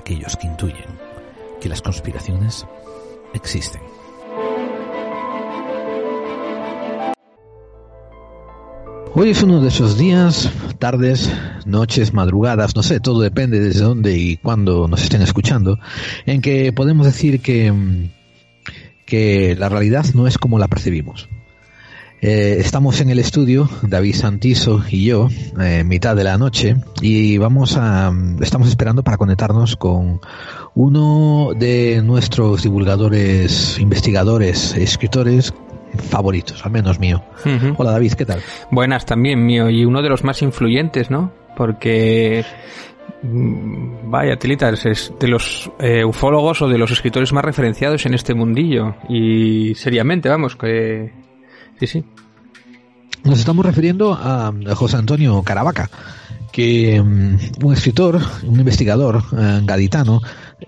aquellos 0.00 0.36
que 0.36 0.46
intuyen 0.46 0.98
que 1.60 1.68
las 1.68 1.82
conspiraciones 1.82 2.66
existen. 3.34 3.82
Hoy 9.12 9.30
es 9.30 9.42
uno 9.42 9.60
de 9.60 9.68
esos 9.68 9.98
días, 9.98 10.50
tardes, 10.78 11.30
noches, 11.66 12.14
madrugadas, 12.14 12.74
no 12.76 12.82
sé, 12.82 13.00
todo 13.00 13.20
depende 13.20 13.60
desde 13.60 13.80
dónde 13.80 14.16
y 14.16 14.36
cuándo 14.36 14.88
nos 14.88 15.02
estén 15.02 15.20
escuchando, 15.20 15.78
en 16.26 16.40
que 16.40 16.72
podemos 16.72 17.06
decir 17.06 17.40
que, 17.40 18.08
que 19.04 19.56
la 19.58 19.68
realidad 19.68 20.06
no 20.14 20.26
es 20.26 20.38
como 20.38 20.58
la 20.58 20.68
percibimos. 20.68 21.28
Eh, 22.22 22.56
estamos 22.58 23.00
en 23.00 23.08
el 23.08 23.18
estudio, 23.18 23.66
David 23.80 24.14
Santiso 24.14 24.82
y 24.90 25.06
yo, 25.06 25.28
eh, 25.58 25.84
mitad 25.84 26.14
de 26.14 26.24
la 26.24 26.36
noche, 26.36 26.76
y 27.00 27.38
vamos 27.38 27.78
a, 27.78 28.12
estamos 28.42 28.68
esperando 28.68 29.02
para 29.02 29.16
conectarnos 29.16 29.76
con 29.76 30.20
uno 30.74 31.52
de 31.56 32.02
nuestros 32.04 32.62
divulgadores, 32.62 33.78
investigadores, 33.78 34.76
escritores 34.76 35.54
favoritos, 36.10 36.64
al 36.66 36.72
menos 36.72 37.00
mío. 37.00 37.22
Hola 37.78 37.92
David, 37.92 38.12
¿qué 38.12 38.26
tal? 38.26 38.42
Buenas 38.70 39.06
también 39.06 39.44
mío 39.46 39.70
y 39.70 39.86
uno 39.86 40.02
de 40.02 40.10
los 40.10 40.22
más 40.22 40.42
influyentes, 40.42 41.10
¿no? 41.10 41.32
Porque 41.56 42.44
mm, 43.22 44.10
vaya 44.10 44.36
tilitas, 44.36 44.84
es 44.84 45.10
de 45.18 45.26
los 45.26 45.70
eh, 45.78 46.04
ufólogos 46.04 46.60
o 46.60 46.68
de 46.68 46.76
los 46.76 46.90
escritores 46.90 47.32
más 47.32 47.46
referenciados 47.46 48.04
en 48.04 48.12
este 48.12 48.34
mundillo 48.34 48.96
y 49.08 49.74
seriamente, 49.74 50.28
vamos, 50.28 50.54
que 50.54 51.19
sí, 51.80 51.86
sí. 51.86 52.04
Nos 53.24 53.38
estamos 53.38 53.66
refiriendo 53.66 54.14
a 54.14 54.52
José 54.74 54.96
Antonio 54.96 55.42
Caravaca, 55.42 55.90
que 56.52 57.00
mm, 57.00 57.64
un 57.64 57.72
escritor, 57.72 58.20
un 58.42 58.58
investigador 58.58 59.22
eh, 59.36 59.60
gaditano 59.64 60.20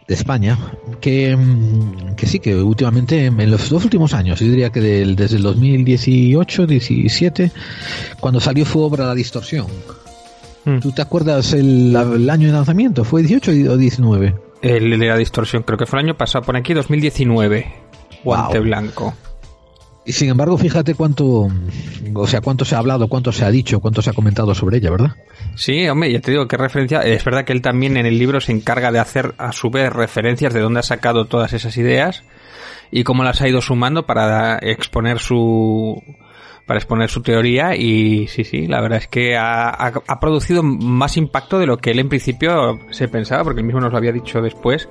de 0.06 0.14
España, 0.14 0.58
que, 1.00 1.36
mm, 1.36 2.14
que 2.14 2.26
sí, 2.26 2.38
que 2.38 2.56
últimamente, 2.56 3.26
en 3.26 3.50
los 3.50 3.68
dos 3.68 3.84
últimos 3.84 4.14
años, 4.14 4.40
yo 4.40 4.46
diría 4.46 4.70
que 4.70 4.80
desde 4.80 5.36
el 5.36 5.42
2018, 5.42 6.66
17, 6.66 7.52
cuando 8.20 8.40
salió 8.40 8.64
su 8.64 8.80
obra 8.80 9.06
La 9.06 9.14
Distorsión. 9.14 9.66
Hmm. 10.64 10.78
¿Tú 10.78 10.92
te 10.92 11.02
acuerdas 11.02 11.52
el, 11.54 11.96
año 12.30 12.46
de 12.46 12.52
lanzamiento? 12.52 13.04
¿Fue 13.04 13.22
18 13.22 13.50
o 13.72 13.76
19? 13.76 14.34
El 14.62 14.98
de 14.98 15.06
La 15.06 15.16
Distorsión, 15.16 15.64
creo 15.64 15.76
que 15.76 15.86
fue 15.86 15.98
el 15.98 16.06
año 16.06 16.16
pasado, 16.16 16.44
pone 16.44 16.60
aquí 16.60 16.72
2019. 16.72 17.66
Guante 18.22 18.60
blanco. 18.60 19.14
Y 20.04 20.12
sin 20.12 20.30
embargo, 20.30 20.58
fíjate 20.58 20.94
cuánto, 20.94 21.48
o 22.14 22.26
sea, 22.26 22.40
cuánto 22.40 22.64
se 22.64 22.74
ha 22.74 22.78
hablado, 22.78 23.06
cuánto 23.06 23.30
se 23.30 23.44
ha 23.44 23.50
dicho, 23.50 23.78
cuánto 23.78 24.02
se 24.02 24.10
ha 24.10 24.14
comentado 24.14 24.52
sobre 24.54 24.78
ella, 24.78 24.90
¿verdad? 24.90 25.16
Sí, 25.54 25.88
hombre, 25.88 26.12
ya 26.12 26.20
te 26.20 26.32
digo 26.32 26.48
que 26.48 26.56
referencia, 26.56 27.02
es 27.02 27.24
verdad 27.24 27.44
que 27.44 27.52
él 27.52 27.62
también 27.62 27.96
en 27.96 28.06
el 28.06 28.18
libro 28.18 28.40
se 28.40 28.50
encarga 28.50 28.90
de 28.90 28.98
hacer 28.98 29.34
a 29.38 29.52
su 29.52 29.70
vez 29.70 29.92
referencias 29.92 30.52
de 30.52 30.60
dónde 30.60 30.80
ha 30.80 30.82
sacado 30.82 31.26
todas 31.26 31.52
esas 31.52 31.76
ideas 31.76 32.24
y 32.90 33.04
cómo 33.04 33.22
las 33.22 33.40
ha 33.42 33.48
ido 33.48 33.60
sumando 33.60 34.04
para 34.04 34.58
exponer 34.58 35.20
su 35.20 36.02
para 36.66 36.78
exponer 36.78 37.10
su 37.10 37.22
teoría 37.22 37.76
y 37.76 38.28
sí, 38.28 38.44
sí, 38.44 38.66
la 38.66 38.80
verdad 38.80 38.98
es 38.98 39.08
que 39.08 39.36
ha, 39.36 39.68
ha 39.68 40.20
producido 40.20 40.62
más 40.62 41.16
impacto 41.16 41.58
de 41.58 41.66
lo 41.66 41.78
que 41.78 41.90
él 41.90 41.98
en 41.98 42.08
principio 42.08 42.80
se 42.90 43.08
pensaba, 43.08 43.44
porque 43.44 43.60
él 43.60 43.66
mismo 43.66 43.80
nos 43.80 43.92
lo 43.92 43.98
había 43.98 44.12
dicho 44.12 44.40
después, 44.40 44.88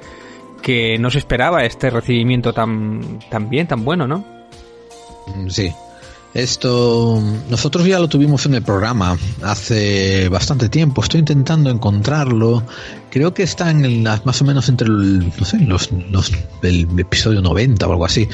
que 0.62 0.98
no 1.00 1.10
se 1.10 1.18
esperaba 1.18 1.64
este 1.64 1.90
recibimiento 1.90 2.54
tan, 2.54 3.20
tan 3.30 3.50
bien, 3.50 3.68
tan 3.68 3.84
bueno, 3.86 4.06
¿no? 4.06 4.41
Mm, 5.36 5.50
sí. 5.50 5.74
Esto 6.34 7.22
nosotros 7.50 7.86
ya 7.86 8.00
lo 8.00 8.08
tuvimos 8.08 8.46
en 8.46 8.54
el 8.54 8.64
programa 8.64 9.18
hace 9.44 10.30
bastante 10.30 10.70
tiempo. 10.70 11.02
Estoy 11.02 11.20
intentando 11.20 11.70
encontrarlo. 11.70 12.64
Creo 13.10 13.34
que 13.34 13.44
está 13.44 13.70
en 13.70 13.84
el, 13.84 14.02
más 14.02 14.42
o 14.42 14.46
menos 14.46 14.70
entre 14.70 14.88
el, 14.88 15.28
no 15.28 15.46
sé, 15.46 15.60
los, 15.60 15.92
el 16.62 16.88
episodio 16.98 17.42
90 17.42 17.86
o 17.86 17.92
algo 17.92 18.06
así. 18.06 18.30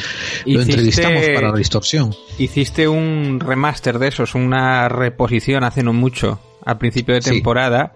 Lo 0.45 0.61
entrevistamos 0.61 1.23
para 1.33 1.49
la 1.49 1.57
distorsión. 1.57 2.13
Hiciste 2.37 2.87
un 2.87 3.39
remaster 3.39 3.97
de 3.97 4.09
esos, 4.09 4.35
una 4.35 4.89
reposición 4.89 5.63
hace 5.63 5.81
no 5.81 5.91
mucho, 5.91 6.39
al 6.63 6.77
principio 6.77 7.15
de 7.15 7.21
temporada. 7.21 7.95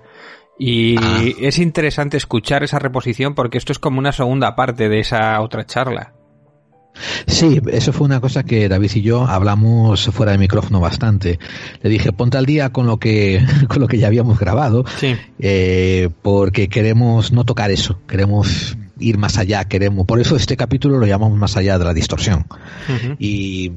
Y 0.58 0.96
ah. 0.98 1.24
es 1.40 1.60
interesante 1.60 2.18
escuchar 2.18 2.64
esa 2.64 2.80
reposición 2.80 3.36
porque 3.36 3.60
esto 3.60 3.72
es 3.72 3.78
como 3.78 4.00
una 4.00 4.14
segunda 4.14 4.56
parte 4.56 4.90
de 4.90 5.00
esa 5.00 5.40
otra 5.42 5.68
charla. 5.68 6.14
Sí, 7.26 7.62
eso 7.72 7.94
fue 7.94 8.06
una 8.06 8.20
cosa 8.20 8.44
que 8.44 8.68
David 8.70 8.92
y 8.96 9.02
yo 9.02 9.26
hablamos 9.26 10.06
fuera 10.06 10.34
de 10.34 10.38
micrófono 10.38 10.80
bastante. 10.80 11.40
Le 11.82 11.90
dije, 11.90 12.12
ponte 12.12 12.38
al 12.38 12.46
día 12.46 12.72
con 12.72 12.88
lo 12.88 12.98
que, 12.98 13.46
con 13.68 13.80
lo 13.80 13.88
que 13.88 13.98
ya 13.98 14.08
habíamos 14.08 14.40
grabado, 14.40 14.86
eh, 15.40 16.10
porque 16.22 16.68
queremos 16.68 17.32
no 17.32 17.46
tocar 17.46 17.72
eso, 17.72 18.00
queremos 18.08 18.78
ir 19.00 19.18
más 19.18 19.38
allá, 19.38 19.66
queremos, 19.66 20.06
por 20.06 20.20
eso 20.20 20.36
este 20.36 20.56
capítulo 20.56 20.98
lo 20.98 21.08
llamamos 21.08 21.38
más 21.38 21.58
allá 21.58 21.78
de 21.78 21.86
la 21.86 21.94
distorsión. 21.94 22.46
Y 23.20 23.72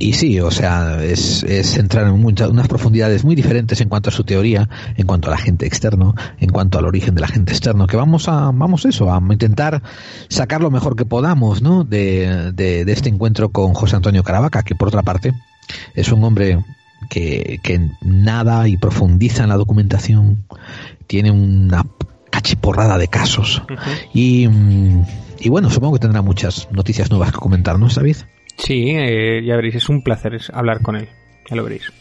y 0.00 0.14
sí, 0.14 0.40
o 0.40 0.50
sea, 0.50 1.04
es, 1.04 1.42
es 1.42 1.76
entrar 1.76 2.06
en 2.06 2.18
muchas, 2.18 2.48
unas 2.48 2.68
profundidades 2.68 3.22
muy 3.22 3.34
diferentes 3.34 3.82
en 3.82 3.90
cuanto 3.90 4.08
a 4.08 4.12
su 4.12 4.24
teoría, 4.24 4.66
en 4.96 5.06
cuanto 5.06 5.28
al 5.28 5.34
agente 5.34 5.66
externo, 5.66 6.14
en 6.38 6.48
cuanto 6.48 6.78
al 6.78 6.86
origen 6.86 7.14
del 7.14 7.24
agente 7.24 7.52
externo, 7.52 7.86
que 7.86 7.98
vamos 7.98 8.26
a, 8.26 8.50
vamos 8.50 8.86
eso, 8.86 9.12
a 9.12 9.22
intentar 9.30 9.82
sacar 10.28 10.62
lo 10.62 10.70
mejor 10.70 10.96
que 10.96 11.04
podamos, 11.04 11.60
¿no? 11.60 11.84
De, 11.84 12.50
de, 12.52 12.86
de 12.86 12.92
este 12.92 13.10
encuentro 13.10 13.50
con 13.50 13.74
José 13.74 13.96
Antonio 13.96 14.22
Caravaca, 14.22 14.62
que 14.62 14.74
por 14.74 14.88
otra 14.88 15.02
parte 15.02 15.34
es 15.94 16.10
un 16.10 16.24
hombre 16.24 16.64
que, 17.10 17.60
que 17.62 17.90
nada 18.00 18.68
y 18.68 18.78
profundiza 18.78 19.42
en 19.42 19.50
la 19.50 19.56
documentación, 19.58 20.46
tiene 21.06 21.30
una 21.30 21.84
cachiporrada 22.30 22.96
de 22.96 23.08
casos. 23.08 23.62
y, 24.14 24.48
y 25.40 25.48
bueno, 25.50 25.68
supongo 25.68 25.94
que 25.94 26.00
tendrá 26.00 26.22
muchas 26.22 26.68
noticias 26.72 27.10
nuevas 27.10 27.32
que 27.32 27.38
comentar, 27.38 27.78
¿no, 27.78 27.88
David? 27.88 28.16
Sí, 28.56 28.90
eh, 28.90 29.42
ya 29.44 29.56
veréis, 29.56 29.76
es 29.76 29.88
un 29.88 30.02
placer 30.02 30.38
hablar 30.52 30.82
con 30.82 30.96
él, 30.96 31.08
ya 31.48 31.56
lo 31.56 31.64
veréis. 31.64 31.92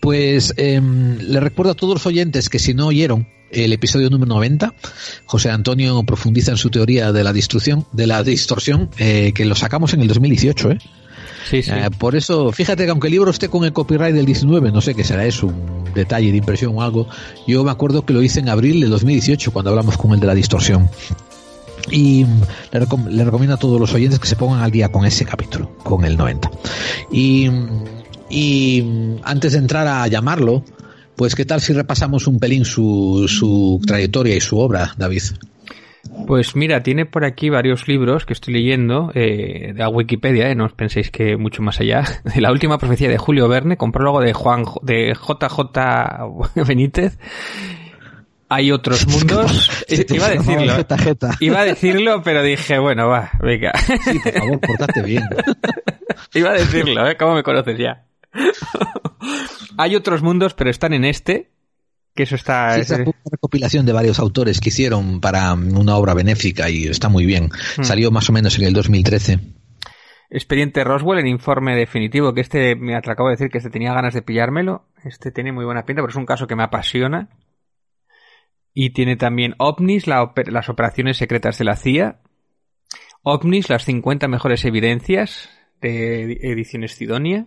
Pues 0.00 0.54
em, 0.56 1.18
le 1.18 1.40
recuerdo 1.40 1.72
a 1.72 1.74
todos 1.74 1.94
los 1.94 2.06
oyentes 2.06 2.48
que 2.48 2.58
si 2.58 2.74
no 2.74 2.86
oyeron 2.86 3.26
el 3.50 3.72
episodio 3.72 4.10
número 4.10 4.34
90, 4.34 4.74
José 5.24 5.50
Antonio 5.50 6.02
profundiza 6.02 6.50
en 6.52 6.56
su 6.56 6.70
teoría 6.70 7.12
de 7.12 7.24
la 7.24 7.32
destrucción, 7.32 7.86
de 7.92 8.06
la 8.06 8.22
distorsión, 8.22 8.90
eh, 8.98 9.32
que 9.34 9.44
lo 9.44 9.54
sacamos 9.54 9.94
en 9.94 10.00
el 10.00 10.08
2018, 10.08 10.70
¿eh? 10.72 10.78
Sí, 11.48 11.62
sí. 11.62 11.70
Eh, 11.72 11.90
por 11.96 12.16
eso, 12.16 12.50
fíjate 12.50 12.84
que 12.84 12.90
aunque 12.90 13.06
el 13.06 13.12
libro 13.12 13.30
esté 13.30 13.48
con 13.48 13.64
el 13.64 13.72
copyright 13.72 14.14
del 14.14 14.26
19, 14.26 14.72
no 14.72 14.80
sé 14.80 14.94
qué 14.94 15.04
será 15.04 15.24
eso, 15.24 15.46
un 15.46 15.84
detalle 15.94 16.30
de 16.32 16.38
impresión 16.38 16.76
o 16.76 16.82
algo, 16.82 17.08
yo 17.46 17.62
me 17.62 17.70
acuerdo 17.70 18.04
que 18.04 18.12
lo 18.12 18.22
hice 18.22 18.40
en 18.40 18.48
abril 18.48 18.80
del 18.80 18.90
2018 18.90 19.52
cuando 19.52 19.70
hablamos 19.70 19.96
con 19.96 20.12
el 20.12 20.20
de 20.20 20.26
la 20.26 20.34
distorsión. 20.34 20.90
Y 21.90 22.26
le, 22.72 23.24
recomiendo 23.24 23.54
a 23.54 23.58
todos 23.58 23.80
los 23.80 23.94
oyentes 23.94 24.18
que 24.18 24.26
se 24.26 24.36
pongan 24.36 24.60
al 24.60 24.70
día 24.70 24.90
con 24.90 25.04
ese 25.04 25.24
capítulo, 25.24 25.76
con 25.78 26.04
el 26.04 26.16
90. 26.16 26.50
Y, 27.10 27.50
antes 29.22 29.52
de 29.52 29.58
entrar 29.58 29.86
a 29.86 30.06
llamarlo, 30.08 30.64
pues 31.14 31.34
qué 31.34 31.44
tal 31.44 31.60
si 31.60 31.72
repasamos 31.72 32.26
un 32.26 32.38
pelín 32.38 32.64
su, 32.64 33.26
su 33.28 33.80
trayectoria 33.86 34.34
y 34.34 34.40
su 34.40 34.58
obra, 34.58 34.94
David. 34.96 35.22
Pues 36.26 36.56
mira, 36.56 36.82
tiene 36.82 37.06
por 37.06 37.24
aquí 37.24 37.50
varios 37.50 37.88
libros 37.88 38.26
que 38.26 38.32
estoy 38.32 38.54
leyendo 38.54 39.10
eh, 39.14 39.72
de 39.74 39.78
la 39.78 39.88
Wikipedia, 39.88 40.50
eh, 40.50 40.54
no 40.54 40.64
os 40.64 40.72
penséis 40.72 41.10
que 41.10 41.36
mucho 41.36 41.62
más 41.62 41.80
allá. 41.80 42.04
La 42.36 42.50
última 42.50 42.78
profecía 42.78 43.08
de 43.08 43.18
Julio 43.18 43.48
Verne, 43.48 43.76
con 43.76 43.92
prólogo 43.92 44.20
de 44.20 44.32
Juan 44.32 44.64
de 44.82 45.14
JJ 45.14 46.64
Benítez 46.66 47.18
hay 48.48 48.70
otros 48.72 49.06
mundos. 49.08 49.70
iba 49.88 50.26
a 50.26 50.30
decirlo. 50.30 50.74
Iba 51.40 51.60
a 51.60 51.64
decirlo, 51.64 52.22
pero 52.22 52.42
dije, 52.42 52.78
bueno, 52.78 53.08
va, 53.08 53.30
venga. 53.40 53.72
Sí, 54.04 54.18
por 54.18 54.32
favor, 54.32 54.60
portate 54.60 55.02
bien. 55.02 55.24
iba 56.34 56.50
a 56.50 56.54
decirlo, 56.54 57.08
¿eh? 57.08 57.16
¿Cómo 57.16 57.34
me 57.34 57.42
conoces 57.42 57.78
ya? 57.78 58.06
hay 59.78 59.96
otros 59.96 60.22
mundos, 60.22 60.54
pero 60.54 60.70
están 60.70 60.92
en 60.92 61.04
este. 61.04 61.50
Que 62.14 62.22
eso 62.22 62.34
está. 62.34 62.78
es 62.78 62.90
una 62.90 63.12
recopilación 63.30 63.84
de 63.84 63.92
varios 63.92 64.18
autores 64.18 64.60
que 64.60 64.70
hicieron 64.70 65.20
para 65.20 65.52
una 65.52 65.96
obra 65.96 66.14
benéfica 66.14 66.70
y 66.70 66.86
está 66.86 67.10
muy 67.10 67.26
bien. 67.26 67.50
Hmm. 67.76 67.82
Salió 67.82 68.10
más 68.10 68.30
o 68.30 68.32
menos 68.32 68.58
en 68.58 68.64
el 68.64 68.72
2013. 68.72 69.38
Expediente 70.30 70.82
Roswell, 70.82 71.18
el 71.18 71.26
informe 71.26 71.76
definitivo, 71.76 72.32
que 72.32 72.40
este 72.40 72.74
me 72.74 72.96
acabo 72.96 73.28
de 73.28 73.34
decir 73.34 73.50
que 73.50 73.58
este 73.58 73.68
tenía 73.68 73.92
ganas 73.92 74.14
de 74.14 74.22
pillármelo. 74.22 74.86
Este 75.04 75.30
tiene 75.30 75.52
muy 75.52 75.66
buena 75.66 75.84
pinta, 75.84 76.00
pero 76.00 76.10
es 76.10 76.16
un 76.16 76.24
caso 76.24 76.46
que 76.46 76.56
me 76.56 76.62
apasiona. 76.62 77.28
Y 78.78 78.90
tiene 78.90 79.16
también 79.16 79.54
OVNIS, 79.56 80.06
las 80.06 80.68
operaciones 80.68 81.16
secretas 81.16 81.56
de 81.56 81.64
la 81.64 81.76
CIA. 81.76 82.20
OVNIS, 83.22 83.70
las 83.70 83.86
50 83.86 84.28
mejores 84.28 84.66
evidencias 84.66 85.48
de 85.80 86.38
ediciones 86.42 86.92
Sidonia. 86.92 87.46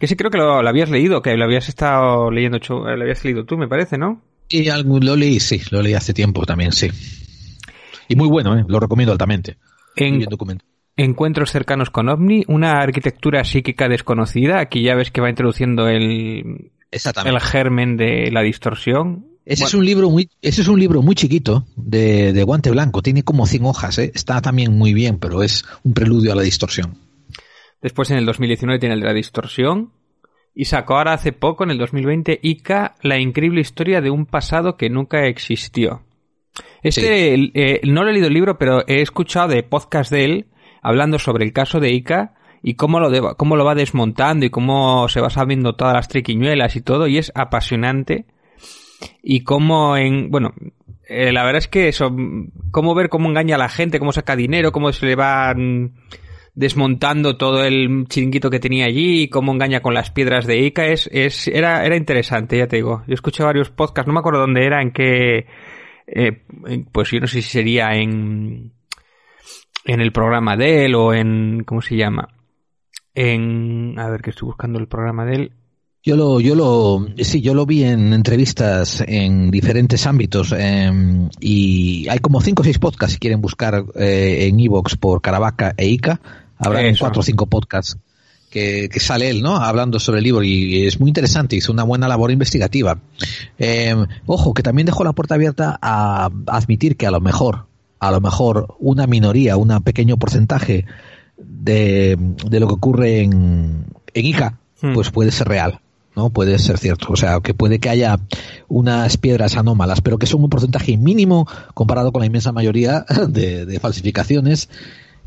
Que 0.00 0.08
sí 0.08 0.16
creo 0.16 0.32
que 0.32 0.38
lo, 0.38 0.58
habías 0.66 0.90
leído, 0.90 1.22
que 1.22 1.36
lo 1.36 1.44
habías 1.44 1.68
estado 1.68 2.28
leyendo, 2.32 2.58
lo 2.68 3.02
habías 3.02 3.24
leído 3.24 3.44
tú, 3.44 3.56
me 3.56 3.68
parece, 3.68 3.98
¿no? 3.98 4.24
Y 4.48 4.64
lo 4.64 5.14
leí, 5.14 5.38
sí, 5.38 5.62
lo 5.70 5.80
leí 5.80 5.94
hace 5.94 6.12
tiempo 6.12 6.44
también, 6.44 6.72
sí. 6.72 6.90
Y 8.08 8.16
muy 8.16 8.26
bueno, 8.26 8.58
¿eh? 8.58 8.64
lo 8.66 8.80
recomiendo 8.80 9.12
altamente. 9.12 9.58
En, 9.94 10.26
Encuentros 10.96 11.52
cercanos 11.52 11.90
con 11.90 12.08
OVNI, 12.08 12.46
una 12.48 12.80
arquitectura 12.80 13.44
psíquica 13.44 13.88
desconocida. 13.88 14.58
Aquí 14.58 14.82
ya 14.82 14.96
ves 14.96 15.12
que 15.12 15.20
va 15.20 15.30
introduciendo 15.30 15.86
el, 15.86 16.72
el 16.90 17.40
germen 17.40 17.96
de 17.96 18.32
la 18.32 18.42
distorsión 18.42 19.33
Ese 19.46 19.64
es 19.64 19.74
un 19.74 19.84
libro 19.84 20.08
muy, 20.10 20.30
ese 20.40 20.62
es 20.62 20.68
un 20.68 20.80
libro 20.80 21.02
muy 21.02 21.14
chiquito 21.14 21.66
de, 21.76 22.32
de 22.32 22.42
guante 22.44 22.70
blanco. 22.70 23.02
Tiene 23.02 23.22
como 23.22 23.46
100 23.46 23.64
hojas, 23.66 23.98
¿eh? 23.98 24.10
Está 24.14 24.40
también 24.40 24.76
muy 24.76 24.94
bien, 24.94 25.18
pero 25.18 25.42
es 25.42 25.64
un 25.82 25.92
preludio 25.92 26.32
a 26.32 26.34
la 26.34 26.42
distorsión. 26.42 26.98
Después 27.82 28.10
en 28.10 28.16
el 28.16 28.24
2019 28.24 28.78
tiene 28.78 28.94
el 28.94 29.00
de 29.02 29.06
la 29.06 29.12
distorsión. 29.12 29.92
Y 30.54 30.66
sacó 30.66 30.96
ahora 30.96 31.14
hace 31.14 31.32
poco, 31.32 31.64
en 31.64 31.72
el 31.72 31.78
2020, 31.78 32.38
Ica, 32.40 32.94
la 33.02 33.18
increíble 33.18 33.60
historia 33.60 34.00
de 34.00 34.10
un 34.10 34.24
pasado 34.24 34.76
que 34.76 34.88
nunca 34.88 35.26
existió. 35.26 36.02
Este 36.82 37.34
eh, 37.34 37.80
no 37.84 38.04
lo 38.04 38.10
he 38.10 38.12
leído 38.12 38.28
el 38.28 38.34
libro, 38.34 38.56
pero 38.56 38.86
he 38.86 39.02
escuchado 39.02 39.48
de 39.48 39.62
podcast 39.64 40.12
de 40.12 40.24
él 40.24 40.46
hablando 40.80 41.18
sobre 41.18 41.44
el 41.44 41.52
caso 41.52 41.80
de 41.80 41.92
Ica 41.92 42.34
y 42.62 42.74
cómo 42.74 43.00
lo, 43.00 43.36
cómo 43.36 43.56
lo 43.56 43.64
va 43.64 43.74
desmontando 43.74 44.46
y 44.46 44.50
cómo 44.50 45.08
se 45.08 45.20
va 45.20 45.28
sabiendo 45.28 45.74
todas 45.74 45.94
las 45.94 46.08
triquiñuelas 46.08 46.76
y 46.76 46.82
todo, 46.82 47.06
y 47.08 47.18
es 47.18 47.32
apasionante. 47.34 48.26
Y 49.22 49.44
cómo 49.44 49.96
en, 49.96 50.30
bueno, 50.30 50.54
eh, 51.08 51.32
la 51.32 51.44
verdad 51.44 51.58
es 51.58 51.68
que 51.68 51.88
eso, 51.88 52.14
cómo 52.70 52.94
ver 52.94 53.08
cómo 53.08 53.28
engaña 53.28 53.56
a 53.56 53.58
la 53.58 53.68
gente, 53.68 53.98
cómo 53.98 54.12
saca 54.12 54.36
dinero, 54.36 54.72
cómo 54.72 54.92
se 54.92 55.06
le 55.06 55.16
va 55.16 55.54
desmontando 56.54 57.36
todo 57.36 57.64
el 57.64 58.06
chiringuito 58.08 58.48
que 58.48 58.60
tenía 58.60 58.86
allí, 58.86 59.28
cómo 59.28 59.52
engaña 59.52 59.80
con 59.80 59.92
las 59.92 60.10
piedras 60.10 60.46
de 60.46 60.58
Ica, 60.58 60.86
es, 60.86 61.08
es, 61.12 61.48
era, 61.48 61.84
era 61.84 61.96
interesante, 61.96 62.58
ya 62.58 62.68
te 62.68 62.76
digo. 62.76 63.02
Yo 63.06 63.14
escuché 63.14 63.42
varios 63.42 63.70
podcasts, 63.70 64.06
no 64.06 64.14
me 64.14 64.20
acuerdo 64.20 64.40
dónde 64.40 64.64
era, 64.64 64.80
en 64.80 64.92
qué, 64.92 65.46
eh, 66.06 66.44
pues 66.92 67.10
yo 67.10 67.20
no 67.20 67.26
sé 67.26 67.42
si 67.42 67.50
sería 67.50 67.94
en, 67.94 68.72
en 69.84 70.00
el 70.00 70.12
programa 70.12 70.56
de 70.56 70.86
él 70.86 70.94
o 70.94 71.12
en, 71.12 71.64
¿cómo 71.64 71.82
se 71.82 71.96
llama? 71.96 72.28
En, 73.14 73.98
a 73.98 74.08
ver 74.08 74.22
que 74.22 74.30
estoy 74.30 74.46
buscando 74.46 74.78
el 74.78 74.88
programa 74.88 75.24
de 75.24 75.34
él. 75.36 75.52
Yo 76.06 76.16
lo, 76.16 76.38
yo 76.38 76.54
lo, 76.54 77.06
sí, 77.24 77.40
yo 77.40 77.54
lo 77.54 77.64
vi 77.64 77.84
en 77.84 78.12
entrevistas 78.12 79.02
en 79.06 79.50
diferentes 79.50 80.06
ámbitos 80.06 80.52
em, 80.52 81.30
y 81.40 82.06
hay 82.10 82.18
como 82.18 82.42
cinco 82.42 82.60
o 82.60 82.64
seis 82.64 82.78
podcasts 82.78 83.14
si 83.14 83.18
quieren 83.18 83.40
buscar 83.40 83.86
eh, 83.94 84.46
en 84.46 84.60
Evox 84.60 84.96
por 84.96 85.22
Caravaca 85.22 85.72
e 85.78 85.86
Ica 85.86 86.20
Habrá 86.58 86.82
cuatro 86.98 87.20
o 87.20 87.22
cinco 87.22 87.46
podcasts 87.46 87.96
que, 88.50 88.88
sale 89.00 89.30
él, 89.30 89.42
¿no? 89.42 89.56
Hablando 89.56 89.98
sobre 89.98 90.18
el 90.18 90.24
libro 90.24 90.42
y 90.44 90.86
es 90.86 91.00
muy 91.00 91.08
interesante, 91.08 91.56
hizo 91.56 91.72
una 91.72 91.82
buena 91.82 92.06
labor 92.06 92.30
investigativa. 92.30 93.00
Eh, 93.58 93.96
ojo, 94.26 94.54
que 94.54 94.62
también 94.62 94.86
dejó 94.86 95.02
la 95.04 95.12
puerta 95.12 95.34
abierta 95.34 95.76
a 95.82 96.30
admitir 96.46 96.96
que 96.96 97.06
a 97.06 97.10
lo 97.10 97.20
mejor, 97.20 97.66
a 97.98 98.12
lo 98.12 98.20
mejor 98.20 98.76
una 98.78 99.06
minoría, 99.08 99.56
un 99.56 99.82
pequeño 99.82 100.18
porcentaje 100.18 100.84
de, 101.36 102.16
de 102.18 102.60
lo 102.60 102.68
que 102.68 102.74
ocurre 102.74 103.22
en, 103.22 103.86
en 104.12 104.26
ICA, 104.26 104.60
hmm. 104.82 104.92
pues 104.92 105.10
puede 105.10 105.32
ser 105.32 105.48
real. 105.48 105.80
¿No? 106.16 106.30
Puede 106.30 106.58
ser 106.58 106.78
cierto. 106.78 107.06
O 107.10 107.16
sea, 107.16 107.40
que 107.40 107.54
puede 107.54 107.78
que 107.78 107.88
haya 107.88 108.18
unas 108.68 109.16
piedras 109.16 109.56
anómalas, 109.56 110.00
pero 110.00 110.18
que 110.18 110.26
son 110.26 110.42
un 110.42 110.50
porcentaje 110.50 110.96
mínimo 110.96 111.46
comparado 111.74 112.12
con 112.12 112.20
la 112.20 112.26
inmensa 112.26 112.52
mayoría 112.52 113.04
de 113.28 113.78
falsificaciones 113.80 114.68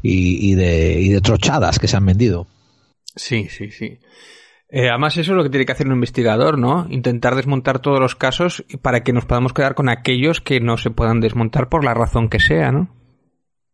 y, 0.02 0.56
de, 0.56 1.02
y 1.02 1.10
de 1.10 1.22
trochadas 1.22 1.80
que 1.80 1.88
se 1.88 1.98
han 1.98 2.06
vendido. 2.06 2.48
Sí, 3.16 3.48
sí, 3.50 3.72
sí. 3.72 4.00
Eh, 4.70 4.90
además, 4.90 5.18
eso 5.18 5.32
es 5.32 5.38
lo 5.38 5.44
que 5.44 5.50
tiene 5.50 5.66
que 5.66 5.72
hacer 5.72 5.88
un 5.88 5.94
investigador, 5.94 6.58
¿no? 6.58 6.88
Intentar 6.90 7.36
desmontar 7.36 7.80
todos 7.80 8.00
los 8.00 8.16
casos 8.16 8.66
para 8.82 9.02
que 9.04 9.14
nos 9.14 9.26
podamos 9.26 9.54
quedar 9.54 9.76
con 9.76 9.90
aquellos 9.90 10.42
que 10.42 10.60
no 10.60 10.78
se 10.78 10.92
puedan 10.92 11.22
desmontar 11.22 11.70
por 11.70 11.84
la 11.84 11.94
razón 11.94 12.30
que 12.30 12.40
sea, 12.40 12.72
¿no? 12.72 12.90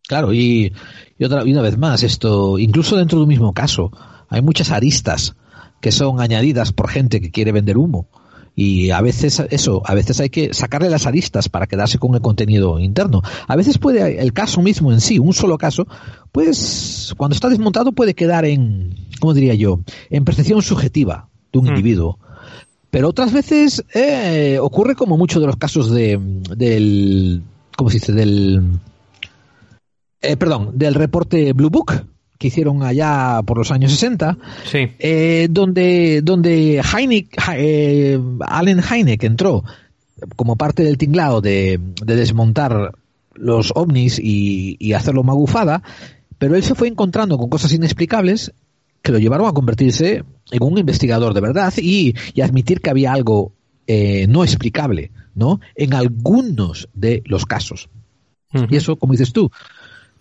Claro, 0.07 0.33
y, 0.33 0.73
y 1.17 1.23
otra 1.23 1.43
y 1.45 1.51
una 1.51 1.61
vez 1.61 1.77
más, 1.77 2.03
esto, 2.03 2.59
incluso 2.59 2.95
dentro 2.95 3.17
de 3.17 3.23
un 3.23 3.29
mismo 3.29 3.53
caso, 3.53 3.91
hay 4.29 4.41
muchas 4.41 4.69
aristas 4.69 5.35
que 5.83 5.91
son 5.91 6.21
añadidas 6.21 6.71
por 6.71 6.87
gente 6.87 7.19
que 7.19 7.29
quiere 7.29 7.51
vender 7.51 7.77
humo 7.77 8.07
y 8.55 8.91
a 8.91 9.01
veces 9.01 9.43
eso, 9.49 9.81
a 9.83 9.93
veces 9.93 10.21
hay 10.21 10.29
que 10.29 10.53
sacarle 10.53 10.89
las 10.89 11.07
aristas 11.07 11.49
para 11.49 11.67
quedarse 11.67 11.97
con 11.97 12.15
el 12.15 12.21
contenido 12.21 12.79
interno. 12.79 13.21
A 13.47 13.57
veces 13.57 13.79
puede 13.79 14.21
el 14.21 14.31
caso 14.31 14.61
mismo 14.61 14.93
en 14.93 15.01
sí, 15.01 15.19
un 15.19 15.33
solo 15.33 15.57
caso, 15.57 15.85
pues 16.31 17.13
cuando 17.17 17.35
está 17.35 17.49
desmontado 17.49 17.91
puede 17.91 18.13
quedar 18.13 18.45
en, 18.45 18.95
¿cómo 19.19 19.33
diría 19.33 19.55
yo?, 19.55 19.81
en 20.09 20.23
percepción 20.23 20.61
subjetiva 20.61 21.27
de 21.51 21.59
un 21.59 21.65
hmm. 21.65 21.69
individuo. 21.69 22.17
Pero 22.89 23.09
otras 23.09 23.33
veces 23.33 23.83
eh, 23.93 24.59
ocurre 24.61 24.95
como 24.95 25.17
muchos 25.17 25.41
de 25.41 25.47
los 25.47 25.57
casos 25.57 25.91
de, 25.91 26.17
del, 26.55 27.43
¿cómo 27.75 27.89
se 27.89 27.97
dice?, 27.97 28.13
del, 28.13 28.79
eh, 30.21 30.37
perdón, 30.37 30.71
del 30.75 30.93
reporte 30.93 31.51
Blue 31.51 31.69
Book, 31.69 32.05
que 32.43 32.49
hicieron 32.49 32.83
allá 32.83 33.41
por 33.45 33.57
los 33.57 33.71
años 33.71 33.93
60, 33.93 34.37
eh, 34.99 35.47
donde, 35.49 36.21
donde 36.21 36.81
eh, 37.55 38.19
Allen 38.41 38.81
Hynek 38.83 39.23
entró 39.23 39.63
como 40.35 40.57
parte 40.57 40.83
del 40.83 40.97
tinglado 40.97 41.39
de, 41.39 41.79
desmontar 42.05 42.95
los 43.33 43.71
ovnis 43.75 44.19
y, 44.21 44.91
hacerlo 44.91 45.23
magufada, 45.23 45.83
pero 46.37 46.57
él 46.57 46.63
se 46.63 46.75
fue 46.75 46.89
encontrando 46.89 47.37
con 47.37 47.49
cosas 47.49 47.71
inexplicables 47.71 48.51
que 49.01 49.13
lo 49.13 49.19
llevaron 49.19 49.47
a 49.47 49.53
convertirse 49.53 50.25
en 50.51 50.63
un 50.63 50.77
investigador 50.77 51.33
de 51.33 51.39
verdad 51.39 51.73
y, 51.77 52.13
admitir 52.41 52.81
que 52.81 52.89
había 52.89 53.13
algo 53.13 53.53
eh, 53.87 54.27
no 54.27 54.43
explicable, 54.43 55.11
¿no? 55.33 55.61
En 55.75 55.93
algunos 55.93 56.89
de 56.93 57.23
los 57.25 57.45
casos. 57.45 57.87
Y 58.69 58.75
eso, 58.75 58.97
como 58.97 59.13
dices 59.13 59.31
tú, 59.31 59.49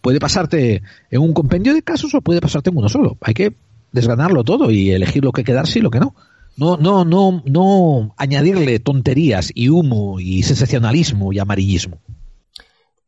puede 0.02 0.20
pasarte 0.20 0.82
en 1.10 1.20
un 1.22 1.32
compendio 1.32 1.72
de 1.72 1.82
casos 1.82 2.14
o 2.14 2.20
puede 2.20 2.42
pasarte 2.42 2.68
en 2.68 2.76
uno 2.76 2.90
solo. 2.90 3.16
Hay 3.22 3.32
que 3.32 3.54
desganarlo 3.92 4.44
todo 4.44 4.70
y 4.70 4.90
elegir 4.90 5.24
lo 5.24 5.32
que 5.32 5.44
quedarse 5.44 5.78
y 5.78 5.82
lo 5.82 5.90
que 5.90 6.00
no. 6.00 6.14
No, 6.56 6.76
no, 6.76 7.06
no, 7.06 7.42
no 7.46 8.14
añadirle 8.18 8.78
tonterías 8.78 9.50
y 9.54 9.70
humo 9.70 10.20
y 10.20 10.42
sensacionalismo 10.42 11.32
y 11.32 11.38
amarillismo. 11.38 11.98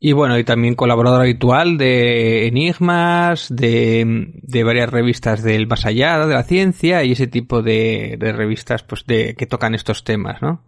Y 0.01 0.13
bueno, 0.13 0.39
y 0.39 0.45
también 0.45 0.75
colaborador 0.75 1.23
habitual 1.23 1.77
de 1.79 2.47
Enigmas, 2.47 3.49
de, 3.51 4.33
de 4.43 4.65
varias 4.65 4.91
revistas 4.91 5.43
del 5.43 5.67
más 5.67 5.87
allá 5.87 6.27
de 6.27 6.35
la 6.35 6.43
ciencia 6.43 7.05
y 7.05 7.13
ese 7.13 7.27
tipo 7.27 7.63
de, 7.63 8.17
de 8.19 8.33
revistas 8.33 8.83
pues 8.83 9.05
de 9.07 9.35
que 9.35 9.47
tocan 9.47 9.75
estos 9.75 10.05
temas, 10.05 10.41
¿no? 10.43 10.63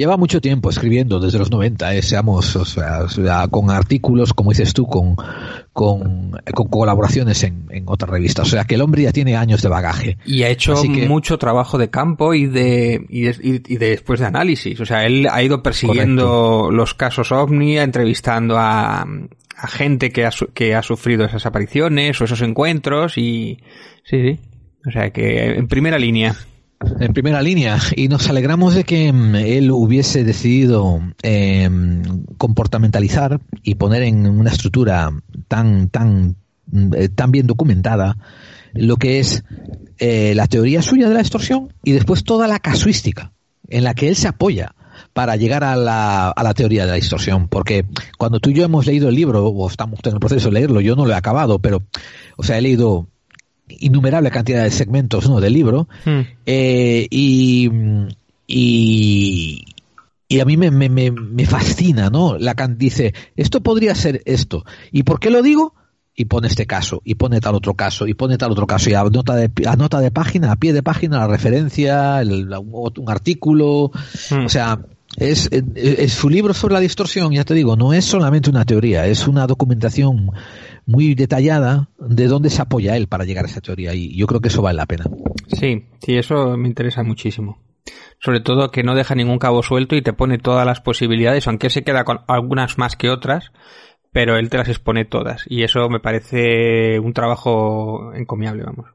Lleva 0.00 0.16
mucho 0.16 0.40
tiempo 0.40 0.70
escribiendo, 0.70 1.20
desde 1.20 1.38
los 1.38 1.50
90, 1.50 1.94
eh, 1.94 2.00
seamos, 2.00 2.56
o 2.56 2.64
sea, 2.64 3.06
con 3.48 3.70
artículos, 3.70 4.32
como 4.32 4.48
dices 4.48 4.72
tú, 4.72 4.86
con, 4.86 5.14
con, 5.74 6.40
colaboraciones 6.70 7.42
en, 7.44 7.66
en, 7.68 7.84
otras 7.86 8.10
revistas. 8.10 8.48
O 8.48 8.50
sea, 8.50 8.64
que 8.64 8.76
el 8.76 8.80
hombre 8.80 9.02
ya 9.02 9.12
tiene 9.12 9.36
años 9.36 9.60
de 9.60 9.68
bagaje. 9.68 10.16
Y 10.24 10.42
ha 10.44 10.48
hecho 10.48 10.82
mucho 11.06 11.36
trabajo 11.36 11.76
de 11.76 11.90
campo 11.90 12.32
y 12.32 12.46
de, 12.46 13.04
y, 13.10 13.28
y, 13.28 13.76
después 13.76 14.20
de 14.20 14.26
análisis. 14.26 14.80
O 14.80 14.86
sea, 14.86 15.04
él 15.04 15.28
ha 15.30 15.42
ido 15.42 15.62
persiguiendo 15.62 16.70
los 16.72 16.94
casos 16.94 17.30
ovni, 17.30 17.76
entrevistando 17.76 18.56
a, 18.56 19.02
a 19.02 19.66
gente 19.66 20.12
que 20.12 20.24
ha, 20.24 20.30
que 20.54 20.74
ha 20.74 20.82
sufrido 20.82 21.26
esas 21.26 21.44
apariciones 21.44 22.18
o 22.18 22.24
esos 22.24 22.40
encuentros 22.40 23.18
y, 23.18 23.58
sí, 24.04 24.22
sí. 24.22 24.40
O 24.86 24.90
sea, 24.92 25.10
que 25.10 25.56
en 25.56 25.68
primera 25.68 25.98
línea 25.98 26.34
en 26.98 27.12
primera 27.12 27.42
línea 27.42 27.78
y 27.94 28.08
nos 28.08 28.28
alegramos 28.28 28.74
de 28.74 28.84
que 28.84 29.12
mm, 29.12 29.34
él 29.36 29.70
hubiese 29.70 30.24
decidido 30.24 31.00
em, 31.22 32.24
comportamentalizar 32.38 33.40
y 33.62 33.74
poner 33.74 34.02
en 34.02 34.26
una 34.26 34.50
estructura 34.50 35.10
tan 35.48 35.88
tan 35.90 36.36
mm, 36.66 36.94
eh, 36.94 37.08
tan 37.08 37.30
bien 37.30 37.46
documentada 37.46 38.16
lo 38.72 38.96
que 38.96 39.18
es 39.18 39.44
eh, 39.98 40.32
la 40.34 40.46
teoría 40.46 40.80
suya 40.80 41.08
de 41.08 41.14
la 41.14 41.20
extorsión 41.20 41.72
y 41.84 41.92
después 41.92 42.24
toda 42.24 42.48
la 42.48 42.60
casuística 42.60 43.32
en 43.68 43.84
la 43.84 43.94
que 43.94 44.08
él 44.08 44.16
se 44.16 44.28
apoya 44.28 44.74
para 45.12 45.36
llegar 45.36 45.64
a 45.64 45.76
la, 45.76 46.30
a 46.30 46.42
la 46.42 46.54
teoría 46.54 46.84
de 46.84 46.90
la 46.90 46.96
distorsión. 46.96 47.48
Porque 47.48 47.84
cuando 48.18 48.38
tú 48.38 48.50
y 48.50 48.54
yo 48.54 48.64
hemos 48.64 48.86
leído 48.86 49.08
el 49.08 49.14
libro, 49.14 49.46
o 49.46 49.68
estamos 49.68 49.98
en 50.04 50.12
el 50.12 50.20
proceso 50.20 50.48
de 50.48 50.54
leerlo, 50.54 50.80
yo 50.80 50.94
no 50.94 51.06
lo 51.06 51.12
he 51.12 51.16
acabado, 51.16 51.58
pero, 51.58 51.82
o 52.36 52.42
sea, 52.42 52.58
he 52.58 52.62
leído 52.62 53.08
innumerable 53.78 54.30
cantidad 54.30 54.64
de 54.64 54.70
segmentos 54.70 55.28
¿no? 55.28 55.40
del 55.40 55.52
libro 55.52 55.88
hmm. 56.04 56.20
eh, 56.46 57.06
y, 57.10 57.70
y, 58.46 59.64
y, 60.28 60.40
a 60.40 60.44
mí 60.44 60.56
me, 60.56 60.70
me, 60.70 60.88
me, 60.88 61.46
fascina, 61.46 62.10
¿no? 62.10 62.36
Lacan 62.38 62.78
dice, 62.78 63.14
esto 63.36 63.60
podría 63.60 63.94
ser 63.94 64.22
esto. 64.24 64.64
¿Y 64.92 65.02
por 65.04 65.20
qué 65.20 65.30
lo 65.30 65.42
digo? 65.42 65.74
Y 66.14 66.26
pone 66.26 66.48
este 66.48 66.66
caso, 66.66 67.00
y 67.04 67.14
pone 67.14 67.40
tal 67.40 67.54
otro 67.54 67.74
caso, 67.74 68.06
y 68.06 68.14
pone 68.14 68.36
tal 68.36 68.52
otro 68.52 68.66
caso, 68.66 68.90
y 68.90 68.94
anota 68.94 69.36
de, 69.36 69.50
anota 69.66 70.00
de 70.00 70.10
página, 70.10 70.52
a 70.52 70.56
pie 70.56 70.72
de 70.72 70.82
página, 70.82 71.18
la 71.18 71.28
referencia, 71.28 72.20
un 72.22 73.04
artículo, 73.08 73.90
hmm. 74.30 74.44
o 74.44 74.48
sea, 74.48 74.80
es, 75.16 75.48
es, 75.74 76.12
su 76.12 76.28
libro 76.28 76.54
sobre 76.54 76.74
la 76.74 76.80
distorsión, 76.80 77.32
ya 77.32 77.44
te 77.44 77.54
digo, 77.54 77.76
no 77.76 77.92
es 77.92 78.04
solamente 78.04 78.50
una 78.50 78.64
teoría, 78.64 79.06
es 79.06 79.26
una 79.26 79.46
documentación 79.46 80.30
muy 80.90 81.14
detallada 81.14 81.88
de 81.98 82.26
dónde 82.26 82.50
se 82.50 82.62
apoya 82.62 82.96
él 82.96 83.06
para 83.06 83.24
llegar 83.24 83.44
a 83.44 83.48
esa 83.48 83.60
teoría 83.60 83.94
y 83.94 84.16
yo 84.16 84.26
creo 84.26 84.40
que 84.40 84.48
eso 84.48 84.60
vale 84.60 84.76
la 84.76 84.86
pena. 84.86 85.04
Sí, 85.46 85.86
sí, 86.04 86.16
eso 86.16 86.56
me 86.56 86.68
interesa 86.68 87.04
muchísimo. 87.04 87.62
Sobre 88.18 88.40
todo 88.40 88.70
que 88.70 88.82
no 88.82 88.94
deja 88.94 89.14
ningún 89.14 89.38
cabo 89.38 89.62
suelto 89.62 89.94
y 89.94 90.02
te 90.02 90.12
pone 90.12 90.38
todas 90.38 90.66
las 90.66 90.80
posibilidades, 90.80 91.46
aunque 91.46 91.70
se 91.70 91.84
queda 91.84 92.04
con 92.04 92.20
algunas 92.26 92.76
más 92.76 92.96
que 92.96 93.08
otras, 93.08 93.52
pero 94.12 94.36
él 94.36 94.50
te 94.50 94.58
las 94.58 94.68
expone 94.68 95.04
todas 95.04 95.44
y 95.46 95.62
eso 95.62 95.88
me 95.88 96.00
parece 96.00 96.98
un 96.98 97.12
trabajo 97.12 98.12
encomiable, 98.14 98.64
vamos. 98.64 98.90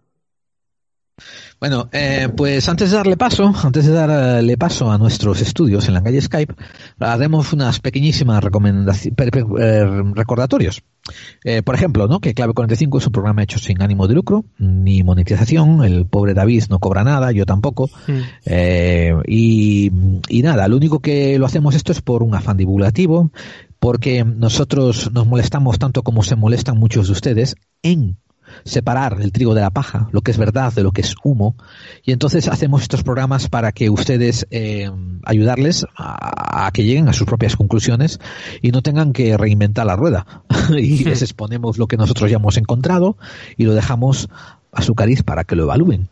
Bueno, 1.60 1.90
eh, 1.94 2.28
pues 2.36 2.68
antes 2.68 2.92
de 2.92 2.98
darle 2.98 3.16
paso, 3.18 3.54
antes 3.64 3.86
de 3.86 3.94
darle 3.94 4.58
paso 4.58 4.92
a 4.92 4.98
nuestros 4.98 5.42
estudios 5.42 5.88
en 5.88 5.94
la 5.94 6.04
calle 6.04 6.22
Skype, 6.22 6.54
haremos 7.00 7.54
unas 7.54 7.80
pequeñísimas 7.80 8.44
recomendaciones, 8.44 9.18
eh, 9.60 10.04
recordatorios. 10.14 10.84
Eh, 11.44 11.62
por 11.62 11.76
ejemplo, 11.76 12.08
¿no? 12.08 12.20
que 12.20 12.34
Clave 12.34 12.54
45 12.54 12.98
es 12.98 13.06
un 13.08 13.14
programa 13.14 13.44
hecho 13.44 13.60
sin 13.60 13.82
ánimo 13.82 14.08
de 14.08 14.16
lucro, 14.16 14.44
ni 14.58 15.04
monetización, 15.04 15.84
el 15.84 16.06
pobre 16.06 16.34
David 16.34 16.64
no 16.70 16.80
cobra 16.80 17.04
nada, 17.04 17.32
yo 17.32 17.46
tampoco, 17.46 17.90
mm. 18.08 19.22
y, 19.28 19.92
y 20.28 20.42
nada, 20.42 20.68
lo 20.68 20.78
único 20.78 21.00
que 21.00 21.38
lo 21.40 21.46
hacemos 21.46 21.76
esto 21.76 21.92
es 21.92 22.02
por 22.02 22.24
un 22.24 22.34
afán 22.34 22.58
divulgativo, 22.58 23.32
porque 23.80 24.26
nosotros 24.26 25.12
nos 25.14 25.28
molestamos 25.28 25.78
tanto 25.78 26.02
como 26.02 26.24
se 26.24 26.36
molestan 26.36 26.78
muchos 26.78 27.06
de 27.06 27.14
ustedes 27.14 27.56
en 27.84 28.18
separar 28.64 29.20
el 29.22 29.32
trigo 29.32 29.54
de 29.54 29.62
la 29.62 29.70
paja, 29.70 30.10
lo 30.12 30.22
que 30.22 30.32
es 30.32 30.38
verdad 30.38 30.74
de 30.74 30.84
lo 30.84 30.92
que 30.92 31.02
es 31.02 31.16
humo, 31.24 31.56
y 32.04 32.12
entonces 32.12 32.48
hacemos 32.48 32.84
estos 32.84 33.04
programas 33.04 33.50
para 33.50 33.72
que 33.72 33.90
ustedes 33.90 34.48
eh, 34.52 34.90
ayudarles 35.26 35.86
a, 35.98 36.70
que 36.74 36.84
lleguen 36.84 37.10
a 37.10 37.14
sus 37.14 37.28
propias 37.28 37.56
conclusiones 37.56 38.20
y 38.62 38.72
no 38.72 38.82
tengan 38.82 39.14
que 39.14 39.38
reinventar 39.38 39.86
la 39.86 39.96
rueda. 39.96 40.44
y 40.70 41.04
les 41.04 41.22
exponemos 41.22 41.78
lo 41.78 41.88
que 41.88 41.98
nosotros 41.98 42.30
ya 42.30 42.38
hemos 42.38 42.58
encontrado 42.58 43.18
y 43.58 43.66
lo 43.66 43.74
dejamos 43.74 44.30
a 44.76 44.82
su 44.82 44.94
cariz 44.94 45.24
para 45.24 45.46
que 45.46 45.56
lo 45.56 45.64
evalúen. 45.64 46.10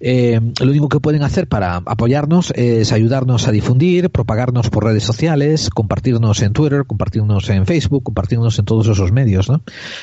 Eh, 0.00 0.40
lo 0.60 0.70
único 0.70 0.88
que 0.88 1.00
pueden 1.00 1.22
hacer 1.22 1.48
para 1.48 1.76
apoyarnos 1.76 2.52
es 2.56 2.92
ayudarnos 2.92 3.48
a 3.48 3.52
difundir, 3.52 4.08
propagarnos 4.10 4.70
por 4.70 4.84
redes 4.84 5.02
sociales, 5.02 5.68
compartirnos 5.68 6.40
en 6.42 6.52
Twitter, 6.52 6.84
compartirnos 6.86 7.48
en 7.50 7.66
Facebook, 7.66 8.04
compartirnos 8.04 8.58
en 8.58 8.64
todos 8.64 8.86
esos 8.86 9.10
medios. 9.12 9.50
¿no? 9.50 9.58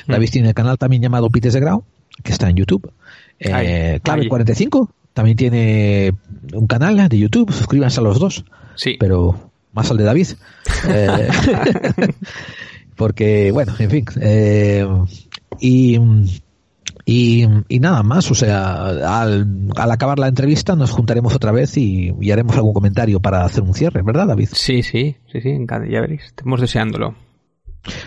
Mm. 0.07 0.11
David 0.11 0.29
tiene 0.29 0.47
el 0.49 0.53
canal 0.53 0.77
también 0.77 1.01
llamado 1.01 1.29
Pites 1.29 1.53
de 1.53 1.61
Grau, 1.61 1.85
que 2.21 2.33
está 2.33 2.49
en 2.49 2.57
YouTube. 2.57 2.91
Eh, 3.39 3.99
Clave 4.03 4.27
45 4.27 4.91
también 5.13 5.37
tiene 5.37 6.13
un 6.53 6.67
canal 6.67 7.07
de 7.07 7.17
YouTube, 7.17 7.51
suscríbanse 7.51 8.01
a 8.01 8.03
los 8.03 8.19
dos. 8.19 8.43
Sí. 8.75 8.97
Pero 8.99 9.51
más 9.73 9.89
al 9.89 9.97
de 9.97 10.03
David. 10.03 10.27
Eh, 10.89 11.29
porque, 12.95 13.51
bueno, 13.51 13.73
en 13.77 13.89
fin. 13.89 14.05
Eh, 14.19 14.87
y 15.59 15.99
y, 17.05 17.47
nada 17.79 18.03
más, 18.03 18.29
o 18.31 18.35
sea, 18.35 19.21
al, 19.21 19.69
acabar 19.75 20.19
la 20.19 20.27
entrevista 20.27 20.75
nos 20.75 20.91
juntaremos 20.91 21.35
otra 21.35 21.51
vez 21.51 21.77
y, 21.77 22.11
haremos 22.31 22.55
algún 22.55 22.73
comentario 22.73 23.19
para 23.19 23.43
hacer 23.43 23.63
un 23.63 23.73
cierre, 23.73 24.01
¿verdad, 24.01 24.27
David? 24.27 24.49
Sí, 24.53 24.83
sí, 24.83 25.17
sí, 25.31 25.41
sí, 25.41 25.65
ya 25.89 26.01
veréis, 26.01 26.23
estamos 26.25 26.61
deseándolo. 26.61 27.15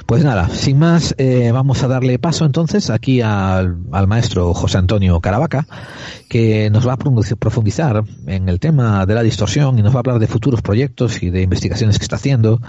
Pues 0.07 0.23
nada, 0.23 0.49
sin 0.49 0.79
más, 0.79 1.17
eh, 1.19 1.51
vamos 1.53 1.83
a 1.83 1.89
darle 1.89 2.21
paso 2.21 2.45
entonces 2.45 2.91
aquí 2.91 3.21
al, 3.21 3.77
maestro 4.07 4.55
José 4.55 4.79
Antonio 4.79 5.21
Caravaca, 5.21 5.67
que 6.29 6.71
nos 6.71 6.87
va 6.87 6.93
a 6.93 6.97
profundizar 6.97 8.05
en 8.27 8.49
el 8.49 8.61
tema 8.61 9.05
de 9.05 9.15
la 9.15 9.23
distorsión 9.23 9.79
y 9.79 9.83
nos 9.83 9.93
va 9.93 9.97
a 9.97 10.01
hablar 10.01 10.21
de 10.21 10.29
futuros 10.29 10.63
proyectos 10.63 11.23
y 11.25 11.31
de 11.31 11.43
investigaciones 11.43 11.99
que 11.99 12.05
está 12.05 12.17
haciendo. 12.17 12.61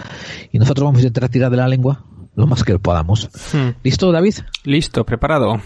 Y 0.50 0.58
nosotros 0.58 0.84
vamos 0.84 0.98
a 0.98 1.02
intentar 1.02 1.28
tirar 1.28 1.50
de 1.50 1.58
la 1.58 1.68
lengua 1.68 2.04
lo 2.34 2.46
más 2.46 2.64
que 2.64 2.78
podamos. 2.78 3.30
Hmm. 3.52 3.70
¿Listo, 3.84 4.10
David? 4.10 4.34
Listo, 4.64 5.04
preparado. 5.06 5.60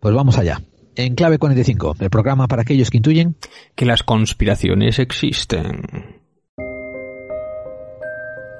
Pues 0.00 0.14
vamos 0.14 0.38
allá. 0.38 0.62
En 0.94 1.14
clave 1.14 1.38
45, 1.38 1.96
el 2.00 2.10
programa 2.10 2.48
para 2.48 2.62
aquellos 2.62 2.90
que 2.90 2.96
intuyen 2.96 3.36
que 3.76 3.86
las 3.86 4.02
conspiraciones 4.02 4.98
existen. 4.98 5.82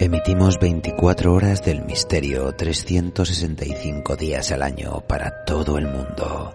Emitimos 0.01 0.61
24 0.61 1.35
horas 1.35 1.65
del 1.65 1.85
misterio 1.85 2.53
365 2.53 4.15
días 4.15 4.53
al 4.53 4.63
año 4.63 5.01
para 5.09 5.43
todo 5.45 5.77
el 5.77 5.89
mundo. 5.89 6.53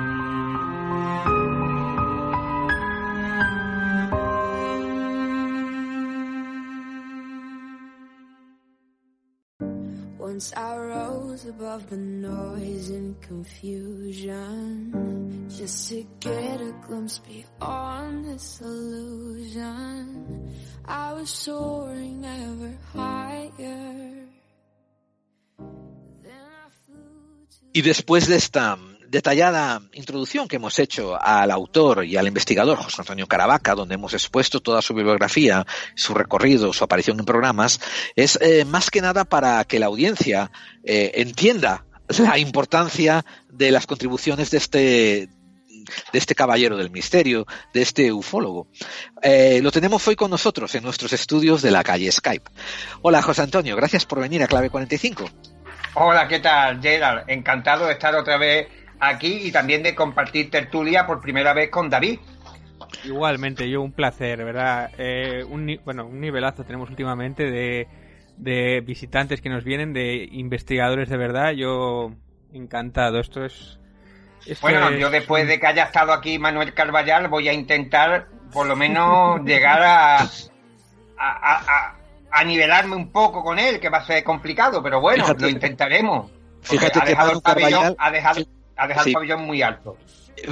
Once 10.36 10.52
I 10.54 10.76
rose 10.76 11.46
above 11.46 11.88
the 11.88 11.96
noise 11.96 12.90
and 12.90 13.18
confusion 13.22 14.92
Just 15.48 15.88
to 15.88 16.04
get 16.20 16.60
a 16.60 16.74
glimpse 16.86 17.20
beyond 17.20 18.26
this 18.26 18.60
illusion 18.60 20.52
I 20.84 21.14
was 21.14 21.30
soaring 21.30 22.22
ever 22.22 22.76
higher. 22.92 24.28
Y 27.72 27.80
después 27.80 28.26
de 28.28 28.36
esta 28.36 28.76
detallada 29.16 29.80
introducción 29.94 30.46
que 30.46 30.56
hemos 30.56 30.78
hecho 30.78 31.18
al 31.18 31.50
autor 31.50 32.04
y 32.04 32.18
al 32.18 32.26
investigador 32.26 32.76
José 32.76 33.00
Antonio 33.00 33.26
Caravaca, 33.26 33.74
donde 33.74 33.94
hemos 33.94 34.12
expuesto 34.12 34.60
toda 34.60 34.82
su 34.82 34.92
bibliografía, 34.92 35.66
su 35.94 36.12
recorrido, 36.12 36.74
su 36.74 36.84
aparición 36.84 37.18
en 37.18 37.24
programas, 37.24 37.80
es 38.14 38.38
eh, 38.42 38.66
más 38.66 38.90
que 38.90 39.00
nada 39.00 39.24
para 39.24 39.64
que 39.64 39.78
la 39.78 39.86
audiencia 39.86 40.50
eh, 40.84 41.12
entienda 41.14 41.86
la 42.18 42.38
importancia 42.38 43.24
de 43.48 43.70
las 43.70 43.86
contribuciones 43.86 44.50
de 44.50 44.58
este 44.58 45.28
de 46.12 46.18
este 46.18 46.34
caballero 46.34 46.76
del 46.76 46.90
misterio, 46.90 47.46
de 47.72 47.80
este 47.80 48.12
ufólogo. 48.12 48.66
Eh, 49.22 49.60
lo 49.62 49.70
tenemos 49.70 50.06
hoy 50.08 50.16
con 50.16 50.30
nosotros 50.30 50.74
en 50.74 50.82
nuestros 50.82 51.12
estudios 51.12 51.62
de 51.62 51.70
la 51.70 51.84
calle 51.84 52.10
Skype. 52.10 52.50
Hola 53.02 53.22
José 53.22 53.42
Antonio, 53.42 53.76
gracias 53.76 54.04
por 54.04 54.20
venir 54.20 54.42
a 54.42 54.46
Clave 54.48 54.68
45. 54.68 55.30
Hola, 55.94 56.28
¿qué 56.28 56.40
tal, 56.40 56.82
Gerald? 56.82 57.22
Encantado 57.28 57.86
de 57.86 57.92
estar 57.92 58.14
otra 58.16 58.36
vez 58.36 58.68
aquí 59.00 59.48
y 59.48 59.52
también 59.52 59.82
de 59.82 59.94
compartir 59.94 60.50
tertulia 60.50 61.06
por 61.06 61.20
primera 61.20 61.52
vez 61.52 61.70
con 61.70 61.90
David. 61.90 62.18
Igualmente, 63.04 63.68
yo 63.68 63.82
un 63.82 63.92
placer, 63.92 64.44
¿verdad? 64.44 64.90
Eh, 64.98 65.44
un, 65.48 65.78
bueno, 65.84 66.06
un 66.06 66.20
nivelazo 66.20 66.64
tenemos 66.64 66.90
últimamente 66.90 67.44
de, 67.44 67.88
de 68.36 68.80
visitantes 68.80 69.40
que 69.40 69.48
nos 69.48 69.64
vienen, 69.64 69.92
de 69.92 70.28
investigadores 70.30 71.08
de 71.08 71.16
verdad. 71.16 71.52
Yo 71.52 72.12
encantado, 72.52 73.20
esto 73.20 73.44
es... 73.44 73.78
bueno, 74.60 74.90
yo 74.92 75.10
después 75.10 75.46
de 75.46 75.58
que 75.60 75.66
haya 75.66 75.84
estado 75.84 76.12
aquí 76.12 76.38
Manuel 76.38 76.74
Carvallal 76.74 77.28
voy 77.28 77.48
a 77.48 77.52
intentar 77.52 78.28
por 78.52 78.66
lo 78.66 78.76
menos 78.76 79.40
llegar 79.44 79.82
a, 79.82 80.18
a, 80.18 80.26
a, 81.18 81.96
a, 82.30 82.44
nivelarme 82.44 82.96
un 82.96 83.10
poco 83.10 83.42
con 83.42 83.58
él, 83.58 83.80
que 83.80 83.88
va 83.88 83.98
a 83.98 84.06
ser 84.06 84.22
complicado, 84.24 84.82
pero 84.82 85.00
bueno, 85.00 85.26
lo 85.38 85.48
intentaremos. 85.48 86.30
Fíjate 86.62 86.98
ha 87.00 87.04
dejado 87.04 87.32
el 87.32 87.40
pabellón, 87.42 87.94
ha 87.98 88.10
dejado, 88.10 88.40
ha 88.76 88.86
dejado 88.86 89.06
el 89.08 89.12
pabellón 89.14 89.42
muy 89.42 89.62
alto. 89.62 89.96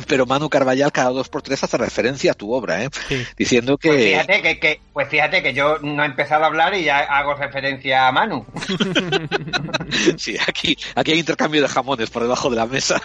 Pero 0.08 0.24
Manu 0.26 0.48
Carballal 0.48 0.92
cada 0.92 1.10
dos 1.10 1.28
por 1.28 1.42
tres 1.42 1.62
hace 1.62 1.76
referencia 1.76 2.32
a 2.32 2.34
tu 2.34 2.52
obra, 2.52 2.82
¿eh? 2.82 2.90
Diciendo 3.36 3.76
que... 3.76 3.88
Pues 3.88 4.04
fíjate 4.04 4.60
que, 4.60 4.80
pues 4.92 5.08
fíjate 5.08 5.42
que 5.42 5.52
yo 5.52 5.78
no 5.80 6.02
he 6.02 6.06
empezado 6.06 6.44
a 6.44 6.46
hablar 6.46 6.74
y 6.74 6.84
ya 6.84 7.00
hago 7.00 7.34
referencia 7.34 8.08
a 8.08 8.12
Manu. 8.12 8.46
sí, 10.16 10.36
aquí, 10.46 10.76
aquí 10.94 11.12
hay 11.12 11.18
intercambio 11.18 11.60
de 11.60 11.68
jamones 11.68 12.10
por 12.10 12.22
debajo 12.22 12.48
de 12.48 12.56
la 12.56 12.66
mesa. 12.66 13.00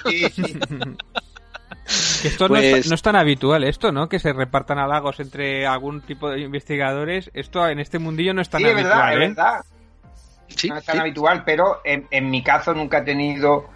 Esto 2.24 2.48
no, 2.48 2.56
es, 2.56 2.72
pues 2.72 2.88
no, 2.88 2.96
es, 2.96 3.02
tan 3.02 3.16
habitual, 3.16 3.64
esto, 3.64 3.92
¿no? 3.92 4.08
Que 4.08 4.20
se 4.20 4.32
repartan 4.32 4.78
halagos 4.78 5.20
entre 5.20 5.66
algún 5.66 6.02
tipo 6.02 6.30
de 6.30 6.42
investigadores. 6.42 7.32
Esto 7.34 7.68
en 7.68 7.80
este 7.80 8.00
mundillo 8.00 8.34
no 8.34 8.42
es 8.42 8.50
tan 8.50 8.64
habitual. 8.64 8.84
Verdad, 8.84 9.14
¿eh? 9.14 9.18
verdad. 9.18 9.66
no 10.70 10.78
es 10.78 10.86
tan 10.86 11.00
habitual, 11.00 11.44
pero 11.44 11.82
en, 11.84 12.08
en, 12.12 12.30
mi 12.30 12.44
caso 12.44 12.74
nunca 12.74 13.00
he 13.00 13.02
tenido 13.02 13.70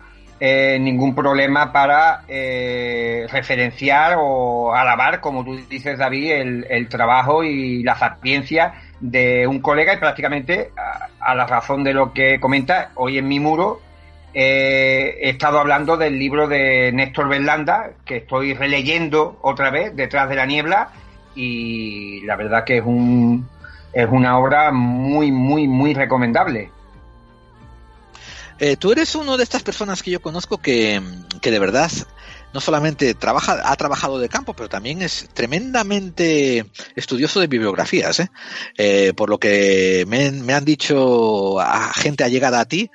eh, 0.46 0.78
ningún 0.78 1.16
problema 1.16 1.72
para 1.72 2.26
eh, 2.28 3.26
referenciar 3.32 4.18
o 4.20 4.76
alabar, 4.76 5.22
como 5.22 5.46
tú 5.46 5.56
dices, 5.70 5.98
David, 5.98 6.32
el, 6.68 6.90
trabajo 6.90 7.46
y 7.46 7.82
la 7.82 7.96
sapiencia 7.96 8.74
de 9.00 9.48
un 9.48 9.62
colega 9.62 9.94
y 9.94 9.98
prácticamente 10.00 10.72
a, 11.22 11.34
la 11.34 11.48
razón 11.48 11.86
de 11.86 11.94
lo 11.94 12.12
que 12.12 12.42
comenta 12.42 12.92
hoy 12.96 13.20
en 13.20 13.30
mi 13.30 13.40
muro 13.40 13.80
eh, 14.34 15.18
he 15.22 15.30
estado 15.30 15.60
hablando 15.60 15.96
del 15.96 16.20
libro 16.20 16.50
de 16.50 16.92
Néstor 16.92 17.30
Berlanda 17.30 17.92
que 18.04 18.18
estoy 18.18 18.54
releyendo 18.54 19.40
otra 19.44 19.70
vez 19.70 19.96
detrás 19.96 20.28
de 20.28 20.36
la 20.36 20.46
niebla 20.46 20.90
y 21.36 22.20
la 22.26 22.36
verdad 22.36 22.66
que 22.66 22.80
es 22.80 22.84
un 22.84 23.48
es 23.94 24.10
una 24.12 24.38
obra 24.38 24.74
muy 24.74 25.32
muy 25.32 25.70
muy 25.70 25.94
recomendable 25.94 26.70
eh, 28.66 28.78
tú 28.78 28.94
eres 28.94 29.14
uno 29.16 29.36
de 29.36 29.44
estas 29.44 29.62
personas 29.62 30.02
que 30.02 30.10
yo 30.10 30.22
conozco 30.22 30.58
que, 30.58 31.02
que 31.42 31.52
de 31.52 31.60
verdad 31.60 31.92
no 32.54 32.62
solamente 32.62 33.14
trabaja, 33.14 33.62
ha 33.64 33.76
trabajado 33.76 34.20
de 34.20 34.30
campo, 34.30 34.54
pero 34.54 34.70
también 34.70 35.02
es 35.02 35.28
tremendamente 35.34 36.66
estudioso 36.96 37.40
de 37.40 37.48
bibliografías. 37.48 38.20
¿eh? 38.20 38.30
eh 38.78 39.14
por 39.16 39.30
lo 39.30 39.40
que 39.40 40.06
me, 40.08 40.32
me, 40.32 40.54
han 40.54 40.66
dicho 40.66 41.60
a 41.60 41.94
gente 41.94 42.24
allegada 42.24 42.60
a 42.60 42.66
ti, 42.66 42.90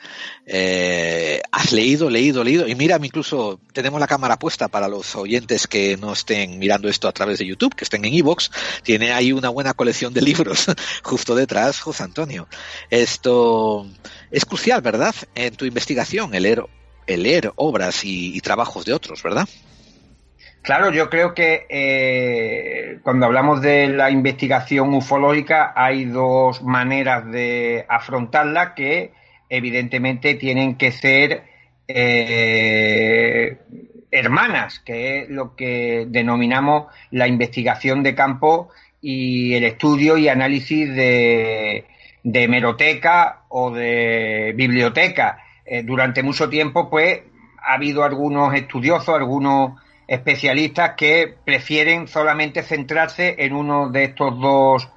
eh, 0.47 1.43
has 1.53 1.73
leído, 1.73 2.09
leído, 2.09 2.43
leído. 2.43 2.69
Y 2.69 2.75
mira, 2.75 2.99
incluso 3.03 3.61
tenemos 3.73 4.01
la 4.01 4.07
cámara 4.07 4.39
puesta 4.39 4.69
para 4.69 4.89
los 4.89 5.15
oyentes 5.17 5.67
que 5.67 5.97
no 5.97 6.13
estén 6.13 6.59
mirando 6.59 6.89
esto 6.89 7.09
a 7.09 7.13
través 7.13 7.39
de 7.39 7.47
YouTube, 7.47 7.75
que 7.75 7.85
estén 7.85 8.05
en 8.05 8.15
Evox. 8.15 8.51
Tiene 8.83 9.13
ahí 9.13 9.33
una 9.33 9.51
buena 9.51 9.75
colección 9.75 10.15
de 10.15 10.23
libros 10.23 10.67
justo 11.03 11.35
detrás, 11.35 11.81
José 11.81 12.05
Antonio. 12.05 12.49
Esto 12.91 13.87
es 14.31 14.45
crucial, 14.45 14.81
¿verdad? 14.81 15.15
En 15.35 15.55
tu 15.55 15.65
investigación, 15.65 16.35
el 16.35 16.45
leer, 16.45 16.65
el 17.09 17.23
leer 17.23 17.51
obras 17.57 18.03
y, 18.05 18.39
trabajos 18.41 18.85
de 18.85 18.93
otros, 18.93 19.23
¿verdad? 19.23 19.49
Claro, 20.63 20.93
yo 20.93 21.09
creo 21.09 21.35
que 21.35 21.67
eh, 21.71 22.99
cuando 23.03 23.27
hablamos 23.27 23.63
de 23.63 23.89
la 23.89 24.11
investigación 24.11 24.93
ufológica 24.93 25.73
hay 25.75 26.05
dos 26.05 26.63
maneras 26.63 27.31
de 27.31 27.87
afrontarla 27.89 28.75
que 28.75 29.13
evidentemente 29.49 30.35
tienen 30.35 30.77
que 30.77 30.93
ser 30.93 31.45
eh, 31.87 33.57
hermanas, 34.11 34.81
que 34.81 35.21
es 35.21 35.31
lo 35.31 35.57
que 35.57 36.07
denominamos 36.09 36.93
la 37.11 37.27
investigación 37.27 38.03
de 38.03 38.15
campo 38.15 38.69
y 39.01 39.55
el 39.55 39.65
estudio 39.65 40.19
y 40.19 40.29
análisis 40.29 40.95
de, 40.95 41.87
de 42.23 42.43
hemeroteca 42.43 43.45
o 43.49 43.71
de 43.71 44.53
biblioteca. 44.55 45.45
Eh, 45.71 45.83
durante 45.83 46.23
mucho 46.23 46.49
tiempo, 46.49 46.89
pues, 46.89 47.21
ha 47.59 47.75
habido 47.75 48.03
algunos 48.03 48.55
estudiosos, 48.55 49.11
algunos 49.11 49.73
especialistas 50.07 50.95
que 50.97 51.35
prefieren 51.45 52.09
solamente 52.09 52.63
centrarse 52.63 53.37
en 53.39 53.53
uno 53.53 53.91
de 53.91 54.05
estos 54.05 54.41
dos 54.41 54.89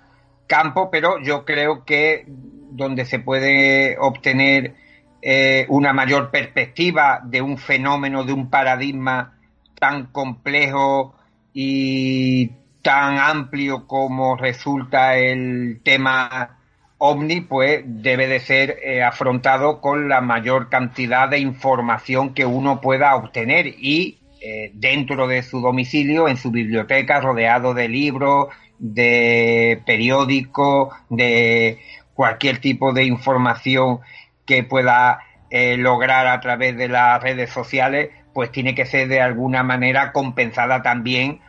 campos, 0.48 0.88
pero 0.90 1.22
yo 1.22 1.44
creo 1.44 1.84
que 1.84 2.24
donde 2.28 3.04
se 3.04 3.20
puede 3.20 3.98
obtener 4.00 4.76
eh, 5.22 5.66
una 5.68 5.92
mayor 5.92 6.32
perspectiva 6.32 7.20
de 7.24 7.42
un 7.42 7.58
fenómeno, 7.58 8.24
de 8.24 8.32
un 8.32 8.50
paradigma 8.50 9.38
tan 9.78 10.06
complejo 10.08 11.16
y 11.54 12.48
tan 12.82 13.18
amplio 13.18 13.86
como 13.88 14.38
resulta 14.38 15.18
el 15.18 15.82
tema 15.84 16.61
ovni, 17.04 17.42
pues 17.42 17.82
debe 17.84 18.28
de 18.28 18.40
ser 18.40 18.78
eh, 18.84 19.02
afrontado 19.02 19.82
con 19.82 20.08
la 20.08 20.22
mayor 20.22 20.70
cantidad 20.70 21.28
de 21.28 21.40
información 21.40 22.36
que 22.36 22.46
uno 22.46 22.80
pueda 22.80 23.16
obtener 23.16 23.66
y 23.66 24.20
eh, 24.40 24.70
dentro 24.76 25.28
de 25.28 25.42
su 25.42 25.62
domicilio, 25.62 26.28
en 26.28 26.38
su 26.38 26.52
biblioteca, 26.52 27.20
rodeado 27.20 27.74
de 27.74 27.90
libros, 27.90 28.50
de 28.78 29.82
periódicos, 29.84 30.94
de 31.10 31.80
cualquier 32.14 32.60
tipo 32.60 32.94
de 32.94 33.06
información 33.06 34.02
que 34.46 34.64
pueda 34.64 35.22
eh, 35.50 35.78
lograr 35.78 36.28
a 36.28 36.40
través 36.40 36.78
de 36.78 36.88
las 36.88 37.20
redes 37.24 37.50
sociales, 37.50 38.12
pues 38.32 38.52
tiene 38.52 38.76
que 38.76 38.86
ser 38.86 39.08
de 39.08 39.22
alguna 39.22 39.64
manera 39.64 40.12
compensada 40.12 40.84
también 40.84 41.40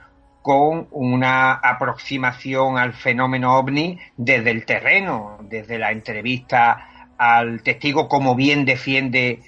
con 0.42 0.88
una 0.90 1.52
aproximación 1.52 2.76
al 2.76 2.92
fenómeno 2.92 3.56
ovni 3.56 3.98
desde 4.16 4.50
el 4.50 4.66
terreno, 4.66 5.38
desde 5.42 5.78
la 5.78 5.92
entrevista 5.92 7.08
al 7.16 7.62
testigo, 7.62 8.08
como 8.08 8.34
bien 8.34 8.64
defiende 8.64 9.40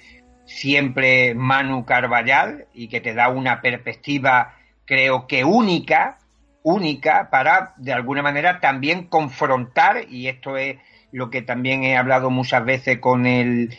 siempre 0.45 1.35
Manu 1.35 1.85
Carballal 1.85 2.67
y 2.73 2.87
que 2.87 3.01
te 3.01 3.13
da 3.13 3.29
una 3.29 3.61
perspectiva, 3.61 4.55
creo 4.85 5.27
que 5.27 5.43
única, 5.43 6.17
única 6.63 7.29
para 7.29 7.73
de 7.77 7.91
alguna 7.91 8.21
manera 8.21 8.59
también 8.59 9.07
confrontar, 9.07 10.05
y 10.09 10.27
esto 10.27 10.55
es 10.57 10.77
lo 11.11 11.29
que 11.29 11.41
también 11.41 11.83
he 11.83 11.97
hablado 11.97 12.29
muchas 12.29 12.63
veces 12.63 12.99
con 12.99 13.25
el 13.25 13.77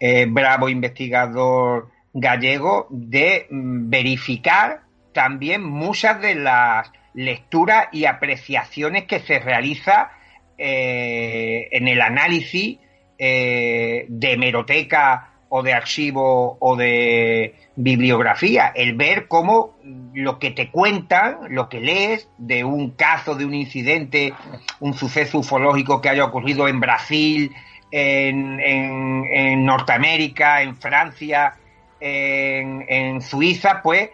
eh, 0.00 0.26
bravo 0.28 0.68
investigador 0.68 1.90
gallego, 2.12 2.88
de 2.90 3.46
mm, 3.50 3.90
verificar 3.90 4.85
también 5.16 5.64
muchas 5.64 6.20
de 6.20 6.34
las 6.34 6.92
lecturas 7.14 7.88
y 7.90 8.04
apreciaciones 8.04 9.04
que 9.04 9.20
se 9.20 9.38
realiza 9.38 10.10
eh, 10.58 11.68
en 11.72 11.88
el 11.88 12.02
análisis 12.02 12.78
eh, 13.18 14.04
de 14.10 14.32
hemeroteca 14.32 15.30
o 15.48 15.62
de 15.62 15.72
archivo 15.72 16.58
o 16.60 16.76
de 16.76 17.54
bibliografía, 17.76 18.72
el 18.74 18.94
ver 18.94 19.26
cómo 19.26 19.78
lo 20.12 20.38
que 20.38 20.50
te 20.50 20.70
cuentan, 20.70 21.38
lo 21.48 21.70
que 21.70 21.80
lees 21.80 22.28
de 22.36 22.62
un 22.64 22.90
caso, 22.90 23.34
de 23.34 23.46
un 23.46 23.54
incidente, 23.54 24.34
un 24.80 24.92
suceso 24.92 25.38
ufológico 25.38 26.02
que 26.02 26.10
haya 26.10 26.26
ocurrido 26.26 26.68
en 26.68 26.78
Brasil, 26.78 27.52
en, 27.90 29.64
Norteamérica, 29.64 30.60
en 30.60 30.76
Francia, 30.76 31.54
en, 32.00 32.84
en, 32.86 33.22
Suiza, 33.22 33.80
pues 33.82 34.10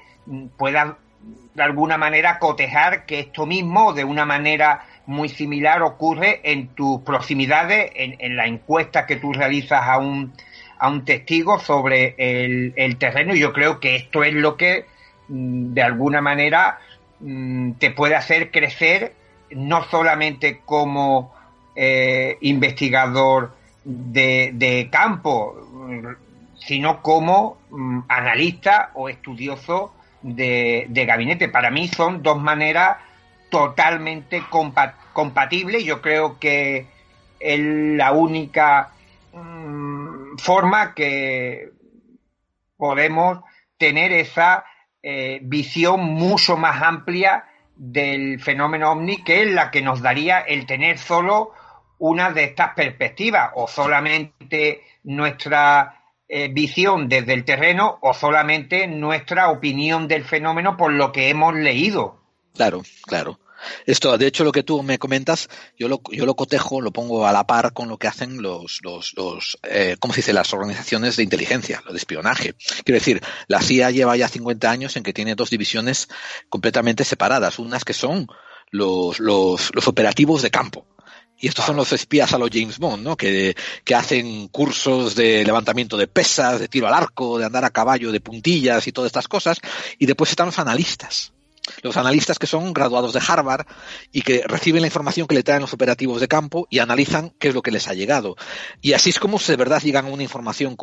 puedan 0.57 0.97
de 1.55 1.63
alguna 1.63 1.99
manera 1.99 2.39
cotejar 2.39 3.07
que 3.07 3.21
esto 3.21 3.47
mismo, 3.47 3.93
de 3.93 4.05
una 4.05 4.25
manera 4.25 4.87
muy 5.07 5.29
similar, 5.29 5.83
ocurre 5.83 6.41
en 6.45 6.69
tus 6.69 7.03
proximidades, 7.03 7.93
en, 7.95 8.17
en 8.19 8.37
la 8.37 8.47
encuesta 8.47 9.07
que 9.07 9.17
tú 9.17 9.33
realizas 9.33 9.83
a 9.83 9.99
un 9.99 10.33
a 10.83 10.89
un 10.89 11.05
testigo 11.05 11.61
sobre 11.61 12.17
el, 12.19 12.97
terreno. 12.97 13.37
Y 13.37 13.39
yo 13.39 13.53
creo 13.53 13.79
que 13.79 13.95
esto 13.95 14.25
es 14.25 14.35
lo 14.35 14.57
que 14.57 14.87
mm, 15.29 15.75
de 15.75 15.83
alguna 15.83 16.21
manera 16.21 16.81
mm, 17.21 17.75
te 17.75 17.93
puede 17.93 18.17
hacer 18.17 18.51
crecer 18.51 19.15
no 19.53 19.85
solamente 19.85 20.61
como 20.65 21.33
eh, 21.77 22.37
investigador 22.41 23.55
de, 23.85 24.89
campo, 24.91 25.55
sino 26.59 27.01
como 27.01 27.59
mm, 27.71 28.01
analista 28.09 28.91
o 28.95 29.09
estudioso 29.09 29.93
de, 30.23 31.05
gabinete. 31.07 31.49
Para 31.49 31.71
mí 31.71 31.89
son 31.89 32.23
dos 32.23 32.41
maneras 32.41 32.99
totalmente 33.51 34.43
compatibles. 35.13 35.85
Yo 35.85 36.01
creo 36.01 36.39
que 36.39 36.87
es 37.39 37.61
la 37.61 38.13
única 38.13 38.93
forma 40.39 40.95
que 40.95 41.71
podemos 42.77 43.41
tener 43.77 44.13
esa 44.13 44.65
eh, 45.03 45.41
visión 45.43 46.01
mucho 46.01 46.57
más 46.57 46.83
amplia 46.83 47.45
del 47.75 48.41
fenómeno 48.41 48.93
ovni 48.93 49.25
que 49.25 49.43
es 49.43 49.51
la 49.51 49.71
que 49.71 49.83
nos 49.83 50.03
daría 50.03 50.41
el 50.41 50.67
tener 50.67 50.99
solo 50.99 51.53
una 51.99 52.31
de 52.31 52.45
estas 52.45 52.75
perspectivas 52.75 53.51
o 53.55 53.67
solamente 53.67 54.83
nuestra 55.05 56.02
eh, 56.35 56.49
visión 56.49 57.11
desde 57.11 57.35
el 57.35 57.45
terreno 57.45 57.99
o 58.01 58.15
solamente 58.15 58.87
nuestra 58.87 59.51
opinión 59.51 60.09
del 60.09 60.25
fenómeno 60.25 60.79
por 60.79 60.91
lo 60.91 61.13
que 61.13 61.29
hemos 61.29 61.53
leído. 61.55 62.23
Claro, 62.55 62.81
claro. 63.03 63.39
Esto, 63.85 64.17
de 64.17 64.29
hecho, 64.29 64.43
lo 64.43 64.51
que 64.51 64.63
tú 64.63 64.83
me 64.83 64.99
comentas, 64.99 65.51
yo 65.79 65.89
lo, 65.89 66.01
yo 66.11 66.25
lo 66.25 66.35
cotejo, 66.35 66.81
lo 66.81 66.91
pongo 66.91 67.27
a 67.27 67.33
la 67.33 67.47
par 67.47 67.75
con 67.75 67.91
lo 67.91 67.99
que 67.99 68.09
hacen 68.09 68.41
los, 68.41 68.81
los, 68.83 69.13
los 69.15 69.59
eh, 69.63 69.97
¿cómo 70.01 70.15
se 70.15 70.21
dice? 70.21 70.33
Las 70.33 70.55
organizaciones 70.55 71.17
de 71.17 71.23
inteligencia, 71.23 71.83
lo 71.85 71.93
de 71.93 71.99
espionaje. 71.99 72.55
Quiero 72.83 72.99
decir, 72.99 73.21
la 73.47 73.61
CIA 73.61 73.91
lleva 73.91 74.17
ya 74.17 74.27
50 74.27 74.71
años 74.71 74.97
en 74.97 75.03
que 75.03 75.13
tiene 75.13 75.35
dos 75.35 75.51
divisiones 75.51 76.09
completamente 76.49 77.05
separadas. 77.05 77.59
Unas 77.59 77.85
que 77.85 77.93
son 77.93 78.27
los, 78.71 79.21
los, 79.21 79.71
los 79.75 79.87
operativos 79.87 80.41
de 80.41 80.51
campo. 80.51 80.87
Y 81.43 81.49
estos 81.49 81.65
son 81.65 81.75
los 81.75 81.93
espías 81.93 82.33
a 82.33 82.39
los 82.39 82.51
James 82.53 82.79
Bond, 82.79 83.03
¿no? 83.03 83.17
Que, 83.17 83.57
que, 83.85 83.95
hacen 83.97 84.47
cursos 84.47 85.17
de 85.17 85.45
levantamiento 85.45 85.97
de 85.97 86.07
pesas, 86.07 86.61
de 86.61 86.69
tiro 86.69 86.87
al 86.87 86.95
arco, 86.95 87.37
de 87.37 87.45
andar 87.45 87.65
a 87.65 87.71
caballo, 87.71 88.13
de 88.13 88.21
puntillas 88.21 88.87
y 88.87 88.93
todas 88.93 89.09
estas 89.09 89.27
cosas. 89.27 89.59
Y 89.99 90.07
después 90.07 90.31
están 90.31 90.47
los 90.47 90.61
analistas, 90.61 91.33
los 91.83 91.97
analistas 91.97 92.39
que 92.39 92.47
son 92.47 92.73
graduados 92.73 93.13
de 93.13 93.21
Harvard 93.27 93.67
y 94.13 94.23
que 94.23 94.45
reciben 94.47 94.83
la 94.83 94.87
información 94.87 95.27
que 95.27 95.35
le 95.35 95.43
traen 95.43 95.63
los 95.63 95.73
operativos 95.73 96.21
de 96.21 96.29
campo 96.29 96.69
y 96.71 96.79
analizan 96.79 97.31
qué 97.41 97.49
es 97.49 97.55
lo 97.55 97.63
que 97.63 97.73
les 97.73 97.89
ha 97.89 97.95
llegado. 97.95 98.37
Y 98.81 98.93
así 98.93 99.11
es 99.11 99.19
como 99.19 99.41
de 99.41 99.57
verdad 99.57 99.83
llegan 99.83 100.07
a 100.07 100.11
una 100.11 100.23
información 100.23 100.77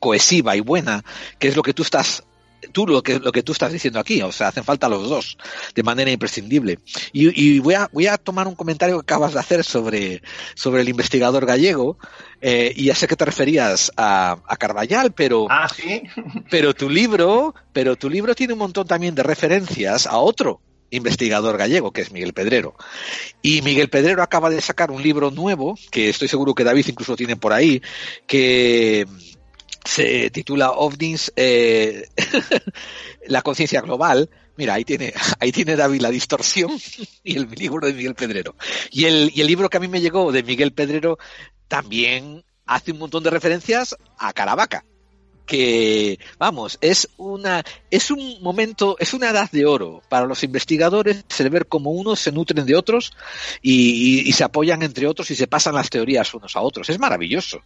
cohesiva 0.00 0.56
y 0.56 0.60
buena, 0.60 1.04
que 1.38 1.46
es 1.46 1.54
lo 1.54 1.62
que 1.62 1.74
tú 1.74 1.84
estás 1.84 2.24
tú 2.72 2.86
lo 2.86 3.02
que, 3.02 3.18
lo 3.18 3.32
que 3.32 3.42
tú 3.42 3.52
estás 3.52 3.72
diciendo 3.72 3.98
aquí, 3.98 4.22
o 4.22 4.32
sea, 4.32 4.48
hacen 4.48 4.64
falta 4.64 4.88
los 4.88 5.08
dos 5.08 5.36
de 5.74 5.82
manera 5.82 6.10
imprescindible. 6.10 6.78
Y, 7.12 7.58
voy, 7.58 7.74
a, 7.74 7.88
voy 7.92 8.06
a 8.06 8.18
tomar 8.18 8.46
un 8.46 8.54
comentario 8.54 8.96
que 8.98 9.02
acabas 9.02 9.34
de 9.34 9.40
hacer 9.40 9.64
sobre, 9.64 10.22
sobre 10.54 10.82
el 10.82 10.88
investigador 10.88 11.46
gallego, 11.46 11.98
eh, 12.40 12.72
y 12.74 12.86
ya 12.86 12.94
sé 12.94 13.06
que 13.06 13.16
te 13.16 13.24
referías 13.24 13.92
a, 13.96 14.38
a 14.46 14.56
Carballal, 14.56 15.12
pero, 15.12 15.46
ah, 15.50 15.68
¿sí? 15.74 16.02
pero 16.50 16.74
tu 16.74 16.88
libro, 16.88 17.54
pero 17.72 17.96
tu 17.96 18.08
libro 18.08 18.34
tiene 18.34 18.52
un 18.52 18.60
montón 18.60 18.86
también 18.86 19.14
de 19.14 19.22
referencias 19.22 20.06
a 20.06 20.18
otro 20.18 20.60
investigador 20.92 21.56
gallego, 21.56 21.90
que 21.90 22.02
es 22.02 22.12
Miguel 22.12 22.34
Pedrero. 22.34 22.74
Y 23.40 23.62
Miguel 23.62 23.88
Pedrero 23.88 24.22
acaba 24.22 24.50
de 24.50 24.60
sacar 24.60 24.90
un 24.90 25.02
libro 25.02 25.30
nuevo, 25.30 25.76
que 25.90 26.10
estoy 26.10 26.28
seguro 26.28 26.54
que 26.54 26.64
David 26.64 26.86
incluso 26.88 27.16
tiene 27.16 27.36
por 27.36 27.52
ahí, 27.52 27.82
que 28.26 29.06
se 29.84 30.30
titula 30.30 30.70
OVNIs, 30.70 31.32
eh, 31.36 32.08
la 33.26 33.42
conciencia 33.42 33.80
global. 33.80 34.30
Mira, 34.56 34.74
ahí 34.74 34.84
tiene, 34.84 35.14
ahí 35.40 35.50
tiene 35.52 35.76
David 35.76 36.00
la 36.00 36.10
distorsión 36.10 36.70
y 37.24 37.36
el 37.36 37.48
libro 37.50 37.86
de 37.86 37.94
Miguel 37.94 38.14
Pedrero. 38.14 38.56
Y 38.90 39.04
el, 39.06 39.30
y 39.34 39.40
el 39.40 39.46
libro 39.46 39.68
que 39.68 39.78
a 39.78 39.80
mí 39.80 39.88
me 39.88 40.00
llegó 40.00 40.32
de 40.32 40.42
Miguel 40.42 40.72
Pedrero 40.72 41.18
también 41.68 42.44
hace 42.66 42.92
un 42.92 42.98
montón 42.98 43.22
de 43.22 43.30
referencias 43.30 43.96
a 44.18 44.32
Caravaca 44.32 44.84
que, 45.46 46.18
vamos, 46.38 46.78
es 46.80 47.08
una, 47.16 47.62
es 47.90 48.10
un 48.10 48.40
momento, 48.42 48.96
es 48.98 49.12
una 49.12 49.30
edad 49.30 49.50
de 49.50 49.66
oro 49.66 50.02
para 50.08 50.26
los 50.26 50.42
investigadores, 50.44 51.24
el 51.38 51.50
ver 51.50 51.66
cómo 51.66 51.90
unos 51.90 52.20
se 52.20 52.32
nutren 52.32 52.64
de 52.64 52.76
otros 52.76 53.12
y, 53.60 54.32
se 54.32 54.44
apoyan 54.44 54.82
entre 54.82 55.06
otros 55.06 55.30
y 55.30 55.36
se 55.36 55.46
pasan 55.46 55.74
las 55.74 55.90
teorías 55.90 56.32
unos 56.32 56.56
a 56.56 56.60
otros. 56.60 56.88
Es 56.88 56.98
maravilloso. 56.98 57.60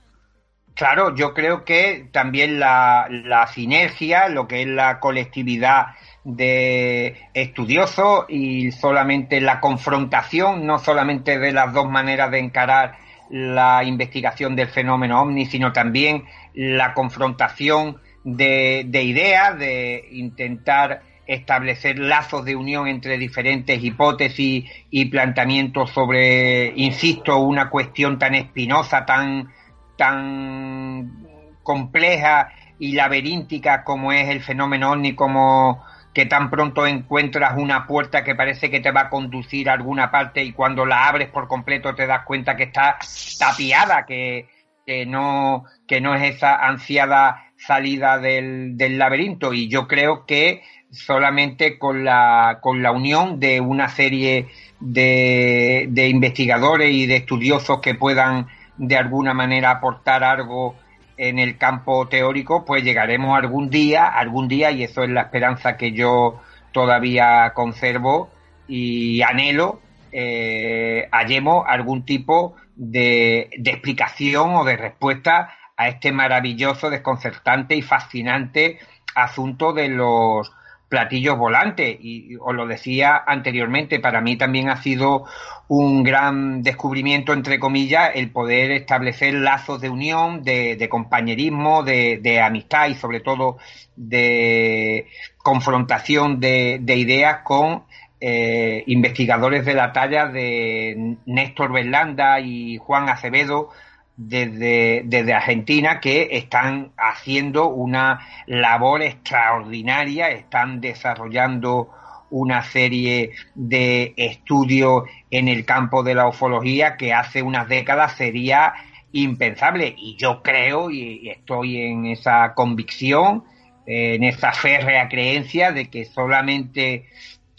Claro, 0.77 1.15
yo 1.15 1.33
creo 1.33 1.65
que 1.65 2.07
también 2.13 2.61
la, 2.61 3.09
la 3.09 3.47
sinergia, 3.47 4.29
lo 4.29 4.47
que 4.47 4.61
es 4.61 4.69
la 4.69 5.01
colectividad 5.01 5.95
de 6.23 7.17
estudiosos 7.33 8.27
y 8.29 8.73
solamente 8.73 9.41
la 9.41 9.61
confrontación, 9.61 10.67
no 10.67 10.79
solamente 10.79 11.39
de 11.39 11.53
las 11.53 11.73
dos 11.73 11.89
maneras 11.89 12.31
de 12.31 12.41
encarar 12.41 12.99
la 13.31 13.85
investigación 13.85 14.55
del 14.55 14.69
fenómeno 14.69 15.23
ovni, 15.23 15.47
sino 15.47 15.73
también 15.73 16.25
la 16.53 16.93
confrontación 16.93 17.97
de, 18.23 18.83
ideas, 19.03 19.59
de 19.59 20.07
intentar 20.13 21.01
establecer 21.27 21.99
lazos 21.99 22.45
de 22.45 22.55
unión 22.55 22.87
entre 22.87 23.17
diferentes 23.17 23.83
hipótesis 23.83 24.71
y 24.91 25.05
planteamientos 25.07 25.91
sobre, 25.91 26.73
insisto, 26.77 27.39
una 27.39 27.71
cuestión 27.71 28.19
tan 28.19 28.35
espinosa, 28.35 29.07
tan, 29.07 29.53
tan 29.97 31.27
compleja 31.63 32.53
y 32.79 32.93
laberíntica 32.93 33.85
como 33.85 34.13
es 34.13 34.29
el 34.29 34.43
fenómeno 34.43 34.93
ovni, 34.93 35.15
como 35.15 35.83
que 36.17 36.25
tan 36.25 36.49
pronto 36.49 36.87
encuentras 36.87 37.59
una 37.59 37.87
puerta 37.87 38.25
que 38.25 38.35
parece 38.35 38.71
que 38.71 38.81
te 38.81 38.91
va 38.91 39.03
a 39.03 39.11
conducir 39.11 39.69
a 39.69 39.75
alguna 39.75 40.11
parte 40.11 40.43
y 40.43 40.53
cuando 40.53 40.87
la 40.87 41.07
abres 41.09 41.29
por 41.29 41.47
completo 41.47 41.95
te 41.95 42.07
das 42.07 42.25
cuenta 42.25 42.57
que 42.57 42.63
está 42.63 42.97
tapiada, 43.39 44.07
que, 44.07 44.49
que 44.87 45.05
no, 45.05 45.65
que 45.87 46.01
no 46.01 46.15
es 46.15 46.37
esa 46.37 46.55
ansiada 46.57 47.53
salida 47.59 48.19
del, 48.19 48.79
del 48.79 48.97
laberinto. 48.97 49.53
Y 49.53 49.69
yo 49.69 49.87
creo 49.87 50.25
que 50.25 50.63
solamente 50.91 51.79
con 51.79 52.05
la, 52.05 52.61
con 52.63 52.83
la 52.83 52.93
unión 52.93 53.39
de 53.39 53.61
una 53.61 53.89
serie 53.91 54.49
de, 54.81 55.87
de 55.91 56.09
investigadores 56.09 56.95
y 56.95 57.05
de 57.05 57.17
estudiosos 57.17 57.81
que 57.83 57.95
puedan 57.95 58.47
de 58.79 58.97
alguna 58.97 59.35
manera 59.35 59.71
aportar 59.71 60.25
algo 60.25 60.77
en 61.17 61.39
el 61.39 61.57
campo 61.57 62.09
teórico, 62.09 62.65
pues 62.65 62.83
llegaremos 62.83 63.37
algún 63.37 63.71
día, 63.71 64.07
algún 64.07 64.49
día, 64.49 64.71
y 64.71 64.85
eso 64.85 65.03
es 65.03 65.11
la 65.11 65.23
esperanza 65.23 65.77
que 65.77 65.93
yo 65.93 66.41
todavía 66.73 67.53
conservo 67.55 68.31
y 68.69 69.23
anhelo, 69.23 69.81
eh, 70.13 71.09
hallemos 71.11 71.65
algún 71.67 72.05
tipo 72.05 72.57
de, 72.75 73.49
explicación 73.65 74.55
o 74.55 74.65
de 74.65 74.77
respuesta 74.77 75.51
a 75.77 75.89
este 75.89 76.13
maravilloso, 76.13 76.91
desconcertante 76.91 77.75
y 77.75 77.83
fascinante 77.83 78.79
asunto 79.15 79.73
de 79.73 79.89
los 79.89 80.53
platillos 80.89 81.37
volantes. 81.37 81.99
Y 82.01 82.37
os 82.37 82.55
lo 82.55 82.67
decía 82.67 83.23
anteriormente, 83.27 84.01
para 84.01 84.21
mí 84.21 84.37
también 84.37 84.69
ha 84.69 84.83
sido 84.83 85.25
un 85.69 86.05
gran 86.05 86.63
descubrimiento, 86.63 87.33
entre 87.33 87.59
comillas, 87.59 88.13
el 88.15 88.31
poder 88.31 88.71
establecer 88.71 89.35
lazos 89.35 89.81
de 89.81 89.91
unión, 89.91 90.43
de, 90.43 90.87
compañerismo, 90.89 91.83
de, 91.83 92.41
amistad 92.41 92.89
y 92.89 92.95
sobre 92.95 93.21
todo 93.21 93.59
de 93.97 95.07
confrontación 95.39 96.39
de, 96.39 96.81
ideas 96.87 97.39
con 97.43 97.85
eh, 98.21 98.85
investigadores 98.87 99.65
de 99.65 99.75
la 99.75 99.93
talla 99.93 100.27
de 100.27 101.17
Néstor 101.27 101.73
Berlanda 101.73 102.41
y 102.41 102.79
Juan 102.79 103.09
Acevedo 103.09 103.71
desde, 104.17 105.35
Argentina 105.35 106.01
que 106.01 106.29
están 106.33 106.93
haciendo 106.97 107.69
una 107.69 108.21
labor 108.47 109.03
extraordinaria, 109.03 110.31
están 110.31 110.81
desarrollando 110.81 111.91
una 112.31 112.63
serie 112.63 113.33
de 113.55 114.15
estudios 114.17 115.05
en 115.31 115.49
el 115.49 115.65
campo 115.65 116.03
de 116.03 116.15
la 116.15 116.27
ufología 116.27 116.97
que 116.97 117.13
hace 117.13 117.43
unas 117.43 117.69
décadas 117.69 118.17
sería 118.17 118.75
impensable. 119.13 119.95
Y 119.97 120.17
yo 120.17 120.43
creo, 120.43 120.91
y 120.91 121.29
estoy 121.29 121.83
en 121.83 122.07
esa 122.07 122.55
convicción, 122.55 123.45
en 123.87 124.25
esa 124.25 124.53
férrea 124.53 125.09
creencia 125.09 125.71
de 125.71 125.89
que 125.89 126.05
solamente 126.05 127.07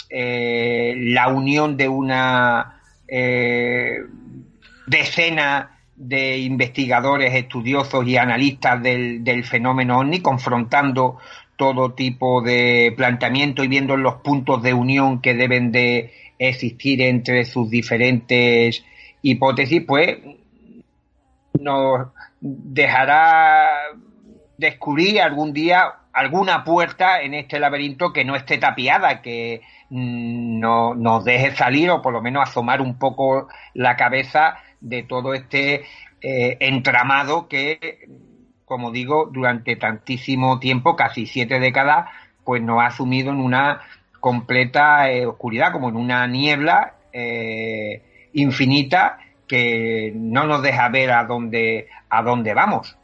eh, 0.10 0.94
la 0.98 1.30
unión 1.30 1.78
de 1.78 1.88
una 1.88 2.82
eh, 3.08 4.00
decena 4.86 5.77
de 5.98 6.38
investigadores, 6.38 7.34
estudiosos 7.34 8.08
y 8.08 8.18
analistas 8.18 8.82
del, 8.82 9.24
del 9.24 9.44
fenómeno 9.44 10.00
OVNI, 10.00 10.22
confrontando 10.22 11.18
todo 11.58 11.94
tipo 11.94 12.42
de 12.42 12.94
planteamiento 12.96 13.64
y 13.64 13.68
viendo 13.68 13.98
los 13.98 14.16
puntos 14.22 14.62
de 14.62 14.74
unión 14.74 15.22
que 15.22 15.34
deben 15.34 15.72
de 15.72 16.14
existir 16.38 17.02
entre 17.02 17.46
sus 17.46 17.70
diferentes 17.70 18.86
hipótesis, 19.24 19.84
pues 19.86 20.20
nos 21.60 22.10
dejará 22.40 23.70
descubrir 24.58 25.20
algún 25.22 25.52
día 25.52 25.94
alguna 26.14 26.64
puerta 26.64 27.22
en 27.22 27.36
este 27.36 27.60
laberinto 27.60 28.12
que 28.12 28.26
no 28.26 28.36
esté 28.36 28.58
tapiada, 28.58 29.22
que 29.22 29.62
mm, 29.90 30.60
no, 30.60 30.96
nos 30.96 31.24
deje 31.24 31.56
salir 31.56 31.90
o 31.90 32.02
por 32.02 32.14
lo 32.14 32.22
menos 32.22 32.50
asomar 32.50 32.82
un 32.82 32.98
poco 32.98 33.48
la 33.74 33.96
cabeza 33.96 34.58
de 34.82 35.04
todo 35.04 35.34
este 35.34 35.86
eh, 36.22 36.58
entramado 36.60 37.48
que 37.48 38.08
como 38.68 38.92
digo, 38.92 39.30
durante 39.32 39.78
tantísimo 39.78 40.60
tiempo, 40.60 40.98
casi 40.98 41.26
siete 41.26 41.58
décadas, 41.58 42.10
pues 42.44 42.62
nos 42.62 42.84
ha 42.84 42.92
sumido 42.92 43.32
en 43.32 43.38
una 43.38 43.80
completa 44.20 45.10
eh, 45.10 45.26
oscuridad, 45.26 45.72
como 45.72 45.88
en 45.88 45.96
una 45.96 46.28
niebla 46.28 46.96
eh, 47.14 48.28
infinita 48.34 49.20
que 49.48 50.12
no 50.14 50.46
nos 50.48 50.62
deja 50.62 50.90
ver 50.90 51.12
a 51.12 51.24
dónde, 51.24 51.88
a 52.10 52.22
dónde 52.22 52.54
vamos. 52.54 52.98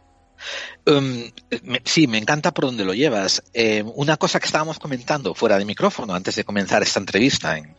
Um, 0.86 1.32
sí, 1.86 2.08
me 2.08 2.18
encanta 2.18 2.54
por 2.54 2.66
dónde 2.66 2.84
lo 2.84 2.94
llevas. 2.94 3.44
Eh, 3.54 3.84
una 3.96 4.18
cosa 4.18 4.40
que 4.40 4.46
estábamos 4.46 4.80
comentando 4.80 5.34
fuera 5.34 5.58
de 5.58 5.66
micrófono 5.66 6.14
antes 6.14 6.36
de 6.36 6.44
comenzar 6.44 6.84
esta 6.84 7.00
entrevista 7.00 7.58
en, 7.58 7.76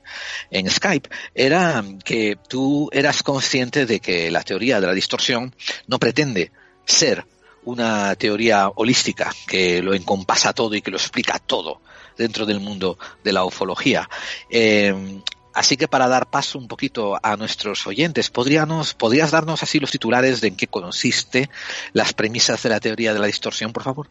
en, 0.51 0.71
Skype 0.71 1.09
era 1.35 1.85
que 2.05 2.39
tú 2.49 2.89
eras 2.93 3.23
consciente 3.23 3.87
de 3.87 4.01
que 4.01 4.31
la 4.31 4.43
teoría 4.43 4.81
de 4.81 4.87
la 4.87 4.95
distorsión 4.95 5.55
no 5.87 5.99
pretende 5.99 6.51
ser 6.87 7.27
una 7.65 8.15
teoría 8.15 8.69
holística 8.69 9.33
que 9.47 9.83
lo 9.83 9.95
encompasa 9.95 10.53
todo 10.53 10.75
y 10.75 10.83
que 10.83 10.91
lo 10.91 10.97
explica 10.97 11.39
todo 11.39 11.81
dentro 12.17 12.47
del 12.47 12.61
mundo 12.61 12.99
de 13.23 13.33
la 13.33 13.45
ufología. 13.45 14.09
Eh, 14.49 15.21
así 15.55 15.77
que 15.77 15.89
para 15.89 16.09
dar 16.09 16.27
paso 16.27 16.59
un 16.59 16.69
poquito 16.69 17.19
a 17.23 17.37
nuestros 17.37 17.87
oyentes, 17.87 18.31
¿podríamos, 18.31 18.95
¿podrías 18.95 19.31
darnos 19.31 19.63
así 19.63 19.81
los 19.81 19.91
titulares 19.91 20.41
de 20.41 20.49
en 20.49 20.57
qué 20.57 20.67
consiste 20.67 21.49
las 21.93 22.13
premisas 22.13 22.63
de 22.63 22.69
la 22.71 22.81
teoría 22.81 23.13
de 23.13 23.21
la 23.21 23.27
distorsión, 23.27 23.73
por 23.73 23.83
favor? 23.83 24.09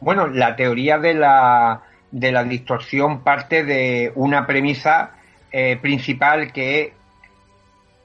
Bueno, 0.00 0.26
la 0.26 0.56
teoría 0.56 0.98
de 0.98 1.14
la, 1.14 1.82
de 2.10 2.32
la 2.32 2.44
distorsión 2.44 3.22
parte 3.22 3.64
de 3.64 4.12
una 4.14 4.46
premisa 4.46 5.12
eh, 5.50 5.78
principal 5.80 6.52
que 6.52 6.94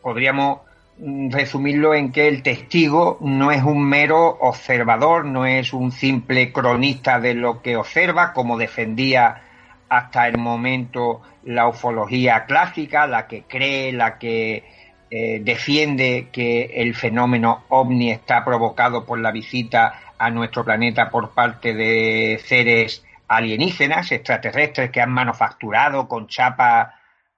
podríamos 0.01 0.59
Mm, 0.99 1.29
resumirlo 1.29 1.93
en 1.93 2.11
que 2.11 2.27
el 2.27 2.41
testigo 2.41 3.19
no 3.21 3.51
es 3.51 3.61
un 3.61 3.87
mero 3.87 4.29
observador, 4.41 5.25
no 5.25 5.45
es 5.45 5.71
un 5.71 5.91
simple 5.91 6.51
cronista 6.51 7.19
de 7.19 7.35
lo 7.35 7.61
que 7.61 7.77
observa, 7.77 8.33
como 8.33 8.57
defendía 8.57 9.43
hasta 9.89 10.27
el 10.27 10.37
momento 10.37 11.21
la 11.43 11.67
ufología 11.67 12.45
clásica, 12.45 13.07
la 13.07 13.27
que 13.27 13.43
cree, 13.43 13.91
la 13.91 14.17
que 14.17 14.63
eh, 15.09 15.39
defiende 15.41 16.27
que 16.31 16.65
el 16.75 16.93
fenómeno 16.93 17.63
ovni 17.69 18.11
está 18.11 18.43
provocado 18.43 19.05
por 19.05 19.19
la 19.19 19.31
visita 19.31 19.99
a 20.17 20.29
nuestro 20.29 20.65
planeta 20.65 21.09
por 21.09 21.33
parte 21.33 21.73
de 21.73 22.41
seres 22.43 23.05
alienígenas, 23.27 24.11
extraterrestres 24.11 24.91
que 24.91 25.01
han 25.01 25.11
manufacturado 25.11 26.07
con 26.07 26.27
chapas 26.27 26.93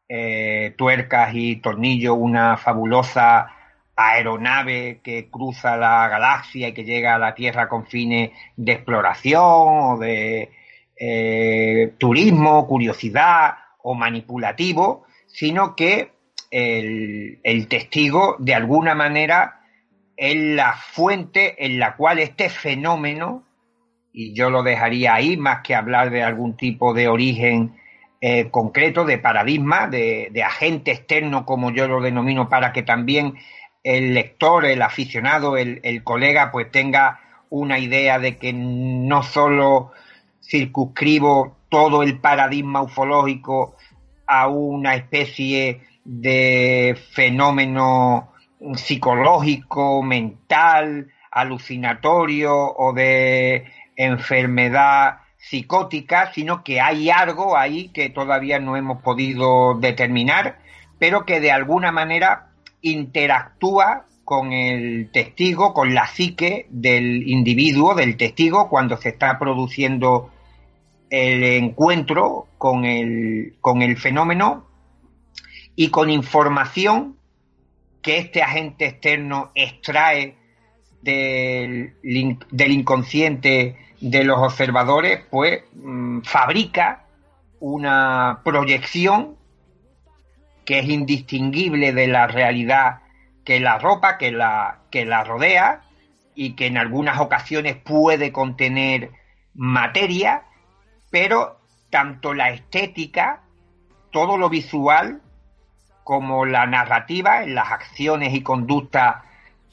eh, 0.07 0.73
tuercas 0.77 1.31
y 1.33 1.57
tornillos, 1.57 2.15
una 2.17 2.57
fabulosa 2.57 3.51
aeronave 3.95 5.01
que 5.03 5.29
cruza 5.29 5.77
la 5.77 6.07
galaxia 6.07 6.69
y 6.69 6.73
que 6.73 6.85
llega 6.85 7.15
a 7.15 7.19
la 7.19 7.35
Tierra 7.35 7.67
con 7.67 7.85
fines 7.85 8.31
de 8.55 8.71
exploración 8.71 9.43
o 9.43 9.97
de 9.99 10.49
eh, 11.01 11.93
turismo, 11.97 12.67
curiosidad 12.67 13.55
o 13.83 13.95
manipulativo, 13.95 15.05
sino 15.27 15.73
que 15.73 16.12
el, 16.51 17.67
testigo 17.69 18.35
de 18.39 18.53
alguna 18.53 18.95
manera 18.95 19.62
es 20.17 20.35
la 20.35 20.73
fuente 20.73 21.65
en 21.65 21.79
la 21.79 21.95
cual 21.95 22.19
este 22.19 22.49
fenómeno, 22.49 23.45
y 24.12 24.33
yo 24.33 24.49
lo 24.49 24.62
dejaría 24.62 25.13
ahí 25.13 25.38
más 25.38 25.62
que 25.63 25.73
hablar 25.73 26.09
de 26.09 26.21
algún 26.21 26.57
tipo 26.57 26.93
de 26.93 27.07
origen 27.07 27.77
eh, 28.19 28.49
concreto, 28.51 29.05
de 29.05 29.19
paradigma, 29.19 29.88
de, 29.88 30.43
agente 30.45 30.91
externo, 30.91 31.45
como 31.45 31.71
yo 31.71 31.88
lo 31.88 32.01
denomino, 32.01 32.49
para 32.49 32.73
que 32.73 32.83
también 32.83 33.35
el 33.83 34.13
lector, 34.13 34.65
el 34.65 34.81
aficionado, 34.81 35.55
el, 35.55 35.79
el 35.83 36.03
colega, 36.03 36.51
pues 36.51 36.69
tenga 36.69 37.21
una 37.49 37.79
idea 37.79 38.19
de 38.19 38.38
que 38.38 38.51
no 38.51 39.23
solo 39.23 39.93
circunscribo 40.49 41.57
todo 41.69 42.03
el 42.03 42.19
paradigma 42.19 42.81
ufológico 42.81 43.75
a 44.25 44.47
una 44.47 44.95
especie 44.95 45.81
de 46.03 46.97
fenómeno 47.12 48.33
psicológico, 48.75 50.01
mental, 50.03 51.07
alucinatorio 51.31 52.53
o 52.55 52.93
de 52.93 53.65
enfermedad 53.95 55.19
psicótica, 55.38 56.33
sino 56.33 56.63
que 56.63 56.81
hay 56.81 57.09
algo 57.09 57.55
ahí 57.55 57.89
que 57.89 58.09
todavía 58.09 58.59
no 58.59 58.75
hemos 58.75 59.01
podido 59.01 59.75
determinar, 59.75 60.57
pero 60.97 61.25
que 61.25 61.39
de 61.39 61.51
alguna 61.51 61.91
manera 61.91 62.49
interactúa 62.81 64.05
con 64.25 64.51
el 64.51 65.09
testigo, 65.12 65.73
con 65.73 65.93
la 65.93 66.07
psique 66.07 66.67
del 66.69 67.27
individuo, 67.27 67.95
del 67.95 68.17
testigo, 68.17 68.69
cuando 68.69 68.97
se 68.97 69.09
está 69.09 69.39
produciendo 69.39 70.29
el 71.10 71.43
encuentro 71.43 72.48
con 72.58 72.86
el, 72.86 73.56
con 73.62 73.82
el 73.82 73.98
fenómeno 73.98 74.67
y 75.76 75.89
con 75.89 76.10
información 76.10 77.17
que 78.02 78.17
este 78.17 78.41
agente 78.41 78.86
externo 78.86 79.52
extrae 79.56 80.36
del, 81.02 81.95
del 82.52 82.72
inconsciente 82.72 83.78
de 84.02 84.24
los 84.24 84.39
observadores, 84.39 85.22
pues 85.30 85.63
mm, 85.74 86.22
fabrica 86.22 87.06
una 87.60 88.41
proyección 88.43 89.36
que 90.65 90.80
es 90.80 90.89
indistinguible 90.89 91.93
de 91.93 92.08
la 92.08 92.28
realidad 92.28 93.00
que 93.43 93.60
la 93.60 93.80
ropa, 93.80 94.17
que 94.17 94.32
la, 94.32 94.82
que 94.91 95.06
la 95.06 95.24
rodea 95.24 95.82
y 96.36 96.54
que 96.54 96.67
en 96.67 96.78
algunas 96.78 97.19
ocasiones 97.19 97.76
puede 97.76 98.32
contener 98.32 99.12
materia, 99.56 100.43
pero 101.10 101.60
tanto 101.89 102.34
la 102.34 102.50
estética, 102.52 103.41
todo 104.12 104.38
lo 104.38 104.50
visual, 104.50 105.22
como 106.04 106.45
la 106.45 106.65
narrativa 106.65 107.43
en 107.43 107.56
las 107.56 107.72
acciones 107.72 108.34
y 108.34 108.41
conductas 108.41 109.24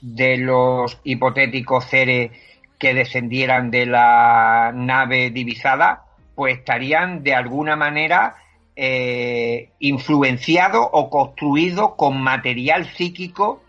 de 0.01 0.37
los 0.37 1.01
hipotéticos 1.05 1.87
seres 1.87 2.31
que 2.79 2.95
descendieran 2.95 3.71
de 3.71 3.87
la 3.87 4.71
nave 4.75 5.31
divisada, 5.31 6.05
pues 6.35 6.59
estarían 6.59 7.23
de 7.23 7.35
alguna 7.35 7.77
manera 7.77 8.37
eh, 8.77 9.71
influenciados 9.79 10.87
o 10.93 11.09
construidos 11.09 11.95
con 11.97 12.21
material 12.21 12.85
psíquico 12.85 13.63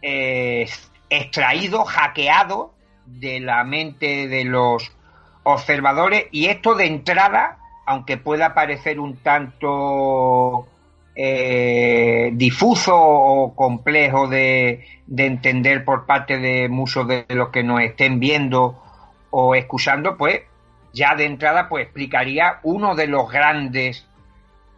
eh, 0.00 0.66
extraído, 1.10 1.84
hackeado 1.84 2.72
de 3.04 3.40
la 3.40 3.64
mente 3.64 4.28
de 4.28 4.44
los 4.44 4.90
observadores 5.52 6.26
y 6.30 6.46
esto 6.46 6.74
de 6.74 6.86
entrada, 6.86 7.58
aunque 7.86 8.18
pueda 8.18 8.54
parecer 8.54 9.00
un 9.00 9.16
tanto 9.16 10.66
eh, 11.14 12.30
difuso 12.34 12.94
o 12.94 13.54
complejo 13.54 14.28
de, 14.28 14.84
entender 15.16 15.86
por 15.86 16.04
parte 16.04 16.38
de 16.38 16.68
muchos 16.68 17.08
de 17.08 17.24
los 17.30 17.48
que 17.48 17.62
nos 17.62 17.80
estén 17.80 18.20
viendo 18.20 18.82
o 19.30 19.54
escuchando, 19.54 20.18
pues 20.18 20.42
ya 20.92 21.14
de 21.14 21.24
entrada 21.24 21.68
pues 21.68 21.84
explicaría 21.84 22.60
uno 22.62 22.94
de 22.94 23.06
los 23.06 23.30
grandes 23.30 24.06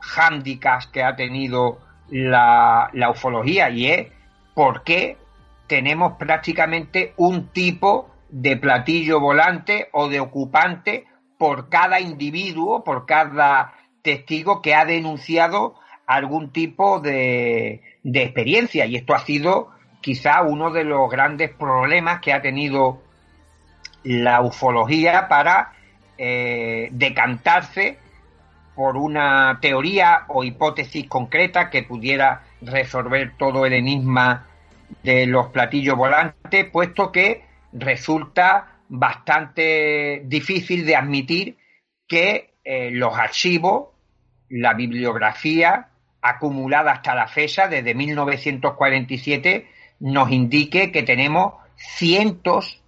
hándicaps 0.01 0.87
que 0.87 1.03
ha 1.03 1.17
tenido 1.17 1.81
la, 2.11 2.91
la 2.93 3.11
ufología 3.11 3.71
y 3.71 3.87
es 3.87 4.07
por 4.55 4.85
qué 4.85 5.17
tenemos 5.67 6.13
prácticamente 6.13 7.13
un 7.17 7.49
tipo 7.49 8.10
de 8.31 8.57
platillo 8.57 9.21
volante 9.21 9.89
o 9.93 10.09
de 10.09 10.21
ocupante 10.21 11.07
por 11.39 11.69
cada 11.69 12.01
individuo, 12.01 12.85
por 12.85 13.07
cada 13.07 13.75
testigo 14.03 14.63
que 14.63 14.75
ha 14.75 14.85
denunciado 14.85 15.75
algún 16.07 16.51
tipo 16.51 17.01
de, 17.01 17.83
experiencia. 18.05 18.87
Y 18.87 18.97
esto 18.97 19.15
ha 19.15 19.21
sido 19.21 19.71
quizá 20.01 20.43
uno 20.43 20.71
de 20.71 20.85
los 20.85 21.11
grandes 21.11 21.51
problemas 21.51 22.21
que 22.21 22.33
ha 22.33 22.43
tenido 22.43 23.03
la 24.03 24.41
ufología 24.41 25.29
para 25.29 25.73
eh, 26.17 26.89
decantarse 26.93 27.99
por 28.75 28.97
una 28.97 29.59
teoría 29.61 30.25
o 30.29 30.43
hipótesis 30.43 31.07
concreta 31.07 31.69
que 31.69 31.83
pudiera 31.83 32.45
resolver 32.63 33.35
todo 33.37 33.67
el 33.67 33.75
enigma 33.75 34.47
de 35.03 35.27
los 35.27 35.49
platillos 35.49 35.97
volantes, 35.97 36.65
puesto 36.71 37.13
que 37.13 37.50
resulta 37.73 38.81
bastante 38.89 40.23
difícil 40.25 40.85
de 40.85 40.97
admitir 40.97 41.59
que 42.07 42.55
eh, 42.65 42.91
los 42.91 43.17
archivos, 43.17 43.91
la 44.49 44.75
bibliografía, 44.75 45.91
acumulada 46.21 46.93
hasta 46.93 47.15
la 47.15 47.29
fecha, 47.29 47.69
desde 47.69 47.95
1947, 47.95 49.69
nos 50.01 50.31
indique 50.31 50.93
que 50.93 51.03
tenemos 51.03 51.55
cientos, 51.77 52.83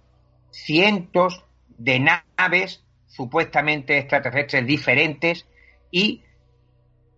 cientos 0.51 1.45
de 1.77 1.99
naves 1.99 2.83
supuestamente 3.07 3.97
extraterrestres 3.97 4.65
diferentes 4.65 5.47
y 5.91 6.23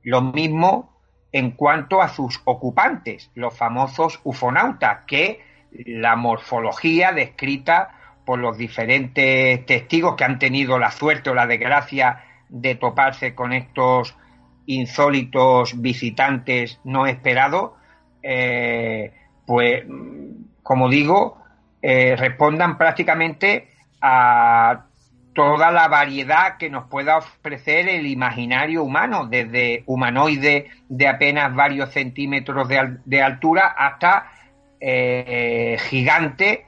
lo 0.03 0.21
mismo 0.21 0.95
en 1.31 1.51
cuanto 1.51 2.01
a 2.01 2.09
sus 2.09 2.41
ocupantes, 2.45 3.31
los 3.35 3.57
famosos 3.57 4.19
ufonautas, 4.23 5.05
que 5.05 5.41
la 5.85 6.15
morfología 6.15 7.11
descrita 7.11 7.91
por 8.25 8.39
los 8.39 8.57
diferentes 8.57 9.65
testigos 9.65 10.15
que 10.15 10.23
han 10.23 10.39
tenido 10.39 10.79
la 10.79 10.91
suerte 10.91 11.29
o 11.29 11.35
la 11.35 11.47
desgracia 11.47 12.23
de 12.49 12.75
toparse 12.75 13.35
con 13.35 13.53
estos 13.53 14.15
insólitos 14.65 15.79
visitantes 15.79 16.79
no 16.83 17.05
esperados, 17.05 17.71
eh, 18.23 19.13
pues, 19.45 19.83
como 20.63 20.89
digo, 20.89 21.37
eh, 21.81 22.15
respondan 22.15 22.77
prácticamente 22.77 23.69
a 24.01 24.85
toda 25.35 25.69
la 25.69 25.87
variedad 25.89 26.57
que 26.57 26.69
nos 26.69 26.87
pueda 26.87 27.17
ofrecer 27.17 27.89
el 27.89 28.07
imaginario 28.07 28.83
humano, 28.83 29.27
desde 29.27 29.83
humanoide 29.85 30.71
de 30.87 31.07
apenas 31.07 31.53
varios 31.53 31.91
centímetros 31.91 32.67
de, 32.69 33.21
altura 33.21 33.75
hasta 33.77 34.31
eh, 34.87 35.77
gigantes 35.89 36.59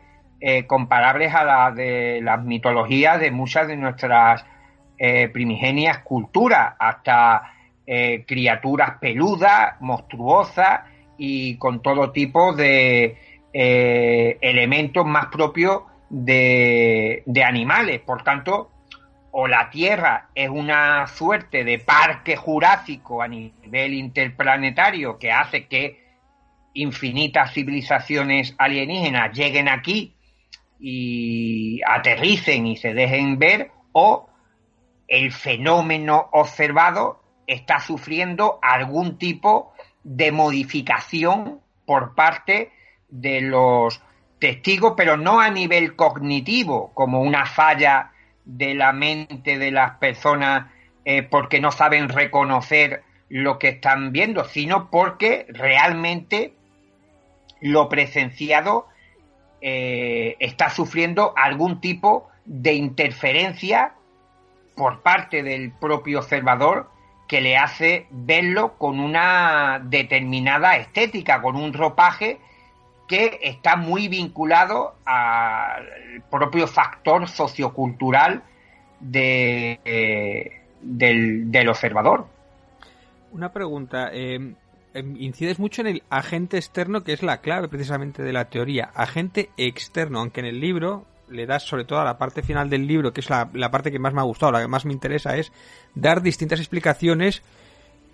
comparables 0.68 1.34
a 1.34 1.44
la 1.44 1.72
de 1.72 2.20
las 2.22 2.44
mitologías 2.44 3.20
de 3.20 3.32
muchas 3.32 3.68
de 3.68 3.76
nuestras 3.76 4.46
primigenias 5.34 6.00
culturas, 6.00 6.76
hasta 6.78 7.54
eh, 7.90 8.26
criaturas 8.28 8.98
peludas, 9.00 9.80
monstruosas 9.80 10.82
y 11.18 11.56
con 11.56 11.82
todo 11.82 12.12
tipo 12.12 12.52
de 12.52 13.18
eh, 13.54 14.38
elementos 14.42 15.06
más 15.06 15.28
propios 15.28 15.84
de, 16.10 17.24
de 17.26 17.44
animales. 17.46 18.02
Por 18.02 18.24
tanto, 18.24 18.72
o 19.32 19.48
la 19.48 19.70
Tierra 19.70 20.28
es 20.36 20.50
una 20.50 21.08
suerte 21.08 21.64
de 21.64 21.80
parque 21.80 22.36
jurásico 22.36 23.22
a 23.22 23.30
nivel 23.30 23.94
interplanetario 23.94 25.18
que 25.18 25.32
hace 25.32 25.68
que 25.68 26.07
infinitas 26.82 27.54
civilizaciones 27.54 28.56
alienígenas 28.58 29.36
lleguen 29.36 29.68
aquí 29.68 30.16
y 30.80 31.82
aterricen 31.88 32.68
y 32.68 32.78
se 32.78 32.94
dejen 32.94 33.40
ver, 33.40 33.72
o 33.94 34.30
el 35.08 35.32
fenómeno 35.32 36.30
observado 36.32 37.22
está 37.48 37.80
sufriendo 37.80 38.60
algún 38.62 39.18
tipo 39.18 39.74
de 40.04 40.32
modificación 40.32 41.62
por 41.86 42.14
parte 42.14 42.72
de 43.10 43.42
los 43.42 44.02
testigos, 44.40 44.94
pero 44.96 45.18
no 45.18 45.40
a 45.40 45.50
nivel 45.50 45.96
cognitivo, 45.96 46.92
como 46.94 47.22
una 47.22 47.46
falla 47.46 48.12
de 48.46 48.76
la 48.76 48.94
mente 48.94 49.58
de 49.58 49.72
las 49.72 49.98
personas 49.98 50.72
eh, 51.06 51.24
porque 51.24 51.60
no 51.60 51.72
saben 51.72 52.10
reconocer 52.10 53.04
lo 53.30 53.58
que 53.58 53.70
están 53.70 54.12
viendo, 54.12 54.44
sino 54.44 54.92
porque 54.92 55.48
realmente 55.50 56.54
lo 57.62 57.90
presenciado 57.90 58.88
eh, 59.62 60.36
está 60.40 60.70
sufriendo 60.70 61.34
algún 61.36 61.82
tipo 61.82 62.30
de 62.46 62.74
interferencia 62.74 63.94
por 64.76 65.02
parte 65.02 65.44
del 65.44 65.72
propio 65.72 66.20
observador 66.20 66.90
que 67.28 67.42
le 67.42 67.58
hace 67.58 68.08
verlo 68.10 68.78
con 68.78 69.00
una 69.00 69.82
determinada 69.84 70.78
estética, 70.78 71.42
con 71.42 71.56
un 71.56 71.74
ropaje 71.74 72.40
que 73.08 73.40
está 73.42 73.76
muy 73.76 74.08
vinculado 74.08 74.96
al 75.06 76.24
propio 76.30 76.68
factor 76.68 77.28
sociocultural 77.28 78.44
de, 79.00 79.80
eh, 79.84 80.62
del, 80.82 81.70
observador. 81.70 82.28
Una 83.32 83.52
pregunta. 83.52 84.10
Eh, 84.14 84.54
incides 85.00 85.60
mucho 85.60 85.82
en 85.82 85.88
el 85.88 86.04
agente 86.10 86.58
externo, 86.58 87.04
que 87.04 87.14
es 87.14 87.24
la 87.24 87.42
clave 87.42 87.68
precisamente 87.68 88.24
de 88.24 88.34
la 88.34 88.50
teoría. 88.50 88.92
Agente 88.94 89.50
externo, 89.58 90.20
aunque 90.20 90.40
en 90.40 90.48
el 90.48 90.60
libro 90.60 91.06
le 91.30 91.46
das 91.46 91.64
sobre 91.64 91.86
todo 91.86 92.00
a 92.00 92.06
la 92.06 92.18
parte 92.18 92.42
final 92.42 92.70
del 92.70 92.88
libro, 92.88 93.14
que 93.14 93.22
es 93.22 93.30
la, 93.30 93.50
la 93.54 93.72
parte 93.72 93.92
que 93.92 94.00
más 94.00 94.14
me 94.14 94.22
ha 94.22 94.24
gustado, 94.24 94.52
la 94.52 94.62
que 94.62 94.68
más 94.68 94.86
me 94.86 94.94
interesa, 94.94 95.36
es 95.36 95.52
dar 95.94 96.22
distintas 96.22 96.60
explicaciones 96.60 97.44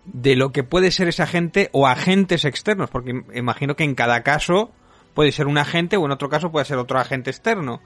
de 0.05 0.35
lo 0.35 0.51
que 0.51 0.63
puede 0.63 0.91
ser 0.91 1.07
ese 1.07 1.23
agente 1.23 1.69
o 1.71 1.87
agentes 1.87 2.45
externos, 2.45 2.89
porque 2.89 3.23
imagino 3.33 3.75
que 3.75 3.83
en 3.83 3.95
cada 3.95 4.21
caso 4.23 4.71
puede 5.13 5.31
ser 5.31 5.47
un 5.47 5.57
agente 5.57 5.97
o 5.97 6.05
en 6.05 6.11
otro 6.11 6.29
caso 6.29 6.51
puede 6.51 6.65
ser 6.65 6.77
otro 6.77 6.99
agente 6.99 7.29
externo. 7.29 7.81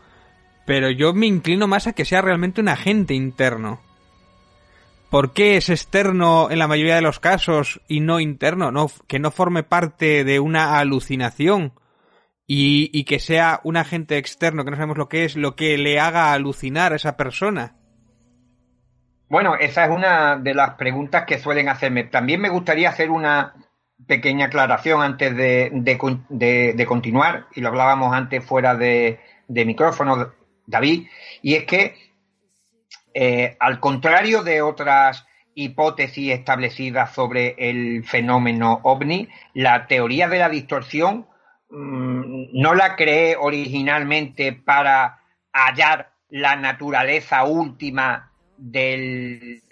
Pero 0.65 0.89
yo 0.89 1.13
me 1.13 1.27
inclino 1.27 1.67
más 1.67 1.87
a 1.87 1.93
que 1.93 2.05
sea 2.05 2.21
realmente 2.21 2.61
un 2.61 2.69
agente 2.69 3.13
interno. 3.13 3.79
¿Por 5.09 5.33
qué 5.33 5.57
es 5.57 5.69
externo 5.69 6.51
en 6.51 6.59
la 6.59 6.67
mayoría 6.67 6.95
de 6.95 7.01
los 7.01 7.19
casos 7.19 7.81
y 7.87 8.01
no 8.01 8.19
interno? 8.19 8.71
No, 8.71 8.87
que 9.07 9.19
no 9.19 9.31
forme 9.31 9.63
parte 9.63 10.23
de 10.23 10.39
una 10.39 10.79
alucinación 10.79 11.73
y, 12.45 13.03
que 13.03 13.19
sea 13.19 13.59
un 13.63 13.77
agente 13.77 14.17
externo 14.17 14.63
que 14.63 14.71
no 14.71 14.77
sabemos 14.77 14.97
lo 14.97 15.09
que 15.09 15.25
es, 15.25 15.35
lo 15.35 15.55
que 15.55 15.77
le 15.77 15.99
haga 15.99 16.31
alucinar 16.31 16.93
a 16.93 16.95
esa 16.95 17.17
persona. 17.17 17.75
Bueno, 19.29 19.55
esa 19.55 19.85
es 19.85 19.91
una 19.91 20.37
de 20.37 20.53
las 20.53 20.75
preguntas 20.75 21.25
que 21.25 21.39
suelen 21.39 21.67
hacerme. 21.67 22.05
También 22.05 22.39
me 22.39 22.49
gustaría 22.49 22.89
hacer 22.89 23.11
una 23.11 23.53
pequeña 24.05 24.45
aclaración 24.45 25.01
antes 25.01 25.35
de, 25.35 25.71
de, 25.73 26.85
continuar, 26.85 27.47
y 27.53 27.61
lo 27.61 27.67
hablábamos 27.67 28.13
antes 28.13 28.45
fuera 28.45 28.75
de, 28.75 29.19
micrófono, 29.47 30.31
David, 30.65 31.07
y 31.41 31.55
es 31.55 31.65
que, 31.65 31.95
eh, 33.19 33.57
al 33.59 33.79
contrario 33.79 34.43
de 34.43 34.61
otras 34.61 35.25
hipótesis 35.55 36.33
establecidas 36.33 37.15
sobre 37.15 37.55
el 37.57 38.03
fenómeno 38.05 38.79
ovni, 38.83 39.27
la 39.55 39.87
teoría 39.87 40.27
de 40.27 40.37
la 40.37 40.49
distorsión 40.49 41.25
mm, 41.71 42.49
no 42.53 42.75
la 42.75 42.95
creé 42.95 43.35
originalmente 43.35 44.53
para 44.53 45.17
hallar 45.51 46.11
la 46.29 46.57
naturaleza 46.57 47.43
última 47.45 48.31
del, 48.55 49.63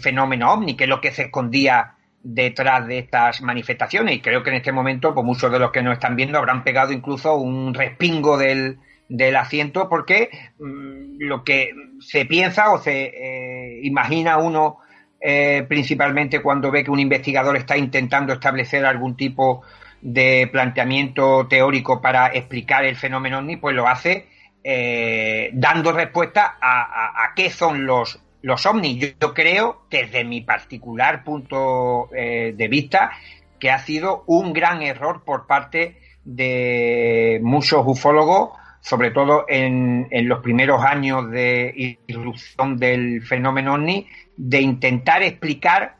fenómeno 0.00 0.54
ovni, 0.54 0.74
que 0.74 0.84
es 0.84 0.88
lo 0.88 1.02
que 1.02 1.12
se 1.12 1.24
escondía 1.24 1.96
detrás 2.22 2.86
de 2.86 3.00
estas 3.00 3.42
manifestaciones. 3.42 4.16
Y 4.16 4.20
creo 4.22 4.42
que 4.42 4.48
en 4.48 4.56
este 4.56 4.72
momento 4.72 5.12
pues 5.12 5.26
muchos 5.26 5.52
de 5.52 5.58
los 5.58 5.70
que 5.70 5.82
nos 5.82 5.92
están 5.92 6.16
viendo 6.16 6.38
habrán 6.38 6.64
pegado 6.64 6.92
incluso 6.92 7.34
un 7.34 7.74
respingo 7.74 8.38
del, 8.38 8.78
del 9.08 9.36
asiento 9.36 9.88
porque 9.88 10.30
mm, 10.58 11.18
lo 11.20 11.44
que 11.44 11.72
se 12.00 12.24
piensa 12.26 12.72
o 12.72 12.78
se 12.78 13.04
eh, 13.04 13.80
imagina 13.82 14.38
uno 14.38 14.78
eh, 15.20 15.64
principalmente 15.68 16.40
cuando 16.40 16.70
ve 16.70 16.84
que 16.84 16.90
un 16.90 17.00
investigador 17.00 17.56
está 17.56 17.76
intentando 17.76 18.32
establecer 18.32 18.84
algún 18.84 19.16
tipo 19.16 19.62
de 20.02 20.48
planteamiento 20.52 21.46
teórico 21.48 22.00
para 22.00 22.28
explicar 22.28 22.84
el 22.84 22.96
fenómeno 22.96 23.38
OVNI, 23.38 23.56
pues 23.56 23.74
lo 23.74 23.88
hace 23.88 24.26
eh, 24.62 25.50
dando 25.54 25.92
respuesta 25.92 26.58
a, 26.60 27.24
a 27.24 27.34
qué 27.34 27.50
son 27.50 27.86
los 27.86 28.20
los 28.42 28.64
ovnis. 28.64 29.16
Yo, 29.18 29.34
creo 29.34 29.86
que 29.90 30.04
desde 30.04 30.22
mi 30.22 30.40
particular 30.42 31.24
punto 31.24 32.08
de 32.12 32.68
vista 32.70 33.10
que 33.58 33.72
ha 33.72 33.78
sido 33.78 34.22
un 34.28 34.52
gran 34.52 34.82
error 34.82 35.24
por 35.24 35.48
parte 35.48 35.96
de 36.24 37.40
muchos 37.42 37.82
ufólogos, 37.84 38.50
sobre 38.86 39.10
todo 39.10 39.46
en, 39.48 40.06
los 40.28 40.38
primeros 40.38 40.84
años 40.84 41.28
de 41.32 41.98
irrupción 42.06 42.76
del 42.76 43.20
fenómeno 43.20 43.74
ovni, 43.74 44.06
de 44.36 44.60
intentar 44.60 45.24
explicar 45.24 45.96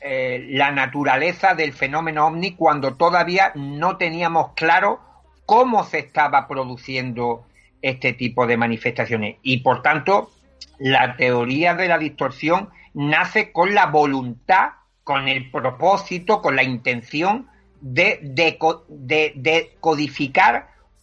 eh, 0.00 0.46
la 0.48 0.70
naturaleza 0.70 1.54
del 1.54 1.74
fenómeno 1.74 2.26
ovni 2.26 2.54
cuando 2.54 2.94
todavía 2.94 3.52
no 3.56 3.98
teníamos 3.98 4.52
claro 4.54 5.00
cómo 5.44 5.84
se 5.84 5.98
estaba 5.98 6.48
produciendo 6.48 7.44
este 7.82 8.14
tipo 8.14 8.46
de 8.46 8.56
manifestaciones. 8.56 9.36
Y 9.42 9.58
por 9.58 9.82
tanto, 9.82 10.30
la 10.78 11.16
teoría 11.16 11.74
de 11.74 11.88
la 11.88 11.98
distorsión 11.98 12.70
nace 12.94 13.52
con 13.52 13.74
la 13.74 13.84
voluntad, 13.84 14.70
con 15.04 15.28
el 15.28 15.50
propósito, 15.50 16.40
con 16.40 16.56
la 16.56 16.62
intención 16.62 17.48
de, 17.82 18.18
de, 18.22 19.76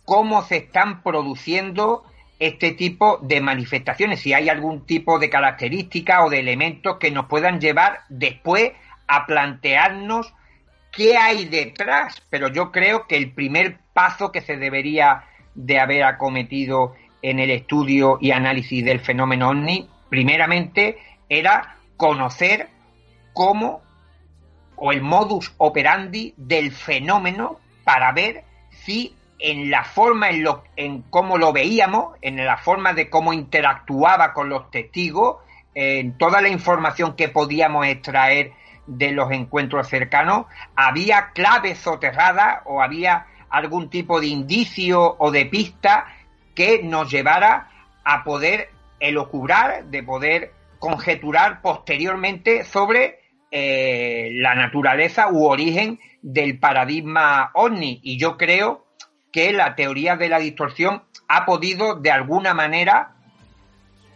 cómo 0.07 0.41
se 0.41 0.55
están 0.55 1.03
produciendo 1.03 2.05
este 2.39 2.71
tipo 2.71 3.17
de 3.21 3.41
manifestaciones, 3.41 4.21
si 4.21 4.31
hay 4.31 4.47
algún 4.47 4.85
tipo 4.85 5.19
de 5.19 5.29
característica 5.29 6.23
o 6.23 6.29
de 6.29 6.39
elementos 6.39 6.95
que 6.95 7.11
nos 7.11 7.25
puedan 7.25 7.59
llevar 7.59 8.03
después 8.07 8.71
a 9.05 9.25
plantearnos 9.25 10.33
qué 10.93 11.17
hay 11.17 11.43
detrás. 11.43 12.21
Pero 12.29 12.47
yo 12.47 12.71
creo 12.71 13.05
que 13.05 13.17
el 13.17 13.33
primer 13.33 13.79
paso 13.91 14.31
que 14.31 14.39
se 14.39 14.55
debería 14.55 15.25
de 15.55 15.77
haber 15.77 16.05
acometido 16.05 16.95
en 17.21 17.39
el 17.39 17.51
estudio 17.51 18.17
y 18.21 18.31
análisis 18.31 18.85
del 18.85 19.01
fenómeno 19.01 19.49
OVNI, 19.49 19.89
primeramente 20.07 20.99
era 21.27 21.75
conocer 21.97 22.69
cómo 23.33 23.81
o 24.77 24.93
el 24.93 25.01
modus 25.01 25.53
operandi 25.57 26.33
del 26.37 26.71
fenómeno 26.71 27.59
para 27.83 28.13
ver 28.13 28.45
si 28.69 29.16
en 29.39 29.69
la 29.69 29.83
forma 29.83 30.29
en, 30.29 30.43
lo, 30.43 30.63
en 30.75 31.03
cómo 31.03 31.37
lo 31.37 31.53
veíamos, 31.53 32.15
en 32.21 32.43
la 32.43 32.57
forma 32.57 32.93
de 32.93 33.09
cómo 33.09 33.33
interactuaba 33.33 34.33
con 34.33 34.49
los 34.49 34.71
testigos, 34.71 35.37
en 35.75 36.17
toda 36.17 36.41
la 36.41 36.49
información 36.49 37.15
que 37.15 37.29
podíamos 37.29 37.85
extraer 37.85 38.53
de 38.87 39.11
los 39.11 39.31
encuentros 39.31 39.87
cercanos, 39.87 40.45
había 40.75 41.31
claves 41.33 41.77
soterradas 41.77 42.61
o 42.65 42.81
había 42.81 43.27
algún 43.49 43.89
tipo 43.89 44.19
de 44.19 44.27
indicio 44.27 45.15
o 45.19 45.29
de 45.29 45.45
pista 45.45 46.07
que 46.55 46.81
nos 46.81 47.11
llevara 47.11 47.69
a 48.03 48.23
poder 48.23 48.71
elocubrar, 48.99 49.85
de 49.85 50.01
poder 50.01 50.53
conjeturar 50.79 51.61
posteriormente 51.61 52.63
sobre 52.63 53.19
eh, 53.51 54.29
la 54.33 54.55
naturaleza 54.55 55.29
u 55.31 55.45
origen 55.45 55.99
del 56.21 56.57
paradigma 56.59 57.51
ovni. 57.53 57.99
Y 58.03 58.17
yo 58.17 58.37
creo 58.37 58.86
que 59.37 59.53
la 59.53 59.75
teoría 59.75 60.15
de 60.15 60.29
la 60.29 60.39
distorsión 60.39 61.03
ha 61.27 61.45
podido 61.45 61.93
de 61.93 62.09
alguna 62.09 62.55
manera, 62.55 63.11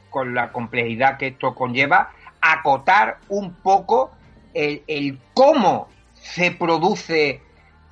con 0.09 0.33
la 0.33 0.51
complejidad 0.51 1.19
que 1.19 1.27
esto 1.27 1.53
conlleva, 1.53 2.09
acotar 2.41 3.19
un 3.29 3.53
poco 3.53 4.13
el, 4.51 4.81
el 4.87 5.19
cómo 5.35 5.89
se 6.15 6.49
produce 6.49 7.39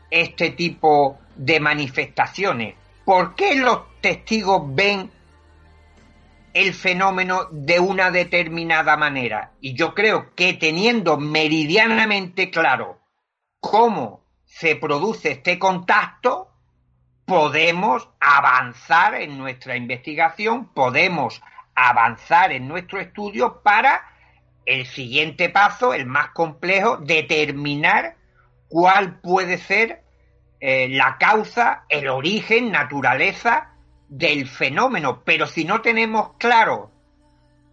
este 0.10 0.50
tipo 0.50 1.20
de 1.36 1.60
manifestaciones. 1.60 2.74
¿Por 3.06 3.36
qué 3.36 3.54
los 3.58 3.82
testigos 4.02 4.64
ven 4.74 5.12
el 6.56 6.74
fenómeno 6.74 7.48
de 7.52 7.80
una 7.80 8.10
determinada 8.10 8.98
manera. 8.98 9.52
Y 9.62 9.76
yo 9.76 9.94
creo 9.94 10.34
que 10.34 10.56
teniendo 10.56 11.18
meridianamente 11.18 12.50
claro 12.50 12.98
cómo 13.60 14.24
se 14.46 14.76
produce 14.76 15.34
este 15.34 15.60
contacto, 15.60 16.49
podemos 17.30 18.10
avanzar 18.20 19.14
en 19.14 19.38
nuestra 19.38 19.78
investigación, 19.78 20.74
podemos 20.74 21.40
avanzar 21.76 22.52
en 22.52 22.68
nuestro 22.68 23.00
estudio 23.00 23.62
para 23.62 24.02
el 24.66 24.88
siguiente 24.88 25.50
paso, 25.50 25.94
el 25.94 26.08
más 26.08 26.30
complejo, 26.30 26.98
determinar 26.98 28.16
cuál 28.68 29.20
puede 29.20 29.60
ser 29.60 30.02
eh, 30.60 30.90
la 30.90 31.18
causa, 31.20 31.84
el 31.88 32.08
origen, 32.08 32.72
naturaleza 32.72 33.76
del 34.08 34.48
fenómeno, 34.48 35.22
pero 35.24 35.46
si 35.46 35.66
no 35.66 35.82
tenemos 35.82 36.32
claro 36.40 36.90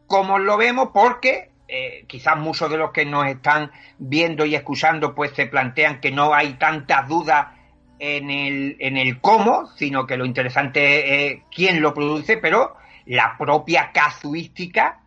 cómo 0.06 0.38
lo 0.38 0.58
vemos, 0.58 0.90
porque 0.92 1.50
eh, 1.66 2.04
quizás 2.06 2.36
muchos 2.36 2.70
de 2.70 2.76
los 2.76 2.92
que 2.92 3.06
nos 3.06 3.26
están 3.26 3.72
viendo 3.96 4.44
y 4.44 4.54
escuchando 4.54 5.14
pues 5.14 5.32
se 5.32 5.46
plantean 5.46 6.02
que 6.02 6.12
no 6.12 6.34
hay 6.34 6.58
tantas 6.58 7.08
dudas 7.08 7.55
en 7.98 8.30
el, 8.30 8.76
en 8.80 8.96
el 8.96 9.20
cómo, 9.20 9.68
sino 9.76 10.07
que 10.07 10.16
lo 10.16 10.24
interesante 10.24 11.32
es 11.32 11.42
quién 11.55 11.80
lo 11.80 11.94
produce, 11.94 12.36
pero 12.36 12.76
la 13.07 13.36
propia 13.38 13.90
casuística, 13.92 15.01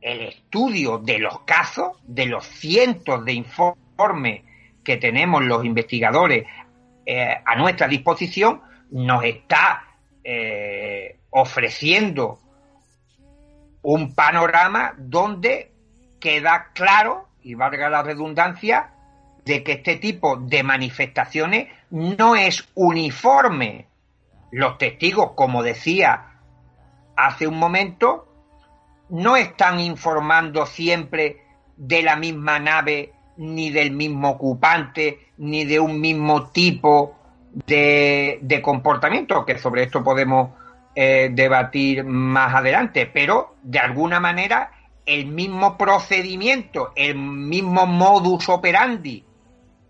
el 0.00 0.20
estudio 0.20 0.98
de 0.98 1.18
los 1.18 1.40
casos, 1.40 1.96
de 2.04 2.26
los 2.26 2.44
cientos 2.46 3.24
de 3.24 3.32
informes 3.32 4.42
que 4.84 4.96
tenemos 4.96 5.44
los 5.44 5.64
investigadores 5.64 6.46
eh, 7.04 7.36
a 7.44 7.56
nuestra 7.56 7.88
disposición, 7.88 8.60
nos 8.90 9.24
está 9.24 9.84
eh, 10.22 11.18
ofreciendo 11.30 12.38
un 13.82 14.14
panorama 14.14 14.94
donde 14.98 15.72
queda 16.20 16.68
claro, 16.74 17.28
y 17.42 17.54
valga 17.54 17.88
la 17.88 18.02
redundancia, 18.02 18.90
de 19.44 19.62
que 19.62 19.72
este 19.72 19.96
tipo 19.96 20.36
de 20.36 20.62
manifestaciones 20.62 21.68
no 21.90 22.36
es 22.36 22.68
uniforme. 22.74 23.86
Los 24.50 24.78
testigos, 24.78 25.32
como 25.34 25.62
decía 25.62 26.40
hace 27.16 27.46
un 27.46 27.58
momento, 27.58 28.28
no 29.10 29.36
están 29.36 29.80
informando 29.80 30.66
siempre 30.66 31.42
de 31.76 32.02
la 32.02 32.16
misma 32.16 32.58
nave, 32.58 33.12
ni 33.38 33.70
del 33.70 33.92
mismo 33.92 34.30
ocupante, 34.30 35.30
ni 35.38 35.64
de 35.64 35.80
un 35.80 36.00
mismo 36.00 36.50
tipo 36.50 37.16
de, 37.66 38.60
comportamiento, 38.62 39.44
que 39.44 39.58
sobre 39.58 39.84
esto 39.84 40.02
podemos 40.02 40.50
eh, 40.94 41.30
debatir 41.32 42.04
más 42.04 42.54
adelante, 42.54 43.06
pero 43.06 43.54
de 43.62 43.78
alguna 43.78 44.20
manera 44.20 44.72
el 45.06 45.26
mismo 45.26 45.78
procedimiento, 45.78 46.92
el 46.94 47.14
mismo 47.14 47.86
modus 47.86 48.48
operandi 48.48 49.24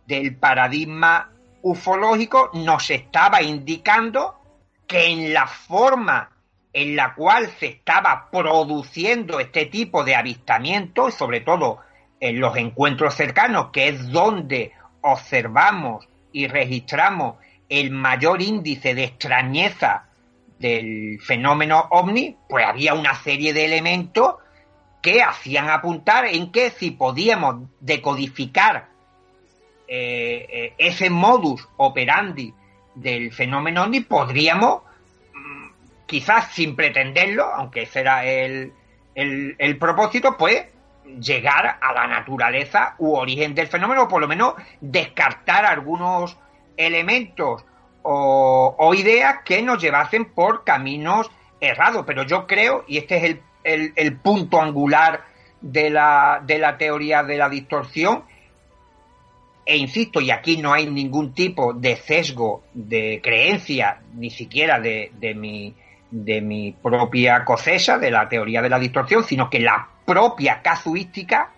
del 0.06 0.36
paradigma 0.36 1.32
ufológico 1.70 2.50
nos 2.54 2.90
estaba 2.90 3.42
indicando 3.42 4.40
que 4.86 5.06
en 5.06 5.32
la 5.32 5.46
forma 5.46 6.30
en 6.72 6.96
la 6.96 7.14
cual 7.14 7.50
se 7.58 7.66
estaba 7.66 8.28
produciendo 8.30 9.40
este 9.40 9.66
tipo 9.66 10.04
de 10.04 10.14
avistamientos, 10.14 11.14
sobre 11.14 11.40
todo 11.40 11.80
en 12.20 12.40
los 12.40 12.56
encuentros 12.56 13.14
cercanos, 13.14 13.70
que 13.72 13.88
es 13.88 14.10
donde 14.10 14.72
observamos 15.00 16.08
y 16.32 16.46
registramos 16.46 17.36
el 17.68 17.90
mayor 17.90 18.42
índice 18.42 18.94
de 18.94 19.04
extrañeza 19.04 20.08
del 20.58 21.20
fenómeno 21.20 21.86
ovni, 21.90 22.36
pues 22.48 22.66
había 22.66 22.94
una 22.94 23.14
serie 23.14 23.52
de 23.52 23.64
elementos 23.64 24.36
que 25.02 25.22
hacían 25.22 25.70
apuntar 25.70 26.26
en 26.26 26.50
que 26.50 26.70
si 26.70 26.90
podíamos 26.90 27.68
decodificar 27.80 28.87
eh, 29.88 30.46
eh, 30.48 30.74
ese 30.78 31.10
modus 31.10 31.66
operandi 31.78 32.52
del 32.94 33.32
fenómeno 33.32 33.84
ovni, 33.84 34.00
podríamos, 34.00 34.82
mm, 35.34 35.68
quizás 36.06 36.52
sin 36.52 36.76
pretenderlo, 36.76 37.44
aunque 37.44 37.82
ese 37.82 38.00
era 38.00 38.24
el, 38.24 38.72
el, 39.14 39.78
propósito, 39.78 40.36
pues 40.36 40.66
llegar 41.20 41.78
a 41.80 41.92
la 41.92 42.06
naturaleza 42.06 42.94
u 42.98 43.14
origen 43.14 43.54
del 43.54 43.66
fenómeno, 43.66 44.04
o 44.04 44.08
por 44.08 44.20
lo 44.20 44.28
menos 44.28 44.54
descartar 44.80 45.64
algunos 45.64 46.36
elementos 46.76 47.64
o, 48.02 48.76
o, 48.78 48.94
ideas 48.94 49.38
que 49.44 49.62
nos 49.62 49.82
llevasen 49.82 50.26
por 50.26 50.62
caminos 50.64 51.30
errados. 51.60 52.04
Pero 52.06 52.22
yo 52.22 52.46
creo, 52.46 52.84
y 52.86 52.98
este 52.98 53.16
es 53.16 53.24
el 53.24 53.42
el, 53.74 54.16
punto 54.16 54.60
angular 54.60 55.24
de 55.60 55.90
la, 55.90 56.42
de 56.44 56.58
la 56.58 56.78
teoría 56.78 57.22
de 57.22 57.36
la 57.36 57.48
distorsión. 57.48 58.24
E 59.70 59.76
insisto, 59.76 60.22
y 60.22 60.30
aquí 60.30 60.56
no 60.56 60.72
hay 60.72 60.86
ningún 60.86 61.34
tipo 61.34 61.74
de 61.74 61.96
sesgo 61.96 62.64
de 62.72 63.20
creencia, 63.22 64.00
ni 64.14 64.30
siquiera 64.30 64.80
de, 64.80 65.12
de, 65.20 65.34
mi, 65.34 65.74
de 66.10 66.40
mi 66.40 66.72
propia 66.72 67.44
cosecha, 67.44 67.98
de 67.98 68.10
la 68.10 68.26
teoría 68.30 68.62
de 68.62 68.70
la 68.70 68.78
distorsión, 68.78 69.24
sino 69.24 69.50
que 69.50 69.60
la 69.60 69.86
propia 70.06 70.62
casuística, 70.62 71.52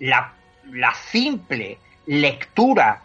la, 0.00 0.34
la 0.72 0.92
simple 0.92 1.78
lectura 2.04 3.00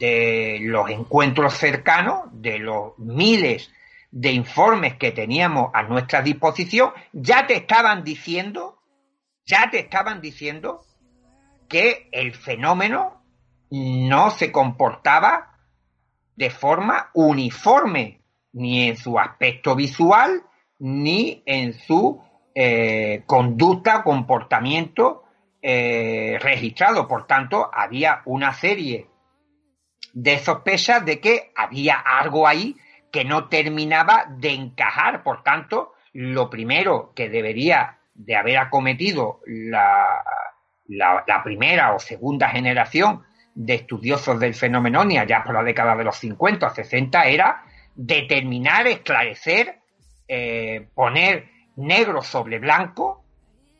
de 0.00 0.58
los 0.62 0.90
encuentros 0.90 1.54
cercanos, 1.54 2.24
de 2.32 2.58
los 2.58 2.98
miles 2.98 3.70
de 4.10 4.32
informes 4.32 4.96
que 4.96 5.12
teníamos 5.12 5.70
a 5.72 5.84
nuestra 5.84 6.20
disposición, 6.20 6.90
ya 7.12 7.46
te 7.46 7.54
estaban 7.54 8.02
diciendo, 8.02 8.82
ya 9.44 9.70
te 9.70 9.78
estaban 9.78 10.20
diciendo 10.20 10.84
que 11.68 12.08
el 12.10 12.32
fenómeno 12.32 13.16
no 13.70 14.30
se 14.30 14.52
comportaba 14.52 15.58
de 16.36 16.50
forma 16.50 17.10
uniforme, 17.14 18.20
ni 18.52 18.88
en 18.88 18.96
su 18.96 19.18
aspecto 19.18 19.74
visual, 19.74 20.42
ni 20.78 21.42
en 21.46 21.72
su 21.74 22.22
eh, 22.54 23.22
conducta 23.26 23.98
o 23.98 24.04
comportamiento 24.04 25.24
eh, 25.60 26.38
registrado. 26.40 27.08
Por 27.08 27.26
tanto, 27.26 27.70
había 27.72 28.22
una 28.24 28.52
serie 28.52 29.08
de 30.12 30.38
sospechas 30.38 31.04
de 31.04 31.20
que 31.20 31.52
había 31.54 31.96
algo 31.96 32.46
ahí 32.46 32.76
que 33.12 33.24
no 33.24 33.48
terminaba 33.48 34.26
de 34.28 34.52
encajar. 34.52 35.22
Por 35.22 35.42
tanto, 35.42 35.92
lo 36.12 36.48
primero 36.48 37.12
que 37.14 37.28
debería 37.28 37.98
de 38.14 38.36
haber 38.36 38.56
acometido 38.58 39.40
la, 39.46 40.24
la, 40.88 41.42
primera 41.44 41.94
o 41.94 41.98
segunda 41.98 42.48
generación 42.48 43.25
de 43.56 43.74
estudiosos 43.74 44.38
del 44.38 44.54
fenómeno 44.54 45.04
ni 45.04 45.16
allá 45.16 45.42
por 45.42 45.54
la 45.54 45.64
década 45.64 45.96
de 45.96 46.04
los 46.04 46.16
50 46.18 46.66
o 46.66 46.74
60 46.74 47.26
era 47.26 47.64
determinar, 47.94 48.86
esclarecer, 48.86 49.80
eh, 50.28 50.86
poner 50.94 51.48
negro 51.76 52.22
sobre 52.22 52.58
blanco 52.58 53.24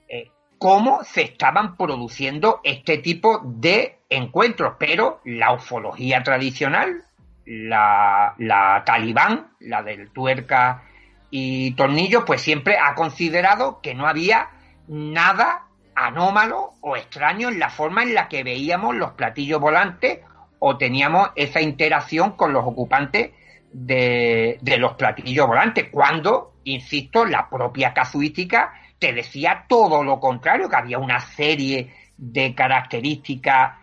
eh, 0.08 0.30
cómo 0.58 1.04
se 1.04 1.22
estaban 1.22 1.76
produciendo 1.76 2.60
este 2.64 2.98
tipo 2.98 3.42
de 3.44 3.98
encuentros. 4.08 4.76
Pero 4.78 5.20
la 5.24 5.52
ufología 5.52 6.22
tradicional, 6.22 7.04
la, 7.44 8.34
la 8.38 8.82
talibán, 8.86 9.50
la 9.60 9.82
del 9.82 10.10
tuerca 10.10 10.84
y 11.30 11.72
tornillo, 11.72 12.24
pues 12.24 12.40
siempre 12.40 12.78
ha 12.78 12.94
considerado 12.94 13.80
que 13.82 13.94
no 13.94 14.06
había 14.06 14.48
nada 14.88 15.65
anómalo 15.96 16.74
o 16.82 16.96
extraño 16.96 17.48
en 17.48 17.58
la 17.58 17.70
forma 17.70 18.02
en 18.02 18.14
la 18.14 18.28
que 18.28 18.44
veíamos 18.44 18.94
los 18.94 19.12
platillos 19.12 19.60
volantes 19.60 20.20
o 20.58 20.76
teníamos 20.76 21.30
esa 21.34 21.60
interacción 21.60 22.32
con 22.32 22.52
los 22.52 22.64
ocupantes 22.64 23.30
de, 23.72 24.58
los 24.78 24.94
platillos 24.94 25.46
volantes, 25.46 25.88
cuando, 25.90 26.54
insisto, 26.64 27.24
la 27.24 27.48
propia 27.48 27.92
casuística 27.92 28.72
te 28.98 29.12
decía 29.12 29.64
todo 29.68 30.02
lo 30.02 30.18
contrario, 30.18 30.68
que 30.68 30.76
había 30.76 30.98
una 30.98 31.20
serie 31.20 31.92
de 32.16 32.54
características 32.54 33.74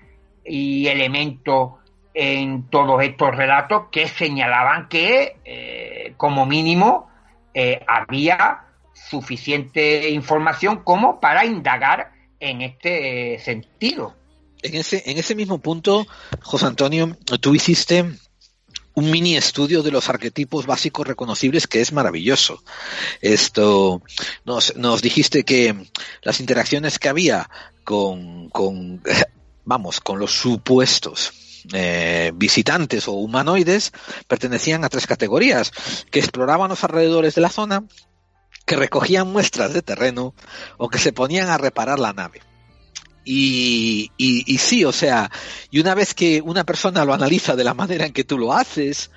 y 0.43 0.87
elementos 0.87 1.73
en 2.13 2.69
todos 2.69 3.03
estos 3.03 3.35
relatos 3.35 3.85
que 3.91 4.07
señalaban 4.07 4.87
que, 4.87 5.37
eh, 5.45 6.13
como 6.17 6.45
mínimo, 6.45 7.09
eh, 7.53 7.83
había 7.87 8.63
suficiente 9.09 10.09
información 10.09 10.83
como 10.83 11.19
para 11.19 11.45
indagar 11.45 12.11
en 12.39 12.61
este 12.61 13.39
sentido. 13.39 14.15
En 14.61 14.75
ese, 14.75 15.03
en 15.05 15.17
ese 15.17 15.35
mismo 15.35 15.59
punto, 15.59 16.07
José 16.41 16.65
Antonio, 16.65 17.17
tú 17.41 17.53
hiciste 17.53 18.05
un 18.95 19.11
mini 19.11 19.35
estudio 19.35 19.81
de 19.81 19.91
los 19.91 20.09
arquetipos 20.09 20.65
básicos 20.65 21.07
reconocibles 21.07 21.67
que 21.67 21.81
es 21.81 21.91
maravilloso. 21.91 22.63
Esto 23.21 24.01
nos, 24.45 24.75
nos 24.75 25.01
dijiste 25.01 25.43
que 25.43 25.75
las 26.21 26.39
interacciones 26.39 26.99
que 26.99 27.09
había 27.09 27.49
con, 27.83 28.49
con 28.49 29.01
vamos, 29.65 29.99
con 29.99 30.19
los 30.19 30.31
supuestos 30.31 31.33
eh, 31.71 32.31
visitantes 32.35 33.07
o 33.07 33.13
humanoides 33.13 33.93
pertenecían 34.27 34.83
a 34.83 34.89
tres 34.89 35.07
categorías, 35.07 35.71
que 36.11 36.19
exploraban 36.19 36.69
los 36.69 36.83
alrededores 36.83 37.35
de 37.35 37.41
la 37.41 37.49
zona, 37.49 37.85
que 38.65 38.75
recogían 38.75 39.31
muestras 39.31 39.73
de 39.73 39.81
terreno 39.81 40.33
o 40.77 40.89
que 40.89 40.97
se 40.97 41.13
ponían 41.13 41.49
a 41.49 41.57
reparar 41.57 41.99
la 41.99 42.13
nave. 42.13 42.41
Y, 43.25 44.11
y, 44.17 44.57
sí, 44.57 44.83
o 44.83 44.91
sea, 44.91 45.31
y 45.71 45.79
una 45.79 45.95
vez 45.95 46.13
que 46.13 46.41
una 46.41 46.65
persona 46.65 47.05
lo 47.05 47.13
analiza 47.13 47.55
de 47.55 47.63
la 47.63 47.73
manera 47.73 48.05
en 48.05 48.11
que 48.11 48.25
tú 48.25 48.37
lo 48.37 48.53
haces, 48.53 49.11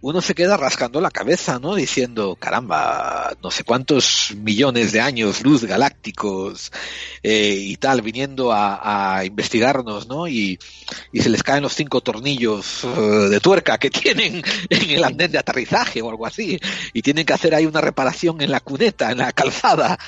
uno 0.00 0.20
se 0.20 0.34
queda 0.34 0.56
rascando 0.56 1.00
la 1.00 1.10
cabeza, 1.10 1.58
¿no? 1.58 1.74
Diciendo, 1.74 2.36
caramba, 2.36 3.36
no 3.42 3.50
sé 3.50 3.64
cuántos 3.64 4.32
millones 4.36 4.92
de 4.92 5.00
años 5.00 5.42
luz 5.42 5.64
galácticos 5.64 6.70
eh, 7.22 7.56
y 7.58 7.76
tal, 7.76 8.02
viniendo 8.02 8.52
a, 8.52 9.22
investigarnos, 9.24 10.06
¿no? 10.06 10.28
Y, 10.28 10.58
se 11.12 11.28
les 11.28 11.42
caen 11.42 11.62
los 11.62 11.74
cinco 11.74 12.00
tornillos 12.00 12.84
eh, 12.84 12.88
de 13.28 13.40
tuerca 13.40 13.78
que 13.78 13.90
tienen 13.90 14.42
en 14.70 14.90
el 14.90 15.02
andén 15.02 15.32
de 15.32 15.38
aterrizaje 15.38 16.00
o 16.00 16.10
algo 16.10 16.26
así, 16.26 16.60
y 16.92 17.02
tienen 17.02 17.26
que 17.26 17.32
hacer 17.32 17.54
ahí 17.54 17.66
una 17.66 17.80
reparación 17.80 18.40
en 18.40 18.52
la 18.52 18.60
cuneta, 18.60 19.10
en 19.10 19.18
la 19.18 19.32
calzada. 19.32 19.98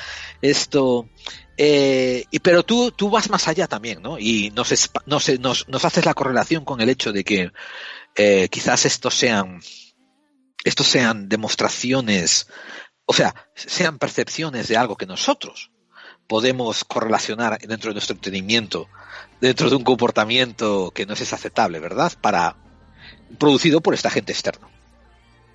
Esto, 0.40 1.08
eh, 1.56 2.24
y, 2.30 2.38
pero 2.38 2.62
tú, 2.62 2.92
tú 2.92 3.10
vas 3.10 3.28
más 3.28 3.48
allá 3.48 3.66
también, 3.66 4.00
¿no? 4.00 4.18
Y 4.18 4.50
nos, 4.54 4.72
nos, 5.06 5.40
nos, 5.40 5.68
nos 5.68 5.84
haces 5.84 6.06
la 6.06 6.14
correlación 6.14 6.64
con 6.64 6.80
el 6.80 6.88
hecho 6.88 7.12
de 7.12 7.24
que 7.24 7.50
eh, 8.16 8.48
quizás 8.48 8.84
estos 8.86 9.14
sean, 9.14 9.60
estos 10.64 10.86
sean 10.86 11.28
demostraciones, 11.28 12.48
o 13.06 13.12
sea, 13.12 13.34
sean 13.54 13.98
percepciones 13.98 14.68
de 14.68 14.76
algo 14.76 14.96
que 14.96 15.06
nosotros 15.06 15.70
podemos 16.26 16.84
correlacionar 16.84 17.58
dentro 17.58 17.90
de 17.90 17.94
nuestro 17.94 18.14
entendimiento, 18.14 18.88
dentro 19.40 19.68
de 19.68 19.76
un 19.76 19.82
comportamiento 19.82 20.92
que 20.94 21.04
no 21.04 21.14
es 21.14 21.32
aceptable, 21.32 21.80
¿verdad? 21.80 22.12
Para 22.20 22.56
producido 23.38 23.80
por 23.80 23.94
esta 23.94 24.10
gente 24.10 24.32
externa. 24.32 24.68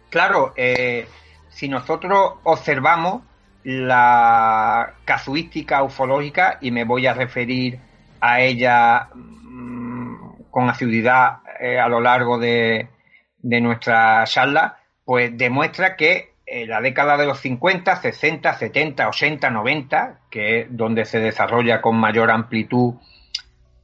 Claro, 0.09 0.53
eh, 0.57 1.07
si 1.49 1.69
nosotros 1.69 2.35
observamos 2.43 3.23
la 3.63 4.95
casuística 5.05 5.81
ufológica, 5.81 6.57
y 6.61 6.71
me 6.71 6.83
voy 6.83 7.07
a 7.07 7.13
referir 7.13 7.79
a 8.19 8.41
ella 8.41 9.09
mm, 9.13 10.43
con 10.51 10.69
asiduidad 10.69 11.39
eh, 11.59 11.79
a 11.79 11.87
lo 11.87 12.01
largo 12.01 12.37
de, 12.37 12.89
de 13.37 13.61
nuestra 13.61 14.23
charla, 14.25 14.77
pues 15.03 15.37
demuestra 15.37 15.95
que 15.95 16.35
en 16.45 16.69
la 16.69 16.81
década 16.81 17.17
de 17.17 17.25
los 17.25 17.39
50, 17.39 17.95
60, 17.95 18.53
70, 18.53 19.07
80, 19.07 19.49
90, 19.49 20.19
que 20.29 20.59
es 20.61 20.67
donde 20.69 21.05
se 21.05 21.19
desarrolla 21.19 21.81
con 21.81 21.97
mayor 21.97 22.29
amplitud 22.29 22.95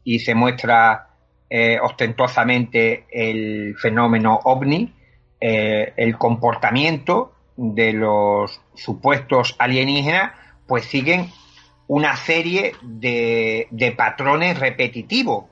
y 0.03 0.19
se 0.19 0.35
muestra 0.35 1.07
eh, 1.49 1.79
ostentosamente 1.81 3.05
el 3.11 3.75
fenómeno 3.77 4.39
ovni, 4.43 4.93
eh, 5.39 5.93
el 5.97 6.17
comportamiento 6.17 7.33
de 7.57 7.93
los 7.93 8.61
supuestos 8.75 9.55
alienígenas, 9.59 10.33
pues 10.67 10.85
siguen 10.85 11.27
una 11.87 12.15
serie 12.15 12.73
de, 12.81 13.67
de 13.71 13.91
patrones 13.91 14.59
repetitivos, 14.59 15.45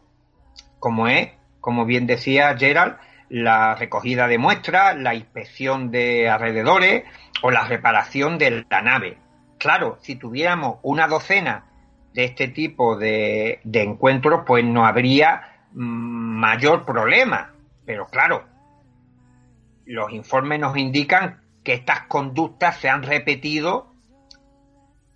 como 0.80 1.08
es, 1.08 1.30
como 1.60 1.86
bien 1.86 2.08
decía 2.08 2.56
Gerald, 2.58 2.98
la 3.30 3.76
recogida 3.76 4.28
de 4.28 4.38
muestras, 4.38 4.98
la 4.98 5.14
inspección 5.14 5.92
de 5.92 6.30
alrededores 6.30 7.04
o 7.42 7.52
la 7.52 7.68
reparación 7.68 8.38
de 8.38 8.66
la 8.70 8.82
nave. 8.82 9.18
Claro, 9.58 9.98
si 10.02 10.16
tuviéramos 10.16 10.80
una 10.82 11.08
docena 11.08 11.66
de 12.14 12.26
este 12.26 12.48
tipo 12.48 12.96
de, 12.96 13.62
encuentros, 13.64 14.44
pues 14.46 14.66
no 14.66 14.86
habría 14.86 15.66
mm, 15.74 16.40
mayor 16.40 16.86
problema. 16.86 17.54
Pero 17.86 18.08
claro, 18.08 18.46
los 19.86 20.12
informes 20.12 20.60
nos 20.60 20.78
indican 20.78 21.42
que 21.64 21.74
estas 21.74 22.02
conductas 22.04 22.78
se 22.78 22.90
han 22.90 23.04
repetido 23.04 23.94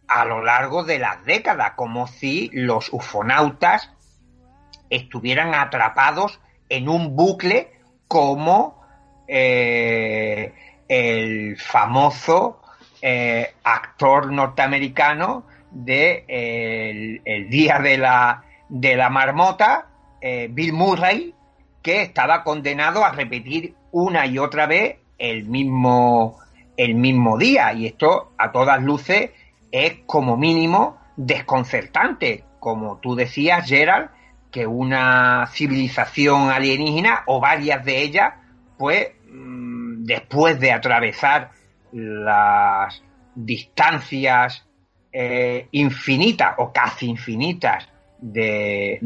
a 0.07 0.25
lo 0.25 0.43
largo 0.43 0.83
de 0.83 0.99
las 0.99 1.23
décadas, 1.25 1.71
como 1.75 2.07
si 2.07 2.49
los 2.53 2.91
ufonautas 2.91 3.91
estuvieran 4.95 5.53
atrapados 5.55 6.39
en 6.69 6.89
un 6.89 7.15
bucle 7.15 7.71
como 8.07 8.81
eh, 9.27 10.53
el 10.87 11.57
famoso 11.57 12.61
eh, 13.01 13.53
actor 13.63 14.31
norteamericano 14.31 15.45
de 15.71 17.21
el, 17.25 17.49
día 17.49 17.79
de 17.79 17.97
la, 17.97 18.43
de 18.69 18.95
la 18.95 19.09
marmota, 19.09 19.87
eh, 20.21 20.47
Bill 20.51 20.73
Murray, 20.73 21.33
que 21.81 22.01
estaba 22.03 22.43
condenado 22.43 23.03
a 23.03 23.11
repetir 23.11 23.75
una 23.91 24.25
y 24.25 24.37
otra 24.37 24.67
vez 24.67 24.97
el 25.17 25.45
mismo, 25.45 26.39
el 26.77 26.95
mismo 26.95 27.37
día. 27.37 27.73
Y 27.73 27.87
esto, 27.87 28.31
a 28.37 28.51
todas 28.51 28.81
luces, 28.81 29.31
es 29.71 29.95
como 30.05 30.37
mínimo 30.37 30.97
desconcertante. 31.15 32.43
Como 32.59 32.97
tú 32.97 33.15
decías, 33.15 33.67
Gerald, 33.67 34.09
que 34.53 34.67
una 34.67 35.47
civilización 35.47 36.51
alienígena 36.51 37.23
o 37.25 37.41
varias 37.41 37.83
de 37.83 38.03
ellas, 38.03 38.35
pues 38.77 39.09
mm, 39.27 40.03
después 40.03 40.59
de 40.59 40.71
atravesar 40.71 41.49
las 41.91 43.01
distancias 43.35 44.65
eh, 45.11 45.67
infinitas 45.71 46.53
o 46.57 46.71
casi 46.71 47.07
infinitas 47.07 47.89
del, 48.19 48.99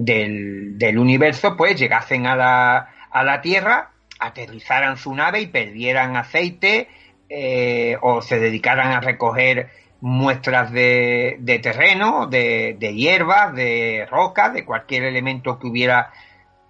del, 0.77 0.99
universo, 0.99 1.55
pues 1.55 1.79
llegasen 1.79 2.27
a 2.27 2.35
la, 2.35 2.89
a 3.09 3.23
la 3.23 3.41
Tierra, 3.41 3.91
aterrizaran 4.19 4.97
su 4.97 5.15
nave 5.15 5.41
y 5.41 5.47
perdieran 5.47 6.17
aceite 6.17 6.89
eh, 7.29 7.97
o 8.01 8.21
se 8.21 8.37
dedicaran 8.39 8.91
a 8.91 8.99
recoger 8.99 9.69
muestras 10.01 10.71
de, 10.71 11.37
de 11.39 11.59
terreno, 11.59 12.27
de, 12.27 12.75
de 12.79 12.93
hierbas, 12.93 13.53
de 13.55 14.07
rocas, 14.09 14.53
de 14.53 14.65
cualquier 14.65 15.03
elemento 15.03 15.59
que 15.59 15.67
hubiera 15.67 16.11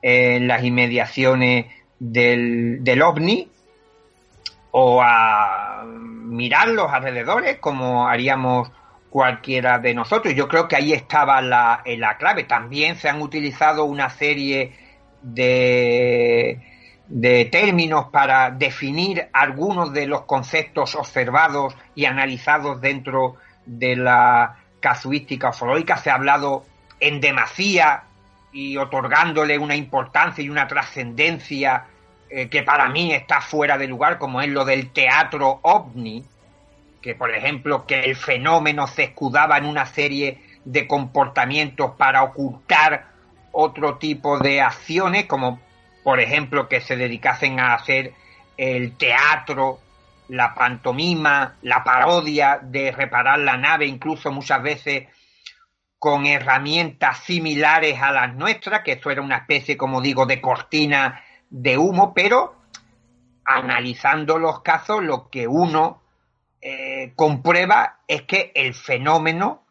en 0.02 0.48
las 0.48 0.64
inmediaciones 0.64 1.66
del, 2.00 2.84
del 2.84 3.02
ovni, 3.02 3.50
o 4.72 5.02
a 5.02 5.84
mirar 5.86 6.68
los 6.70 6.92
alrededores 6.92 7.58
como 7.58 8.08
haríamos 8.08 8.72
cualquiera 9.10 9.80
de 9.80 9.94
nosotros. 9.94 10.36
Yo 10.36 10.48
creo 10.48 10.68
que 10.68 10.76
ahí 10.76 10.94
estaba 10.94 11.42
la, 11.42 11.82
la 11.86 12.18
clave. 12.18 12.44
También 12.44 12.96
se 12.96 13.10
han 13.10 13.22
utilizado 13.22 13.86
una 13.86 14.10
serie 14.10 14.74
de 15.22 16.77
de 17.08 17.46
términos 17.46 18.08
para 18.12 18.52
definir 18.52 19.30
algunos 19.32 19.94
de 19.94 20.08
los 20.08 20.22
conceptos 20.24 20.96
observados 20.96 21.76
y 21.96 22.06
analizados 22.06 22.82
dentro 22.82 23.36
de 23.66 23.96
la 23.96 24.58
casuística 24.80 25.50
ufológica. 25.50 25.98
Se 25.98 26.10
ha 26.10 26.16
hablado 26.16 26.66
en 27.00 27.22
demasía 27.22 28.04
y 28.52 28.78
otorgándole 28.78 29.58
una 29.58 29.76
importancia 29.76 30.44
y 30.44 30.50
una 30.50 30.68
trascendencia 30.68 31.86
eh, 32.30 32.50
que 32.50 32.64
para 32.64 32.90
mí 32.90 33.14
está 33.14 33.40
fuera 33.40 33.78
de 33.78 33.88
lugar, 33.88 34.18
como 34.18 34.42
es 34.42 34.50
lo 34.50 34.66
del 34.66 34.90
teatro 34.92 35.60
ovni, 35.62 36.26
que 37.02 37.16
por 37.16 37.34
ejemplo 37.34 37.86
que 37.86 38.02
el 38.02 38.16
fenómeno 38.16 38.88
se 38.88 39.04
escudaba 39.04 39.58
en 39.58 39.66
una 39.66 39.86
serie 39.86 40.42
de 40.66 40.88
comportamientos 40.88 41.92
para 41.96 42.24
ocultar 42.24 43.06
otro 43.54 43.96
tipo 43.96 44.40
de 44.40 44.62
acciones, 44.62 45.26
como 45.26 45.60
por 46.08 46.22
ejemplo, 46.22 46.70
que 46.70 46.80
se 46.80 46.96
dedicasen 46.96 47.60
a 47.60 47.74
hacer 47.74 48.14
el 48.56 48.96
teatro, 48.96 49.82
la 50.30 50.54
pantomima, 50.54 51.58
la 51.64 51.84
parodia 51.84 52.62
de 52.64 52.94
reparar 52.94 53.40
la 53.40 53.58
nave, 53.58 53.88
incluso 53.88 54.32
muchas 54.32 54.64
veces 54.64 55.10
con 56.00 56.26
herramientas 56.26 57.26
similares 57.26 58.02
a 58.02 58.14
las 58.14 58.34
nuestras, 58.36 58.84
que 58.84 58.94
eso 58.94 59.12
era 59.12 59.22
una 59.22 59.36
especie, 59.36 59.76
como 59.76 60.00
digo, 60.00 60.26
de 60.26 60.40
cortina 60.40 61.26
de 61.50 61.78
humo, 61.78 62.14
pero 62.14 62.56
analizando 63.44 64.40
los 64.40 64.62
casos, 64.62 65.04
lo 65.04 65.30
que 65.30 65.46
uno 65.46 66.04
eh, 66.62 67.12
comprueba 67.18 68.00
es 68.08 68.22
que 68.22 68.54
el 68.56 68.74
fenómeno 68.76 69.66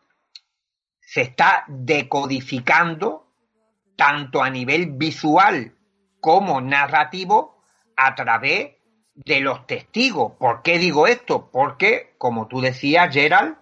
se 1.01 1.23
está 1.23 1.65
decodificando 1.67 3.27
tanto 3.97 4.43
a 4.43 4.51
nivel 4.51 4.91
visual 4.99 5.73
como 6.27 6.61
narrativo 6.61 7.63
a 7.95 8.17
través 8.17 8.73
de 9.15 9.39
los 9.39 9.65
testigos. 9.69 10.33
¿Por 10.41 10.63
qué 10.63 10.77
digo 10.77 11.07
esto? 11.07 11.51
Porque, 11.53 12.17
como 12.19 12.49
tú 12.49 12.61
decías, 12.61 13.15
Gerald, 13.15 13.55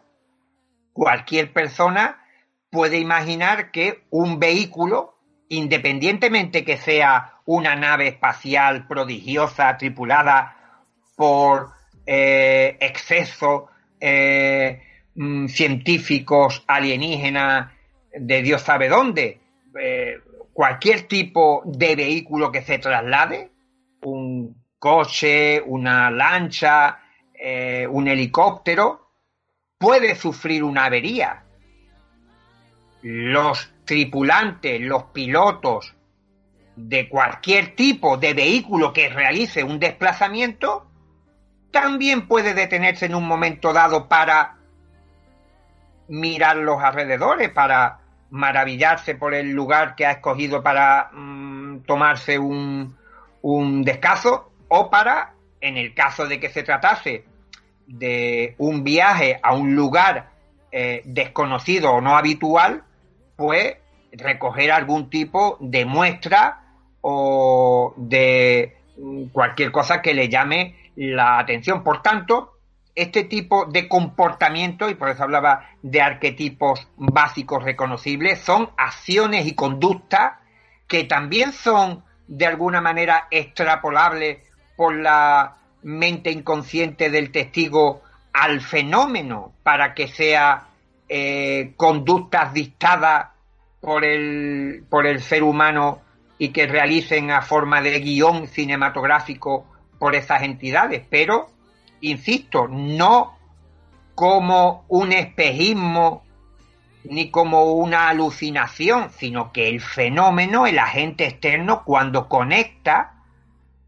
cualquier 0.95 1.53
persona 1.53 2.25
puede 2.71 2.97
imaginar 2.97 3.71
que 3.71 4.05
un 4.09 4.39
vehículo, 4.39 5.19
independientemente 5.51 6.65
que 6.65 6.79
sea 6.79 7.35
una 7.45 7.77
nave 7.77 8.09
espacial 8.09 8.87
prodigiosa, 8.87 9.77
tripulada 9.77 10.57
por 11.17 11.69
eh, 12.07 12.79
exceso 12.81 13.69
eh, 14.01 14.81
mm, 15.17 15.49
científicos 15.49 16.65
alienígenas 16.67 17.73
de 18.19 18.41
Dios 18.41 18.63
sabe 18.63 18.89
dónde, 18.89 19.39
eh, 19.79 20.17
cualquier 20.55 21.09
tipo 21.09 21.63
de 21.67 21.97
vehículo 21.97 22.51
que 22.51 22.63
se 22.63 22.79
traslade, 22.79 23.51
un 24.03 24.65
coche, 24.79 25.61
una 25.61 26.11
lancha, 26.11 27.01
eh, 27.35 27.87
un 27.91 28.07
helicóptero, 28.07 29.11
puede 29.77 30.15
sufrir 30.15 30.63
una 30.63 30.87
avería. 30.87 31.45
Los 33.03 33.73
tripulantes, 33.85 34.81
los 34.81 35.05
pilotos 35.05 35.95
de 36.77 37.09
cualquier 37.09 37.75
tipo 37.75 38.17
de 38.17 38.33
vehículo 38.33 38.93
que 38.93 39.09
realice 39.09 39.65
un 39.65 39.81
desplazamiento, 39.81 40.87
también 41.73 42.29
puede 42.29 42.55
detenerse 42.55 43.07
en 43.07 43.17
un 43.17 43.27
momento 43.27 43.73
dado 43.73 44.09
para 44.09 44.59
mirar 46.07 46.57
los 46.57 46.81
alrededores, 46.81 47.51
para 47.51 48.04
maravillarse 48.35 49.15
por 49.15 49.33
el 49.33 49.53
lugar 49.53 49.95
que 49.95 50.05
ha 50.05 50.11
escogido 50.11 50.61
para 50.61 51.09
mm, 51.13 51.83
tomarse 51.87 52.37
un, 52.37 52.97
un 53.43 53.85
descanso 53.85 54.51
o 54.67 54.91
para, 54.91 55.35
en 55.61 55.77
el 55.77 55.95
caso 55.95 56.27
de 56.27 56.41
que 56.41 56.51
se 56.51 56.65
tratase 56.65 57.25
de 57.87 58.57
un 58.59 58.83
viaje 58.83 59.39
a 59.41 59.55
un 59.55 59.77
lugar 59.77 60.31
eh, 60.73 61.03
desconocido 61.05 61.93
o 61.93 62.01
no 62.01 62.17
habitual, 62.17 62.83
pues 63.37 63.77
recoger 64.11 64.73
algún 64.73 65.09
tipo 65.09 65.57
de 65.61 65.85
muestra 65.85 66.61
o 67.03 67.95
de 67.97 68.77
mm, 68.99 69.27
cualquier 69.27 69.71
cosa 69.71 70.03
que 70.03 70.13
le 70.13 70.29
llame 70.29 70.91
la 70.97 71.39
atención. 71.39 71.85
Por 71.85 72.03
tanto, 72.03 72.54
este 72.95 73.25
tipo 73.25 73.67
de 73.67 73.89
comportamiento, 73.89 74.89
y 74.89 74.95
por 74.95 75.09
eso 75.09 75.25
hablaba 75.25 75.71
de 75.83 76.01
arquetipos 76.01 76.87
básicos 76.97 77.65
reconocibles, 77.65 78.41
son 78.41 78.71
acciones 78.77 79.47
y 79.47 79.55
conductas 79.55 80.35
que 80.87 81.05
también 81.05 81.53
son 81.53 82.05
de 82.29 82.47
alguna 82.47 82.81
manera 82.81 83.27
extrapolables 83.31 84.39
por 84.77 84.95
la 84.95 85.57
mente 85.83 86.31
inconsciente 86.31 87.11
del 87.11 87.31
testigo 87.31 88.03
al 88.33 88.61
fenómeno 88.61 89.53
para 89.63 89.95
que 89.95 90.09
sea 90.09 90.69
eh, 91.09 91.75
conductas 91.77 92.53
dictadas 92.53 93.29
por 93.81 94.05
el, 94.05 94.85
por 94.89 95.07
el 95.07 95.21
ser 95.21 95.43
humano 95.43 96.01
y 96.39 96.49
que 96.49 96.67
realicen 96.67 97.31
a 97.31 97.43
forma 97.43 97.81
de 97.83 98.01
guion 98.01 98.49
cinematográfico 98.49 99.67
por 99.99 100.15
esas 100.15 100.43
entidades, 100.43 101.05
pero, 101.09 101.49
insisto, 102.11 102.69
no 102.69 103.37
como 104.15 104.85
un 104.89 105.13
espejismo 105.13 106.23
ni 107.05 107.31
como 107.31 107.73
una 107.73 108.09
alucinación, 108.09 109.11
sino 109.11 109.53
que 109.53 109.69
el 109.69 109.81
fenómeno, 109.81 110.67
el 110.67 110.79
agente 110.79 111.27
externo, 111.27 111.83
cuando 111.85 112.29
conecta 112.29 113.15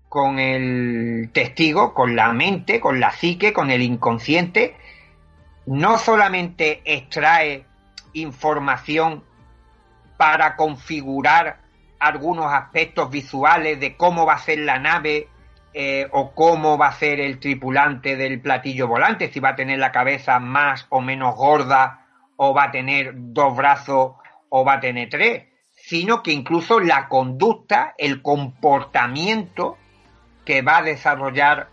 con 0.08 0.38
el 0.38 1.30
testigo, 1.32 1.94
con 1.94 2.14
la 2.16 2.32
mente, 2.32 2.80
con 2.80 3.00
la 3.00 3.12
psique, 3.12 3.52
con 3.52 3.70
el 3.70 3.82
inconsciente, 3.82 4.76
no 5.66 5.98
solamente 5.98 6.82
extrae 6.84 7.64
información 8.12 9.24
para 10.16 10.56
configurar 10.56 11.60
algunos 11.98 12.52
aspectos 12.52 13.10
visuales 13.10 13.80
de 13.80 13.96
cómo 13.96 14.26
va 14.26 14.34
a 14.34 14.38
ser 14.38 14.60
la 14.60 14.78
nave 14.78 15.28
eh, 15.78 16.08
o 16.10 16.32
cómo 16.34 16.78
va 16.78 16.86
a 16.86 16.92
ser 16.92 17.20
el 17.20 17.38
tripulante 17.38 18.16
del 18.16 18.40
platillo 18.40 18.88
volante, 18.88 19.30
si 19.30 19.40
va 19.40 19.50
a 19.50 19.56
tener 19.56 19.78
la 19.78 19.92
cabeza 19.92 20.38
más 20.38 20.86
o 20.88 21.02
menos 21.02 21.36
gorda 21.36 22.06
o 22.36 22.54
va 22.54 22.64
a 22.64 22.70
tener 22.70 23.12
dos 23.14 23.54
brazos 23.54 24.12
o 24.48 24.64
va 24.64 24.76
a 24.76 24.80
tener 24.80 25.10
tres, 25.10 25.44
sino 25.72 26.22
que 26.22 26.32
incluso 26.32 26.80
la 26.80 27.08
conducta, 27.08 27.92
el 27.98 28.22
comportamiento 28.22 29.76
que 30.46 30.62
va 30.62 30.78
a 30.78 30.82
desarrollar 30.82 31.68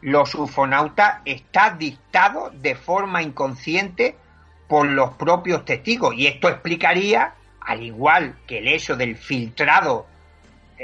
los 0.00 0.34
ufonautas 0.34 1.20
está 1.24 1.70
dictado 1.70 2.50
de 2.50 2.74
forma 2.74 3.22
inconsciente 3.22 4.16
por 4.66 4.88
los 4.88 5.14
propios 5.14 5.64
testigos. 5.64 6.16
Y 6.16 6.26
esto 6.26 6.48
explicaría, 6.48 7.34
al 7.60 7.80
igual 7.84 8.38
que 8.48 8.58
el 8.58 8.66
hecho 8.66 8.96
del 8.96 9.16
filtrado 9.16 10.08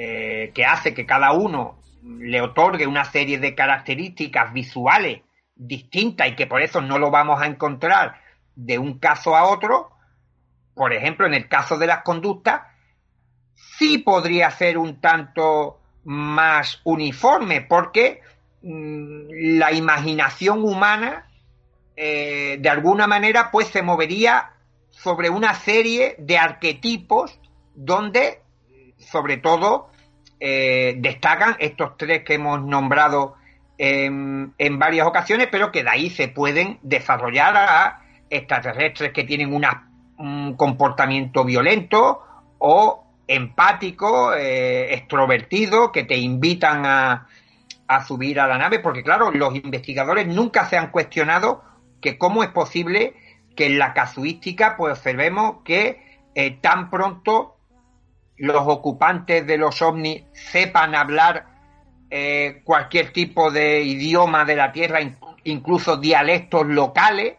eh, 0.01 0.53
que 0.55 0.65
hace 0.65 0.95
que 0.95 1.05
cada 1.05 1.33
uno 1.33 1.79
le 2.09 2.41
otorgue 2.41 2.87
una 2.87 3.05
serie 3.05 3.39
de 3.39 3.55
características 3.55 4.53
visuales 4.53 5.21
distintas 5.55 6.29
y 6.29 6.37
que 6.37 6.47
por 6.47 6.63
eso 6.63 6.81
no 6.81 6.99
lo 6.99 7.11
vamos 7.11 7.43
a 7.43 7.47
encontrar 7.47 8.21
de 8.55 8.79
un 8.79 8.99
caso 8.99 9.37
a 9.37 9.45
otro, 9.45 9.91
por 10.75 10.93
ejemplo, 10.93 11.27
en 11.27 11.35
el 11.35 11.49
caso 11.49 11.77
de 11.77 11.87
las 11.87 12.03
conductas, 12.03 12.63
sí 13.55 13.99
podría 13.99 14.51
ser 14.51 14.79
un 14.79 15.01
tanto 15.01 15.81
más 16.05 16.81
uniforme, 16.85 17.61
porque 17.61 18.21
mm, 18.63 19.59
la 19.59 19.73
imaginación 19.73 20.63
humana, 20.65 21.29
eh, 21.97 22.57
de 22.61 22.69
alguna 22.69 23.07
manera, 23.07 23.51
pues 23.51 23.69
se 23.69 23.83
movería 23.83 24.53
sobre 24.91 25.29
una 25.31 25.55
serie 25.55 26.17
de 26.19 26.39
arquetipos 26.39 27.39
donde, 27.75 28.41
sobre 28.97 29.37
todo, 29.37 29.91
eh, 30.41 30.95
destacan 30.99 31.57
estos 31.59 31.97
tres 31.97 32.23
que 32.25 32.35
hemos 32.35 32.63
nombrado 32.63 33.37
en, 33.77 34.55
en, 34.59 34.79
varias 34.79 35.07
ocasiones, 35.07 35.49
pero 35.51 35.71
que 35.73 35.83
de 35.83 35.91
ahí 35.91 36.11
se 36.11 36.29
pueden 36.29 36.79
desarrollar 36.83 37.57
a 37.57 38.03
extraterrestres 38.31 39.13
que 39.13 39.25
tienen 39.25 39.53
un 40.19 40.55
comportamiento 40.57 41.45
violento 41.45 42.23
o 42.59 43.05
empático, 43.27 44.35
eh, 44.35 44.95
extrovertido, 44.95 45.93
que 45.93 46.05
te 46.05 46.17
invitan 46.17 46.87
a, 46.87 47.29
a 47.87 48.05
subir 48.05 48.41
a 48.41 48.47
la 48.47 48.59
nave, 48.59 48.79
porque 48.79 49.03
claro, 49.03 49.31
los 49.31 49.55
investigadores 49.55 50.27
nunca 50.27 50.67
se 50.67 50.77
han 50.77 50.91
cuestionado 50.91 51.63
que 52.01 52.19
cómo 52.19 52.43
es 52.43 52.51
posible 52.51 53.15
que 53.57 53.67
en 53.67 53.79
la 53.79 53.93
casuística 53.93 54.77
pues 54.77 54.93
observemos 54.93 55.63
que 55.65 56.23
eh, 56.35 56.59
tan 56.61 56.91
pronto 56.91 57.57
los 58.39 58.67
ocupantes 58.67 59.47
de 59.47 59.59
los 59.59 59.81
ovnis 59.83 60.25
sepan 60.33 60.95
hablar 60.95 61.47
eh, 62.11 62.63
cualquier 62.65 63.13
tipo 63.13 63.51
de 63.51 63.83
idioma 63.83 64.45
de 64.45 64.57
la 64.57 64.73
Tierra, 64.73 65.01
incluso 65.45 65.97
dialectos 65.97 66.67
locales, 66.67 67.37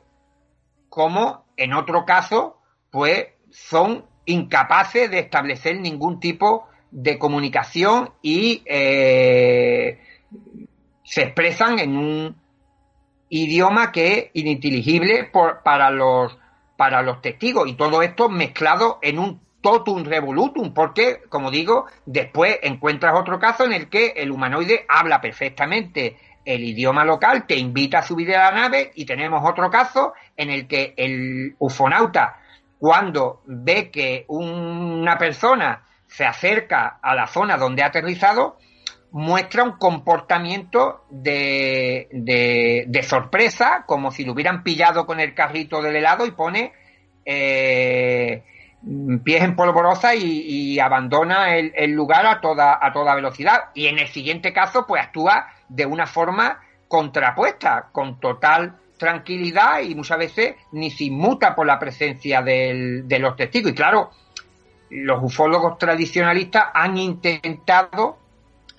como 0.89 1.45
en 1.57 1.73
otro 1.73 2.05
caso, 2.05 2.61
pues 2.91 3.27
son 3.49 4.05
incapaces 4.25 5.09
de 5.09 5.19
establecer 5.19 5.79
ningún 5.79 6.19
tipo 6.19 6.67
de 6.91 7.17
comunicación 7.17 8.11
y 8.21 8.61
eh, 8.65 9.99
se 11.03 11.23
expresan 11.23 11.79
en 11.79 11.97
un 11.97 12.35
idioma 13.29 13.91
que 13.91 14.13
es 14.13 14.25
ininteligible 14.33 15.31
para 15.63 15.89
los 15.91 16.37
para 16.77 17.01
los 17.01 17.21
testigos. 17.21 17.67
Y 17.67 17.73
todo 17.73 18.01
esto 18.01 18.29
mezclado 18.29 18.99
en 19.01 19.19
un 19.19 19.41
totum 19.61 20.03
revolutum 20.03 20.73
porque 20.73 21.21
como 21.29 21.51
digo 21.51 21.85
después 22.05 22.59
encuentras 22.63 23.19
otro 23.19 23.39
caso 23.39 23.65
en 23.65 23.73
el 23.73 23.89
que 23.89 24.13
el 24.15 24.31
humanoide 24.31 24.85
habla 24.87 25.19
perfectamente 25.21 26.17
el 26.45 26.63
idioma 26.63 27.05
local, 27.05 27.45
te 27.45 27.55
invita 27.55 27.99
a 27.99 28.03
subir 28.03 28.35
a 28.35 28.51
la 28.51 28.61
nave 28.61 28.91
y 28.95 29.05
tenemos 29.05 29.47
otro 29.47 29.69
caso 29.69 30.13
en 30.35 30.49
el 30.49 30.67
que 30.67 30.93
el 30.97 31.55
ufonauta, 31.59 32.39
cuando 32.79 33.43
ve 33.45 33.91
que 33.91 34.25
una 34.27 35.17
persona 35.17 35.83
se 36.07 36.25
acerca 36.25 36.99
a 37.01 37.13
la 37.13 37.27
zona 37.27 37.57
donde 37.57 37.83
ha 37.83 37.87
aterrizado, 37.87 38.57
muestra 39.11 39.63
un 39.63 39.73
comportamiento 39.73 41.05
de, 41.09 42.07
de, 42.11 43.03
sorpresa, 43.03 43.83
como 43.85 44.11
si 44.11 44.23
lo 44.23 44.33
hubieran 44.33 44.63
pillado 44.63 45.05
con 45.05 45.19
el 45.19 45.35
carrito 45.35 45.81
del 45.81 45.97
helado 45.97 46.25
y 46.25 46.31
pone 46.31 46.73
eh, 47.25 48.43
pies 49.23 49.43
en 49.43 49.55
polvorosa 49.55 50.15
y, 50.15 50.79
abandona 50.79 51.55
el, 51.55 51.73
el, 51.75 51.91
lugar 51.91 52.25
a 52.25 52.39
toda, 52.41 52.79
a 52.81 52.93
toda 52.93 53.15
velocidad. 53.15 53.65
Y 53.73 53.87
en 53.87 53.99
el 53.99 54.07
siguiente 54.07 54.53
caso, 54.53 54.85
pues 54.87 55.03
actúa 55.03 55.47
de 55.67 55.85
una 55.85 56.05
forma 56.05 56.59
contrapuesta, 56.87 57.89
con 57.91 58.19
total 58.19 58.77
tranquilidad 58.97 59.79
y 59.81 59.95
muchas 59.95 60.17
veces 60.17 60.55
ni 60.73 60.91
se 60.91 61.05
inmuta 61.05 61.55
por 61.55 61.65
la 61.65 61.79
presencia 61.79 62.41
de 62.41 63.17
los 63.19 63.35
testigos. 63.35 63.71
Y 63.71 63.75
claro, 63.75 64.11
los 64.89 65.23
ufólogos 65.23 65.77
tradicionalistas 65.77 66.65
han 66.73 66.97
intentado 66.97 68.17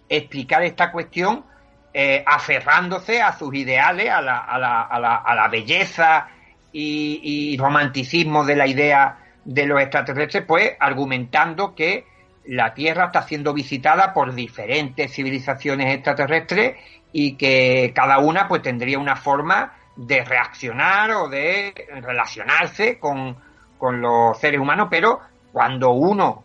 explicar 0.08 0.62
esta 0.64 0.90
cuestión 0.90 1.44
eh, 1.92 2.22
aferrándose 2.26 3.20
a 3.20 3.36
sus 3.36 3.54
ideales, 3.54 4.10
a 4.10 4.20
la, 4.20 4.38
a 4.38 4.58
la, 4.58 4.82
a 4.82 5.00
la, 5.00 5.16
a 5.16 5.34
la 5.34 5.48
belleza 5.48 6.28
y, 6.72 7.20
y, 7.52 7.56
romanticismo 7.56 8.44
de 8.44 8.56
la 8.56 8.66
idea 8.66 9.18
de 9.44 9.66
los 9.66 9.80
extraterrestres, 9.80 10.44
pues 10.46 10.72
argumentando 10.78 11.74
que 11.74 12.06
la 12.46 12.74
Tierra 12.74 13.06
está 13.06 13.22
siendo 13.22 13.52
visitada 13.52 14.12
por 14.12 14.34
diferentes 14.34 15.12
civilizaciones 15.12 15.94
extraterrestres 15.94 16.76
y 17.12 17.34
que 17.36 17.92
cada 17.94 18.18
una 18.18 18.48
pues 18.48 18.62
tendría 18.62 18.98
una 18.98 19.16
forma 19.16 19.72
de 19.96 20.24
reaccionar 20.24 21.10
o 21.12 21.28
de 21.28 21.74
relacionarse 22.00 22.98
con, 22.98 23.36
los 23.80 24.38
seres 24.38 24.60
humanos, 24.60 24.88
pero 24.90 25.20
cuando 25.52 25.90
uno, 25.90 26.44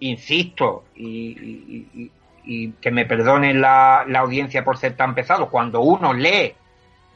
insisto, 0.00 0.84
y, 0.94 2.10
que 2.80 2.90
me 2.92 3.06
perdone 3.06 3.54
la, 3.54 4.04
la, 4.06 4.20
audiencia 4.20 4.62
por 4.62 4.78
ser 4.78 4.94
tan 4.96 5.14
pesado, 5.14 5.48
cuando 5.50 5.80
uno 5.80 6.12
lee 6.12 6.54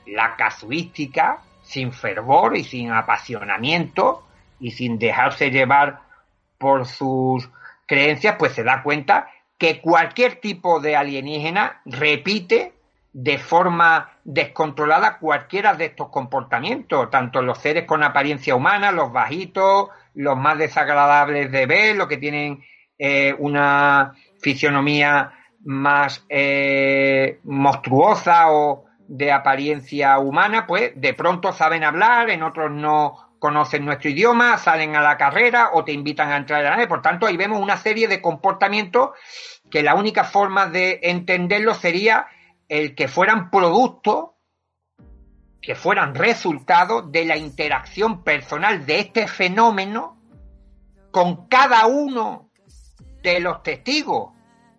la 0.06 0.34
casuística 0.34 1.38
sin 1.62 1.92
fervor 1.92 2.56
y 2.56 2.64
sin 2.64 2.90
apasionamiento 2.90 4.24
y 4.60 4.72
sin 4.72 4.98
dejarse 4.98 5.50
llevar 5.50 6.00
por 6.58 6.86
sus 6.86 7.48
creencias, 7.86 8.36
pues 8.38 8.52
se 8.52 8.62
da 8.62 8.82
cuenta 8.82 9.28
que 9.58 9.80
cualquier 9.80 10.36
tipo 10.36 10.80
de 10.80 10.96
alienígena 10.96 11.82
repite 11.84 12.72
de 13.12 13.38
forma 13.38 14.10
descontrolada 14.24 15.18
cualquiera 15.18 15.74
de 15.74 15.86
estos 15.86 16.08
comportamientos, 16.08 17.10
tanto 17.10 17.42
los 17.42 17.58
seres 17.58 17.84
con 17.84 18.02
apariencia 18.02 18.54
humana, 18.54 18.92
los 18.92 19.12
bajitos, 19.12 19.88
los 20.14 20.36
más 20.36 20.56
desagradables 20.58 21.50
de 21.50 21.66
ver, 21.66 21.96
los 21.96 22.06
que 22.06 22.18
tienen 22.18 22.62
eh, 22.98 23.34
una 23.38 24.14
fisionomía 24.40 25.32
más 25.64 26.24
eh, 26.28 27.40
monstruosa 27.44 28.52
o 28.52 28.84
de 29.08 29.32
apariencia 29.32 30.18
humana, 30.18 30.66
pues 30.66 30.92
de 30.94 31.14
pronto 31.14 31.52
saben 31.52 31.82
hablar, 31.82 32.30
en 32.30 32.44
otros 32.44 32.70
no 32.70 33.29
conocen 33.40 33.84
nuestro 33.84 34.10
idioma, 34.10 34.58
salen 34.58 34.94
a 34.94 35.00
la 35.00 35.16
carrera 35.16 35.70
o 35.72 35.82
te 35.82 35.92
invitan 35.92 36.30
a 36.30 36.36
entrar 36.36 36.60
a 36.60 36.62
la 36.62 36.70
nave. 36.70 36.86
Por 36.86 37.02
tanto, 37.02 37.26
ahí 37.26 37.36
vemos 37.36 37.60
una 37.60 37.76
serie 37.76 38.06
de 38.06 38.20
comportamientos 38.20 39.10
que 39.70 39.82
la 39.82 39.94
única 39.94 40.24
forma 40.24 40.66
de 40.66 41.00
entenderlo 41.02 41.74
sería 41.74 42.26
el 42.68 42.94
que 42.94 43.08
fueran 43.08 43.50
producto, 43.50 44.36
que 45.60 45.74
fueran 45.74 46.14
resultado 46.14 47.02
de 47.02 47.24
la 47.24 47.36
interacción 47.36 48.22
personal 48.22 48.86
de 48.86 49.00
este 49.00 49.26
fenómeno 49.26 50.18
con 51.10 51.48
cada 51.48 51.86
uno 51.86 52.50
de 53.22 53.40
los 53.40 53.62
testigos. 53.62 54.32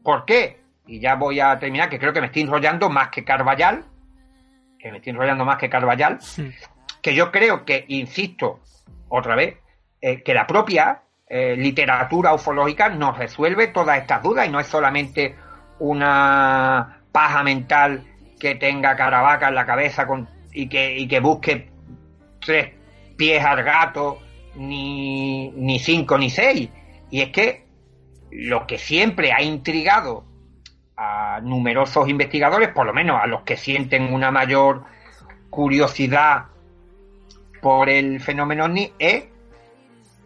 ¿Por 0.04 0.26
qué? 0.26 0.62
Y 0.86 1.00
ya 1.00 1.16
voy 1.16 1.40
a 1.40 1.58
terminar, 1.58 1.90
que 1.90 2.00
creo 2.00 2.14
que 2.14 2.22
me 2.22 2.28
estoy 2.28 2.44
enrollando 2.44 2.90
más 2.90 3.10
que 3.10 3.24
Carvallal, 3.24 3.86
que 4.80 4.92
me 4.92 4.98
estoy 4.98 5.12
enrollando 5.12 5.46
más 5.46 5.58
que 5.58 5.70
Carvallal, 5.70 6.20
que 7.02 7.16
yo 7.16 7.32
creo 7.32 7.66
que, 7.66 7.86
insisto, 7.88 8.60
otra 9.10 9.36
vez, 9.36 9.58
eh, 10.02 10.22
que 10.24 10.34
la 10.34 10.48
propia 10.48 11.04
eh, 11.28 11.56
literatura 11.58 12.34
ufológica 12.34 12.90
nos 12.90 13.18
resuelve 13.18 13.68
todas 13.68 14.00
estas 14.00 14.22
dudas 14.22 14.48
y 14.48 14.52
no 14.52 14.60
es 14.60 14.68
solamente 14.68 15.36
una 15.80 17.02
paja 17.12 17.44
mental 17.44 18.04
que 18.40 18.56
tenga 18.56 18.96
caravaca 18.96 19.48
en 19.50 19.56
la 19.56 19.66
cabeza 19.66 20.08
con, 20.08 20.28
y, 20.52 20.68
que, 20.68 20.98
y 20.98 21.08
que 21.08 21.20
busque 21.20 21.70
tres 22.40 22.74
pies 23.18 23.44
al 23.44 23.64
gato, 23.64 24.20
ni, 24.56 25.52
ni 25.52 25.80
cinco 25.80 26.18
ni 26.18 26.30
seis. 26.30 26.70
Y 27.10 27.22
es 27.22 27.30
que 27.30 27.66
lo 28.32 28.66
que 28.66 28.78
siempre 28.78 29.32
ha 29.32 29.42
intrigado 29.42 30.26
a 30.98 31.40
numerosos 31.42 32.08
investigadores, 32.10 32.70
por 32.70 32.86
lo 32.86 32.94
menos 32.94 33.22
a 33.22 33.28
los 33.28 33.42
que 33.42 33.58
sienten 33.58 34.14
una 34.14 34.32
mayor 34.32 34.84
curiosidad 35.50 36.46
por 37.62 37.90
el 37.90 38.20
fenómeno 38.20 38.66
OVNI, 38.66 38.94
es 39.00 39.26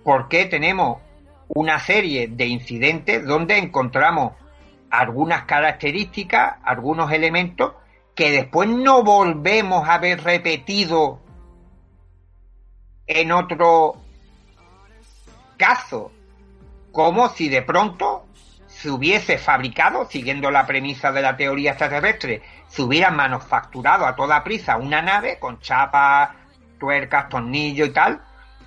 por 0.04 0.28
qué 0.28 0.46
tenemos 0.46 1.00
una 1.48 1.80
serie 1.80 2.28
de 2.28 2.46
incidentes 2.46 3.26
donde 3.26 3.58
encontramos 3.58 4.34
algunas 4.90 5.44
características, 5.44 6.56
algunos 6.64 7.12
elementos 7.12 7.74
que 8.16 8.32
después 8.32 8.70
no 8.70 9.04
volvemos 9.04 9.88
a 9.88 9.98
ver 9.98 10.24
repetido 10.24 11.20
en 13.08 13.32
otro 13.32 13.96
caso, 15.58 16.12
como 16.92 17.30
si 17.30 17.50
de 17.50 17.62
pronto 17.62 18.26
se 18.68 18.90
hubiese 18.90 19.38
fabricado, 19.38 20.06
siguiendo 20.10 20.50
la 20.50 20.66
premisa 20.66 21.12
de 21.12 21.22
la 21.22 21.38
teoría 21.38 21.72
extraterrestre, 21.72 22.42
se 22.68 22.82
hubiera 22.82 23.12
manufacturado 23.12 24.06
a 24.06 24.16
toda 24.16 24.44
prisa 24.44 24.78
una 24.78 25.02
nave 25.02 25.38
con 25.40 25.60
chapas, 25.60 26.30
tuercas, 26.78 27.30
tornillos 27.30 27.90
y 27.90 27.92
tal, 27.92 28.22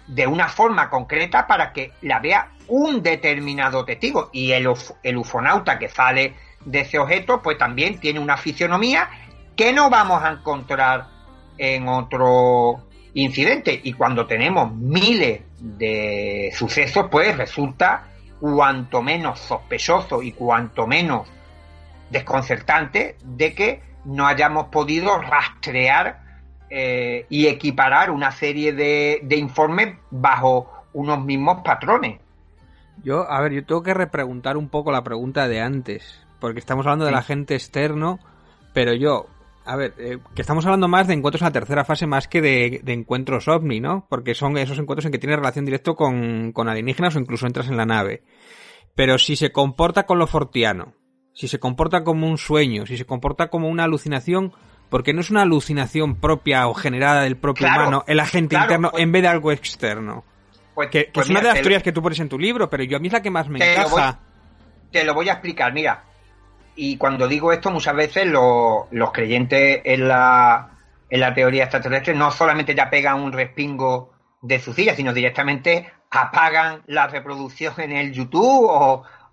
de 0.06 0.26
una 0.26 0.48
forma 0.48 0.88
concreta 0.88 1.46
para 1.46 1.72
que 1.72 1.92
la 2.02 2.18
vea 2.18 2.50
un 2.68 3.02
determinado 3.02 3.84
testigo. 3.84 4.30
Y 4.32 4.52
el, 4.52 4.68
el 5.02 5.16
ufonauta 5.16 5.78
que 5.78 5.88
sale 5.88 6.34
de 6.64 6.80
ese 6.80 6.98
objeto, 6.98 7.40
pues 7.42 7.58
también 7.58 7.98
tiene 8.00 8.20
una 8.20 8.36
fisionomía 8.36 9.08
que 9.56 9.72
no 9.72 9.90
vamos 9.90 10.22
a 10.22 10.30
encontrar 10.30 11.06
en 11.56 11.88
otro 11.88 12.84
incidente. 13.14 13.80
Y 13.82 13.92
cuando 13.92 14.26
tenemos 14.26 14.72
miles 14.72 15.42
de 15.58 16.52
sucesos, 16.54 17.06
pues 17.10 17.36
resulta 17.36 18.08
cuanto 18.40 19.02
menos 19.02 19.40
sospechoso 19.40 20.22
y 20.22 20.32
cuanto 20.32 20.86
menos 20.86 21.28
desconcertante 22.10 23.16
de 23.22 23.54
que 23.54 23.82
no 24.04 24.26
hayamos 24.26 24.68
podido 24.68 25.18
rastrear 25.20 26.27
eh, 26.70 27.26
y 27.28 27.46
equiparar 27.46 28.10
una 28.10 28.30
serie 28.30 28.72
de, 28.72 29.20
de 29.22 29.36
informes 29.36 29.96
bajo 30.10 30.70
unos 30.92 31.24
mismos 31.24 31.62
patrones. 31.64 32.20
Yo, 33.02 33.30
a 33.30 33.40
ver, 33.40 33.52
yo 33.52 33.64
tengo 33.64 33.82
que 33.82 33.94
repreguntar 33.94 34.56
un 34.56 34.68
poco 34.68 34.90
la 34.90 35.04
pregunta 35.04 35.48
de 35.48 35.60
antes, 35.60 36.26
porque 36.40 36.58
estamos 36.58 36.86
hablando 36.86 37.04
del 37.04 37.14
agente 37.14 37.54
externo, 37.54 38.18
pero 38.74 38.92
yo, 38.92 39.26
a 39.64 39.76
ver, 39.76 39.94
eh, 39.98 40.18
que 40.34 40.42
estamos 40.42 40.64
hablando 40.66 40.88
más 40.88 41.06
de 41.06 41.14
encuentros 41.14 41.42
en 41.42 41.46
la 41.46 41.52
tercera 41.52 41.84
fase 41.84 42.06
más 42.06 42.26
que 42.26 42.40
de, 42.40 42.82
encuentros 42.86 43.48
ovni, 43.48 43.80
¿no? 43.80 44.06
Porque 44.08 44.34
son 44.34 44.56
esos 44.58 44.78
encuentros 44.78 45.06
en 45.06 45.12
que 45.12 45.18
tiene 45.18 45.36
relación 45.36 45.64
directo 45.64 45.94
con, 45.94 46.52
con 46.52 46.68
alienígenas 46.68 47.14
o 47.14 47.20
incluso 47.20 47.46
entras 47.46 47.68
en 47.68 47.76
la 47.76 47.86
nave. 47.86 48.24
Pero 48.94 49.18
si 49.18 49.36
se 49.36 49.52
comporta 49.52 50.06
con 50.06 50.18
lo 50.18 50.26
fortiano, 50.26 50.94
si 51.32 51.46
se 51.46 51.60
comporta 51.60 52.02
como 52.02 52.26
un 52.26 52.36
sueño, 52.36 52.84
si 52.84 52.96
se 52.96 53.04
comporta 53.04 53.48
como 53.48 53.68
una 53.68 53.84
alucinación, 53.84 54.52
porque 54.88 55.12
no 55.12 55.20
es 55.20 55.30
una 55.30 55.42
alucinación 55.42 56.16
propia 56.16 56.66
o 56.68 56.74
generada 56.74 57.22
del 57.22 57.36
propio 57.36 57.66
humano, 57.66 58.04
el 58.06 58.20
agente 58.20 58.56
interno, 58.56 58.90
pues 58.90 59.02
en 59.02 59.12
vez 59.12 59.22
de 59.22 59.28
algo 59.28 59.52
externo. 59.52 60.24
Pues, 60.74 60.90
que, 60.90 61.10
pues 61.12 61.26
es 61.26 61.30
una 61.30 61.40
de 61.40 61.48
las 61.48 61.60
teorías 61.60 61.82
que 61.82 61.92
tú 61.92 62.02
pones 62.02 62.20
en 62.20 62.28
tu 62.28 62.38
libro, 62.38 62.70
pero 62.70 62.84
yo 62.84 62.96
a 62.96 63.00
mí 63.00 63.08
es 63.08 63.12
la 63.12 63.20
que 63.20 63.30
más 63.30 63.48
me 63.48 63.58
encaja. 63.58 64.18
te 64.92 65.04
lo 65.04 65.14
voy 65.14 65.28
a 65.28 65.32
explicar, 65.32 65.72
mira. 65.72 66.04
Y 66.76 66.96
cuando 66.96 67.26
digo 67.26 67.52
esto, 67.52 67.70
muchas 67.72 67.96
veces 67.96 68.26
los 68.26 69.12
creyentes 69.12 69.80
en 69.84 70.06
la, 70.06 70.70
en 71.10 71.20
la 71.20 71.34
teoría 71.34 71.64
extraterrestre 71.64 72.14
no 72.14 72.30
solamente 72.30 72.74
ya 72.74 72.88
pegan 72.88 73.20
un 73.20 73.32
respingo 73.32 74.12
de 74.40 74.60
su 74.60 74.72
silla, 74.72 74.94
sino 74.94 75.12
directamente 75.12 75.90
apagan 76.10 76.82
la 76.86 77.08
reproducción 77.08 77.74
en 77.78 77.92
el 77.92 78.12
YouTube 78.12 78.68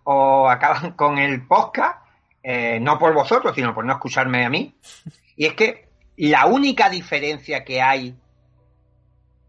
o, 0.04 0.50
acaban 0.50 0.92
con 0.94 1.18
el 1.18 1.46
podcast, 1.46 2.00
eh, 2.44 2.80
no 2.82 2.98
por 3.00 3.14
vosotros, 3.14 3.56
sino 3.56 3.74
por 3.74 3.86
no 3.86 3.94
escucharme 3.94 4.46
a 4.46 4.50
mí. 4.50 4.76
Y 5.36 5.46
es 5.46 5.54
que 5.54 5.90
la 6.18 6.46
única 6.46 6.90
diferencia 6.90 7.64
que 7.64 7.82
hay, 7.82 8.16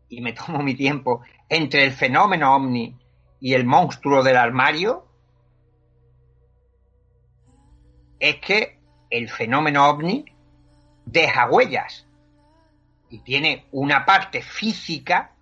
y 0.09 0.21
me 0.21 0.33
tomo 0.33 0.63
mi 0.63 0.75
tiempo, 0.75 1.23
entre 1.49 1.85
el 1.85 1.93
fenómeno 1.93 2.55
ovni 2.55 2.97
y 3.41 3.55
el 3.55 3.65
monstruo 3.65 4.23
del 4.23 4.37
armario 4.37 5.07
es 8.19 8.37
que 8.37 8.81
el 9.11 9.29
fenómeno 9.29 9.89
ovni 9.89 10.25
deja 11.05 11.49
huellas 11.49 12.07
y 13.11 13.21
tiene 13.21 13.67
una 13.71 14.05
parte 14.05 14.43
física 14.43 15.33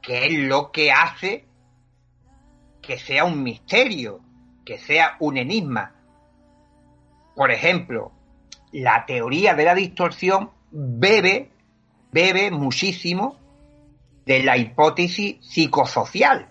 que 0.00 0.26
es 0.26 0.32
lo 0.48 0.70
que 0.70 0.92
hace 0.92 1.46
que 2.80 2.98
sea 2.98 3.24
un 3.24 3.42
misterio, 3.42 4.20
que 4.64 4.78
sea 4.78 5.16
un 5.20 5.38
enigma. 5.38 5.94
Por 7.34 7.50
ejemplo, 7.50 8.12
la 8.74 9.06
teoría 9.06 9.54
de 9.54 9.64
la 9.64 9.74
distorsión 9.74 10.50
bebe, 10.72 11.50
bebe 12.10 12.50
muchísimo 12.50 13.38
de 14.26 14.42
la 14.42 14.56
hipótesis 14.56 15.36
psicosocial. 15.40 16.48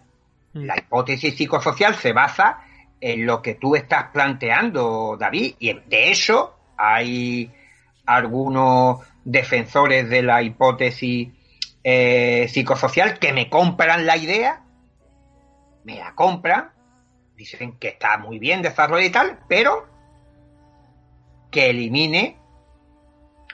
Mm. 0.54 0.64
La 0.64 0.78
hipótesis 0.78 1.36
psicosocial 1.36 1.96
se 1.96 2.14
basa 2.14 2.62
en 3.02 3.26
lo 3.26 3.42
que 3.42 3.56
tú 3.56 3.76
estás 3.76 4.06
planteando, 4.14 5.18
David, 5.20 5.56
y 5.60 5.74
de 5.74 6.12
hecho 6.12 6.56
hay 6.78 7.52
algunos 8.06 9.02
defensores 9.26 10.10
de 10.10 10.24
la 10.24 10.42
hipótesis 10.42 11.28
eh, 11.84 12.48
psicosocial 12.48 13.20
que 13.20 13.34
me 13.34 13.50
compran 13.50 14.06
la 14.06 14.16
idea, 14.16 14.64
me 15.84 15.98
la 15.98 16.16
compran, 16.16 16.72
dicen 17.36 17.78
que 17.78 17.90
está 17.90 18.18
muy 18.18 18.40
bien 18.40 18.62
desarrollada 18.62 19.06
y 19.06 19.12
tal, 19.12 19.40
pero 19.50 19.93
que 21.54 21.70
elimine 21.70 22.36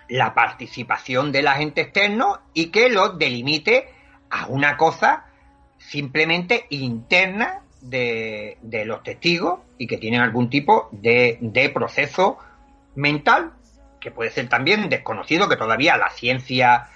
la 0.08 0.34
participación 0.34 1.32
del 1.32 1.48
agente 1.48 1.82
externo 1.82 2.40
y 2.54 2.72
que 2.72 2.90
lo 2.90 3.10
delimite 3.10 3.90
a 4.32 4.48
una 4.48 4.78
cosa 4.78 5.26
simplemente 5.78 6.66
interna 6.70 7.62
de, 7.82 8.58
los 8.86 9.04
testigos 9.04 9.60
y 9.78 9.86
que 9.86 9.98
tienen 9.98 10.22
algún 10.22 10.50
tipo 10.50 10.90
de, 10.92 11.72
proceso 11.74 12.40
mental 12.96 13.52
que 14.00 14.12
puede 14.12 14.32
ser 14.32 14.48
también 14.48 14.88
desconocido, 14.88 15.50
que 15.50 15.58
todavía 15.58 15.98
la 15.98 16.10
ciencia 16.10 16.88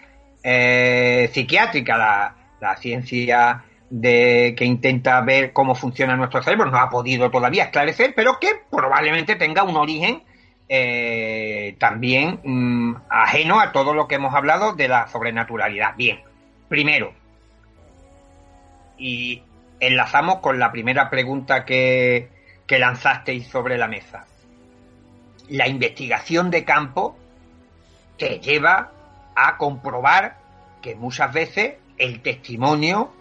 eh, 0.41 1.30
psiquiátrica, 1.34 1.97
la, 1.97 2.36
la 2.62 2.78
ciencia 2.78 3.66
de 3.89 4.56
que 4.58 4.64
intenta 4.64 5.20
ver 5.20 5.51
cómo 5.51 5.76
funciona 5.76 6.16
nuestro 6.16 6.41
cerebro 6.41 6.72
no 6.72 6.78
ha 6.78 6.89
podido 6.89 7.30
todavía 7.30 7.66
esclarecer, 7.66 8.14
pero 8.16 8.39
que 8.39 8.47
probablemente 8.72 9.36
tenga 9.36 9.64
un 9.64 9.76
origen 9.76 10.24
eh, 10.70 11.76
también 11.80 12.39
mm, 12.43 12.95
ajeno 13.09 13.59
a 13.59 13.72
todo 13.72 13.93
lo 13.93 14.07
que 14.07 14.16
hemos 14.16 14.34
hablado 14.34 14.74
de 14.74 14.88
la 14.88 15.07
sobrenaturalidad. 15.07 15.95
Bien, 15.95 16.22
primero, 16.70 17.14
y 18.97 19.43
enlazamos 19.80 20.39
con 20.39 20.59
la 20.59 20.72
primera 20.72 21.09
pregunta 21.09 21.66
que, 21.66 22.30
que 22.66 22.80
lanzasteis 22.80 23.47
sobre 23.47 23.78
la 23.78 23.88
mesa. 23.88 24.26
La 25.49 25.68
investigación 25.68 26.49
de 26.49 26.64
campo 26.64 27.18
te 28.18 28.39
lleva 28.39 28.91
a 29.36 29.57
comprobar 29.57 30.38
que 30.82 30.95
muchas 30.95 31.34
veces 31.34 31.76
el 31.97 32.22
testimonio 32.22 33.11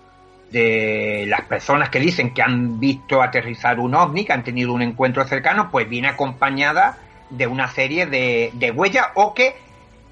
de 0.51 1.25
las 1.29 1.43
personas 1.43 1.89
que 1.89 1.99
dicen 1.99 2.35
que 2.35 2.43
han 2.43 2.79
visto 2.79 3.23
aterrizar 3.23 3.81
un 3.81 3.95
ovni, 3.95 4.25
que 4.25 4.33
han 4.33 4.45
tenido 4.45 4.73
un 4.73 4.83
encuentro 4.83 5.27
cercano, 5.27 5.71
pues 5.71 5.89
viene 5.89 6.09
acompañada 6.09 6.99
de 7.33 7.47
una 7.47 7.69
serie 7.69 8.07
de, 8.07 8.51
de 8.55 8.71
huellas 8.71 9.09
o 9.15 9.35
que 9.35 9.57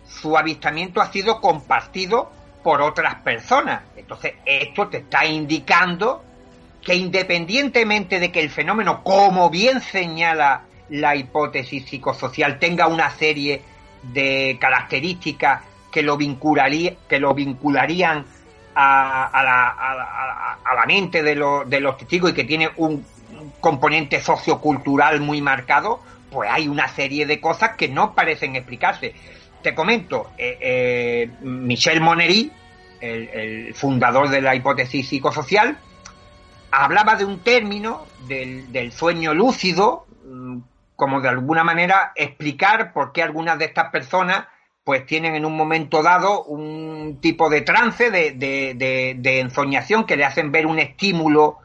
su 0.06 0.36
avistamiento 0.36 1.00
ha 1.00 1.12
sido 1.12 1.40
compartido 1.40 2.30
por 2.62 2.82
otras 2.82 3.16
personas. 3.16 3.82
Entonces, 3.96 4.34
esto 4.44 4.88
te 4.88 4.98
está 4.98 5.24
indicando 5.24 6.22
que 6.82 6.94
independientemente 6.94 8.18
de 8.18 8.32
que 8.32 8.40
el 8.40 8.50
fenómeno, 8.50 9.02
como 9.02 9.50
bien 9.50 9.80
señala 9.80 10.62
la 10.88 11.14
hipótesis 11.14 11.84
psicosocial, 11.86 12.58
tenga 12.58 12.86
una 12.86 13.10
serie 13.10 13.62
de 14.02 14.56
características 14.60 15.62
que 15.92 16.02
lo, 16.02 16.16
vincularía, 16.16 16.94
que 17.08 17.18
lo 17.18 17.34
vincularían 17.34 18.24
a, 18.74 19.42
la, 20.74 20.86
mente 20.86 21.22
de, 21.22 21.34
de 21.66 21.80
los 21.80 21.98
testigos 21.98 22.30
y 22.30 22.34
que 22.34 22.44
tiene 22.44 22.70
un 22.76 23.04
componente 23.60 24.20
sociocultural 24.20 25.20
muy 25.20 25.40
marcado, 25.42 26.00
pues 26.30 26.48
hay 26.50 26.68
una 26.68 26.88
serie 26.88 27.26
de 27.26 27.40
cosas 27.40 27.76
que 27.76 27.88
no 27.88 28.14
parecen 28.14 28.56
explicarse. 28.56 29.14
Te 29.62 29.74
comento, 29.74 30.30
eh, 30.38 30.58
eh, 30.60 31.30
Michel 31.42 32.00
Monery, 32.00 32.50
el, 33.00 33.74
fundador 33.74 34.28
de 34.28 34.40
la 34.40 34.54
hipótesis 34.54 35.08
psicosocial, 35.08 35.78
hablaba 36.70 37.16
de 37.16 37.24
un 37.24 37.40
término 37.40 38.06
del, 38.26 38.92
sueño 38.92 39.34
lúcido, 39.34 40.06
mm, 40.24 40.58
como 40.96 41.20
de 41.20 41.28
alguna 41.28 41.64
manera 41.64 42.12
explicar 42.14 42.92
por 42.92 43.12
qué 43.12 43.22
algunas 43.22 43.58
de 43.58 43.64
estas 43.66 43.90
personas 43.90 44.46
pues 44.84 45.06
tienen 45.06 45.34
en 45.34 45.44
un 45.44 45.56
momento 45.56 46.02
dado 46.02 46.42
un 46.44 47.18
tipo 47.20 47.50
de 47.50 47.60
trance, 47.60 48.10
de, 48.10 48.32
de, 48.32 49.14
de, 49.16 49.40
ensoñación 49.40 50.04
que 50.04 50.16
le 50.16 50.24
hacen 50.24 50.50
ver 50.50 50.66
un 50.66 50.78
estímulo 50.78 51.58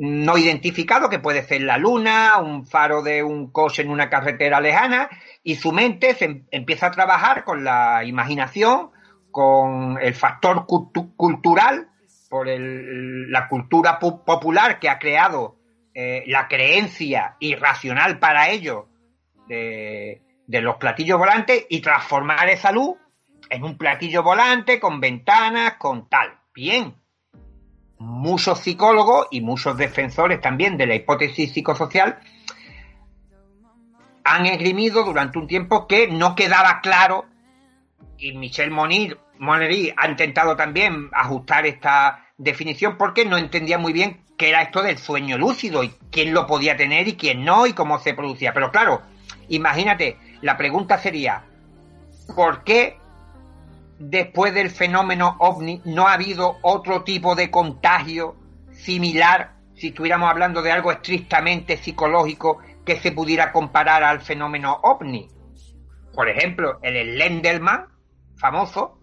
no 0.00 0.38
identificado, 0.38 1.10
que 1.10 1.18
puede 1.18 1.42
ser 1.42 1.62
la 1.62 1.76
luna, 1.76 2.38
un 2.38 2.64
faro 2.64 3.02
de 3.02 3.24
un 3.24 3.50
coche 3.50 3.82
en 3.82 3.90
una 3.90 4.08
carretera 4.08 4.60
lejana, 4.60 5.10
y 5.42 5.56
su 5.56 5.72
mente 5.72 6.14
se 6.14 6.26
em, 6.26 6.46
empieza 6.52 6.86
a 6.86 6.90
trabajar 6.92 7.42
con 7.42 7.64
la 7.64 8.04
imaginación, 8.04 8.92
con 9.32 9.98
el 10.00 10.14
factor 10.14 10.66
cultural, 10.66 11.88
por 12.30 12.46
la 12.46 13.48
cultura 13.48 13.98
popular 13.98 14.78
que 14.78 14.88
ha 14.88 14.98
creado 14.98 15.56
eh, 15.94 16.22
la 16.26 16.46
creencia 16.46 17.36
irracional 17.40 18.18
para 18.18 18.50
ellos 18.50 18.84
de, 19.48 20.22
de 20.46 20.60
los 20.60 20.76
platillos 20.76 21.18
volantes 21.18 21.66
y 21.68 21.80
transformar 21.80 22.48
esa 22.48 22.70
luz 22.70 22.96
en 23.50 23.64
un 23.64 23.76
platillo 23.76 24.22
volante 24.22 24.78
con 24.78 25.00
ventanas, 25.00 25.74
con 25.74 26.08
tal. 26.08 26.38
Bien. 26.54 26.94
Muchos 27.98 28.60
psicólogos 28.60 29.26
y 29.30 29.40
muchos 29.40 29.76
defensores 29.76 30.40
también 30.40 30.76
de 30.76 30.86
la 30.86 30.94
hipótesis 30.94 31.52
psicosocial 31.52 32.18
han 34.24 34.46
esgrimido 34.46 35.04
durante 35.04 35.38
un 35.38 35.46
tiempo 35.46 35.86
que 35.86 36.08
no 36.08 36.34
quedaba 36.34 36.80
claro 36.80 37.24
y 38.18 38.32
Michel 38.32 38.70
Monir, 38.70 39.18
Monery 39.38 39.94
ha 39.96 40.08
intentado 40.08 40.56
también 40.56 41.08
ajustar 41.12 41.66
esta 41.66 42.26
definición 42.36 42.96
porque 42.98 43.24
no 43.24 43.38
entendía 43.38 43.78
muy 43.78 43.92
bien 43.92 44.22
qué 44.36 44.50
era 44.50 44.62
esto 44.62 44.82
del 44.82 44.98
sueño 44.98 45.38
lúcido 45.38 45.82
y 45.84 45.94
quién 46.10 46.34
lo 46.34 46.46
podía 46.46 46.76
tener 46.76 47.08
y 47.08 47.16
quién 47.16 47.44
no 47.44 47.66
y 47.66 47.72
cómo 47.72 47.98
se 47.98 48.14
producía. 48.14 48.52
Pero 48.52 48.70
claro, 48.70 49.02
imagínate, 49.48 50.18
la 50.42 50.56
pregunta 50.56 50.98
sería, 50.98 51.44
¿por 52.34 52.64
qué 52.64 52.98
después 53.98 54.54
del 54.54 54.70
fenómeno 54.70 55.36
ovni 55.40 55.82
no 55.84 56.06
ha 56.06 56.14
habido 56.14 56.58
otro 56.62 57.02
tipo 57.02 57.34
de 57.34 57.50
contagio 57.50 58.36
similar, 58.72 59.52
si 59.74 59.88
estuviéramos 59.88 60.30
hablando 60.30 60.62
de 60.62 60.72
algo 60.72 60.92
estrictamente 60.92 61.76
psicológico, 61.76 62.58
que 62.84 62.96
se 62.96 63.12
pudiera 63.12 63.52
comparar 63.52 64.02
al 64.02 64.20
fenómeno 64.20 64.78
ovni? 64.82 65.28
Por 66.14 66.28
ejemplo, 66.28 66.78
el 66.82 67.18
Lendelman, 67.18 67.86
famoso, 68.36 68.98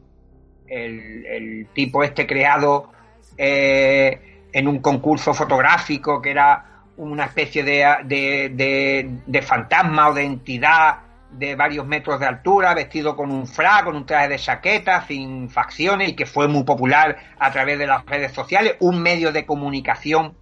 el, 0.68 1.68
tipo 1.74 2.04
este 2.04 2.26
creado 2.26 2.92
eh, 3.38 4.48
en 4.52 4.68
un 4.68 4.80
concurso 4.80 5.34
fotográfico 5.34 6.22
que 6.22 6.32
era 6.32 6.84
una 6.98 7.26
especie 7.26 7.64
de, 7.64 7.86
de, 8.06 9.20
de 9.26 9.42
fantasma 9.42 10.10
o 10.10 10.14
de 10.14 10.24
entidad 10.24 11.05
de 11.38 11.56
varios 11.56 11.86
metros 11.86 12.20
de 12.20 12.28
altura, 12.28 12.74
vestido 12.74 13.16
con 13.16 13.30
un 13.30 13.46
fra, 13.46 13.84
con 13.84 13.96
un 13.96 14.06
traje 14.06 14.30
de 14.30 14.40
chaqueta, 14.40 15.06
sin 15.06 15.50
facciones, 15.50 16.10
y 16.10 16.16
que 16.16 16.26
fue 16.26 16.48
muy 16.48 16.64
popular 16.64 17.18
a 17.38 17.52
través 17.52 17.78
de 17.78 17.88
las 17.88 18.06
redes 18.06 18.32
sociales, 18.32 18.76
un 18.80 19.02
medio 19.02 19.32
de 19.32 19.46
comunicación 19.46 20.38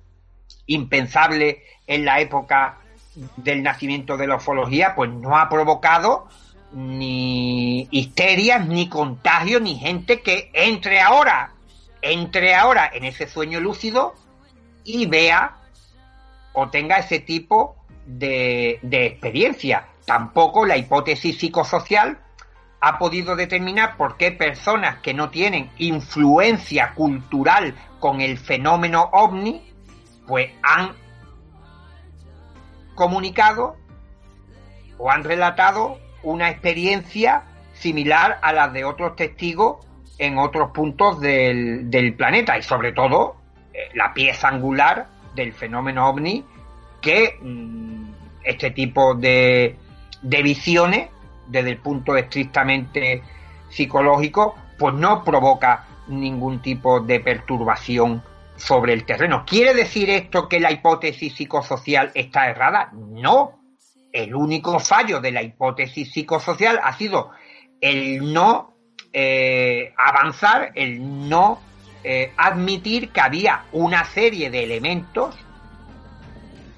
impensable 0.67 1.63
en 1.87 2.05
la 2.05 2.19
época 2.19 2.77
del 3.37 3.63
nacimiento 3.63 4.17
de 4.17 4.27
la 4.27 4.35
ufología, 4.35 4.93
pues 4.95 5.09
no 5.09 5.37
ha 5.37 5.49
provocado 5.49 6.27
ni 6.73 7.87
histerias, 7.91 8.67
ni 8.67 8.87
contagios, 8.87 9.61
ni 9.61 9.77
gente 9.77 10.21
que 10.21 10.51
entre 10.53 11.01
ahora, 11.01 11.51
entre 12.01 12.55
ahora 12.55 12.89
en 12.93 13.03
ese 13.03 13.27
sueño 13.27 13.59
lúcido 13.59 14.13
y 14.83 15.05
vea 15.05 15.57
o 16.53 16.69
tenga 16.69 16.97
ese 16.97 17.19
tipo 17.19 17.75
de, 18.05 18.79
de 18.81 19.05
experiencia 19.05 19.87
tampoco 20.05 20.65
la 20.65 20.77
hipótesis 20.77 21.37
psicosocial 21.37 22.19
ha 22.81 22.97
podido 22.97 23.35
determinar 23.35 23.95
por 23.95 24.17
qué 24.17 24.31
personas 24.31 24.97
que 24.99 25.13
no 25.13 25.29
tienen 25.29 25.69
influencia 25.77 26.93
cultural 26.93 27.75
con 27.99 28.19
el 28.19 28.37
fenómeno 28.37 29.09
ovni, 29.13 29.61
pues 30.27 30.51
han 30.61 30.91
comunicado 32.95 33.77
o 34.97 35.09
han 35.09 35.23
relatado 35.23 35.97
una 36.23 36.49
experiencia 36.49 37.43
similar 37.73 38.39
a 38.41 38.51
la 38.51 38.67
de 38.67 38.83
otros 38.83 39.15
testigos 39.15 39.85
en 40.17 40.37
otros 40.37 40.71
puntos 40.71 41.19
del, 41.19 42.15
planeta 42.17 42.57
y 42.57 42.63
sobre 42.63 42.91
todo 42.91 43.37
eh, 43.73 43.89
la 43.93 44.13
pieza 44.13 44.49
angular 44.49 45.07
del 45.35 45.53
fenómeno 45.53 46.09
ovni 46.09 46.45
que 47.01 47.37
mm, 47.41 48.13
este 48.43 48.71
tipo 48.71 49.15
de, 49.15 49.77
de 50.23 50.41
visiones 50.41 51.09
desde 51.47 51.71
el 51.71 51.77
punto 51.77 52.15
estrictamente 52.15 53.21
psicológico, 53.69 54.55
pues 54.77 54.95
no 54.95 55.23
provoca 55.23 55.85
ningún 56.07 56.61
tipo 56.61 56.99
de 56.99 57.19
perturbación 57.19 58.23
sobre 58.55 58.93
el 58.93 59.05
terreno. 59.05 59.43
¿Quiere 59.45 59.73
decir 59.73 60.09
esto 60.09 60.47
que 60.47 60.59
la 60.59 60.71
hipótesis 60.71 61.33
psicosocial 61.35 62.11
está 62.15 62.49
errada? 62.49 62.91
No. 62.93 63.59
El 64.11 64.35
único 64.35 64.79
fallo 64.79 65.19
de 65.19 65.31
la 65.31 65.41
hipótesis 65.41 66.11
psicosocial 66.11 66.79
ha 66.83 66.95
sido 66.97 67.31
el 67.81 68.31
no 68.31 68.75
eh, 69.11 69.93
avanzar, 69.97 70.71
el 70.75 71.29
no 71.29 71.59
eh, 72.03 72.31
admitir 72.37 73.09
que 73.09 73.21
había 73.21 73.65
una 73.71 74.05
serie 74.05 74.49
de 74.49 74.63
elementos 74.63 75.35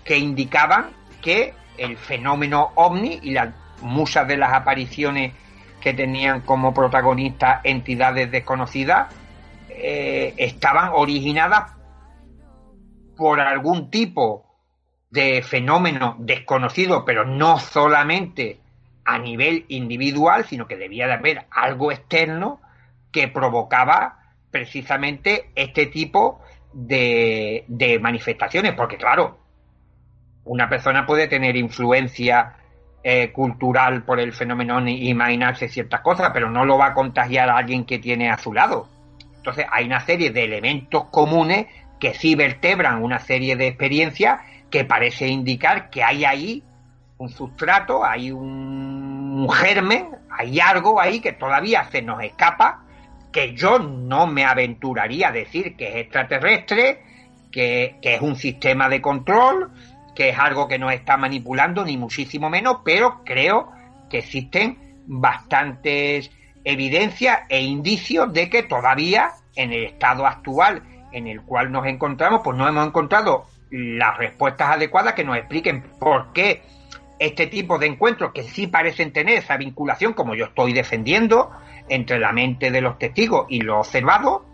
que 0.03 0.17
indicaban 0.17 0.91
que 1.21 1.53
el 1.77 1.97
fenómeno 1.97 2.71
ovni 2.75 3.19
y 3.21 3.31
las 3.31 3.53
muchas 3.81 4.27
de 4.27 4.37
las 4.37 4.53
apariciones 4.53 5.33
que 5.81 5.93
tenían 5.93 6.41
como 6.41 6.73
protagonistas 6.73 7.61
entidades 7.63 8.31
desconocidas 8.31 9.13
eh, 9.69 10.33
estaban 10.37 10.91
originadas 10.93 11.73
por 13.15 13.39
algún 13.39 13.89
tipo 13.89 14.45
de 15.09 15.41
fenómeno 15.43 16.15
desconocido, 16.19 17.05
pero 17.05 17.25
no 17.25 17.59
solamente 17.59 18.59
a 19.05 19.19
nivel 19.19 19.65
individual, 19.69 20.45
sino 20.45 20.67
que 20.67 20.75
debía 20.75 21.07
de 21.07 21.13
haber 21.13 21.45
algo 21.51 21.91
externo 21.91 22.59
que 23.11 23.27
provocaba 23.27 24.19
precisamente 24.51 25.51
este 25.55 25.85
tipo 25.85 26.41
de, 26.73 27.63
de 27.67 27.99
manifestaciones, 27.99 28.73
porque 28.73 28.97
claro, 28.97 29.44
una 30.45 30.69
persona 30.69 31.05
puede 31.05 31.27
tener 31.27 31.55
influencia 31.57 32.53
eh, 33.03 33.31
cultural 33.31 34.03
por 34.03 34.19
el 34.19 34.33
fenómeno 34.33 34.79
y 34.87 35.09
imaginarse 35.09 35.67
ciertas 35.67 36.01
cosas, 36.01 36.31
pero 36.33 36.49
no 36.49 36.65
lo 36.65 36.77
va 36.77 36.87
a 36.87 36.93
contagiar 36.93 37.49
a 37.49 37.57
alguien 37.57 37.85
que 37.85 37.99
tiene 37.99 38.29
a 38.29 38.37
su 38.37 38.53
lado. 38.53 38.87
Entonces 39.37 39.65
hay 39.71 39.85
una 39.85 39.99
serie 39.99 40.31
de 40.31 40.43
elementos 40.43 41.05
comunes 41.05 41.67
que 41.99 42.13
sí 42.13 42.35
vertebran 42.35 43.03
una 43.03 43.19
serie 43.19 43.55
de 43.55 43.67
experiencias 43.67 44.39
que 44.71 44.85
parece 44.85 45.27
indicar 45.27 45.89
que 45.89 46.03
hay 46.03 46.25
ahí 46.25 46.63
un 47.17 47.29
sustrato, 47.29 48.03
hay 48.03 48.31
un 48.31 49.47
germen, 49.49 50.09
hay 50.29 50.59
algo 50.59 50.99
ahí 50.99 51.19
que 51.19 51.33
todavía 51.33 51.85
se 51.91 52.01
nos 52.01 52.21
escapa, 52.23 52.83
que 53.31 53.53
yo 53.53 53.79
no 53.79 54.27
me 54.27 54.45
aventuraría 54.45 55.29
a 55.29 55.31
decir 55.31 55.75
que 55.75 55.89
es 55.89 55.95
extraterrestre, 55.97 57.01
que, 57.51 57.97
que 58.01 58.15
es 58.15 58.21
un 58.21 58.35
sistema 58.35 58.89
de 58.89 59.01
control, 59.01 59.71
que 60.15 60.29
es 60.29 60.39
algo 60.39 60.67
que 60.67 60.79
no 60.79 60.89
está 60.89 61.17
manipulando, 61.17 61.83
ni 61.83 61.97
muchísimo 61.97 62.49
menos, 62.49 62.77
pero 62.83 63.23
creo 63.23 63.71
que 64.09 64.19
existen 64.19 64.77
bastantes 65.05 66.31
evidencias 66.63 67.41
e 67.49 67.61
indicios 67.61 68.31
de 68.33 68.49
que 68.49 68.63
todavía 68.63 69.31
en 69.55 69.71
el 69.71 69.83
estado 69.85 70.25
actual 70.25 70.81
en 71.11 71.27
el 71.27 71.41
cual 71.43 71.71
nos 71.71 71.85
encontramos, 71.85 72.41
pues 72.43 72.57
no 72.57 72.67
hemos 72.67 72.87
encontrado 72.87 73.45
las 73.71 74.17
respuestas 74.17 74.71
adecuadas 74.71 75.13
que 75.13 75.23
nos 75.23 75.37
expliquen 75.37 75.81
por 75.99 76.33
qué 76.33 76.63
este 77.19 77.47
tipo 77.47 77.77
de 77.77 77.87
encuentros 77.87 78.33
que 78.33 78.43
sí 78.43 78.67
parecen 78.67 79.13
tener 79.13 79.37
esa 79.37 79.57
vinculación, 79.57 80.13
como 80.13 80.35
yo 80.35 80.45
estoy 80.45 80.73
defendiendo, 80.73 81.51
entre 81.87 82.19
la 82.19 82.33
mente 82.33 82.71
de 82.71 82.81
los 82.81 82.97
testigos 82.97 83.45
y 83.49 83.61
lo 83.61 83.79
observado, 83.79 84.45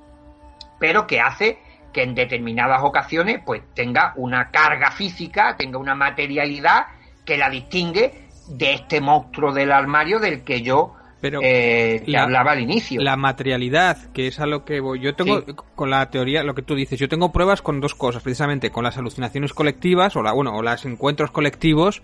pero 0.79 1.07
que 1.07 1.19
hace 1.19 1.59
que 1.91 2.03
en 2.03 2.15
determinadas 2.15 2.81
ocasiones 2.83 3.41
pues 3.45 3.61
tenga 3.73 4.13
una 4.15 4.49
carga 4.51 4.91
física, 4.91 5.55
tenga 5.57 5.77
una 5.77 5.95
materialidad 5.95 6.87
que 7.25 7.37
la 7.37 7.49
distingue 7.49 8.27
de 8.49 8.73
este 8.73 9.01
monstruo 9.01 9.53
del 9.53 9.71
armario 9.71 10.19
del 10.19 10.43
que 10.43 10.61
yo 10.61 10.95
pero 11.21 11.39
eh, 11.43 12.03
hablaba 12.17 12.53
al 12.53 12.61
inicio. 12.61 12.99
La 12.99 13.15
materialidad, 13.15 14.11
que 14.11 14.27
es 14.27 14.39
a 14.39 14.47
lo 14.47 14.65
que 14.65 14.79
voy. 14.79 14.99
Yo 14.99 15.13
tengo, 15.13 15.45
con 15.75 15.91
la 15.91 16.09
teoría, 16.09 16.41
lo 16.41 16.55
que 16.55 16.63
tú 16.63 16.73
dices, 16.73 16.99
yo 16.99 17.07
tengo 17.07 17.31
pruebas 17.31 17.61
con 17.61 17.79
dos 17.79 17.93
cosas, 17.93 18.23
precisamente 18.23 18.71
con 18.71 18.83
las 18.83 18.97
alucinaciones 18.97 19.53
colectivas, 19.53 20.15
o 20.15 20.23
la, 20.23 20.33
bueno, 20.33 20.55
o 20.55 20.63
los 20.63 20.83
encuentros 20.85 21.29
colectivos, 21.29 22.01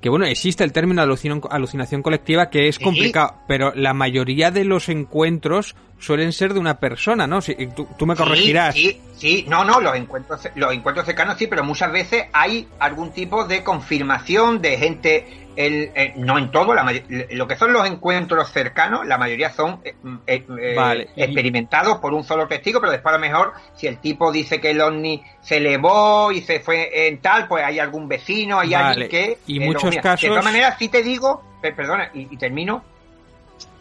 que 0.00 0.08
bueno, 0.08 0.24
existe 0.24 0.64
el 0.64 0.72
término 0.72 1.02
alucinación, 1.02 1.42
alucinación 1.50 2.02
colectiva 2.02 2.48
que 2.48 2.68
es 2.68 2.78
complicado, 2.78 3.34
pero 3.46 3.72
la 3.74 3.92
mayoría 3.92 4.50
de 4.50 4.64
los 4.64 4.88
encuentros 4.88 5.76
suelen 5.98 6.32
ser 6.32 6.54
de 6.54 6.60
una 6.60 6.78
persona, 6.78 7.26
¿no? 7.26 7.42
Si, 7.42 7.54
tú, 7.68 7.86
tú 7.98 8.06
me 8.06 8.16
corregirás. 8.16 8.74
Sí, 8.74 8.98
sí, 9.16 9.44
no, 9.48 9.64
no, 9.64 9.80
los 9.80 9.94
encuentros, 9.94 10.48
los 10.54 10.72
encuentros 10.72 11.04
cercanos 11.04 11.36
sí, 11.36 11.46
pero 11.46 11.62
muchas 11.62 11.92
veces 11.92 12.24
hay 12.32 12.66
algún 12.78 13.10
tipo 13.12 13.44
de 13.44 13.62
confirmación 13.62 14.62
de 14.62 14.78
gente 14.78 15.39
el, 15.56 15.90
eh, 15.94 16.12
no 16.16 16.38
en 16.38 16.50
todo, 16.50 16.74
la 16.74 16.84
lo 17.30 17.46
que 17.46 17.56
son 17.56 17.72
los 17.72 17.86
encuentros 17.86 18.50
cercanos, 18.50 19.06
la 19.06 19.18
mayoría 19.18 19.50
son 19.50 19.80
eh, 19.84 19.94
eh, 20.26 21.08
experimentados 21.16 21.98
por 21.98 22.14
un 22.14 22.24
solo 22.24 22.46
testigo, 22.46 22.80
pero 22.80 22.92
después 22.92 23.14
a 23.14 23.18
lo 23.18 23.20
mejor 23.20 23.52
si 23.74 23.86
el 23.86 23.98
tipo 23.98 24.32
dice 24.32 24.60
que 24.60 24.70
el 24.70 24.80
ovni 24.80 25.22
se 25.40 25.58
elevó 25.58 26.32
y 26.32 26.40
se 26.42 26.60
fue 26.60 27.08
en 27.08 27.18
tal, 27.18 27.48
pues 27.48 27.64
hay 27.64 27.78
algún 27.78 28.08
vecino, 28.08 28.60
hay 28.60 28.74
alguien 28.74 29.08
que... 29.08 29.38
Y 29.46 29.60
muchos 29.60 29.94
casos... 29.96 30.22
De 30.22 30.28
todas 30.28 30.44
maneras, 30.44 30.76
sí 30.78 30.88
te 30.88 31.02
digo, 31.02 31.42
perdona, 31.60 32.10
y, 32.14 32.36
termino, 32.36 32.84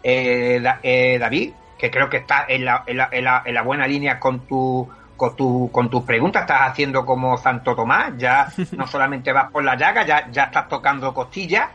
David, 0.03 1.51
que 1.77 1.91
creo 1.91 2.09
que 2.09 2.17
está 2.17 2.45
en 2.47 2.65
la, 2.65 2.83
en 2.85 2.97
la, 2.97 3.43
en 3.45 3.53
la 3.53 3.61
buena 3.61 3.87
línea 3.87 4.19
con 4.19 4.41
tu 4.41 4.89
con, 5.19 5.35
tu, 5.35 5.69
con 5.71 5.89
tus 5.89 6.03
preguntas 6.03 6.43
estás 6.43 6.71
haciendo 6.71 7.05
como 7.05 7.37
Santo 7.37 7.75
Tomás, 7.75 8.13
ya 8.17 8.47
no 8.71 8.87
solamente 8.87 9.31
vas 9.31 9.51
por 9.51 9.63
la 9.63 9.75
llaga, 9.75 10.05
ya, 10.05 10.31
ya 10.31 10.45
estás 10.45 10.67
tocando 10.69 11.13
costillas, 11.13 11.69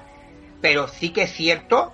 pero 0.61 0.89
sí 0.89 1.11
que 1.11 1.25
es 1.25 1.33
cierto, 1.33 1.93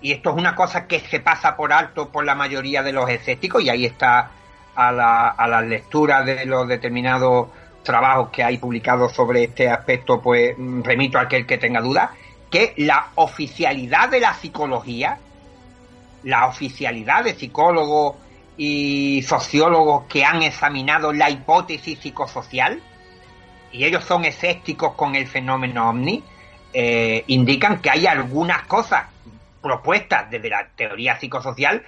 y 0.00 0.12
esto 0.12 0.30
es 0.30 0.36
una 0.36 0.54
cosa 0.54 0.86
que 0.86 1.00
se 1.00 1.20
pasa 1.20 1.56
por 1.56 1.72
alto 1.72 2.08
por 2.10 2.24
la 2.24 2.36
mayoría 2.36 2.82
de 2.82 2.92
los 2.92 3.10
escépticos, 3.10 3.62
y 3.62 3.68
ahí 3.68 3.84
está 3.84 4.30
a 4.76 4.92
la, 4.92 5.28
a 5.30 5.48
la 5.48 5.60
lectura 5.60 6.22
de 6.22 6.46
los 6.46 6.66
determinados 6.68 7.48
trabajos 7.82 8.30
que 8.30 8.44
hay 8.44 8.58
publicados 8.58 9.12
sobre 9.12 9.44
este 9.44 9.68
aspecto, 9.68 10.22
pues 10.22 10.56
mm, 10.56 10.82
remito 10.82 11.18
a 11.18 11.22
aquel 11.22 11.44
que 11.44 11.58
tenga 11.58 11.80
dudas, 11.80 12.10
que 12.50 12.72
la 12.76 13.08
oficialidad 13.16 14.08
de 14.08 14.20
la 14.20 14.32
psicología, 14.34 15.18
la 16.22 16.46
oficialidad 16.46 17.24
de 17.24 17.34
psicólogos 17.34 18.16
y 18.56 19.22
sociólogos 19.22 20.04
que 20.04 20.24
han 20.24 20.42
examinado 20.42 21.12
la 21.12 21.30
hipótesis 21.30 21.98
psicosocial, 21.98 22.80
y 23.72 23.84
ellos 23.84 24.04
son 24.04 24.24
escépticos 24.24 24.94
con 24.94 25.16
el 25.16 25.26
fenómeno 25.26 25.90
ovni, 25.90 26.22
eh, 26.72 27.24
indican 27.28 27.80
que 27.80 27.90
hay 27.90 28.06
algunas 28.06 28.62
cosas 28.66 29.06
propuestas 29.60 30.30
desde 30.30 30.50
la 30.50 30.68
teoría 30.76 31.18
psicosocial 31.18 31.82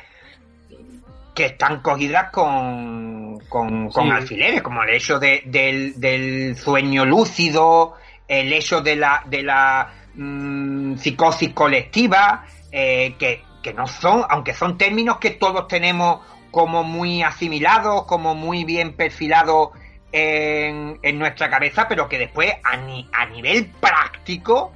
que 1.34 1.46
están 1.46 1.82
cogidas 1.82 2.30
con, 2.30 3.38
con, 3.48 3.90
alfileres, 4.10 4.62
como 4.62 4.82
el 4.82 4.94
hecho 4.94 5.18
de, 5.18 5.42
del, 5.44 6.56
sueño 6.56 7.04
lúcido, 7.04 7.94
el 8.26 8.52
hecho 8.52 8.80
de 8.80 8.96
la, 8.96 9.22
de 9.26 9.42
la 9.42 9.92
mm, 10.14 10.96
psicosis 10.96 11.52
colectiva, 11.52 12.46
eh, 12.72 13.14
que, 13.18 13.44
que 13.62 13.74
no 13.74 13.86
son, 13.86 14.24
aunque 14.28 14.54
son 14.54 14.78
términos 14.78 15.18
que 15.18 15.32
todos 15.32 15.68
tenemos 15.68 16.20
como 16.56 16.82
muy 16.84 17.22
asimilados, 17.22 18.04
como 18.06 18.34
muy 18.34 18.64
bien 18.64 18.94
perfilados 18.94 19.72
en, 20.10 21.18
nuestra 21.18 21.50
cabeza, 21.50 21.86
pero 21.86 22.08
que 22.08 22.16
después 22.16 22.50
a, 22.64 22.78
a 23.12 23.26
nivel 23.26 23.66
práctico, 23.78 24.72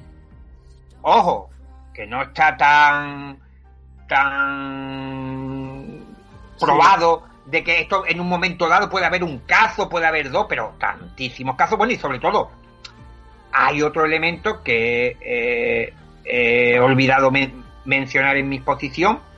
ojo, 1.01 1.49
que 1.95 2.07
no 2.07 2.20
está 2.20 2.55
tan 2.59 3.39
tan 4.07 6.05
probado 6.61 7.22
de 7.47 7.64
que 7.64 7.81
esto 7.81 8.05
en 8.07 8.20
un 8.20 8.28
momento 8.28 8.68
dado 8.68 8.91
puede 8.91 9.07
haber 9.07 9.24
un 9.24 9.39
caso, 9.39 9.89
puede 9.89 10.05
haber 10.05 10.31
dos, 10.31 10.45
pero 10.51 10.74
tantísimos 10.78 11.57
casos, 11.57 11.78
bueno, 11.78 11.95
y 11.95 11.97
sobre 11.97 12.18
todo 12.18 12.51
hay 13.53 13.81
otro 13.81 14.05
elemento 14.05 14.62
que 14.62 15.16
eh, 15.18 15.95
he 16.26 16.78
olvidado 16.78 17.33
mencionar 17.87 18.37
en 18.37 18.51
mi 18.51 18.57
exposición, 18.57 19.30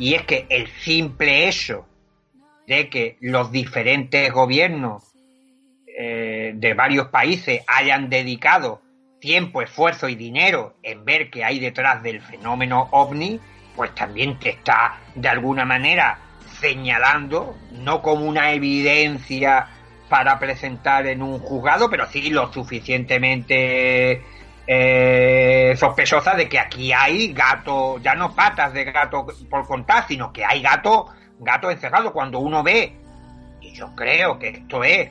y 0.00 0.14
es 0.14 0.22
que 0.22 0.46
el 0.48 0.66
simple 0.80 1.46
hecho 1.46 1.86
de 2.66 2.88
que 2.88 3.18
los 3.20 3.52
diferentes 3.52 4.32
gobiernos 4.32 5.04
eh, 5.86 6.52
de 6.54 6.72
varios 6.72 7.08
países 7.08 7.62
hayan 7.66 8.08
dedicado 8.08 8.80
tiempo, 9.20 9.60
esfuerzo 9.60 10.08
y 10.08 10.14
dinero 10.14 10.74
en 10.82 11.04
ver 11.04 11.28
qué 11.28 11.44
hay 11.44 11.60
detrás 11.60 12.02
del 12.02 12.22
fenómeno 12.22 12.88
ovni, 12.92 13.38
pues 13.76 13.94
también 13.94 14.38
te 14.38 14.48
está 14.48 14.98
de 15.14 15.28
alguna 15.28 15.66
manera 15.66 16.18
señalando, 16.58 17.54
no 17.72 18.00
como 18.00 18.24
una 18.24 18.52
evidencia 18.52 19.68
para 20.08 20.38
presentar 20.38 21.06
en 21.08 21.22
un 21.22 21.40
juzgado, 21.40 21.90
pero 21.90 22.06
sí 22.06 22.30
lo 22.30 22.50
suficientemente 22.50 24.22
eh, 24.66 25.74
sospechosa 25.76 26.34
de 26.34 26.48
que 26.48 26.58
aquí 26.58 26.92
hay 26.92 27.32
gato, 27.32 27.98
ya 27.98 28.14
no 28.14 28.34
patas 28.34 28.72
de 28.72 28.84
gato 28.84 29.26
por 29.48 29.66
contar, 29.66 30.06
sino 30.06 30.32
que 30.32 30.44
hay 30.44 30.62
gato, 30.62 31.08
gato 31.38 31.70
encerrado. 31.70 32.12
Cuando 32.12 32.38
uno 32.38 32.62
ve, 32.62 32.94
y 33.60 33.72
yo 33.72 33.94
creo 33.94 34.38
que 34.38 34.48
esto 34.48 34.84
es 34.84 35.10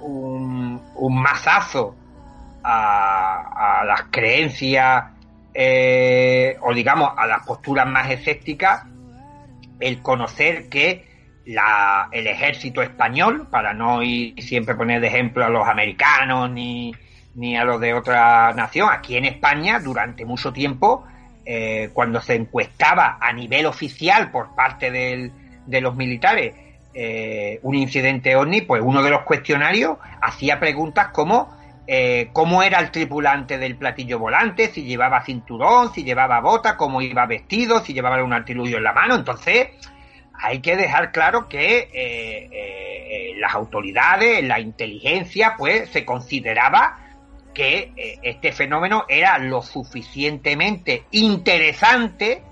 un, 0.00 0.80
un 0.94 1.22
mazazo 1.22 1.94
a, 2.62 3.82
las 3.86 4.04
creencias 4.10 5.04
eh, 5.52 6.56
o 6.62 6.72
digamos 6.72 7.12
a 7.16 7.26
las 7.26 7.46
posturas 7.46 7.86
más 7.86 8.10
escépticas, 8.10 8.84
el 9.80 10.00
conocer 10.00 10.68
que 10.68 11.06
la, 11.46 12.08
el 12.10 12.26
ejército 12.26 12.80
español, 12.80 13.48
para 13.50 13.74
no 13.74 14.02
ir 14.02 14.40
siempre 14.42 14.74
poner 14.74 15.00
de 15.00 15.08
ejemplo 15.08 15.44
a 15.44 15.48
los 15.48 15.66
americanos 15.68 16.50
ni, 16.50 16.92
ni 17.34 17.56
a 17.56 17.64
los 17.64 17.80
de 17.80 17.94
otra 17.94 18.52
nación. 18.52 18.88
Aquí 18.90 19.16
en 19.16 19.24
España, 19.24 19.80
durante 19.80 20.24
mucho 20.24 20.52
tiempo, 20.52 21.04
eh, 21.46 21.90
cuando 21.92 22.20
se 22.20 22.34
encuestaba 22.34 23.18
a 23.20 23.32
nivel 23.32 23.66
oficial 23.66 24.30
por 24.30 24.54
parte 24.54 24.90
de 24.90 25.80
los 25.80 25.94
militares 25.94 26.54
eh, 26.94 27.58
un 27.62 27.74
incidente 27.74 28.36
ovni, 28.36 28.62
pues 28.62 28.80
uno 28.82 29.02
de 29.02 29.10
los 29.10 29.22
cuestionarios 29.22 29.98
hacía 30.22 30.60
preguntas 30.60 31.08
como 31.08 31.52
eh, 31.86 32.30
cómo 32.32 32.62
era 32.62 32.78
el 32.78 32.90
tripulante 32.90 33.58
del 33.58 33.76
platillo 33.76 34.18
volante, 34.18 34.68
si 34.68 34.84
llevaba 34.84 35.22
cinturón, 35.22 35.92
si 35.92 36.02
llevaba 36.02 36.40
bota, 36.40 36.76
cómo 36.76 37.02
iba 37.02 37.26
vestido, 37.26 37.80
si 37.80 37.92
llevaba 37.92 38.22
un 38.22 38.32
artilugio 38.32 38.78
en 38.78 38.84
la 38.84 38.92
mano. 38.92 39.16
Entonces, 39.16 39.68
hay 40.32 40.60
que 40.60 40.76
dejar 40.76 41.12
claro 41.12 41.48
que 41.48 43.34
las 43.38 43.54
autoridades, 43.54 44.42
la 44.44 44.60
inteligencia, 44.60 45.56
pues 45.58 45.90
se 45.90 46.06
consideraba 46.06 47.03
que 47.54 47.92
eh, 47.96 48.18
este 48.22 48.52
fenómeno 48.52 49.04
era 49.08 49.38
lo 49.38 49.62
suficientemente 49.62 51.04
interesante, 51.12 52.42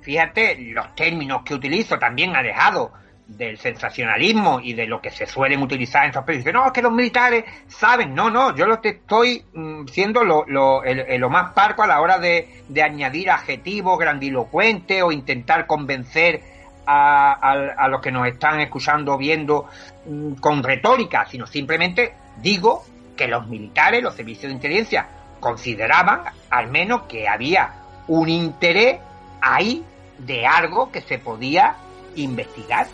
fíjate, 0.00 0.56
los 0.56 0.94
términos 0.94 1.42
que 1.44 1.54
utilizo 1.54 1.98
también 1.98 2.34
alejado 2.36 2.92
del 3.26 3.58
sensacionalismo 3.58 4.60
y 4.60 4.74
de 4.74 4.86
lo 4.86 5.00
que 5.00 5.10
se 5.10 5.26
suelen 5.26 5.62
utilizar 5.62 6.04
en 6.04 6.10
esos 6.10 6.24
países. 6.24 6.52
No, 6.52 6.66
es 6.66 6.72
que 6.72 6.82
los 6.82 6.92
militares 6.92 7.44
saben. 7.66 8.14
No, 8.14 8.30
no, 8.30 8.54
yo 8.54 8.66
lo 8.66 8.80
que 8.80 8.90
estoy 8.90 9.44
mm, 9.52 9.86
siendo 9.86 10.22
lo, 10.24 10.44
lo, 10.46 11.30
más 11.30 11.52
parco 11.52 11.82
a 11.82 11.86
la 11.86 12.00
hora 12.00 12.18
de, 12.18 12.62
añadir 12.82 13.30
adjetivos 13.30 13.98
grandilocuentes 13.98 15.02
o 15.02 15.12
intentar 15.12 15.66
convencer 15.66 16.42
a, 16.86 17.32
a, 17.32 17.88
los 17.88 18.00
que 18.00 18.10
nos 18.10 18.26
están 18.26 18.60
escuchando, 18.60 19.16
viendo 19.16 19.66
mm, 20.06 20.34
con 20.34 20.62
retórica, 20.62 21.26
sino 21.26 21.46
simplemente 21.46 22.14
digo 22.38 22.84
que 23.16 23.28
los 23.28 23.46
militares, 23.46 24.02
los 24.02 24.14
servicios 24.14 24.50
de 24.50 24.54
inteligencia, 24.54 25.08
consideraban 25.40 26.22
al 26.50 26.68
menos 26.68 27.02
que 27.02 27.28
había 27.28 27.74
un 28.08 28.28
interés 28.28 29.00
ahí 29.40 29.84
de 30.18 30.46
algo 30.46 30.90
que 30.92 31.00
se 31.00 31.18
podía 31.18 31.74
investigar. 32.14 32.86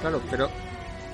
Claro, 0.00 0.20
pero 0.30 0.48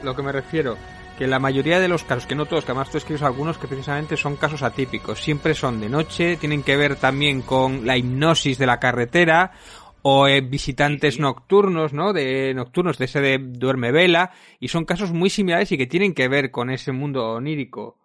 lo 0.02 0.14
que 0.14 0.22
me 0.22 0.32
refiero, 0.32 0.76
que 1.18 1.26
la 1.26 1.38
mayoría 1.38 1.80
de 1.80 1.88
los 1.88 2.04
casos, 2.04 2.26
que 2.26 2.34
no 2.34 2.46
todos, 2.46 2.64
que 2.64 2.72
además 2.72 2.90
tú 2.90 2.98
escribes 2.98 3.22
algunos 3.22 3.58
que 3.58 3.68
precisamente 3.68 4.16
son 4.16 4.36
casos 4.36 4.62
atípicos, 4.62 5.20
siempre 5.20 5.54
son 5.54 5.80
de 5.80 5.88
noche, 5.88 6.36
tienen 6.36 6.62
que 6.62 6.76
ver 6.76 6.96
también 6.96 7.42
con 7.42 7.86
la 7.86 7.96
hipnosis 7.96 8.58
de 8.58 8.66
la 8.66 8.78
carretera 8.78 9.52
o 10.02 10.28
eh, 10.28 10.40
visitantes 10.40 11.18
nocturnos, 11.18 11.92
¿no? 11.92 12.12
De 12.12 12.54
nocturnos, 12.54 12.98
de 12.98 13.06
ese 13.06 13.20
de 13.20 13.38
duerme 13.40 13.90
vela, 13.90 14.30
y 14.60 14.68
son 14.68 14.84
casos 14.84 15.10
muy 15.12 15.30
similares 15.30 15.72
y 15.72 15.78
que 15.78 15.86
tienen 15.86 16.14
que 16.14 16.28
ver 16.28 16.50
con 16.50 16.70
ese 16.70 16.92
mundo 16.92 17.32
onírico. 17.32 17.98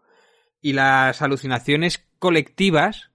y 0.63 0.73
las 0.73 1.21
alucinaciones 1.23 2.07
colectivas, 2.19 3.10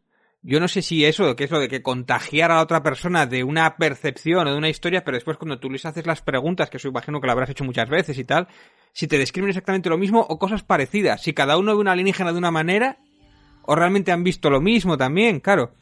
yo 0.48 0.60
no 0.60 0.68
sé 0.68 0.80
si 0.80 1.04
eso, 1.04 1.34
que 1.34 1.42
es 1.42 1.50
lo 1.50 1.58
de 1.58 1.66
que 1.66 1.82
contagiar 1.82 2.52
a 2.52 2.62
otra 2.62 2.80
persona 2.80 3.26
de 3.26 3.42
una 3.42 3.76
percepción 3.76 4.46
o 4.46 4.52
de 4.52 4.56
una 4.56 4.68
historia, 4.68 5.02
pero 5.02 5.16
después 5.16 5.36
cuando 5.38 5.58
tú 5.58 5.68
les 5.68 5.84
haces 5.84 6.06
las 6.06 6.22
preguntas, 6.22 6.70
que 6.70 6.76
eso 6.76 6.86
imagino 6.86 7.20
que 7.20 7.26
lo 7.26 7.32
habrás 7.32 7.50
hecho 7.50 7.64
muchas 7.64 7.88
veces 7.88 8.16
y 8.16 8.22
tal, 8.22 8.46
si 8.92 9.08
te 9.08 9.18
describen 9.18 9.48
exactamente 9.48 9.88
lo 9.88 9.98
mismo 9.98 10.20
o 10.20 10.38
cosas 10.38 10.62
parecidas, 10.62 11.20
si 11.20 11.32
cada 11.32 11.58
uno 11.58 11.74
ve 11.74 11.80
una 11.80 11.92
alienígena 11.92 12.30
de 12.32 12.38
una 12.38 12.52
manera 12.52 12.98
o 13.62 13.74
realmente 13.74 14.12
han 14.12 14.22
visto 14.22 14.48
lo 14.48 14.60
mismo 14.60 14.96
también, 14.96 15.40
claro. 15.40 15.72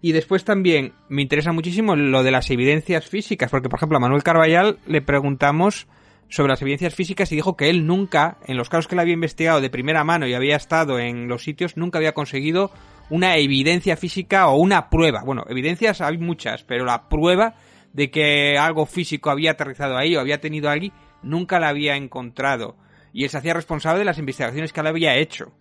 Y 0.00 0.12
después 0.12 0.44
también 0.44 0.94
me 1.10 1.20
interesa 1.20 1.52
muchísimo 1.52 1.94
lo 1.94 2.22
de 2.22 2.30
las 2.30 2.50
evidencias 2.50 3.06
físicas, 3.06 3.50
porque 3.50 3.68
por 3.68 3.78
ejemplo 3.78 3.98
a 3.98 4.00
Manuel 4.00 4.22
Carballal 4.22 4.78
le 4.86 5.02
preguntamos 5.02 5.88
sobre 6.30 6.48
las 6.48 6.62
evidencias 6.62 6.94
físicas 6.94 7.30
y 7.32 7.36
dijo 7.36 7.54
que 7.54 7.68
él 7.68 7.86
nunca, 7.86 8.38
en 8.46 8.56
los 8.56 8.70
casos 8.70 8.88
que 8.88 8.94
él 8.94 9.00
había 9.00 9.12
investigado 9.12 9.60
de 9.60 9.68
primera 9.68 10.04
mano 10.04 10.26
y 10.26 10.32
había 10.32 10.56
estado 10.56 10.98
en 10.98 11.28
los 11.28 11.44
sitios, 11.44 11.76
nunca 11.76 11.98
había 11.98 12.14
conseguido 12.14 12.70
una 13.10 13.36
evidencia 13.36 13.96
física 13.96 14.48
o 14.48 14.56
una 14.56 14.88
prueba. 14.88 15.22
Bueno, 15.24 15.44
evidencias 15.48 16.00
hay 16.00 16.18
muchas, 16.18 16.62
pero 16.64 16.84
la 16.84 17.08
prueba 17.08 17.54
de 17.92 18.10
que 18.10 18.56
algo 18.56 18.86
físico 18.86 19.30
había 19.30 19.52
aterrizado 19.52 19.96
ahí 19.96 20.16
o 20.16 20.20
había 20.20 20.40
tenido 20.40 20.70
allí, 20.70 20.92
nunca 21.22 21.58
la 21.58 21.68
había 21.68 21.96
encontrado. 21.96 22.76
Y 23.12 23.24
él 23.24 23.30
se 23.30 23.38
hacía 23.38 23.54
responsable 23.54 24.00
de 24.00 24.04
las 24.04 24.18
investigaciones 24.18 24.72
que 24.72 24.80
él 24.80 24.86
había 24.86 25.16
hecho. 25.16 25.52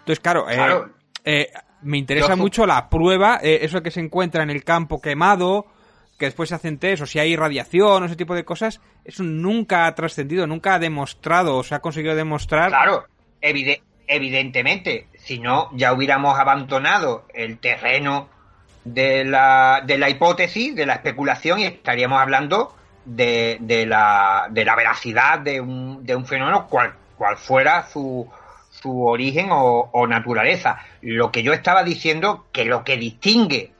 Entonces, 0.00 0.20
claro, 0.20 0.50
eh, 0.50 0.58
eh, 1.24 1.48
me 1.82 1.98
interesa 1.98 2.36
mucho 2.36 2.66
la 2.66 2.88
prueba, 2.88 3.38
eh, 3.42 3.60
eso 3.62 3.82
que 3.82 3.90
se 3.90 4.00
encuentra 4.00 4.42
en 4.42 4.50
el 4.50 4.64
campo 4.64 5.00
quemado, 5.00 5.66
que 6.18 6.26
después 6.26 6.48
se 6.48 6.54
hacen 6.54 6.78
test 6.78 7.02
o 7.02 7.06
si 7.06 7.18
hay 7.18 7.36
radiación 7.36 8.02
o 8.02 8.06
ese 8.06 8.16
tipo 8.16 8.34
de 8.34 8.44
cosas, 8.44 8.80
eso 9.04 9.22
nunca 9.22 9.86
ha 9.86 9.94
trascendido, 9.94 10.46
nunca 10.46 10.74
ha 10.74 10.78
demostrado 10.78 11.56
o 11.56 11.62
se 11.62 11.74
ha 11.74 11.80
conseguido 11.80 12.16
demostrar. 12.16 12.68
Claro, 12.68 13.04
evidentemente, 13.40 15.08
si 15.26 15.40
no, 15.40 15.70
ya 15.72 15.92
hubiéramos 15.92 16.38
abandonado 16.38 17.24
el 17.34 17.58
terreno 17.58 18.28
de 18.84 19.24
la, 19.24 19.82
de 19.84 19.98
la 19.98 20.08
hipótesis, 20.08 20.76
de 20.76 20.86
la 20.86 20.94
especulación 20.94 21.58
y 21.58 21.64
estaríamos 21.64 22.22
hablando 22.22 22.76
de, 23.04 23.56
de, 23.58 23.86
la, 23.86 24.46
de 24.50 24.64
la 24.64 24.76
veracidad 24.76 25.40
de 25.40 25.60
un, 25.60 26.06
de 26.06 26.14
un 26.14 26.26
fenómeno 26.26 26.68
cual, 26.68 26.94
cual 27.18 27.36
fuera 27.38 27.88
su, 27.88 28.30
su 28.70 29.04
origen 29.04 29.48
o, 29.50 29.90
o 29.92 30.06
naturaleza. 30.06 30.78
Lo 31.02 31.32
que 31.32 31.42
yo 31.42 31.52
estaba 31.52 31.82
diciendo, 31.82 32.46
que 32.52 32.64
lo 32.64 32.84
que 32.84 32.96
distingue 32.96 33.72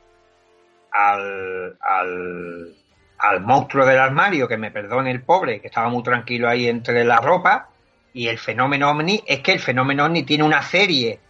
al, 0.90 1.78
al, 1.80 3.40
monstruo 3.42 3.86
del 3.86 4.00
armario, 4.00 4.48
que 4.48 4.56
me 4.56 4.72
perdone 4.72 5.12
el 5.12 5.22
pobre, 5.22 5.60
que 5.60 5.68
estaba 5.68 5.90
muy 5.90 6.02
tranquilo 6.02 6.48
ahí 6.48 6.66
entre 6.66 7.04
la 7.04 7.18
ropa, 7.18 7.68
y 8.12 8.26
el 8.26 8.38
fenómeno 8.38 8.90
ovni, 8.90 9.22
es 9.28 9.38
que 9.42 9.52
el 9.52 9.60
fenómeno 9.60 10.06
ovni 10.06 10.24
tiene 10.24 10.42
una 10.42 10.62
serie 10.62 11.20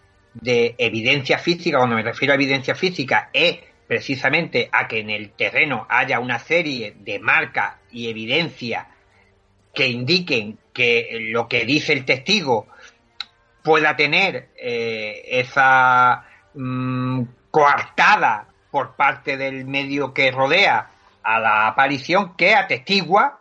de 0.41 0.75
evidencia 0.79 1.39
física, 1.39 1.79
cuando 1.79 1.97
me 1.97 2.03
refiero 2.03 2.33
a 2.33 2.37
evidencia 2.37 2.75
física, 2.75 3.31
es 3.33 3.59
precisamente 3.87 4.69
a 4.73 4.89
que 4.89 5.01
en 5.01 5.11
el 5.11 5.31
terreno 5.31 5.87
haya 5.89 6.19
una 6.21 6.39
serie 6.39 6.97
de 6.99 7.19
marcas 7.19 7.77
y 7.91 8.09
evidencia 8.09 8.89
que 9.75 9.87
indiquen 9.87 10.59
que 10.73 11.19
lo 11.31 11.49
que 11.49 11.65
dice 11.65 11.93
el 11.93 12.05
testigo 12.05 12.67
pueda 13.63 13.97
tener 13.97 14.49
eh, 14.57 15.23
esa 15.27 16.25
mm, 16.55 17.23
coartada 17.51 18.49
por 18.71 18.97
parte 18.97 19.37
del 19.37 19.65
medio 19.65 20.13
que 20.13 20.31
rodea 20.31 20.91
a 21.23 21.41
la 21.41 21.67
aparición 21.67 22.37
que 22.37 22.55
atestigua 22.55 23.41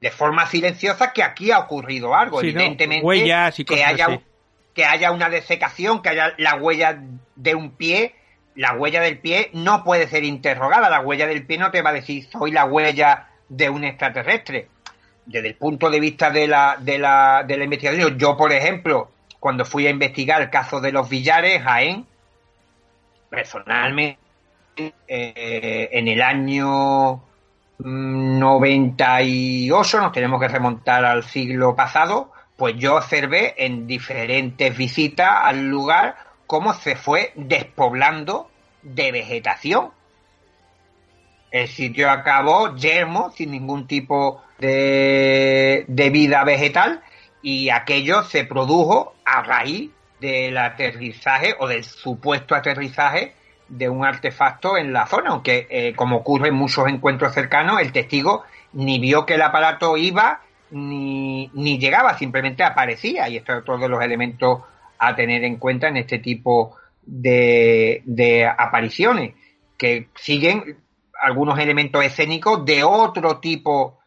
de 0.00 0.10
forma 0.10 0.46
silenciosa 0.46 1.12
que 1.12 1.22
aquí 1.22 1.50
ha 1.50 1.58
ocurrido 1.58 2.14
algo. 2.14 2.40
Evidentemente, 2.40 3.04
que, 3.66 3.84
haya, 3.84 4.20
que 4.76 4.84
haya 4.84 5.10
una 5.10 5.30
desecación, 5.30 6.02
que 6.02 6.10
haya 6.10 6.34
la 6.36 6.56
huella 6.56 7.00
de 7.34 7.54
un 7.54 7.70
pie, 7.70 8.14
la 8.54 8.74
huella 8.74 9.00
del 9.00 9.18
pie 9.18 9.48
no 9.54 9.82
puede 9.82 10.06
ser 10.06 10.22
interrogada. 10.22 10.90
La 10.90 11.00
huella 11.00 11.26
del 11.26 11.46
pie 11.46 11.56
no 11.56 11.70
te 11.70 11.80
va 11.80 11.90
a 11.90 11.94
decir 11.94 12.28
soy 12.30 12.52
la 12.52 12.66
huella 12.66 13.28
de 13.48 13.70
un 13.70 13.84
extraterrestre. 13.84 14.68
Desde 15.24 15.48
el 15.48 15.54
punto 15.54 15.88
de 15.88 15.98
vista 15.98 16.28
de 16.28 16.46
la, 16.46 16.76
de 16.78 16.98
la, 16.98 17.46
investigación, 17.48 18.18
yo, 18.18 18.36
por 18.36 18.52
ejemplo, 18.52 19.10
cuando 19.40 19.64
fui 19.64 19.86
a 19.86 19.90
investigar 19.90 20.42
el 20.42 20.50
caso 20.50 20.78
de 20.78 20.92
los 20.92 21.08
Villares, 21.08 21.62
Jaén, 21.62 22.06
personalmente 23.30 24.18
eh, 24.76 25.88
en 25.90 26.06
el 26.06 26.20
año 26.20 27.22
98, 27.78 30.00
nos 30.00 30.12
tenemos 30.12 30.38
que 30.38 30.48
remontar 30.48 31.06
al 31.06 31.24
siglo 31.24 31.74
pasado, 31.74 32.30
pues 32.56 32.76
yo 32.76 32.96
observé 32.96 33.54
en 33.58 33.86
diferentes 33.86 34.76
visitas 34.76 35.30
al 35.42 35.68
lugar 35.68 36.16
cómo 36.46 36.74
se 36.74 36.96
fue 36.96 37.32
despoblando 37.34 38.50
de 38.82 39.12
vegetación. 39.12 39.90
El 41.50 41.68
sitio 41.68 42.10
acabó 42.10 42.74
yermo, 42.76 43.30
sin 43.30 43.50
ningún 43.50 43.86
tipo 43.86 44.42
de, 44.58 45.84
de 45.86 46.10
vida 46.10 46.44
vegetal, 46.44 47.02
y 47.42 47.70
aquello 47.70 48.22
se 48.24 48.44
produjo 48.44 49.14
a 49.24 49.42
raíz 49.42 49.90
del 50.20 50.56
aterrizaje 50.56 51.54
o 51.58 51.68
del 51.68 51.84
supuesto 51.84 52.54
aterrizaje 52.54 53.34
de 53.68 53.88
un 53.88 54.04
artefacto 54.04 54.76
en 54.76 54.92
la 54.92 55.06
zona, 55.06 55.30
aunque 55.30 55.66
eh, 55.70 55.94
como 55.94 56.16
ocurre 56.16 56.48
en 56.48 56.54
muchos 56.54 56.88
encuentros 56.88 57.34
cercanos, 57.34 57.80
el 57.80 57.92
testigo 57.92 58.44
ni 58.72 58.98
vio 58.98 59.26
que 59.26 59.34
el 59.34 59.42
aparato 59.42 59.96
iba 59.96 60.40
ni, 60.70 61.50
ni 61.54 61.78
llegaba, 61.78 62.16
simplemente 62.16 62.62
aparecía. 62.62 63.28
Y 63.28 63.36
esto 63.36 63.52
es 63.52 63.58
otro 63.60 63.78
de 63.78 63.88
los 63.88 64.02
elementos 64.02 64.62
a 64.98 65.14
tener 65.14 65.44
en 65.44 65.56
cuenta 65.56 65.88
en 65.88 65.98
este 65.98 66.18
tipo 66.18 66.76
de, 67.02 68.02
de 68.04 68.46
apariciones, 68.46 69.34
que 69.76 70.08
siguen 70.14 70.78
algunos 71.22 71.58
elementos 71.58 72.04
escénicos 72.04 72.64
de 72.64 72.82
otro 72.84 73.38
tipo 73.38 73.98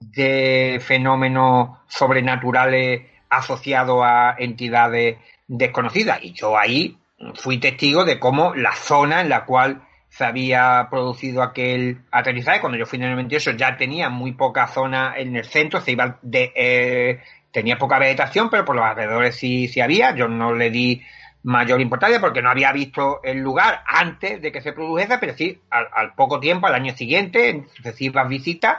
de 0.00 0.80
fenómenos 0.84 1.78
sobrenaturales 1.88 3.02
asociados 3.28 4.02
a 4.04 4.36
entidades 4.38 5.18
desconocidas. 5.46 6.20
Y 6.22 6.32
yo 6.32 6.58
ahí 6.58 6.96
fui 7.34 7.58
testigo 7.58 8.04
de 8.04 8.18
cómo 8.18 8.54
la 8.54 8.72
zona 8.72 9.20
en 9.20 9.28
la 9.28 9.44
cual 9.44 9.82
se 10.16 10.24
había 10.24 10.88
producido 10.90 11.42
aquel 11.42 11.98
aterrizaje, 12.10 12.60
cuando 12.60 12.78
yo 12.78 12.86
fui 12.86 12.98
en 12.98 13.04
el 13.04 13.10
98 13.12 13.50
ya 13.52 13.76
tenía 13.76 14.08
muy 14.08 14.32
poca 14.32 14.66
zona 14.66 15.14
en 15.16 15.36
el 15.36 15.44
centro, 15.44 15.80
se 15.80 15.92
iba 15.92 16.18
de, 16.22 16.52
eh, 16.54 17.20
tenía 17.50 17.76
poca 17.76 17.98
vegetación, 17.98 18.48
pero 18.48 18.64
por 18.64 18.76
los 18.76 18.84
alrededores 18.84 19.36
sí, 19.36 19.68
sí 19.68 19.80
había, 19.80 20.14
yo 20.14 20.26
no 20.26 20.54
le 20.54 20.70
di 20.70 21.02
mayor 21.42 21.82
importancia 21.82 22.18
porque 22.18 22.40
no 22.40 22.50
había 22.50 22.72
visto 22.72 23.20
el 23.22 23.38
lugar 23.38 23.82
antes 23.86 24.40
de 24.40 24.50
que 24.50 24.62
se 24.62 24.72
produjese, 24.72 25.18
pero 25.18 25.34
sí 25.34 25.60
al, 25.70 26.14
poco 26.14 26.40
tiempo, 26.40 26.66
al 26.66 26.74
año 26.74 26.94
siguiente, 26.96 27.50
en 27.50 27.68
sucesivas 27.68 28.26
visitas, 28.28 28.78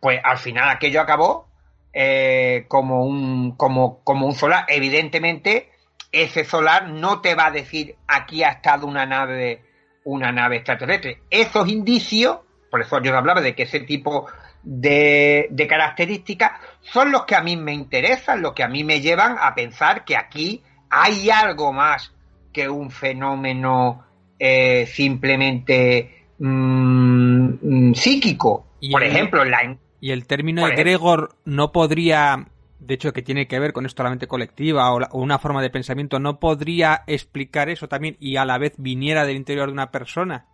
pues 0.00 0.20
al 0.22 0.36
final 0.36 0.68
aquello 0.68 1.00
acabó 1.00 1.48
eh, 1.94 2.66
como 2.68 3.04
un 3.04 3.56
como, 3.56 4.04
como 4.04 4.26
un 4.26 4.34
solar. 4.34 4.66
Evidentemente, 4.68 5.70
ese 6.12 6.44
solar 6.44 6.88
no 6.88 7.20
te 7.22 7.34
va 7.34 7.46
a 7.46 7.50
decir 7.50 7.96
aquí 8.06 8.42
ha 8.42 8.50
estado 8.50 8.86
una 8.86 9.06
nave, 9.06 9.62
una 10.04 10.32
nave 10.32 10.56
extraterrestre. 10.56 11.22
Esos 11.30 11.68
indicios, 11.68 12.38
por 12.70 12.80
eso 12.80 13.00
yo 13.02 13.16
hablaba 13.16 13.40
de 13.40 13.54
que 13.54 13.64
ese 13.64 13.80
tipo 13.80 14.26
de, 14.62 15.66
características 15.68 16.52
son 16.80 17.12
los 17.12 17.24
que 17.24 17.34
a 17.34 17.42
mí 17.42 17.56
me 17.56 17.72
interesan, 17.72 18.42
los 18.42 18.52
que 18.52 18.62
a 18.62 18.68
mí 18.68 18.84
me 18.84 19.00
llevan 19.00 19.36
a 19.40 19.54
pensar 19.54 20.04
que 20.04 20.16
aquí 20.16 20.62
hay 20.90 21.30
algo 21.30 21.72
más 21.72 22.12
que 22.52 22.68
un 22.68 22.90
fenómeno 22.90 24.04
eh, 24.38 24.86
simplemente 24.86 26.26
mm, 26.38 27.48
mm, 27.62 27.94
psíquico. 27.94 28.66
Por 28.90 29.02
ejemplo, 29.02 29.44
la, 29.44 29.76
y 30.04 30.10
el 30.10 30.26
término 30.26 30.66
de 30.66 30.74
Gregor 30.74 31.30
no 31.46 31.72
podría 31.72 32.46
de 32.78 32.94
hecho 32.94 33.12
que 33.12 33.22
tiene 33.22 33.46
que 33.46 33.58
ver 33.58 33.72
con 33.72 33.86
esto 33.86 34.02
la 34.02 34.10
mente 34.10 34.26
colectiva 34.26 34.92
o, 34.92 35.18
una 35.18 35.38
forma 35.38 35.62
de 35.62 35.70
pensamiento, 35.70 36.18
¿no 36.18 36.38
podría 36.38 37.02
explicar 37.06 37.68
eso 37.68 37.88
también 37.88 38.16
y 38.20 38.36
a 38.36 38.44
la 38.44 38.58
vez 38.58 38.74
viniera 38.76 39.24
del 39.24 39.36
interior 39.36 39.66
de 39.66 39.72
una 39.72 39.90
persona? 39.90 40.46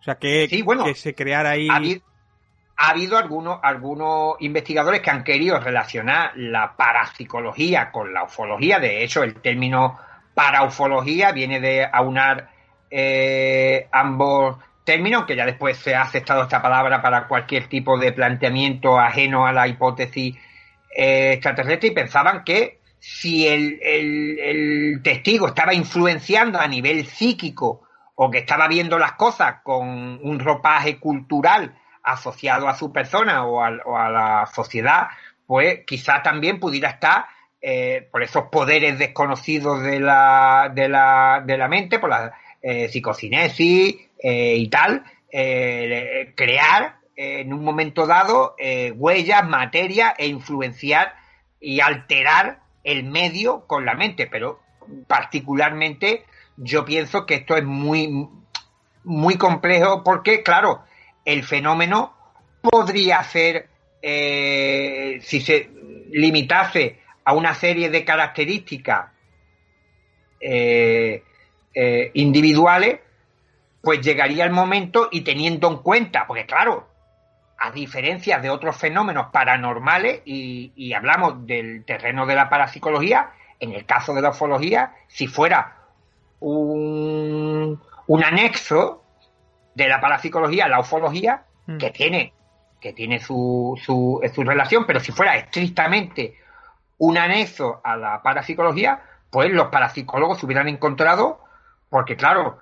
O 0.00 0.02
sea, 0.02 0.16
que, 0.16 0.48
que 0.48 0.94
se 0.94 1.14
creara 1.14 1.50
ahí... 1.50 1.68
Ha 2.78 2.90
habido, 2.90 3.16
algunos, 3.16 3.58
algunos 3.62 4.36
investigadores 4.40 5.00
que 5.00 5.08
han 5.08 5.24
querido 5.24 5.58
relacionar 5.58 6.32
la 6.36 6.76
parapsicología 6.76 7.90
con 7.90 8.12
la 8.12 8.24
ufología. 8.24 8.78
De 8.78 9.02
hecho, 9.02 9.22
el 9.22 9.40
término 9.40 9.98
paraufología 10.34 11.32
viene 11.32 11.58
de 11.58 11.86
aunar 11.90 12.50
eh, 12.90 13.88
ambos 13.90 14.58
términos, 14.84 15.24
que 15.24 15.36
ya 15.36 15.46
después 15.46 15.78
se 15.78 15.94
ha 15.94 16.02
aceptado 16.02 16.42
esta 16.42 16.60
palabra 16.60 17.00
para 17.00 17.26
cualquier 17.26 17.66
tipo 17.66 17.98
de 17.98 18.12
planteamiento 18.12 18.98
ajeno 18.98 19.46
a 19.46 19.52
la 19.54 19.66
hipótesis 19.66 20.36
eh, 20.94 21.32
extraterrestres 21.34 21.92
y 21.92 21.94
pensaban 21.94 22.44
que 22.44 22.80
si 22.98 23.46
el, 23.46 25.00
testigo 25.02 25.48
estaba 25.48 25.74
influenciando 25.74 26.58
a 26.58 26.66
nivel 26.66 27.06
psíquico 27.06 27.82
o 28.14 28.30
que 28.30 28.38
estaba 28.38 28.66
viendo 28.68 28.98
las 28.98 29.12
cosas 29.12 29.56
con 29.62 30.18
un 30.22 30.38
ropaje 30.40 30.98
cultural 30.98 31.78
asociado 32.02 32.68
a 32.68 32.76
su 32.76 32.92
persona 32.92 33.44
o 33.44 33.62
a, 33.62 34.10
la 34.10 34.46
sociedad, 34.52 35.08
pues 35.46 35.80
quizá 35.86 36.22
también 36.22 36.58
pudiera 36.58 36.90
estar 36.90 37.26
eh, 37.60 38.08
por 38.10 38.22
esos 38.22 38.44
poderes 38.44 38.98
desconocidos 38.98 39.82
de 39.82 40.00
la, 40.00 40.70
de 40.74 40.88
la, 40.88 41.42
de 41.44 41.58
la 41.58 41.68
mente, 41.68 41.98
por 41.98 42.10
la 42.10 42.32
eh, 42.62 42.88
psicocinesis 42.88 43.96
y 44.18 44.68
tal, 44.68 45.04
crear 45.30 46.96
en 47.16 47.52
un 47.52 47.64
momento 47.64 48.06
dado 48.06 48.54
huellas, 48.94 49.48
materia 49.48 50.14
e 50.18 50.26
influenciar 50.26 51.14
y 51.60 51.80
alterar 51.80 52.60
el 52.84 53.04
medio 53.04 53.66
con 53.66 53.84
la 53.84 53.94
mente, 53.94 54.26
pero 54.26 54.60
particularmente 55.06 56.24
yo 56.56 56.84
pienso 56.84 57.26
que 57.26 57.34
esto 57.34 57.56
es 57.56 57.64
muy, 57.64 58.28
muy 59.04 59.36
complejo 59.36 60.02
porque, 60.04 60.42
claro, 60.42 60.84
el 61.24 61.44
fenómeno 61.44 62.14
podría 62.62 63.22
ser, 63.24 63.68
eh, 64.02 65.18
si 65.22 65.40
se 65.40 65.70
limitase 66.10 67.00
a 67.24 67.32
una 67.32 67.54
serie 67.54 67.90
de 67.90 68.04
características 68.04 69.10
eh, 70.40 71.22
eh, 71.74 72.10
individuales, 72.14 73.00
pues 73.82 74.00
llegaría 74.00 74.44
el 74.44 74.52
momento 74.52 75.08
y 75.10 75.20
teniendo 75.22 75.68
en 75.68 75.78
cuenta, 75.78 76.26
porque 76.26 76.46
claro, 76.46 76.88
a 77.58 77.70
diferencia 77.70 78.38
de 78.38 78.50
otros 78.50 78.76
fenómenos 78.76 79.28
paranormales, 79.32 80.22
y, 80.24 80.92
hablamos 80.92 81.46
del 81.46 81.84
terreno 81.84 82.26
de 82.26 82.34
la 82.34 82.48
parapsicología, 82.48 83.30
en 83.58 83.72
el 83.72 83.86
caso 83.86 84.14
de 84.14 84.22
la 84.22 84.30
ufología, 84.30 84.94
si 85.08 85.26
fuera 85.26 85.76
un, 86.40 87.80
un 88.06 88.24
anexo 88.24 89.02
de 89.74 89.88
la 89.88 90.00
parapsicología, 90.00 90.68
la 90.68 90.80
ufología, 90.80 91.44
mm. 91.66 91.78
que 91.78 91.90
tiene, 91.90 92.32
que 92.80 92.92
tiene 92.92 93.20
su, 93.20 93.78
su, 93.82 94.20
su 94.34 94.42
relación, 94.42 94.84
pero 94.86 95.00
si 95.00 95.12
fuera 95.12 95.36
estrictamente 95.36 96.36
un 96.98 97.16
anexo 97.16 97.80
a 97.84 97.96
la 97.96 98.22
parapsicología, 98.22 99.02
pues 99.30 99.50
los 99.50 99.68
parapsicólogos 99.68 100.38
se 100.38 100.46
hubieran 100.46 100.68
encontrado, 100.68 101.40
porque 101.88 102.16
claro, 102.16 102.58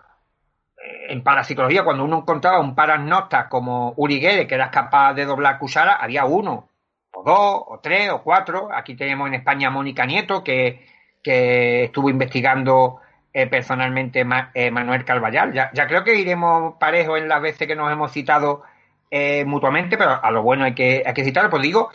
en 1.09 1.23
parapsicología, 1.23 1.85
cuando 1.85 2.05
uno 2.05 2.19
encontraba 2.19 2.61
un 2.61 2.74
parasnota 2.74 3.48
como 3.48 3.94
Uri 3.97 4.20
que 4.20 4.47
era 4.55 4.70
capaz 4.70 5.15
de 5.15 5.24
doblar 5.24 5.59
cuchara, 5.59 5.94
había 5.94 6.24
uno, 6.24 6.69
o 7.12 7.23
dos, 7.23 7.62
o 7.66 7.81
tres, 7.82 8.11
o 8.11 8.23
cuatro. 8.23 8.69
Aquí 8.73 8.94
tenemos 8.94 9.28
en 9.28 9.35
España 9.35 9.69
a 9.69 9.70
Mónica 9.70 10.05
Nieto, 10.06 10.43
que, 10.43 10.86
que 11.23 11.85
estuvo 11.85 12.11
investigando 12.11 13.01
eh, 13.32 13.47
personalmente 13.47 14.27
eh, 14.55 14.70
Manuel 14.70 15.05
Carvallal. 15.05 15.52
Ya, 15.52 15.70
ya, 15.73 15.86
creo 15.86 16.05
que 16.05 16.15
iremos 16.15 16.74
parejo 16.78 17.16
en 17.16 17.28
las 17.28 17.43
veces 17.43 17.66
que 17.66 17.77
nos 17.77 17.90
hemos 17.90 18.12
citado 18.12 18.62
eh, 19.11 19.44
mutuamente, 19.44 19.97
pero 19.97 20.23
a 20.23 20.31
lo 20.31 20.43
bueno 20.43 20.65
hay 20.65 20.74
que, 20.74 21.02
hay 21.05 21.15
que 21.15 21.24
citarlo. 21.24 21.51
Pues 21.51 21.62
digo 21.62 21.90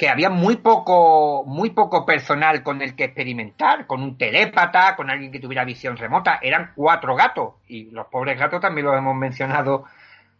que 0.00 0.08
había 0.08 0.30
muy 0.30 0.56
poco, 0.56 1.44
muy 1.44 1.70
poco 1.70 2.06
personal 2.06 2.62
con 2.62 2.80
el 2.80 2.96
que 2.96 3.04
experimentar, 3.04 3.86
con 3.86 4.02
un 4.02 4.16
telépata, 4.16 4.96
con 4.96 5.10
alguien 5.10 5.30
que 5.30 5.40
tuviera 5.40 5.62
visión 5.62 5.98
remota. 5.98 6.38
Eran 6.40 6.72
cuatro 6.74 7.14
gatos, 7.14 7.56
y 7.68 7.90
los 7.90 8.06
pobres 8.06 8.38
gatos 8.38 8.62
también 8.62 8.86
los 8.86 8.96
hemos 8.96 9.14
mencionado 9.14 9.84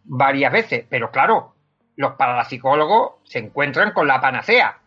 varias 0.05 0.51
veces. 0.51 0.87
Pero 0.89 1.11
claro, 1.11 1.57
los 1.97 2.15
parapsicólogos 2.15 3.17
se 3.25 3.41
encuentran 3.41 3.93
con 3.93 4.09
la 4.09 4.19
panacea. 4.19 4.79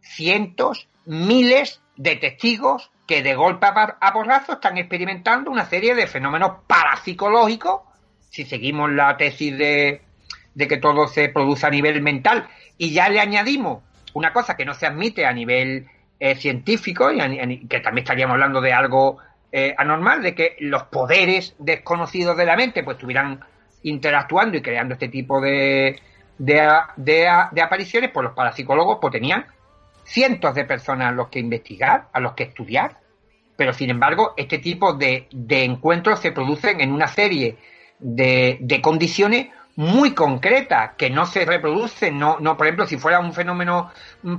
Cientos, 0.00 0.88
miles 1.04 1.82
de 1.96 2.16
testigos 2.16 2.90
que 3.06 3.22
de 3.22 3.34
golpe 3.34 3.66
a 3.66 4.12
porrazo 4.14 4.54
están 4.54 4.78
experimentando 4.78 5.50
una 5.50 5.66
serie 5.66 5.94
de 5.94 6.06
fenómenos 6.06 6.62
parapsicológicos, 6.66 7.82
si 8.30 8.46
seguimos 8.46 8.90
la 8.90 9.18
tesis 9.18 9.58
de, 9.58 10.00
de 10.54 10.66
que 10.66 10.78
todo 10.78 11.08
se 11.08 11.28
produce 11.28 11.66
a 11.66 11.70
nivel 11.70 12.00
mental, 12.00 12.48
y 12.78 12.94
ya 12.94 13.10
le 13.10 13.20
añadimos 13.20 13.82
una 14.14 14.32
cosa 14.32 14.56
que 14.56 14.64
no 14.64 14.74
se 14.74 14.86
admite 14.86 15.26
a 15.26 15.32
nivel 15.32 15.86
eh, 16.18 16.34
científico 16.36 17.12
y 17.12 17.66
que 17.66 17.80
también 17.80 18.04
estaríamos 18.04 18.34
hablando 18.34 18.60
de 18.60 18.72
algo 18.72 19.18
eh, 19.52 19.74
anormal, 19.76 20.22
de 20.22 20.34
que 20.34 20.56
los 20.60 20.84
poderes 20.84 21.54
desconocidos 21.58 22.36
de 22.36 22.46
la 22.46 22.56
mente 22.56 22.82
pues 22.82 22.96
estuvieran 22.96 23.40
interactuando 23.82 24.56
y 24.56 24.62
creando 24.62 24.94
este 24.94 25.08
tipo 25.08 25.40
de, 25.40 26.00
de, 26.38 27.28
apariciones, 27.62 28.10
pues 28.10 28.24
los 28.24 28.32
parapsicólogos 28.32 28.98
pues 29.00 29.12
tenían 29.12 29.46
cientos 30.04 30.54
de 30.54 30.64
personas 30.64 31.08
a 31.08 31.12
los 31.12 31.28
que 31.28 31.38
investigar, 31.38 32.08
a 32.12 32.20
los 32.20 32.32
que 32.32 32.44
estudiar, 32.44 32.98
pero 33.56 33.72
sin 33.72 33.90
embargo 33.90 34.34
este 34.36 34.58
tipo 34.58 34.94
de, 34.94 35.28
de 35.30 35.64
encuentros 35.64 36.20
se 36.20 36.32
producen 36.32 36.80
en 36.80 36.92
una 36.92 37.08
serie 37.08 37.56
de, 37.98 38.58
de 38.60 38.80
condiciones 38.80 39.48
muy 39.76 40.14
concreta, 40.14 40.94
que 40.96 41.10
no 41.10 41.26
se 41.26 41.44
reproduce, 41.44 42.10
no, 42.10 42.38
no, 42.40 42.56
por 42.56 42.66
ejemplo, 42.66 42.86
si 42.86 42.96
fuera 42.96 43.18
un 43.18 43.32
fenómeno 43.32 43.90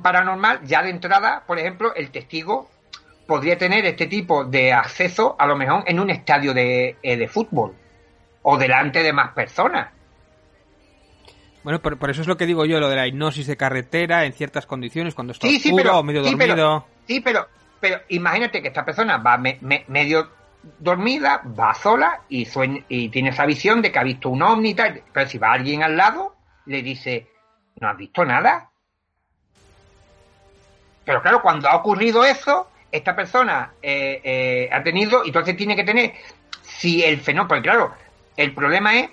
paranormal, 0.02 0.62
ya 0.64 0.82
de 0.82 0.90
entrada, 0.90 1.44
por 1.45 1.60
ejemplo, 1.60 1.94
el 1.94 2.10
testigo 2.10 2.70
podría 3.28 3.57
tener 3.57 3.86
este 3.86 4.07
tipo 4.07 4.45
de 4.45 4.72
acceso 4.72 5.36
a 5.38 5.48
lo 5.48 5.56
mejor 5.56 5.84
en 5.88 5.99
un 5.99 6.10
estadio 6.10 6.53
de, 6.53 6.98
eh, 7.02 7.18
de 7.18 7.28
fútbol 7.28 7.74
o 8.44 8.57
delante 8.57 9.02
de 9.03 9.12
más 9.12 9.34
personas. 9.34 9.90
Bueno, 11.64 11.82
por, 11.82 12.12
eso 12.12 12.22
es 12.22 12.28
lo 12.28 12.38
que 12.38 12.45
digo 12.45 12.66
yo, 12.66 12.80
lo 12.80 12.90
de 12.90 12.95
la 12.95 13.07
hipnosis 13.07 13.48
de 13.48 13.57
carretera 13.57 14.26
en 14.26 14.34
ciertas 14.34 14.68
condiciones, 14.68 15.16
cuando 15.16 15.34
está 15.34 15.48
oscuro 15.48 15.98
o 15.98 16.03
medio 16.03 16.22
dormido. 16.22 16.86
sí, 17.07 17.22
pero, 17.22 17.48
pero 17.80 18.02
imagínate 18.10 18.62
que 18.62 18.68
esta 18.68 18.86
persona 18.86 19.18
va 19.18 19.40
medio 19.88 20.30
dormida, 20.79 21.41
va 21.59 21.73
sola 21.73 22.21
y, 22.29 22.47
y 22.89 23.09
tiene 23.09 23.29
esa 23.29 23.45
visión 23.45 23.81
de 23.81 23.91
que 23.91 23.99
ha 23.99 24.03
visto 24.03 24.29
un 24.29 24.41
ovni 24.41 24.69
y 24.69 24.75
tal. 24.75 25.03
Pero 25.13 25.29
si 25.29 25.37
va 25.37 25.53
alguien 25.53 25.83
al 25.83 25.95
lado, 25.95 26.35
le 26.65 26.81
dice, 26.81 27.27
¿no 27.79 27.89
has 27.89 27.97
visto 27.97 28.25
nada? 28.25 28.69
Pero 31.05 31.21
claro, 31.21 31.41
cuando 31.41 31.69
ha 31.69 31.75
ocurrido 31.75 32.25
eso, 32.25 32.69
esta 32.91 33.15
persona 33.15 33.73
eh, 33.81 34.21
eh, 34.23 34.69
ha 34.71 34.81
tenido, 34.81 35.23
entonces 35.23 35.55
tiene 35.55 35.75
que 35.75 35.83
tener, 35.83 36.13
si 36.61 37.03
el 37.03 37.19
fenómeno, 37.19 37.47
porque 37.47 37.63
claro, 37.63 37.93
el 38.35 38.53
problema 38.53 38.95
es 38.95 39.09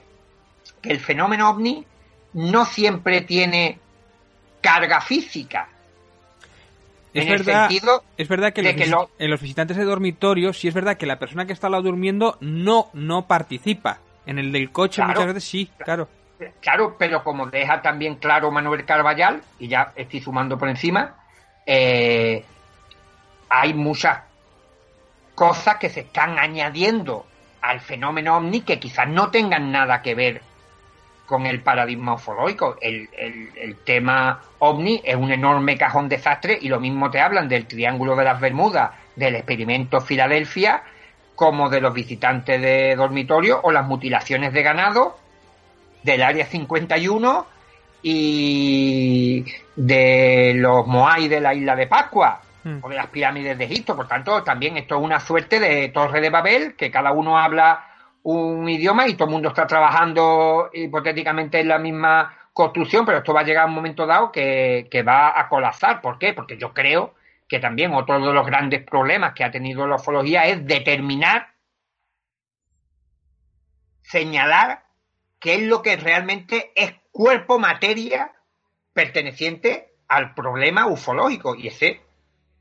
que 0.80 0.90
el 0.90 1.00
fenómeno 1.00 1.50
ovni 1.50 1.86
no 2.32 2.64
siempre 2.64 3.20
tiene 3.20 3.78
carga 4.60 5.00
física. 5.00 5.68
Es 7.14 7.28
verdad, 7.28 7.70
es 8.16 8.28
verdad 8.28 8.52
que, 8.52 8.60
en 9.18 9.30
los 9.30 9.40
visitantes 9.40 9.76
de 9.76 9.84
dormitorio, 9.84 10.52
sí 10.52 10.68
es 10.68 10.74
verdad 10.74 10.97
que 10.97 11.06
la 11.06 11.18
persona 11.18 11.47
que 11.47 11.52
está 11.52 11.66
al 11.66 11.72
lado 11.72 11.84
durmiendo 11.84 12.39
no, 12.40 12.89
no 12.94 13.26
participa. 13.26 13.98
En 14.24 14.39
el 14.39 14.52
del 14.52 14.70
coche 14.70 15.02
muchas 15.02 15.26
veces 15.26 15.44
sí, 15.44 15.70
claro. 15.78 16.09
Claro, 16.60 16.97
pero 16.98 17.22
como 17.22 17.47
deja 17.47 17.82
también 17.82 18.16
claro 18.16 18.51
Manuel 18.51 18.84
Carballal, 18.84 19.43
y 19.59 19.68
ya 19.68 19.93
estoy 19.94 20.20
sumando 20.20 20.59
por 20.59 20.68
encima, 20.68 21.14
eh, 21.66 22.44
hay 23.48 23.74
muchas 23.74 24.20
cosas 25.34 25.76
que 25.76 25.89
se 25.89 26.01
están 26.01 26.39
añadiendo 26.39 27.26
al 27.60 27.80
fenómeno 27.80 28.36
ovni 28.36 28.62
que 28.62 28.80
quizás 28.80 29.09
no 29.09 29.30
tengan 29.30 29.70
nada 29.70 30.02
que 30.02 30.14
ver 30.14 30.43
con 31.32 31.46
el 31.46 31.62
paradigma 31.62 32.12
ufológico. 32.12 32.76
El, 32.78 33.09
el, 33.16 33.76
tema 33.86 34.38
ovni 34.59 35.00
es 35.02 35.16
un 35.16 35.32
enorme 35.32 35.78
cajón 35.78 36.06
desastre 36.06 36.59
y 36.60 36.68
lo 36.68 36.78
mismo 36.78 37.10
te 37.10 37.22
hablan 37.22 37.48
del 37.48 37.64
Triángulo 37.64 38.14
de 38.16 38.24
las 38.24 38.38
Bermudas, 38.38 38.90
del 39.16 39.36
experimento 39.36 40.02
Filadelfia, 40.02 40.82
como 41.34 41.70
de 41.70 41.80
los 41.80 41.94
visitantes 41.94 42.60
de 42.60 42.94
dormitorio 42.96 43.60
o 43.62 43.72
las 43.72 43.86
mutilaciones 43.86 44.52
de 44.52 44.62
ganado 44.62 45.16
del 46.02 46.22
Área 46.22 46.44
51 46.44 47.46
y 48.02 49.46
de 49.74 50.52
los 50.56 50.86
Moai 50.86 51.28
de 51.28 51.40
la 51.40 51.54
isla 51.54 51.74
de 51.74 51.86
Pascua 51.86 52.42
hmm. 52.62 52.80
o 52.82 52.90
de 52.90 52.96
las 52.96 53.06
pirámides 53.06 53.56
de 53.56 53.64
Egipto. 53.64 53.96
Por 53.96 54.06
tanto, 54.06 54.42
también 54.42 54.76
esto 54.76 54.96
es 54.96 55.02
una 55.02 55.18
suerte 55.18 55.59
de 55.59 55.88
Torre 55.88 56.20
de 56.20 56.28
Babel, 56.28 56.74
que 56.76 56.90
cada 56.90 57.10
uno 57.12 57.38
habla 57.38 57.91
un 58.24 58.69
idioma 58.69 59.09
y 59.09 59.15
todo 59.15 59.27
el 59.27 59.32
mundo 59.32 59.49
está 59.49 59.66
trabajando 59.66 60.70
hipotéticamente 60.73 61.61
en 61.61 61.69
la 61.69 61.78
misma 61.78 62.36
construcción, 62.53 63.05
pero 63.05 63.19
esto 63.19 63.32
va 63.32 63.40
a 63.40 63.44
llegar 63.44 63.65
a 63.65 63.69
un 63.69 63.74
momento 63.74 64.07
dado 64.07 64.31
que, 64.31 65.05
va 65.07 65.39
a 65.39 65.49
colapsar. 65.49 66.01
¿Por 66.01 66.19
qué? 66.19 66.32
Porque 66.32 66.59
yo 66.59 66.73
creo 66.73 67.15
que 67.49 67.59
también 67.59 67.93
otro 67.94 68.24
de 68.24 68.32
los 68.32 68.47
grandes 68.47 68.85
problemas 68.85 69.35
que 69.35 69.44
ha 69.44 69.51
tenido 69.51 69.86
la 69.86 69.97
ufología 69.97 70.47
es 70.47 70.65
determinar, 70.66 71.55
señalar 74.03 74.85
qué 75.39 75.55
es 75.55 75.62
lo 75.62 75.82
que 75.82 75.97
realmente 75.97 76.73
es 76.74 76.94
cuerpo, 77.11 77.59
materia 77.59 78.32
perteneciente 78.93 79.94
al 80.09 80.35
problema 80.35 80.86
ufológico. 80.86 81.55
Y 81.55 81.69
ese, 81.69 82.01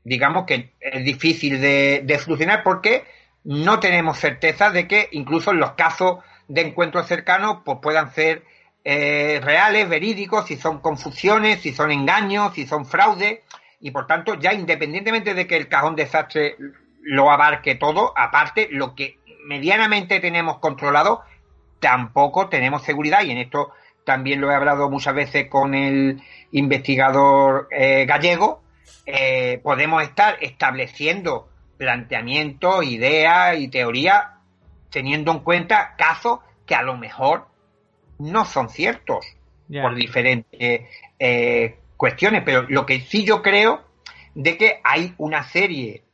digamos 0.02 0.44
que 0.46 0.74
es 0.80 1.04
difícil 1.04 1.60
de, 1.60 2.02
de 2.04 2.18
solucionar 2.18 2.62
porque 2.62 3.04
no 3.44 3.80
tenemos 3.80 4.18
certeza 4.18 4.70
de 4.70 4.86
que 4.86 5.08
incluso 5.12 5.50
en 5.50 5.58
los 5.58 5.72
casos 5.72 6.18
de 6.48 6.60
encuentros 6.62 7.06
cercanos 7.06 7.58
pues 7.64 7.78
puedan 7.82 8.12
ser 8.12 8.44
eh, 8.84 9.40
reales, 9.42 9.88
verídicos, 9.88 10.46
si 10.46 10.56
son 10.56 10.80
confusiones, 10.80 11.60
si 11.60 11.72
son 11.72 11.90
engaños, 11.90 12.54
si 12.54 12.66
son 12.66 12.84
fraudes, 12.84 13.40
y 13.80 13.90
por 13.90 14.06
tanto 14.06 14.34
ya 14.34 14.52
independientemente 14.52 15.34
de 15.34 15.46
que 15.46 15.56
el 15.56 15.68
cajón 15.68 15.96
desastre 15.96 16.56
lo 17.02 17.30
abarque 17.30 17.74
todo, 17.74 18.12
aparte 18.16 18.68
lo 18.70 18.94
que 18.94 19.18
medianamente 19.44 20.20
tenemos 20.20 20.58
controlado, 20.58 21.22
tampoco 21.80 22.48
tenemos 22.48 22.82
seguridad, 22.82 23.22
y 23.22 23.30
en 23.30 23.38
esto 23.38 23.72
también 24.04 24.40
lo 24.40 24.50
he 24.50 24.54
hablado 24.54 24.90
muchas 24.90 25.14
veces 25.14 25.48
con 25.48 25.74
el 25.74 26.20
investigador 26.50 27.68
eh, 27.70 28.04
gallego, 28.06 28.62
eh, 29.06 29.60
podemos 29.62 30.02
estar 30.02 30.38
estableciendo 30.40 31.48
planteamientos, 31.82 32.84
ideas 32.84 33.58
y 33.58 33.66
teorías 33.66 34.24
teniendo 34.88 35.32
en 35.32 35.40
cuenta 35.40 35.96
casos 35.96 36.38
que 36.64 36.76
a 36.76 36.82
lo 36.82 36.96
mejor 36.96 37.48
no 38.20 38.44
son 38.44 38.68
ciertos 38.68 39.26
por 39.68 39.96
diferentes 39.96 40.82
eh, 41.18 41.78
cuestiones, 41.96 42.44
pero 42.44 42.62
lo 42.68 42.86
que 42.86 43.00
sí 43.00 43.24
yo 43.24 43.42
creo 43.42 43.82
de 44.36 44.56
que 44.56 44.80
hay 44.84 45.12
una 45.18 45.42
serie 45.42 46.04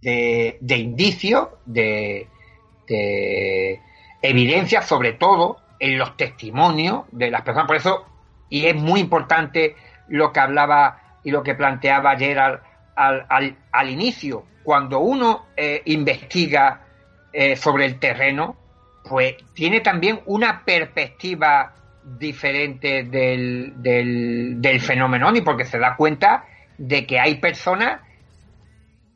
de, 0.00 0.58
indicios, 0.60 1.46
de, 1.64 2.26
de 2.88 3.80
evidencias, 4.20 4.84
sobre 4.84 5.12
todo 5.12 5.58
en 5.78 5.96
los 5.96 6.16
testimonios 6.16 7.04
de 7.12 7.30
las 7.30 7.42
personas. 7.42 7.68
Por 7.68 7.76
eso, 7.76 8.04
y 8.48 8.66
es 8.66 8.74
muy 8.74 8.98
importante 8.98 9.76
lo 10.08 10.32
que 10.32 10.40
hablaba 10.40 11.20
y 11.22 11.30
lo 11.30 11.44
que 11.44 11.54
planteaba 11.54 12.10
ayer 12.10 12.36
al, 12.40 12.62
al, 12.96 13.56
al 13.70 13.90
inicio, 13.90 14.44
cuando 14.66 14.98
uno 14.98 15.46
eh, 15.56 15.80
investiga 15.84 16.80
eh, 17.32 17.54
sobre 17.54 17.86
el 17.86 18.00
terreno, 18.00 18.56
pues 19.08 19.36
tiene 19.54 19.80
también 19.80 20.22
una 20.26 20.64
perspectiva 20.64 21.72
diferente 22.18 23.04
del, 23.04 23.74
del, 23.76 24.80
fenómeno, 24.80 25.32
y 25.36 25.42
porque 25.42 25.66
se 25.66 25.78
da 25.78 25.94
cuenta 25.94 26.46
de 26.78 27.06
que 27.06 27.20
hay 27.20 27.36
personas 27.36 28.00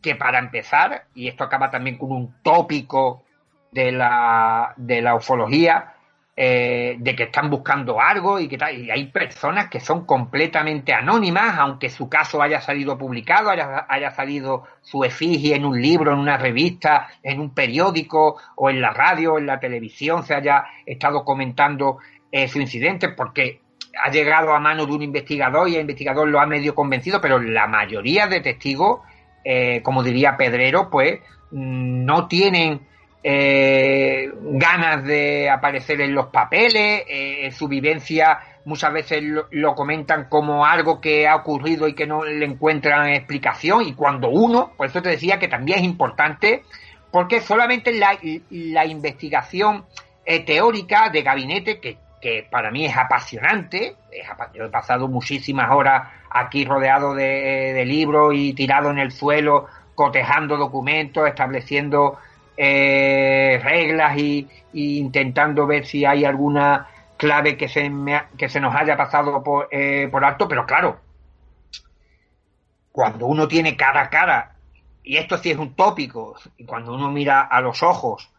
que 0.00 0.14
para 0.14 0.38
empezar, 0.38 1.06
y 1.16 1.26
esto 1.26 1.42
acaba 1.42 1.68
también 1.68 1.98
con 1.98 2.12
un 2.12 2.32
tópico 2.44 3.24
de 3.72 3.90
la, 3.90 4.72
de 4.76 5.02
la 5.02 5.16
ufología, 5.16 5.94
eh, 6.42 6.96
de 6.98 7.14
que 7.14 7.24
están 7.24 7.50
buscando 7.50 8.00
algo 8.00 8.40
y 8.40 8.48
que 8.48 8.56
y 8.72 8.90
hay 8.90 9.08
personas 9.08 9.68
que 9.68 9.78
son 9.78 10.06
completamente 10.06 10.94
anónimas, 10.94 11.58
aunque 11.58 11.90
su 11.90 12.08
caso 12.08 12.40
haya 12.40 12.62
salido 12.62 12.96
publicado, 12.96 13.50
haya, 13.50 14.10
salido 14.12 14.64
su 14.80 15.04
efigie 15.04 15.54
en 15.54 15.66
un 15.66 15.78
libro, 15.78 16.14
en 16.14 16.18
una 16.18 16.38
revista, 16.38 17.08
en 17.22 17.40
un 17.40 17.52
periódico 17.52 18.40
o 18.56 18.70
en 18.70 18.80
la 18.80 18.90
radio, 18.90 19.36
en 19.36 19.44
la 19.44 19.60
televisión, 19.60 20.22
se 20.22 20.34
haya 20.34 20.64
estado 20.86 21.26
comentando 21.26 21.98
eh, 22.32 22.48
su 22.48 22.58
incidente, 22.58 23.10
porque 23.10 23.60
ha 24.02 24.10
llegado 24.10 24.54
a 24.54 24.60
mano 24.60 24.86
de 24.86 24.92
un 24.92 25.02
investigador 25.02 25.68
y 25.68 25.74
el 25.74 25.82
investigador 25.82 26.26
lo 26.26 26.40
ha 26.40 26.46
medio 26.46 26.74
convencido, 26.74 27.20
pero 27.20 27.38
la 27.38 27.66
mayoría 27.66 28.26
de 28.28 28.40
testigos, 28.40 29.00
eh, 29.44 29.82
como 29.82 30.02
diría 30.02 30.38
Pedrero, 30.38 30.88
pues 30.88 31.20
mm, 31.50 32.06
no 32.06 32.28
tienen 32.28 32.88
eh, 33.22 34.32
ganas 34.34 35.04
de 35.04 35.50
aparecer 35.50 36.00
en 36.00 36.14
los 36.14 36.26
papeles, 36.26 37.04
eh, 37.06 37.50
su 37.52 37.68
vivencia 37.68 38.38
muchas 38.64 38.92
veces 38.92 39.22
lo, 39.50 39.74
comentan 39.74 40.24
como 40.28 40.64
algo 40.64 41.00
que 41.00 41.26
ha 41.28 41.36
ocurrido 41.36 41.88
y 41.88 41.94
que 41.94 42.06
no 42.06 42.24
le 42.24 42.44
encuentran 42.44 43.08
explicación 43.08 43.82
y 43.86 43.94
cuando 43.94 44.30
uno, 44.30 44.72
por 44.76 44.86
eso 44.86 45.02
te 45.02 45.10
decía 45.10 45.38
que 45.38 45.48
también 45.48 45.80
es 45.80 45.84
importante, 45.84 46.62
porque 47.10 47.40
solamente 47.40 47.92
la, 47.92 48.84
investigación 48.86 49.84
eh, 50.24 50.40
teórica 50.44 51.10
de 51.10 51.22
gabinete, 51.22 51.80
que, 51.80 51.98
que, 52.20 52.46
para 52.50 52.70
mí 52.70 52.86
es 52.86 52.96
apasionante, 52.96 53.96
yo 54.54 54.64
he 54.64 54.68
pasado 54.68 55.08
muchísimas 55.08 55.70
horas 55.70 56.08
aquí 56.30 56.64
rodeado 56.64 57.14
de, 57.14 57.72
de 57.74 57.84
libros 57.84 58.34
y 58.34 58.52
tirado 58.52 58.90
en 58.90 58.98
el 58.98 59.10
suelo, 59.10 59.66
cotejando 59.94 60.56
documentos, 60.56 61.26
estableciendo 61.26 62.18
eh, 62.62 63.58
reglas 63.64 64.18
y, 64.18 64.46
intentando 64.74 65.66
ver 65.66 65.86
si 65.86 66.04
hay 66.04 66.26
alguna 66.26 66.88
clave 67.16 67.56
que 67.56 67.68
se, 67.68 67.90
que 68.36 68.50
se 68.50 68.60
nos 68.60 68.74
haya 68.74 68.98
pasado 68.98 69.42
por, 69.42 69.68
eh, 69.70 70.08
por 70.12 70.22
alto, 70.22 70.46
pero 70.46 70.66
claro, 70.66 71.00
cuando 72.92 73.24
uno 73.24 73.48
tiene 73.48 73.78
cara 73.78 74.02
a 74.02 74.10
cara, 74.10 74.56
y 75.02 75.16
esto 75.16 75.38
sí 75.38 75.50
es 75.50 75.56
un 75.56 75.74
tópico, 75.74 76.36
y 76.58 76.66
cuando 76.66 76.92
uno 76.92 77.10
mira 77.10 77.40
a 77.40 77.62
los 77.62 77.82
ojos 77.82 78.30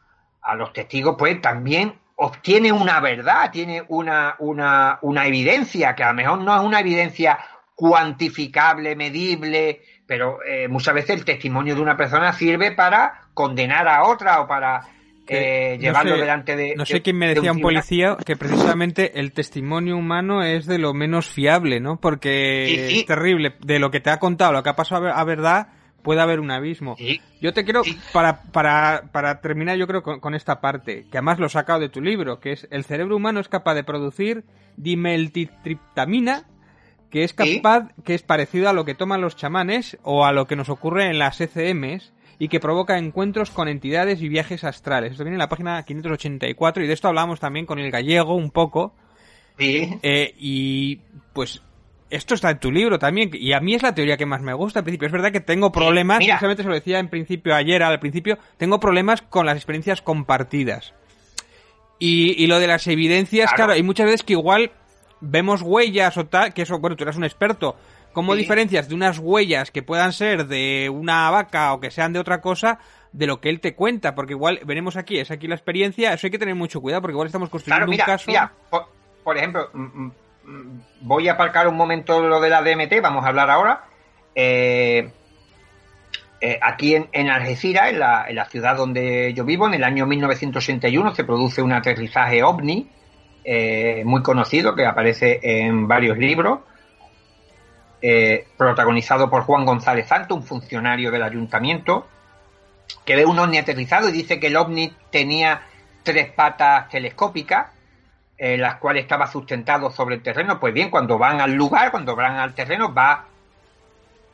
a 0.43 0.53
los 0.53 0.71
testigos, 0.71 1.15
pues 1.17 1.41
también 1.41 1.95
obtiene 2.15 2.71
una 2.71 2.99
verdad, 2.99 3.49
tiene 3.49 3.83
una, 3.87 4.35
una, 4.37 4.99
una 5.01 5.25
evidencia, 5.25 5.95
que 5.95 6.03
a 6.03 6.09
lo 6.09 6.13
mejor 6.13 6.41
no 6.41 6.55
es 6.55 6.61
una 6.61 6.79
evidencia 6.79 7.39
cuantificable, 7.73 8.95
medible, 8.95 9.81
pero 10.11 10.39
eh, 10.45 10.67
muchas 10.67 10.93
veces 10.93 11.11
el 11.11 11.23
testimonio 11.23 11.73
de 11.73 11.79
una 11.79 11.95
persona 11.95 12.33
sirve 12.33 12.73
para 12.73 13.21
condenar 13.33 13.87
a 13.87 14.03
otra 14.03 14.41
o 14.41 14.45
para 14.45 14.81
eh, 15.25 15.77
llevarlo 15.79 16.17
delante 16.17 16.57
de. 16.57 16.75
No 16.75 16.85
sé 16.85 17.01
quién 17.01 17.17
me 17.17 17.33
decía 17.33 17.53
un, 17.53 17.61
policía 17.61 18.17
que 18.25 18.35
precisamente 18.35 19.21
el 19.21 19.31
testimonio 19.31 19.95
humano 19.95 20.43
es 20.43 20.65
de 20.65 20.79
lo 20.79 20.93
menos 20.93 21.29
fiable, 21.29 21.79
¿no? 21.79 21.95
Porque 21.95 22.89
es 22.89 23.05
terrible. 23.05 23.55
De 23.61 23.79
lo 23.79 23.89
que 23.89 24.01
te 24.01 24.09
ha 24.09 24.19
contado, 24.19 24.51
lo 24.51 24.63
que 24.63 24.69
ha 24.69 24.75
pasado 24.75 25.07
a, 25.07 25.23
verdad, 25.23 25.69
puede 26.03 26.19
haber 26.19 26.41
un 26.41 26.51
abismo. 26.51 26.97
Yo 27.39 27.53
te 27.53 27.63
quiero, 27.63 27.81
para, 28.11 28.41
para, 28.51 29.03
para 29.13 29.39
terminar, 29.39 29.77
yo 29.77 29.87
creo 29.87 30.03
con, 30.03 30.35
esta 30.35 30.59
parte, 30.59 31.05
que 31.09 31.19
además 31.19 31.39
lo 31.39 31.45
he 31.45 31.49
sacado 31.49 31.79
de 31.79 31.87
tu 31.87 32.01
libro, 32.01 32.41
que 32.41 32.51
es 32.51 32.67
el 32.69 32.83
cerebro 32.83 33.15
humano 33.15 33.39
es 33.39 33.47
capaz 33.47 33.75
de 33.75 33.85
producir 33.85 34.43
dimeltitriptamina 34.75 36.47
que 37.11 37.23
es 37.23 37.33
capaz, 37.33 37.89
que 38.03 38.15
es 38.15 38.23
parecido 38.23 38.69
a 38.69 38.73
lo 38.73 38.85
que 38.85 38.95
toman 38.95 39.21
los 39.21 39.35
chamanes 39.35 39.97
o 40.01 40.25
a 40.25 40.31
lo 40.31 40.47
que 40.47 40.55
nos 40.55 40.69
ocurre 40.69 41.09
en 41.09 41.19
las 41.19 41.39
ECMs 41.41 42.13
y 42.39 42.47
que 42.47 42.59
provoca 42.59 42.97
encuentros 42.97 43.51
con 43.51 43.67
entidades 43.67 44.21
y 44.21 44.29
viajes 44.29 44.63
astrales. 44.63 45.11
Esto 45.11 45.23
viene 45.23 45.35
en 45.35 45.39
la 45.39 45.49
página 45.49 45.83
584 45.83 46.83
y 46.83 46.87
de 46.87 46.93
esto 46.93 47.07
hablamos 47.07 47.39
también 47.39 47.67
con 47.67 47.77
el 47.77 47.91
gallego 47.91 48.33
un 48.33 48.49
poco. 48.49 48.95
Sí. 49.59 49.99
Eh, 50.01 50.33
y 50.39 51.01
pues 51.33 51.61
esto 52.09 52.33
está 52.33 52.49
en 52.49 52.59
tu 52.59 52.71
libro 52.71 52.97
también, 52.97 53.29
y 53.33 53.53
a 53.53 53.59
mí 53.59 53.73
es 53.73 53.83
la 53.83 53.93
teoría 53.93 54.17
que 54.17 54.25
más 54.25 54.41
me 54.41 54.53
gusta 54.53 54.79
al 54.79 54.85
principio. 54.85 55.05
Es 55.05 55.11
verdad 55.11 55.31
que 55.31 55.39
tengo 55.39 55.71
problemas, 55.71 56.17
precisamente 56.17 56.63
se 56.63 56.69
lo 56.69 56.75
decía 56.75 56.99
en 56.99 57.09
principio 57.09 57.55
ayer, 57.55 57.83
al 57.83 57.99
principio, 57.99 58.37
tengo 58.57 58.79
problemas 58.79 59.21
con 59.21 59.45
las 59.45 59.55
experiencias 59.55 60.01
compartidas. 60.01 60.93
Y, 61.99 62.43
y 62.43 62.47
lo 62.47 62.59
de 62.59 62.67
las 62.67 62.87
evidencias, 62.87 63.53
claro, 63.53 63.73
hay 63.73 63.83
muchas 63.83 64.07
veces 64.07 64.23
que 64.23 64.33
igual 64.33 64.71
vemos 65.21 65.61
huellas 65.61 66.17
o 66.17 66.25
tal, 66.25 66.53
que 66.53 66.63
eso, 66.63 66.79
bueno, 66.79 66.95
tú 66.95 67.03
eres 67.03 67.15
un 67.15 67.23
experto, 67.23 67.75
¿cómo 68.11 68.35
diferencias 68.35 68.89
de 68.89 68.95
unas 68.95 69.19
huellas 69.19 69.71
que 69.71 69.83
puedan 69.83 70.11
ser 70.11 70.47
de 70.47 70.89
una 70.89 71.29
vaca 71.29 71.73
o 71.73 71.79
que 71.79 71.91
sean 71.91 72.11
de 72.11 72.19
otra 72.19 72.41
cosa 72.41 72.79
de 73.13 73.27
lo 73.27 73.39
que 73.39 73.49
él 73.49 73.59
te 73.61 73.75
cuenta? 73.75 74.15
Porque 74.15 74.33
igual, 74.33 74.59
veremos 74.65 74.97
aquí, 74.97 75.19
es 75.19 75.31
aquí 75.31 75.47
la 75.47 75.55
experiencia, 75.55 76.13
eso 76.13 76.27
hay 76.27 76.31
que 76.31 76.39
tener 76.39 76.55
mucho 76.55 76.81
cuidado 76.81 77.01
porque 77.01 77.13
igual 77.13 77.27
estamos 77.27 77.49
construyendo 77.49 77.89
un 77.89 77.97
caso... 77.97 78.25
Mira, 78.27 78.51
por, 79.23 79.37
ejemplo, 79.37 79.69
mm, 79.71 79.81
mm, 79.83 80.11
mm, 80.45 80.81
voy 81.01 81.27
a 81.27 81.33
aparcar 81.33 81.67
un 81.67 81.77
momento 81.77 82.21
lo 82.21 82.41
de 82.41 82.49
la 82.49 82.61
DMT, 82.61 83.01
vamos 83.01 83.23
a 83.23 83.27
hablar 83.27 83.49
ahora. 83.49 83.83
Eh, 84.33 85.11
eh, 86.43 86.59
aquí 86.59 86.95
en, 86.95 87.07
en 87.11 87.29
Algeciras, 87.29 87.91
en 87.91 87.99
la, 87.99 88.25
en 88.27 88.35
la, 88.35 88.45
ciudad 88.45 88.75
donde 88.75 89.31
yo 89.35 89.45
vivo, 89.45 89.67
en 89.67 89.75
el 89.75 89.83
año 89.83 90.07
1981 90.07 91.13
se 91.13 91.23
produce 91.23 91.61
un 91.61 91.71
aterrizaje 91.71 92.41
ovni 92.41 92.89
eh, 93.43 94.03
muy 94.05 94.21
conocido 94.21 94.75
que 94.75 94.85
aparece 94.85 95.39
en 95.41 95.87
varios 95.87 96.17
libros, 96.17 96.59
eh, 98.01 98.45
protagonizado 98.55 99.29
por 99.29 99.43
Juan 99.43 99.65
González 99.65 100.07
Santo, 100.07 100.35
un 100.35 100.43
funcionario 100.43 101.09
del 101.09 101.23
ayuntamiento, 101.23 102.07
que 103.03 103.15
ve 103.15 103.25
un 103.25 103.39
ovni 103.39 103.57
aterrizado 103.57 104.09
y 104.09 104.11
dice 104.11 104.39
que 104.39 104.47
el 104.47 104.57
ovni 104.57 104.93
tenía 105.09 105.63
tres 106.03 106.31
patas 106.31 106.89
telescópicas, 106.89 107.67
eh, 108.37 108.57
las 108.57 108.75
cuales 108.75 109.03
estaba 109.03 109.25
sustentado 109.27 109.89
sobre 109.89 110.15
el 110.15 110.21
terreno. 110.21 110.59
Pues 110.59 110.73
bien, 110.73 110.91
cuando 110.91 111.17
van 111.17 111.41
al 111.41 111.53
lugar, 111.53 111.89
cuando 111.89 112.15
van 112.15 112.37
al 112.37 112.53
terreno, 112.53 112.93
va 112.93 113.25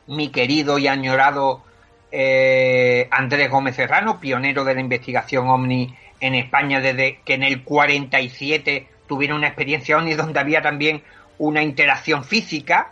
mi 0.08 0.30
querido 0.30 0.78
y 0.80 0.88
añorado 0.88 1.64
Andrés 3.12 3.52
Gómez 3.52 3.76
Serrano, 3.76 4.20
pionero 4.20 4.64
de 4.64 4.74
la 4.74 4.80
investigación 4.80 5.50
ovni 5.50 5.94
en 6.20 6.36
España 6.36 6.80
desde 6.80 7.20
que 7.26 7.34
en 7.34 7.44
el 7.44 7.64
47 7.64 8.88
tuvieron 9.08 9.38
una 9.38 9.48
experiencia 9.48 9.98
OVNI 9.98 10.14
donde 10.14 10.40
había 10.40 10.62
también 10.62 11.04
una 11.38 11.62
interacción 11.62 12.24
física, 12.24 12.92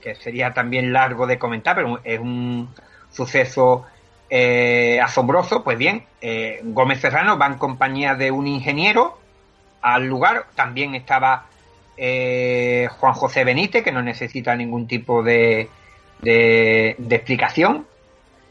que 0.00 0.14
sería 0.14 0.52
también 0.52 0.92
largo 0.92 1.26
de 1.26 1.38
comentar, 1.38 1.74
pero 1.76 2.00
es 2.04 2.18
un 2.18 2.68
suceso 3.10 3.86
eh, 4.30 5.00
asombroso. 5.00 5.62
Pues 5.62 5.78
bien, 5.78 6.04
eh, 6.20 6.60
Gómez 6.62 7.00
Serrano 7.00 7.38
va 7.38 7.46
en 7.46 7.54
compañía 7.54 8.14
de 8.14 8.30
un 8.30 8.46
ingeniero 8.46 9.18
al 9.82 10.06
lugar. 10.06 10.46
También 10.54 10.94
estaba 10.94 11.46
eh, 11.96 12.88
Juan 12.98 13.14
José 13.14 13.44
Benítez, 13.44 13.82
que 13.82 13.92
no 13.92 14.02
necesita 14.02 14.54
ningún 14.54 14.86
tipo 14.86 15.22
de, 15.22 15.68
de, 16.20 16.96
de, 16.98 17.16
explicación, 17.16 17.86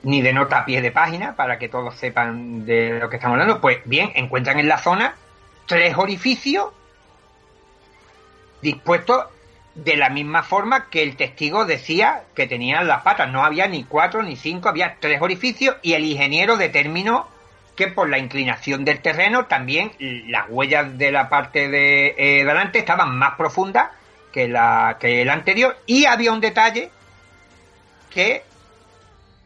ni 0.03 0.22
de 0.22 0.34
nota 0.34 0.60
a 0.60 0.65
pie 0.65 0.82
de 0.82 0.91
página, 0.91 1.36
para 1.36 1.60
que 1.60 1.70
todos 1.70 1.95
sepan 1.95 2.65
de 2.65 2.99
lo 2.99 3.10
que 3.10 3.18
estamos 3.18 3.36
hablando. 3.36 3.61
Pues 3.61 3.80
bien, 3.86 4.11
encuentran 4.15 4.60
en 4.60 4.68
la 4.68 4.78
zona 4.78 5.15
tres 5.68 5.98
orificios 5.98 6.68
dispuestos 8.64 9.26
de 9.76 9.98
la 9.98 10.10
misma 10.10 10.44
forma 10.44 10.90
que 10.90 11.03
el 11.03 11.15
testigo 11.15 11.65
decía 11.65 12.23
que 12.35 12.48
tenían 12.48 12.88
las 12.88 13.03
patas. 13.03 13.31
No 13.31 13.44
había 13.44 13.68
ni 13.68 13.84
cuatro 13.84 14.23
ni 14.23 14.35
cinco, 14.35 14.69
había 14.69 14.98
tres 14.99 15.22
orificios 15.22 15.76
y 15.81 15.94
el 15.94 16.06
ingeniero 16.06 16.57
determinó 16.57 17.27
que 17.76 17.88
por 17.88 18.10
la 18.10 18.19
inclinación 18.19 18.85
del 18.85 19.02
terreno 19.02 19.45
también 19.45 19.91
las 19.99 20.45
huellas 20.49 20.98
de 20.98 21.11
la 21.11 21.27
parte 21.30 21.69
de 21.69 22.15
eh, 22.18 22.45
delante 22.45 22.80
estaban 22.80 23.18
más 23.18 23.35
profundas 23.35 23.90
que 24.31 24.48
la 24.48 24.98
que 24.99 25.23
el 25.23 25.30
anterior 25.30 25.77
y 25.88 26.06
había 26.06 26.31
un 26.31 26.40
detalle 26.40 26.91
que 28.11 28.44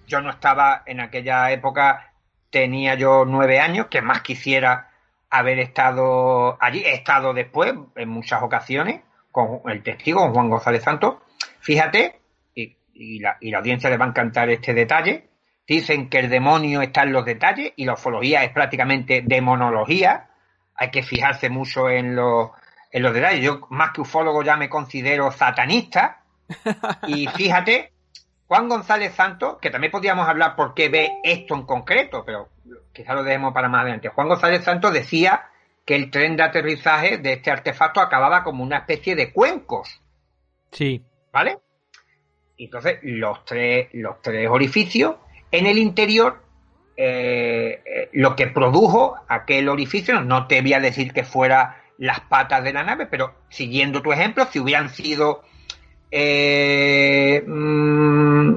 yo 0.08 0.22
no 0.22 0.30
estaba 0.30 0.84
en 0.86 1.02
aquella 1.02 1.52
época, 1.52 2.14
tenía 2.50 2.96
yo 2.96 3.26
nueve 3.26 3.60
años, 3.60 3.88
que 3.88 4.02
más 4.02 4.22
quisiera 4.22 4.90
haber 5.30 5.60
estado 5.60 6.58
allí. 6.62 6.80
He 6.80 6.94
estado 6.94 7.34
después 7.34 7.74
en 7.96 8.10
muchas 8.10 8.42
ocasiones 8.42 9.02
con 9.46 9.62
el 9.70 9.84
testigo, 9.84 10.22
con 10.22 10.34
Juan 10.34 10.50
González 10.50 10.84
Santos. 10.84 11.18
Fíjate, 11.60 12.22
y, 12.56 13.20
la, 13.20 13.38
audiencia 13.56 13.90
le 13.90 13.98
va 13.98 14.06
a 14.06 14.08
encantar 14.08 14.50
este 14.50 14.74
detalle, 14.74 15.30
dicen 15.68 16.10
que 16.10 16.18
el 16.18 16.30
demonio 16.30 16.82
está 16.82 17.04
en 17.04 17.14
los 17.14 17.24
detalles 17.24 17.74
y 17.76 17.86
la 17.86 17.94
ufología 17.94 18.44
es 18.44 18.52
prácticamente 18.52 19.22
demonología. 19.24 20.30
Hay 20.74 20.90
que 20.90 21.04
fijarse 21.04 21.50
mucho 21.50 21.88
en, 21.90 22.18
en 22.18 23.04
los 23.04 23.14
detalles. 23.14 23.44
Yo, 23.44 23.68
más 23.70 23.92
que 23.92 24.02
ufólogo, 24.02 24.42
ya 24.42 24.58
me 24.58 24.70
considero 24.70 25.32
satanista. 25.32 26.24
Y 27.06 27.28
fíjate, 27.28 27.92
Juan 28.48 28.70
González 28.70 29.14
Santos, 29.14 29.58
que 29.62 29.70
también 29.70 29.92
podríamos 29.92 30.28
hablar 30.28 30.56
por 30.56 30.74
qué 30.74 30.90
ve 30.90 31.12
esto 31.24 31.54
en 31.54 31.64
concreto, 31.64 32.24
pero 32.26 32.50
quizá 32.92 33.14
lo 33.14 33.24
dejemos 33.24 33.54
para 33.54 33.70
más 33.70 33.82
adelante. 33.82 34.08
Juan 34.10 34.30
González 34.30 34.64
Santos 34.64 34.94
decía 34.94 35.50
que 35.88 35.96
el 35.96 36.12
tren 36.12 36.36
de 36.36 36.44
aterrizaje 36.44 37.18
de 37.18 37.34
este 37.34 37.50
artefacto 37.50 38.02
acababa 38.02 38.44
como 38.44 38.62
una 38.62 38.80
especie 38.80 39.16
de 39.16 39.32
cuencos. 39.32 40.02
Sí. 40.70 41.02
¿Vale? 41.32 41.60
Entonces, 42.58 43.00
los 43.04 43.46
tres, 43.46 43.88
los 43.94 44.22
tres 44.22 44.50
orificios 44.50 45.16
en 45.50 45.66
el 45.66 45.78
interior, 45.78 46.44
eh, 46.98 47.82
eh, 47.86 48.10
lo 48.12 48.36
que 48.36 48.48
produjo 48.48 49.16
aquel 49.30 49.70
orificio, 49.70 50.20
no 50.20 50.46
te 50.46 50.62
voy 50.62 50.74
a 50.74 50.82
decir 50.82 51.14
que 51.14 51.24
fuera 51.24 51.82
las 51.98 52.20
patas 52.20 52.66
de 52.66 52.74
la 52.74 52.84
nave, 52.84 53.06
pero 53.06 53.34
siguiendo 53.48 54.02
tu 54.02 54.12
ejemplo, 54.12 54.46
si 54.52 54.60
hubieran 54.60 54.90
sido 54.90 55.44
eh, 56.12 57.46
mm, 57.48 58.54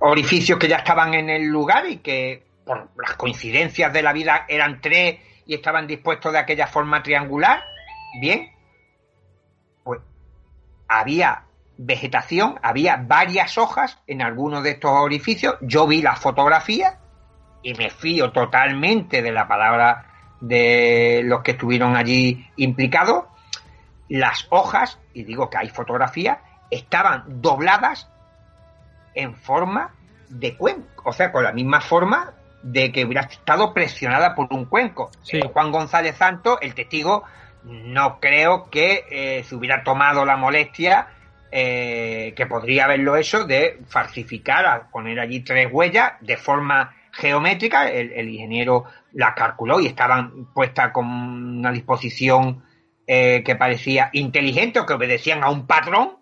orificios 0.00 0.58
que 0.58 0.66
ya 0.66 0.78
estaban 0.78 1.14
en 1.14 1.30
el 1.30 1.44
lugar 1.44 1.88
y 1.88 1.98
que 1.98 2.42
por 2.64 2.90
las 3.00 3.14
coincidencias 3.14 3.92
de 3.92 4.02
la 4.02 4.12
vida 4.12 4.44
eran 4.48 4.80
tres 4.80 5.27
y 5.48 5.54
estaban 5.54 5.86
dispuestos 5.86 6.30
de 6.34 6.38
aquella 6.38 6.66
forma 6.66 7.02
triangular, 7.02 7.64
bien, 8.20 8.52
pues 9.82 10.00
había 10.86 11.44
vegetación, 11.78 12.60
había 12.62 12.96
varias 12.96 13.56
hojas 13.56 13.98
en 14.06 14.20
algunos 14.20 14.62
de 14.62 14.72
estos 14.72 14.90
orificios, 14.90 15.56
yo 15.62 15.86
vi 15.86 16.02
la 16.02 16.16
fotografía 16.16 16.98
y 17.62 17.72
me 17.72 17.88
fío 17.88 18.30
totalmente 18.30 19.22
de 19.22 19.32
la 19.32 19.48
palabra 19.48 20.04
de 20.42 21.22
los 21.24 21.42
que 21.42 21.52
estuvieron 21.52 21.96
allí 21.96 22.46
implicados, 22.56 23.24
las 24.10 24.46
hojas, 24.50 24.98
y 25.14 25.24
digo 25.24 25.48
que 25.48 25.56
hay 25.56 25.70
fotografía, 25.70 26.42
estaban 26.70 27.40
dobladas 27.40 28.10
en 29.14 29.34
forma 29.34 29.94
de 30.28 30.58
cuenco, 30.58 31.08
o 31.08 31.12
sea, 31.14 31.32
con 31.32 31.42
la 31.42 31.52
misma 31.52 31.80
forma 31.80 32.34
de 32.62 32.92
que 32.92 33.04
hubiera 33.04 33.22
estado 33.22 33.72
presionada 33.72 34.34
por 34.34 34.52
un 34.52 34.64
cuenco. 34.64 35.10
Juan 35.52 35.70
González 35.70 36.16
Santos, 36.16 36.58
el 36.60 36.74
testigo, 36.74 37.24
no 37.64 38.18
creo 38.20 38.68
que 38.70 39.04
eh, 39.10 39.44
se 39.44 39.54
hubiera 39.54 39.82
tomado 39.84 40.24
la 40.24 40.36
molestia 40.36 41.08
eh, 41.50 42.34
que 42.36 42.46
podría 42.46 42.84
haberlo 42.84 43.16
hecho 43.16 43.44
de 43.44 43.80
falsificar, 43.88 44.90
poner 44.90 45.18
allí 45.18 45.40
tres 45.40 45.68
huellas 45.70 46.12
de 46.20 46.36
forma 46.36 46.94
geométrica. 47.12 47.90
El, 47.90 48.28
ingeniero 48.28 48.84
la 49.12 49.34
calculó 49.34 49.80
y 49.80 49.86
estaban 49.86 50.52
puestas 50.52 50.92
con 50.92 51.06
una 51.06 51.72
disposición 51.72 52.64
eh, 53.06 53.42
que 53.44 53.56
parecía 53.56 54.10
inteligente 54.12 54.80
o 54.80 54.86
que 54.86 54.92
obedecían 54.92 55.42
a 55.42 55.50
un 55.50 55.66
patrón 55.66 56.17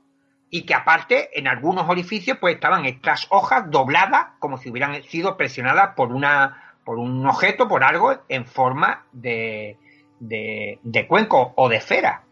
y 0.56 0.62
que 0.62 0.72
aparte 0.72 1.38
en 1.38 1.48
algunos 1.48 1.86
orificios 1.86 2.38
pues 2.40 2.54
estaban 2.54 2.86
estas 2.86 3.26
hojas 3.28 3.70
dobladas 3.70 4.28
como 4.38 4.56
si 4.56 4.70
hubieran 4.70 5.02
sido 5.02 5.36
presionadas 5.36 5.94
por 5.94 6.12
una 6.12 6.74
por 6.82 6.98
un 6.98 7.26
objeto, 7.26 7.68
por 7.68 7.84
algo 7.84 8.16
en 8.28 8.46
forma 8.46 9.04
de, 9.12 9.76
de, 10.18 11.06
cuenco 11.08 11.52
o 11.56 11.68
de 11.68 11.76
esfera. 11.76 12.22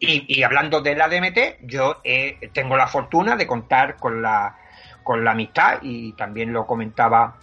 Y, 0.00 0.42
hablando 0.42 0.80
de 0.80 0.96
la 0.96 1.08
DMT, 1.08 1.60
yo 1.62 2.02
tengo 2.52 2.76
la 2.76 2.88
fortuna 2.88 3.36
de 3.36 3.46
contar 3.46 3.96
con 3.96 4.20
la, 4.20 4.58
con 5.04 5.24
la 5.24 5.30
amistad 5.30 5.78
y 5.82 6.14
también 6.14 6.52
lo 6.52 6.66
comentaba 6.66 7.36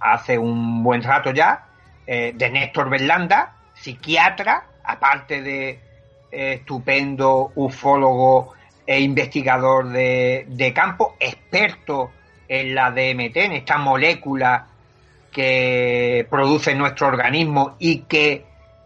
hace 0.00 0.36
un 0.36 0.82
buen 0.82 1.02
rato 1.02 1.30
ya, 1.30 1.68
eh, 2.06 2.32
de 2.34 2.50
Néstor 2.50 2.90
Berlanda, 2.90 3.54
psiquiatra, 3.74 4.66
aparte 4.82 5.42
de, 5.42 5.91
estupendo 6.32 7.52
ufólogo 7.54 8.54
e 8.86 9.00
investigador 9.00 9.90
de, 9.90 10.72
campo, 10.74 11.14
experto 11.20 12.10
en 12.48 12.74
la 12.74 12.90
DMT, 12.90 13.36
en 13.36 13.52
esta 13.52 13.78
molécula 13.78 14.66
que 15.30 16.26
produce 16.28 16.74
nuestro 16.74 17.06
organismo 17.06 17.76
y 17.78 18.00
que 18.00 18.44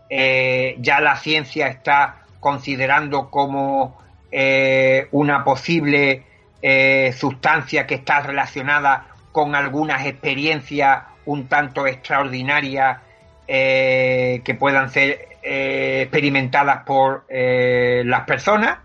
eh, 0.09 0.77
ya 0.79 1.01
la 1.01 1.17
ciencia 1.17 1.69
está 1.69 2.23
considerando 2.39 3.31
como 3.31 3.99
eh, 4.31 5.09
una 5.13 5.43
posible 5.43 6.23
eh, 6.63 7.13
sustancia 7.17 7.87
que 7.87 7.97
está 7.97 8.21
relacionada 8.21 9.07
con 9.33 9.55
algunas 9.55 10.07
experiencias 10.07 11.03
un 11.25 11.49
tanto 11.49 11.87
extraordinarias 11.87 12.99
que 13.49 14.57
puedan 14.59 14.91
ser 14.91 15.36
eh, 15.49 16.01
experimentadas 16.03 16.83
por 16.83 17.25
eh, 17.29 18.03
las 18.05 18.23
personas, 18.23 18.81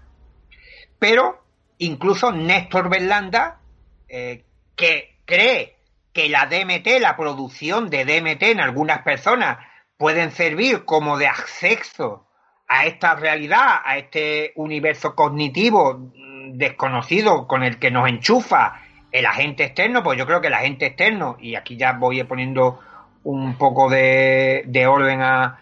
pero 0.99 1.43
incluso 1.79 2.31
Néstor 2.31 2.87
Berlanda, 2.87 3.61
eh, 4.07 4.43
que 4.75 5.17
cree 5.25 5.77
que 6.13 6.29
la 6.29 6.45
DMT, 6.45 6.99
la 6.99 7.17
producción 7.17 7.89
de 7.89 8.05
DMT 8.05 8.43
en 8.43 8.61
algunas 8.61 9.01
personas, 9.01 9.57
pueden 9.97 10.29
servir 10.29 10.85
como 10.85 11.17
de 11.17 11.25
acceso 11.25 12.27
a 12.67 12.85
esta 12.85 13.15
realidad, 13.15 13.81
a 13.83 13.97
este 13.97 14.51
universo 14.55 15.15
cognitivo 15.15 16.11
desconocido 16.49 17.47
con 17.47 17.63
el 17.63 17.79
que 17.79 17.89
nos 17.89 18.07
enchufa 18.07 18.83
el 19.11 19.25
agente 19.25 19.63
externo, 19.63 20.03
pues 20.03 20.19
yo 20.19 20.27
creo 20.27 20.41
que 20.41 20.47
el 20.49 20.53
agente 20.53 20.85
externo, 20.85 21.37
y 21.39 21.55
aquí 21.55 21.75
ya 21.75 21.93
voy 21.93 22.23
poniendo 22.23 22.79
un 23.23 23.55
poco 23.55 23.89
de 23.89 24.85
orden 24.87 25.23
a, 25.23 25.60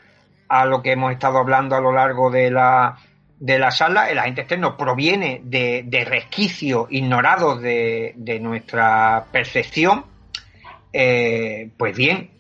a 0.50 0.66
lo 0.66 0.82
que 0.82 0.94
hemos 0.94 1.12
estado 1.14 1.38
hablando 1.38 1.76
a 1.76 1.82
lo 1.82 1.94
largo 1.94 2.32
de 2.32 2.50
la, 2.50 2.98
de 3.40 3.60
la 3.60 3.72
sala, 3.72 4.10
el 4.10 4.18
agente 4.18 4.42
externo 4.42 4.76
proviene 4.76 5.42
de, 5.44 5.84
de 5.86 6.04
resquicios 6.04 6.88
ignorados 6.90 7.62
de, 7.62 8.14
de 8.18 8.40
nuestra 8.40 9.28
percepción, 9.32 10.06
eh, 10.92 11.70
pues 11.78 11.96
bien, 11.96 12.32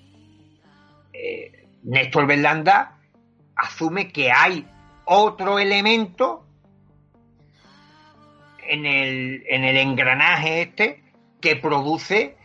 eh, 1.13 1.67
Néstor 1.83 2.25
Berlanda 2.25 2.97
asume 3.55 4.11
que 4.11 4.31
hay 4.31 4.65
otro 5.05 5.59
elemento 5.59 6.45
en 8.67 8.85
el, 8.85 9.43
en 9.47 9.63
el 9.63 9.77
engranaje 9.77 10.63
este 10.63 11.03
que 11.41 11.55
produce 11.55 12.35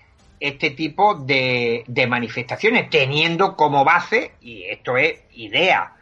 este 0.45 0.69
tipo 0.73 1.15
de, 1.15 1.85
manifestaciones, 2.07 2.91
teniendo 2.91 3.57
como 3.57 3.83
base, 3.83 4.33
y 4.43 4.65
esto 4.65 4.99
es 4.99 5.23
idea 5.33 5.95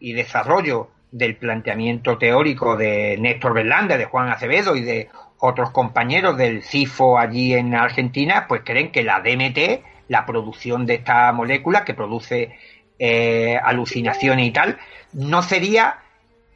y 0.00 0.14
desarrollo 0.14 0.90
del 1.12 1.36
planteamiento 1.36 2.18
teórico 2.18 2.76
de 2.76 3.16
Néstor 3.20 3.54
Berlanda, 3.54 3.96
de 3.96 4.06
Juan 4.06 4.30
Acevedo 4.30 4.74
y 4.74 4.80
de 4.80 5.10
otros 5.38 5.70
compañeros 5.70 6.36
del 6.36 6.64
CIFO 6.64 7.20
allí 7.20 7.54
en 7.54 7.72
Argentina, 7.72 8.46
pues 8.48 8.62
creen 8.64 8.90
que 8.90 9.04
la 9.04 9.20
DMT, 9.20 9.84
la 10.08 10.26
producción 10.26 10.86
de 10.86 10.94
esta 10.94 11.30
molécula 11.32 11.84
que 11.84 11.94
produce 11.94 12.58
eh, 12.98 13.56
alucinaciones 13.62 14.48
y 14.48 14.50
tal, 14.50 14.76
no 15.12 15.40
sería 15.40 16.00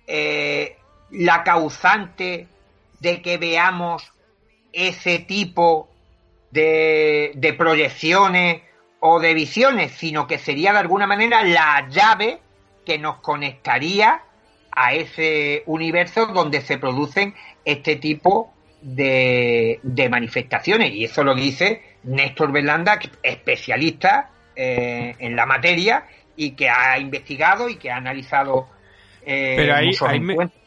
eh, 0.09 0.77
la 1.13 1.45
causante 1.45 2.49
de 2.99 3.23
que 3.23 3.39
veamos 3.39 4.13
ese 4.73 5.21
tipo 5.21 5.89
de, 6.51 7.55
proyecciones 7.57 8.63
o 9.01 9.21
de 9.21 9.35
visiones, 9.35 9.93
sino 9.93 10.27
que 10.27 10.39
sería 10.39 10.73
de 10.73 10.79
alguna 10.79 11.07
manera 11.07 11.43
la 11.45 11.89
llave 11.89 12.39
que 12.85 12.99
nos 12.99 13.17
conectaría 13.19 14.23
a 14.71 14.95
ese 14.95 15.63
universo 15.67 16.27
donde 16.27 16.61
se 16.61 16.79
producen 16.79 17.35
este 17.65 17.97
tipo 17.97 18.53
de, 18.81 19.81
manifestaciones. 20.11 20.93
Y 20.93 21.05
eso 21.05 21.25
lo 21.25 21.35
dice 21.35 21.83
Néstor 22.05 22.53
Berlanda, 22.53 22.99
especialista 23.23 24.31
eh, 24.57 25.15
en 25.19 25.37
la 25.37 25.47
materia 25.47 26.07
y 26.37 26.53
que 26.53 26.69
ha 26.69 26.99
investigado 26.99 27.69
y 27.69 27.77
que 27.77 27.91
ha 27.91 27.97
analizado 27.97 28.69
eh, 29.31 29.57
Pero 29.57 29.75
ahí, 29.75 29.91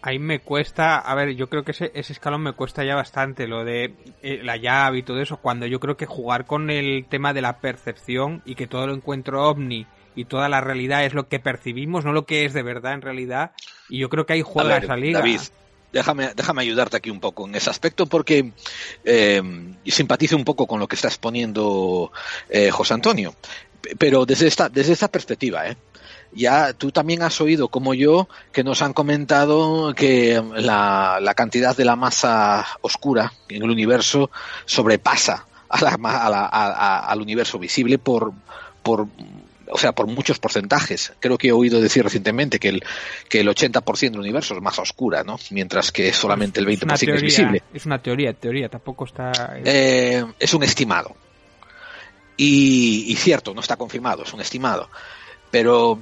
ahí 0.03 0.19
me, 0.19 0.39
cuesta, 0.39 0.99
a 0.99 1.15
ver, 1.15 1.35
yo 1.35 1.49
creo 1.49 1.63
que 1.63 1.71
ese, 1.71 1.91
ese 1.95 2.13
escalón 2.13 2.43
me 2.43 2.53
cuesta 2.53 2.83
ya 2.83 2.93
bastante, 2.93 3.47
lo 3.47 3.65
de 3.65 3.95
eh, 4.21 4.41
la 4.43 4.55
llave 4.55 4.99
y 4.99 5.03
todo 5.03 5.19
eso, 5.19 5.37
cuando 5.37 5.65
yo 5.65 5.79
creo 5.79 5.97
que 5.97 6.05
jugar 6.05 6.45
con 6.45 6.69
el 6.69 7.07
tema 7.09 7.33
de 7.33 7.41
la 7.41 7.59
percepción 7.59 8.43
y 8.45 8.53
que 8.53 8.67
todo 8.67 8.85
lo 8.85 8.93
encuentro 8.93 9.49
ovni 9.49 9.87
y 10.15 10.25
toda 10.25 10.47
la 10.47 10.61
realidad 10.61 11.03
es 11.05 11.15
lo 11.15 11.27
que 11.27 11.39
percibimos, 11.39 12.05
no 12.05 12.13
lo 12.13 12.27
que 12.27 12.45
es 12.45 12.53
de 12.53 12.61
verdad 12.61 12.93
en 12.93 13.01
realidad, 13.01 13.53
y 13.89 13.97
yo 13.97 14.09
creo 14.09 14.27
que 14.27 14.33
ahí 14.33 14.43
juega 14.43 14.77
esa 14.77 14.95
liga. 14.95 15.21
David, 15.21 15.41
déjame, 15.91 16.33
déjame 16.35 16.61
ayudarte 16.61 16.97
aquí 16.97 17.09
un 17.09 17.19
poco 17.19 17.47
en 17.47 17.55
ese 17.55 17.71
aspecto 17.71 18.05
porque 18.05 18.51
eh, 19.03 19.41
simpatizo 19.87 20.35
un 20.35 20.45
poco 20.45 20.67
con 20.67 20.79
lo 20.79 20.87
que 20.87 20.97
está 20.97 21.07
exponiendo 21.07 22.11
eh, 22.47 22.69
José 22.69 22.93
Antonio, 22.93 23.33
pero 23.97 24.27
desde 24.27 24.45
esta, 24.45 24.69
desde 24.69 24.93
esta 24.93 25.07
perspectiva, 25.07 25.67
¿eh? 25.67 25.77
Ya 26.33 26.73
tú 26.73 26.91
también 26.91 27.23
has 27.23 27.39
oído, 27.41 27.67
como 27.67 27.93
yo, 27.93 28.27
que 28.51 28.63
nos 28.63 28.81
han 28.81 28.93
comentado 28.93 29.93
que 29.95 30.41
la, 30.55 31.19
la 31.21 31.33
cantidad 31.33 31.75
de 31.75 31.85
la 31.85 31.95
masa 31.95 32.65
oscura 32.81 33.33
en 33.49 33.63
el 33.63 33.69
universo 33.69 34.31
sobrepasa 34.65 35.45
a 35.69 35.81
la, 35.81 35.91
a 35.91 36.29
la, 36.29 36.45
a, 36.45 36.99
al 37.07 37.21
universo 37.21 37.59
visible 37.59 37.97
por, 37.97 38.33
por 38.83 39.07
o 39.71 39.77
sea, 39.77 39.93
por 39.93 40.05
muchos 40.07 40.37
porcentajes. 40.37 41.13
Creo 41.19 41.37
que 41.37 41.47
he 41.47 41.51
oído 41.51 41.81
decir 41.81 42.03
recientemente 42.03 42.59
que 42.59 42.69
el, 42.69 42.83
que 43.29 43.39
el 43.39 43.47
80% 43.47 44.11
del 44.11 44.19
universo 44.19 44.53
es 44.53 44.61
más 44.61 44.77
oscura, 44.79 45.23
¿no? 45.23 45.39
Mientras 45.49 45.91
que 45.91 46.11
solamente 46.11 46.59
el 46.59 46.67
20% 46.67 47.15
es, 47.15 47.21
visible. 47.21 47.63
Es 47.73 47.85
una 47.85 48.01
teoría, 48.01 48.33
teoría, 48.33 48.67
tampoco 48.67 49.05
está... 49.05 49.31
Eh, 49.63 50.25
es 50.37 50.53
un 50.53 50.63
estimado. 50.63 51.15
Y, 52.35 53.05
y, 53.07 53.15
cierto, 53.15 53.53
no 53.53 53.61
está 53.61 53.77
confirmado, 53.77 54.23
es 54.23 54.33
un 54.33 54.41
estimado. 54.41 54.89
Pero 55.51 55.99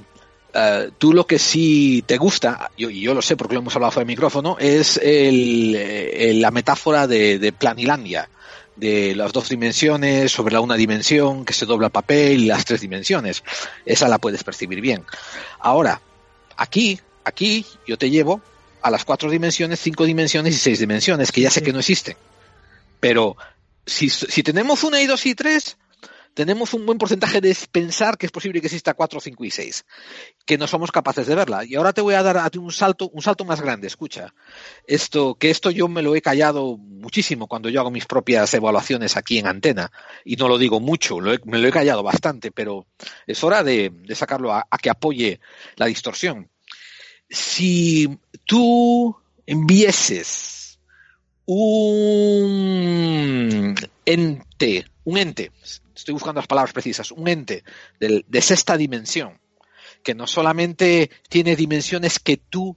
uh, 0.54 0.90
tú 0.98 1.12
lo 1.12 1.26
que 1.26 1.38
sí 1.38 2.02
te 2.06 2.16
gusta, 2.16 2.70
y 2.76 2.82
yo, 2.82 2.90
yo, 2.90 3.14
lo 3.14 3.22
sé 3.22 3.36
porque 3.36 3.54
lo 3.54 3.60
hemos 3.60 3.74
hablado 3.74 3.92
fuera 3.92 4.04
del 4.04 4.14
micrófono, 4.14 4.56
es 4.58 4.96
el, 5.02 5.74
el, 5.74 6.40
la 6.40 6.50
metáfora 6.50 7.06
de, 7.06 7.38
de 7.38 7.52
Planilandia 7.52 8.28
de 8.76 9.14
las 9.14 9.32
dos 9.32 9.48
dimensiones 9.50 10.32
sobre 10.32 10.54
la 10.54 10.60
una 10.60 10.74
dimensión 10.74 11.44
que 11.44 11.52
se 11.52 11.66
dobla 11.66 11.88
el 11.88 11.92
papel 11.92 12.44
y 12.44 12.46
las 12.46 12.64
tres 12.64 12.80
dimensiones. 12.80 13.44
Esa 13.84 14.08
la 14.08 14.18
puedes 14.18 14.42
percibir 14.42 14.80
bien. 14.80 15.04
Ahora, 15.58 16.00
aquí, 16.56 16.98
aquí 17.24 17.66
yo 17.86 17.98
te 17.98 18.08
llevo 18.08 18.40
a 18.80 18.90
las 18.90 19.04
cuatro 19.04 19.30
dimensiones, 19.30 19.80
cinco 19.80 20.04
dimensiones 20.04 20.54
y 20.54 20.58
seis 20.58 20.78
dimensiones, 20.78 21.30
que 21.30 21.42
ya 21.42 21.50
sé 21.50 21.62
que 21.62 21.72
no 21.72 21.80
existen. 21.80 22.16
Pero 23.00 23.36
si, 23.84 24.08
si 24.08 24.42
tenemos 24.42 24.82
una 24.82 25.00
y 25.02 25.06
dos 25.06 25.26
y 25.26 25.34
tres, 25.34 25.76
tenemos 26.34 26.74
un 26.74 26.86
buen 26.86 26.98
porcentaje 26.98 27.40
de 27.40 27.56
pensar 27.70 28.16
que 28.16 28.26
es 28.26 28.32
posible 28.32 28.60
que 28.60 28.66
exista 28.66 28.94
4, 28.94 29.20
5 29.20 29.44
y 29.44 29.50
6, 29.50 29.84
que 30.46 30.58
no 30.58 30.66
somos 30.66 30.92
capaces 30.92 31.26
de 31.26 31.34
verla. 31.34 31.64
Y 31.64 31.74
ahora 31.74 31.92
te 31.92 32.00
voy 32.00 32.14
a 32.14 32.22
dar 32.22 32.38
a 32.38 32.50
ti 32.50 32.58
un 32.58 32.72
salto, 32.72 33.10
un 33.12 33.22
salto 33.22 33.44
más 33.44 33.60
grande, 33.60 33.86
escucha. 33.86 34.34
Esto, 34.86 35.34
que 35.34 35.50
esto 35.50 35.70
yo 35.70 35.88
me 35.88 36.02
lo 36.02 36.14
he 36.14 36.22
callado 36.22 36.76
muchísimo 36.76 37.46
cuando 37.46 37.68
yo 37.68 37.80
hago 37.80 37.90
mis 37.90 38.06
propias 38.06 38.52
evaluaciones 38.54 39.16
aquí 39.16 39.38
en 39.38 39.46
antena, 39.46 39.90
y 40.24 40.36
no 40.36 40.48
lo 40.48 40.58
digo 40.58 40.80
mucho, 40.80 41.18
me 41.18 41.58
lo 41.58 41.68
he 41.68 41.72
callado 41.72 42.02
bastante, 42.02 42.50
pero 42.50 42.86
es 43.26 43.42
hora 43.44 43.62
de, 43.62 43.92
sacarlo 44.14 44.52
a 44.52 44.66
que 44.80 44.90
apoye 44.90 45.40
la 45.76 45.86
distorsión. 45.86 46.48
Si 47.28 48.18
tú 48.44 49.16
envieses 49.46 50.60
un 51.52 53.74
ente, 54.04 54.86
un 55.04 55.18
ente, 55.18 55.50
estoy 56.00 56.14
buscando 56.14 56.40
las 56.40 56.48
palabras 56.48 56.72
precisas, 56.72 57.10
un 57.12 57.28
ente 57.28 57.64
de, 57.98 58.24
de 58.26 58.40
sexta 58.42 58.76
dimensión, 58.76 59.40
que 60.02 60.14
no 60.14 60.26
solamente 60.26 61.10
tiene 61.28 61.56
dimensiones 61.56 62.18
que 62.18 62.36
tú 62.36 62.76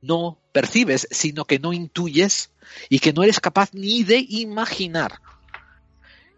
no 0.00 0.38
percibes, 0.52 1.08
sino 1.10 1.44
que 1.44 1.58
no 1.58 1.72
intuyes 1.72 2.50
y 2.88 2.98
que 2.98 3.12
no 3.12 3.22
eres 3.22 3.40
capaz 3.40 3.72
ni 3.72 4.02
de 4.04 4.24
imaginar. 4.28 5.20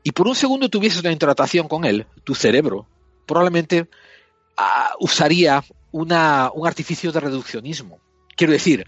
Y 0.03 0.13
por 0.13 0.27
un 0.27 0.35
segundo 0.35 0.69
tuvieses 0.69 1.01
una 1.01 1.13
interacción 1.13 1.69
con 1.69 1.85
él, 1.85 2.07
tu 2.25 2.35
cerebro 2.35 2.89
probablemente 3.27 3.83
uh, 3.83 5.05
usaría 5.05 5.63
una, 5.93 6.51
un 6.55 6.67
artificio 6.67 7.13
de 7.13 7.21
reduccionismo. 7.21 8.01
Quiero 8.35 8.53
decir, 8.53 8.87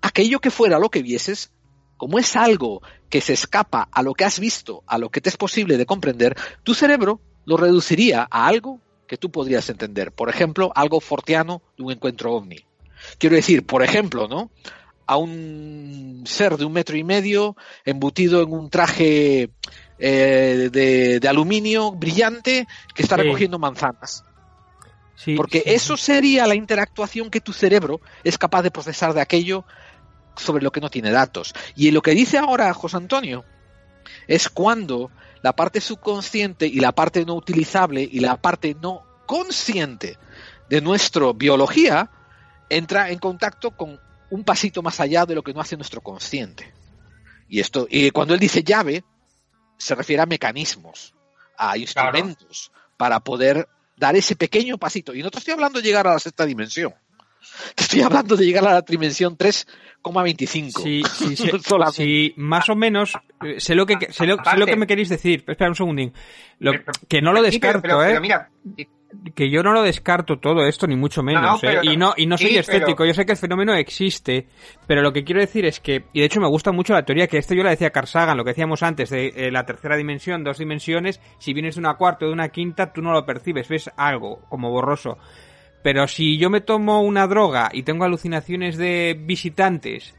aquello 0.00 0.40
que 0.40 0.50
fuera 0.50 0.78
lo 0.78 0.90
que 0.90 1.02
vieses, 1.02 1.52
como 1.96 2.18
es 2.18 2.36
algo 2.36 2.82
que 3.08 3.20
se 3.20 3.32
escapa 3.32 3.88
a 3.90 4.02
lo 4.02 4.14
que 4.14 4.24
has 4.24 4.38
visto, 4.38 4.82
a 4.86 4.98
lo 4.98 5.10
que 5.10 5.20
te 5.20 5.28
es 5.28 5.36
posible 5.36 5.76
de 5.76 5.86
comprender, 5.86 6.36
tu 6.62 6.74
cerebro 6.74 7.20
lo 7.44 7.56
reduciría 7.56 8.26
a 8.30 8.46
algo 8.46 8.80
que 9.06 9.16
tú 9.16 9.30
podrías 9.30 9.68
entender. 9.70 10.12
Por 10.12 10.28
ejemplo, 10.28 10.72
algo 10.74 11.00
forteano 11.00 11.62
de 11.76 11.84
un 11.84 11.92
encuentro 11.92 12.34
ovni. 12.34 12.58
Quiero 13.18 13.36
decir, 13.36 13.64
por 13.64 13.82
ejemplo, 13.82 14.28
¿no? 14.28 14.50
A 15.06 15.16
un 15.16 16.24
ser 16.26 16.56
de 16.56 16.64
un 16.64 16.72
metro 16.72 16.96
y 16.96 17.04
medio 17.04 17.56
embutido 17.84 18.42
en 18.42 18.52
un 18.52 18.68
traje 18.68 19.50
eh, 19.98 20.68
de, 20.72 21.20
de, 21.20 21.28
aluminio 21.28 21.92
brillante 21.92 22.66
que 22.94 23.02
está 23.02 23.14
sí. 23.14 23.22
recogiendo 23.22 23.58
manzanas. 23.58 24.24
Sí, 25.14 25.34
Porque 25.34 25.58
sí, 25.58 25.64
eso 25.66 25.96
sería 25.96 26.46
la 26.46 26.54
interactuación 26.54 27.30
que 27.30 27.40
tu 27.40 27.52
cerebro 27.52 28.00
es 28.24 28.36
capaz 28.36 28.62
de 28.62 28.70
procesar 28.70 29.14
de 29.14 29.22
aquello 29.22 29.64
sobre 30.36 30.62
lo 30.62 30.72
que 30.72 30.80
no 30.80 30.90
tiene 30.90 31.10
datos. 31.10 31.54
Y 31.74 31.90
lo 31.90 32.02
que 32.02 32.12
dice 32.12 32.38
ahora 32.38 32.72
José 32.74 32.96
Antonio 32.96 33.44
es 34.26 34.48
cuando 34.48 35.10
la 35.42 35.54
parte 35.54 35.80
subconsciente 35.80 36.66
y 36.66 36.80
la 36.80 36.92
parte 36.92 37.24
no 37.24 37.34
utilizable 37.34 38.02
y 38.02 38.20
la 38.20 38.36
parte 38.36 38.76
no 38.80 39.04
consciente 39.26 40.18
de 40.68 40.80
nuestra 40.80 41.32
biología 41.32 42.10
entra 42.68 43.10
en 43.10 43.18
contacto 43.18 43.70
con 43.72 44.00
un 44.30 44.44
pasito 44.44 44.82
más 44.82 44.98
allá 45.00 45.24
de 45.24 45.34
lo 45.34 45.42
que 45.42 45.52
no 45.52 45.60
hace 45.60 45.76
nuestro 45.76 46.00
consciente. 46.00 46.72
Y 47.48 47.60
esto, 47.60 47.86
y 47.88 48.10
cuando 48.10 48.34
él 48.34 48.40
dice 48.40 48.62
llave, 48.62 49.04
se 49.78 49.94
refiere 49.94 50.22
a 50.22 50.26
mecanismos, 50.26 51.14
a 51.56 51.76
instrumentos 51.78 52.70
claro. 52.72 52.94
para 52.96 53.20
poder 53.20 53.68
dar 53.96 54.16
ese 54.16 54.36
pequeño 54.36 54.78
pasito. 54.78 55.14
Y 55.14 55.22
no 55.22 55.30
te 55.30 55.38
estoy 55.38 55.54
hablando 55.54 55.80
de 55.80 55.86
llegar 55.86 56.06
a 56.06 56.14
la 56.14 56.18
sexta 56.18 56.44
dimensión. 56.44 56.94
Te 57.74 57.84
estoy 57.84 58.00
hablando 58.02 58.36
de 58.36 58.44
llegar 58.44 58.66
a 58.66 58.74
la 58.74 58.80
dimensión 58.82 59.36
3,25. 59.36 60.82
Sí, 60.82 61.02
sí, 61.02 61.36
sí, 61.36 61.50
sí, 61.92 62.34
más 62.36 62.68
o 62.68 62.76
menos 62.76 63.12
eh, 63.44 63.60
sé 63.60 63.74
lo 63.74 63.86
que 63.86 64.12
sé 64.12 64.26
lo, 64.26 64.36
sé 64.36 64.56
lo, 64.56 64.66
que 64.66 64.76
me 64.76 64.86
queréis 64.86 65.08
decir. 65.08 65.44
Espera 65.46 65.70
un 65.70 65.76
segundín. 65.76 66.12
Lo, 66.58 66.72
que 67.08 67.20
no 67.20 67.32
lo 67.32 67.42
descarto, 67.42 67.82
pero, 67.82 67.98
pero, 67.98 68.16
¿eh? 68.16 68.20
Mira, 68.20 68.50
que 69.34 69.50
yo 69.50 69.62
no 69.62 69.72
lo 69.72 69.82
descarto 69.82 70.38
todo 70.38 70.66
esto 70.66 70.86
ni 70.86 70.96
mucho 70.96 71.22
menos 71.22 71.62
no, 71.62 71.70
no, 71.70 71.80
¿eh? 71.80 71.80
y 71.82 71.96
no 71.96 72.14
y 72.16 72.26
no 72.26 72.36
soy 72.36 72.50
sí, 72.50 72.58
escéptico 72.58 72.98
pero... 72.98 73.08
yo 73.08 73.14
sé 73.14 73.24
que 73.24 73.32
el 73.32 73.38
fenómeno 73.38 73.74
existe 73.74 74.48
pero 74.86 75.02
lo 75.02 75.12
que 75.12 75.24
quiero 75.24 75.40
decir 75.40 75.64
es 75.64 75.80
que 75.80 76.04
y 76.12 76.20
de 76.20 76.26
hecho 76.26 76.40
me 76.40 76.48
gusta 76.48 76.72
mucho 76.72 76.92
la 76.92 77.04
teoría 77.04 77.26
que 77.26 77.38
esto 77.38 77.54
yo 77.54 77.62
la 77.62 77.70
decía 77.70 77.90
Carl 77.90 78.06
Sagan 78.06 78.36
lo 78.36 78.44
que 78.44 78.50
decíamos 78.50 78.82
antes 78.82 79.10
de 79.10 79.28
eh, 79.28 79.50
la 79.50 79.64
tercera 79.64 79.96
dimensión 79.96 80.44
dos 80.44 80.58
dimensiones 80.58 81.20
si 81.38 81.54
vienes 81.54 81.76
de 81.76 81.80
una 81.80 81.94
cuarta 81.94 82.24
o 82.24 82.28
de 82.28 82.34
una 82.34 82.48
quinta 82.48 82.92
tú 82.92 83.02
no 83.02 83.12
lo 83.12 83.24
percibes 83.24 83.68
ves 83.68 83.90
algo 83.96 84.40
como 84.48 84.70
borroso 84.70 85.18
pero 85.86 86.08
si 86.08 86.36
yo 86.36 86.50
me 86.50 86.60
tomo 86.60 87.00
una 87.00 87.28
droga 87.28 87.70
y 87.72 87.84
tengo 87.84 88.02
alucinaciones 88.02 88.76
de 88.76 89.16
visitantes 89.16 90.16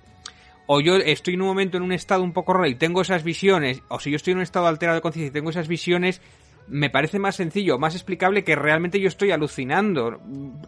o 0.65 0.80
yo 0.80 0.95
estoy 0.95 1.34
en 1.34 1.41
un 1.41 1.49
momento 1.49 1.76
en 1.76 1.84
un 1.84 1.91
estado 1.91 2.23
un 2.23 2.31
poco 2.31 2.53
raro 2.53 2.68
y 2.68 2.76
tengo 2.76 3.02
esas 3.02 3.22
visiones 3.26 3.81
o 3.89 3.99
si 3.99 4.10
yo 4.10 4.15
estoy 4.15 4.31
en 4.31 4.38
un 4.38 4.44
estado 4.44 4.68
alterado 4.68 4.95
de 4.95 5.02
conciencia 5.02 5.27
y 5.27 5.34
tengo 5.34 5.49
esas 5.49 5.68
visiones 5.68 6.22
me 6.69 6.89
parece 6.89 7.19
más 7.19 7.35
sencillo, 7.35 7.77
más 7.80 7.95
explicable 7.95 8.45
que 8.45 8.56
realmente 8.56 9.02
yo 9.02 9.10
estoy 9.10 9.31
alucinando, 9.31 10.22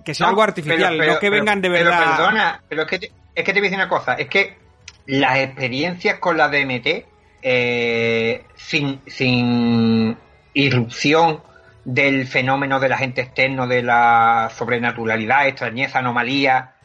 que 0.03 0.13
sea 0.13 0.25
no, 0.25 0.31
algo 0.31 0.41
artificial, 0.41 0.89
pero, 0.89 0.99
pero, 0.99 1.13
no 1.13 1.19
que 1.21 1.27
pero, 1.29 1.43
vengan 1.45 1.61
de 1.61 1.69
verdad. 1.69 1.99
Pero 1.99 2.15
perdona, 2.17 2.63
pero 2.67 2.81
es 2.81 2.87
que, 2.89 2.99
te, 2.99 3.11
es 3.35 3.45
que 3.45 3.53
te 3.53 3.59
voy 3.61 3.67
a 3.67 3.71
decir 3.71 3.77
una 3.77 3.87
cosa, 3.87 4.15
es 4.15 4.27
que 4.27 4.57
las 5.05 5.37
experiencias 5.37 6.19
con 6.19 6.35
la 6.35 6.49
DMT, 6.49 7.05
eh, 7.41 8.43
sin, 8.53 8.99
sin 9.07 10.17
irrupción 10.53 11.39
del 11.85 12.27
fenómeno 12.27 12.79
del 12.79 12.93
agente 12.93 13.21
externo, 13.21 13.67
de 13.67 13.81
la 13.81 14.51
sobrenaturalidad, 14.55 15.47
extrañeza, 15.47 15.99
anomalía, 15.99 16.75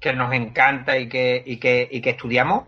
que 0.00 0.12
nos 0.12 0.32
encanta 0.32 0.98
y 0.98 1.08
que, 1.08 1.42
y 1.44 1.58
que, 1.58 1.88
y 1.90 2.00
que 2.00 2.10
estudiamos, 2.10 2.64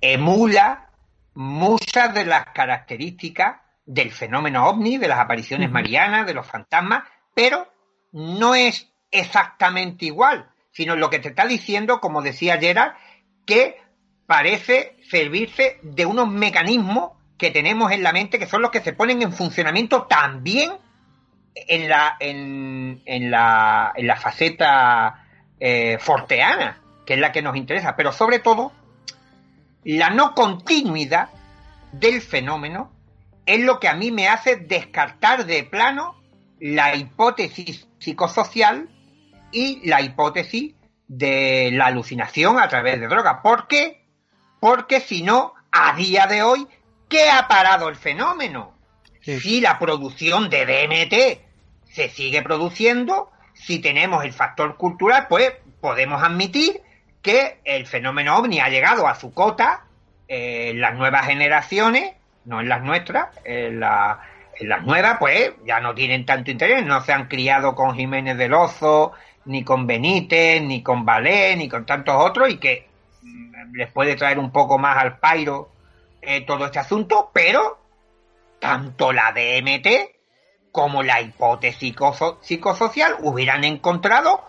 emula 0.00 0.90
muchas 1.34 2.14
de 2.14 2.24
las 2.24 2.46
características 2.46 3.56
del 3.86 4.12
fenómeno 4.12 4.66
ovni, 4.66 4.98
de 4.98 5.08
las 5.08 5.18
apariciones 5.18 5.68
uh 5.68 5.70
-huh. 5.70 5.74
marianas, 5.74 6.26
de 6.26 6.34
los 6.34 6.46
fantasmas, 6.46 7.04
pero 7.34 7.66
no 8.12 8.54
es 8.54 8.92
exactamente 9.10 10.04
igual, 10.04 10.48
sino 10.70 10.96
lo 10.96 11.10
que 11.10 11.18
te 11.18 11.28
está 11.28 11.46
diciendo, 11.46 12.00
como 12.00 12.22
decía 12.22 12.58
Gerard, 12.58 12.94
que 13.46 13.80
parece 14.26 14.96
servirse 15.08 15.80
de 15.82 16.06
unos 16.06 16.28
mecanismos 16.28 17.12
que 17.40 17.50
tenemos 17.50 17.90
en 17.90 18.02
la 18.02 18.12
mente 18.12 18.38
que 18.38 18.46
son 18.46 18.60
los 18.60 18.70
que 18.70 18.82
se 18.82 18.92
ponen 18.92 19.22
en 19.22 19.32
funcionamiento 19.32 20.02
también 20.02 20.72
en 21.54 21.88
la, 21.88 22.18
en, 22.20 23.00
en 23.06 23.30
la, 23.30 23.92
en 23.96 24.06
la 24.06 24.16
faceta 24.16 25.24
eh, 25.58 25.96
forteana, 25.98 26.82
que 27.06 27.14
es 27.14 27.20
la 27.20 27.32
que 27.32 27.40
nos 27.40 27.56
interesa, 27.56 27.96
pero 27.96 28.12
sobre 28.12 28.40
todo 28.40 28.72
la 29.84 30.10
no 30.10 30.34
continuidad 30.34 31.30
del 31.92 32.20
fenómeno 32.20 32.92
es 33.46 33.60
lo 33.64 33.80
que 33.80 33.88
a 33.88 33.94
mí 33.94 34.12
me 34.12 34.28
hace 34.28 34.56
descartar 34.56 35.46
de 35.46 35.64
plano 35.64 36.20
la 36.60 36.94
hipótesis 36.94 37.88
psicosocial 37.98 38.90
y 39.50 39.80
la 39.88 40.02
hipótesis 40.02 40.74
de 41.08 41.70
la 41.72 41.86
alucinación 41.86 42.58
a 42.58 42.68
través 42.68 43.00
de 43.00 43.08
droga. 43.08 43.40
¿Por 43.40 43.66
qué? 43.66 44.06
Porque 44.60 45.00
si 45.00 45.22
no, 45.22 45.54
a 45.72 45.96
día 45.96 46.26
de 46.26 46.42
hoy, 46.42 46.68
¿qué 47.10 47.28
ha 47.28 47.46
parado 47.48 47.90
el 47.90 47.96
fenómeno? 47.96 48.72
Sí. 49.20 49.38
Si 49.40 49.60
la 49.60 49.78
producción 49.78 50.48
de 50.48 50.64
DMT 50.64 51.92
se 51.92 52.08
sigue 52.08 52.40
produciendo, 52.40 53.30
si 53.52 53.80
tenemos 53.80 54.24
el 54.24 54.32
factor 54.32 54.76
cultural, 54.76 55.26
pues 55.28 55.52
podemos 55.82 56.22
admitir 56.22 56.80
que 57.20 57.60
el 57.64 57.86
fenómeno 57.86 58.38
ovni 58.38 58.60
ha 58.60 58.70
llegado 58.70 59.06
a 59.06 59.14
su 59.14 59.34
cota 59.34 59.84
en 60.28 60.80
las 60.80 60.94
nuevas 60.94 61.26
generaciones, 61.26 62.14
no 62.46 62.60
en 62.60 62.68
las 62.68 62.82
nuestras, 62.82 63.28
en, 63.44 63.80
la, 63.80 64.20
en 64.58 64.68
las 64.68 64.84
nuevas, 64.84 65.18
pues 65.18 65.52
ya 65.66 65.80
no 65.80 65.94
tienen 65.94 66.24
tanto 66.24 66.50
interés, 66.50 66.86
no 66.86 67.02
se 67.02 67.12
han 67.12 67.26
criado 67.28 67.74
con 67.74 67.94
Jiménez 67.94 68.38
del 68.38 68.54
Ozo, 68.54 69.12
ni 69.44 69.64
con 69.64 69.86
Benítez, 69.86 70.62
ni 70.62 70.82
con 70.82 71.04
Valé, 71.04 71.56
ni 71.56 71.68
con 71.68 71.84
tantos 71.84 72.14
otros, 72.16 72.48
y 72.50 72.58
que 72.58 72.88
les 73.72 73.90
puede 73.90 74.16
traer 74.16 74.38
un 74.38 74.50
poco 74.50 74.78
más 74.78 74.96
al 74.96 75.18
pairo 75.18 75.70
eh, 76.22 76.44
todo 76.46 76.66
este 76.66 76.78
asunto, 76.78 77.30
pero 77.32 77.78
tanto 78.58 79.12
la 79.12 79.32
DMT 79.32 79.88
como 80.72 81.02
la 81.02 81.20
hipótesis 81.20 81.94
psicosocial 82.42 83.16
hubieran 83.20 83.64
encontrado 83.64 84.42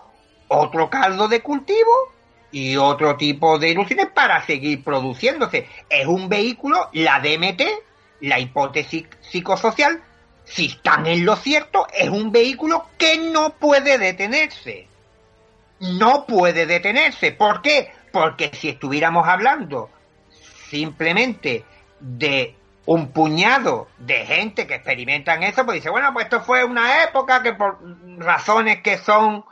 otro 0.48 0.90
caldo 0.90 1.28
de 1.28 1.42
cultivo 1.42 2.14
y 2.52 2.76
otro 2.76 3.16
tipo 3.16 3.58
de 3.58 3.70
ilusiones 3.70 4.08
para 4.14 4.46
seguir 4.46 4.84
produciéndose. 4.84 5.68
Es 5.90 6.06
un 6.06 6.28
vehículo, 6.28 6.90
la 6.94 7.20
DMT, 7.20 7.62
la 8.22 8.40
hipótesis 8.40 9.06
psicosocial, 9.22 10.04
si 10.44 10.66
están 10.66 11.08
en 11.08 11.26
lo 11.26 11.36
cierto, 11.38 11.88
es 11.94 12.10
un 12.10 12.32
vehículo 12.32 12.88
que 12.98 13.18
no 13.18 13.54
puede 13.54 13.98
detenerse. 13.98 14.88
No 15.80 16.26
puede 16.26 16.66
detenerse. 16.66 17.32
¿Por 17.32 17.62
qué? 17.62 17.92
Porque 18.12 18.52
si 18.54 18.70
estuviéramos 18.70 19.28
hablando 19.28 19.90
simplemente 20.72 21.66
de 22.00 22.56
un 22.86 23.12
puñado 23.12 23.90
de 24.00 24.26
gente 24.26 24.66
que 24.66 24.76
experimentan 24.76 25.44
eso, 25.44 25.66
pues 25.66 25.76
dice, 25.76 25.90
bueno, 25.90 26.12
pues 26.14 26.26
esto 26.26 26.42
fue 26.42 26.64
una 26.64 27.04
época 27.04 27.44
que 27.44 27.54
por 27.54 27.78
razones 28.18 28.82
que 28.82 28.98
son 28.98 29.44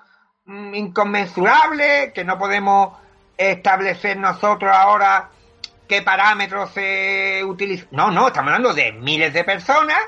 mm, 0.46 0.74
inconmensurables, 0.74 2.14
que 2.14 2.24
no 2.24 2.40
podemos 2.40 2.98
establecer 3.38 4.18
nosotros 4.18 4.72
ahora 4.74 5.30
qué 5.88 6.02
parámetros 6.02 6.72
se 6.72 7.44
utilizan. 7.44 7.90
No, 7.92 8.10
no, 8.12 8.28
estamos 8.28 8.52
hablando 8.52 8.74
de 8.74 8.94
miles 8.94 9.34
de 9.34 9.44
personas 9.44 10.00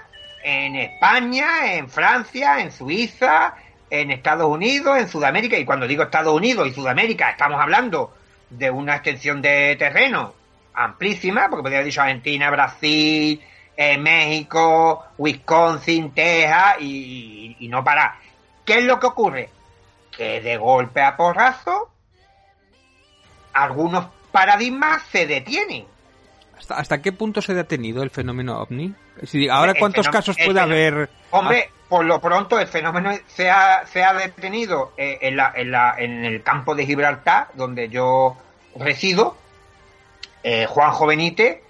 en 0.43 0.75
España, 0.77 1.73
en 1.75 1.89
Francia, 1.89 2.59
en 2.61 2.71
Suiza, 2.71 3.53
en 3.89 4.11
Estados 4.11 4.47
Unidos, 4.47 4.97
en 4.97 5.09
Sudamérica, 5.09 5.57
y 5.57 5.65
cuando 5.65 5.87
digo 5.87 6.03
Estados 6.03 6.33
Unidos 6.33 6.67
y 6.67 6.73
Sudamérica, 6.73 7.31
estamos 7.31 7.61
hablando 7.61 8.13
de 8.49 8.71
una 8.71 8.95
extensión 8.95 9.41
de 9.41 9.75
terreno 9.77 10.40
amplísima, 10.73 11.49
porque 11.49 11.63
podría 11.63 11.79
haber 11.79 11.85
dicho 11.85 12.01
Argentina, 12.01 12.49
Brasil, 12.49 13.41
eh, 13.75 13.97
México, 13.97 15.05
Wisconsin, 15.17 16.11
Texas 16.11 16.77
y, 16.81 17.67
no 17.69 17.83
para. 17.83 18.19
¿Qué 18.65 18.79
es 18.79 18.83
lo 18.83 18.99
que 18.99 19.07
ocurre? 19.07 19.49
Que 20.15 20.41
de 20.41 20.57
golpe 20.57 21.01
a 21.01 21.15
porrazo 21.15 21.89
algunos 23.53 24.07
paradigmas 24.31 25.03
se 25.11 25.27
detienen. 25.27 25.85
¿Hasta, 26.57 26.77
¿Hasta 26.77 27.01
qué 27.01 27.11
punto 27.11 27.41
se 27.41 27.53
ha 27.53 27.55
detenido 27.55 28.03
el 28.03 28.09
fenómeno 28.09 28.61
ovni? 28.61 28.93
ahora, 29.49 29.73
¿cuántos 29.73 30.07
casos 30.07 30.37
puede 30.43 30.59
haber? 30.59 31.09
Hombre, 31.31 31.69
por 31.89 32.05
lo 32.05 32.21
pronto 32.21 32.59
el 32.59 32.67
fenómeno 32.67 33.11
se 33.27 33.49
ha, 33.49 33.85
se 33.85 34.03
ha 34.03 34.13
detenido 34.13 34.93
eh, 34.97 35.19
en, 35.21 35.35
la, 35.35 35.51
en, 35.55 35.71
la, 35.71 35.95
en 35.97 36.23
el 36.23 36.41
campo 36.43 36.75
de 36.75 36.85
Gibraltar, 36.85 37.49
donde 37.55 37.89
yo 37.89 38.37
resido, 38.75 39.37
eh, 40.43 40.65
Juan 40.65 40.91
Jovenite, 40.91 41.63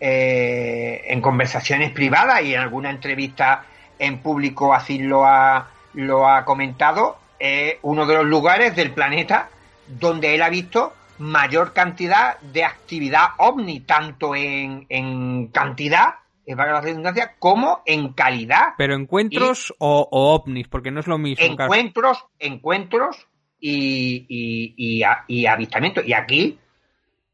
eh, 0.00 1.04
en 1.06 1.20
conversaciones 1.20 1.92
privadas 1.92 2.42
y 2.42 2.54
en 2.54 2.60
alguna 2.60 2.90
entrevista 2.90 3.64
en 3.98 4.18
público 4.18 4.74
así 4.74 4.98
lo 4.98 5.24
ha, 5.24 5.70
lo 5.94 6.28
ha 6.28 6.44
comentado, 6.44 7.18
es 7.38 7.76
uno 7.82 8.06
de 8.06 8.14
los 8.14 8.26
lugares 8.26 8.76
del 8.76 8.92
planeta 8.92 9.48
donde 9.86 10.34
él 10.34 10.42
ha 10.42 10.50
visto 10.50 10.92
mayor 11.18 11.72
cantidad 11.72 12.38
de 12.40 12.64
actividad 12.64 13.28
ovni, 13.38 13.80
tanto 13.80 14.34
en, 14.34 14.86
en 14.88 15.46
cantidad, 15.48 16.16
para 16.54 16.74
la 16.74 16.80
redundancia, 16.80 17.34
como 17.38 17.82
en 17.86 18.12
calidad. 18.12 18.74
Pero 18.78 18.94
encuentros 18.94 19.74
o, 19.78 20.08
ovnis, 20.10 20.68
porque 20.68 20.90
no 20.90 21.00
es 21.00 21.06
lo 21.06 21.18
mismo. 21.18 21.44
Encuentros, 21.44 22.24
encuentros 22.38 23.26
y, 23.58 24.26
y, 24.28 24.74
y, 24.76 25.02
y 25.26 25.46
avistamientos. 25.46 26.06
Y 26.06 26.12
aquí 26.12 26.58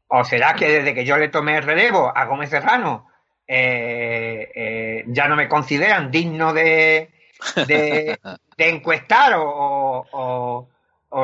¿O 0.07 0.23
será 0.23 0.53
que 0.55 0.69
desde 0.69 0.93
que 0.93 1.05
yo 1.05 1.17
le 1.17 1.29
tomé 1.29 1.57
el 1.57 1.63
relevo 1.63 2.11
a 2.15 2.25
Gómez 2.25 2.49
Serrano 2.49 3.07
eh, 3.47 4.51
eh, 4.55 5.03
ya 5.07 5.27
no 5.27 5.35
me 5.35 5.47
consideran 5.47 6.11
digno 6.11 6.53
de, 6.53 7.09
de, 7.67 8.19
encuestar 8.57 9.33
o, 9.35 10.69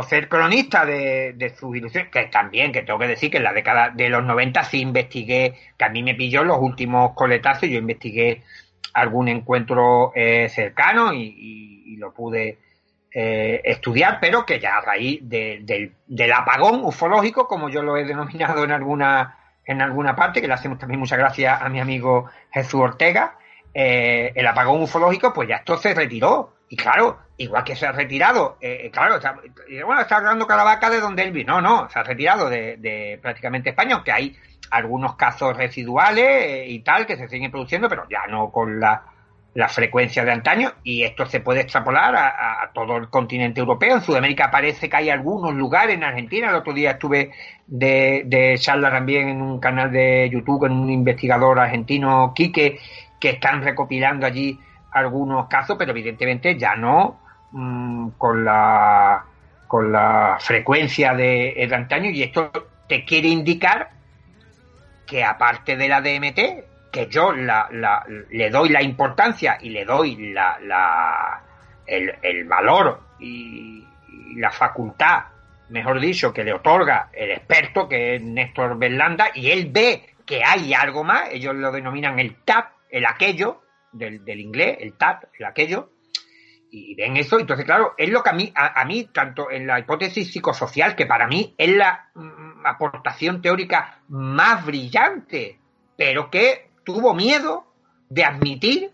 ser 0.07 0.27
cronista 0.27 0.85
de, 0.85 1.53
su 1.57 1.75
ilusión? 1.75 2.09
Que 2.11 2.25
también, 2.25 2.71
que 2.71 2.81
tengo 2.81 2.99
que 2.99 3.07
decir 3.07 3.29
que 3.29 3.37
en 3.37 3.43
la 3.43 3.53
década 3.53 3.89
de 3.89 4.09
los 4.09 4.23
90 4.23 4.63
sí 4.63 4.81
investigué, 4.81 5.55
que 5.77 5.85
a 5.85 5.89
mí 5.89 6.01
me 6.01 6.15
pilló 6.15 6.43
los 6.43 6.57
últimos 6.59 7.13
coletazos, 7.13 7.69
yo 7.69 7.77
investigué 7.77 8.43
algún 8.93 9.27
encuentro 9.27 10.11
eh, 10.15 10.49
cercano 10.49 11.13
y 11.13 11.95
lo 11.97 12.13
pude 12.13 12.57
eh, 13.11 13.61
estudiar, 13.63 14.19
pero 14.21 14.45
que 14.45 14.59
ya 14.59 14.77
a 14.77 14.81
raíz 14.81 15.19
del 15.23 16.33
apagón 16.33 16.81
ufológico, 16.83 17.47
como 17.47 17.69
yo 17.69 17.81
lo 17.81 17.97
he 17.97 18.05
denominado 18.05 18.63
en 18.63 18.71
alguna, 18.71 19.37
en 19.65 19.81
alguna 19.81 20.15
parte, 20.15 20.41
que 20.41 20.47
le 20.47 20.53
hacemos 20.53 20.77
también 20.77 20.99
muchas 20.99 21.17
gracias 21.17 21.59
a 21.59 21.69
mi 21.69 21.79
amigo 21.79 22.29
Jesús 22.51 22.79
Ortega, 22.81 23.35
eh, 23.73 24.31
el 24.35 24.45
apagón 24.45 24.81
ufológico, 24.81 25.33
pues 25.33 25.49
ya 25.49 25.57
esto 25.57 25.77
se 25.77 25.93
retiró. 25.95 26.53
Y 26.69 26.75
claro, 26.77 27.17
igual 27.37 27.63
que 27.63 27.75
se 27.75 27.87
ha 27.87 27.91
retirado, 27.91 28.57
eh, 28.61 28.91
claro, 28.93 29.15
está, 29.15 29.39
bueno, 29.83 30.01
está 30.01 30.17
hablando 30.17 30.45
Caravaca 30.45 30.91
de 30.91 30.99
donde 30.99 31.23
él 31.23 31.31
vino. 31.31 31.59
No, 31.61 31.89
se 31.89 31.97
ha 31.97 32.03
retirado 32.03 32.47
de, 32.47 33.17
prácticamente 33.19 33.71
España, 33.71 33.95
aunque 33.95 34.11
hay 34.11 34.37
algunos 34.69 35.15
casos 35.15 35.57
residuales 35.57 36.67
y 36.67 36.79
tal 36.81 37.07
que 37.07 37.17
se 37.17 37.27
siguen 37.27 37.49
produciendo, 37.49 37.89
pero 37.89 38.07
ya 38.07 38.27
no 38.27 38.51
con 38.51 38.79
la 38.79 39.03
la 39.53 39.67
frecuencia 39.67 40.23
de 40.23 40.31
antaño 40.31 40.73
y 40.83 41.03
esto 41.03 41.25
se 41.25 41.39
puede 41.39 41.61
extrapolar 41.61 42.15
a, 42.15 42.71
todo 42.73 42.97
el 42.97 43.09
continente 43.09 43.59
europeo. 43.59 43.95
En 43.95 44.01
Sudamérica 44.01 44.51
parece 44.51 44.89
que 44.89 44.97
hay 44.97 45.09
algunos 45.09 45.53
lugares, 45.53 45.95
en 45.95 46.03
Argentina, 46.03 46.49
el 46.49 46.55
otro 46.55 46.73
día 46.73 46.91
estuve 46.91 47.31
de, 47.65 48.23
de 48.25 48.55
charla 48.57 48.91
también 48.91 49.29
en 49.29 49.41
un 49.41 49.59
canal 49.59 49.91
de 49.91 50.29
YouTube 50.31 50.59
con 50.59 50.71
un 50.71 50.89
investigador 50.89 51.59
argentino, 51.59 52.31
Quique, 52.35 52.79
que 53.19 53.29
están 53.31 53.63
recopilando 53.63 54.25
allí 54.25 54.59
algunos 54.91 55.47
casos, 55.47 55.75
pero 55.77 55.91
evidentemente 55.91 56.57
ya 56.57 56.75
no 56.75 57.19
mm, 57.51 58.09
con 58.17 58.45
la 58.45 59.25
con 59.67 59.91
la 59.91 60.37
frecuencia 60.39 61.13
de 61.13 61.69
antaño 61.71 62.09
y 62.09 62.23
esto 62.23 62.51
te 62.87 63.05
quiere 63.05 63.27
indicar 63.27 63.91
que 65.05 65.23
aparte 65.23 65.75
de 65.75 65.87
la 65.87 66.01
DMT, 66.01 66.68
que 66.91 67.07
yo 67.07 67.31
la, 67.33 67.69
le 68.29 68.49
doy 68.49 68.69
la 68.69 68.81
importancia 68.81 69.57
y 69.61 69.69
le 69.69 69.85
doy 69.85 70.33
la, 70.33 71.43
el, 71.85 72.43
valor 72.45 73.01
y, 73.19 73.85
la 74.35 74.51
facultad, 74.51 75.23
mejor 75.69 75.99
dicho, 75.99 76.33
que 76.33 76.43
le 76.43 76.53
otorga 76.53 77.09
el 77.11 77.31
experto, 77.31 77.89
que 77.89 78.15
es 78.15 78.21
Néstor 78.21 78.77
Berlanda, 78.77 79.31
y 79.33 79.49
él 79.49 79.69
ve 79.71 80.15
que 80.25 80.43
hay 80.43 80.73
algo 80.73 81.03
más, 81.03 81.29
ellos 81.31 81.55
lo 81.55 81.71
denominan 81.71 82.19
el 82.19 82.43
TAP, 82.43 82.73
el 82.89 83.05
aquello, 83.05 83.63
del, 83.91 84.39
inglés, 84.39 84.77
el 84.79 84.93
TAP, 84.93 85.23
el 85.37 85.45
aquello, 85.45 85.91
y 86.71 86.93
ven 86.95 87.17
eso, 87.17 87.39
entonces 87.39 87.65
claro, 87.65 87.95
es 87.97 88.09
lo 88.09 88.21
que 88.21 88.29
a 88.29 88.33
mí, 88.33 88.53
a, 88.55 88.85
mí, 88.85 89.09
tanto 89.11 89.49
en 89.49 89.65
la 89.65 89.79
hipótesis 89.79 90.31
psicosocial, 90.31 90.95
que 90.95 91.07
para 91.07 91.27
mí 91.27 91.55
es 91.57 91.75
la 91.75 92.11
mm, 92.13 92.65
aportación 92.65 93.41
teórica 93.41 94.01
más 94.07 94.63
brillante, 94.65 95.59
pero 95.97 96.29
que 96.29 96.68
tuvo 96.83 97.13
miedo 97.13 97.65
de 98.09 98.25
admitir 98.25 98.91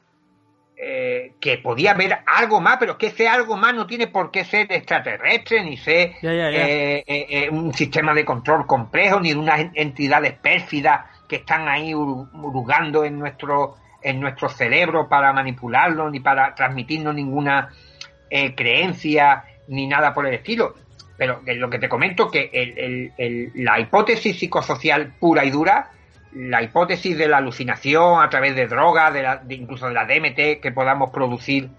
eh, 0.77 1.31
que 1.39 1.57
podía 1.57 1.91
haber 1.91 2.17
algo 2.25 2.59
más, 2.59 2.75
pero 2.77 2.97
que 2.97 3.07
ese 3.07 3.29
algo 3.29 3.55
más 3.55 3.73
no 3.73 3.87
tiene 3.87 4.07
por 4.07 4.29
qué 4.29 4.43
ser 4.43 4.69
extraterrestre, 4.73 5.63
ni 5.63 5.77
ser 5.77 6.15
eh, 6.21 7.03
eh, 7.07 7.49
un 7.49 7.73
sistema 7.73 8.13
de 8.13 8.25
control 8.25 8.67
complejo, 8.67 9.21
ni 9.21 9.29
de 9.29 9.39
unas 9.39 9.67
entidades 9.73 10.33
pérfidas 10.33 11.05
que 11.29 11.37
están 11.37 11.69
ahí 11.69 11.95
hurgando 11.95 13.05
en 13.05 13.17
nuestro, 13.17 13.77
en 14.01 14.19
nuestro 14.19 14.49
cerebro 14.49 15.07
para 15.07 15.31
manipularlo, 15.31 16.09
ni 16.09 16.19
para 16.19 16.53
transmitirnos 16.53 17.15
ninguna 17.15 17.69
creencia, 18.29 19.45
ni 19.69 19.87
nada 19.87 20.13
por 20.13 20.27
el 20.27 20.33
estilo. 20.33 20.75
Pero 21.17 21.41
lo 21.45 21.69
que 21.69 21.79
te 21.79 21.87
comento, 21.87 22.29
que 22.29 23.51
la 23.55 23.79
hipótesis 23.79 24.37
psicosocial 24.37 25.13
pura 25.17 25.45
y 25.45 25.51
dura 25.51 25.91
la 26.35 26.61
hipótesis 26.61 27.17
de 27.17 27.29
la 27.29 27.37
alucinación 27.37 28.21
a 28.21 28.29
través 28.29 28.55
de 28.55 28.67
drogas, 28.67 29.13
de, 29.13 29.55
incluso 29.55 29.87
de 29.87 29.93
la 29.93 30.05
DMT 30.05 30.61
que 30.61 30.71
podamos 30.73 31.09
producir 31.09 31.69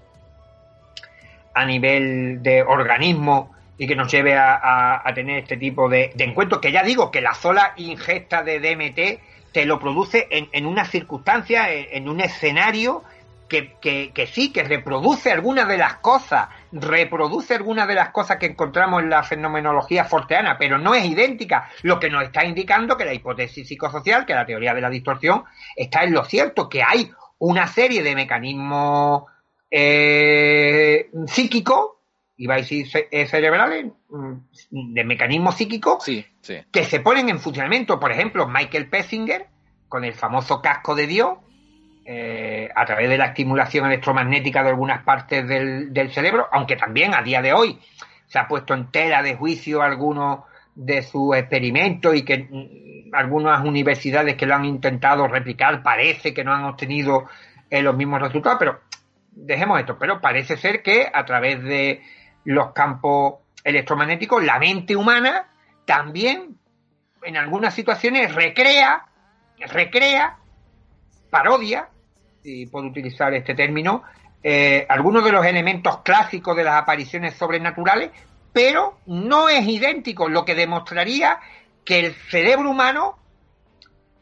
a 1.54 1.64
nivel 1.66 2.42
de 2.42 2.62
organismo 2.62 3.54
y 3.78 3.86
que 3.86 3.94
nos 3.94 4.10
lleve 4.10 4.34
a, 4.34 5.02
tener 5.14 5.40
este 5.40 5.58
tipo 5.58 5.90
de, 5.90 6.12
encuentros, 6.18 6.62
que 6.62 6.72
ya 6.72 6.82
digo 6.82 7.10
que 7.10 7.20
la 7.20 7.34
sola 7.34 7.74
ingesta 7.76 8.42
de 8.42 8.60
DMT 8.60 9.52
te 9.52 9.66
lo 9.66 9.78
produce 9.78 10.26
en, 10.30 10.66
una 10.66 10.86
circunstancia, 10.86 11.70
en, 11.70 12.08
un 12.08 12.20
escenario 12.20 13.04
que, 13.48 13.74
que, 13.80 14.26
sí, 14.26 14.52
que 14.52 14.64
reproduce 14.64 15.30
algunas 15.30 15.68
de 15.68 15.76
las 15.76 15.96
cosas 15.96 16.48
reproduce 16.72 17.54
algunas 17.54 17.88
de 17.88 17.94
las 17.94 18.10
cosas 18.10 18.38
que 18.38 18.46
encontramos 18.46 19.02
en 19.02 19.10
la 19.10 19.22
fenomenología 19.22 20.04
forteana, 20.04 20.58
pero 20.58 20.78
no 20.78 20.94
es 20.94 21.04
idéntica, 21.04 21.68
lo 21.82 21.98
que 22.00 22.10
nos 22.10 22.24
está 22.24 22.44
indicando 22.44 22.96
que 22.96 23.04
la 23.04 23.14
hipótesis 23.14 23.68
psicosocial, 23.68 24.26
que 24.26 24.34
la 24.34 24.46
teoría 24.46 24.74
de 24.74 24.80
la 24.80 24.90
distorsión, 24.90 25.44
está 25.74 26.04
en 26.04 26.12
lo 26.12 26.24
cierto, 26.24 26.68
que 26.68 26.82
hay 26.82 27.10
una 27.38 27.66
serie 27.66 28.02
de 28.02 28.14
mecanismos 28.14 29.24
eh, 29.70 31.10
psíquicos, 31.26 31.92
iba 32.38 32.54
a 32.54 32.58
decir 32.58 32.86
eh, 33.10 33.26
cerebrales, 33.26 33.86
mm, 34.08 34.92
de 34.94 35.04
mecanismos 35.04 35.56
psíquicos, 35.56 36.04
que 36.04 36.84
se 36.84 37.00
ponen 37.00 37.28
en 37.28 37.40
funcionamiento. 37.40 37.98
Por 37.98 38.12
ejemplo, 38.12 38.46
Michael 38.46 38.88
Pessinger, 38.88 39.46
con 39.88 40.04
el 40.04 40.14
famoso 40.14 40.60
casco 40.60 40.94
de 40.94 41.06
Dios, 41.06 41.38
eh, 42.08 42.70
a 42.72 42.86
través 42.86 43.08
de 43.08 43.18
la 43.18 43.26
estimulación 43.26 43.86
electromagnética 43.86 44.62
de 44.62 44.68
algunas 44.68 45.02
partes 45.02 45.44
del, 45.48 46.12
cerebro, 46.12 46.46
aunque 46.52 46.76
también 46.76 47.12
a 47.16 47.20
día 47.20 47.42
de 47.42 47.52
hoy 47.52 47.80
se 48.28 48.38
ha 48.38 48.46
puesto 48.46 48.74
en 48.74 48.92
tela 48.92 49.24
de 49.24 49.34
juicio 49.34 49.82
algunos 49.82 50.44
de 50.72 51.02
sus 51.02 51.34
experimentos 51.34 52.14
y 52.14 52.22
que 52.22 52.46
mm, 52.48 53.12
algunas 53.12 53.64
universidades 53.64 54.36
que 54.36 54.46
lo 54.46 54.54
han 54.54 54.64
intentado 54.66 55.26
replicar 55.26 55.82
parece 55.82 56.32
que 56.32 56.44
no 56.44 56.54
han 56.54 56.66
obtenido 56.66 57.24
eh, 57.68 57.82
los 57.82 57.96
mismos 57.96 58.22
resultados, 58.22 58.58
pero 58.60 58.80
dejemos 59.32 59.80
esto, 59.80 59.98
pero 59.98 60.20
parece 60.20 60.56
ser 60.56 60.84
que 60.84 61.10
a 61.12 61.24
través 61.24 61.60
de 61.60 62.02
los 62.44 62.70
campos 62.72 63.40
electromagnéticos 63.64 64.44
la 64.44 64.60
mente 64.60 64.94
humana 64.94 65.48
también 65.84 66.56
en 67.24 67.36
algunas 67.36 67.74
situaciones 67.74 68.32
recrea, 68.32 69.06
recrea, 69.58 70.36
parodia 71.30 71.88
si 72.46 72.66
puedo 72.66 72.86
utilizar 72.86 73.34
este 73.34 73.56
término, 73.56 74.04
eh, 74.40 74.86
algunos 74.88 75.24
de 75.24 75.32
los 75.32 75.44
elementos 75.44 75.98
clásicos 76.02 76.56
de 76.56 76.62
las 76.62 76.80
apariciones 76.80 77.34
sobrenaturales, 77.34 78.12
pero 78.52 78.98
no 79.06 79.48
es 79.48 79.66
idéntico, 79.66 80.28
lo 80.28 80.44
que 80.44 80.54
demostraría 80.54 81.40
que 81.84 81.98
el 81.98 82.14
cerebro 82.30 82.70
humano 82.70 83.18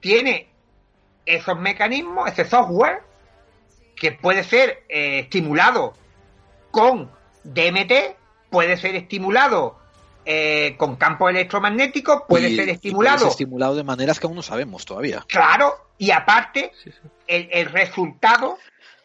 tiene 0.01 0.49
esos 1.27 1.61
mecanismos, 1.61 2.31
ese 2.31 2.47
software, 2.47 3.03
que 3.95 4.13
puede 4.13 4.43
ser 4.43 4.85
eh, 4.89 5.19
estimulado 5.19 5.93
con 6.71 7.11
DMT, 7.45 8.17
puede 8.49 8.79
ser 8.79 8.97
estimulado 8.97 9.79
eh, 10.25 10.75
con 10.77 10.97
campo 10.97 11.29
electromagnético, 11.29 12.27
puede 12.27 12.55
ser 12.55 12.69
estimulado. 12.69 13.29
estimulado 13.29 13.75
de 13.77 13.85
maneras 13.85 14.19
que 14.19 14.27
aún 14.27 14.37
no 14.37 14.43
sabemos 14.43 14.85
todavía. 14.85 15.25
Claro, 15.29 15.75
y 15.99 16.11
aparte, 16.11 16.73
El, 17.27 17.67
resultado, 17.67 18.59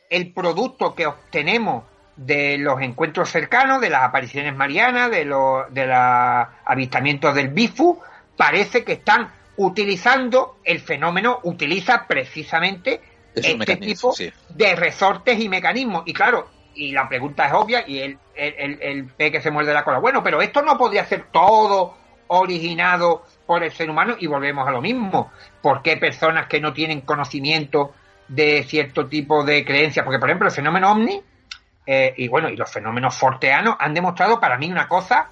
el 0.10 0.32
producto 0.34 0.96
que 0.96 1.08
obtenemos 1.08 1.84
de 2.16 2.58
los 2.58 2.82
encuentros 2.82 3.30
cercanos, 3.30 3.82
de 3.82 3.90
las 3.90 4.04
apariciones 4.04 4.56
marianas, 4.56 5.10
de 5.10 5.26
los 5.26 5.74
de 5.74 5.88
los 5.88 6.48
avistamientos 6.66 7.34
del 7.34 7.50
BIFU, 7.50 8.00
parece 8.36 8.84
que 8.84 8.94
están 8.94 9.32
utilizando 9.58 10.60
el 10.64 10.80
fenómeno, 10.80 11.40
utiliza 11.44 12.08
precisamente 12.08 13.02
este 13.36 13.76
tipo 13.78 14.14
de 14.50 14.76
resortes 14.76 15.40
y 15.40 15.50
mecanismos. 15.50 16.04
Y 16.06 16.14
claro, 16.14 16.48
y 16.80 16.94
la 16.94 17.10
pregunta 17.10 17.46
es 17.46 17.54
obvia 17.54 17.84
y 17.86 18.00
el, 18.00 18.18
el, 18.34 18.78
el, 18.82 19.06
pe 19.06 19.32
que 19.32 19.42
se 19.42 19.52
muerde 19.52 19.74
la 19.74 19.84
cola. 19.84 20.00
Bueno, 20.00 20.24
pero 20.24 20.42
esto 20.42 20.62
no 20.62 20.78
podría 20.78 21.06
ser 21.06 21.26
todo 21.30 21.98
originado 22.28 23.26
por 23.46 23.64
el 23.64 23.72
ser 23.72 23.90
humano 23.90 24.16
y 24.18 24.28
volvemos 24.28 24.66
a 24.66 24.72
lo 24.72 24.82
mismo. 24.82 25.32
¿Por 25.62 25.82
qué 25.82 25.98
personas 25.98 26.48
que 26.48 26.62
no 26.62 26.72
tienen 26.72 27.02
conocimiento 27.02 27.94
de 28.30 28.64
cierto 28.64 29.08
tipo 29.08 29.44
de 29.44 29.66
creencias? 29.66 30.06
Porque, 30.06 30.20
por 30.20 30.30
ejemplo, 30.30 30.48
el 30.48 30.54
fenómeno 30.54 30.92
ovni 30.92 31.22
eh, 31.86 32.14
y 32.16 32.30
bueno, 32.30 32.50
y 32.50 32.56
los 32.56 32.72
fenómenos 32.72 33.14
forteanos 33.14 33.76
han 33.78 33.94
demostrado 33.94 34.40
para 34.40 34.58
mí 34.58 34.72
una 34.72 34.88
cosa 34.88 35.30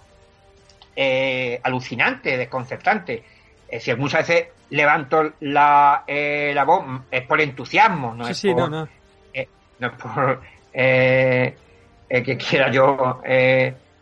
eh, 0.95 1.61
alucinante, 1.64 2.36
desconcertante. 2.36 3.24
Eh, 3.69 3.80
si 3.80 3.94
muchas 3.95 4.28
veces 4.28 4.49
levanto 4.72 5.32
la, 5.40 6.03
la 6.07 6.64
voz 6.65 6.84
es 7.10 7.26
por 7.26 7.40
entusiasmo, 7.40 8.14
no 8.14 8.28
es 8.28 8.41
por, 8.41 8.69
no, 8.69 8.88
es 9.34 9.94
por 9.94 10.41
que 10.72 12.38
quiera 12.38 12.72
yo 12.72 13.22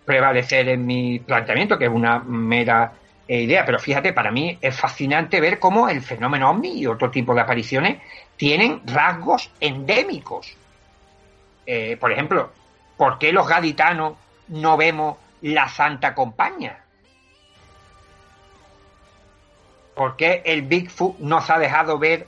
prevalecer 0.06 0.70
en 0.70 0.86
mi 0.86 1.20
planteamiento, 1.20 1.78
que 1.78 1.86
es 1.86 1.92
una 1.92 2.20
mera 2.20 2.94
eh, 3.28 3.42
idea, 3.42 3.66
pero 3.66 3.80
fíjate, 3.80 4.14
para 4.14 4.32
mí 4.32 4.58
es 4.62 4.80
fascinante 4.80 5.42
ver 5.42 5.58
cómo 5.58 5.90
el 5.90 6.02
fenómeno 6.02 6.52
ovni 6.52 6.80
y 6.80 6.86
otro 6.86 7.10
tipo 7.10 7.34
de 7.34 7.42
apariciones 7.42 8.02
tienen 8.38 8.82
rasgos 8.86 9.50
endémicos. 9.60 10.56
Eh, 11.66 11.98
por 12.00 12.12
ejemplo, 12.12 12.52
¿por 12.96 13.18
qué 13.18 13.32
los 13.32 13.48
gaditanos 13.48 14.14
no 14.50 14.78
vemos 14.78 15.18
la 15.42 15.68
Santa 15.68 16.14
Compañía? 16.14 16.84
¿Por 19.96 20.16
qué 20.18 20.44
el 20.46 20.62
Bigfoot 20.62 21.18
nos 21.20 21.50
ha 21.50 21.58
dejado 21.58 21.98
ver 21.98 22.28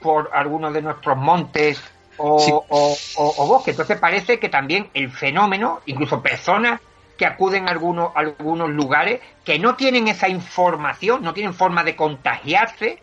por 0.00 0.30
algunos 0.34 0.74
de 0.74 0.82
nuestros 0.82 1.16
montes 1.16 1.82
o, 2.18 2.96
o 3.16 3.46
bosques? 3.46 3.74
Entonces 3.74 3.98
parece 3.98 4.38
que 4.38 4.48
también 4.48 4.88
el 4.94 5.10
fenómeno, 5.10 5.80
incluso 5.86 6.22
personas 6.22 6.80
que 7.16 7.26
acuden 7.26 7.68
a 7.68 7.72
algunos, 7.72 8.10
algunos 8.14 8.70
lugares 8.70 9.20
que 9.44 9.58
no 9.58 9.76
tienen 9.76 10.08
esa 10.08 10.28
información, 10.28 11.22
no 11.22 11.32
tienen 11.32 11.54
forma 11.54 11.84
de 11.84 11.96
contagiarse, 11.96 12.98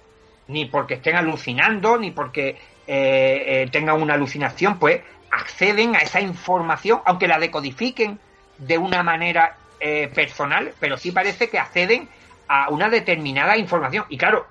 ni 0.47 0.65
porque 0.65 0.95
estén 0.95 1.15
alucinando, 1.15 1.97
ni 1.97 2.11
porque 2.11 2.49
eh, 2.49 2.57
eh, 2.87 3.69
tengan 3.71 4.01
una 4.01 4.15
alucinación, 4.15 4.79
pues 4.79 5.01
acceden 5.31 5.95
a 5.95 5.99
esa 5.99 6.19
información, 6.19 7.01
aunque 7.05 7.27
la 7.27 7.39
decodifiquen 7.39 8.19
de 8.57 8.77
una 8.77 9.01
manera 9.01 9.57
eh, 9.79 10.11
personal, 10.13 10.73
pero 10.79 10.97
sí 10.97 11.11
parece 11.11 11.49
que 11.49 11.57
acceden 11.57 12.09
a 12.47 12.69
una 12.69 12.89
determinada 12.89 13.57
información. 13.57 14.05
Y 14.09 14.17
claro, 14.17 14.45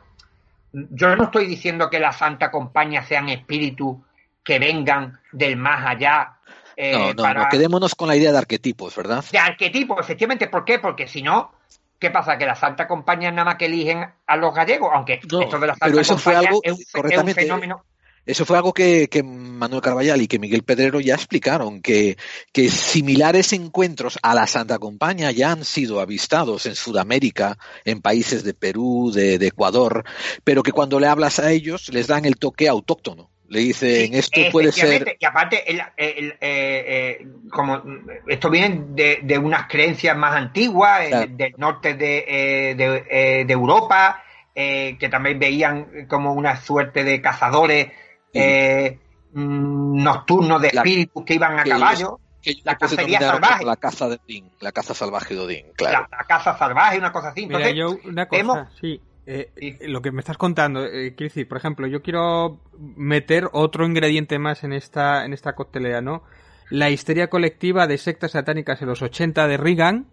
yo 0.73 1.15
no 1.17 1.25
estoy 1.25 1.47
diciendo 1.47 1.91
que 1.91 2.01
la 2.01 2.13
Santa 2.13 2.51
Compañía 2.51 3.03
sean 3.03 3.29
espíritus 3.29 3.99
que 4.45 4.59
vengan 4.59 5.21
del 5.33 5.57
más 5.57 5.87
allá 5.87 6.41
eh, 6.83 6.93
no, 6.93 7.13
no, 7.13 7.35
no, 7.35 7.49
quedémonos 7.51 7.95
con 7.95 8.09
la 8.09 8.17
idea 8.17 8.33
de 8.33 8.39
arquetipos, 8.39 8.97
¿verdad? 8.97 9.23
De 9.31 9.39
arquetipos, 9.39 10.01
efectivamente. 10.01 10.49
¿Por 10.49 10.65
qué? 10.65 10.79
Porque 10.79 11.07
si 11.07 11.21
no, 11.21 11.53
¿qué 11.99 12.11
pasa? 12.11 12.39
Que 12.39 12.47
la 12.47 12.55
Santa 12.55 12.89
Compañía 12.89 13.31
nada 13.31 13.45
más 13.45 13.57
que 13.57 13.67
eligen 13.67 14.09
a 14.27 14.37
los 14.37 14.55
gallegos, 14.55 14.91
aunque 14.95 15.21
esto 15.23 15.41
de 15.41 15.67
la 15.67 15.75
Santa 15.75 15.87
pero 15.87 16.01
eso 16.01 16.17
fue 16.17 16.37
algo, 16.37 16.61
es, 16.63 16.73
un, 16.95 17.35
fenómeno. 17.35 17.85
Eso 18.25 18.47
fue 18.47 18.57
algo 18.57 18.73
que, 18.73 19.09
Manuel 19.23 19.83
Carballal 19.83 20.23
y 20.23 20.27
que 20.27 20.39
Miguel 20.39 20.63
Pedrero 20.63 21.01
ya 21.01 21.17
explicaron, 21.17 21.83
que, 21.83 22.17
que 22.51 22.71
similares 22.71 23.53
encuentros 23.53 24.19
a 24.23 24.35
la 24.35 24.47
Santa 24.47 24.79
Compañía 24.79 25.33
ya 25.33 25.53
han 25.53 25.67
sido 25.67 26.01
avistados 26.01 26.65
en 26.65 26.77
Sudamérica, 26.77 27.59
en 27.85 28.01
países 28.01 28.43
de 28.43 28.55
Perú, 28.55 29.11
de 29.13 29.35
Ecuador, 29.35 30.05
pero 30.45 30.63
que 30.63 30.73
cuando 30.73 30.99
le 30.99 31.09
hablas 31.09 31.39
a 31.41 31.51
ellos 31.51 31.91
les 31.93 32.07
dan 32.07 32.25
el 32.25 32.37
toque 32.37 32.69
autóctono. 32.69 33.30
Le 33.51 33.59
dicen, 33.59 34.15
esto 34.15 34.41
puede 34.53 34.71
ser... 34.71 35.17
Y 35.19 35.25
aparte, 35.25 35.69
el, 35.69 35.81
eh, 35.81 36.31
eh, 36.39 37.27
como 37.51 37.83
esto 38.29 38.49
viene 38.49 38.85
de, 39.23 39.39
unas 39.39 39.67
creencias 39.67 40.17
más 40.17 40.37
antiguas, 40.37 41.01
eh, 41.01 41.27
del 41.29 41.55
norte 41.57 41.95
de, 41.95 42.77
de, 42.77 43.53
Europa, 43.53 44.23
que 44.55 45.09
también 45.11 45.41
veían 45.41 46.07
como 46.09 46.33
una 46.33 46.61
suerte 46.61 47.03
de 47.03 47.21
cazadores 47.21 47.89
mm, 48.33 50.01
nocturnos 50.01 50.63
de 50.63 50.69
espíritus 50.69 51.25
que 51.25 51.35
iban 51.35 51.59
a 51.59 51.65
caballo. 51.65 52.21
la 52.63 52.79
cacería 52.79 53.19
salvaje. 53.19 53.65
La 53.65 53.77
caza 53.77 54.09
de 54.11 54.21
Odín, 54.25 54.49
la 54.61 54.71
caza 54.71 54.95
salvaje 54.95 55.35
de 55.35 55.41
Odín, 55.41 55.67
claro. 55.75 56.07
La, 56.09 56.25
caza 56.25 56.57
salvaje, 56.57 56.99
una 56.99 57.11
cosa 57.11 57.31
así. 57.31 57.43
Entonces, 57.43 57.75
yo 57.75 57.99
una 58.05 58.29
cosa, 58.29 58.71
sí 58.81 59.01
eh, 59.27 59.79
lo 59.83 60.03
que 60.03 60.13
me 60.13 60.21
estás 60.21 60.39
contando, 60.39 60.85
eh, 60.85 61.15
quiero 61.17 61.31
decir, 61.31 61.47
por 61.49 61.59
ejemplo, 61.59 61.87
yo 61.87 62.03
quiero 62.03 62.61
meter 62.79 63.49
otro 63.53 63.87
ingrediente 63.87 64.39
más 64.39 64.65
en 64.65 64.73
esta, 64.73 65.25
en 65.25 65.33
esta 65.33 65.55
coctelera, 65.55 66.01
¿no? 66.01 66.23
La 66.71 66.91
histeria 66.91 67.29
colectiva 67.29 67.87
de 67.87 67.99
sectas 67.99 68.33
satánicas 68.33 68.81
en 68.81 68.89
los 68.89 69.03
80 69.03 69.47
de 69.49 69.57
Reagan 69.57 70.07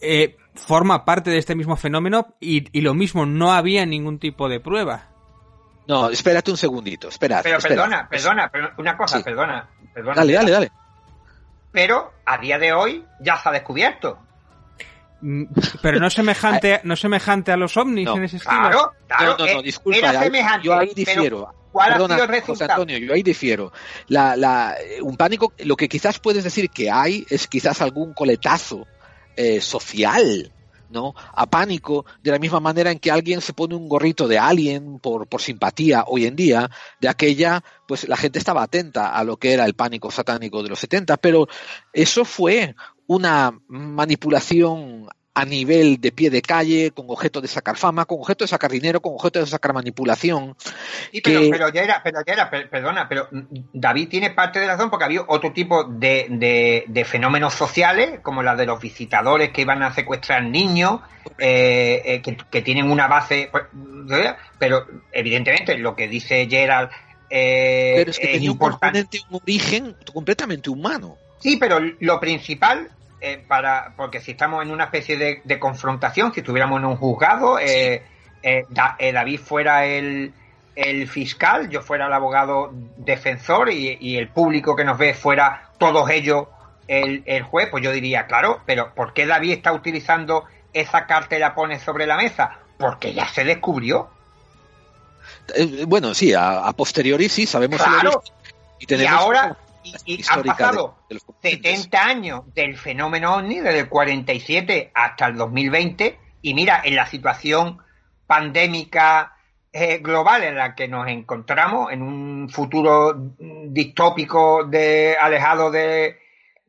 eh, 0.00 0.36
forma 0.54 1.04
parte 1.04 1.30
de 1.30 1.38
este 1.38 1.54
mismo 1.54 1.76
fenómeno 1.76 2.34
y, 2.40 2.80
lo 2.80 2.94
mismo, 2.94 3.26
no 3.26 3.52
había 3.52 3.86
ningún 3.86 4.18
tipo 4.18 4.48
de 4.48 4.60
prueba. 4.60 5.08
No, 5.86 6.10
espérate 6.10 6.50
un 6.50 6.56
segundito, 6.56 7.08
espera. 7.08 7.40
Pero 7.42 7.58
perdona, 7.58 8.08
perdona, 8.08 8.50
una 8.76 8.96
cosa, 8.96 9.22
perdona, 9.22 9.68
perdona. 9.94 10.14
Dale, 10.14 10.32
dale, 10.32 10.50
dale. 10.50 10.72
Pero 11.72 12.12
a 12.24 12.38
día 12.38 12.58
de 12.58 12.72
hoy 12.72 13.04
ya 13.20 13.36
se 13.36 13.48
ha 13.48 13.52
descubierto. 13.52 14.18
Mm, 15.20 15.44
pero 15.82 15.98
no 15.98 16.10
semejante, 16.10 16.80
no 16.84 16.96
semejante 16.96 17.50
a 17.50 17.56
los 17.56 17.76
ovnis 17.76 18.08
en 18.08 18.24
ese 18.24 18.36
estilo. 18.36 18.60
Claro, 18.60 18.92
claro. 19.06 19.36
No, 19.38 19.46
no, 19.46 19.54
no, 19.54 19.62
disculpa, 19.62 20.28
yo 20.62 20.78
ahí 20.78 20.92
difiero. 20.94 21.54
¿Cuál 21.72 21.92
Perdona, 21.92 22.14
ha 22.14 22.18
sido 22.18 22.34
el 22.34 22.42
José 22.42 22.64
Antonio, 22.64 22.98
yo 22.98 23.12
ahí 23.12 23.22
difiero. 23.22 23.72
La, 24.06 24.36
la, 24.36 24.76
un 25.02 25.16
pánico, 25.16 25.52
lo 25.58 25.76
que 25.76 25.88
quizás 25.88 26.18
puedes 26.18 26.44
decir 26.44 26.70
que 26.70 26.90
hay 26.90 27.26
es 27.28 27.46
quizás 27.46 27.82
algún 27.82 28.14
coletazo 28.14 28.86
eh, 29.36 29.60
social 29.60 30.52
¿no? 30.90 31.14
a 31.34 31.46
pánico, 31.46 32.06
de 32.22 32.30
la 32.30 32.38
misma 32.38 32.60
manera 32.60 32.90
en 32.90 32.98
que 32.98 33.10
alguien 33.10 33.40
se 33.40 33.52
pone 33.52 33.74
un 33.74 33.88
gorrito 33.88 34.26
de 34.26 34.38
alien 34.38 34.98
por, 34.98 35.26
por 35.28 35.42
simpatía 35.42 36.04
hoy 36.06 36.26
en 36.26 36.36
día, 36.36 36.70
de 37.00 37.08
aquella, 37.08 37.62
pues 37.86 38.08
la 38.08 38.16
gente 38.16 38.38
estaba 38.38 38.62
atenta 38.62 39.14
a 39.14 39.24
lo 39.24 39.36
que 39.36 39.52
era 39.52 39.66
el 39.66 39.74
pánico 39.74 40.10
satánico 40.10 40.62
de 40.62 40.70
los 40.70 40.78
70, 40.78 41.16
pero 41.18 41.48
eso 41.92 42.24
fue 42.24 42.74
una 43.08 43.52
manipulación 43.68 45.08
a 45.34 45.44
nivel 45.44 46.00
de 46.00 46.10
pie 46.10 46.30
de 46.30 46.42
calle, 46.42 46.90
con 46.90 47.06
objeto 47.08 47.40
de 47.40 47.46
sacar 47.46 47.76
fama, 47.76 48.06
con 48.06 48.18
objeto 48.18 48.42
de 48.42 48.48
sacar 48.48 48.72
dinero, 48.72 49.00
con 49.00 49.14
objeto 49.14 49.38
de 49.38 49.46
sacar 49.46 49.72
manipulación. 49.72 50.56
pero, 51.22 51.68
ya 51.68 51.82
era, 51.82 52.02
pero 52.02 52.18
ya 52.26 52.32
era, 52.32 52.50
perdona, 52.50 53.08
pero 53.08 53.28
David 53.72 54.08
tiene 54.08 54.30
parte 54.30 54.58
de 54.58 54.66
razón 54.66 54.90
porque 54.90 55.04
había 55.04 55.22
otro 55.28 55.52
tipo 55.52 55.84
de, 55.84 56.84
de, 56.88 57.04
fenómenos 57.04 57.54
sociales, 57.54 58.18
como 58.20 58.42
la 58.42 58.56
de 58.56 58.66
los 58.66 58.80
visitadores 58.80 59.50
que 59.50 59.60
iban 59.62 59.82
a 59.84 59.94
secuestrar 59.94 60.42
niños, 60.42 61.02
eh, 61.38 62.02
eh, 62.04 62.36
que, 62.50 62.62
tienen 62.62 62.90
una 62.90 63.06
base, 63.06 63.48
pues, 63.52 63.64
pero 64.58 64.86
evidentemente 65.12 65.78
lo 65.78 65.94
que 65.94 66.08
dice 66.08 66.48
Gerald 66.50 66.90
eh, 67.30 67.92
pero 67.96 68.10
es 68.10 68.18
que 68.18 68.26
tenía 68.26 68.56
componente, 68.56 69.20
un 69.30 69.40
origen 69.42 69.96
completamente 70.12 70.68
humano. 70.68 71.16
Sí, 71.38 71.56
pero 71.56 71.78
lo 72.00 72.18
principal 72.18 72.90
eh, 73.20 73.42
para, 73.48 73.94
porque 73.96 74.20
si 74.20 74.32
estamos 74.32 74.62
en 74.62 74.70
una 74.70 74.84
especie 74.84 75.16
de, 75.44 75.58
confrontación, 75.58 76.32
si 76.32 76.40
estuviéramos 76.40 76.78
en 76.78 76.84
un 76.86 76.96
juzgado, 76.96 77.58
eh, 77.58 78.02
eh, 78.42 78.64
David 78.70 79.40
fuera 79.40 79.86
el, 79.86 80.32
fiscal, 81.08 81.68
yo 81.68 81.82
fuera 81.82 82.06
el 82.06 82.12
abogado 82.12 82.70
defensor 82.96 83.70
y, 83.70 84.16
el 84.16 84.28
público 84.28 84.76
que 84.76 84.84
nos 84.84 84.96
ve 84.98 85.14
fuera 85.14 85.70
todos 85.78 86.08
ellos 86.10 86.46
el, 86.86 87.42
juez, 87.42 87.68
pues 87.70 87.82
yo 87.82 87.90
diría, 87.90 88.26
claro, 88.26 88.60
pero 88.64 88.94
¿por 88.94 89.12
qué 89.12 89.26
David 89.26 89.52
está 89.52 89.72
utilizando 89.72 90.44
esa 90.72 91.06
carta 91.06 91.36
y 91.36 91.40
la 91.40 91.56
pone 91.56 91.80
sobre 91.80 92.06
la 92.06 92.16
mesa? 92.16 92.58
Porque 92.78 93.12
ya 93.12 93.26
se 93.26 93.42
descubrió. 93.42 94.10
bueno, 95.88 96.14
sí, 96.14 96.32
a, 96.34 96.72
posteriori 96.76 97.28
sí, 97.28 97.46
sabemos. 97.46 97.82
Claro. 97.82 98.22
y, 98.78 98.94
y 98.94 99.06
ahora 99.06 99.56
y, 99.82 100.22
han 100.28 100.42
pasado 100.42 100.98
70 101.42 102.04
años 102.04 102.42
del 102.54 102.76
fenómeno 102.76 103.36
OVNI, 103.36 103.60
desde 103.60 103.80
el 103.80 103.88
47 103.88 104.90
hasta 104.94 105.26
el 105.26 105.36
2020, 105.36 106.18
y 106.42 106.54
mira, 106.54 106.82
en 106.84 106.96
la 106.96 107.06
situación 107.06 107.78
pandémica 108.26 109.36
eh, 109.72 109.98
global 109.98 110.44
en 110.44 110.56
la 110.56 110.74
que 110.74 110.88
nos 110.88 111.08
encontramos, 111.08 111.92
en 111.92 112.02
un 112.02 112.48
futuro 112.48 113.14
distópico 113.38 114.64
de, 114.64 115.16
alejado 115.20 115.70
de, 115.70 116.18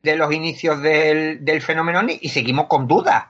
los 0.02 0.32
inicios 0.32 0.80
del, 0.82 1.62
fenómeno 1.62 2.00
OVNI, 2.00 2.18
y 2.22 2.28
seguimos 2.28 2.66
con 2.66 2.86
dudas. 2.86 3.26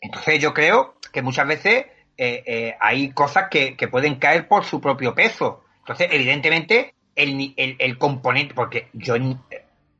Entonces 0.00 0.38
yo 0.40 0.52
creo 0.52 0.96
que 1.12 1.22
muchas 1.22 1.46
veces 1.46 1.86
eh, 2.16 2.42
eh, 2.46 2.76
hay 2.80 3.10
cosas 3.12 3.48
que, 3.50 3.76
que 3.76 3.88
pueden 3.88 4.16
caer 4.16 4.48
por 4.48 4.64
su 4.64 4.80
propio 4.80 5.14
peso. 5.14 5.64
Entonces, 5.80 6.08
evidentemente, 6.10 6.94
el, 7.16 7.54
el, 7.56 7.98
componente, 7.98 8.54
porque 8.54 8.88
yo 8.92 9.14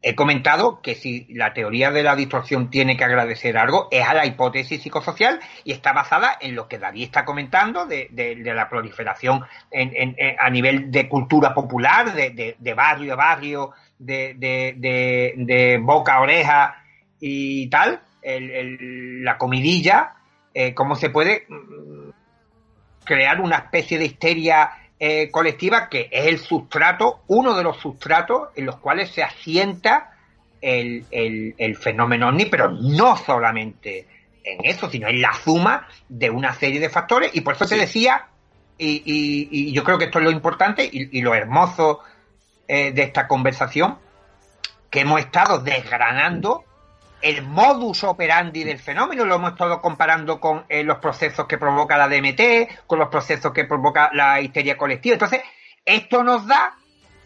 he 0.02 0.14
comentado 0.14 0.82
que 0.82 0.94
si 0.94 1.26
la 1.32 1.54
teoría 1.54 1.90
de 1.90 2.02
la 2.02 2.16
distorsión 2.16 2.70
tiene 2.70 2.96
que 2.96 3.04
agradecer 3.04 3.56
algo, 3.56 3.88
es 3.90 4.06
a 4.06 4.14
la 4.14 4.26
hipótesis 4.26 4.82
psicosocial 4.82 5.40
y 5.64 5.72
está 5.72 5.92
basada 5.92 6.36
en 6.40 6.54
lo 6.54 6.68
que 6.68 6.78
David 6.78 7.04
está 7.04 7.24
comentando 7.24 7.86
de, 7.86 8.08
de, 8.10 8.36
la 8.54 8.68
proliferación 8.68 9.44
en, 9.70 10.16
a 10.38 10.50
nivel 10.50 10.90
de 10.90 11.08
cultura 11.08 11.54
popular, 11.54 12.12
de, 12.14 12.56
de 12.58 12.74
barrio 12.74 13.14
a 13.14 13.16
barrio, 13.16 13.72
de, 13.98 15.80
boca 15.82 16.16
a 16.16 16.20
oreja 16.20 16.84
y 17.20 17.68
tal, 17.68 18.00
la 18.22 19.38
comidilla, 19.38 20.14
eh, 20.52 20.74
cómo 20.74 20.96
se 20.96 21.10
puede 21.10 21.46
mm, 21.48 22.10
crear 23.04 23.40
una 23.40 23.56
especie 23.56 23.98
de 23.98 24.06
histeria 24.06 24.70
eh, 25.06 25.30
colectiva 25.30 25.90
que 25.90 26.08
es 26.10 26.28
el 26.28 26.38
sustrato, 26.38 27.24
uno 27.26 27.54
de 27.54 27.62
los 27.62 27.76
sustratos 27.76 28.48
en 28.56 28.64
los 28.64 28.76
cuales 28.76 29.10
se 29.10 29.22
asienta 29.22 30.14
el, 30.62 31.04
el, 31.10 31.76
fenómeno 31.76 32.28
OVNI, 32.28 32.46
pero 32.46 32.70
no 32.70 33.14
solamente 33.14 34.06
en 34.42 34.64
eso, 34.64 34.88
sino 34.88 35.06
en 35.06 35.20
la 35.20 35.34
suma 35.34 35.86
de 36.08 36.30
una 36.30 36.54
serie 36.54 36.80
de 36.80 36.88
factores. 36.88 37.32
Y 37.34 37.42
por 37.42 37.52
eso 37.52 37.66
te 37.66 37.76
decía, 37.76 38.28
y, 38.78 39.02
y, 39.04 39.72
yo 39.72 39.84
creo 39.84 39.98
que 39.98 40.06
esto 40.06 40.20
es 40.20 40.24
lo 40.24 40.30
importante 40.30 40.88
y, 40.90 41.20
lo 41.20 41.34
hermoso 41.34 42.00
eh, 42.66 42.92
de 42.92 43.02
esta 43.02 43.28
conversación, 43.28 43.98
que 44.88 45.00
hemos 45.00 45.20
estado 45.20 45.58
desgranando 45.58 46.64
el 47.24 47.40
modus 47.42 48.04
operandi 48.04 48.64
del 48.64 48.78
fenómeno, 48.78 49.24
lo 49.24 49.36
hemos 49.36 49.52
estado 49.52 49.80
comparando 49.80 50.38
con 50.38 50.64
eh, 50.68 50.84
los 50.84 50.98
procesos 50.98 51.46
que 51.46 51.56
provoca 51.56 51.96
la 51.96 52.06
DMT, 52.06 52.86
con 52.86 52.98
los 52.98 53.08
procesos 53.08 53.50
que 53.50 53.64
provoca 53.64 54.10
la 54.12 54.42
histeria 54.42 54.76
colectiva. 54.76 55.14
Entonces, 55.14 55.40
esto 55.86 56.22
nos 56.22 56.46
da 56.46 56.74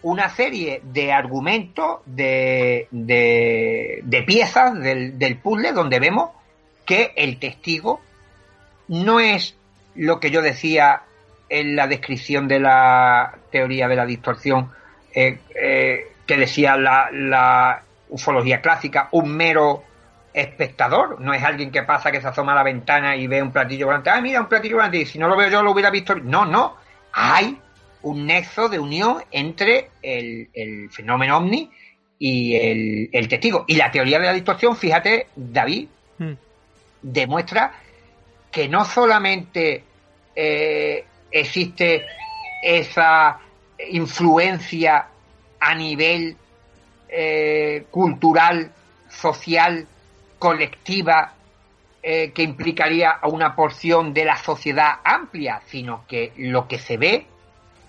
una 0.02 0.28
serie 0.28 0.80
de 0.84 1.12
argumentos, 1.12 1.98
de, 2.06 2.86
de, 2.92 4.24
piezas 4.24 4.78
del, 4.78 5.18
del, 5.18 5.38
puzzle 5.38 5.72
donde 5.72 5.98
vemos 5.98 6.30
que 6.86 7.12
el 7.16 7.40
testigo 7.40 8.00
no 8.86 9.18
es 9.18 9.56
lo 9.96 10.20
que 10.20 10.30
yo 10.30 10.42
decía 10.42 11.02
en 11.48 11.74
la 11.74 11.88
descripción 11.88 12.46
de 12.46 12.60
la 12.60 13.36
teoría 13.50 13.88
de 13.88 13.96
la 13.96 14.06
distorsión, 14.06 14.70
eh, 15.12 15.40
eh, 15.60 16.12
que 16.24 16.36
decía 16.36 16.76
la 16.76 17.82
ufología 18.10 18.60
clásica, 18.60 19.08
un 19.12 19.36
mero 19.36 19.84
espectador, 20.32 21.20
no 21.20 21.32
es 21.34 21.42
alguien 21.42 21.70
que 21.70 21.82
pasa, 21.82 22.12
que 22.12 22.20
se 22.20 22.28
asoma 22.28 22.52
a 22.52 22.56
la 22.56 22.62
ventana 22.62 23.16
y 23.16 23.26
ve 23.26 23.42
un 23.42 23.50
platillo 23.50 23.86
volante, 23.86 24.10
ah, 24.10 24.20
mira, 24.20 24.40
un 24.40 24.48
platillo 24.48 24.76
volante, 24.76 24.98
y 24.98 25.06
si 25.06 25.18
no 25.18 25.28
lo 25.28 25.36
veo 25.36 25.48
yo 25.48 25.62
lo 25.62 25.72
hubiera 25.72 25.90
visto. 25.90 26.14
No, 26.14 26.44
no, 26.44 26.76
hay 27.12 27.58
un 28.02 28.26
nexo 28.26 28.68
de 28.68 28.78
unión 28.78 29.22
entre 29.30 29.90
el, 30.02 30.88
fenómeno 30.90 31.38
ovni 31.38 31.70
y 32.18 32.54
el, 33.10 33.28
testigo. 33.28 33.64
Y 33.66 33.76
la 33.76 33.90
teoría 33.90 34.18
de 34.18 34.26
la 34.26 34.32
distorsión, 34.32 34.76
fíjate, 34.76 35.28
David, 35.34 35.88
hmm. 36.18 36.32
demuestra 37.02 37.72
que 38.50 38.68
no 38.68 38.84
solamente 38.84 39.84
eh, 40.34 41.04
existe 41.30 42.06
esa 42.62 43.38
influencia 43.90 45.06
a 45.60 45.74
nivel 45.74 46.36
eh, 47.08 47.86
cultural, 47.90 48.72
social, 49.08 49.86
colectiva 50.38 51.34
eh, 52.02 52.32
que 52.32 52.42
implicaría 52.42 53.10
a 53.10 53.28
una 53.28 53.56
porción 53.56 54.14
de 54.14 54.24
la 54.24 54.36
sociedad 54.36 55.00
amplia, 55.04 55.62
sino 55.66 56.04
que 56.06 56.32
lo 56.36 56.68
que 56.68 56.78
se 56.78 56.96
ve 56.96 57.26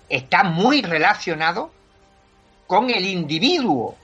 está 0.08 0.42
muy 0.42 0.82
relacionado 0.82 1.70
con 2.66 2.90
el 2.90 3.06
individuo, 3.06 3.96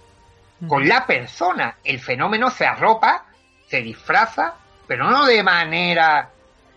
con 0.68 0.88
la 0.88 1.06
persona. 1.06 1.78
El 1.82 1.98
fenómeno 1.98 2.50
se 2.50 2.66
arropa, 2.66 3.24
se 3.68 3.82
disfraza, 3.82 4.54
pero 4.86 5.10
no 5.10 5.26
de 5.26 5.42
manera 5.42 6.30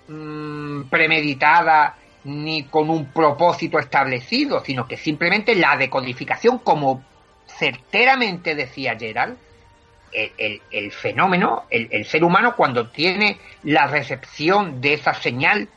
mm, 0.08 0.84
premeditada 0.90 1.96
ni 2.24 2.64
con 2.64 2.90
un 2.90 3.06
propósito 3.12 3.80
establecido, 3.80 4.64
sino 4.64 4.88
que 4.88 4.98
simplemente 4.98 5.56
la 5.56 5.78
decodificación, 5.78 6.60
como 6.60 7.04
certeramente 7.60 8.56
decía 8.56 8.98
Gerald, 8.98 9.38
el, 10.12 10.92
fenómeno, 10.92 11.66
el, 11.70 12.06
ser 12.06 12.24
humano, 12.24 12.56
cuando 12.56 12.88
tiene 12.88 13.38
la 13.64 13.86
recepción 13.86 14.82
de 14.82 14.94
esa 14.94 15.14
señal 15.14 15.68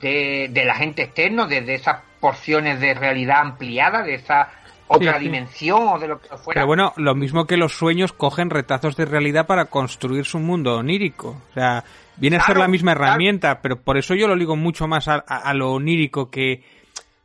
de, 0.00 0.48
del 0.50 0.70
agente 0.70 1.02
externo, 1.02 1.46
de, 1.46 1.74
esas 1.74 2.00
porciones 2.20 2.80
de 2.80 2.94
realidad 2.94 3.40
ampliada, 3.40 4.02
de 4.02 4.14
esa 4.14 4.50
otra 4.88 5.18
dimensión 5.18 5.88
o 5.88 5.98
de 5.98 6.08
lo 6.08 6.20
que 6.20 6.28
fuera. 6.28 6.60
Pero 6.60 6.66
bueno, 6.66 6.92
lo 6.96 7.14
mismo 7.14 7.46
que 7.46 7.56
los 7.56 7.76
sueños 7.76 8.12
cogen 8.12 8.50
retazos 8.50 8.96
de 8.96 9.04
realidad 9.04 9.46
para 9.46 9.66
construir 9.66 10.24
su 10.24 10.38
mundo 10.38 10.76
onírico. 10.76 11.42
O 11.50 11.54
sea, 11.54 11.84
viene 12.16 12.36
a 12.36 12.40
ser 12.40 12.56
la 12.56 12.68
misma 12.68 12.92
herramienta, 12.92 13.60
pero 13.60 13.82
por 13.82 13.98
eso 13.98 14.14
yo 14.14 14.28
lo 14.28 14.36
digo 14.36 14.56
mucho 14.56 14.86
más 14.86 15.08
a, 15.08 15.54
lo 15.54 15.72
onírico 15.72 16.30
que, 16.30 16.62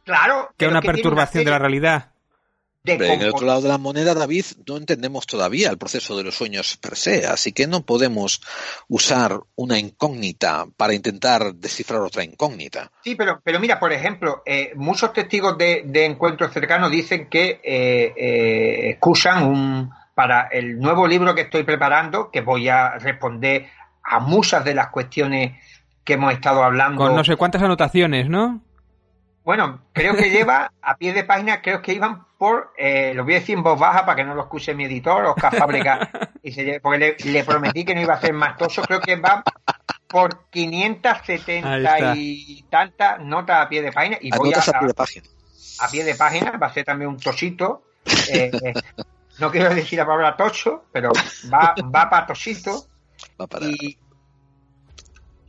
claro, 0.03 0.49
que 0.57 0.67
una 0.67 0.81
perturbación 0.81 1.45
de 1.45 1.51
la 1.51 1.59
realidad 1.59 2.10
en 2.83 3.21
el 3.21 3.29
otro 3.29 3.45
lado 3.45 3.61
de 3.61 3.69
la 3.69 3.77
moneda, 3.77 4.13
David, 4.13 4.45
no 4.67 4.77
entendemos 4.77 5.27
todavía 5.27 5.69
el 5.69 5.77
proceso 5.77 6.17
de 6.17 6.23
los 6.23 6.35
sueños 6.35 6.77
per 6.77 6.95
se, 6.95 7.27
así 7.27 7.51
que 7.51 7.67
no 7.67 7.85
podemos 7.85 8.41
usar 8.87 9.39
una 9.55 9.77
incógnita 9.77 10.65
para 10.77 10.93
intentar 10.93 11.53
descifrar 11.53 12.01
otra 12.01 12.23
incógnita. 12.23 12.91
Sí, 13.03 13.15
pero, 13.15 13.39
pero 13.43 13.59
mira, 13.59 13.79
por 13.79 13.93
ejemplo, 13.93 14.41
eh, 14.45 14.71
muchos 14.75 15.13
testigos 15.13 15.57
de, 15.57 15.83
encuentros 16.05 16.51
cercanos 16.51 16.89
dicen 16.89 17.29
que 17.29 17.61
eh, 17.63 18.13
eh, 18.17 18.89
excusan 18.89 19.43
un, 19.43 19.91
para 20.15 20.47
el 20.47 20.79
nuevo 20.79 21.07
libro 21.07 21.35
que 21.35 21.41
estoy 21.41 21.63
preparando, 21.63 22.31
que 22.31 22.41
voy 22.41 22.67
a 22.67 22.97
responder 22.97 23.67
a 24.03 24.19
muchas 24.19 24.65
de 24.65 24.73
las 24.73 24.89
cuestiones 24.89 25.53
que 26.03 26.13
hemos 26.13 26.33
estado 26.33 26.63
hablando. 26.63 26.97
Con 26.97 27.15
no 27.15 27.23
sé 27.23 27.35
cuántas 27.35 27.61
anotaciones, 27.61 28.27
¿no? 28.27 28.61
Bueno, 29.43 29.81
creo 29.91 30.15
que 30.15 30.29
lleva 30.29 30.71
a 30.81 30.97
pie 30.97 31.13
de 31.13 31.23
página, 31.23 31.61
creo 31.61 31.81
que 31.81 31.93
iban 31.93 32.25
por, 32.37 32.73
eh, 32.77 33.13
lo 33.15 33.23
voy 33.23 33.35
a 33.35 33.39
decir 33.39 33.57
en 33.57 33.63
voz 33.63 33.79
baja 33.79 34.05
para 34.05 34.15
que 34.15 34.23
no 34.23 34.35
lo 34.35 34.43
escuche 34.43 34.75
mi 34.75 34.85
editor, 34.85 35.25
Oscar 35.25 35.55
Fábrica, 35.55 36.09
y 36.43 36.51
se, 36.51 36.79
porque 36.79 37.15
le, 37.23 37.43
prometí 37.43 37.83
que 37.83 37.95
no 37.95 38.01
iba 38.01 38.13
a 38.13 38.21
ser 38.21 38.33
más 38.33 38.55
toso, 38.57 38.83
creo 38.83 38.99
que 38.99 39.15
va 39.15 39.43
por 40.07 40.49
570 40.49 42.15
y 42.15 42.63
tantas 42.69 43.19
notas 43.21 43.65
a 43.65 43.69
pie 43.69 43.81
de 43.81 43.91
página. 43.91 44.17
Y 44.21 44.29
voy 44.35 44.53
a, 44.53 44.59
a, 44.59 44.79
pie 44.79 44.87
de 44.87 44.93
página. 44.93 45.25
A 45.79 45.87
pie 45.89 46.03
de 46.03 46.15
página, 46.15 46.51
va 46.51 46.67
a 46.67 46.73
ser 46.73 46.83
también 46.83 47.09
un 47.09 47.17
tosito. 47.17 47.83
Eh, 48.31 48.51
eh, 48.63 48.73
no 49.39 49.49
quiero 49.49 49.73
decir 49.73 49.97
la 49.97 50.05
palabra 50.05 50.35
tocho, 50.35 50.85
pero 50.91 51.11
va, 51.51 51.73
va 51.83 52.09
para 52.09 52.27
tosito. 52.27 52.85
Va 53.39 53.47
para... 53.47 53.67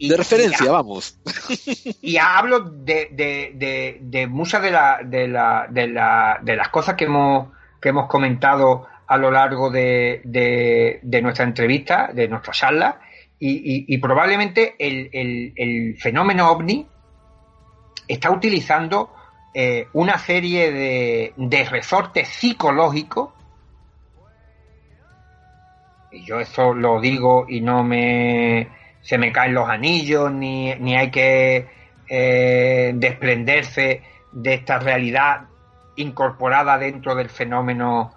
de 0.08 0.16
referencia, 0.16 0.70
vamos. 0.70 1.18
Y 2.02 2.16
hablo 2.16 2.60
de, 2.60 3.08
de, 3.12 3.98
de, 4.00 4.26
muchas 4.26 4.62
de, 4.62 4.70
la, 4.70 5.00
de, 5.04 5.28
la, 5.28 5.66
de, 5.70 5.86
la, 5.86 6.40
de 6.42 6.56
las 6.56 6.68
cosas 6.68 6.94
que 6.94 7.04
hemos, 7.04 7.48
que 7.80 7.90
hemos 7.90 8.08
comentado 8.08 8.86
a 9.06 9.16
lo 9.16 9.30
largo 9.30 9.70
de, 9.70 10.20
de, 10.24 11.22
nuestra 11.22 11.44
entrevista, 11.44 12.10
de 12.12 12.28
nuestra 12.28 12.52
charla, 12.52 13.00
y, 13.38 13.98
probablemente 13.98 14.76
el, 14.78 15.96
fenómeno 15.98 16.50
ovni 16.50 16.86
está 18.08 18.30
utilizando 18.30 19.14
eh, 19.52 19.86
una 19.92 20.18
serie 20.18 20.72
de, 20.72 21.32
de 21.36 21.64
resortes 21.64 22.28
psicológicos, 22.28 23.30
y 26.10 26.24
yo 26.24 26.40
eso 26.40 26.74
lo 26.74 27.00
digo 27.00 27.46
y 27.48 27.60
no 27.60 27.82
me 27.82 28.68
se 29.02 29.18
me 29.18 29.32
caen 29.32 29.54
los 29.54 29.68
anillos, 29.68 30.32
ni, 30.32 30.74
ni 30.76 30.96
hay 30.96 31.10
que 31.10 31.66
eh, 32.08 32.92
desprenderse 32.94 34.02
de 34.32 34.54
esta 34.54 34.78
realidad 34.78 35.42
incorporada 35.96 36.78
dentro 36.78 37.14
del 37.14 37.28
fenómeno 37.28 38.14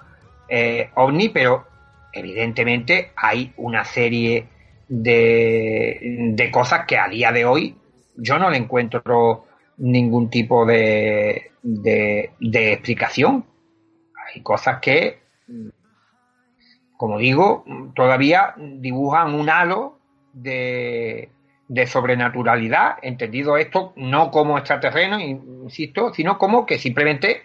eh, 0.48 0.90
ovni, 0.96 1.30
pero 1.30 1.66
evidentemente 2.14 3.12
hay 3.16 3.54
una 3.58 3.84
serie 3.84 4.48
de, 4.88 6.00
de 6.34 6.52
cosas 6.52 6.86
que 6.86 6.98
a 6.98 7.10
día 7.10 7.32
de 7.32 7.46
hoy 7.46 7.76
yo 8.16 8.40
no 8.40 8.50
le 8.50 8.58
encuentro 8.58 9.46
ningún 9.78 10.30
tipo 10.30 10.66
de, 10.66 11.52
de, 11.62 12.74
explicación. 12.74 13.46
Hay 14.34 14.42
cosas 14.42 14.80
que, 14.82 15.20
como 16.98 17.18
digo, 17.18 17.66
todavía 17.96 18.54
dibujan 18.58 19.34
un 19.34 19.50
halo 19.50 20.00
de, 20.36 21.30
sobrenaturalidad, 21.88 22.98
entendido 23.02 23.58
esto 23.58 23.94
no 23.96 24.30
como 24.30 24.58
extraterreno, 24.58 25.20
insisto, 25.20 26.14
sino 26.14 26.38
como 26.38 26.66
que 26.66 26.78
simplemente 26.78 27.44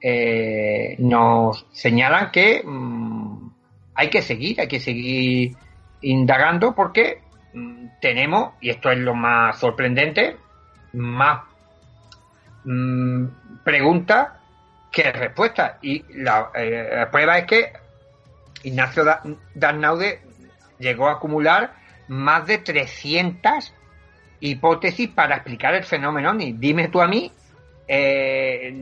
eh, 0.00 0.96
nos 0.98 1.66
señalan 1.72 2.30
que 2.30 2.62
mm, 2.64 3.50
hay 3.94 4.10
que 4.10 4.22
seguir, 4.22 4.60
hay 4.60 4.68
que 4.68 4.80
seguir 4.80 5.56
indagando 6.02 6.74
porque 6.74 7.20
mm, 7.54 7.86
tenemos, 8.00 8.54
y 8.60 8.70
esto 8.70 8.90
es 8.90 8.98
lo 8.98 9.14
más 9.14 9.58
sorprendente, 9.58 10.36
más 10.92 11.42
mm, 12.64 13.26
preguntas 13.64 14.28
que 14.90 15.10
respuestas. 15.12 15.76
Y 15.82 16.04
la, 16.14 16.50
eh, 16.54 17.06
prueba 17.10 17.38
es 17.38 17.46
que 17.46 17.72
Ignacio 18.64 19.04
Darnaude 19.54 20.20
llegó 20.78 21.08
a 21.08 21.12
acumular 21.12 21.81
más 22.08 22.46
de 22.46 22.58
300 22.58 23.74
hipótesis 24.40 25.08
para 25.08 25.36
explicar 25.36 25.74
el 25.74 25.84
fenómeno 25.84 26.34
Dime 26.34 26.88
tú 26.88 27.00
a 27.00 27.06
mí 27.06 27.30
eh, 27.86 28.72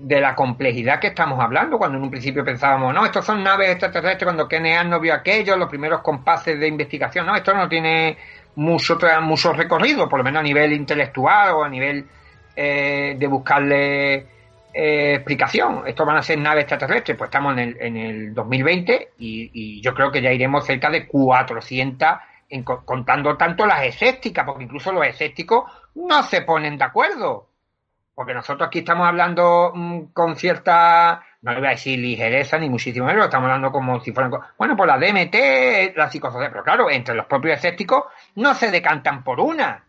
de 0.00 0.20
la 0.20 0.34
complejidad 0.34 1.00
que 1.00 1.08
estamos 1.08 1.40
hablando, 1.40 1.78
cuando 1.78 1.96
en 1.96 2.04
un 2.04 2.10
principio 2.10 2.44
pensábamos, 2.44 2.92
no, 2.92 3.06
estos 3.06 3.24
son 3.24 3.42
naves 3.42 3.70
extraterrestres, 3.70 4.24
cuando 4.24 4.46
Kenean 4.46 4.90
no 4.90 5.00
vio 5.00 5.14
aquello, 5.14 5.56
los 5.56 5.68
primeros 5.68 6.02
compases 6.02 6.58
de 6.60 6.68
investigación, 6.68 7.26
no, 7.26 7.34
esto 7.34 7.54
no 7.54 7.68
tiene 7.68 8.18
mucho, 8.56 8.98
mucho 9.22 9.52
recorrido, 9.52 10.08
por 10.08 10.18
lo 10.18 10.24
menos 10.24 10.40
a 10.40 10.42
nivel 10.42 10.72
intelectual 10.72 11.52
o 11.52 11.64
a 11.64 11.68
nivel 11.68 12.06
eh, 12.54 13.16
de 13.18 13.26
buscarle 13.26 14.14
eh, 14.74 15.14
explicación. 15.14 15.84
Estos 15.86 16.06
van 16.06 16.18
a 16.18 16.22
ser 16.22 16.38
naves 16.38 16.64
extraterrestres, 16.64 17.16
pues 17.16 17.28
estamos 17.28 17.54
en 17.54 17.58
el, 17.60 17.76
en 17.80 17.96
el 17.96 18.34
2020 18.34 19.08
y, 19.18 19.50
y 19.54 19.80
yo 19.80 19.94
creo 19.94 20.12
que 20.12 20.20
ya 20.20 20.32
iremos 20.32 20.66
cerca 20.66 20.90
de 20.90 21.06
400 21.06 22.08
en, 22.08 22.18
contando 22.62 23.36
tanto 23.36 23.66
las 23.66 23.84
escépticas, 23.84 24.44
porque 24.44 24.64
incluso 24.64 24.92
los 24.92 25.06
escépticos 25.06 25.64
no 25.94 26.22
se 26.22 26.42
ponen 26.42 26.78
de 26.78 26.84
acuerdo 26.84 27.48
porque 28.14 28.34
nosotros 28.34 28.68
aquí 28.68 28.80
estamos 28.80 29.06
hablando 29.06 29.72
mm, 29.74 30.12
con 30.12 30.36
cierta, 30.36 31.22
no 31.42 31.54
voy 31.54 31.66
a 31.66 31.70
decir 31.70 31.98
ligereza 31.98 32.58
ni 32.58 32.68
muchísimo 32.68 33.06
menos, 33.06 33.24
estamos 33.24 33.46
hablando 33.46 33.72
como 33.72 34.00
si 34.00 34.12
fueran, 34.12 34.32
bueno, 34.56 34.76
pues 34.76 34.86
la 34.86 34.98
DMT, 34.98 35.96
la 35.96 36.10
psicosocial, 36.10 36.50
pero 36.50 36.64
claro, 36.64 36.90
entre 36.90 37.14
los 37.14 37.26
propios 37.26 37.56
escépticos 37.56 38.04
no 38.36 38.54
se 38.54 38.70
decantan 38.70 39.24
por 39.24 39.40
una. 39.40 39.84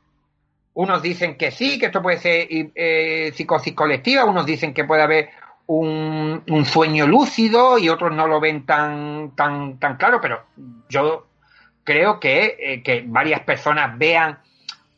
Unos 0.74 1.02
dicen 1.02 1.38
que 1.38 1.52
sí, 1.52 1.80
que 1.80 1.86
esto 1.86 2.02
puede 2.02 2.18
ser 2.18 2.48
eh, 2.50 3.32
psicosis 3.34 3.74
colectiva, 3.74 4.26
unos 4.26 4.46
dicen 4.46 4.74
que 4.74 4.84
puede 4.84 5.04
haber 5.04 5.30
un, 5.68 6.44
sueño 6.66 7.08
lúcido 7.08 7.78
y 7.78 7.88
otros 7.88 8.14
no 8.14 8.28
lo 8.28 8.42
ven 8.42 8.66
tan, 8.66 9.32
tan, 9.36 9.80
tan 9.80 9.96
claro, 9.96 10.20
pero 10.20 10.44
yo 10.90 11.28
creo 11.86 12.20
que, 12.20 12.58
eh, 12.60 12.84
que 12.84 13.06
varias 13.08 13.42
personas 13.42 13.98
vean 13.98 14.40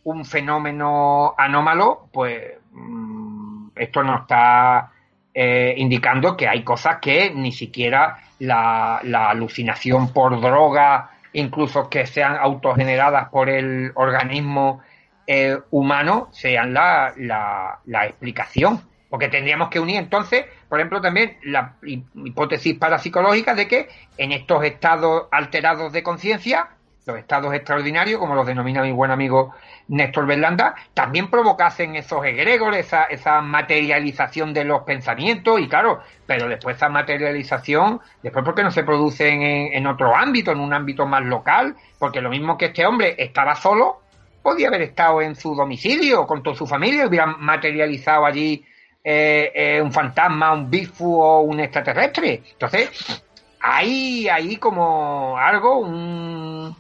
un 0.06 0.26
fenómeno 0.26 1.36
anómalo, 1.38 2.08
pues 2.12 2.54
mm, 2.72 3.68
esto 3.76 4.04
nos 4.04 4.22
está 4.22 4.92
eh, 5.34 5.76
indicando 5.78 6.36
que 6.36 6.48
hay 6.48 6.64
cosas 6.64 6.98
que 7.00 7.30
ni 7.30 7.52
siquiera 7.52 8.18
la, 8.40 8.98
alucinación 8.98 10.14
por 10.14 10.40
droga, 10.42 11.12
incluso 11.34 11.90
que 11.90 12.08
sean 12.08 12.38
autogeneradas 12.38 13.30
por 13.30 13.50
el 13.50 13.92
organismo 13.96 14.82
eh, 15.28 15.58
humano, 15.72 16.30
sean 16.32 16.74
la, 16.74 17.14
la, 17.18 18.06
explicación. 18.06 18.82
Porque 19.10 19.28
tendríamos 19.28 19.70
que 19.70 19.80
unir 19.80 19.98
entonces, 19.98 20.46
por 20.68 20.80
ejemplo, 20.80 21.02
también 21.02 21.38
la 21.44 21.76
hipótesis 21.84 22.78
parapsicológica 22.78 23.54
de 23.56 23.68
que 23.68 23.90
en 24.18 24.32
estos 24.32 24.64
estados 24.64 25.28
alterados 25.32 25.94
de 25.94 26.04
conciencia, 26.04 26.70
los 27.08 27.18
estados 27.18 27.54
extraordinarios, 27.54 28.20
como 28.20 28.36
los 28.36 28.46
denomina 28.46 28.82
mi 28.84 28.92
buen 28.92 29.12
amigo 29.12 29.56
Néstor 29.88 30.26
Berlanda, 30.26 30.76
también 30.94 31.30
provocasen 31.30 31.96
esos 31.96 32.24
egregores, 32.26 32.86
esa, 32.86 33.04
esa 33.06 33.42
materialización 33.42 34.54
de 34.54 34.66
los 34.66 34.84
pensamientos, 34.84 35.60
y 35.60 35.68
claro, 35.68 36.02
pero 36.26 36.48
después 36.48 36.76
esa 36.76 36.90
materialización, 36.90 38.02
después 38.22 38.44
porque 38.44 38.64
no 38.64 38.72
se 38.72 38.84
produce 38.84 39.30
en, 39.30 39.42
en 39.74 39.88
otro 39.88 40.16
ámbito, 40.16 40.52
en 40.52 40.60
un 40.60 40.74
ámbito 40.74 41.06
más 41.06 41.24
local, 41.24 41.76
porque 41.98 42.22
lo 42.22 42.30
mismo 42.30 42.58
que 42.58 42.66
este 42.66 42.86
hombre 42.86 43.16
estaba 43.18 43.56
solo, 43.56 44.02
podía 44.44 44.68
haber 44.68 44.82
estado 44.84 45.22
en 45.22 45.36
su 45.36 45.56
domicilio 45.56 46.26
con 46.26 46.42
toda 46.44 46.56
su 46.56 46.68
familia 46.68 47.08
hubiera 47.08 47.26
materializado 47.26 48.26
allí 48.26 48.64
eh, 49.04 49.52
eh, 49.56 49.82
un 49.82 49.92
fantasma, 49.92 50.52
un 50.52 50.70
bifu 50.70 51.22
o 51.22 51.42
un 51.42 51.62
extraterrestre. 51.62 52.44
Entonces, 52.52 53.24
hay 53.62 54.28
ahí 54.28 54.58
como 54.58 55.38
algo, 55.38 55.80
un 55.80 56.76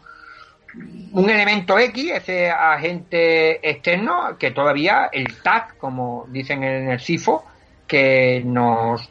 un 1.12 1.30
elemento 1.30 1.80
X, 1.80 2.12
ese 2.12 2.50
agente 2.50 3.68
externo, 3.68 4.38
que 4.38 4.52
todavía 4.52 5.10
el 5.12 5.42
TAC, 5.42 5.78
como 5.78 6.26
dicen 6.30 6.64
en 6.64 6.90
el 6.90 7.00
SIFO, 7.00 7.46
que 7.88 8.44
nos 8.46 9.10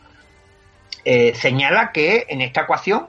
eh, 1.05 1.35
señala 1.35 1.91
que 1.93 2.27
en 2.29 2.43
esta 2.43 2.63
ecuación, 2.63 3.09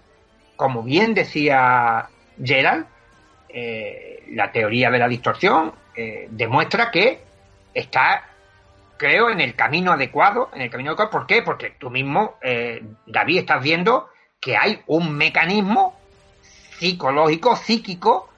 como 0.56 0.84
bien 0.84 1.14
decía 1.14 2.10
Gerald, 2.42 2.86
eh, 3.50 4.24
la 4.32 4.52
teoría 4.52 4.90
de 4.90 5.00
la 5.00 5.08
distorsión 5.08 5.74
eh, 5.96 6.28
demuestra 6.32 6.90
que 6.90 7.22
está, 7.74 8.24
creo, 8.98 9.30
en 9.30 9.42
el 9.42 9.56
camino 9.56 9.92
adecuado, 9.92 10.50
en 10.54 10.62
el 10.62 10.70
camino 10.70 10.92
adecuado. 10.92 11.12
¿Por 11.12 11.28
qué? 11.28 11.42
Porque 11.42 11.76
tú 11.78 11.90
mismo, 11.90 12.38
David, 13.06 13.40
estás 13.40 13.62
viendo 13.62 14.10
que 14.40 14.58
hay 14.58 14.82
un 14.88 15.16
mecanismo 15.16 15.96
psicológico, 16.80 17.56
psíquico, 17.56 18.30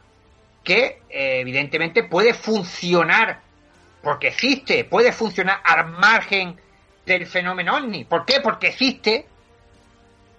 que 0.63 1.01
eh, 1.09 1.39
evidentemente 1.41 2.03
puede 2.03 2.33
funcionar, 2.33 3.41
porque 4.01 4.29
existe, 4.29 4.83
puede 4.83 5.11
funcionar 5.11 5.61
al 5.63 5.87
margen 5.87 6.59
del 7.05 7.25
fenómeno 7.25 7.75
ovni. 7.75 8.05
¿Por 8.05 8.25
qué? 8.25 8.39
Porque 8.41 8.67
existe, 8.67 9.25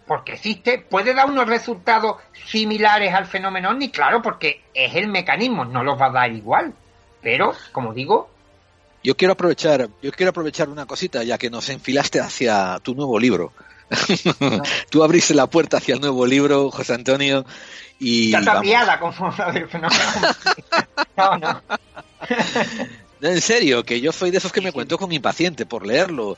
porque 0.06 0.32
existe, 0.32 0.78
puede 0.78 1.14
dar 1.14 1.28
unos 1.28 1.47
resultados 1.47 2.16
similares 2.47 3.12
al 3.14 3.26
fenómeno 3.26 3.70
ovni, 3.70 3.90
claro, 3.90 4.22
porque 4.22 4.62
es 4.74 4.94
el 4.94 5.09
mecanismo, 5.09 5.64
no 5.64 5.82
los 5.82 6.01
va 6.01 6.06
a 6.06 6.10
dar 6.10 6.32
igual. 6.32 6.72
Pero, 7.22 7.52
como 7.72 7.92
digo, 7.92 8.30
yo 9.02 9.16
quiero 9.16 9.32
aprovechar, 9.32 9.88
yo 10.02 10.12
quiero 10.12 10.30
aprovechar 10.30 10.68
una 10.68 10.86
cosita, 10.86 11.22
ya 11.22 11.38
que 11.38 11.48
nos 11.48 11.70
enfilaste 11.70 12.20
hacia 12.20 12.78
tu 12.80 12.94
nuevo 12.94 13.18
libro. 13.18 13.52
Tú 14.91 15.03
abriste 15.03 15.35
la 15.35 15.49
puerta 15.49 15.79
hacia 15.79 15.95
el 15.95 16.01
nuevo 16.01 16.27
libro, 16.27 16.71
José 16.71 16.95
Antonio, 16.95 17.45
y. 17.99 18.35
Está 18.35 18.55
tapiada 18.55 18.99
como 18.99 19.31
no, 21.17 21.39
no. 21.39 21.62
En 23.23 23.41
serio, 23.41 23.85
que 23.85 24.01
yo 24.01 24.12
soy 24.12 24.31
de 24.31 24.39
esos 24.39 24.53
que 24.53 24.61
me 24.61 24.73
cuento 24.73 24.97
con 24.97 25.12
impaciente 25.12 25.67
por 25.67 25.87
leerlo. 25.87 26.37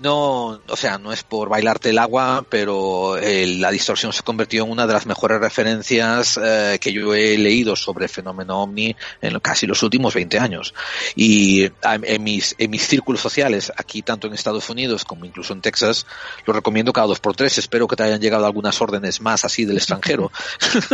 No, 0.00 0.60
o 0.66 0.76
sea, 0.76 0.96
no 0.96 1.12
es 1.12 1.22
por 1.22 1.50
bailarte 1.50 1.90
el 1.90 1.98
agua, 1.98 2.44
pero 2.48 3.18
eh, 3.18 3.46
la 3.58 3.70
distorsión 3.70 4.14
se 4.14 4.22
convirtió 4.22 4.64
en 4.64 4.70
una 4.70 4.86
de 4.86 4.94
las 4.94 5.04
mejores 5.04 5.40
referencias 5.40 6.40
eh, 6.42 6.78
que 6.80 6.90
yo 6.92 7.14
he 7.14 7.36
leído 7.36 7.76
sobre 7.76 8.06
el 8.06 8.08
fenómeno 8.08 8.62
ovni 8.62 8.96
en 9.20 9.38
casi 9.40 9.66
los 9.66 9.82
últimos 9.82 10.14
20 10.14 10.38
años. 10.38 10.74
Y 11.14 11.70
en 11.84 12.22
mis, 12.22 12.54
en 12.56 12.70
mis 12.70 12.86
círculos 12.86 13.20
sociales, 13.20 13.70
aquí 13.76 14.00
tanto 14.00 14.26
en 14.26 14.32
Estados 14.32 14.70
Unidos 14.70 15.04
como 15.04 15.26
incluso 15.26 15.52
en 15.52 15.60
Texas, 15.60 16.06
lo 16.46 16.54
recomiendo 16.54 16.94
cada 16.94 17.06
dos 17.06 17.20
por 17.20 17.36
tres. 17.36 17.58
Espero 17.58 17.86
que 17.86 17.96
te 17.96 18.02
hayan 18.02 18.22
llegado 18.22 18.46
algunas 18.46 18.80
órdenes 18.80 19.20
más 19.20 19.44
así 19.44 19.66
del 19.66 19.76
extranjero. 19.76 20.32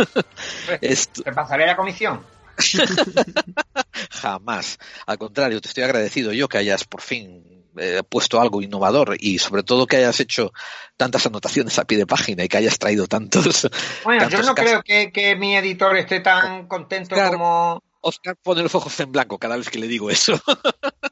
¿Te 0.81 1.31
pasaré 1.31 1.65
la 1.65 1.77
comisión? 1.77 2.25
Jamás. 4.11 4.77
Al 5.05 5.17
contrario, 5.17 5.61
te 5.61 5.69
estoy 5.69 5.83
agradecido 5.83 6.33
yo 6.33 6.49
que 6.49 6.57
hayas 6.57 6.83
por 6.83 7.01
fin 7.01 7.56
eh, 7.79 8.01
puesto 8.07 8.39
algo 8.39 8.61
innovador 8.61 9.15
y 9.19 9.39
sobre 9.39 9.63
todo 9.63 9.87
que 9.87 9.97
hayas 9.97 10.19
hecho 10.19 10.51
tantas 10.95 11.25
anotaciones 11.25 11.77
a 11.79 11.85
pie 11.85 11.97
de 11.97 12.07
página 12.07 12.43
y 12.43 12.47
que 12.47 12.57
hayas 12.57 12.79
traído 12.79 13.07
tantos. 13.07 13.69
Bueno, 14.03 14.29
yo 14.29 14.41
no 14.41 14.55
creo 14.55 14.81
que, 14.83 15.35
mi 15.37 15.55
editor 15.55 15.97
esté 15.97 16.19
tan 16.21 16.67
contento 16.67 17.15
como. 17.15 17.83
Oscar 17.99 18.35
pone 18.41 18.61
los 18.61 18.73
ojos 18.73 18.97
en 18.99 19.11
blanco 19.11 19.37
cada 19.37 19.57
vez 19.57 19.69
que 19.69 19.79
le 19.79 19.87
digo 19.87 20.09
eso. 20.09 20.39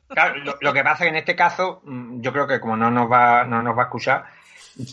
Claro, 0.07 0.55
lo, 0.61 0.71
que 0.71 0.81
pasa 0.81 0.93
es 0.93 0.99
que 0.99 1.07
en 1.09 1.15
este 1.17 1.35
caso, 1.35 1.81
mm, 1.83 2.21
yo 2.21 2.31
creo 2.31 2.47
que 2.47 2.61
como 2.61 2.77
no 2.77 2.89
nos 2.89 3.11
va, 3.11 3.43
no 3.43 3.61
nos 3.61 3.77
va 3.77 3.81
a 3.81 3.85
escuchar, 3.87 4.23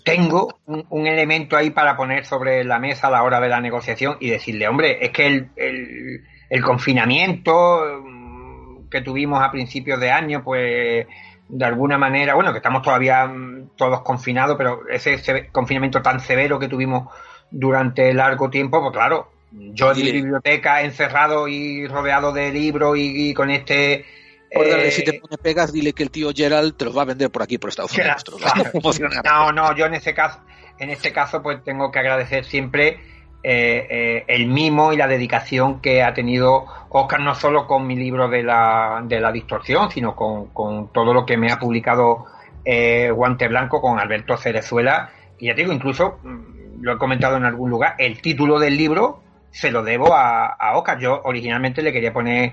tengo 0.05 0.59
un, 0.67 1.07
elemento 1.07 1.57
ahí 1.57 1.71
para 1.71 1.97
poner 1.97 2.27
sobre 2.27 2.65
la 2.65 2.81
mesa 2.81 3.07
a 3.07 3.11
la 3.13 3.23
hora 3.23 3.39
de 3.39 3.49
la 3.49 3.61
negociación 3.61 4.17
y 4.19 4.31
decirle, 4.31 4.67
hombre, 4.67 4.99
es 5.01 5.13
que 5.13 5.27
el, 5.27 6.25
el 6.51 6.63
confinamiento 6.63 8.03
mm, 8.05 8.89
que 8.91 9.01
tuvimos 9.01 9.43
a 9.43 9.51
principios 9.51 9.99
de 9.99 10.11
año, 10.11 10.45
pues 10.45 11.07
de 11.49 11.65
alguna 11.65 11.99
manera, 11.99 12.35
bueno, 12.35 12.53
que 12.53 12.59
estamos 12.59 12.83
todavía 12.83 13.27
mm, 13.27 13.71
todos 13.77 14.03
confinados, 14.03 14.57
pero 14.57 14.89
ese, 14.89 15.49
confinamiento 15.51 16.03
tan 16.03 16.21
severo 16.21 16.59
que 16.59 16.69
tuvimos 16.69 17.09
durante 17.51 18.13
largo 18.15 18.49
tiempo, 18.51 18.81
pues 18.81 18.93
claro, 18.93 19.31
yo 19.51 19.93
en 19.93 19.99
mi 19.99 20.13
biblioteca 20.13 20.83
encerrado 20.83 21.47
y 21.47 21.87
rodeado 21.87 22.33
de 22.33 22.51
libros 22.51 22.97
y, 22.99 23.35
con 23.35 23.51
este... 23.51 24.07
Eh, 24.51 24.91
si 24.91 25.03
te 25.03 25.15
pone 25.15 25.39
pegas, 25.39 25.73
dile 25.73 25.95
que 25.95 26.03
el 26.03 26.11
tío 26.11 26.31
Gerald 26.35 26.77
te 26.77 26.85
los 26.85 26.97
va 26.97 27.03
a 27.03 27.07
vender 27.07 27.31
por 27.31 27.43
aquí, 27.43 27.57
por 27.57 27.71
Estados 27.71 27.93
Unidos. 27.93 28.25
no, 29.25 29.53
no, 29.53 29.77
yo 29.77 29.87
en 29.87 29.95
ese 29.95 30.15
caso, 30.15 30.41
en 30.79 30.91
este 30.91 31.13
caso, 31.13 31.43
pues 31.43 31.63
tengo 31.65 31.91
que 31.91 31.99
agradecer 31.99 32.45
siempre 32.45 33.01
eh, 33.45 33.87
eh, 33.91 34.25
el 34.29 34.47
mimo 34.47 34.93
y 34.93 34.97
la 34.97 35.09
dedicación 35.09 35.81
que 35.81 36.05
ha 36.05 36.15
tenido 36.15 36.65
Oscar 36.91 37.19
no 37.21 37.35
solo 37.35 37.67
con 37.67 37.85
mi 37.87 37.97
libro 37.97 38.29
de 38.29 38.45
la, 38.45 39.03
de 39.05 39.19
la 39.19 39.33
distorsión, 39.33 39.91
sino 39.91 40.15
con, 40.15 40.93
todo 40.93 41.13
lo 41.13 41.27
que 41.27 41.37
me 41.37 41.51
ha 41.51 41.59
publicado 41.59 42.27
eh, 42.65 43.11
Guante 43.11 43.49
Blanco 43.49 43.81
con 43.81 43.99
Alberto 43.99 44.37
Cerezuela. 44.37 45.11
Y 45.39 45.49
ya 45.49 45.55
digo, 45.55 45.73
incluso, 45.73 46.21
mm, 46.23 46.83
lo 46.83 46.93
he 46.93 46.99
comentado 46.99 47.37
en 47.37 47.45
algún 47.45 47.71
lugar, 47.71 47.97
el 47.99 48.21
título 48.23 48.61
del 48.61 48.77
libro 48.77 49.23
se 49.51 49.73
lo 49.73 49.83
debo 49.83 50.15
a, 50.15 50.57
Oscar. 50.77 51.01
Yo 51.01 51.21
originalmente 51.25 51.83
le 51.83 51.93
quería 51.93 52.13
poner 52.13 52.53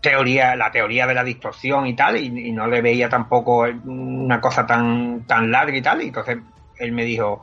teoría, 0.00 0.56
la 0.56 0.70
teoría 0.70 1.06
de 1.06 1.14
la 1.14 1.24
distorsión 1.24 1.86
y 1.86 1.94
tal, 1.94 2.16
y, 2.16 2.52
no 2.52 2.66
le 2.68 2.80
veía 2.80 3.08
tampoco 3.10 3.66
una 3.84 4.40
cosa 4.40 4.66
tan, 4.66 5.26
tan 5.26 5.50
larga 5.50 5.76
y 5.76 5.82
tal. 5.82 6.00
Y 6.00 6.06
entonces 6.06 6.38
él 6.78 6.92
me 6.92 7.04
dijo, 7.04 7.42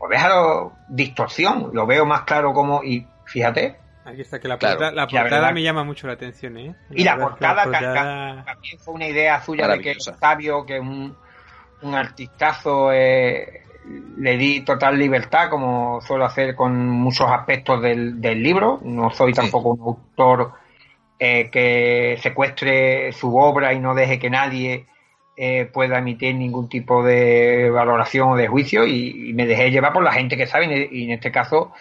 pues 0.00 0.12
déjalo 0.12 0.72
distorsión, 0.88 1.70
lo 1.74 1.86
veo 1.86 2.06
más 2.06 2.22
claro 2.22 2.54
como, 2.54 2.82
y 2.82 3.06
fíjate. 3.26 3.76
Aquí 4.02 4.22
está, 4.22 4.40
que 4.40 4.48
la, 4.48 4.56
portada, 4.58 5.52
me 5.52 5.62
llama 5.62 5.84
mucho 5.84 6.06
la 6.06 6.14
atención, 6.14 6.56
¿eh? 6.56 6.74
y 6.88 7.04
la 7.04 7.18
portada, 7.18 7.64
también 8.44 8.78
fue 8.78 8.94
una 8.94 9.06
idea 9.06 9.42
suya 9.42 9.68
de 9.68 9.80
que 9.82 9.92
Octavio, 10.08 10.64
que 10.64 10.76
es 10.76 10.80
un, 10.80 11.14
un 11.82 11.94
artistazo, 11.94 12.90
eh, 12.94 13.62
le 14.16 14.38
di 14.38 14.62
total 14.62 14.98
libertad, 14.98 15.50
como 15.50 16.00
suelo 16.00 16.24
hacer 16.24 16.54
con 16.54 16.88
muchos 16.88 17.30
aspectos 17.30 17.82
del, 17.82 18.22
del 18.22 18.42
libro. 18.42 18.80
No 18.82 19.10
soy 19.10 19.34
tampoco 19.34 19.72
un 19.72 19.80
autor 19.82 20.52
eh, 21.18 21.50
que 21.50 22.16
secuestre 22.22 23.12
su 23.12 23.36
obra 23.36 23.74
y 23.74 23.80
no 23.80 23.94
deje 23.94 24.18
que 24.18 24.30
nadie 24.30 24.86
eh, 25.42 25.64
pueda 25.64 26.00
emitir 26.00 26.34
ningún 26.34 26.68
tipo 26.68 27.02
de 27.02 27.70
valoración 27.70 28.28
o 28.28 28.36
de 28.36 28.46
juicio 28.46 28.86
y, 28.86 29.32
me 29.32 29.46
dejé 29.46 29.70
llevar 29.70 29.94
por 29.94 30.02
la 30.02 30.12
gente 30.12 30.36
que 30.36 30.46
sabe. 30.46 30.90
Y 30.92 31.04
en 31.04 31.12
este 31.12 31.32
caso 31.32 31.72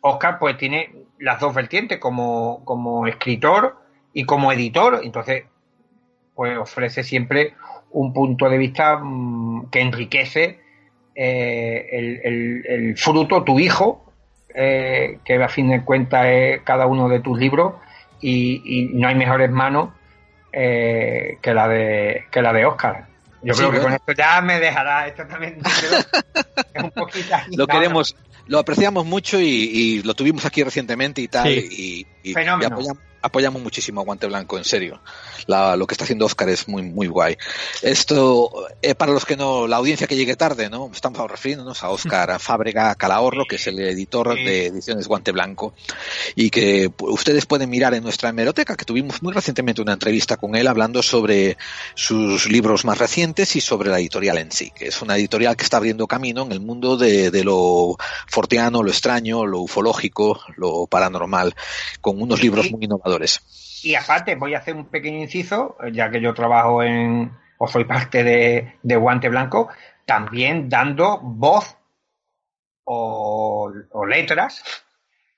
Oscar 0.00 0.38
pues 0.38 0.56
tiene 0.56 0.90
las 1.18 1.38
dos 1.38 1.54
vertientes 1.54 1.98
como, 1.98 2.64
como 2.64 3.06
escritor 3.06 3.76
y 4.14 4.24
como 4.24 4.50
editor. 4.50 5.02
Entonces 5.04 5.44
pues 6.34 6.56
ofrece 6.56 7.02
siempre 7.02 7.52
un 7.90 8.14
punto 8.14 8.48
de 8.48 8.56
vista 8.56 8.96
mm, 8.96 9.68
que 9.68 9.82
enriquece 9.82 10.60
eh, 11.14 12.62
el, 12.64 12.96
fruto, 12.96 13.44
tu 13.44 13.60
hijo, 13.60 14.10
eh, 14.54 15.18
que 15.22 15.34
a 15.34 15.50
fin 15.50 15.68
de 15.68 15.84
cuentas 15.84 16.24
es 16.28 16.62
cada 16.62 16.86
uno 16.86 17.10
de 17.10 17.20
tus 17.20 17.38
libros, 17.38 17.74
y, 18.22 18.62
y 18.64 18.84
no 18.94 19.06
hay 19.06 19.16
mejores 19.16 19.50
manos 19.50 19.90
eh, 20.52 21.38
que 21.40 21.54
la 21.54 21.68
de 21.68 22.26
que 22.30 22.42
la 22.42 22.52
de 22.52 22.66
Oscar. 22.66 23.06
Yo 23.42 23.54
creo 23.54 23.72
que 23.72 23.80
con 23.80 23.92
esto 23.92 24.12
ya 24.12 24.40
me 24.40 24.60
dejará 24.60 25.08
esto 25.08 25.26
también 25.26 25.58
es 26.74 26.82
un 26.82 26.90
poquito 26.92 27.34
lo 27.56 27.66
queremos 27.66 28.14
lo 28.46 28.58
apreciamos 28.60 29.04
mucho 29.04 29.40
y, 29.40 30.00
lo 30.04 30.14
tuvimos 30.14 30.44
aquí 30.44 30.62
recientemente 30.62 31.20
y 31.20 31.28
tal 31.28 31.50
y, 31.50 32.06
y, 32.22 32.32
apoyamos 32.32 32.98
muchísimo 33.50 34.00
a 34.00 34.04
Guante 34.04 34.26
Blanco, 34.26 34.58
en 34.58 34.64
serio. 34.64 35.00
lo 35.46 35.86
que 35.86 35.94
está 35.94 36.04
haciendo 36.04 36.26
Oscar 36.26 36.48
es 36.48 36.68
muy, 36.68 36.82
muy 36.82 37.06
guay. 37.06 37.36
Esto, 37.82 38.50
eh, 38.82 38.94
para 38.94 39.12
los 39.12 39.24
que 39.24 39.36
no, 39.36 39.66
la 39.66 39.76
audiencia 39.76 40.06
que 40.06 40.16
llegue 40.16 40.36
tarde, 40.36 40.68
¿no? 40.68 40.90
Estamos 40.92 41.30
refiriéndonos 41.30 41.82
a 41.82 41.90
Oscar 41.90 42.38
Fábrega 42.40 42.94
Calahorro, 42.94 43.44
que 43.46 43.56
es 43.56 43.66
el 43.66 43.78
editor 43.80 44.34
de 44.34 44.66
ediciones 44.66 45.08
Guante 45.08 45.32
Blanco, 45.32 45.74
y 46.34 46.50
que 46.50 46.90
ustedes 47.00 47.46
pueden 47.46 47.70
mirar 47.70 47.94
en 47.94 48.02
nuestra 48.02 48.30
hemeroteca, 48.30 48.76
que 48.76 48.84
tuvimos 48.84 49.22
muy 49.22 49.32
recientemente 49.32 49.82
una 49.82 49.92
entrevista 49.92 50.36
con 50.36 50.54
él 50.54 50.66
hablando 50.66 51.02
sobre 51.02 51.56
sus 51.94 52.48
libros 52.48 52.84
más 52.84 52.98
recientes 52.98 53.56
y 53.56 53.60
sobre 53.60 53.90
la 53.90 53.98
editorial 53.98 54.38
en 54.38 54.52
sí, 54.52 54.70
que 54.74 54.88
es 54.88 55.02
una 55.02 55.16
editorial 55.16 55.56
que 55.56 55.64
está 55.64 55.76
abriendo 55.76 56.06
camino 56.06 56.42
en 56.42 56.52
el 56.52 56.60
mundo 56.60 56.96
de, 56.96 57.30
de 57.30 57.44
lo 57.44 57.96
forteano, 58.26 58.82
lo 58.82 58.90
extraño, 58.90 59.46
lo 59.46 59.60
ufológico, 59.60 60.40
lo 60.56 60.86
paranormal, 60.86 61.54
con 62.00 62.20
unos 62.20 62.42
libros 62.42 62.70
muy 62.70 62.84
innovadores 62.84 63.11
y 63.82 63.94
aparte, 63.96 64.36
voy 64.36 64.54
a 64.54 64.58
hacer 64.58 64.76
un 64.76 64.86
pequeño 64.86 65.18
inciso, 65.18 65.76
ya 65.92 66.10
que 66.10 66.20
yo 66.20 66.34
trabajo 66.34 66.82
en, 66.82 67.32
o 67.58 67.66
soy 67.66 67.84
parte 67.84 68.22
de, 68.22 68.96
Guante 68.96 69.28
Blanco, 69.28 69.68
también 70.06 70.68
dando 70.68 71.18
voz 71.20 71.76
o, 72.84 73.72
letras, 74.06 74.62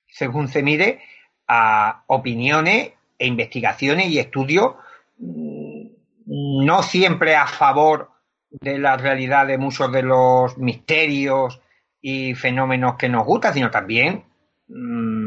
según 0.07 0.49
se 0.49 0.63
mide, 0.63 1.01
a 1.49 2.05
opiniones 2.07 2.93
e 3.19 3.27
investigaciones 3.27 4.09
y 4.09 4.19
estudios, 4.19 4.75
mm, 5.19 5.87
no 6.27 6.83
siempre 6.83 7.37
a 7.37 7.47
favor 7.47 8.11
de 8.51 8.79
la 8.79 8.97
realidad 8.97 9.47
de 9.47 9.59
muchos 9.59 9.91
de 9.93 10.03
los 10.03 10.57
misterios 10.59 11.61
y 12.01 12.35
fenómenos 12.35 12.97
que 12.97 13.09
nos 13.09 13.25
gustan, 13.25 13.55
sino 13.55 13.71
también 13.71 14.25
mm, 14.69 15.24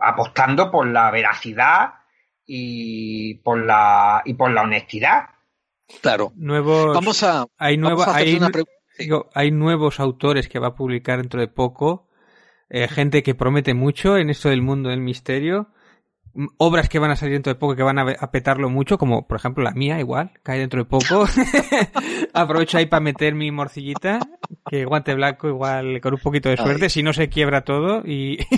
apostando 0.00 0.70
por 0.70 0.86
la 0.86 1.10
veracidad 1.10 1.94
y 2.46 3.34
por 3.36 3.64
la 3.64 4.22
y 4.24 4.34
por 4.34 4.50
la 4.50 4.62
honestidad. 4.62 5.30
Claro. 6.00 6.32
Nuevos, 6.36 6.94
vamos 6.94 7.22
a 7.22 7.46
hay 7.58 7.78
hay, 9.34 9.50
nuevos 9.50 10.00
autores 10.00 10.48
que 10.48 10.58
va 10.58 10.68
a 10.68 10.74
publicar 10.74 11.18
dentro 11.18 11.40
de 11.40 11.48
poco, 11.48 12.08
eh, 12.68 12.88
gente 12.88 13.22
que 13.22 13.34
promete 13.34 13.74
mucho 13.74 14.16
en 14.16 14.30
esto 14.30 14.50
del 14.50 14.62
mundo 14.62 14.90
del 14.90 15.00
misterio 15.00 15.68
obras 16.58 16.88
que 16.88 16.98
van 16.98 17.10
a 17.10 17.16
salir 17.16 17.34
dentro 17.34 17.52
de 17.52 17.58
poco 17.58 17.76
que 17.76 17.82
van 17.82 17.98
a, 17.98 18.30
petarlo 18.30 18.68
mucho, 18.68 18.98
como 18.98 19.26
por 19.26 19.36
ejemplo 19.38 19.64
la 19.64 19.72
mía, 19.72 19.98
igual, 19.98 20.32
cae 20.42 20.58
dentro 20.58 20.80
de 20.80 20.84
poco. 20.88 21.26
Aprovecho 22.34 22.78
ahí 22.78 22.86
para 22.86 23.00
meter 23.00 23.34
mi 23.34 23.50
morcillita, 23.50 24.20
que 24.68 24.84
guante 24.84 25.14
blanco, 25.14 25.48
igual 25.48 26.00
con 26.00 26.14
un 26.14 26.20
poquito 26.20 26.48
de 26.48 26.56
suerte, 26.56 26.88
si 26.88 27.02
no 27.02 27.12
se 27.12 27.28
quiebra 27.28 27.62
todo 27.62 28.02
y. 28.04 28.38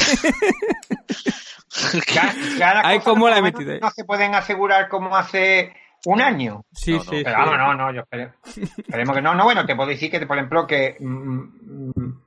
Hay 2.84 3.00
como 3.00 3.28
la 3.28 3.38
he 3.38 3.42
metido. 3.42 3.78
No 3.80 3.90
se 3.90 4.04
pueden 4.04 4.34
asegurar 4.34 4.88
como 4.88 5.16
hace 5.16 5.72
un 6.04 6.20
año. 6.20 6.64
Sí, 6.72 6.98
sí. 7.00 7.22
Pero, 7.24 7.38
Vamos, 7.38 7.58
no, 7.58 7.74
no, 7.74 7.92
yo 7.92 8.02
esperemos 8.76 9.16
que 9.16 9.22
no. 9.22 9.34
No, 9.34 9.44
bueno, 9.44 9.64
te 9.64 9.74
puedo 9.74 9.88
decir 9.88 10.10
que, 10.10 10.26
por 10.26 10.36
ejemplo, 10.36 10.66
que 10.66 10.96
mm, 11.00 11.38
mm, 11.96 12.22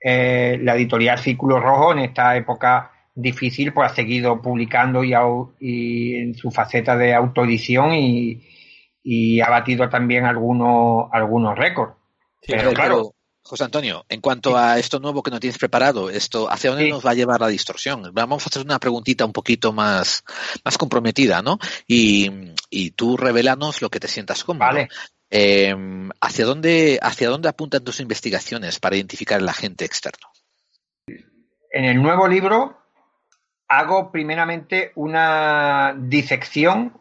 eh, 0.00 0.58
la 0.62 0.74
editorial 0.74 1.18
Círculo 1.18 1.60
Rojo 1.60 1.92
en 1.92 2.00
esta 2.00 2.36
época 2.36 2.92
difícil, 3.16 3.72
pues 3.72 3.90
ha 3.90 3.94
seguido 3.94 4.40
publicando 4.40 5.02
y, 5.02 5.12
y 5.58 6.14
en 6.16 6.34
su 6.34 6.50
faceta 6.50 6.96
de 6.96 7.14
autoedición 7.14 7.94
y, 7.94 8.42
y 9.02 9.40
ha 9.40 9.48
batido 9.48 9.88
también 9.88 10.24
algunos, 10.24 11.08
algunos 11.10 11.56
récords. 11.56 11.94
pero 12.46 12.72
claro, 12.72 13.14
José 13.42 13.64
Antonio, 13.64 14.04
en 14.08 14.20
cuanto 14.20 14.56
a 14.56 14.78
esto 14.78 15.00
nuevo 15.00 15.22
que 15.22 15.30
no 15.30 15.40
tienes 15.40 15.58
preparado, 15.58 16.10
esto, 16.10 16.50
¿hacia 16.50 16.70
dónde 16.70 16.90
nos 16.90 17.06
va 17.06 17.12
a 17.12 17.14
llevar 17.14 17.40
la 17.40 17.48
distorsión? 17.48 18.10
Vamos 18.12 18.44
a 18.44 18.48
hacer 18.50 18.62
una 18.62 18.78
preguntita 18.78 19.24
un 19.24 19.32
poquito 19.32 19.72
más, 19.72 20.22
más 20.64 20.76
comprometida, 20.76 21.40
¿no? 21.40 21.58
Y, 21.86 22.30
y 22.68 22.90
tú 22.90 23.16
revelanos 23.16 23.80
lo 23.80 23.88
que 23.88 24.00
te 24.00 24.08
sientas 24.08 24.44
cómodo. 24.44 24.66
Vale. 24.66 24.88
Em, 25.30 26.10
¿hacia, 26.20 26.44
dónde, 26.44 26.98
¿Hacia 27.00 27.30
dónde 27.30 27.48
apuntan 27.48 27.82
tus 27.82 28.00
investigaciones 28.00 28.78
para 28.78 28.96
identificar 28.96 29.40
el 29.40 29.48
agente 29.48 29.84
externo? 29.84 30.28
En 31.70 31.84
el 31.84 32.02
nuevo 32.02 32.26
libro 32.26 32.85
hago 33.68 34.10
primeramente 34.10 34.92
una 34.94 35.94
disección 35.98 36.92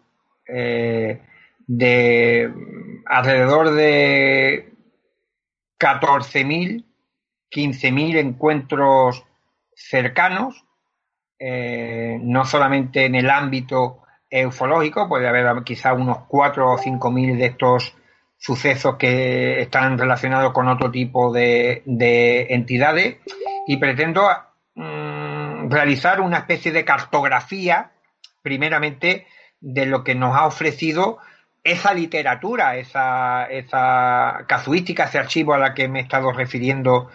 eh, 0.47 1.21
de 1.67 2.53
alrededor 3.05 3.71
de 3.71 4.73
14.000, 5.79 6.83
15.000 7.51 8.17
encuentros 8.17 9.23
cercanos, 9.73 10.65
eh, 11.39 12.19
no 12.21 12.45
solamente 12.45 13.05
en 13.05 13.15
el 13.15 13.29
ámbito 13.29 14.01
ufológico, 14.47 15.07
puede 15.07 15.29
haber 15.29 15.63
quizá 15.63 15.93
unos 15.93 16.25
4 16.27 16.71
o 16.71 16.77
5.000 16.77 17.37
de 17.37 17.45
estos 17.45 17.95
sucesos 18.37 18.95
que 18.97 19.61
están 19.61 19.97
relacionados 19.97 20.53
con 20.53 20.67
otro 20.67 20.91
tipo 20.91 21.31
de, 21.31 21.83
entidades 22.49 23.17
y 23.67 23.77
pretendo 23.77 24.27
mm, 24.75 25.04
realizar 25.69 26.21
una 26.21 26.39
especie 26.39 26.71
de 26.71 26.85
cartografía, 26.85 27.91
primeramente, 28.41 29.27
de 29.59 29.85
lo 29.85 30.03
que 30.03 30.15
nos 30.15 30.35
ha 30.35 30.45
ofrecido 30.45 31.19
esa 31.63 31.93
literatura, 31.93 32.77
esa, 32.77 33.45
esa 33.45 34.45
casuística, 34.47 35.05
ese 35.05 35.17
archivo 35.17 35.53
a 35.53 35.57
la 35.57 35.73
que 35.73 35.87
me 35.87 35.99
he 35.99 36.03
estado 36.03 36.31
refiriendo 36.31 37.09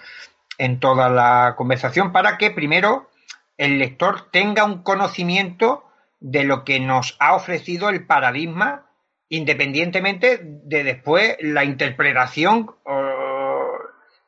en 0.58 0.80
toda 0.80 1.08
la 1.08 1.54
conversación, 1.56 2.12
para 2.12 2.36
que 2.36 2.50
primero 2.50 3.08
el 3.56 3.78
lector 3.78 4.30
tenga 4.30 4.64
un 4.64 4.82
conocimiento 4.82 5.84
de 6.18 6.44
lo 6.44 6.64
que 6.64 6.80
nos 6.80 7.16
ha 7.20 7.34
ofrecido 7.34 7.88
el 7.88 8.06
paradigma, 8.06 8.86
independientemente 9.28 10.40
de 10.42 10.84
después 10.84 11.36
la 11.40 11.64
interpretación 11.64 12.70
o 12.84 13.70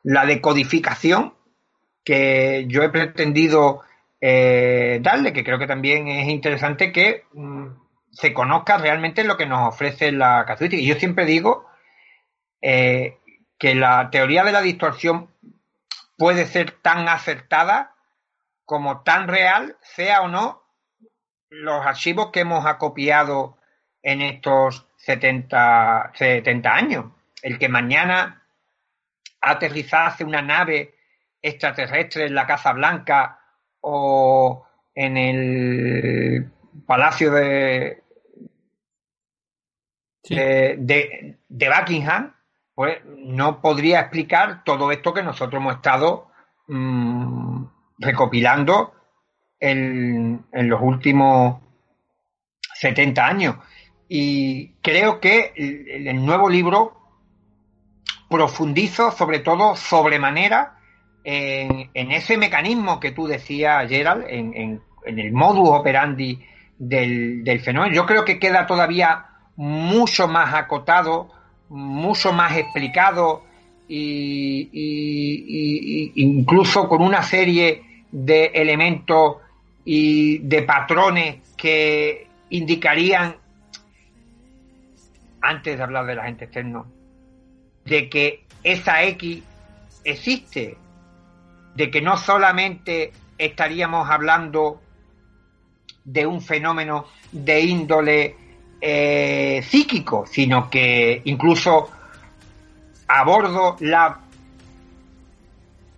la 0.03 0.25
decodificación 0.25 1.33
que 2.03 2.65
yo 2.67 2.83
he 2.83 2.89
pretendido 2.89 3.81
eh, 4.25 4.99
darle, 5.01 5.33
que 5.33 5.43
creo 5.43 5.59
que 5.59 5.67
también 5.67 6.07
es 6.07 6.29
interesante 6.29 6.93
que 6.93 7.25
mm, 7.33 7.67
se 8.09 8.33
conozca 8.33 8.77
realmente 8.77 9.25
lo 9.25 9.35
que 9.35 9.45
nos 9.45 9.67
ofrece 9.67 10.13
la 10.13 10.45
casuística. 10.47 10.81
Y 10.81 10.87
yo 10.87 10.95
siempre 10.95 11.25
digo 11.25 11.67
eh, 12.61 13.17
que 13.59 13.75
la 13.75 14.09
teoría 14.11 14.45
de 14.45 14.53
la 14.53 14.61
distorsión 14.61 15.29
puede 16.17 16.45
ser 16.45 16.71
tan 16.71 17.09
acertada 17.09 17.95
como 18.63 19.01
tan 19.01 19.27
real, 19.27 19.75
sea 19.81 20.21
o 20.21 20.29
no 20.29 20.63
los 21.49 21.85
archivos 21.85 22.31
que 22.31 22.39
hemos 22.39 22.65
acopiado 22.65 23.57
en 24.01 24.21
estos 24.21 24.87
70, 24.99 26.13
70 26.13 26.73
años. 26.73 27.05
El 27.41 27.59
que 27.59 27.67
mañana 27.67 28.47
aterrizase 29.41 30.23
una 30.23 30.41
nave 30.41 30.95
extraterrestre 31.41 32.27
en 32.27 32.35
la 32.35 32.47
Casa 32.47 32.71
Blanca 32.71 33.41
o 33.83 34.65
en 34.95 35.17
el 35.17 36.51
Palacio 36.85 37.31
de, 37.31 38.03
de, 40.29 41.37
Buckingham, 41.49 42.33
pues 42.73 42.99
no 43.05 43.61
podría 43.61 44.01
explicar 44.01 44.63
todo 44.63 44.91
esto 44.91 45.13
que 45.13 45.23
nosotros 45.23 45.61
hemos 45.61 45.75
estado 45.75 46.29
mm, 46.67 47.65
recopilando 47.99 48.93
en, 49.59 50.45
los 50.51 50.81
últimos 50.81 51.61
70 52.75 53.25
años. 53.25 53.55
Y 54.07 54.75
creo 54.81 55.19
que 55.19 55.53
el, 55.55 56.07
el 56.07 56.25
nuevo 56.25 56.49
libro 56.49 56.97
profundizo 58.29 59.11
sobre 59.11 59.39
todo 59.39 59.75
sobremanera 59.75 60.77
en, 61.23 62.11
ese 62.11 62.37
mecanismo 62.37 62.99
que 62.99 63.11
tú 63.11 63.27
decías, 63.27 63.87
Gerald, 63.89 64.25
en, 64.27 64.81
el 65.05 65.31
modus 65.33 65.69
operandi 65.69 66.39
del, 66.77 67.43
del, 67.43 67.59
fenómeno. 67.59 67.93
Yo 67.93 68.05
creo 68.05 68.23
que 68.23 68.39
queda 68.39 68.65
todavía 68.65 69.25
mucho 69.55 70.27
más 70.27 70.53
acotado, 70.53 71.29
mucho 71.69 72.33
más 72.33 72.57
explicado 72.57 73.43
y, 73.87 76.11
incluso 76.15 76.87
con 76.87 77.01
una 77.01 77.21
serie 77.21 78.05
de 78.11 78.45
elementos 78.53 79.37
y 79.85 80.39
de 80.39 80.63
patrones 80.63 81.55
que 81.57 82.27
indicarían, 82.49 83.35
antes 85.41 85.77
de 85.77 85.83
hablar 85.83 86.05
del 86.05 86.19
agente 86.19 86.45
externo, 86.45 86.85
de 87.85 88.09
que 88.09 88.45
esa 88.63 89.03
X 89.03 89.43
existe, 90.05 90.77
de 91.75 91.89
que 91.89 92.01
no 92.01 92.17
solamente 92.17 93.11
estaríamos 93.37 94.09
hablando 94.09 94.81
de 96.03 96.25
un 96.25 96.41
fenómeno 96.41 97.05
de 97.31 97.61
índole 97.61 98.35
eh, 98.81 99.61
psíquico, 99.63 100.25
sino 100.27 100.69
que 100.69 101.21
incluso 101.25 101.89
abordo 103.07 103.77
la 103.79 104.19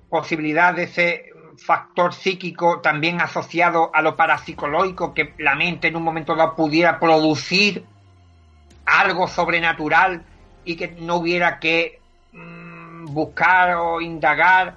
posibilidad 0.09 0.73
de 0.73 0.83
ese 0.83 1.25
factor 1.57 2.13
psíquico 2.13 2.81
también 2.81 3.21
asociado 3.21 3.89
a 3.93 4.01
lo 4.01 4.15
parapsicológico, 4.15 5.13
que 5.13 5.33
la 5.39 5.55
mente 5.55 5.87
en 5.87 5.95
un 5.95 6.03
momento 6.03 6.35
dado 6.35 6.55
pudiera 6.55 6.99
producir 6.99 7.85
algo 8.85 9.27
sobrenatural 9.27 10.23
y 10.63 10.75
que 10.75 10.89
no 10.99 11.15
hubiera 11.15 11.59
que 11.59 11.99
mm, 12.33 13.05
buscar 13.05 13.75
o 13.77 14.01
indagar 14.01 14.75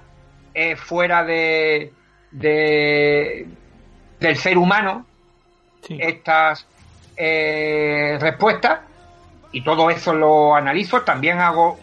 eh, 0.53 0.75
fuera 0.75 1.23
de, 1.23 1.93
de, 2.31 3.47
del 4.19 4.37
ser 4.37 4.57
humano 4.57 5.05
estas 5.87 6.65
eh, 7.15 8.17
respuestas 8.19 8.79
y 9.51 9.61
todo 9.63 9.89
eso 9.89 10.13
lo 10.13 10.55
analizo. 10.55 11.01
También 11.01 11.39
hago 11.39 11.79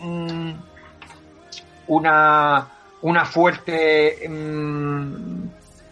una, 1.89 2.69
una 3.03 3.25
fuerte 3.25 4.29
mm, 4.29 5.45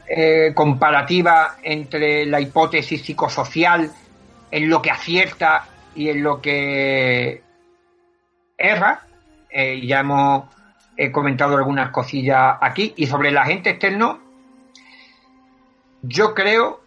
eh, 0.06 0.52
comparativa 0.54 1.56
entre 1.62 2.26
la 2.26 2.40
hipótesis 2.40 3.02
psicosocial 3.02 3.90
en 4.50 4.68
lo 4.68 4.80
que 4.80 4.90
acierta 4.90 5.66
y 5.94 6.08
en 6.10 6.22
lo 6.22 6.40
que 6.40 7.42
erra. 8.56 9.02
Eh, 9.50 9.86
ya 9.86 10.00
hemos 10.00 10.53
comentado 11.12 11.56
algunas 11.56 11.90
cosillas 11.90 12.56
aquí. 12.60 12.94
Y 12.96 13.06
sobre 13.06 13.30
el 13.30 13.38
agente 13.38 13.70
externo, 13.70 14.20
yo 16.02 16.34
creo 16.34 16.80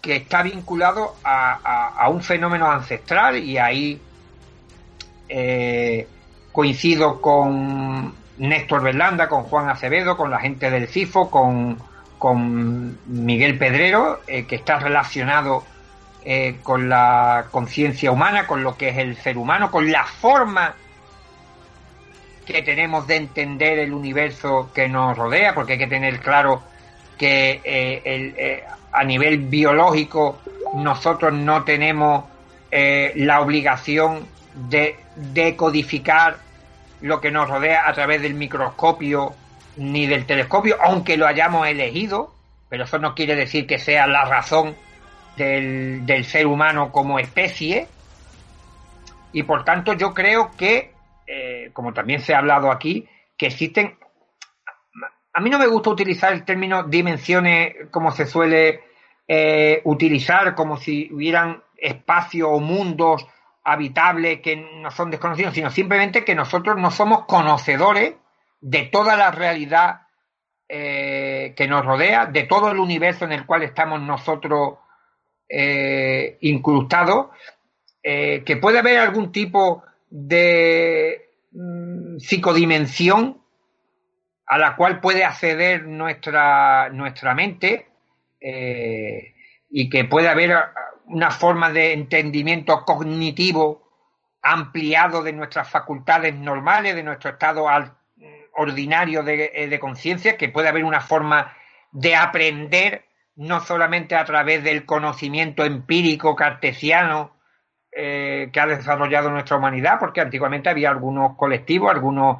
que 0.00 0.16
está 0.16 0.42
vinculado 0.42 1.14
a, 1.22 2.08
un 2.10 2.22
fenómeno 2.22 2.70
ancestral 2.70 3.38
y 3.38 3.56
ahí 3.56 4.00
eh, 5.28 6.08
coincido 6.50 7.20
con 7.20 8.12
Néstor 8.38 8.82
Berlanda, 8.82 9.28
con 9.28 9.44
Juan 9.44 9.68
Acevedo, 9.68 10.16
con 10.16 10.30
la 10.30 10.40
gente 10.40 10.70
del 10.70 10.88
CIFO, 10.88 11.30
con, 11.30 11.78
con 12.18 12.98
Miguel 13.06 13.56
Pedrero, 13.56 14.20
eh, 14.26 14.44
que 14.44 14.56
está 14.56 14.78
relacionado 14.78 15.64
eh, 16.24 16.58
con 16.62 16.88
la 16.88 17.46
conciencia 17.50 18.10
humana, 18.10 18.46
con 18.46 18.62
lo 18.62 18.76
que 18.76 18.88
es 18.88 18.98
el 18.98 19.16
ser 19.16 19.38
humano, 19.38 19.70
con 19.70 19.90
la 19.90 20.04
forma 20.04 20.74
que 22.44 22.62
tenemos 22.62 23.06
de 23.06 23.16
entender 23.16 23.78
el 23.78 23.92
universo 23.92 24.70
que 24.74 24.88
nos 24.88 25.16
rodea, 25.16 25.54
porque 25.54 25.74
hay 25.74 25.78
que 25.78 25.86
tener 25.86 26.20
claro 26.20 26.62
que 27.18 27.60
el, 28.04 28.62
a 28.92 29.04
nivel 29.04 29.38
biológico 29.38 30.40
nosotros 30.74 31.32
no 31.32 31.64
tenemos 31.64 32.24
eh, 32.70 33.12
la 33.16 33.40
obligación 33.40 34.26
de 34.54 34.96
decodificar 35.14 36.38
lo 37.00 37.20
que 37.20 37.30
nos 37.30 37.48
rodea 37.48 37.88
a 37.88 37.92
través 37.92 38.22
del 38.22 38.34
microscopio 38.34 39.34
ni 39.76 40.06
del 40.06 40.26
telescopio, 40.26 40.76
aunque 40.82 41.16
lo 41.16 41.26
hayamos 41.26 41.66
elegido, 41.66 42.32
pero 42.68 42.84
eso 42.84 42.98
no 42.98 43.14
quiere 43.14 43.34
decir 43.34 43.66
que 43.66 43.78
sea 43.78 44.06
la 44.06 44.24
razón 44.24 44.74
del, 45.36 46.24
ser 46.24 46.46
humano 46.46 46.92
como 46.92 47.18
especie. 47.18 47.88
Y 49.32 49.42
por 49.42 49.64
tanto 49.64 49.94
yo 49.94 50.14
creo 50.14 50.50
que, 50.56 50.91
eh, 51.34 51.70
como 51.72 51.94
también 51.94 52.20
se 52.20 52.34
ha 52.34 52.38
hablado 52.38 52.70
aquí, 52.70 53.08
que 53.38 53.46
existen 53.46 53.96
a 55.32 55.40
mí 55.40 55.48
no 55.48 55.58
me 55.58 55.66
gusta 55.66 55.88
utilizar 55.88 56.34
el 56.34 56.44
término 56.44 56.82
dimensiones 56.82 57.88
como 57.90 58.10
se 58.10 58.26
suele 58.26 58.82
eh, 59.26 59.80
utilizar, 59.84 60.54
como 60.54 60.76
si 60.76 61.10
hubieran 61.10 61.62
espacios 61.78 62.50
o 62.52 62.60
mundos 62.60 63.26
habitables 63.64 64.42
que 64.42 64.56
no 64.56 64.90
son 64.90 65.10
desconocidos, 65.10 65.54
sino 65.54 65.70
simplemente 65.70 66.22
que 66.22 66.34
nosotros 66.34 66.76
no 66.76 66.90
somos 66.90 67.24
conocedores 67.24 68.12
de 68.60 68.82
toda 68.92 69.16
la 69.16 69.30
realidad 69.30 70.02
eh, 70.68 71.54
que 71.56 71.66
nos 71.66 71.82
rodea, 71.82 72.26
de 72.26 72.42
todo 72.42 72.70
el 72.70 72.78
universo 72.78 73.24
en 73.24 73.32
el 73.32 73.46
cual 73.46 73.62
estamos 73.62 74.02
nosotros 74.02 74.80
incrustados, 76.40 77.26
que 78.02 78.58
puede 78.60 78.78
haber 78.78 78.98
algún 78.98 79.30
tipo 79.32 79.84
de 80.14 81.30
mm, 81.52 82.18
psicodimensión 82.18 83.40
a 84.46 84.58
la 84.58 84.76
cual 84.76 85.00
puede 85.00 85.24
acceder 85.24 85.86
nuestra, 85.86 86.90
nuestra 86.90 87.34
mente 87.34 87.88
eh, 88.38 89.34
y 89.70 89.88
que 89.88 90.04
puede 90.04 90.28
haber 90.28 90.54
una 91.06 91.30
forma 91.30 91.72
de 91.72 91.94
entendimiento 91.94 92.84
cognitivo 92.84 93.88
ampliado 94.42 95.22
de 95.22 95.32
nuestras 95.32 95.70
facultades 95.70 96.34
normales, 96.34 96.94
de 96.94 97.02
nuestro 97.02 97.30
estado 97.30 97.64
ordinario 98.52 99.22
de, 99.22 99.66
de 99.70 99.80
conciencia, 99.80 100.36
que 100.36 100.50
puede 100.50 100.68
haber 100.68 100.84
una 100.84 101.00
forma 101.00 101.56
de 101.90 102.16
aprender 102.16 103.06
no 103.36 103.60
solamente 103.60 104.14
a 104.14 104.26
través 104.26 104.62
del 104.62 104.84
conocimiento 104.84 105.64
empírico 105.64 106.36
cartesiano 106.36 107.41
eh, 107.94 108.48
que 108.50 108.58
ha 108.58 108.66
desarrollado 108.66 109.30
nuestra 109.30 109.58
humanidad, 109.58 109.98
porque 110.00 110.22
antiguamente 110.22 110.70
había 110.70 110.88
algunos 110.88 111.36
colectivos, 111.36 111.90
algunos 111.90 112.38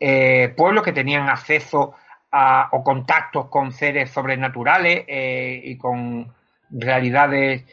eh, 0.00 0.54
pueblos 0.56 0.82
que 0.82 0.92
tenían 0.92 1.28
acceso 1.28 1.94
a, 2.32 2.70
o 2.72 2.82
contactos 2.82 3.48
con 3.48 3.70
seres 3.72 4.10
sobrenaturales 4.10 5.04
eh, 5.06 5.60
y 5.62 5.76
con 5.76 6.32
realidades 6.70 7.64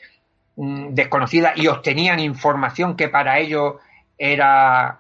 mm, 0.58 0.90
desconocidas 0.90 1.54
y 1.56 1.68
obtenían 1.68 2.20
información 2.20 2.98
que 2.98 3.08
para 3.08 3.40
ellos 3.40 3.76
era 4.18 5.00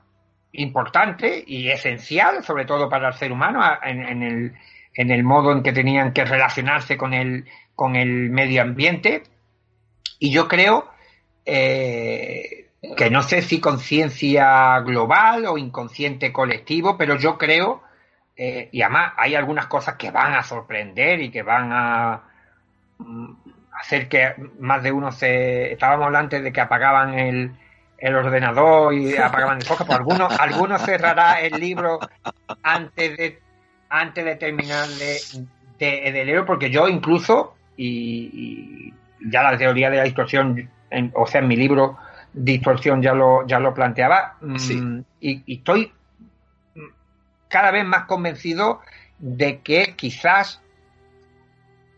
importante 0.54 1.44
y 1.46 1.70
esencial, 1.70 2.44
sobre 2.44 2.64
todo 2.64 2.90
para 2.90 3.10
el 3.10 3.14
ser 3.14 3.34
humano, 3.34 3.62
en, 3.84 4.24
el, 4.24 4.54
en 4.96 5.12
el 5.12 5.24
modo 5.24 5.52
en 5.52 5.64
que 5.64 5.74
tenían 5.74 6.14
que 6.14 6.24
relacionarse 6.24 6.98
con 6.98 7.14
el, 7.14 7.46
con 7.76 7.98
el 7.98 8.30
medio 8.30 8.62
ambiente. 8.62 9.24
Y 10.18 10.32
yo 10.32 10.48
creo 10.48 10.91
eh, 11.46 12.70
que 12.96 13.10
no 13.10 13.24
sé 13.24 13.42
si 13.42 13.60
conciencia 13.60 14.80
global 14.80 15.46
o 15.46 15.58
inconsciente 15.58 16.32
colectivo, 16.32 16.98
pero 16.98 17.16
yo 17.18 17.38
creo, 17.38 17.84
eh, 18.36 18.70
y 18.72 18.82
además 18.82 19.14
hay 19.18 19.36
algunas 19.36 19.68
cosas 19.68 19.96
que 19.96 20.12
van 20.12 20.34
a 20.34 20.44
sorprender 20.44 21.22
y 21.22 21.32
que 21.32 21.44
van 21.44 21.70
a 21.72 22.24
mm, 22.98 23.34
hacer 23.80 24.08
que 24.08 24.34
más 24.60 24.84
de 24.84 24.92
uno 24.92 25.12
se... 25.12 25.74
Estábamos 25.74 26.14
antes 26.14 26.44
de 26.44 26.52
que 26.52 26.62
apagaban 26.62 27.14
el, 27.18 27.52
el 27.98 28.16
ordenador 28.16 28.94
y 28.94 29.16
apagaban 29.18 29.58
el 29.58 29.64
foco, 29.64 29.86
pues 29.86 29.98
algunos, 29.98 30.40
algunos 30.40 30.82
cerrará 30.82 31.40
el 31.42 31.60
libro 31.60 32.00
antes 32.64 33.18
de 33.18 33.40
antes 33.92 34.24
de 34.24 34.36
terminar 34.38 34.88
de, 34.88 35.20
de, 35.78 36.12
de 36.12 36.26
leerlo, 36.26 36.46
porque 36.46 36.72
yo 36.72 36.88
incluso, 36.88 37.56
y, 37.76 38.94
ya 39.30 39.44
la 39.44 39.58
teoría 39.58 39.90
de 39.90 39.98
la 39.98 40.04
distorsión, 40.04 40.70
o 41.14 41.28
sea, 41.28 41.42
en 41.42 41.48
mi 41.48 41.56
libro 41.56 41.98
Distorsión 42.34 43.02
ya 43.02 43.14
lo, 43.14 43.46
ya 43.46 43.60
lo 43.60 43.74
planteaba, 43.74 44.38
mm, 44.40 45.00
y, 45.20 45.54
estoy 45.54 45.92
cada 47.50 47.72
vez 47.72 47.86
más 47.86 48.06
convencido 48.06 48.80
de 49.20 49.60
que 49.60 49.94
quizás 49.98 50.62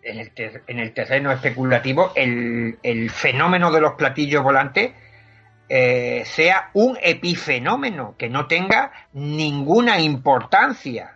en 0.02 0.20
el, 0.20 0.32
en 0.68 0.80
el 0.80 0.94
terreno 0.94 1.32
especulativo 1.32 2.12
el, 2.16 2.80
el, 2.82 3.12
fenómeno 3.12 3.72
de 3.72 3.80
los 3.80 3.94
platillos 3.94 4.44
volantes 4.44 4.92
eh, 5.70 6.24
sea 6.26 6.72
un 6.74 6.98
epifenómeno 7.02 8.16
que 8.18 8.28
no 8.28 8.48
tenga 8.48 8.92
ninguna 9.14 10.00
importancia, 10.00 11.16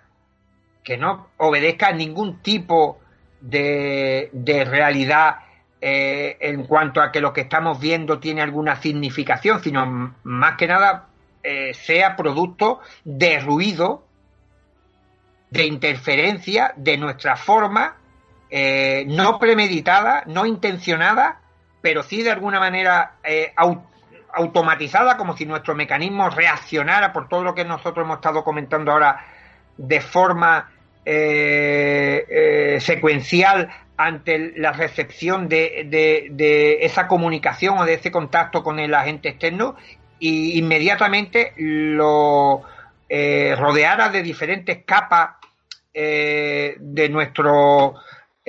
que 0.83 0.97
no 0.97 1.29
obedezca 1.37 1.87
a 1.87 1.93
ningún 1.93 2.41
tipo 2.41 2.99
de, 3.41 4.29
de 4.31 4.63
realidad 4.63 5.39
eh, 5.81 6.37
en 6.39 6.65
cuanto 6.65 7.01
a 7.01 7.11
que 7.11 7.21
lo 7.21 7.33
que 7.33 7.41
estamos 7.41 7.79
viendo 7.79 8.19
tiene 8.19 8.41
alguna 8.41 8.75
significación, 8.77 9.61
sino 9.61 10.15
más 10.23 10.57
que 10.57 10.67
nada 10.67 11.07
eh, 11.43 11.73
sea 11.73 12.15
producto 12.15 12.81
de 13.03 13.39
ruido, 13.39 14.05
de 15.49 15.65
interferencia 15.65 16.73
de 16.75 16.97
nuestra 16.97 17.35
forma, 17.35 17.95
no 19.07 19.39
premeditada, 19.39 20.23
no 20.25 20.45
intencionada, 20.45 21.41
pero 21.81 22.03
sí 22.03 22.21
de 22.21 22.31
alguna 22.31 22.59
manera 22.59 23.15
automatizada, 24.33 25.17
como 25.17 25.35
si 25.35 25.45
nuestro 25.45 25.73
mecanismo 25.75 26.29
reaccionara 26.29 27.13
por 27.13 27.27
todo 27.27 27.43
lo 27.43 27.55
que 27.55 27.65
nosotros 27.65 28.05
hemos 28.05 28.17
estado 28.17 28.43
comentando 28.43 28.91
ahora 28.91 29.25
de 29.77 30.01
forma 30.01 30.69
eh, 31.09 32.25
eh, 32.29 32.79
secuencial 32.81 33.69
ante 33.95 34.51
la 34.57 34.73
recepción 34.73 35.47
de, 35.47 36.77
esa 36.81 37.07
comunicación 37.07 37.77
o 37.77 37.85
de 37.85 37.93
ese 37.93 38.11
contacto 38.11 38.61
con 38.61 38.77
el 38.79 38.93
agente 38.93 39.29
externo 39.29 39.75
y 40.19 40.59
inmediatamente 40.59 41.53
lo 41.57 42.61
eh, 43.07 43.55
rodeara 43.57 44.09
de 44.09 44.21
diferentes 44.21 44.83
capas 44.85 45.29
de 45.93 47.09
nuestro 47.09 47.95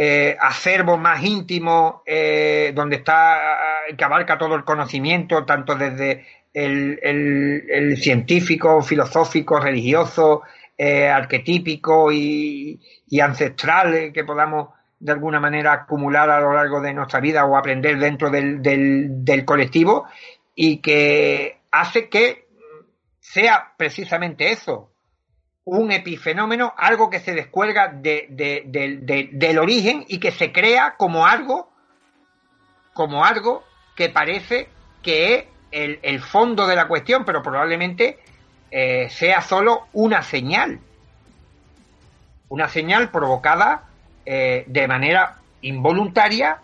eh, 0.00 0.36
acervo 0.40 0.96
más 0.96 1.24
íntimo, 1.24 2.04
eh, 2.06 2.70
donde 2.72 2.96
está, 2.96 3.36
que 3.96 4.04
abarca 4.04 4.38
todo 4.38 4.54
el 4.54 4.62
conocimiento, 4.62 5.44
tanto 5.44 5.74
desde 5.74 6.24
el, 6.54 7.96
científico, 8.00 8.80
filosófico, 8.80 9.58
religioso, 9.58 10.42
eh, 10.80 11.08
arquetípico 11.08 12.12
y, 12.12 12.80
ancestral 13.20 14.12
que 14.12 14.22
podamos 14.22 14.68
de 15.00 15.10
alguna 15.10 15.40
manera 15.40 15.72
acumular 15.72 16.30
a 16.30 16.40
lo 16.40 16.52
largo 16.52 16.80
de 16.80 16.94
nuestra 16.94 17.18
vida 17.18 17.44
o 17.44 17.56
aprender 17.56 17.98
dentro 17.98 18.30
del, 18.30 19.44
colectivo 19.44 20.06
y 20.54 20.78
que 20.78 21.58
hace 21.72 22.08
que 22.08 22.46
sea 23.18 23.72
precisamente 23.76 24.52
eso, 24.52 24.92
un 25.64 25.90
epifenómeno, 25.90 26.72
algo 26.76 27.10
que 27.10 27.18
se 27.18 27.34
descuelga 27.34 27.88
del 27.88 29.58
origen 29.58 30.04
y 30.06 30.20
que 30.20 30.30
se 30.30 30.52
crea 30.52 30.94
como 30.96 31.26
algo, 31.26 31.72
como 32.94 33.24
algo 33.24 33.64
que 33.96 34.10
parece 34.10 34.68
que 35.02 35.34
es 35.34 35.44
el, 35.70 36.20
fondo 36.20 36.68
de 36.68 36.76
la 36.76 36.86
cuestión, 36.86 37.24
pero 37.24 37.42
probablemente 37.42 38.20
eh, 38.70 39.08
sea 39.10 39.40
solo 39.40 39.86
una 39.92 40.22
señal. 40.22 40.80
Una 42.48 42.68
señal 42.68 43.10
provocada 43.10 43.84
eh, 44.24 44.64
de 44.66 44.88
manera 44.88 45.36
involuntaria, 45.62 46.58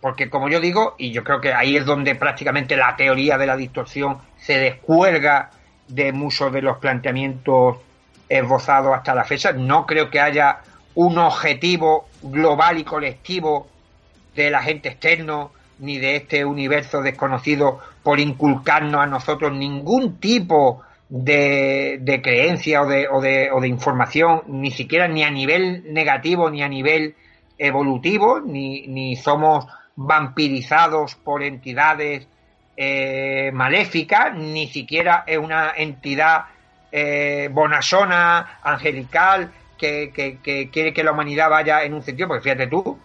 porque 0.00 0.30
como 0.30 0.48
yo 0.48 0.60
digo, 0.60 0.94
y 0.98 1.12
yo 1.12 1.24
creo 1.24 1.40
que 1.40 1.52
ahí 1.52 1.76
es 1.76 1.84
donde 1.84 2.14
prácticamente 2.14 2.76
la 2.76 2.96
teoría 2.96 3.38
de 3.38 3.46
la 3.46 3.56
distorsión 3.56 4.18
se 4.38 4.58
descuelga 4.58 5.50
de 5.88 6.12
muchos 6.12 6.52
de 6.52 6.62
los 6.62 6.78
planteamientos 6.78 7.78
esbozado 8.28 8.94
hasta 8.94 9.14
la 9.14 9.24
fecha. 9.24 9.52
No 9.52 9.86
creo 9.86 10.10
que 10.10 10.20
haya 10.20 10.60
un 10.94 11.18
objetivo 11.18 12.08
global 12.22 12.78
y 12.78 12.84
colectivo 12.84 13.68
del 14.34 14.54
agente 14.54 14.88
externo 14.90 15.52
ni 15.78 15.98
de 15.98 16.16
este 16.16 16.44
universo 16.44 17.02
desconocido 17.02 17.80
por 18.02 18.18
inculcarnos 18.18 19.00
a 19.00 19.06
nosotros 19.06 19.52
ningún 19.52 20.18
tipo 20.18 20.82
de, 21.08 22.20
creencia 22.22 22.82
o 22.82 22.86
de, 22.86 23.08
o, 23.08 23.60
de, 23.60 23.68
información, 23.68 24.42
ni 24.48 24.70
siquiera 24.70 25.08
ni 25.08 25.22
a 25.22 25.30
nivel 25.30 25.92
negativo 25.92 26.50
ni 26.50 26.62
a 26.62 26.68
nivel 26.68 27.14
evolutivo, 27.58 28.40
ni, 28.40 28.86
ni 28.86 29.16
somos 29.16 29.66
vampirizados 29.94 31.14
por 31.14 31.42
entidades 31.42 32.28
eh, 32.76 33.50
maléficas, 33.52 34.34
ni 34.34 34.66
siquiera 34.68 35.24
es 35.26 35.38
una 35.38 35.72
entidad 35.76 36.44
eh, 36.92 37.48
bonasona, 37.50 38.58
angelical, 38.62 39.50
que, 39.78 40.38
quiere 40.72 40.92
que 40.92 41.04
la 41.04 41.12
humanidad 41.12 41.50
vaya 41.50 41.82
en 41.84 41.94
un 41.94 42.02
sentido, 42.02 42.28
porque 42.28 42.42
fíjate 42.42 42.66
tú, 42.66 42.98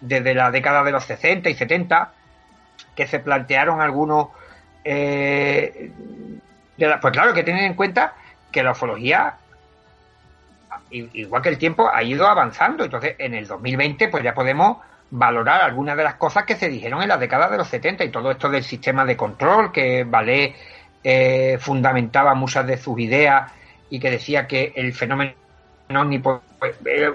desde 0.00 0.34
la 0.34 0.50
década 0.50 0.84
de 0.84 0.92
los 0.92 1.04
60 1.04 1.48
y 1.50 1.54
70, 1.54 2.12
que 2.94 3.06
se 3.06 3.18
plantearon 3.20 3.80
algunos... 3.80 4.28
Eh, 4.84 5.90
pues 6.76 7.12
claro, 7.12 7.34
que 7.34 7.42
tener 7.42 7.64
en 7.64 7.74
cuenta 7.74 8.14
que 8.50 8.62
la 8.62 8.72
ufología, 8.72 9.34
igual 10.90 11.42
que 11.42 11.48
el 11.48 11.58
tiempo, 11.58 11.90
ha 11.92 12.02
ido 12.02 12.26
avanzando. 12.26 12.84
Entonces, 12.84 13.16
en 13.18 13.34
el 13.34 13.46
2020, 13.46 14.08
pues 14.08 14.24
ya 14.24 14.34
podemos 14.34 14.78
valorar 15.10 15.62
algunas 15.62 15.96
de 15.96 16.04
las 16.04 16.14
cosas 16.14 16.44
que 16.44 16.56
se 16.56 16.68
dijeron 16.68 17.02
en 17.02 17.08
la 17.08 17.18
década 17.18 17.48
de 17.48 17.58
los 17.58 17.68
70 17.68 18.04
y 18.04 18.10
todo 18.10 18.30
esto 18.30 18.48
del 18.48 18.62
sistema 18.62 19.04
de 19.04 19.16
control 19.16 19.72
que 19.72 20.04
vale 20.04 20.54
eh, 21.02 21.58
fundamentaba 21.58 22.34
muchas 22.34 22.66
de 22.66 22.76
sus 22.76 22.98
ideas 23.00 23.50
y 23.88 23.98
que 23.98 24.10
decía 24.10 24.46
que 24.46 24.72
el 24.76 24.92
fenómeno 24.92 25.34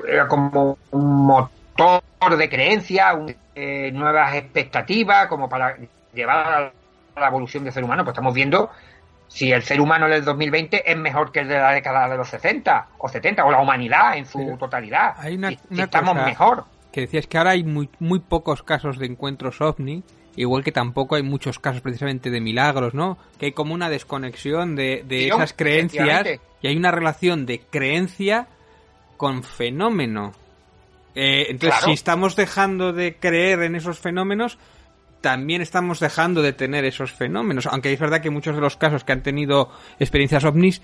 era 0.08 0.28
como 0.28 0.78
un 0.92 1.26
motor 1.26 2.02
de 2.38 2.50
creencia, 2.50 3.18
eh, 3.56 3.92
nuevas 3.94 4.36
expectativas, 4.36 5.28
como 5.28 5.48
para 5.48 5.78
llevar 6.14 6.72
a 7.16 7.22
la 7.22 7.28
evolución 7.28 7.64
del 7.64 7.72
ser 7.72 7.84
humano. 7.84 8.04
Pues 8.04 8.14
estamos 8.14 8.34
viendo 8.34 8.72
si 9.28 9.52
el 9.52 9.64
ser 9.64 9.82
humano 9.82 10.08
del 10.08 10.24
2020 10.24 10.90
es 10.90 10.98
mejor 10.98 11.32
que 11.32 11.42
el 11.42 11.48
de 11.48 11.58
la 11.58 11.72
década 11.72 12.08
de 12.10 12.18
los 12.18 12.30
60 12.30 12.88
o 12.98 13.10
70, 13.10 13.46
o 13.46 13.52
la 13.52 13.60
humanidad 13.60 14.18
en 14.18 14.26
su 14.26 14.56
totalidad. 14.58 15.16
Hay 15.18 15.36
una, 15.36 15.50
estamos 15.50 16.16
mejor. 16.16 16.66
Que 16.92 17.02
decías 17.02 17.28
que 17.28 17.38
ahora 17.38 17.52
hay 17.52 17.64
muy, 17.64 17.90
muy 18.00 18.20
pocos 18.20 18.64
casos 18.64 18.98
de 18.98 19.06
encuentros 19.06 19.60
ovni 19.62 20.04
igual 20.36 20.64
que 20.64 20.72
tampoco 20.72 21.16
hay 21.16 21.24
muchos 21.24 21.60
casos 21.60 21.82
precisamente 21.82 22.30
de 22.30 22.42
milagros, 22.42 22.94
¿no? 22.94 23.18
Que 23.40 23.48
hay 23.48 23.52
como 23.54 23.74
una 23.74 23.90
desconexión 23.90 24.76
de, 24.76 25.04
de 25.08 25.28
esas 25.28 25.54
creencias 25.54 26.28
y 26.62 26.68
hay 26.68 26.76
una 26.76 26.92
relación 26.92 27.46
de 27.46 27.60
creencia 27.62 28.48
con 29.18 29.44
fenómeno. 29.44 30.34
Eh, 31.16 31.48
entonces, 31.50 31.82
si 31.86 31.92
estamos 31.94 32.36
dejando 32.36 32.92
de 32.92 33.16
creer 33.16 33.64
en 33.64 33.76
esos 33.76 34.00
fenómenos, 34.00 34.58
también 35.26 35.64
estamos 35.64 36.00
dejando 36.00 36.44
de 36.44 36.54
tener 36.54 36.86
esos 36.86 37.12
fenómenos. 37.12 37.66
Aunque 37.66 37.92
es 37.92 38.00
verdad 38.00 38.22
que 38.22 38.30
muchos 38.30 38.54
de 38.54 38.62
los 38.62 38.78
casos 38.78 39.04
que 39.04 39.12
han 39.12 39.24
tenido 39.24 39.72
experiencias 39.98 40.44
ovnis 40.44 40.84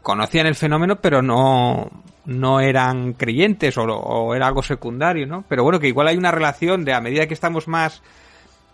conocían 0.00 0.46
el 0.46 0.54
fenómeno, 0.54 1.00
pero 1.00 1.22
no, 1.22 1.90
no 2.24 2.60
eran 2.60 3.14
creyentes 3.14 3.76
o, 3.76 4.32
era 4.32 4.46
algo 4.46 4.62
secundario, 4.62 5.26
¿no? 5.26 5.42
Pero 5.48 5.64
bueno, 5.64 5.80
que 5.80 5.88
igual 5.88 6.06
hay 6.06 6.16
una 6.16 6.30
relación 6.30 6.84
de 6.84 6.94
a 6.94 7.00
medida 7.00 7.26
que 7.26 7.34
estamos 7.34 7.66
más 7.66 8.00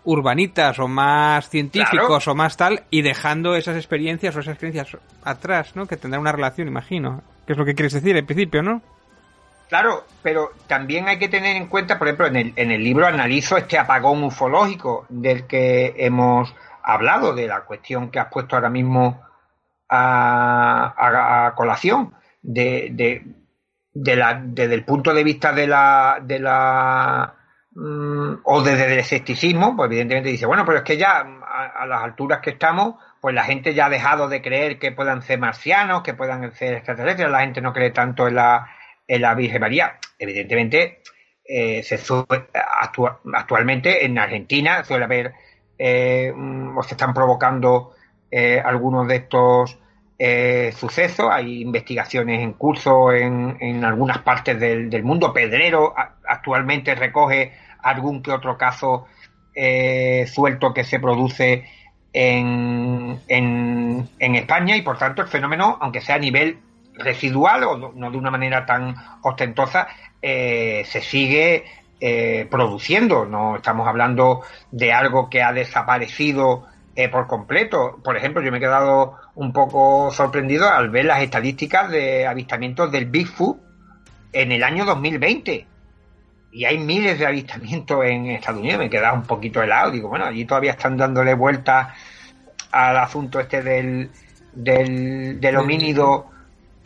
urbanitas 0.03 0.77
o 0.77 0.87
más 0.87 1.49
científicos 1.49 2.27
o 2.27 2.35
más 2.35 2.55
tal 2.55 2.83
y 2.91 3.01
dejando 3.01 3.55
esas 3.55 3.77
experiencias 3.77 4.35
o 4.35 4.41
esas 4.41 4.59
creencias 4.59 4.95
atrás, 5.23 5.75
¿no? 5.75 5.87
Que 5.87 5.97
tendrá 5.97 6.19
una 6.19 6.31
relación, 6.31 6.67
imagino. 6.67 7.23
¿Qué 7.47 7.53
es 7.53 7.57
lo 7.57 7.65
que 7.65 7.73
quieres 7.73 7.93
decir 7.93 8.15
en 8.15 8.25
principio, 8.27 8.61
no? 8.61 8.83
Claro, 9.71 10.03
pero 10.21 10.51
también 10.67 11.07
hay 11.07 11.17
que 11.17 11.29
tener 11.29 11.55
en 11.55 11.67
cuenta, 11.67 11.97
por 11.97 12.09
ejemplo, 12.09 12.27
en 12.27 12.35
el, 12.35 12.53
en 12.57 12.71
el 12.71 12.83
libro 12.83 13.07
analizo 13.07 13.55
este 13.55 13.77
apagón 13.77 14.21
ufológico 14.21 15.05
del 15.07 15.47
que 15.47 15.95
hemos 15.95 16.53
hablado, 16.83 17.33
de 17.33 17.47
la 17.47 17.61
cuestión 17.61 18.11
que 18.11 18.19
has 18.19 18.27
puesto 18.27 18.57
ahora 18.57 18.69
mismo 18.69 19.21
a, 19.87 21.53
colación, 21.55 22.13
de, 22.41 22.89
de, 22.91 23.23
de 23.93 24.15
la, 24.17 24.41
desde 24.43 24.73
el 24.73 24.83
punto 24.83 25.13
de 25.13 25.23
vista 25.23 25.53
de 25.53 25.67
la, 25.67 26.19
de 26.21 26.39
la 26.39 27.35
Mm, 27.73 28.41
o 28.43 28.61
desde 28.61 28.91
el 28.91 28.99
escepticismo, 28.99 29.77
pues 29.77 29.87
evidentemente 29.87 30.27
dice, 30.27 30.45
bueno, 30.45 30.65
pero 30.65 30.79
es 30.79 30.83
que 30.83 30.97
ya 30.97 31.19
a, 31.21 31.85
las 31.85 32.03
alturas 32.03 32.41
que 32.41 32.49
estamos, 32.49 32.95
pues 33.21 33.33
la 33.33 33.45
gente 33.45 33.73
ya 33.73 33.85
ha 33.85 33.89
dejado 33.89 34.27
de 34.27 34.41
creer 34.41 34.77
que 34.77 34.91
puedan 34.91 35.21
ser 35.21 35.39
marcianos, 35.39 36.01
que 36.01 36.13
puedan 36.13 36.51
ser 36.51 36.73
extraterrestres, 36.73 37.31
la 37.31 37.39
gente 37.39 37.61
no 37.61 37.71
cree 37.71 37.91
tanto 37.91 38.27
en 38.27 38.35
la, 38.35 38.67
en 39.07 39.21
la 39.21 39.33
Virgen 39.35 39.61
María. 39.61 39.99
Evidentemente, 40.17 41.01
eh, 41.43 41.83
se 41.83 41.99
actualmente 43.33 44.05
en 44.05 44.17
Argentina 44.17 44.83
suele 44.83 45.05
haber 45.05 45.33
eh, 45.77 46.31
mm, 46.33 46.77
o 46.77 46.83
se 46.83 46.93
están 46.93 47.13
provocando 47.13 47.93
eh, 48.29 48.61
algunos 48.63 49.07
de 49.07 49.15
estos 49.17 49.77
sucesos, 50.75 51.29
hay 51.31 51.63
investigaciones 51.63 52.41
en 52.41 52.53
curso 52.53 53.11
en, 53.11 53.57
en 53.59 53.83
algunas 53.83 54.19
partes 54.19 54.59
del, 54.59 54.87
del 54.87 55.03
mundo. 55.03 55.33
Pedrero 55.33 55.95
actualmente 55.97 56.93
recoge 56.93 57.53
algún 57.81 58.21
que 58.21 58.29
otro 58.31 58.55
caso 58.55 59.07
suelto 60.27 60.75
que 60.75 60.83
se 60.83 60.99
produce 60.99 61.65
en, 62.13 63.19
en, 63.27 64.35
España 64.35 64.75
y 64.75 64.81
por 64.81 64.97
tanto 64.97 65.21
el 65.21 65.27
fenómeno, 65.27 65.77
aunque 65.81 66.01
sea 66.01 66.15
a 66.15 66.19
nivel 66.19 66.59
residual 67.01 67.63
o 67.63 67.93
no, 67.93 68.11
de 68.11 68.17
una 68.17 68.31
manera 68.31 68.65
tan 68.65 68.95
ostentosa, 69.21 69.87
eh, 70.21 70.83
se 70.85 71.01
sigue 71.01 71.65
eh, 71.99 72.47
produciendo. 72.49 73.25
No 73.25 73.57
estamos 73.57 73.87
hablando 73.87 74.41
de 74.71 74.93
algo 74.93 75.29
que 75.29 75.43
ha 75.43 75.53
desaparecido 75.53 76.67
por 77.11 77.25
completo. 77.25 77.99
Por 78.03 78.15
ejemplo, 78.15 78.43
yo 78.43 78.51
me 78.51 78.57
he 78.57 78.61
quedado 78.61 79.15
un 79.33 79.53
poco 79.53 80.11
sorprendido 80.11 80.69
al 80.69 80.89
ver 80.91 81.05
las 81.05 81.23
estadísticas 81.23 81.89
de 81.89 82.27
avistamientos 82.27 82.91
del 82.91 83.05
Bigfoot 83.05 83.57
en 84.33 84.51
el 84.51 84.63
año 84.63 84.85
2020 84.85 85.65
y 86.51 86.65
hay 86.65 86.77
miles 86.77 87.17
de 87.17 87.25
avistamientos 87.25 88.03
en 88.05 88.27
Estados 88.27 88.59
Unidos, 88.59 88.79
me 88.79 88.89
queda 88.89 89.13
un 89.13 89.23
poquito 89.23 89.63
helado, 89.63 89.91
digo, 89.91 90.09
bueno, 90.09 90.25
allí 90.25 90.45
todavía 90.45 90.71
están 90.71 90.97
dándole 90.97 91.33
vuelta 91.33 91.93
al 92.71 92.97
asunto 92.97 93.39
este 93.39 93.61
del, 93.63 94.11
del, 94.53 95.39
del 95.39 95.57
homínido. 95.57 96.29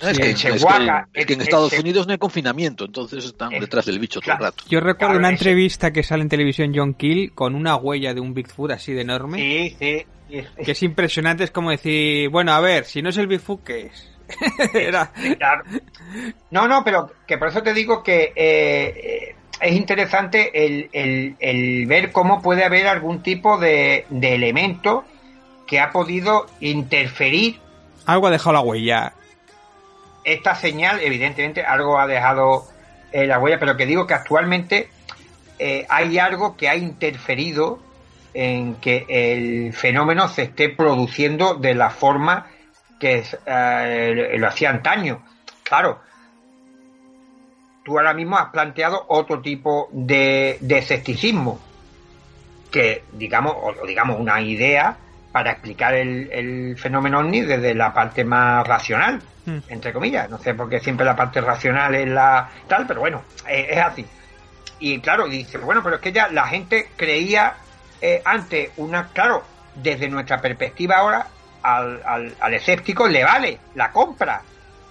Es, 0.01 0.17
que, 0.17 1.33
en 1.33 1.41
Estados 1.41 1.73
Unidos 1.73 2.05
no 2.05 2.13
hay 2.13 2.17
confinamiento, 2.17 2.85
entonces 2.85 3.25
están 3.25 3.51
detrás 3.51 3.85
del 3.85 3.99
bicho 3.99 4.19
todo 4.19 4.33
el 4.33 4.39
rato. 4.39 4.63
Yo 4.67 4.79
recuerdo 4.79 5.17
una 5.17 5.29
entrevista 5.29 5.91
que 5.91 6.03
sale 6.03 6.23
en 6.23 6.29
televisión 6.29 6.73
John 6.75 6.93
Kill 6.93 7.31
con 7.33 7.55
una 7.55 7.75
huella 7.75 8.13
de 8.13 8.19
un 8.19 8.33
Bigfoot 8.33 8.71
así 8.71 8.93
de 8.93 9.01
enorme. 9.01 9.37
Sí, 9.37 9.75
sí. 9.79 10.05
Que 10.63 10.71
es 10.71 10.83
impresionante, 10.83 11.43
es 11.43 11.51
como 11.51 11.69
decir, 11.69 12.29
bueno, 12.29 12.51
a 12.51 12.59
ver, 12.59 12.85
si 12.85 13.01
no 13.01 13.09
es 13.09 13.17
el 13.17 13.27
Bigfoot, 13.27 13.63
¿qué 13.63 13.85
es? 13.87 14.11
Era... 14.73 15.11
No, 16.51 16.67
no, 16.67 16.83
pero 16.83 17.11
que 17.27 17.37
por 17.37 17.49
eso 17.49 17.61
te 17.61 17.73
digo 17.73 18.01
que 18.03 18.33
eh, 18.35 19.35
es 19.61 19.75
interesante 19.75 20.51
el, 20.53 21.85
ver 21.87 22.11
cómo 22.11 22.41
puede 22.41 22.63
haber 22.63 22.87
algún 22.87 23.21
tipo 23.21 23.57
de, 23.57 24.05
elemento 24.09 25.05
que 25.67 25.79
ha 25.79 25.91
podido 25.91 26.47
interferir. 26.59 27.59
Algo 28.05 28.27
ha 28.27 28.31
dejado 28.31 28.53
la 28.53 28.61
huella. 28.61 29.13
Esta 30.25 30.55
señal, 30.55 30.99
evidentemente, 31.01 31.63
algo 31.63 31.99
ha 31.99 32.07
dejado 32.07 32.67
eh, 33.11 33.27
la 33.27 33.39
huella, 33.39 33.59
pero 33.59 33.77
que 33.77 33.85
digo 33.85 34.07
que 34.07 34.15
actualmente 34.15 34.89
eh, 35.59 35.85
hay 35.87 36.17
algo 36.17 36.57
que 36.57 36.67
ha 36.67 36.75
interferido 36.75 37.79
en 38.33 38.75
que 38.75 39.05
el 39.07 39.71
fenómeno 39.71 40.27
se 40.27 40.41
esté 40.43 40.69
produciendo 40.69 41.53
de 41.53 41.75
la 41.75 41.91
forma 41.91 42.47
que 42.99 43.23
eh, 43.45 44.35
lo 44.37 44.47
hacía 44.47 44.71
antaño. 44.71 45.23
Claro, 45.63 46.01
tú 47.83 47.99
ahora 47.99 48.15
mismo 48.15 48.35
has 48.35 48.49
planteado 48.49 49.05
otro 49.07 49.43
tipo 49.43 49.89
de, 49.91 50.57
escepticismo, 50.67 51.59
que 52.71 53.03
digamos, 53.13 53.55
o 53.55 53.85
digamos 53.85 54.19
una 54.19 54.41
idea 54.41 54.97
para 55.35 55.51
explicar 55.51 55.93
el, 55.93 56.77
fenómeno 56.77 57.19
ovni 57.19 57.41
desde 57.41 57.75
la 57.75 57.93
parte 57.93 58.23
más 58.23 58.65
racional, 58.65 59.21
hmm. 59.45 59.57
entre 59.67 59.91
comillas. 59.91 60.29
No 60.29 60.37
sé 60.37 60.53
por 60.53 60.69
qué 60.69 60.79
siempre 60.79 61.05
la 61.05 61.13
parte 61.13 61.41
racional 61.41 61.93
es 61.93 62.07
la 62.07 62.49
tal, 62.69 62.87
pero 62.87 63.01
bueno, 63.01 63.21
es, 63.45 63.77
así. 63.77 64.05
Y 64.79 64.97
claro, 65.01 65.27
dice, 65.27 65.57
bueno, 65.57 65.83
pero 65.83 65.97
es 65.97 66.01
que 66.01 66.13
ya 66.13 66.29
la 66.29 66.47
gente 66.47 66.87
creía 66.95 67.53
eh, 67.99 68.21
antes 68.23 68.71
una, 68.77 69.09
claro, 69.09 69.43
desde 69.75 70.07
nuestra 70.07 70.39
perspectiva 70.39 70.99
ahora, 70.99 71.27
al, 71.63 72.01
al, 72.05 72.33
al 72.39 72.53
escéptico 72.53 73.05
le 73.05 73.25
vale 73.25 73.59
la 73.73 73.91
compra. 73.91 74.41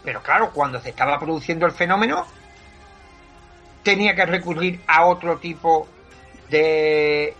Pero 0.05 0.23
claro, 0.23 0.51
cuando 0.51 0.79
se 0.79 0.91
estaba 0.91 1.19
produciendo 1.19 1.65
el 1.65 1.73
fenómeno, 1.73 2.27
tenía 3.83 4.15
que 4.15 4.27
recurrir 4.27 4.83
a 4.89 5.07
otro 5.07 5.39
tipo 5.39 5.89
de, 6.51 7.35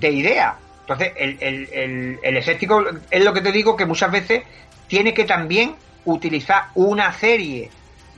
de 0.00 0.10
idea. 0.10 0.56
Entonces, 0.80 1.12
el, 1.16 1.38
el, 1.40 2.18
el, 2.22 2.36
escéptico 2.36 2.84
es 3.10 3.24
lo 3.24 3.32
que 3.32 3.40
te 3.40 3.52
digo 3.52 3.76
que 3.76 3.86
muchas 3.86 4.10
veces 4.10 4.42
tiene 4.88 5.14
que 5.14 5.24
también 5.24 5.76
utilizar 6.04 6.64
una 6.74 7.12
serie 7.12 7.70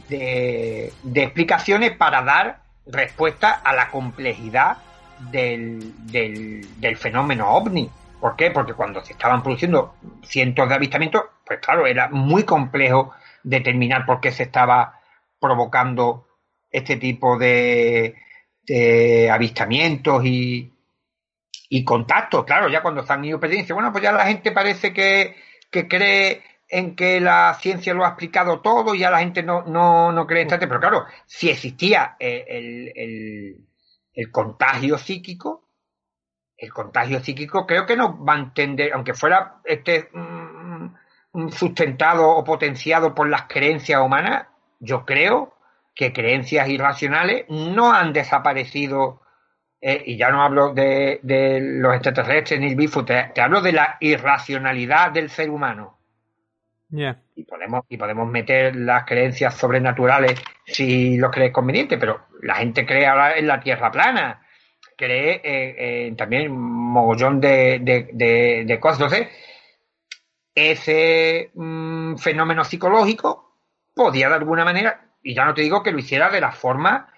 de, 0.09 0.93
de 1.03 1.23
explicaciones 1.23 1.93
para 1.93 2.23
dar 2.23 2.61
respuesta 2.87 3.61
a 3.65 3.75
la 3.75 3.91
complejidad 3.91 4.79
del, 5.31 5.93
del, 6.07 6.81
del, 6.81 6.97
fenómeno 6.97 7.51
ovni. 7.51 7.91
¿Por 8.21 8.37
qué? 8.37 8.51
Porque 8.51 8.75
cuando 8.75 9.05
se 9.05 9.13
estaban 9.13 9.43
produciendo 9.43 9.95
cientos 10.25 10.69
de 10.69 10.75
avistamientos, 10.75 11.23
pues 11.45 11.61
claro, 11.61 11.87
era 11.87 12.09
muy 12.09 12.45
complejo 12.45 13.13
determinar 13.43 14.07
por 14.07 14.21
qué 14.21 14.33
se 14.33 14.45
estaba 14.45 15.01
provocando 15.41 16.27
este 16.71 16.97
tipo 16.97 17.37
de, 17.39 18.15
avistamientos 19.31 20.25
y, 20.25 20.72
y 21.75 21.85
contactos. 21.85 22.45
Claro, 22.45 22.69
ya 22.69 22.83
cuando 22.83 23.01
están 23.01 23.25
ido 23.25 23.41
perdiendo, 23.41 23.75
bueno, 23.75 23.91
pues 23.93 24.05
ya 24.05 24.13
la 24.13 24.27
gente 24.27 24.53
parece 24.53 24.93
que, 24.93 25.35
cree 25.71 26.43
en 26.69 26.95
que 26.95 27.19
la 27.19 27.55
ciencia 27.55 27.95
lo 27.95 28.05
ha 28.05 28.09
explicado 28.09 28.61
todo 28.61 28.95
y 28.95 28.99
ya 28.99 29.11
la 29.11 29.21
gente 29.21 29.43
no, 29.43 29.63
no, 29.63 30.13
no 30.13 30.27
cree 30.27 30.43
en 30.43 30.49
tanto. 30.49 30.69
Pero 30.69 30.81
claro, 30.81 31.07
si 31.25 31.49
existía 31.49 32.17
el, 32.19 32.93
el, 34.15 34.31
contagio 34.31 34.99
psíquico, 34.99 35.71
el 36.59 36.71
contagio 36.75 37.21
psíquico 37.21 37.67
creo 37.67 37.87
que 37.87 37.97
no 37.97 38.23
va 38.23 38.35
a 38.35 38.41
entender, 38.41 38.93
aunque 38.93 39.15
fuera 39.15 39.63
este 39.65 40.11
mm, 40.13 41.49
sustentado 41.53 42.29
o 42.29 42.45
potenciado 42.45 43.15
por 43.15 43.31
las 43.31 43.45
creencias 43.45 44.03
humanas, 44.03 44.47
yo 44.79 45.07
creo 45.07 45.55
que 45.95 46.13
creencias 46.13 46.69
irracionales 46.69 47.47
no 47.49 47.95
han 47.95 48.13
desaparecido, 48.13 49.22
eh, 49.85 50.01
y 50.07 50.17
ya 50.17 50.31
no 50.31 50.43
hablo 50.43 50.73
de, 50.73 51.19
los 51.61 51.93
extraterrestres 51.93 52.61
ni 52.61 52.69
el 52.69 52.77
Bigfoot, 52.77 53.05
te, 53.05 53.41
hablo 53.41 53.61
de 53.61 53.73
la 53.73 53.97
irracionalidad 53.99 55.11
del 55.11 55.29
ser 55.29 55.51
humano. 55.51 55.99
Y, 57.35 57.43
podemos, 57.43 57.85
y 57.89 57.97
podemos 57.97 58.29
meter 58.31 58.77
las 58.77 59.05
creencias 59.05 59.57
sobrenaturales 59.57 60.41
si 60.65 61.17
lo 61.17 61.31
crees 61.33 61.53
conveniente, 61.53 61.99
pero 61.99 62.27
la 62.43 62.57
gente 62.57 62.87
cree 62.87 63.07
ahora 63.07 63.37
en 63.37 63.49
la 63.49 63.59
Tierra 63.59 63.91
plana, 63.91 64.47
cree 64.97 65.41
eh, 65.43 66.15
también 66.17 66.53
un 66.53 66.93
mogollón 66.93 67.41
de, 67.41 67.81
de, 67.83 68.79
cosas. 68.79 69.01
Entonces, 69.01 69.29
ese 70.55 71.51
mm, 71.55 72.17
fenómeno 72.19 72.63
psicológico 72.63 73.57
podía 73.95 74.29
de 74.29 74.37
alguna 74.37 74.65
manera 74.65 75.09
y 75.25 75.35
ya 75.35 75.45
no 75.45 75.55
te 75.55 75.63
digo 75.63 75.83
que 75.83 75.91
lo 75.91 75.99
hiciera 75.99 76.31
de 76.31 76.41
la 76.41 76.53
forma 76.53 77.09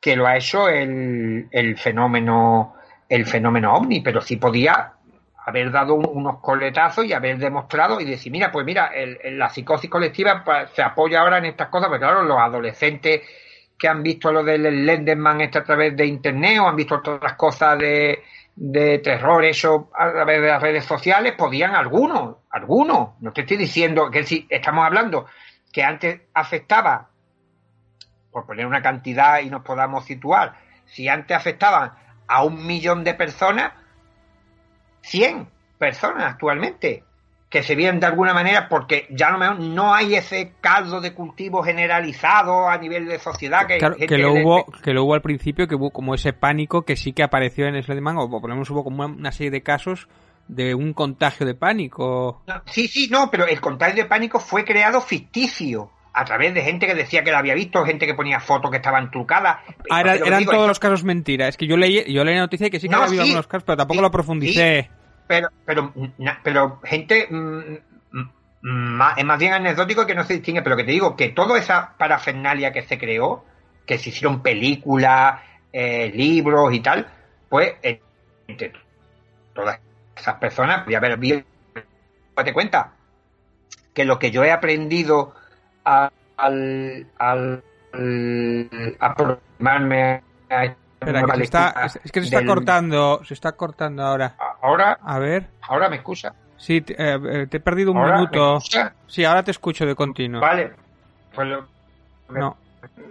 que 0.00 0.16
lo 0.16 0.26
ha 0.26 0.36
hecho 0.36 0.68
el, 0.68 1.76
fenómeno 1.76 2.74
el 3.08 3.26
fenómeno 3.26 3.74
ovni, 3.74 4.00
pero 4.00 4.20
sí 4.20 4.36
podía 4.36 4.92
haber 5.44 5.70
dado 5.70 5.94
unos 5.94 6.38
coletazos 6.40 7.04
y 7.04 7.12
haber 7.12 7.38
demostrado 7.38 8.00
y 8.00 8.04
decir, 8.04 8.30
mira, 8.30 8.52
pues 8.52 8.64
mira, 8.64 8.92
la 9.24 9.48
psicosis 9.48 9.90
colectiva 9.90 10.44
pues, 10.44 10.70
se 10.70 10.82
apoya 10.82 11.20
ahora 11.20 11.38
en 11.38 11.46
estas 11.46 11.68
cosas, 11.68 11.88
porque 11.88 12.04
claro, 12.04 12.22
los 12.22 12.38
adolescentes 12.38 13.22
que 13.76 13.88
han 13.88 14.02
visto 14.02 14.30
lo 14.30 14.44
del 14.44 14.86
Lenderman 14.86 15.40
este 15.40 15.58
a 15.58 15.64
través 15.64 15.96
de 15.96 16.06
internet 16.06 16.58
o 16.60 16.68
han 16.68 16.76
visto 16.76 16.96
otras 16.96 17.32
cosas 17.34 17.78
de, 17.78 18.22
de 18.54 18.98
terror 18.98 19.44
eso 19.44 19.90
a 19.98 20.12
través 20.12 20.40
de 20.40 20.48
las 20.48 20.62
redes 20.62 20.84
sociales, 20.84 21.32
podían 21.36 21.74
algunos, 21.74 22.36
algunos, 22.50 23.20
no 23.20 23.32
te 23.32 23.40
estoy 23.40 23.56
diciendo 23.56 24.10
que 24.10 24.22
si 24.24 24.46
estamos 24.48 24.84
hablando 24.84 25.26
que 25.72 25.82
antes 25.82 26.20
afectaba, 26.34 27.09
por 28.30 28.46
poner 28.46 28.66
una 28.66 28.82
cantidad 28.82 29.40
y 29.40 29.50
nos 29.50 29.62
podamos 29.62 30.04
situar, 30.04 30.54
si 30.86 31.08
antes 31.08 31.36
afectaban 31.36 31.92
a 32.26 32.44
un 32.44 32.66
millón 32.66 33.04
de 33.04 33.14
personas, 33.14 33.72
100 35.02 35.48
personas 35.78 36.24
actualmente 36.24 37.04
que 37.50 37.64
se 37.64 37.74
vienen 37.74 37.98
de 37.98 38.06
alguna 38.06 38.32
manera 38.32 38.68
porque 38.68 39.08
ya 39.10 39.32
no, 39.32 39.54
no 39.54 39.92
hay 39.92 40.14
ese 40.14 40.52
caldo 40.60 41.00
de 41.00 41.12
cultivo 41.12 41.64
generalizado 41.64 42.68
a 42.68 42.78
nivel 42.78 43.06
de 43.06 43.18
sociedad 43.18 43.66
que, 43.66 43.78
que 44.06 44.18
lo 44.18 44.32
hubo 44.32 44.64
que 44.84 44.94
lo 44.94 45.02
hubo 45.02 45.14
al 45.14 45.20
principio 45.20 45.66
que 45.66 45.74
hubo 45.74 45.90
como 45.90 46.14
ese 46.14 46.32
pánico 46.32 46.82
que 46.82 46.94
sí 46.94 47.12
que 47.12 47.24
apareció 47.24 47.66
en 47.66 47.82
Slenderman 47.82 48.18
o 48.18 48.30
por 48.30 48.48
lo 48.48 48.54
menos 48.54 48.70
hubo 48.70 48.84
como 48.84 49.04
una 49.04 49.32
serie 49.32 49.50
de 49.50 49.62
casos 49.62 50.08
de 50.46 50.74
un 50.74 50.92
contagio 50.94 51.46
de 51.46 51.54
pánico. 51.54 52.42
Sí 52.66 52.86
sí 52.86 53.08
no 53.10 53.30
pero 53.32 53.46
el 53.46 53.60
contagio 53.60 54.04
de 54.04 54.08
pánico 54.08 54.38
fue 54.38 54.64
creado 54.64 55.00
ficticio 55.00 55.90
a 56.12 56.24
través 56.24 56.54
de 56.54 56.62
gente 56.62 56.86
que 56.86 56.94
decía 56.94 57.22
que 57.22 57.30
la 57.30 57.38
había 57.38 57.54
visto, 57.54 57.84
gente 57.84 58.06
que 58.06 58.14
ponía 58.14 58.40
fotos 58.40 58.70
que 58.70 58.78
estaban 58.78 59.10
trucadas. 59.10 59.58
Ah, 59.90 60.00
eran 60.00 60.44
todos 60.44 60.66
los 60.66 60.78
casos 60.78 61.04
mentiras. 61.04 61.50
Es 61.50 61.56
que 61.56 61.66
yo 61.66 61.76
leí, 61.76 62.12
yo 62.12 62.24
leí 62.24 62.34
la 62.34 62.42
noticia 62.42 62.66
y 62.66 62.70
que 62.70 62.80
sí 62.80 62.88
que 62.88 62.94
había 62.94 63.06
habido 63.06 63.22
algunos 63.22 63.46
casos, 63.46 63.64
pero 63.64 63.76
tampoco 63.76 64.00
lo 64.00 64.10
profundicé. 64.10 64.90
pero, 65.26 65.48
pero, 65.64 65.92
pero 66.42 66.80
gente 66.82 67.28
mm, 67.30 67.76
mm, 68.62 69.00
es 69.16 69.24
más 69.24 69.38
bien 69.38 69.52
anecdótico 69.52 70.06
que 70.06 70.14
no 70.14 70.24
se 70.24 70.34
distingue, 70.34 70.62
pero 70.62 70.76
que 70.76 70.84
te 70.84 70.92
digo 70.92 71.16
que 71.16 71.28
toda 71.28 71.58
esa 71.58 71.94
parafernalia 71.96 72.72
que 72.72 72.82
se 72.82 72.98
creó, 72.98 73.44
que 73.86 73.98
se 73.98 74.10
hicieron 74.10 74.42
películas, 74.42 75.40
eh, 75.72 76.10
libros 76.12 76.74
y 76.74 76.80
tal, 76.80 77.06
pues 77.48 77.74
entre 78.48 78.72
todas 79.54 79.78
esas 80.16 80.34
personas 80.36 80.82
podía 80.82 80.98
haber 80.98 81.16
visto, 81.16 81.44
date 82.36 82.52
cuenta 82.52 82.94
que 83.94 84.04
lo 84.04 84.18
que 84.18 84.30
yo 84.30 84.44
he 84.44 84.50
aprendido 84.50 85.34
al, 85.84 87.06
al, 87.18 87.62
aproximarme 88.98 90.22
a 90.48 90.64
Espera, 91.00 91.24
que 91.24 91.42
está, 91.42 91.74
es, 92.04 92.12
que 92.12 92.20
se 92.20 92.26
está 92.26 92.44
cortando, 92.44 93.24
se 93.24 93.32
está 93.32 93.52
cortando 93.52 94.02
ahora. 94.02 94.36
Ahora, 94.60 94.98
a 95.02 95.18
ver. 95.18 95.48
Ahora 95.62 95.88
me 95.88 95.96
escucha. 95.96 96.34
Sí, 96.58 96.82
te, 96.82 96.94
eh, 96.98 97.48
he 97.50 97.60
perdido 97.60 97.92
un 97.92 98.02
minuto. 98.02 98.58
sí, 99.06 99.24
ahora 99.24 99.42
te 99.42 99.50
escucho 99.50 99.86
de 99.86 99.94
continuo. 99.94 100.42
Vale, 100.42 100.72
pues 101.34 101.48
lo, 101.48 101.66
no. 102.28 102.56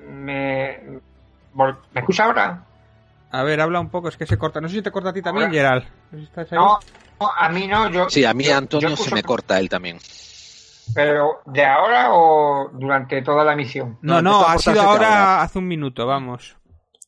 Me, 0.08 0.84
me, 1.56 1.76
escucha 1.96 2.26
ahora? 2.26 2.64
A 3.32 3.44
ver, 3.44 3.60
habla 3.60 3.80
un 3.80 3.90
poco, 3.90 4.10
es 4.10 4.18
que 4.18 4.28
se 4.28 4.38
corta. 4.38 4.62
No 4.62 4.70
sé 4.70 4.76
si 4.76 4.82
te 4.84 4.92
corta 4.92 5.10
a 5.10 5.14
ti 5.14 5.24
también, 5.24 5.52
Gerald. 5.52 5.84
No, 6.52 6.80
a 7.20 7.50
mí 7.50 7.66
no. 7.66 7.90
Yo, 7.90 8.08
sí, 8.08 8.24
a 8.24 8.36
mí 8.36 8.48
Antonio 8.50 8.96
se 8.96 9.16
me 9.16 9.24
corta 9.24 9.60
él 9.60 9.68
también. 9.68 9.98
Pero, 10.94 11.42
¿de 11.46 11.66
ahora 11.66 12.14
o 12.14 12.70
durante 12.74 13.22
toda 13.22 13.44
la 13.44 13.56
misión? 13.56 13.98
No, 14.02 14.22
no, 14.22 14.46
ha 14.46 14.58
sido 14.58 14.82
ahora 14.82 15.42
hace 15.42 15.60
un 15.60 15.68
minuto, 15.68 16.06
vamos. 16.06 16.58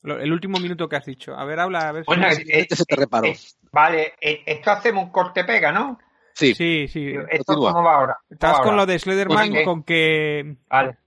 El 0.04 0.32
último 0.32 0.60
minuto 0.60 0.90
que 0.90 0.96
has 0.96 1.06
dicho. 1.06 1.36
A 1.36 1.46
ver, 1.46 1.60
habla, 1.60 1.90
a 1.90 1.92
ver 1.92 2.06
si 2.06 2.44
este 2.48 2.74
eh, 2.74 2.78
se 2.78 2.86
te 2.86 2.96
reparó. 2.96 3.28
Eh, 3.28 3.38
vale, 3.72 4.14
eh, 4.20 4.42
esto 4.46 4.72
hacemos 4.72 5.06
un 5.06 5.12
corte-pega, 5.12 5.72
¿no? 5.72 6.00
Sí, 6.34 6.56
sí. 6.56 6.88
sí. 6.88 7.14
¿Esto 7.30 7.56
cómo 7.56 7.84
va 7.84 7.96
ahora? 7.96 8.18
Estás 8.30 8.60
con 8.62 8.76
lo 8.76 8.86
de 8.86 8.98
Slenderman 8.98 9.52
pues 9.52 9.66
con 9.66 9.84
que... 9.84 10.56
Vale, 10.70 10.98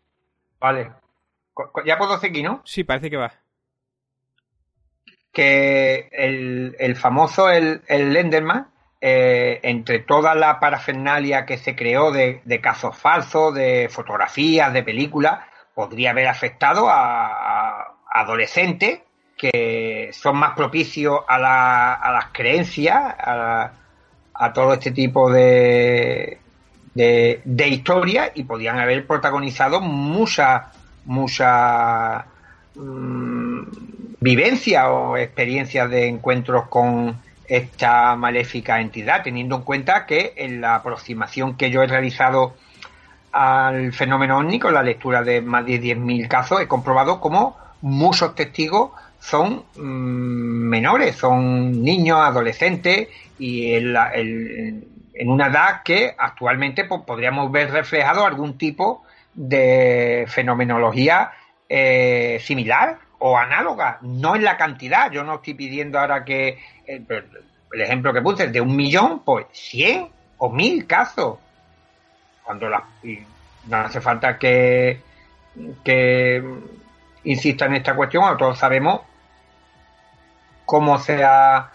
vale. 0.61 0.93
¿Ya 1.85 1.99
puedo 1.99 2.19
seguir, 2.19 2.45
no? 2.45 2.63
Sí, 2.65 2.85
parece 2.85 3.11
que 3.11 3.17
va. 3.17 3.33
Que 5.33 6.09
el, 6.13 6.77
el 6.79 6.95
famoso, 6.95 7.51
el, 7.51 7.83
el 7.89 8.13
Lenderman, 8.13 8.69
eh, 9.07 9.61
entre 9.65 9.99
toda 9.99 10.35
la 10.35 10.59
parafernalia 10.59 11.45
que 11.45 11.59
se 11.59 11.77
creó 11.77 12.11
de, 12.11 12.41
casos 12.63 12.97
falsos, 12.97 13.55
de 13.55 13.91
fotografías, 13.91 14.73
de 14.73 14.83
películas, 14.83 15.41
podría 15.75 16.13
haber 16.13 16.27
afectado 16.27 16.89
a, 16.89 17.97
adolescentes 18.11 19.01
que 19.37 20.09
son 20.15 20.39
más 20.39 20.57
propicios 20.57 21.21
a, 21.29 21.39
las 21.39 22.27
creencias, 22.33 22.97
a, 23.19 23.73
todo 24.55 24.73
este 24.73 24.91
tipo 24.91 25.31
de, 25.31 26.39
de, 26.95 27.69
historias 27.69 28.31
y 28.35 28.45
podían 28.45 28.79
haber 28.79 29.07
protagonizado 29.07 29.83
muchas, 29.83 30.63
muchas 31.05 32.25
mm, 32.75 33.65
vivencias 34.19 34.87
o 34.89 35.19
experiencias 35.19 35.91
de 35.91 36.09
encuentros 36.09 36.69
con 36.69 37.23
esta 37.47 38.17
maléfica 38.17 38.81
entidad, 38.81 39.23
teniendo 39.23 39.57
en 39.57 39.63
cuenta 39.63 40.07
que 40.07 40.33
en 40.37 40.61
la 40.61 40.77
aproximación 40.77 41.57
que 41.57 41.71
yo 41.71 41.83
he 41.83 41.87
realizado 41.87 42.55
al 43.33 43.93
fenómeno 43.93 44.39
ovni 44.39 44.59
con 44.59 44.73
la 44.75 44.83
lectura 44.83 45.23
de 45.23 45.41
más 45.41 45.67
de 45.67 45.81
10.000 45.81 46.29
casos, 46.29 46.61
he 46.61 46.69
comprobado 46.69 47.21
cómo 47.21 47.57
muchos 47.83 48.35
testigos 48.35 48.93
son 49.19 49.65
mm, 49.77 49.81
menores, 50.69 51.17
son 51.17 51.83
niños, 51.83 52.21
adolescentes 52.21 53.09
y 53.39 53.73
en, 53.75 54.89
una 55.27 55.47
edad 55.47 55.83
que 55.85 56.15
actualmente 56.17 56.85
pues, 56.85 57.03
podríamos 57.03 57.51
ver 57.51 57.71
reflejado 57.71 58.25
algún 58.25 58.59
tipo 58.59 59.03
de 59.35 60.27
fenomenología 60.29 61.33
eh, 61.69 62.39
similar 62.41 62.99
o 63.27 63.39
análoga, 63.39 63.97
no 64.03 64.37
en 64.37 64.45
la 64.45 64.59
cantidad. 64.59 65.11
Yo 65.11 65.25
no 65.25 65.37
estoy 65.37 65.55
pidiendo 65.55 65.99
ahora 65.99 66.27
que 66.27 66.59
el, 66.85 67.07
ejemplo 67.81 68.13
que 68.13 68.21
puse 68.21 68.49
de 68.49 68.61
un 68.61 68.77
millón, 68.77 69.21
pues 69.25 69.47
100 69.51 70.09
o 70.37 70.51
1000 70.51 70.87
casos. 70.87 71.39
Cuando 72.43 72.69
la, 72.69 72.85
no 73.67 73.77
hace 73.79 74.03
falta 74.03 74.39
que, 74.39 75.01
que 75.83 76.45
insista 77.25 77.65
en 77.65 77.77
esta 77.77 77.97
cuestión, 77.97 78.37
todos 78.37 78.59
sabemos 78.59 79.01
cómo 80.67 80.99
se 80.99 81.25
ha 81.25 81.71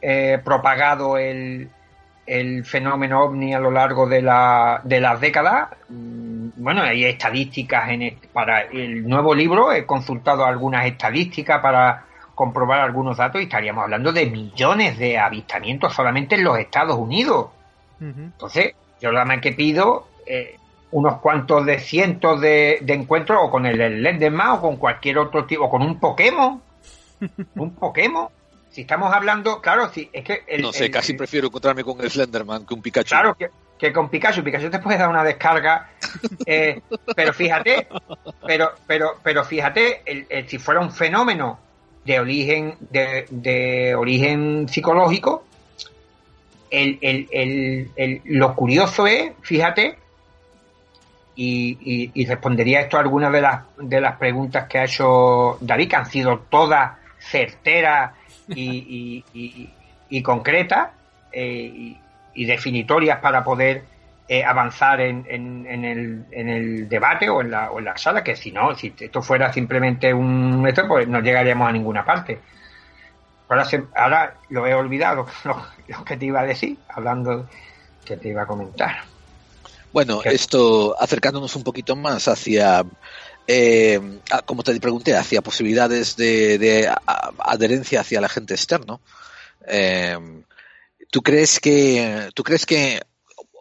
eh, 0.00 0.40
propagado 0.44 1.18
el, 1.18 1.68
el 2.26 2.64
fenómeno 2.64 3.24
ovni 3.24 3.54
a 3.54 3.58
lo 3.58 3.72
largo 3.72 4.08
de, 4.08 4.22
la, 4.22 4.80
de 4.84 5.00
las 5.00 5.20
décadas. 5.20 5.70
Bueno, 6.56 6.82
hay 6.82 7.04
estadísticas 7.04 7.90
en 7.90 8.18
para 8.32 8.62
el 8.62 9.06
nuevo 9.06 9.34
libro, 9.34 9.72
he 9.72 9.86
consultado 9.86 10.44
algunas 10.44 10.86
estadísticas 10.86 11.60
para 11.60 12.06
comprobar 12.34 12.80
algunos 12.80 13.18
datos 13.18 13.40
y 13.40 13.44
estaríamos 13.44 13.84
hablando 13.84 14.12
de 14.12 14.26
millones 14.26 14.98
de 14.98 15.18
avistamientos 15.18 15.94
solamente 15.94 16.34
en 16.34 16.44
los 16.44 16.58
Estados 16.58 16.96
Unidos. 16.96 17.50
Entonces, 18.00 18.74
yo 19.00 19.12
nada 19.12 19.24
más 19.24 19.40
que 19.40 19.52
pido 19.52 20.08
eh, 20.26 20.56
unos 20.90 21.20
cuantos 21.20 21.64
de 21.64 21.78
cientos 21.78 22.40
de, 22.40 22.82
encuentros 22.88 23.38
o 23.40 23.50
con 23.50 23.64
el 23.66 24.02
Lenderman 24.02 24.50
o 24.50 24.60
con 24.60 24.76
cualquier 24.76 25.18
otro 25.18 25.44
tipo, 25.44 25.64
o 25.64 25.70
con 25.70 25.82
un 25.82 26.00
Pokémon. 26.00 26.60
un 27.54 27.74
Pokémon 27.76 28.28
si 28.72 28.80
estamos 28.80 29.12
hablando, 29.12 29.60
claro, 29.60 29.90
si 29.90 30.08
es 30.12 30.24
que... 30.24 30.44
no 30.58 30.72
sé, 30.72 30.90
casi 30.90 31.12
prefiero 31.12 31.48
encontrarme 31.48 31.84
con 31.84 32.00
el 32.00 32.10
Slenderman 32.10 32.64
que 32.64 32.72
un 32.72 32.80
Pikachu. 32.80 33.10
Claro, 33.10 33.34
que, 33.34 33.50
con 33.90 34.10
Pikachu. 34.10 34.44
Pikachu 34.44 34.68
te 34.68 34.78
puede 34.78 34.98
dar 34.98 35.08
una 35.08 35.24
descarga, 35.24 35.88
eh, 36.44 36.82
pero 37.16 37.32
fíjate, 37.32 37.88
pero, 38.46 38.72
pero, 38.86 39.18
pero 39.22 39.44
fíjate, 39.44 40.02
el, 40.04 40.48
si 40.48 40.58
fuera 40.58 40.80
un 40.80 40.92
fenómeno 40.92 41.58
de 42.04 42.20
origen, 42.20 42.76
de, 42.90 43.94
origen 43.96 44.68
psicológico, 44.68 45.44
el, 46.70 48.20
lo 48.24 48.54
curioso 48.54 49.06
es, 49.06 49.32
fíjate, 49.40 49.98
y, 51.34 52.10
y, 52.14 52.26
respondería 52.26 52.82
esto 52.82 52.98
a 52.98 53.00
algunas 53.00 53.32
de 53.32 53.40
las, 53.40 53.62
de 53.78 54.00
las 54.02 54.18
preguntas 54.18 54.68
que 54.68 54.78
ha 54.78 54.84
hecho 54.84 55.56
David, 55.62 55.88
que 55.88 55.96
han 55.96 56.06
sido 56.06 56.40
todas 56.50 56.98
certeras 57.18 58.12
y, 58.48 59.24
y, 59.32 59.70
y 60.10 60.22
concretas 60.22 60.90
eh, 61.32 61.96
y, 62.34 62.44
definitorias 62.44 63.18
para 63.20 63.42
poder 63.42 63.84
eh, 64.28 64.44
avanzar 64.44 65.00
en, 65.00 65.26
en, 65.28 65.84
el, 65.84 66.24
en 66.30 66.48
el 66.48 66.88
debate 66.88 67.28
o 67.28 67.40
en, 67.40 67.50
la, 67.50 67.70
o 67.70 67.78
en 67.78 67.86
la 67.86 67.96
sala, 67.96 68.22
que 68.22 68.36
si 68.36 68.52
no, 68.52 68.74
si 68.74 68.94
esto 68.98 69.22
fuera 69.22 69.52
simplemente 69.52 70.12
un 70.12 70.66
esto, 70.66 70.86
pues 70.86 71.08
no 71.08 71.20
llegaríamos 71.20 71.68
a 71.68 71.72
ninguna 71.72 72.04
parte. 72.04 72.40
Ahora, 73.48 73.66
ahora 73.94 74.34
lo 74.48 74.66
he 74.66 74.74
olvidado, 74.74 75.26
lo, 75.44 76.04
que 76.04 76.16
te 76.16 76.26
iba 76.26 76.40
a 76.40 76.44
decir, 76.44 76.78
hablando 76.88 77.48
que 78.04 78.16
te 78.16 78.28
iba 78.28 78.42
a 78.42 78.46
comentar. 78.46 78.96
Bueno, 79.92 80.22
esto 80.24 80.96
acercándonos 80.98 81.54
un 81.54 81.64
poquito 81.64 81.94
más 81.94 82.26
hacia 82.26 82.82
eh, 83.46 84.00
como 84.46 84.62
te 84.62 84.78
pregunté, 84.80 85.16
hacia 85.16 85.42
posibilidades 85.42 86.16
de, 86.16 86.90
adherencia 87.38 88.00
hacia 88.00 88.18
el 88.18 88.24
agente 88.24 88.54
externo. 88.54 89.00
Eh, 89.66 90.16
¿Tú 91.12 91.20
crees 91.20 91.60
que, 91.60 92.30
tú 92.34 92.42
crees 92.42 92.64
que, 92.64 93.02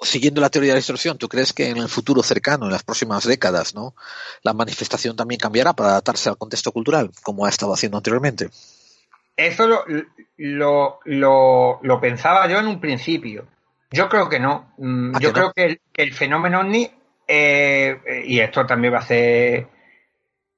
siguiendo 0.03 0.39
la 0.39 0.49
teoría 0.49 0.69
de 0.69 0.75
la 0.75 0.79
distorsión, 0.79 1.17
tú 1.17 1.27
crees 1.27 1.51
que 1.51 1.67
en 1.67 1.75
el 1.79 1.89
futuro 1.89 2.23
cercano, 2.23 2.65
en 2.65 2.71
las 2.71 2.83
próximas 2.83 3.27
décadas, 3.27 3.75
¿no? 3.75 3.93
La 4.41 4.53
manifestación 4.53 5.17
también 5.17 5.37
cambiará 5.37 5.73
para 5.73 5.89
adaptarse 5.89 6.29
al 6.29 6.37
contexto 6.37 6.71
cultural, 6.71 7.11
como 7.23 7.45
ha 7.45 7.49
estado 7.49 7.73
haciendo 7.73 7.97
anteriormente. 7.97 8.49
Eso 9.35 9.67
lo, 9.67 9.83
lo, 10.37 11.79
lo, 11.81 11.99
pensaba 11.99 12.47
yo 12.47 12.57
en 12.59 12.67
un 12.67 12.79
principio. 12.79 13.47
Yo 13.91 14.07
creo 14.07 14.29
que 14.29 14.39
no. 14.39 14.73
Mm, 14.77 15.19
yo 15.19 15.33
creo 15.33 15.51
Que, 15.51 15.81
el, 15.93 16.13
fenómeno 16.13 16.61
ovni, 16.61 16.89
eh, 17.27 18.23
y 18.27 18.39
esto 18.39 18.65
también 18.65 18.93
va 18.93 18.99
a 18.99 19.05
ser 19.05 19.67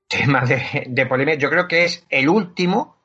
tema 0.07 0.41
de, 0.41 0.83
de 0.89 1.05
polémica, 1.07 1.39
yo 1.39 1.49
creo 1.49 1.67
que 1.67 1.85
es 1.85 2.05
el 2.07 2.29
último, 2.29 2.97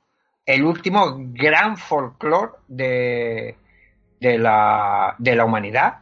el 0.44 0.62
último 0.62 1.16
gran 1.32 1.78
folclore 1.78 2.52
de, 2.68 3.56
de, 4.20 4.38
la, 4.38 5.14
de 5.18 5.34
la 5.34 5.44
humanidad. 5.44 5.98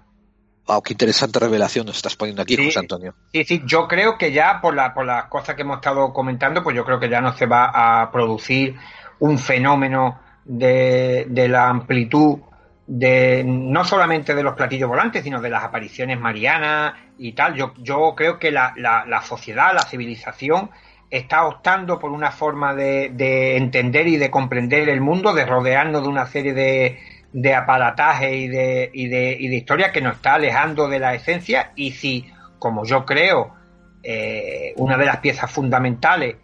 Wow, 0.66 0.82
qué 0.82 0.94
interesante 0.94 1.38
revelación 1.38 1.86
nos 1.86 1.97
estás 1.97 2.16
poniendo 2.16 2.43
aquí, 2.43 2.56
José 2.56 2.80
Antonio. 2.80 3.14
Sí, 3.32 3.44
sí, 3.44 3.62
yo 3.64 3.86
creo 3.86 4.18
que 4.18 4.32
ya 4.32 4.60
por, 4.60 4.74
la, 4.74 4.93
por 4.93 5.06
las 5.06 5.26
cosas 5.26 5.55
que 5.55 5.62
hemos 5.62 5.76
estado 5.76 6.12
comentando, 6.12 6.62
pues 6.62 6.74
yo 6.74 6.84
creo 6.84 6.98
que 6.98 7.09
ya 7.09 7.20
no 7.20 7.36
se 7.36 7.47
va 7.47 7.70
a 8.02 8.10
producir 8.10 8.74
un 9.20 9.38
fenómeno 9.38 10.20
de, 10.44 11.26
de 11.28 11.48
la 11.48 11.68
amplitud 11.68 12.40
de 12.86 13.43
no 13.44 13.84
solamente 13.84 14.34
de 14.34 14.43
los 14.43 14.55
platillos 14.55 14.88
volantes, 14.88 15.24
sino 15.24 15.40
de 15.40 15.51
las 15.51 15.64
apariciones 15.64 16.18
marianas 16.20 16.94
y 17.18 17.32
tal. 17.32 17.55
Yo, 17.55 17.74
yo 17.78 18.14
creo 18.16 18.38
que 18.38 18.51
la, 18.51 18.74
la, 18.76 19.22
sociedad, 19.22 19.74
la 19.74 19.82
civilización, 19.82 20.70
está 21.10 21.47
optando 21.47 21.98
por 21.98 22.10
una 22.10 22.32
forma 22.32 22.74
de, 22.74 23.10
de, 23.10 23.56
entender 23.56 24.09
y 24.09 24.16
de 24.16 24.30
comprender 24.30 24.88
el 24.88 25.01
mundo, 25.01 25.34
de 25.34 25.47
rodearnos 25.47 26.02
de 26.02 26.09
una 26.09 26.26
serie 26.26 26.52
de, 26.52 26.98
de 27.32 27.54
aparatajes 27.54 28.32
y 28.32 28.48
de, 28.48 28.90
y, 28.92 29.08
de, 29.08 29.36
y 29.38 29.48
de 29.48 29.56
historias 29.56 29.92
que 29.92 30.00
nos 30.00 30.16
está 30.16 30.34
alejando 30.34 30.88
de 30.88 30.98
la 30.98 31.14
esencia. 31.14 31.72
Y 31.76 31.92
si, 31.92 32.26
como 32.58 32.84
yo 32.84 33.04
creo, 33.04 33.54
eh, 34.02 34.72
una 34.76 34.96
de 34.96 35.06
las 35.06 35.18
piezas 35.18 35.50
fundamentales 35.50 36.36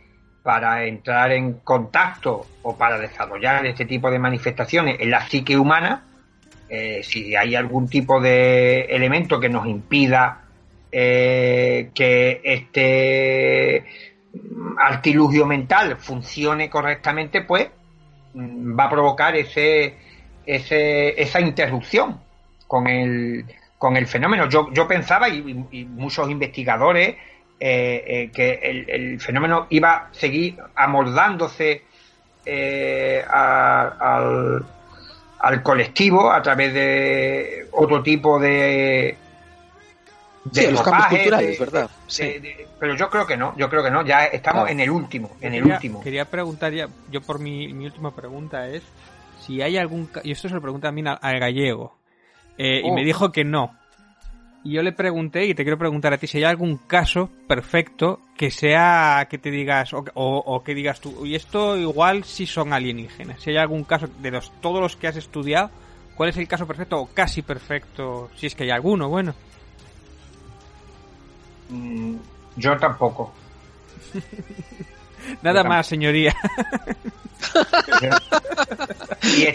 para 0.42 0.84
entrar 0.84 1.32
en 1.32 1.54
contacto 1.60 2.46
o 2.62 2.76
para 2.76 2.98
desarrollar 2.98 3.64
este 3.66 3.84
tipo 3.84 4.10
de 4.10 4.18
manifestaciones 4.18 4.98
en 5.00 5.10
la 5.10 5.26
psique 5.28 5.56
humana, 5.56 6.04
eh, 6.68 7.02
si 7.02 7.36
hay 7.36 7.54
algún 7.54 7.88
tipo 7.88 8.20
de 8.20 8.82
elemento 8.82 9.38
que 9.38 9.48
nos 9.48 9.66
impida 9.66 10.42
eh, 10.90 11.90
que 11.94 12.40
este 12.42 13.84
artilugio 14.78 15.46
mental 15.46 15.96
funcione 15.98 16.68
correctamente, 16.68 17.42
pues 17.42 17.68
mm, 18.34 18.78
va 18.78 18.84
a 18.84 18.90
provocar 18.90 19.36
ese, 19.36 19.96
ese, 20.46 21.20
esa 21.20 21.40
interrupción 21.40 22.20
con 22.66 22.86
el, 22.86 23.44
con 23.78 23.96
el 23.96 24.06
fenómeno. 24.06 24.48
Yo, 24.48 24.72
yo 24.72 24.86
pensaba, 24.86 25.28
y, 25.28 25.42
muchos 25.84 26.30
investigadores, 26.30 27.16
eh, 27.60 28.30
que 28.34 28.86
el, 28.88 29.20
fenómeno 29.20 29.66
iba 29.70 29.90
a 29.90 30.08
seguir 30.12 30.56
amoldándose 30.74 31.82
al 33.28 34.64
al 35.42 35.62
colectivo 35.62 36.30
a 36.30 36.40
través 36.40 36.72
de 36.72 37.66
otro 37.72 38.02
tipo 38.02 38.38
de 38.38 39.16
de 40.44 40.72
los 40.72 40.82
campos 40.82 41.06
culturales, 41.06 41.58
¿verdad? 41.58 41.90
pero 42.80 42.96
yo 42.96 43.08
creo 43.10 43.26
que 43.26 43.36
no, 43.36 43.56
yo 43.56 43.68
creo 43.68 43.82
que 43.82 43.90
no, 43.90 44.04
ya 44.04 44.24
estamos 44.24 44.68
en 44.70 44.80
el 44.80 44.90
último, 44.90 45.36
en 45.40 45.54
el 45.54 45.64
último. 45.64 46.00
Quería 46.00 46.24
preguntar 46.24 46.72
ya, 46.72 46.88
yo 47.10 47.20
por 47.20 47.38
mi, 47.38 47.72
mi 47.72 47.86
última 47.86 48.12
pregunta 48.12 48.68
es 48.68 48.82
si 49.42 49.60
hay 49.60 49.76
algún, 49.76 50.08
y 50.24 50.32
esto 50.32 50.48
se 50.48 50.54
lo 50.54 50.60
pregunta 50.60 50.88
a 50.88 50.92
mí 50.92 51.02
al, 51.06 51.40
gallego, 51.40 51.98
eh, 52.58 52.80
y 52.84 52.90
me 52.90 53.02
oh. 53.02 53.04
dijo 53.04 53.32
que 53.32 53.44
no, 53.44 53.72
y 54.64 54.74
yo 54.74 54.82
le 54.82 54.92
pregunté, 54.92 55.46
y 55.46 55.54
te 55.54 55.64
quiero 55.64 55.78
preguntar 55.78 56.12
a 56.12 56.18
ti, 56.18 56.28
si 56.28 56.38
hay 56.38 56.44
algún 56.44 56.76
caso 56.76 57.28
perfecto 57.48 58.20
que 58.36 58.50
sea 58.52 59.26
que 59.28 59.38
te 59.38 59.50
digas, 59.50 59.90
o, 59.92 60.62
que 60.64 60.74
digas 60.74 61.00
tú, 61.00 61.26
y 61.26 61.34
esto 61.34 61.76
igual 61.76 62.22
si 62.22 62.46
son 62.46 62.72
alienígenas. 62.72 63.42
Si 63.42 63.50
hay 63.50 63.56
algún 63.56 63.82
caso 63.82 64.06
de 64.20 64.30
los, 64.30 64.52
todos 64.60 64.80
los 64.80 64.94
que 64.94 65.08
has 65.08 65.16
estudiado, 65.16 65.70
¿cuál 66.16 66.28
es 66.28 66.36
el 66.36 66.46
caso 66.46 66.66
perfecto 66.66 67.00
o 67.00 67.06
casi 67.06 67.42
perfecto? 67.42 68.30
Si 68.36 68.46
es 68.46 68.54
que 68.54 68.62
hay 68.62 68.70
alguno, 68.70 69.08
bueno. 69.08 69.34
Mm, 71.68 72.14
yo 72.56 72.76
tampoco. 72.76 73.32
Nada 75.42 75.64
más, 75.64 75.86
señoría. 75.86 76.34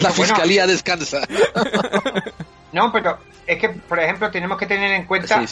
La 0.00 0.10
fiscalía 0.10 0.66
descansa. 0.66 1.20
No, 2.72 2.92
pero 2.92 3.18
es 3.46 3.58
que, 3.58 3.70
por 3.70 3.98
ejemplo, 3.98 4.30
tenemos 4.30 4.58
que 4.58 4.66
tener 4.66 4.92
en 4.92 5.06
cuenta 5.06 5.42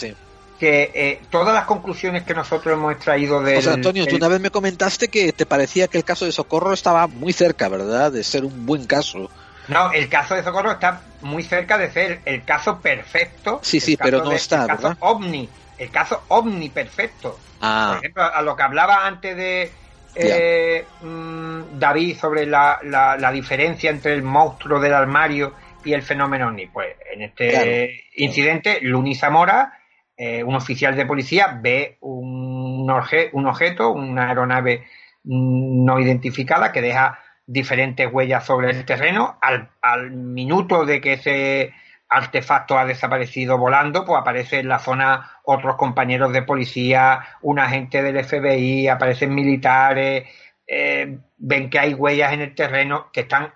que 0.59 0.91
eh, 0.93 1.21
todas 1.29 1.53
las 1.53 1.65
conclusiones 1.65 2.23
que 2.23 2.33
nosotros 2.33 2.73
hemos 2.73 2.91
extraído 2.93 3.41
de... 3.41 3.55
José 3.55 3.71
Antonio, 3.71 4.05
tú 4.07 4.15
una 4.15 4.27
vez 4.27 4.39
me 4.39 4.49
comentaste 4.49 5.07
que 5.07 5.31
te 5.31 5.45
parecía 5.45 5.87
que 5.87 5.97
el 5.97 6.03
caso 6.03 6.25
de 6.25 6.31
Socorro 6.31 6.73
estaba 6.73 7.07
muy 7.07 7.33
cerca, 7.33 7.69
¿verdad? 7.69 8.11
De 8.11 8.23
ser 8.23 8.43
un 8.43 8.65
buen 8.65 8.85
caso. 8.85 9.29
No, 9.67 9.91
el 9.91 10.09
caso 10.09 10.35
de 10.35 10.43
Socorro 10.43 10.71
está 10.71 11.01
muy 11.21 11.43
cerca 11.43 11.77
de 11.77 11.91
ser 11.91 12.21
el 12.25 12.43
caso 12.43 12.79
perfecto. 12.79 13.59
Sí, 13.61 13.79
sí, 13.79 13.97
pero 13.97 14.23
no 14.23 14.31
está, 14.31 14.61
el 14.61 14.67
caso 14.67 14.97
ovni, 14.99 15.49
el 15.77 15.91
caso 15.91 16.23
ovni 16.29 16.69
perfecto. 16.69 17.37
Ah. 17.61 17.89
Por 17.89 17.97
ejemplo, 17.97 18.23
a 18.23 18.41
lo 18.41 18.55
que 18.55 18.63
hablaba 18.63 19.05
antes 19.05 19.35
de 19.35 19.71
eh, 20.15 20.85
mm, 21.01 21.79
David 21.79 22.17
sobre 22.17 22.45
la, 22.45 22.79
la 22.83 23.31
diferencia 23.31 23.89
entre 23.89 24.13
el 24.13 24.23
monstruo 24.23 24.79
del 24.79 24.93
armario 24.93 25.53
y 25.87 25.93
el 25.93 26.03
fenómeno 26.03 26.47
OVNI? 26.47 26.67
Pues 26.67 26.95
en 27.13 27.21
este 27.21 28.03
incidente, 28.15 28.79
Luni 28.81 29.15
Zamora, 29.15 29.73
eh, 30.15 30.43
un 30.43 30.55
oficial 30.55 30.95
de 30.95 31.05
policía, 31.05 31.59
ve 31.61 31.97
un, 32.01 32.89
un 33.31 33.45
objeto, 33.47 33.91
una 33.91 34.27
aeronave 34.27 34.85
no 35.23 35.99
identificada 35.99 36.71
que 36.71 36.81
deja 36.81 37.19
diferentes 37.45 38.11
huellas 38.11 38.45
sobre 38.45 38.71
el 38.71 38.85
terreno. 38.85 39.37
Al, 39.41 39.69
al 39.81 40.11
minuto 40.11 40.85
de 40.85 40.99
que 41.01 41.13
ese 41.13 41.73
artefacto 42.09 42.77
ha 42.77 42.85
desaparecido 42.85 43.57
volando, 43.57 44.05
pues 44.05 44.19
aparece 44.19 44.59
en 44.59 44.69
la 44.69 44.79
zona 44.79 45.39
otros 45.43 45.75
compañeros 45.75 46.31
de 46.33 46.43
policía, 46.43 47.19
un 47.41 47.59
agente 47.59 48.01
del 48.01 48.23
FBI, 48.23 48.87
aparecen 48.87 49.33
militares, 49.35 50.27
eh, 50.65 51.19
ven 51.37 51.69
que 51.69 51.79
hay 51.79 51.93
huellas 51.93 52.33
en 52.33 52.41
el 52.41 52.55
terreno 52.55 53.09
que 53.11 53.21
están 53.21 53.53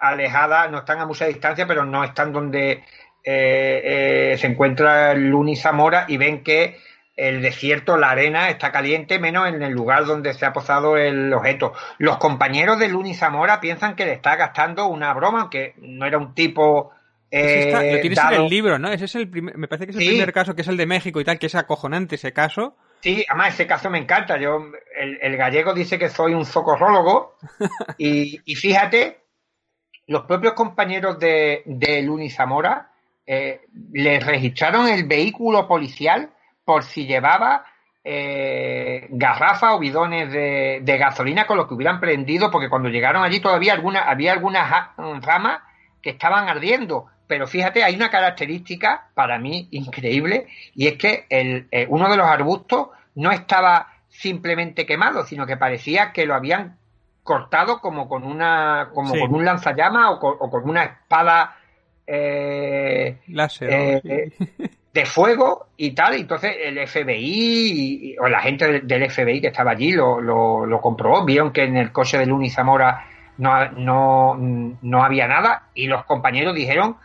alejadas, 0.00 0.70
no 0.70 0.78
están 0.78 1.00
a 1.00 1.06
mucha 1.06 1.26
distancia, 1.26 1.66
pero 1.66 1.84
no 1.84 2.04
están 2.04 2.32
donde 2.32 2.84
eh, 3.24 4.32
eh, 4.34 4.36
se 4.38 4.46
encuentra 4.46 5.14
Luni 5.14 5.56
Zamora 5.56 6.04
y 6.08 6.16
ven 6.16 6.44
que 6.44 6.78
el 7.16 7.42
desierto, 7.42 7.96
la 7.96 8.10
arena 8.10 8.48
está 8.48 8.72
caliente, 8.72 9.18
menos 9.18 9.48
en 9.48 9.62
el 9.62 9.72
lugar 9.72 10.04
donde 10.04 10.34
se 10.34 10.46
ha 10.46 10.52
posado 10.52 10.96
el 10.96 11.32
objeto. 11.32 11.72
Los 11.98 12.18
compañeros 12.18 12.78
de 12.78 12.88
Luni 12.88 13.14
Zamora 13.14 13.60
piensan 13.60 13.94
que 13.94 14.04
le 14.04 14.12
está 14.12 14.36
gastando 14.36 14.86
una 14.86 15.12
broma, 15.14 15.42
aunque 15.42 15.74
no 15.78 16.06
era 16.06 16.18
un 16.18 16.34
tipo. 16.34 16.92
Eh, 17.36 17.94
lo 17.94 18.00
tienes 18.00 18.18
en 18.18 18.42
el 18.42 18.48
libro, 18.48 18.78
¿no? 18.78 18.88
Ese 18.90 19.06
es 19.06 19.14
el 19.16 19.28
primer, 19.28 19.56
me 19.58 19.66
parece 19.66 19.86
que 19.86 19.90
es 19.90 19.98
el 19.98 20.06
primer 20.06 20.32
caso, 20.32 20.54
que 20.54 20.62
es 20.62 20.68
el 20.68 20.76
de 20.76 20.86
México 20.86 21.20
y 21.20 21.24
tal, 21.24 21.38
que 21.38 21.46
es 21.46 21.54
acojonante 21.54 22.14
ese 22.14 22.32
caso. 22.32 22.76
Sí, 23.00 23.24
además 23.28 23.54
ese 23.54 23.66
caso 23.66 23.90
me 23.90 23.98
encanta. 23.98 24.38
Yo, 24.38 24.70
el, 24.96 25.36
gallego 25.36 25.74
dice 25.74 25.98
que 25.98 26.08
soy 26.08 26.32
un 26.32 26.44
socorrólogo 26.44 27.36
y, 27.98 28.40
y 28.44 28.54
fíjate 28.54 29.24
los 30.06 30.22
propios 30.26 30.54
compañeros 30.54 31.18
de, 31.18 31.62
de 31.64 32.02
Luni 32.02 32.30
Zamora 32.30 32.90
eh, 33.26 33.62
le 33.92 34.20
registraron 34.20 34.88
el 34.88 35.04
vehículo 35.04 35.66
policial 35.66 36.30
por 36.64 36.82
si 36.84 37.06
llevaba 37.06 37.64
eh, 38.02 39.06
garrafas 39.10 39.72
o 39.74 39.78
bidones 39.78 40.30
de, 40.30 40.96
gasolina 40.98 41.46
con 41.46 41.56
los 41.56 41.66
que 41.66 41.74
hubieran 41.74 42.00
prendido, 42.00 42.50
porque 42.50 42.68
cuando 42.68 42.90
llegaron 42.90 43.22
allí 43.22 43.40
todavía 43.40 43.72
alguna, 43.72 44.02
había 44.02 44.32
algunas 44.32 44.90
ramas 45.22 45.60
que 46.04 46.10
estaban 46.10 46.48
ardiendo. 46.48 47.06
Pero 47.26 47.46
fíjate, 47.46 47.82
hay 47.82 47.96
una 47.96 48.10
característica 48.10 49.08
para 49.14 49.38
mí 49.38 49.66
increíble 49.70 50.46
y 50.74 50.86
es 50.86 50.98
que 50.98 51.24
el, 51.30 51.66
eh, 51.70 51.86
uno 51.88 52.10
de 52.10 52.18
los 52.18 52.26
arbustos 52.26 52.88
no 53.14 53.32
estaba 53.32 53.88
simplemente 54.10 54.84
quemado, 54.84 55.24
sino 55.24 55.46
que 55.46 55.56
parecía 55.56 56.12
que 56.12 56.26
lo 56.26 56.34
habían 56.34 56.76
cortado 57.22 57.80
como 57.80 58.06
con 58.06 58.22
una 58.24 58.90
como 58.92 59.18
con 59.18 59.34
un 59.34 59.44
lanzallama 59.46 60.10
o 60.10 60.50
con, 60.50 60.68
una 60.68 60.84
espada 60.84 61.56
eh, 62.06 63.16
eh, 63.26 64.30
de 64.92 65.06
fuego 65.06 65.68
y 65.78 65.92
tal. 65.92 66.16
Entonces 66.16 66.54
el 66.62 66.86
FBI 66.86 68.16
o 68.20 68.28
la 68.28 68.42
gente 68.42 68.82
del, 68.82 69.10
FBI 69.10 69.40
que 69.40 69.46
estaba 69.46 69.70
allí 69.70 69.92
lo, 69.92 70.20
lo, 70.20 70.80
comprobó, 70.82 71.24
vieron 71.24 71.50
que 71.50 71.64
en 71.64 71.78
el 71.78 71.90
coche 71.90 72.18
de 72.18 72.26
Luni 72.26 72.50
Zamora 72.50 73.06
no, 73.38 73.70
no, 73.72 74.34
no 74.82 75.04
había 75.04 75.26
nada 75.26 75.68
y 75.74 75.86
los 75.86 76.04
compañeros 76.04 76.54
dijeron 76.54 76.96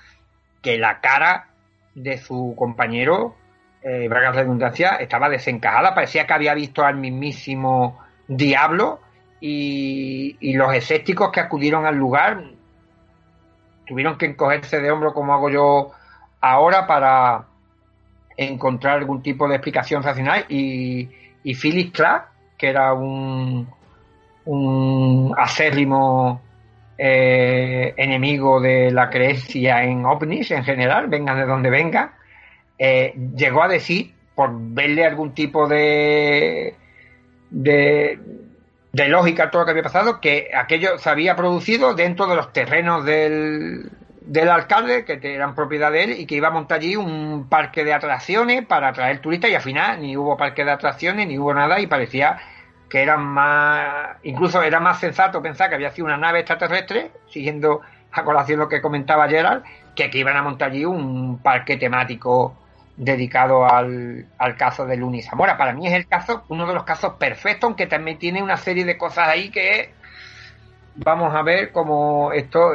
que 0.61 0.77
la 0.77 0.99
cara 0.99 1.48
de 1.95 2.17
su 2.17 2.56
compañero, 2.58 3.35
eh, 3.82 4.08
Braga 4.08 4.32
Redundancia, 4.32 4.95
estaba 4.98 5.30
desencajada, 5.30 5.95
parecía 5.95 6.27
que 6.27 6.33
había 6.33 6.53
visto 6.53 6.83
al 6.83 6.98
mismísimo 6.98 7.99
diablo 8.27 8.99
y, 9.41 10.53
los 10.56 10.74
escépticos 10.74 11.32
que 11.32 11.40
acudieron 11.40 11.85
al 11.85 11.95
lugar 11.95 12.43
tuvieron 13.88 14.17
que 14.17 14.27
encogerse 14.27 14.80
de 14.80 14.91
hombro 14.91 15.14
como 15.14 15.33
hago 15.33 15.49
yo 15.49 15.91
ahora 16.41 16.85
para 16.85 17.45
encontrar 18.38 18.98
algún 18.98 19.22
tipo 19.24 19.48
de 19.48 19.56
explicación 19.56 20.03
racional. 20.03 20.45
Y, 20.49 21.09
y 21.43 21.56
Phyllis 21.56 21.91
Clark, 21.91 22.27
que 22.58 22.69
era 22.69 22.93
un, 22.93 23.67
un 24.52 25.32
acérrimo 25.38 26.42
eh, 26.98 27.94
enemigo 27.95 28.60
de 28.60 28.92
la 28.92 29.10
creencia 29.10 29.84
en 29.84 30.03
ovnis 30.06 30.50
en 30.50 30.64
general, 30.64 31.08
vengan 31.08 31.38
de 31.38 31.45
donde 31.45 31.69
vengan, 31.69 32.11
eh, 32.78 33.14
llegó 33.36 33.61
a 33.64 33.68
decir, 33.68 34.11
por 34.34 34.50
verle 34.52 35.06
algún 35.06 35.36
tipo 35.36 35.68
de, 35.68 36.74
de, 37.52 38.19
de 38.92 39.08
lógica 39.08 39.44
a 39.44 39.52
todo 39.52 39.61
lo 39.61 39.66
que 39.66 39.72
había 39.72 39.84
pasado, 39.84 40.19
que 40.19 40.50
aquello 40.56 40.98
se 40.98 41.10
había 41.11 41.36
producido 41.36 41.94
dentro 41.94 42.26
de 42.26 42.36
los 42.36 42.52
terrenos 42.52 43.06
del, 43.06 43.92
del 44.22 44.50
alcalde, 44.50 45.06
que 45.06 45.19
eran 45.22 45.53
propiedad 45.53 45.92
de 45.92 46.06
él, 46.06 46.11
y 46.19 46.26
que 46.26 46.36
iba 46.36 46.48
a 46.48 46.52
montar 46.52 46.80
allí 46.80 46.95
un 46.95 47.48
parque 47.50 47.84
de 47.84 47.94
atracciones 47.94 48.66
para 48.66 48.90
atraer 48.90 49.19
turistas, 49.19 49.52
y 49.52 49.56
al 49.56 49.61
final 49.61 50.02
ni 50.02 50.18
hubo 50.18 50.36
parque 50.38 50.66
de 50.66 50.72
atracciones, 50.72 51.28
ni 51.28 51.38
hubo 51.38 51.53
nada, 51.53 51.80
y 51.80 51.86
parecía 51.86 52.40
que 52.90 53.01
era 53.01 53.18
más, 53.18 54.18
incluso 54.24 54.61
era 54.61 54.80
más 54.80 55.00
sensato 55.00 55.42
pensar 55.42 55.69
que 55.69 55.76
había 55.76 55.92
sido 55.92 56.08
una 56.08 56.18
nave 56.18 56.40
extraterrestre, 56.40 57.11
siguiendo 57.30 57.82
a 58.11 58.24
colación 58.24 58.59
lo 58.59 58.68
que 58.68 58.82
comentaba 58.82 59.30
Gerald, 59.30 59.64
que 59.95 60.09
que 60.09 60.18
iban 60.18 60.35
a 60.35 60.42
montar 60.42 60.72
allí 60.72 60.85
un 60.85 61.40
parque 61.40 61.77
temático 61.77 62.56
dedicado 62.98 63.66
al, 63.66 64.26
al 64.38 64.58
caso 64.58 64.85
de 64.85 64.98
Luni 64.98 65.22
Zamora. 65.22 65.58
Para 65.58 65.74
mí 65.74 65.88
es 65.88 65.93
el 65.93 66.08
caso, 66.08 66.43
uno 66.50 66.68
de 66.68 66.74
los 66.74 66.84
casos 66.84 67.14
perfectos, 67.14 67.68
aunque 67.68 67.88
también 67.88 68.18
tiene 68.18 68.42
una 68.42 68.58
serie 68.58 68.84
de 68.84 68.98
cosas 68.98 69.27
ahí 69.27 69.50
que 69.50 69.93
vamos 70.95 71.34
a 71.34 71.42
ver 71.43 71.72
cómo 71.72 72.32
esto 72.34 72.74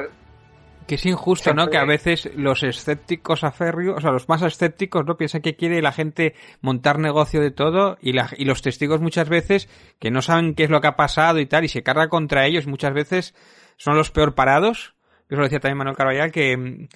que 0.87 0.97
es 0.97 1.07
injusto, 1.07 1.55
¿no? 1.55 1.69
Que 1.69 1.79
a 1.79 1.85
veces 1.85 2.31
los 2.37 2.63
escépticos 2.63 3.45
aférreos, 3.45 3.97
o 3.97 4.01
sea, 4.01 4.11
los 4.11 4.29
más 4.29 4.43
escépticos, 4.43 5.07
¿no? 5.07 5.17
Piensan 5.17 5.41
que 5.41 5.57
quiere 5.57 5.81
la 5.81 5.93
gente 5.93 6.35
montar 6.61 6.99
negocio 6.99 7.41
de 7.41 7.51
todo 7.51 7.97
y, 8.01 8.13
la, 8.13 8.31
y 8.37 8.45
los 8.45 8.63
testigos 8.63 9.01
muchas 9.01 9.29
veces 9.29 9.69
que 9.99 10.11
no 10.11 10.23
saben 10.23 10.55
qué 10.55 10.65
es 10.65 10.71
lo 10.71 10.81
que 10.81 10.89
ha 10.89 10.97
pasado 10.97 11.41
y 11.41 11.47
tal 11.47 11.65
y 11.65 11.69
se 11.69 11.83
carga 11.83 12.09
contra 12.09 12.47
ellos 12.47 12.67
muchas 12.67 12.93
veces 12.93 13.35
son 13.77 13.97
los 13.97 14.11
peor 14.11 14.35
parados. 14.35 14.95
Eso 15.29 15.39
lo 15.39 15.45
decía 15.45 15.61
también 15.61 15.79
Manuel 15.79 15.97
Carvallal 15.97 16.33
que 16.33 16.89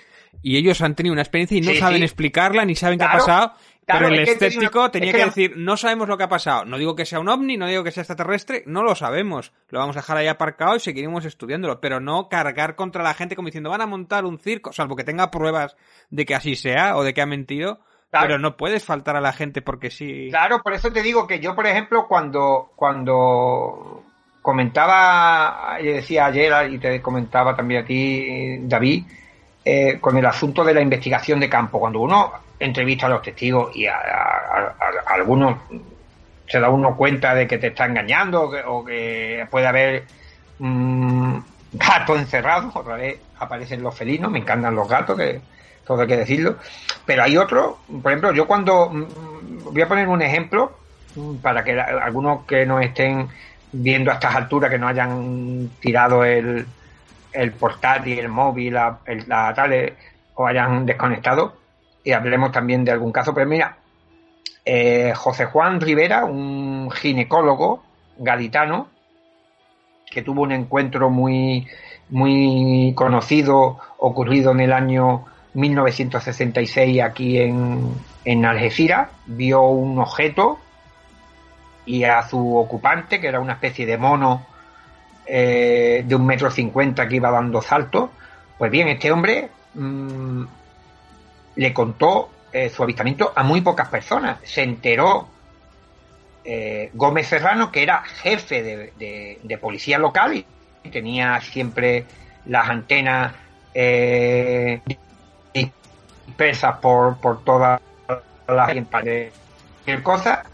y 0.42 0.57
ellos 0.57 0.83
han 0.83 0.94
tenido 0.94 1.12
una 1.12 1.23
experiencia 1.23 1.57
y 1.57 1.62
no 1.62 1.75
saben 1.75 2.02
explicarla 2.02 2.65
ni 2.65 2.75
saben 2.75 2.99
qué 2.99 3.05
ha 3.05 3.12
pasado 3.12 3.52
pero 3.91 4.08
el 4.08 4.20
escéptico 4.20 4.91
tenía 4.91 5.12
que, 5.12 5.25
decir, 5.25 5.55
no 5.57 5.76
sabemos 5.78 6.08
lo 6.08 6.18
que 6.18 6.25
ha 6.25 6.28
pasado. 6.28 6.67
No 6.67 6.76
digo 6.76 6.94
que 6.94 7.07
sea 7.07 7.20
un 7.20 7.28
ovni, 7.28 7.57
no 7.57 7.67
digo 7.67 7.83
que 7.83 7.91
sea 7.91 8.02
extraterrestre, 8.02 8.62
no 8.67 8.83
lo 8.83 8.94
sabemos. 8.94 9.52
Lo 9.70 9.78
vamos 9.78 9.97
a 9.97 10.00
dejar 10.00 10.18
ahí 10.18 10.26
aparcado 10.26 10.76
y 10.76 10.81
seguiremos 10.81 11.25
estudiándolo. 11.25 11.81
Pero 11.81 11.99
no 11.99 12.28
cargar 12.28 12.76
contra 12.76 13.02
la 13.02 13.15
gente 13.15 13.34
como 13.34 13.47
diciendo, 13.47 13.70
van 13.70 13.81
a 13.81 13.86
montar 13.86 14.26
un 14.26 14.39
circo, 14.39 14.73
salvo 14.73 14.94
que 14.94 15.05
tenga 15.05 15.31
pruebas 15.31 15.76
de 16.10 16.26
que 16.26 16.34
así 16.34 16.55
sea 16.55 16.97
o 16.97 17.02
de 17.02 17.15
que 17.15 17.23
ha 17.23 17.26
mentido. 17.26 17.81
Pero 18.10 18.39
no 18.39 18.57
puedes 18.57 18.84
faltar 18.84 19.17
a 19.17 19.20
la 19.20 19.33
gente 19.33 19.62
porque 19.62 19.91
sí. 19.91 20.28
Claro, 20.31 20.62
por 20.62 20.75
eso 20.75 20.91
te 20.92 21.02
digo 21.02 21.26
que 21.26 21.41
yo, 21.41 21.55
por 21.55 21.67
ejemplo, 21.67 22.07
cuando, 22.07 22.73
cuando 22.75 24.02
comentaba, 24.42 25.78
le 25.81 25.94
decía 25.94 26.26
ayer 26.26 26.73
y 26.73 26.78
te 26.78 27.02
comentaba 27.02 27.55
también 27.55 27.83
a 27.83 27.86
ti, 27.86 28.58
David, 28.60 29.05
eh, 29.65 29.99
con 30.00 30.17
el 30.17 30.25
asunto 30.25 30.65
de 30.65 30.75
la 30.75 30.81
investigación 30.81 31.41
de 31.41 31.50
campo. 31.50 31.78
Cuando 31.78 32.00
uno 32.00 32.33
entrevista 32.58 33.06
a 33.06 33.10
los 33.10 33.22
testigos 33.22 33.74
y 33.74 33.86
a, 33.86 33.98
algunos 35.06 35.58
se 36.46 36.60
da 36.60 36.70
uno 36.70 36.96
cuenta 36.96 37.34
de 37.34 37.46
que 37.46 37.58
te 37.58 37.68
está 37.68 37.86
engañando 37.86 38.50
o 38.66 38.84
que, 38.84 39.46
puede 39.50 39.66
haber 39.66 40.04
mm, 40.58 41.38
gatos 41.72 42.18
encerrados, 42.18 42.74
otra 42.74 42.96
vez 42.96 43.20
aparecen 43.38 43.82
los 43.82 43.96
felinos, 43.96 44.30
me 44.30 44.38
encantan 44.38 44.74
los 44.74 44.88
gatos, 44.88 45.16
que 45.16 45.40
todo 45.86 46.02
hay 46.02 46.08
que 46.08 46.16
decirlo, 46.16 46.56
pero 47.04 47.22
hay 47.22 47.36
otros, 47.36 47.76
por 48.02 48.12
ejemplo, 48.12 48.32
yo 48.32 48.46
cuando 48.46 48.90
mm, 48.90 49.64
voy 49.72 49.82
a 49.82 49.88
poner 49.88 50.08
un 50.08 50.22
ejemplo 50.22 50.72
mm, 51.14 51.36
para 51.36 51.62
que 51.62 51.78
algunos 51.78 52.44
que 52.46 52.64
no 52.66 52.80
estén 52.80 53.28
viendo 53.72 54.10
a 54.10 54.14
estas 54.14 54.34
alturas, 54.34 54.70
que 54.70 54.78
no 54.78 54.88
hayan 54.88 55.70
tirado 55.80 56.24
el, 56.24 56.66
el 57.32 57.52
portátil, 57.52 58.18
el 58.18 58.28
móvil, 58.28 58.74
la, 58.74 59.52
tablet 59.54 59.96
o 60.34 60.46
hayan 60.46 60.86
desconectado, 60.86 61.57
y 62.08 62.12
hablemos 62.12 62.52
también 62.52 62.86
de 62.86 62.90
algún 62.90 63.12
caso. 63.12 63.34
Pero 63.34 63.46
mira, 63.46 63.76
eh, 64.64 65.12
José 65.14 65.44
Juan 65.44 65.78
Rivera, 65.78 66.24
un 66.24 66.90
ginecólogo 66.90 67.82
gaditano, 68.16 68.88
que 70.10 70.22
tuvo 70.22 70.40
un 70.40 70.52
encuentro 70.52 71.10
muy, 71.10 71.68
muy 72.08 72.94
conocido, 72.96 73.78
ocurrido 73.98 74.52
en 74.52 74.60
el 74.60 74.72
año 74.72 75.26
1966 75.52 77.02
aquí 77.02 77.40
en, 77.40 77.92
en 78.24 78.46
Algeciras, 78.46 79.10
vio 79.26 79.64
un 79.64 79.98
objeto 79.98 80.58
y 81.84 82.04
a 82.04 82.22
su 82.22 82.56
ocupante, 82.56 83.20
que 83.20 83.28
era 83.28 83.38
una 83.38 83.52
especie 83.52 83.84
de 83.84 83.98
mono 83.98 84.46
eh, 85.26 86.04
de 86.06 86.14
un 86.14 86.24
metro 86.24 86.50
cincuenta 86.50 87.06
que 87.06 87.16
iba 87.16 87.30
dando 87.30 87.60
saltos, 87.60 88.08
pues 88.56 88.70
bien, 88.70 88.88
este 88.88 89.12
hombre 89.12 89.50
mm, 89.74 90.44
le 91.58 91.74
contó 91.74 92.30
eh, 92.52 92.70
su 92.70 92.84
avistamiento 92.84 93.32
a 93.34 93.42
muy 93.42 93.60
pocas 93.60 93.88
personas. 93.88 94.38
Se 94.44 94.62
enteró 94.62 95.28
eh, 96.44 96.90
Gómez 96.94 97.26
Serrano, 97.26 97.72
que 97.72 97.82
era 97.82 98.02
jefe 98.04 98.62
de, 98.62 99.58
policía 99.60 99.98
local 99.98 100.34
y 100.36 100.88
tenía 100.88 101.40
siempre 101.40 102.06
las 102.46 102.68
antenas 102.68 103.34
eh, 103.74 104.80
dispersas 105.52 106.76
por, 106.78 107.18
por 107.18 107.42
todas 107.42 107.80
las 108.46 108.72
cosas. 110.04 110.46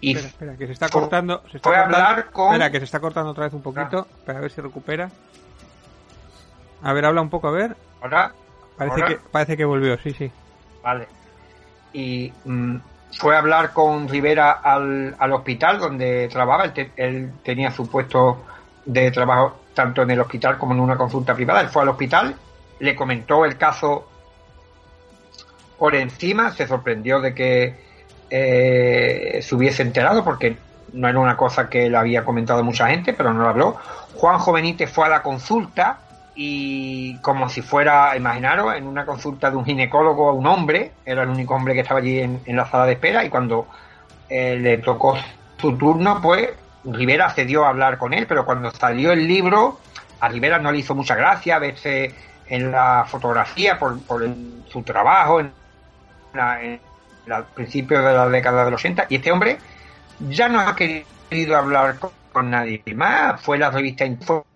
Y 0.00 0.12
espera, 0.12 0.28
espera, 0.28 0.56
que 0.56 0.66
se 0.66 0.72
está 0.72 0.88
cortando. 0.88 1.42
Se 1.50 1.56
está 1.56 1.82
hablar 1.82 2.30
con. 2.30 2.52
Espera, 2.52 2.70
que 2.70 2.78
se 2.78 2.84
está 2.84 3.00
cortando 3.00 3.32
otra 3.32 3.46
vez 3.46 3.54
un 3.54 3.62
poquito. 3.62 4.06
Para 4.24 4.38
ver 4.38 4.52
si 4.52 4.60
recupera. 4.60 5.10
A 6.80 6.92
ver, 6.92 7.04
habla 7.04 7.20
un 7.22 7.28
poco, 7.28 7.48
a 7.48 7.50
ver. 7.50 7.76
Ahora. 8.00 8.32
Parece, 8.78 9.04
que, 9.04 9.18
parece 9.32 9.56
que 9.56 9.64
volvió, 9.64 9.98
sí, 9.98 10.12
sí. 10.12 10.30
Vale. 10.82 11.08
Y 11.92 12.32
mm, 12.44 12.76
fue 13.18 13.34
a 13.34 13.40
hablar 13.40 13.72
con 13.72 14.08
Rivera 14.08 14.52
al, 14.52 15.16
al 15.18 15.32
hospital 15.32 15.80
donde 15.80 16.28
trabajaba. 16.28 16.72
Él, 16.96 17.32
tenía 17.42 17.70
su 17.72 17.90
puesto 17.90 18.44
de 18.84 19.10
trabajo 19.10 19.60
tanto 19.74 20.02
en 20.02 20.10
el 20.12 20.20
hospital 20.20 20.58
como 20.58 20.74
en 20.74 20.80
una 20.80 20.96
consulta 20.96 21.34
privada. 21.34 21.60
Él 21.60 21.68
fue 21.68 21.82
al 21.82 21.88
hospital, 21.88 22.36
le 22.78 22.94
comentó 22.94 23.44
el 23.44 23.56
caso 23.56 24.08
por 25.76 25.94
encima, 25.94 26.52
se 26.52 26.66
sorprendió 26.66 27.20
de 27.20 27.34
que 27.34 27.76
eh, 28.30 29.40
se 29.42 29.54
hubiese 29.54 29.82
enterado 29.82 30.24
porque 30.24 30.56
no 30.92 31.08
era 31.08 31.18
una 31.18 31.36
cosa 31.36 31.68
que 31.68 31.88
le 31.88 31.96
había 31.96 32.24
comentado 32.24 32.64
mucha 32.64 32.88
gente, 32.88 33.12
pero 33.12 33.32
no 33.32 33.42
lo 33.42 33.48
habló. 33.48 33.76
Juan 34.14 34.38
Jovenite 34.38 34.86
fue 34.86 35.06
a 35.06 35.10
la 35.10 35.22
consulta 35.22 36.00
y 36.40 37.16
como 37.16 37.48
si 37.48 37.62
fuera, 37.62 38.16
imaginaros, 38.16 38.76
en 38.76 38.86
una 38.86 39.04
consulta 39.04 39.50
de 39.50 39.56
un 39.56 39.64
ginecólogo 39.64 40.28
a 40.28 40.32
un 40.32 40.46
hombre, 40.46 40.92
era 41.04 41.24
el 41.24 41.30
único 41.30 41.56
hombre 41.56 41.74
que 41.74 41.80
estaba 41.80 41.98
allí 41.98 42.20
en, 42.20 42.40
la 42.46 42.64
sala 42.70 42.86
de 42.86 42.92
espera 42.92 43.24
y 43.24 43.28
cuando 43.28 43.66
eh, 44.28 44.56
le 44.56 44.78
tocó 44.78 45.18
su 45.56 45.76
turno, 45.76 46.20
pues 46.22 46.50
Rivera 46.84 47.28
cedió 47.30 47.64
a 47.64 47.70
hablar 47.70 47.98
con 47.98 48.14
él, 48.14 48.28
pero 48.28 48.46
cuando 48.46 48.70
salió 48.70 49.10
el 49.10 49.26
libro, 49.26 49.80
a 50.20 50.28
Rivera 50.28 50.60
no 50.60 50.70
le 50.70 50.78
hizo 50.78 50.94
mucha 50.94 51.16
gracia 51.16 51.58
verse 51.58 52.14
en 52.46 52.70
la 52.70 53.04
fotografía 53.08 53.76
por, 53.76 53.98
su 54.68 54.82
trabajo 54.84 55.40
en, 55.40 55.50
en, 56.62 56.80
principios 57.52 58.04
de 58.04 58.12
la 58.12 58.28
década 58.28 58.64
de 58.64 58.70
los 58.70 58.80
80 58.80 59.06
y 59.08 59.16
este 59.16 59.32
hombre 59.32 59.58
ya 60.20 60.48
no 60.48 60.60
ha 60.60 60.76
querido 60.76 61.56
hablar 61.56 61.96
con, 61.98 62.48
nadie 62.48 62.80
más, 62.94 63.40
fue 63.40 63.58
la 63.58 63.72
revista 63.72 64.04
Info 64.04 64.46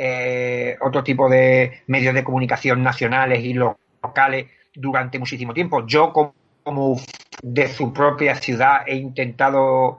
eh, 0.00 0.76
otro 0.80 1.02
tipo 1.02 1.28
de 1.28 1.82
medios 1.88 2.14
de 2.14 2.22
comunicación 2.22 2.84
nacionales 2.84 3.44
y 3.44 3.52
locales 3.52 4.46
durante 4.72 5.18
muchísimo 5.18 5.52
tiempo. 5.52 5.84
Yo 5.86 6.12
como 6.12 6.96
de 7.42 7.66
su 7.66 7.92
propia 7.92 8.36
ciudad 8.36 8.82
he 8.86 8.94
intentado 8.94 9.98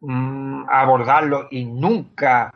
mm, 0.00 0.70
abordarlo 0.70 1.48
y 1.50 1.64
nunca 1.64 2.54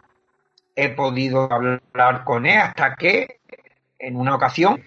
he 0.76 0.90
podido 0.90 1.52
hablar 1.52 2.22
con 2.22 2.46
él 2.46 2.58
hasta 2.58 2.94
que 2.94 3.40
en 3.98 4.14
una 4.14 4.36
ocasión, 4.36 4.80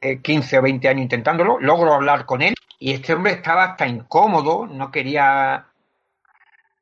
15 0.00 0.56
eh, 0.56 0.58
o 0.58 0.62
20 0.62 0.88
años 0.88 1.02
intentándolo, 1.02 1.60
logro 1.60 1.94
hablar 1.94 2.26
con 2.26 2.42
él 2.42 2.54
y 2.80 2.92
este 2.92 3.14
hombre 3.14 3.34
estaba 3.34 3.64
hasta 3.64 3.86
incómodo, 3.86 4.66
no 4.66 4.90
quería 4.90 5.66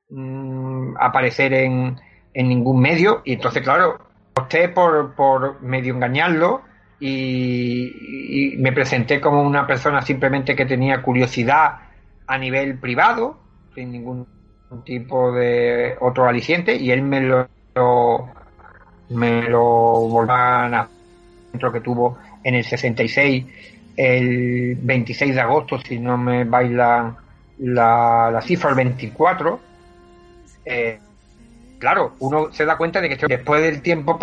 mm, 0.09 0.97
aparecer 0.99 1.53
en, 1.53 2.01
en 2.35 2.49
ningún 2.49 2.81
medio 2.81 3.23
y 3.25 3.35
entonces, 3.35 3.63
claro, 3.63 3.99
opté 4.35 4.69
por, 4.69 5.15
por 5.15 5.63
medio 5.63 5.95
engañarlo 5.95 6.63
y, 7.01 8.55
me 8.59 8.73
presenté 8.73 9.21
como 9.21 9.43
una 9.43 9.67
persona 9.67 10.03
simplemente 10.03 10.55
que 10.55 10.67
tenía 10.67 11.03
curiosidad 11.03 11.81
a 12.27 12.39
nivel 12.39 12.79
privado, 12.79 13.41
sin 13.75 13.91
ningún 13.91 14.27
tipo 14.85 15.33
de 15.33 15.97
otro 16.01 16.27
aliciente 16.29 16.77
y 16.77 16.91
él 16.91 17.03
me 17.03 17.21
lo, 17.21 17.49
me 19.11 19.43
lo 19.49 19.63
volvan 19.63 20.75
a 20.75 20.89
que 21.73 21.81
tuvo 21.81 22.19
en 22.43 22.55
el 22.55 22.65
66 22.65 23.45
el 23.97 24.77
26 24.77 25.35
de 25.35 25.41
agosto 25.41 25.79
si 25.79 25.99
no 25.99 26.17
me 26.17 26.45
bailan 26.45 27.15
la, 27.59 28.31
la 28.33 28.41
cifra 28.41 28.71
el 28.71 28.77
24 28.77 29.61
eh, 30.65 30.99
claro 31.83 32.15
uno 32.21 32.53
se 32.53 32.65
da 32.65 32.77
cuenta 32.77 33.01
de 33.01 33.09
que 33.09 33.27
después 33.27 33.61
del 33.61 33.83
tiempo 33.83 34.17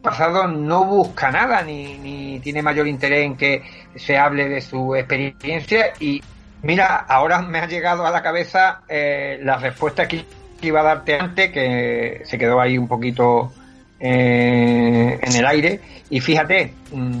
pasado 0.00 0.48
no 0.48 0.86
busca 0.86 1.30
nada 1.30 1.62
ni, 1.62 2.40
tiene 2.42 2.62
mayor 2.62 2.88
interés 2.88 3.26
en 3.26 3.36
que 3.36 3.62
se 3.94 4.16
hable 4.16 4.48
de 4.48 4.62
su 4.62 4.96
experiencia 4.96 5.92
y 6.00 6.22
mira 6.62 6.96
ahora 6.96 7.42
me 7.42 7.58
ha 7.58 7.66
llegado 7.66 8.06
a 8.06 8.10
la 8.10 8.22
cabeza 8.22 8.80
eh, 8.88 9.38
la 9.42 9.58
respuesta 9.58 10.08
que 10.08 10.24
iba 10.62 10.80
a 10.80 10.84
darte 10.84 11.18
antes 11.18 11.52
que 11.52 12.22
se 12.24 12.38
quedó 12.38 12.58
ahí 12.58 12.78
un 12.78 12.88
poquito 12.88 13.52
eh, 14.00 15.18
en 15.20 15.36
el 15.36 15.46
aire. 15.46 15.80
Y 16.08 16.20
fíjate, 16.20 16.72
mm, 16.92 17.20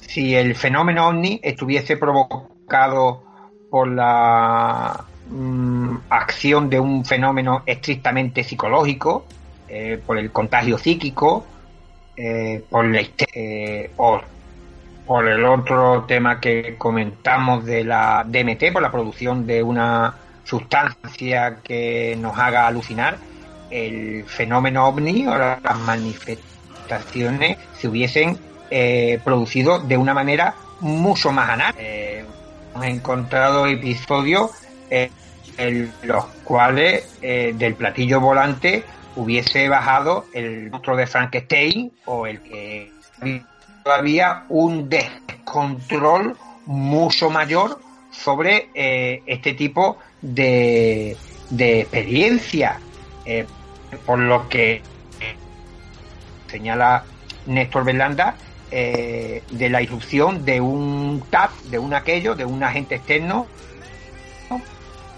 si 0.00 0.34
el 0.34 0.54
fenómeno 0.54 1.08
ovni 1.08 1.40
estuviese 1.42 1.96
provocado 1.96 3.22
por 3.70 3.88
la 3.88 5.04
mm, 5.30 5.96
acción 6.10 6.68
de 6.68 6.80
un 6.80 7.04
fenómeno 7.04 7.62
estrictamente 7.66 8.44
psicológico, 8.44 9.24
eh, 9.68 10.00
por 10.04 10.18
el 10.18 10.30
contagio 10.32 10.78
psíquico, 10.78 11.46
eh, 12.16 12.64
por, 12.68 12.84
la, 12.84 13.00
o 13.96 14.20
por 15.06 15.28
el 15.28 15.44
otro 15.44 16.04
tema 16.06 16.40
que 16.40 16.74
comentamos 16.76 17.64
de 17.64 17.84
la 17.84 18.24
DMT, 18.26 18.72
por 18.72 18.82
la 18.82 18.92
producción 18.92 19.46
de 19.46 19.62
una 19.62 20.14
sustancia 20.44 21.58
que 21.62 22.16
nos 22.18 22.38
haga 22.38 22.66
alucinar, 22.66 23.16
el 23.70 24.24
fenómeno 24.24 24.86
ovni 24.86 25.26
o 25.26 25.36
las 25.36 25.60
manifestaciones 25.86 27.58
se 27.78 27.88
hubiesen 27.88 28.38
eh, 28.70 29.20
producido 29.24 29.78
de 29.80 29.96
una 29.96 30.14
manera 30.14 30.54
mucho 30.80 31.32
más 31.32 31.50
anal. 31.50 31.74
Eh, 31.78 32.24
hemos 32.74 32.86
encontrado 32.86 33.66
episodios 33.66 34.50
eh, 34.90 35.10
en 35.56 35.92
los 36.02 36.24
cuales 36.44 37.18
del 37.20 37.74
platillo 37.74 38.20
volante 38.20 38.84
hubiese 39.16 39.68
bajado 39.68 40.24
el 40.32 40.70
monstruo 40.70 40.96
de 40.96 41.06
Frankenstein 41.06 41.92
o 42.06 42.26
el 42.26 42.40
que 42.40 42.92
todavía 43.84 44.44
un 44.48 44.88
descontrol 44.88 46.36
mucho 46.64 47.28
mayor 47.28 47.78
sobre 48.10 48.70
este 49.26 49.52
tipo 49.54 49.98
de, 50.22 51.16
de 51.50 51.80
experiencia. 51.80 52.80
Por 54.06 54.20
lo 54.20 54.48
que 54.48 54.82
señala 56.50 57.04
Néstor 57.46 57.84
Belanda 57.84 58.36
eh, 58.70 59.42
de 59.50 59.68
la 59.68 59.82
irrupción 59.82 60.44
de 60.44 60.60
un 60.60 61.24
TAP, 61.30 61.50
de 61.64 61.78
un 61.78 61.94
aquello, 61.94 62.34
de 62.34 62.44
un 62.44 62.62
agente 62.62 62.96
externo, 62.96 63.46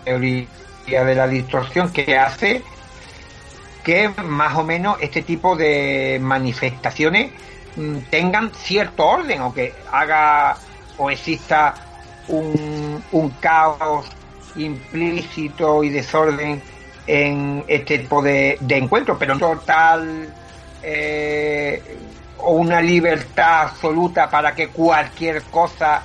teoría 0.05 0.47
de 0.87 1.15
la 1.15 1.27
distorsión 1.27 1.93
que 1.93 2.17
hace 2.19 2.63
que 3.83 4.09
más 4.09 4.57
o 4.57 4.65
menos 4.65 4.97
este 5.01 5.23
tipo 5.23 5.57
de 5.57 6.19
manifestaciones 6.21 7.33
mm, 7.77 7.99
tengan 8.11 8.53
cierto 8.55 9.07
orden 9.07 9.43
o 9.43 9.53
que 9.53 9.75
haga 9.91 10.57
o 10.99 11.11
exista 11.11 11.75
un, 12.29 13.03
caos 13.41 14.07
implícito 14.55 15.83
y 15.83 15.89
desorden 15.89 16.63
en 17.07 17.65
este 17.67 17.99
tipo 17.99 18.23
de, 18.23 18.59
encuentros, 18.69 19.17
pero 19.19 19.37
total 19.39 20.33
eh, 20.83 21.83
o 22.39 22.53
una 22.53 22.81
libertad 22.81 23.63
absoluta 23.63 24.31
para 24.31 24.55
que 24.55 24.69
cualquier 24.69 25.43
cosa 25.45 26.03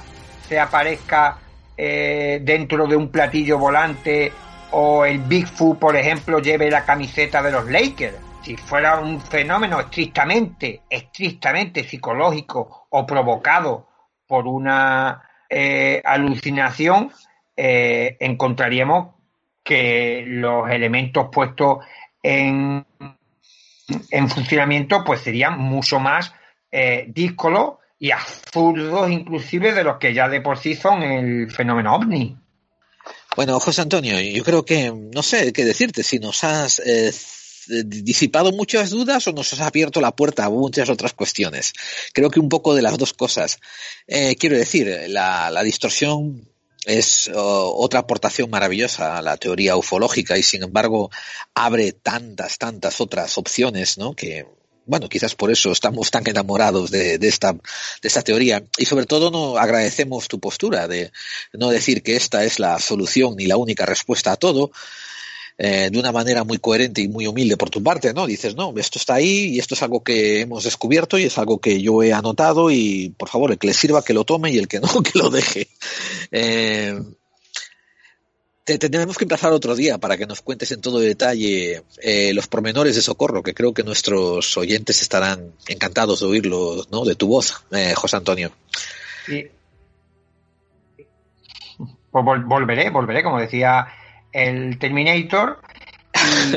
se 0.48 0.60
aparezca 0.60 1.38
eh, 1.78 2.40
dentro 2.42 2.88
de 2.88 2.96
un 2.96 3.10
platillo 3.10 3.58
volante 3.58 4.32
o 4.72 5.06
el 5.06 5.20
Bigfoot, 5.20 5.80
por 5.80 5.96
ejemplo, 5.96 6.40
lleve 6.40 6.70
la 6.70 6.84
camiseta 6.84 7.42
de 7.42 7.52
los 7.52 7.70
Lakers. 7.70 8.18
Si 8.42 8.58
fuera 8.58 9.00
un 9.00 9.22
fenómeno 9.22 9.80
estrictamente, 9.80 10.82
estrictamente 10.90 11.84
psicológico 11.84 12.88
o 12.90 13.06
provocado 13.06 13.88
por 14.26 14.48
una 14.48 15.22
eh, 15.50 16.02
alucinación, 16.04 17.12
encontraríamos 17.60 19.16
que 19.68 20.24
los 20.26 20.70
elementos 20.70 21.28
puestos 21.30 21.80
en, 22.24 22.86
en 24.12 24.30
funcionamiento 24.30 25.04
pues 25.04 25.22
serían 25.22 25.60
mucho 25.60 26.00
más 26.00 26.34
eh, 26.72 27.06
díscolos 27.10 27.76
y 28.00 28.12
absurdos 28.12 29.10
inclusive 29.10 29.74
de 29.74 29.84
los 29.84 29.98
que 29.98 30.14
ya 30.14 30.30
de 30.30 30.42
por 30.42 30.58
sí 30.58 30.76
son 30.76 31.02
el 31.02 31.52
fenómeno 31.52 31.96
ovni. 31.96 32.38
Bueno, 33.36 33.60
José 33.60 33.82
Antonio, 33.82 34.20
yo 34.20 34.44
creo 34.44 34.66
que 34.66 34.92
no 34.92 35.22
sé 35.22 35.54
qué 35.54 35.64
decirte, 35.64 36.04
si 36.04 36.20
nos 36.20 36.44
has 36.44 36.80
eh, 36.80 37.12
disipado 37.86 38.52
muchas 38.52 38.90
dudas 38.90 39.28
o 39.28 39.32
nos 39.32 39.54
has 39.54 39.62
abierto 39.62 40.02
la 40.02 40.16
puerta 40.16 40.46
a 40.46 40.50
muchas 40.50 40.90
otras 40.90 41.14
cuestiones. 41.14 41.74
Creo 42.14 42.30
que 42.30 42.40
un 42.40 42.50
poco 42.50 42.74
de 42.74 42.82
las 42.82 42.98
dos 42.98 43.14
cosas. 43.14 43.60
Eh, 44.08 44.36
quiero 44.38 44.58
decir, 44.58 45.06
la, 45.10 45.52
la 45.52 45.64
distorsión 45.64 46.50
es 46.86 47.30
otra 47.34 48.00
aportación 48.00 48.50
maravillosa 48.50 49.18
a 49.18 49.22
la 49.22 49.38
teoría 49.38 49.76
ufológica 49.76 50.38
y 50.38 50.44
sin 50.44 50.64
embargo 50.64 51.12
abre 51.54 51.92
tantas, 51.92 52.58
tantas 52.58 53.02
otras 53.02 53.38
opciones, 53.38 53.98
¿no? 53.98 54.14
Que, 54.14 54.46
bueno, 54.88 55.10
quizás 55.10 55.36
por 55.36 55.52
eso 55.52 55.72
estamos 55.72 56.10
tan 56.10 56.28
enamorados 56.28 56.90
de, 56.90 57.20
esta, 57.22 57.54
de 57.54 57.60
esta 58.08 58.22
teoría 58.22 58.64
y 58.78 58.86
sobre 58.86 59.06
todo 59.06 59.30
no 59.30 59.58
agradecemos 59.58 60.28
tu 60.28 60.40
postura 60.40 60.88
de 60.88 61.12
no 61.54 61.70
decir 61.70 62.02
que 62.02 62.16
esta 62.16 62.44
es 62.46 62.60
la 62.60 62.80
solución 62.80 63.36
ni 63.36 63.46
la 63.46 63.58
única 63.58 63.86
respuesta 63.86 64.32
a 64.32 64.38
todo, 64.38 64.72
eh, 65.58 65.90
de 65.92 66.00
una 66.00 66.12
manera 66.12 66.44
muy 66.44 66.60
coherente 66.60 67.02
y 67.02 67.08
muy 67.08 67.28
humilde 67.28 67.58
por 67.58 67.70
tu 67.70 67.84
parte, 67.84 68.14
¿no? 68.14 68.28
Dices, 68.28 68.56
no, 68.56 68.74
esto 68.78 69.00
está 69.00 69.16
ahí 69.16 69.56
y 69.56 69.60
esto 69.60 69.74
es 69.74 69.82
algo 69.82 70.04
que 70.04 70.42
hemos 70.42 70.64
descubierto 70.64 71.18
y 71.18 71.24
es 71.24 71.38
algo 71.38 71.60
que 71.60 71.82
yo 71.82 72.04
he 72.04 72.14
anotado 72.14 72.72
y 72.72 73.14
por 73.18 73.28
favor, 73.28 73.52
el 73.52 73.58
que 73.58 73.68
le 73.68 73.74
sirva 73.74 74.04
que 74.04 74.14
lo 74.14 74.24
tome 74.24 74.52
y 74.52 74.58
el 74.58 74.68
que 74.68 74.80
no, 74.80 74.88
que 75.04 75.18
lo 75.20 75.30
deje. 75.30 75.68
Eh, 76.32 76.98
te 78.76 78.90
tendremos 78.90 79.18
que 79.18 79.24
empezar 79.24 79.54
otro 79.54 79.76
día 79.76 79.98
para 79.98 80.18
que 80.18 80.26
nos 80.26 80.42
cuentes 80.42 80.72
en 80.74 80.82
todo 80.82 81.00
detalle 81.00 81.84
eh, 82.02 82.34
los 82.34 82.48
pormenores 82.48 82.96
de 82.96 83.02
Socorro, 83.02 83.42
que 83.42 83.54
creo 83.54 83.74
que 83.74 83.84
nuestros 83.84 84.58
oyentes 84.58 85.02
estarán 85.02 85.54
encantados 85.70 86.20
de 86.20 86.26
oírlo, 86.26 86.84
¿no? 86.92 87.06
De 87.06 87.16
tu 87.16 87.30
voz, 87.30 87.64
José 87.96 88.18
Antonio. 88.18 88.52
Sí. 89.26 89.48
Pues 92.12 92.26
volveré, 92.46 92.90
volveré, 92.90 93.24
como 93.24 93.40
decía 93.40 93.88
el 94.34 94.78
Terminator 94.80 95.62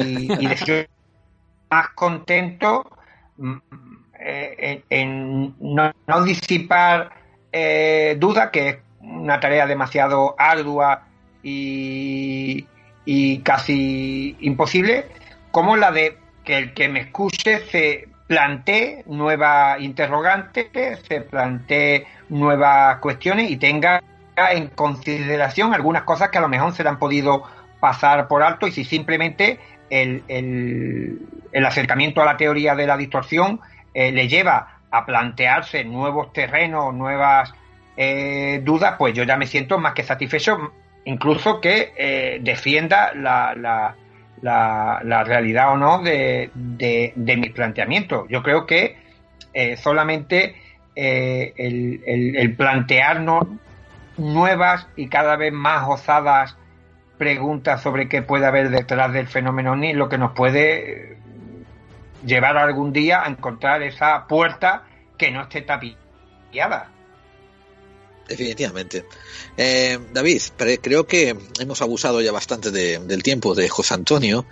y, 0.02 0.32
y 0.32 0.46
decir 0.48 0.88
más 1.70 1.90
contento 1.94 2.90
mm, 3.36 3.56
eh, 4.18 4.82
en, 4.90 5.54
no, 5.60 6.24
disipar 6.24 7.10
eh, 7.52 8.16
duda, 8.18 8.50
que 8.50 8.68
es 8.68 8.76
una 9.00 9.38
tarea 9.38 9.66
demasiado 9.66 10.34
ardua 10.36 11.06
y, 11.42 12.66
y 13.04 13.38
casi 13.40 14.36
imposible, 14.40 15.06
como 15.50 15.76
la 15.76 15.90
de 15.90 16.18
que 16.44 16.58
el 16.58 16.74
que 16.74 16.88
me 16.88 17.00
escuche 17.00 17.60
se 17.70 18.08
plantee 18.26 19.02
nuevas 19.06 19.80
interrogantes, 19.80 20.70
se 21.08 21.20
plantee 21.22 22.06
nuevas 22.28 22.98
cuestiones 22.98 23.50
y 23.50 23.56
tenga 23.56 24.00
en 24.36 24.68
consideración 24.68 25.74
algunas 25.74 26.02
cosas 26.04 26.30
que 26.30 26.38
a 26.38 26.40
lo 26.40 26.48
mejor 26.48 26.72
se 26.72 26.82
le 26.82 26.88
han 26.88 26.98
podido 26.98 27.42
pasar 27.80 28.28
por 28.28 28.42
alto 28.42 28.66
y 28.66 28.72
si 28.72 28.84
simplemente 28.84 29.58
el, 29.90 30.22
el, 30.28 31.66
acercamiento 31.66 32.22
a 32.22 32.24
la 32.24 32.36
teoría 32.36 32.74
de 32.74 32.86
la 32.86 32.96
distorsión 32.96 33.60
eh, 33.92 34.12
le 34.12 34.28
lleva 34.28 34.78
a 34.90 35.04
plantearse 35.04 35.84
nuevos 35.84 36.32
terrenos, 36.32 36.94
nuevas 36.94 37.52
eh, 37.96 38.60
dudas, 38.62 38.94
pues 38.98 39.14
yo 39.14 39.24
ya 39.24 39.36
me 39.36 39.46
siento 39.46 39.78
más 39.78 39.94
que 39.94 40.02
satisfecho, 40.02 40.72
incluso 41.04 41.60
que 41.60 41.92
eh, 41.96 42.38
defienda 42.42 43.12
la, 43.14 43.54
la, 43.54 45.00
la, 45.02 45.24
realidad 45.24 45.72
o 45.72 45.76
no 45.76 46.02
de, 46.02 46.50
de, 46.54 47.12
de 47.14 47.36
mis. 47.36 47.52
Yo 48.28 48.42
creo 48.42 48.66
que 48.66 48.96
solamente 49.76 50.54
el, 50.94 52.02
el, 52.06 52.36
el 52.36 52.56
plantearnos 52.56 53.46
nuevas 54.16 54.86
y 54.96 55.08
cada 55.08 55.36
vez 55.36 55.52
más 55.52 55.88
osadas 55.88 56.56
preguntas 57.20 57.82
sobre 57.82 58.08
qué 58.08 58.22
puede 58.22 58.46
haber 58.46 58.70
detrás 58.70 59.12
del 59.12 59.26
fenómeno 59.26 59.76
ni 59.76 59.92
lo 59.92 60.08
que 60.08 60.16
nos 60.16 60.32
puede 60.32 61.18
llevar 62.24 62.56
algún 62.56 62.92
día 62.92 63.22
a 63.22 63.28
encontrar 63.28 63.82
esa 63.82 64.26
puerta 64.26 64.84
que 65.18 65.30
no 65.30 65.42
esté 65.42 65.62
tapiada. 65.62 66.88
Definitivamente. 68.30 69.06
Eh, 69.56 69.98
David, 70.12 70.40
creo 70.80 71.04
que 71.04 71.36
hemos 71.58 71.82
abusado 71.82 72.20
ya 72.20 72.30
bastante 72.30 72.70
del 72.70 73.22
tiempo 73.24 73.56
de 73.56 73.68
José 73.68 73.94
Antonio. 73.94 74.46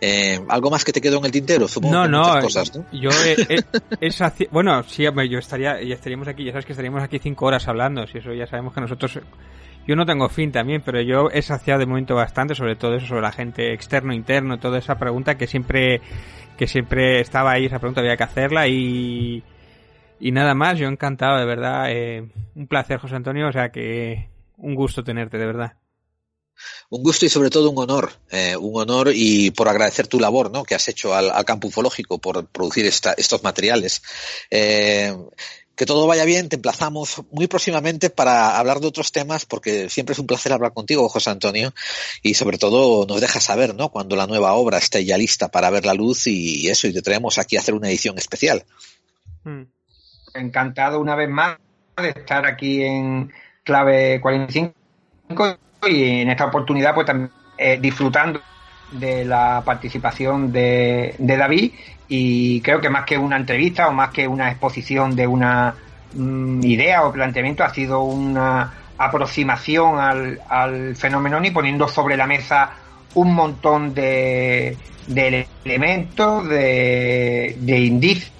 Eh, 0.00 0.40
¿Algo 0.48 0.70
más 0.70 0.82
que 0.82 0.92
te 0.92 1.02
quedó 1.02 1.18
en 1.18 1.26
el 1.26 1.30
tintero? 1.30 1.68
Supongo 1.68 1.94
no, 1.94 2.08
no, 2.08 2.40
cosas, 2.40 2.72
Yo 2.90 3.10
bueno, 4.50 4.82
sí, 4.84 5.02
yo 5.02 5.38
estaría, 5.38 5.82
ya 5.82 5.94
estaríamos 5.94 6.26
aquí, 6.26 6.42
ya 6.42 6.52
sabes 6.52 6.64
que 6.64 6.72
estaríamos 6.72 7.02
aquí 7.02 7.18
cinco 7.18 7.44
horas 7.44 7.68
hablando, 7.68 8.06
si 8.06 8.16
eso 8.16 8.32
ya 8.32 8.46
sabemos 8.46 8.72
que 8.72 8.80
nosotros 8.80 9.18
yo 9.86 9.94
no 9.94 10.06
tengo 10.06 10.30
fin 10.30 10.50
también, 10.50 10.80
pero 10.82 11.02
yo 11.02 11.28
he 11.30 11.42
saciado 11.42 11.80
de 11.80 11.86
momento 11.86 12.14
bastante 12.14 12.54
sobre 12.54 12.76
todo 12.76 12.94
eso, 12.94 13.08
sobre 13.08 13.22
la 13.22 13.32
gente 13.32 13.74
externo, 13.74 14.14
interno, 14.14 14.58
toda 14.58 14.78
esa 14.78 14.98
pregunta 14.98 15.36
que 15.36 15.46
siempre, 15.46 16.00
que 16.56 16.66
siempre 16.66 17.20
estaba 17.20 17.52
ahí, 17.52 17.66
esa 17.66 17.78
pregunta 17.78 18.00
había 18.00 18.16
que 18.16 18.24
hacerla 18.24 18.68
y, 18.68 19.42
y 20.20 20.32
nada 20.32 20.54
más, 20.54 20.78
yo 20.78 20.88
encantado, 20.88 21.38
de 21.38 21.44
verdad. 21.44 21.90
Eh, 21.90 22.28
un 22.54 22.66
placer, 22.66 22.98
José 22.98 23.16
Antonio. 23.16 23.48
O 23.48 23.52
sea 23.52 23.70
que 23.70 24.28
un 24.56 24.74
gusto 24.74 25.04
tenerte, 25.04 25.38
de 25.38 25.46
verdad. 25.46 25.72
Un 26.90 27.02
gusto 27.02 27.26
y 27.26 27.28
sobre 27.28 27.50
todo 27.50 27.70
un 27.70 27.78
honor, 27.78 28.10
eh, 28.30 28.56
un 28.56 28.80
honor 28.80 29.12
y 29.14 29.52
por 29.52 29.68
agradecer 29.68 30.08
tu 30.08 30.18
labor 30.18 30.50
¿no? 30.50 30.64
que 30.64 30.74
has 30.74 30.88
hecho 30.88 31.14
al, 31.14 31.44
campo 31.44 31.68
ufológico 31.68 32.18
por 32.18 32.46
producir 32.46 32.84
estos 32.86 33.42
materiales. 33.44 34.02
Eh, 34.50 35.16
que 35.76 35.86
todo 35.86 36.08
vaya 36.08 36.24
bien, 36.24 36.48
te 36.48 36.56
emplazamos 36.56 37.22
muy 37.30 37.46
próximamente 37.46 38.10
para 38.10 38.58
hablar 38.58 38.80
de 38.80 38.88
otros 38.88 39.12
temas, 39.12 39.46
porque 39.46 39.88
siempre 39.88 40.14
es 40.14 40.18
un 40.18 40.26
placer 40.26 40.52
hablar 40.52 40.74
contigo, 40.74 41.08
José 41.08 41.30
Antonio, 41.30 41.72
y 42.20 42.34
sobre 42.34 42.58
todo 42.58 43.06
nos 43.06 43.20
dejas 43.20 43.44
saber, 43.44 43.76
¿no? 43.76 43.90
Cuando 43.90 44.16
la 44.16 44.26
nueva 44.26 44.54
obra 44.54 44.78
esté 44.78 45.04
ya 45.04 45.16
lista 45.16 45.52
para 45.52 45.70
ver 45.70 45.86
la 45.86 45.94
luz 45.94 46.26
y, 46.26 46.68
eso, 46.68 46.88
y 46.88 46.92
te 46.92 47.02
traemos 47.02 47.38
aquí 47.38 47.56
a 47.56 47.60
hacer 47.60 47.74
una 47.74 47.88
edición 47.88 48.18
especial. 48.18 48.64
Mm 49.44 49.77
encantado 50.38 51.00
una 51.00 51.14
vez 51.14 51.28
más 51.28 51.56
de 51.96 52.10
estar 52.10 52.46
aquí 52.46 52.82
en 52.82 53.32
Clave 53.64 54.20
45 54.20 54.74
y 55.86 56.20
en 56.20 56.30
esta 56.30 56.46
oportunidad 56.46 56.94
pues 56.94 57.06
también 57.06 57.30
eh, 57.56 57.78
disfrutando 57.80 58.40
de 58.92 59.24
la 59.24 59.62
participación 59.64 60.52
de, 60.52 61.14
David. 61.18 61.72
Y 62.08 62.60
creo 62.62 62.80
que 62.80 62.88
más 62.88 63.04
que 63.04 63.18
una 63.18 63.36
entrevista 63.36 63.88
o 63.88 63.92
más 63.92 64.10
que 64.10 64.26
una 64.26 64.50
exposición 64.50 65.14
de 65.14 65.26
una 65.26 65.74
mm, 66.14 66.64
idea 66.64 67.04
o 67.04 67.12
planteamiento 67.12 67.64
ha 67.64 67.74
sido 67.74 68.02
una 68.02 68.72
aproximación 68.96 69.98
al, 69.98 70.40
al 70.48 70.96
fenómeno 70.96 71.44
y 71.44 71.50
poniendo 71.50 71.86
sobre 71.86 72.16
la 72.16 72.26
mesa 72.26 72.70
un 73.14 73.34
montón 73.34 73.94
de, 73.94 74.76
de 75.06 75.46
elementos, 75.64 76.48
de, 76.48 77.56
de 77.58 77.78
indicios, 77.78 78.32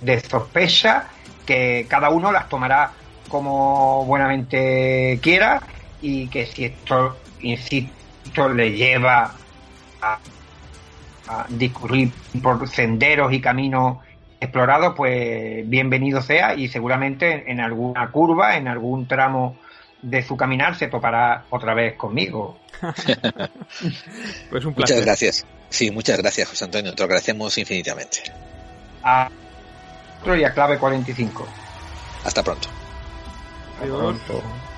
de 0.00 0.20
sospecha 0.20 1.08
que 1.52 1.86
cada 1.86 2.08
uno 2.08 2.32
las 2.32 2.48
tomará 2.48 2.92
como 3.28 4.06
buenamente 4.06 5.18
quiera 5.22 5.60
y 6.00 6.28
que 6.28 6.46
si 6.46 6.64
esto, 6.64 7.18
insisto, 7.40 8.48
le 8.48 8.72
lleva 8.72 9.34
a, 10.00 10.18
discurrir 11.48 12.10
por 12.42 12.68
senderos 12.68 13.32
y 13.32 13.40
caminos 13.40 13.98
explorados, 14.40 14.94
pues 14.96 15.68
bienvenido 15.68 16.20
sea 16.20 16.54
y 16.54 16.68
seguramente 16.68 17.50
en 17.50 17.60
alguna 17.60 18.10
curva, 18.10 18.56
en 18.56 18.68
algún 18.68 19.06
tramo 19.06 19.56
de 20.02 20.22
su 20.22 20.36
caminar 20.36 20.76
se 20.76 20.88
topará 20.88 21.44
otra 21.50 21.74
vez 21.74 21.94
conmigo. 21.94 22.58
pues 24.50 24.64
un 24.64 24.74
placer. 24.74 24.96
Muchas 24.96 25.04
gracias. 25.04 25.46
Sí, 25.68 25.90
muchas 25.90 26.18
gracias, 26.18 26.48
José 26.48 26.64
Antonio. 26.64 26.94
Te 26.94 27.02
lo 27.02 27.04
agradecemos 27.04 27.56
infinitamente 27.56 28.22
y 29.04 29.41
a 30.44 30.54
clave 30.54 30.78
45. 30.78 31.56
Hasta 32.22 32.42
pronto. 32.42 32.68
Hasta 33.76 33.96
pronto. 33.96 34.71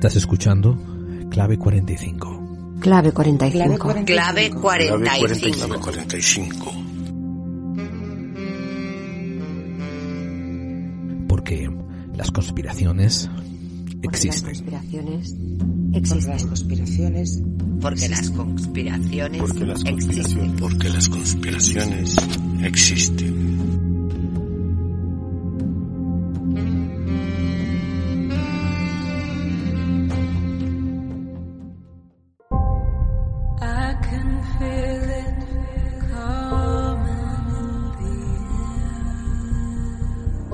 Estás 0.00 0.16
escuchando 0.16 0.78
Clave 1.28 1.58
45. 1.58 2.78
Clave 2.80 3.12
45. 3.12 3.76
Clave 3.76 3.78
45. 3.78 4.06
Clave 4.06 4.50
45. 5.78 6.72
Porque 11.28 11.68
las 12.16 12.30
conspiraciones 12.30 13.28
existen. 14.00 14.42
Las 14.42 14.62
conspiraciones 14.62 15.34
existen. 15.92 16.30
Las 16.32 16.44
conspiraciones. 16.46 17.42
Porque 17.82 18.08
las 18.08 18.28
conspiraciones 18.32 19.38
existen. 19.84 20.56
Porque 20.56 20.88
las 20.88 21.08
conspiraciones 21.10 22.16
existen. 22.62 23.39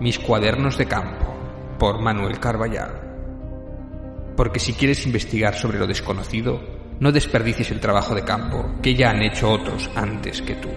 Mis 0.00 0.18
cuadernos 0.18 0.78
de 0.78 0.86
campo, 0.86 1.34
por 1.78 2.00
Manuel 2.00 2.40
Carballal. 2.40 3.00
Porque 4.34 4.58
si 4.58 4.72
quieres 4.72 5.04
investigar 5.04 5.54
sobre 5.54 5.78
lo 5.78 5.86
desconocido, 5.86 6.58
no 7.00 7.12
desperdicies 7.12 7.70
el 7.70 7.80
trabajo 7.80 8.14
de 8.14 8.24
campo 8.24 8.76
que 8.82 8.94
ya 8.94 9.10
han 9.10 9.22
hecho 9.22 9.50
otros 9.50 9.90
antes 9.94 10.40
que 10.40 10.54
tú. 10.54 10.70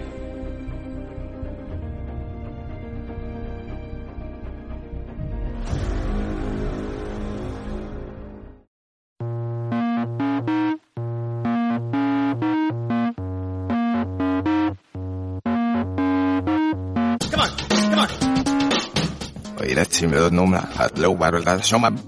Med 20.06 20.32
nummer 20.32 20.60
at 20.78 20.98
lovvarulta 20.98 21.62
soman. 21.62 21.98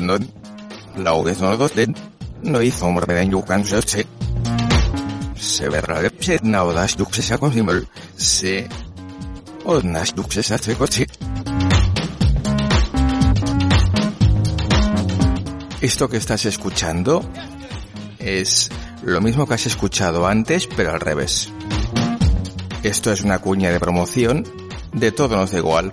No, 0.00 0.18
laudes 0.96 1.40
no 1.40 1.56
doten, 1.56 1.94
no 2.42 2.60
hizo 2.62 2.90
morben 2.90 3.30
jukan 3.32 3.64
se 3.64 4.06
Se 5.36 5.68
verra 5.68 6.00
lepset 6.00 6.42
naudas 6.42 6.96
duksesa 6.96 7.38
konsimul, 7.38 7.86
se 8.16 8.68
odnas 9.64 10.14
duksesa 10.14 10.58
tsekotsi. 10.58 11.06
Esto 15.80 16.08
que 16.08 16.16
estás 16.16 16.46
escuchando 16.46 17.22
es 18.18 18.70
lo 19.02 19.20
mismo 19.20 19.46
que 19.46 19.54
has 19.54 19.66
escuchado 19.66 20.26
antes, 20.26 20.66
pero 20.66 20.92
al 20.92 21.00
revés. 21.00 21.50
Esto 22.82 23.12
es 23.12 23.22
una 23.22 23.38
cuña 23.38 23.70
de 23.70 23.80
promoción 23.80 24.44
de 24.92 25.12
todo 25.12 25.36
nos 25.36 25.50
da 25.50 25.58
igual 25.58 25.92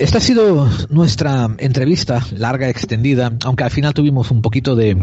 Esta 0.00 0.18
ha 0.18 0.20
sido 0.20 0.68
nuestra 0.90 1.48
entrevista 1.58 2.24
larga, 2.36 2.68
extendida, 2.68 3.32
aunque 3.44 3.64
al 3.64 3.70
final 3.70 3.94
tuvimos 3.94 4.30
un 4.30 4.42
poquito 4.42 4.76
de, 4.76 4.96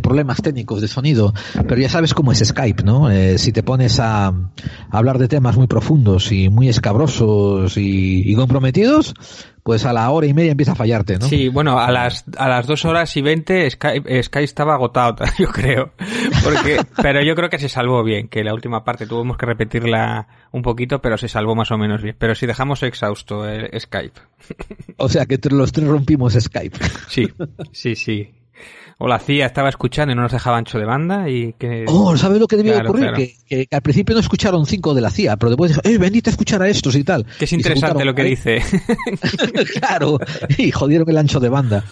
problemas 0.00 0.40
técnicos 0.40 0.80
de 0.80 0.86
sonido, 0.86 1.34
pero 1.66 1.80
ya 1.80 1.88
sabes 1.88 2.14
cómo 2.14 2.30
es 2.30 2.38
Skype, 2.38 2.84
¿no? 2.84 3.10
Eh, 3.10 3.38
si 3.38 3.50
te 3.52 3.64
pones 3.64 3.98
a, 3.98 4.32
hablar 4.90 5.18
de 5.18 5.26
temas 5.26 5.56
muy 5.56 5.66
profundos 5.66 6.30
y 6.30 6.48
muy 6.50 6.68
escabrosos 6.68 7.76
y 7.76 8.32
comprometidos, 8.34 9.14
pues 9.68 9.84
a 9.84 9.92
la 9.92 10.08
hora 10.08 10.26
y 10.26 10.32
media 10.32 10.52
empieza 10.52 10.72
a 10.72 10.74
fallarte, 10.74 11.18
¿no? 11.18 11.28
Sí, 11.28 11.48
bueno, 11.48 11.78
a 11.78 11.92
las, 11.92 12.24
a 12.38 12.48
las 12.48 12.66
dos 12.66 12.86
horas 12.86 13.14
y 13.18 13.20
veinte 13.20 13.70
Sky, 13.70 14.22
Sky 14.22 14.38
estaba 14.38 14.72
agotado, 14.72 15.16
yo 15.38 15.48
creo. 15.48 15.92
Porque, 16.42 16.80
pero 17.02 17.22
yo 17.22 17.34
creo 17.34 17.50
que 17.50 17.58
se 17.58 17.68
salvó 17.68 18.02
bien, 18.02 18.28
que 18.28 18.42
la 18.42 18.54
última 18.54 18.82
parte 18.82 19.06
tuvimos 19.06 19.36
que 19.36 19.44
repetirla 19.44 20.26
un 20.52 20.62
poquito, 20.62 21.02
pero 21.02 21.18
se 21.18 21.28
salvó 21.28 21.54
más 21.54 21.70
o 21.70 21.76
menos 21.76 22.02
bien. 22.02 22.16
Pero 22.18 22.34
si 22.34 22.46
dejamos 22.46 22.82
exhausto 22.82 23.46
el 23.46 23.78
Skype. 23.78 24.18
O 24.96 25.10
sea 25.10 25.26
que 25.26 25.38
los 25.50 25.70
tres 25.70 25.86
rompimos 25.86 26.32
Skype. 26.32 26.78
Sí, 27.06 27.28
sí, 27.70 27.94
sí 27.94 28.37
o 28.98 29.06
la 29.06 29.20
CIA 29.20 29.46
estaba 29.46 29.68
escuchando 29.68 30.12
y 30.12 30.16
no 30.16 30.22
nos 30.22 30.32
dejaba 30.32 30.58
ancho 30.58 30.78
de 30.78 30.84
banda 30.84 31.28
y 31.28 31.52
que... 31.52 31.84
Oh, 31.86 32.16
¿sabes 32.16 32.40
lo 32.40 32.48
que 32.48 32.56
debió 32.56 32.76
ocurrir? 32.78 33.12
Que, 33.46 33.68
al 33.70 33.80
principio 33.80 34.14
no 34.14 34.20
escucharon 34.20 34.66
cinco 34.66 34.92
de 34.92 35.00
la 35.00 35.10
CIA, 35.10 35.36
pero 35.36 35.50
después 35.50 35.70
dijo, 35.70 35.80
¡eh, 35.84 35.98
bendita 35.98 36.30
escuchar 36.30 36.62
a 36.62 36.68
estos 36.68 36.96
y 36.96 37.04
tal! 37.04 37.24
Que 37.38 37.44
es 37.44 37.52
interesante 37.52 38.04
lo 38.04 38.14
que 38.14 38.24
dice. 38.24 38.60
claro, 39.80 40.18
y 40.56 40.72
jodieron 40.72 41.08
el 41.08 41.16
ancho 41.16 41.38
de 41.38 41.48
banda. 41.48 41.84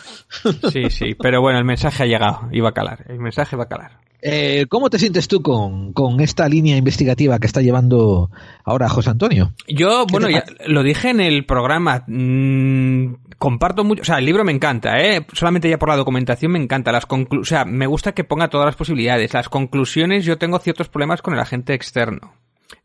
sí, 0.72 0.90
sí, 0.90 1.14
pero 1.14 1.40
bueno, 1.40 1.58
el 1.60 1.64
mensaje 1.64 2.02
ha 2.02 2.06
llegado 2.06 2.48
y 2.50 2.60
va 2.60 2.70
a 2.70 2.72
calar, 2.72 3.04
el 3.08 3.20
mensaje 3.20 3.54
va 3.54 3.64
a 3.64 3.68
calar. 3.68 4.06
Eh, 4.22 4.66
¿Cómo 4.68 4.90
te 4.90 4.98
sientes 4.98 5.28
tú 5.28 5.42
con, 5.42 5.92
con, 5.92 6.20
esta 6.20 6.48
línea 6.48 6.76
investigativa 6.76 7.38
que 7.38 7.46
está 7.46 7.60
llevando 7.60 8.30
ahora 8.64 8.88
José 8.88 9.10
Antonio? 9.10 9.52
Yo, 9.68 10.06
bueno, 10.10 10.28
ya 10.28 10.44
lo 10.66 10.82
dije 10.82 11.10
en 11.10 11.20
el 11.20 11.44
programa. 11.44 12.02
Mmm, 12.08 13.14
comparto 13.38 13.84
mucho. 13.84 14.02
O 14.02 14.04
sea, 14.04 14.18
el 14.18 14.24
libro 14.24 14.44
me 14.44 14.52
encanta, 14.52 14.98
¿eh? 15.00 15.26
Solamente 15.32 15.68
ya 15.68 15.78
por 15.78 15.88
la 15.88 15.96
documentación 15.96 16.52
me 16.52 16.58
encanta. 16.58 16.92
Las 16.92 17.06
conclu 17.06 17.40
o 17.40 17.44
sea, 17.44 17.64
me 17.64 17.86
gusta 17.86 18.12
que 18.12 18.24
ponga 18.24 18.48
todas 18.48 18.66
las 18.66 18.76
posibilidades. 18.76 19.34
Las 19.34 19.48
conclusiones, 19.48 20.24
yo 20.24 20.38
tengo 20.38 20.58
ciertos 20.58 20.88
problemas 20.88 21.22
con 21.22 21.34
el 21.34 21.40
agente 21.40 21.74
externo. 21.74 22.34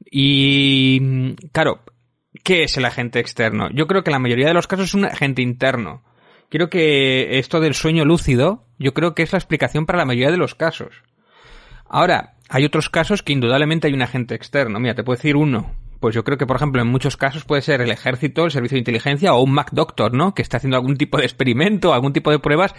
Y, 0.09 1.35
claro, 1.51 1.81
¿qué 2.43 2.63
es 2.63 2.77
el 2.77 2.85
agente 2.85 3.19
externo? 3.19 3.69
Yo 3.73 3.88
creo 3.88 4.03
que 4.03 4.11
la 4.11 4.19
mayoría 4.19 4.47
de 4.47 4.53
los 4.53 4.67
casos 4.67 4.88
es 4.88 4.93
un 4.93 5.05
agente 5.05 5.41
interno. 5.41 6.03
Creo 6.49 6.69
que 6.69 7.39
esto 7.39 7.61
del 7.61 7.73
sueño 7.73 8.03
lúcido, 8.03 8.65
yo 8.77 8.93
creo 8.93 9.15
que 9.15 9.23
es 9.23 9.31
la 9.31 9.39
explicación 9.39 9.85
para 9.85 9.99
la 9.99 10.05
mayoría 10.05 10.31
de 10.31 10.38
los 10.38 10.53
casos. 10.53 11.03
Ahora, 11.88 12.35
hay 12.49 12.65
otros 12.65 12.89
casos 12.89 13.23
que 13.23 13.31
indudablemente 13.31 13.88
hay 13.88 13.93
un 13.93 14.01
agente 14.01 14.35
externo. 14.35 14.80
Mira, 14.80 14.95
te 14.95 15.03
puedo 15.03 15.15
decir 15.15 15.38
uno. 15.38 15.71
Pues 16.01 16.15
yo 16.15 16.23
creo 16.23 16.35
que, 16.35 16.47
por 16.47 16.55
ejemplo, 16.55 16.81
en 16.81 16.88
muchos 16.88 17.15
casos 17.15 17.45
puede 17.45 17.61
ser 17.61 17.80
el 17.80 17.91
ejército, 17.91 18.45
el 18.45 18.51
servicio 18.51 18.75
de 18.75 18.80
inteligencia 18.80 19.35
o 19.35 19.43
un 19.43 19.51
Mac 19.51 19.69
Doctor, 19.71 20.15
¿no? 20.15 20.33
Que 20.33 20.41
está 20.41 20.57
haciendo 20.57 20.75
algún 20.75 20.97
tipo 20.97 21.19
de 21.19 21.25
experimento, 21.25 21.93
algún 21.93 22.11
tipo 22.11 22.31
de 22.31 22.39
pruebas 22.39 22.73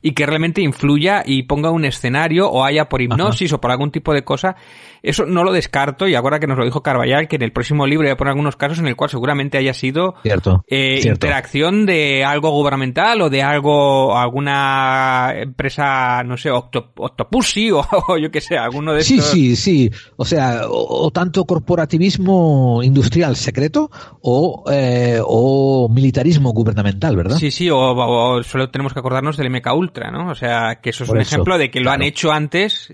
y 0.00 0.12
que 0.12 0.24
realmente 0.26 0.62
influya 0.62 1.24
y 1.26 1.42
ponga 1.42 1.72
un 1.72 1.84
escenario 1.84 2.48
o 2.48 2.64
haya 2.64 2.88
por 2.88 3.02
hipnosis 3.02 3.52
o 3.52 3.60
por 3.60 3.72
algún 3.72 3.90
tipo 3.90 4.14
de 4.14 4.22
cosa. 4.22 4.54
Eso 5.02 5.26
no 5.26 5.42
lo 5.42 5.52
descarto 5.52 6.06
y 6.06 6.14
ahora 6.14 6.38
que 6.38 6.46
nos 6.46 6.56
lo 6.56 6.64
dijo 6.64 6.80
Carvallal, 6.80 7.26
que 7.26 7.34
en 7.34 7.42
el 7.42 7.52
próximo 7.52 7.84
libro 7.84 8.04
voy 8.06 8.12
a 8.12 8.16
poner 8.16 8.30
algunos 8.30 8.54
casos 8.54 8.78
en 8.78 8.86
el 8.86 8.94
cual 8.94 9.10
seguramente 9.10 9.58
haya 9.58 9.74
sido 9.74 10.14
cierto, 10.22 10.64
eh, 10.68 11.00
interacción 11.04 11.84
de 11.84 12.24
algo 12.24 12.50
gubernamental 12.50 13.22
o 13.22 13.30
de 13.30 13.42
algo, 13.42 14.16
alguna 14.16 15.32
empresa, 15.34 16.22
no 16.22 16.36
sé, 16.36 16.50
Octopussy 16.52 17.70
o, 17.72 17.84
yo 18.20 18.30
que 18.30 18.40
sé, 18.40 18.56
alguno 18.56 18.92
de 18.92 19.00
estos. 19.00 19.24
Sí, 19.24 19.56
sí, 19.56 19.56
sí. 19.56 19.90
O 20.16 20.24
sea, 20.24 20.62
o 20.68 21.10
tanto 21.10 21.44
corporativismo 21.44 22.67
industrial 22.82 23.36
secreto 23.36 23.90
o, 24.22 24.64
eh, 24.70 25.20
o 25.24 25.88
militarismo 25.88 26.52
gubernamental, 26.52 27.16
¿verdad? 27.16 27.36
Sí, 27.36 27.50
sí, 27.50 27.68
o, 27.70 28.42
solo 28.42 28.70
tenemos 28.70 28.92
que 28.92 29.00
acordarnos 29.00 29.36
del 29.36 29.50
MK 29.50 29.74
Ultra, 29.74 30.10
¿no? 30.10 30.30
O 30.30 30.34
sea, 30.34 30.80
que 30.80 30.90
eso 30.90 31.04
es 31.04 31.10
un 31.10 31.20
ejemplo 31.20 31.58
de 31.58 31.70
que 31.70 31.80
lo 31.80 31.90
han 31.90 32.02
hecho 32.02 32.32
antes 32.32 32.92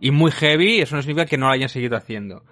y 0.00 0.10
muy 0.10 0.30
heavy, 0.30 0.80
eso 0.80 0.96
no 0.96 1.02
significa 1.02 1.26
que 1.26 1.38
no 1.38 1.46
lo 1.46 1.52
hayan 1.52 1.68
seguido 1.68 1.96
haciendo. 1.96 2.42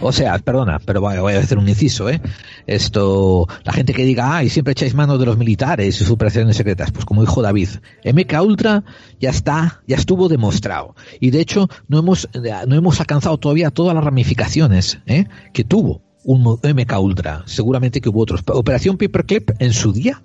O 0.00 0.12
sea, 0.12 0.38
perdona, 0.38 0.78
pero 0.78 1.00
voy 1.00 1.34
a 1.34 1.38
hacer 1.38 1.58
un 1.58 1.68
inciso, 1.68 2.08
¿eh? 2.10 2.20
Esto, 2.66 3.46
la 3.64 3.72
gente 3.72 3.94
que 3.94 4.04
diga, 4.04 4.36
ay, 4.36 4.50
siempre 4.50 4.72
echáis 4.72 4.94
manos 4.94 5.18
de 5.18 5.26
los 5.26 5.38
militares 5.38 5.88
y 5.88 5.92
sus 5.92 6.10
operaciones 6.10 6.56
secretas, 6.56 6.90
pues 6.90 7.04
como 7.04 7.22
dijo 7.22 7.42
David, 7.42 7.68
MK 8.04 8.42
Ultra 8.42 8.84
ya 9.18 9.30
está, 9.30 9.82
ya 9.86 9.96
estuvo 9.96 10.28
demostrado. 10.28 10.94
Y 11.20 11.30
de 11.30 11.40
hecho, 11.40 11.68
no 11.88 12.00
hemos, 12.00 12.28
no 12.34 12.74
hemos 12.74 13.00
alcanzado 13.00 13.38
todavía 13.38 13.70
todas 13.70 13.94
las 13.94 14.04
ramificaciones, 14.04 15.00
¿eh? 15.06 15.26
Que 15.52 15.64
tuvo 15.64 16.02
un 16.28 16.58
MK 16.62 17.00
Ultra. 17.00 17.42
Seguramente 17.46 18.00
que 18.00 18.08
hubo 18.10 18.22
otros. 18.22 18.42
Operación 18.46 18.96
Paperclip 18.98 19.50
en 19.58 19.72
su 19.72 19.92
día 19.92 20.22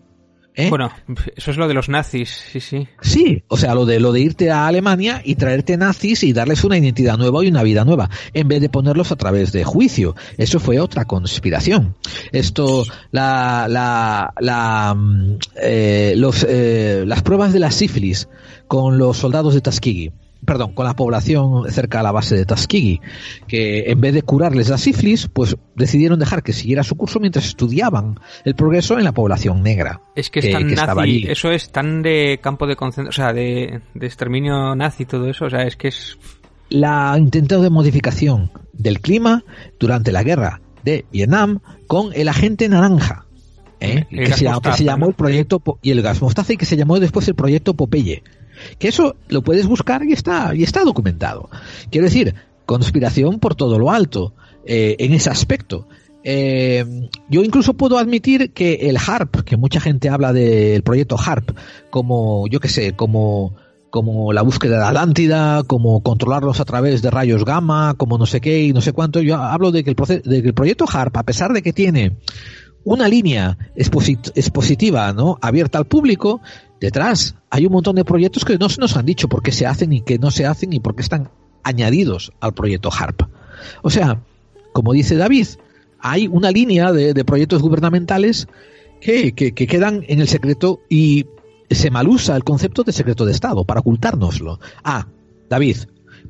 ¿eh? 0.55 0.69
Bueno, 0.69 0.91
eso 1.35 1.51
es 1.51 1.57
lo 1.57 1.67
de 1.67 1.73
los 1.73 1.89
nazis, 1.89 2.29
sí, 2.51 2.59
sí. 2.59 2.87
Sí, 3.01 3.43
o 3.47 3.57
sea, 3.57 3.73
lo 3.75 3.85
de 3.85 3.99
lo 3.99 4.11
de 4.11 4.21
irte 4.21 4.51
a 4.51 4.67
Alemania 4.67 5.21
y 5.23 5.35
traerte 5.35 5.77
nazis 5.77 6.23
y 6.23 6.33
darles 6.33 6.63
una 6.63 6.77
identidad 6.77 7.17
nueva 7.17 7.43
y 7.43 7.47
una 7.47 7.63
vida 7.63 7.85
nueva, 7.85 8.09
en 8.33 8.47
vez 8.47 8.61
de 8.61 8.69
ponerlos 8.69 9.11
a 9.11 9.15
través 9.15 9.51
de 9.51 9.63
juicio. 9.63 10.15
Eso 10.37 10.59
fue 10.59 10.79
otra 10.79 11.05
conspiración. 11.05 11.95
Esto, 12.31 12.83
la, 13.11 13.67
la, 13.69 14.33
la, 14.39 14.93
mm, 14.95 15.37
eh, 15.61 16.13
los, 16.17 16.45
eh, 16.47 17.03
las 17.07 17.21
pruebas 17.21 17.53
de 17.53 17.59
la 17.59 17.71
sífilis 17.71 18.27
con 18.67 18.97
los 18.97 19.17
soldados 19.17 19.53
de 19.53 19.61
Tuskegee 19.61 20.11
perdón, 20.45 20.73
con 20.73 20.85
la 20.85 20.95
población 20.95 21.71
cerca 21.71 21.99
a 21.99 22.03
la 22.03 22.11
base 22.11 22.35
de 22.35 22.45
Tuskegee, 22.45 23.01
que 23.47 23.91
en 23.91 24.01
vez 24.01 24.13
de 24.13 24.21
curarles 24.21 24.69
la 24.69 24.77
sífilis, 24.77 25.27
pues 25.27 25.57
decidieron 25.75 26.19
dejar 26.19 26.43
que 26.43 26.53
siguiera 26.53 26.83
su 26.83 26.95
curso 26.95 27.19
mientras 27.19 27.45
estudiaban 27.45 28.19
el 28.43 28.55
progreso 28.55 28.97
en 28.97 29.03
la 29.03 29.11
población 29.11 29.63
negra. 29.63 30.01
Es 30.15 30.29
que 30.29 30.39
es 30.39 30.51
tan 30.51 30.67
nazi, 30.67 31.25
eso 31.27 31.51
es 31.51 31.71
tan 31.71 32.01
de 32.01 32.39
campo 32.41 32.67
de 32.67 32.75
concentración, 32.75 33.25
o 33.25 33.27
sea, 33.27 33.33
de, 33.33 33.81
exterminio 33.99 34.75
nazi 34.75 35.05
todo 35.05 35.29
eso, 35.29 35.45
o 35.45 35.49
sea, 35.49 35.63
es 35.63 35.75
que 35.75 35.89
es... 35.89 36.17
La 36.69 37.15
intento 37.17 37.61
de 37.61 37.69
modificación 37.69 38.51
del 38.71 38.99
clima 38.99 39.43
durante 39.79 40.11
la 40.11 40.23
guerra 40.23 40.61
de 40.83 41.05
Vietnam 41.11 41.59
con 41.87 42.11
el 42.13 42.27
agente 42.27 42.67
naranja. 42.67 43.25
¿eh? 43.79 44.05
que, 44.09 44.33
se, 44.33 44.45
que, 44.63 44.73
se, 44.73 44.83
llamó 44.83 45.07
el 45.07 45.13
proyecto 45.13 45.61
y 45.81 45.91
el 45.91 46.01
gas 46.01 46.21
mostaza 46.21 46.53
y 46.53 46.57
que 46.57 46.65
se 46.65 46.77
llamó 46.77 46.99
después 46.99 47.27
el 47.27 47.35
proyecto 47.35 47.73
Popeye 47.73 48.23
que 48.79 48.87
eso 48.87 49.15
lo 49.29 49.41
puedes 49.41 49.67
buscar 49.67 50.03
y 50.03 50.13
está, 50.13 50.53
y 50.55 50.63
está 50.63 50.83
documentado. 50.83 51.49
Quiero 51.89 52.05
decir, 52.05 52.35
conspiración 52.65 53.39
por 53.39 53.55
todo 53.55 53.79
lo 53.79 53.91
alto 53.91 54.33
eh, 54.65 54.95
en 54.99 55.13
ese 55.13 55.29
aspecto. 55.29 55.87
Eh, 56.23 57.09
yo 57.29 57.43
incluso 57.43 57.73
puedo 57.73 57.97
admitir 57.97 58.53
que 58.53 58.89
el 58.89 58.97
HARP, 58.97 59.41
que 59.43 59.57
mucha 59.57 59.81
gente 59.81 60.09
habla 60.09 60.31
del 60.31 60.81
proyecto 60.83 61.17
HARP, 61.17 61.51
como, 61.89 62.47
yo 62.47 62.59
que 62.59 62.69
sé, 62.69 62.93
como, 62.93 63.55
como 63.89 64.31
la 64.31 64.41
búsqueda 64.41 64.77
de 64.79 64.85
Atlántida, 64.85 65.63
como 65.63 66.01
controlarlos 66.01 66.61
a 66.61 66.65
través 66.65 67.01
de 67.01 67.11
rayos 67.11 67.43
gamma, 67.43 67.95
como 67.97 68.17
no 68.17 68.25
sé 68.25 68.39
qué 68.39 68.63
y 68.63 68.73
no 68.73 68.81
sé 68.81 68.93
cuánto, 68.93 69.21
yo 69.21 69.35
hablo 69.35 69.71
de 69.71 69.83
que 69.83 69.91
el, 69.91 70.45
el 70.45 70.53
proyecto 70.53 70.85
HARP, 70.91 71.17
a 71.17 71.23
pesar 71.23 71.51
de 71.51 71.61
que 71.61 71.73
tiene 71.73 72.17
una 72.85 73.07
línea 73.07 73.57
expositiva, 73.75 75.13
¿no? 75.13 75.37
abierta 75.41 75.77
al 75.77 75.85
público, 75.85 76.41
detrás 76.83 77.35
hay 77.49 77.65
un 77.65 77.71
montón 77.71 77.95
de 77.95 78.03
proyectos 78.03 78.43
que 78.43 78.57
no 78.57 78.67
se 78.67 78.81
nos 78.81 78.97
han 78.97 79.05
dicho 79.05 79.29
por 79.29 79.41
qué 79.41 79.53
se 79.53 79.65
hacen 79.65 79.93
y 79.93 80.01
qué 80.01 80.19
no 80.19 80.31
se 80.31 80.45
hacen 80.45 80.73
y 80.73 80.81
por 80.81 80.95
qué 80.95 81.01
están 81.01 81.29
añadidos 81.63 82.33
al 82.41 82.53
proyecto 82.53 82.89
HARP. 82.91 83.21
O 83.83 83.89
sea, 83.89 84.21
como 84.73 84.91
dice 84.91 85.15
David, 85.15 85.47
hay 85.99 86.27
una 86.27 86.51
línea 86.51 86.91
de, 86.91 87.23
proyectos 87.23 87.61
gubernamentales 87.61 88.49
que, 88.99 89.33
quedan 89.33 90.03
en 90.09 90.19
el 90.19 90.27
secreto 90.27 90.81
y 90.89 91.25
se 91.69 91.89
malusa 91.89 92.35
el 92.35 92.43
concepto 92.43 92.83
de 92.83 92.91
secreto 92.91 93.23
de 93.23 93.31
Estado 93.31 93.63
para 93.63 93.79
ocultárnoslo. 93.79 94.59
Ah, 94.83 95.07
David, 95.49 95.77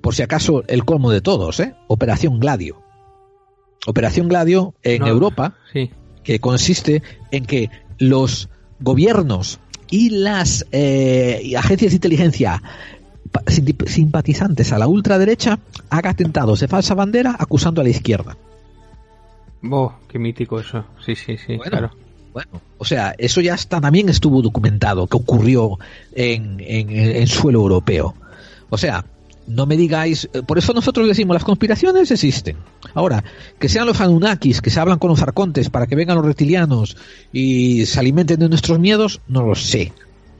por 0.01 0.13
si 0.13 0.21
acaso 0.21 0.63
el 0.67 0.85
colmo 0.85 1.09
de 1.09 1.21
todos, 1.21 1.59
¿eh? 1.61 1.73
Operación 1.87 2.39
Gladio. 2.39 2.83
Operación 3.87 4.27
Gladio 4.27 4.75
en 4.83 5.07
Europa, 5.07 5.55
que 6.23 6.39
consiste 6.39 7.01
en 7.31 7.45
que 7.45 7.71
los 7.97 8.49
gobiernos 8.79 9.59
y 9.93 10.09
las 10.09 10.65
eh, 10.71 11.53
agencias 11.55 11.91
de 11.91 11.97
inteligencia 11.97 12.63
simpatizantes 13.85 14.73
a 14.73 14.79
la 14.79 14.87
ultraderecha 14.87 15.59
haga 15.91 16.09
atentados 16.09 16.61
de 16.61 16.67
falsa 16.67 16.95
bandera 16.95 17.35
acusando 17.37 17.79
a 17.79 17.83
la 17.83 17.91
izquierda. 17.91 18.35
Oh, 19.69 19.93
qué 20.07 20.17
mítico 20.17 20.59
eso. 20.59 20.83
Sí, 21.05 21.15
sí, 21.15 21.37
sí, 21.37 21.59
claro. 21.59 21.91
Bueno, 22.33 22.59
o 22.79 22.85
sea, 22.85 23.13
eso 23.19 23.39
ya 23.39 23.53
está, 23.53 23.79
también 23.79 24.09
estuvo 24.09 24.41
documentado 24.41 25.05
que 25.05 25.17
ocurrió 25.17 25.77
en, 26.15 26.59
en, 26.59 26.89
en 26.89 27.27
suelo 27.27 27.59
europeo. 27.59 28.15
O 28.71 28.79
sea, 28.79 29.05
no 29.47 29.65
me 29.65 29.77
digáis, 29.77 30.29
eh, 30.33 30.41
por 30.41 30.57
eso 30.57 30.73
nosotros 30.73 31.07
decimos, 31.07 31.33
las 31.35 31.43
conspiraciones 31.43 32.11
existen. 32.11 32.57
Ahora, 32.93 33.23
que 33.59 33.69
sean 33.69 33.87
los 33.87 34.01
Anunnakis, 34.01 34.61
que 34.61 34.69
se 34.69 34.79
hablan 34.79 34.99
con 34.99 35.09
los 35.09 35.21
arcontes 35.21 35.69
para 35.69 35.87
que 35.87 35.95
vengan 35.95 36.17
los 36.17 36.25
reptilianos 36.25 36.97
y 37.31 37.85
se 37.85 37.99
alimenten 37.99 38.39
de 38.39 38.49
nuestros 38.49 38.79
miedos, 38.79 39.21
no 39.27 39.43
lo 39.43 39.55
sé. 39.55 39.93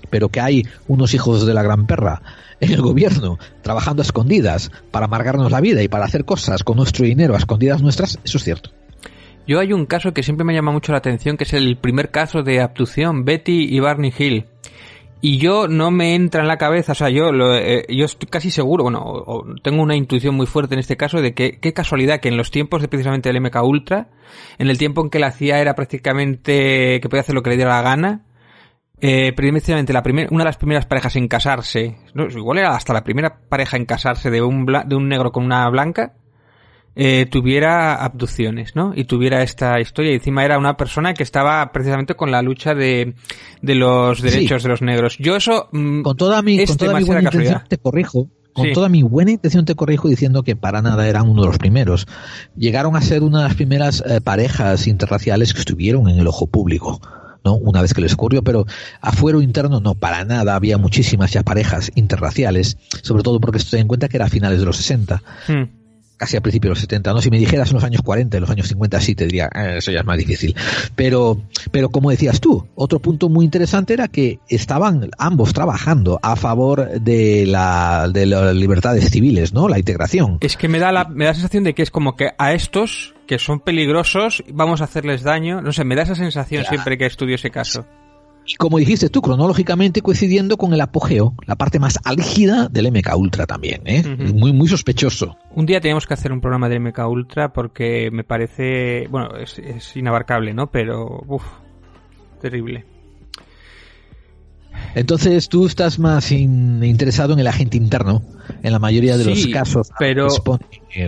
Pero 0.09 0.29
que 0.29 0.41
hay 0.41 0.67
unos 0.87 1.13
hijos 1.13 1.45
de 1.45 1.53
la 1.53 1.63
gran 1.63 1.87
perra 1.87 2.21
en 2.59 2.71
el 2.71 2.81
gobierno 2.81 3.39
trabajando 3.61 4.01
a 4.01 4.05
escondidas 4.05 4.71
para 4.91 5.05
amargarnos 5.05 5.51
la 5.51 5.61
vida 5.61 5.81
y 5.83 5.87
para 5.87 6.05
hacer 6.05 6.23
cosas 6.25 6.63
con 6.63 6.77
nuestro 6.77 7.05
dinero 7.05 7.35
a 7.35 7.37
escondidas 7.37 7.81
nuestras, 7.81 8.19
eso 8.23 8.37
es 8.37 8.43
cierto. 8.43 8.71
Yo 9.45 9.59
hay 9.59 9.73
un 9.73 9.85
caso 9.85 10.13
que 10.13 10.23
siempre 10.23 10.45
me 10.45 10.53
llama 10.53 10.71
mucho 10.71 10.93
la 10.93 10.99
atención, 10.99 11.35
que 11.35 11.43
es 11.43 11.53
el 11.53 11.77
primer 11.77 12.11
caso 12.11 12.43
de 12.43 12.61
abducción, 12.61 13.25
Betty 13.25 13.75
y 13.75 13.79
Barney 13.81 14.13
Hill 14.17 14.45
y 15.25 15.37
yo 15.37 15.69
no 15.69 15.89
me 15.89 16.15
entra 16.15 16.41
en 16.41 16.49
la 16.49 16.57
cabeza, 16.57 16.91
o 16.91 16.95
sea, 16.95 17.09
yo, 17.09 17.31
lo, 17.31 17.55
eh, 17.55 17.85
yo 17.87 18.03
estoy 18.03 18.27
casi 18.27 18.51
seguro, 18.51 18.83
bueno, 18.83 19.23
tengo 19.63 19.81
una 19.81 19.95
intuición 19.95 20.35
muy 20.35 20.47
fuerte 20.47 20.73
en 20.73 20.81
este 20.81 20.97
caso 20.97 21.21
de 21.21 21.33
que 21.33 21.61
qué 21.61 21.71
casualidad 21.71 22.19
que 22.19 22.27
en 22.27 22.35
los 22.35 22.51
tiempos 22.51 22.81
de 22.81 22.89
precisamente 22.89 23.31
del 23.31 23.39
MK 23.41 23.63
Ultra, 23.63 24.09
en 24.57 24.69
el 24.69 24.77
tiempo 24.77 25.01
en 25.01 25.09
que 25.09 25.19
la 25.19 25.31
CIA 25.31 25.61
era 25.61 25.75
prácticamente 25.75 26.99
que 26.99 27.07
podía 27.07 27.21
hacer 27.21 27.35
lo 27.35 27.41
que 27.41 27.51
le 27.51 27.55
diera 27.55 27.71
la 27.71 27.81
gana, 27.81 28.25
eh, 28.99 29.31
precisamente 29.31 29.93
la 29.93 30.03
primera, 30.03 30.27
una 30.29 30.43
de 30.43 30.49
las 30.49 30.57
primeras 30.57 30.87
parejas 30.87 31.15
en 31.15 31.29
casarse, 31.29 31.95
no, 32.13 32.25
igual 32.25 32.57
era 32.57 32.75
hasta 32.75 32.91
la 32.91 33.05
primera 33.05 33.47
pareja 33.47 33.77
en 33.77 33.85
casarse 33.85 34.29
de 34.29 34.41
un, 34.41 34.65
de 34.65 34.95
un 34.97 35.07
negro 35.07 35.31
con 35.31 35.45
una 35.45 35.69
blanca, 35.69 36.15
eh, 36.95 37.25
tuviera 37.29 37.95
abducciones, 37.95 38.75
¿no? 38.75 38.93
Y 38.95 39.05
tuviera 39.05 39.41
esta 39.41 39.79
historia. 39.79 40.11
Y 40.11 40.15
encima 40.15 40.45
era 40.45 40.57
una 40.57 40.77
persona 40.77 41.13
que 41.13 41.23
estaba 41.23 41.71
precisamente 41.71 42.15
con 42.15 42.31
la 42.31 42.41
lucha 42.41 42.75
de, 42.75 43.15
de 43.61 43.75
los 43.75 44.21
derechos 44.21 44.63
de 44.63 44.69
los 44.69 44.81
negros. 44.81 45.17
Yo 45.17 45.35
eso... 45.35 45.69
Mm, 45.71 46.03
con 46.03 46.17
toda 46.17 46.41
mi, 46.41 46.63
con 46.65 46.77
toda 46.77 46.99
mi 46.99 47.03
buena 47.03 47.21
intención 47.21 47.63
te 47.67 47.77
corrijo. 47.77 48.29
Con 48.53 48.71
toda 48.71 48.87
mi 48.87 49.01
buena 49.01 49.31
intención 49.31 49.65
te 49.65 49.73
corrijo 49.73 50.07
diciendo 50.07 50.43
que 50.43 50.55
para 50.55 50.83
nada 50.83 51.07
eran 51.07 51.27
uno 51.27 51.41
de 51.41 51.47
los 51.47 51.57
primeros. 51.57 52.05
Llegaron 52.55 52.95
a 52.95 53.01
ser 53.01 53.23
una 53.23 53.39
de 53.39 53.45
las 53.45 53.55
primeras 53.55 54.03
eh, 54.05 54.21
parejas 54.21 54.85
interraciales 54.85 55.55
que 55.55 55.59
estuvieron 55.59 56.07
en 56.07 56.19
el 56.19 56.27
ojo 56.27 56.45
público. 56.45 57.01
¿no? 57.43 57.55
Una 57.55 57.81
vez 57.81 57.95
que 57.95 58.01
les 58.01 58.13
ocurrió, 58.13 58.43
pero 58.43 58.65
afuera 59.01 59.41
interno 59.41 59.79
no, 59.79 59.95
para 59.95 60.23
nada, 60.23 60.55
había 60.55 60.77
muchísimas 60.77 61.31
ya 61.31 61.41
parejas 61.41 61.91
interraciales, 61.95 62.77
sobre 63.01 63.23
todo 63.23 63.39
porque 63.39 63.57
estoy 63.57 63.79
en 63.79 63.87
cuenta 63.87 64.07
que 64.07 64.17
era 64.17 64.27
a 64.27 64.29
finales 64.29 64.59
de 64.59 64.65
los 64.65 64.77
60 64.77 65.23
casi 66.17 66.37
a 66.37 66.41
principios 66.41 66.69
de 66.69 66.71
los 66.71 66.79
70, 66.79 67.13
¿no? 67.13 67.21
Si 67.21 67.29
me 67.29 67.37
dijeras 67.37 67.69
en 67.69 67.75
los 67.75 67.83
años 67.83 68.01
40, 68.01 68.37
en 68.37 68.41
los 68.41 68.49
años 68.49 68.67
50, 68.67 68.99
sí 69.01 69.15
te 69.15 69.25
diría, 69.25 69.49
eh, 69.53 69.75
eso 69.77 69.91
ya 69.91 69.99
es 69.99 70.05
más 70.05 70.17
difícil. 70.17 70.55
Pero, 70.95 71.41
pero 71.71 71.89
como 71.89 72.11
decías 72.11 72.39
tú, 72.39 72.67
otro 72.75 72.99
punto 72.99 73.29
muy 73.29 73.45
interesante 73.45 73.93
era 73.93 74.07
que 74.07 74.39
estaban 74.47 75.09
ambos 75.17 75.53
trabajando 75.53 76.19
a 76.21 76.35
favor 76.35 77.01
de 77.01 77.45
la, 77.45 78.09
de 78.11 78.25
las 78.25 78.55
libertades 78.55 79.09
civiles, 79.09 79.53
¿no? 79.53 79.67
La 79.67 79.79
integración. 79.79 80.37
Es 80.41 80.57
que 80.57 80.67
me 80.67 80.79
da 80.79 80.91
la, 80.91 81.05
me 81.05 81.25
da 81.25 81.31
la 81.31 81.35
sensación 81.35 81.63
de 81.63 81.73
que 81.73 81.81
es 81.81 81.91
como 81.91 82.15
que 82.15 82.31
a 82.37 82.53
estos, 82.53 83.15
que 83.27 83.39
son 83.39 83.59
peligrosos, 83.59 84.43
vamos 84.51 84.81
a 84.81 84.85
hacerles 84.85 85.23
daño. 85.23 85.61
No 85.61 85.71
sé, 85.73 85.83
me 85.83 85.95
da 85.95 86.03
esa 86.03 86.15
sensación 86.15 86.65
siempre 86.65 86.97
que 86.97 87.05
estudio 87.05 87.35
ese 87.35 87.51
caso 87.51 87.85
como 88.57 88.77
dijiste 88.77 89.09
tú, 89.09 89.21
cronológicamente 89.21 90.01
coincidiendo 90.01 90.57
con 90.57 90.73
el 90.73 90.81
apogeo, 90.81 91.33
la 91.45 91.55
parte 91.55 91.79
más 91.79 91.99
álgida 92.03 92.67
del 92.69 92.91
MK 92.91 93.15
Ultra 93.17 93.45
también, 93.45 93.81
¿eh? 93.85 94.03
Muy, 94.33 94.53
muy 94.53 94.67
sospechoso. 94.67 95.37
Un 95.55 95.65
día 95.65 95.81
tenemos 95.81 96.05
que 96.05 96.13
hacer 96.13 96.31
un 96.31 96.41
programa 96.41 96.69
de 96.69 96.79
MK 96.79 96.99
Ultra 97.07 97.53
porque 97.53 98.09
me 98.11 98.23
parece, 98.23 99.07
bueno, 99.09 99.37
es, 99.37 99.59
es 99.59 99.95
inabarcable, 99.95 100.53
¿no? 100.53 100.71
Pero, 100.71 101.23
uff, 101.27 101.43
terrible. 102.41 102.92
Entonces 104.95 105.49
tú 105.49 105.65
estás 105.65 105.99
más 105.99 106.31
interesado 106.31 107.33
en 107.33 107.39
el 107.39 107.47
agente 107.47 107.77
interno, 107.77 108.23
en 108.61 108.71
la 108.71 108.79
mayoría 108.79 109.17
de 109.17 109.25
los 109.25 109.47
casos 109.47 109.89
pero 109.97 110.27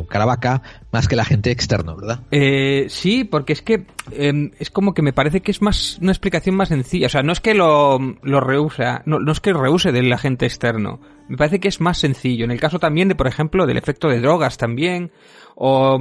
Caravaca, 0.07 0.61
más 0.91 1.07
que 1.07 1.15
el 1.15 1.19
agente 1.19 1.51
externo, 1.51 1.95
¿verdad? 1.95 2.21
Eh, 2.31 2.87
sí, 2.89 3.23
porque 3.23 3.53
es 3.53 3.61
que 3.61 3.85
em, 4.11 4.51
es 4.59 4.71
como 4.71 4.93
que 4.93 5.01
me 5.01 5.13
parece 5.13 5.41
que 5.41 5.51
es 5.51 5.61
más 5.61 5.99
una 6.01 6.11
explicación 6.11 6.55
más 6.55 6.69
sencilla. 6.69 7.07
O 7.07 7.09
sea, 7.09 7.21
no 7.21 7.31
es 7.31 7.39
que 7.39 7.53
lo, 7.53 7.99
lo 8.23 8.39
rehúsa, 8.39 9.03
no, 9.05 9.19
no 9.19 9.31
es 9.31 9.39
que 9.39 9.53
rehúse 9.53 9.91
del 9.91 10.11
agente 10.11 10.45
externo. 10.45 10.99
Me 11.27 11.37
parece 11.37 11.59
que 11.59 11.67
es 11.67 11.81
más 11.81 11.97
sencillo. 11.97 12.45
En 12.45 12.51
el 12.51 12.59
caso 12.59 12.79
también 12.79 13.07
de, 13.07 13.15
por 13.15 13.27
ejemplo, 13.27 13.65
del 13.65 13.77
efecto 13.77 14.07
de 14.07 14.19
drogas 14.19 14.57
también, 14.57 15.11
o 15.55 15.99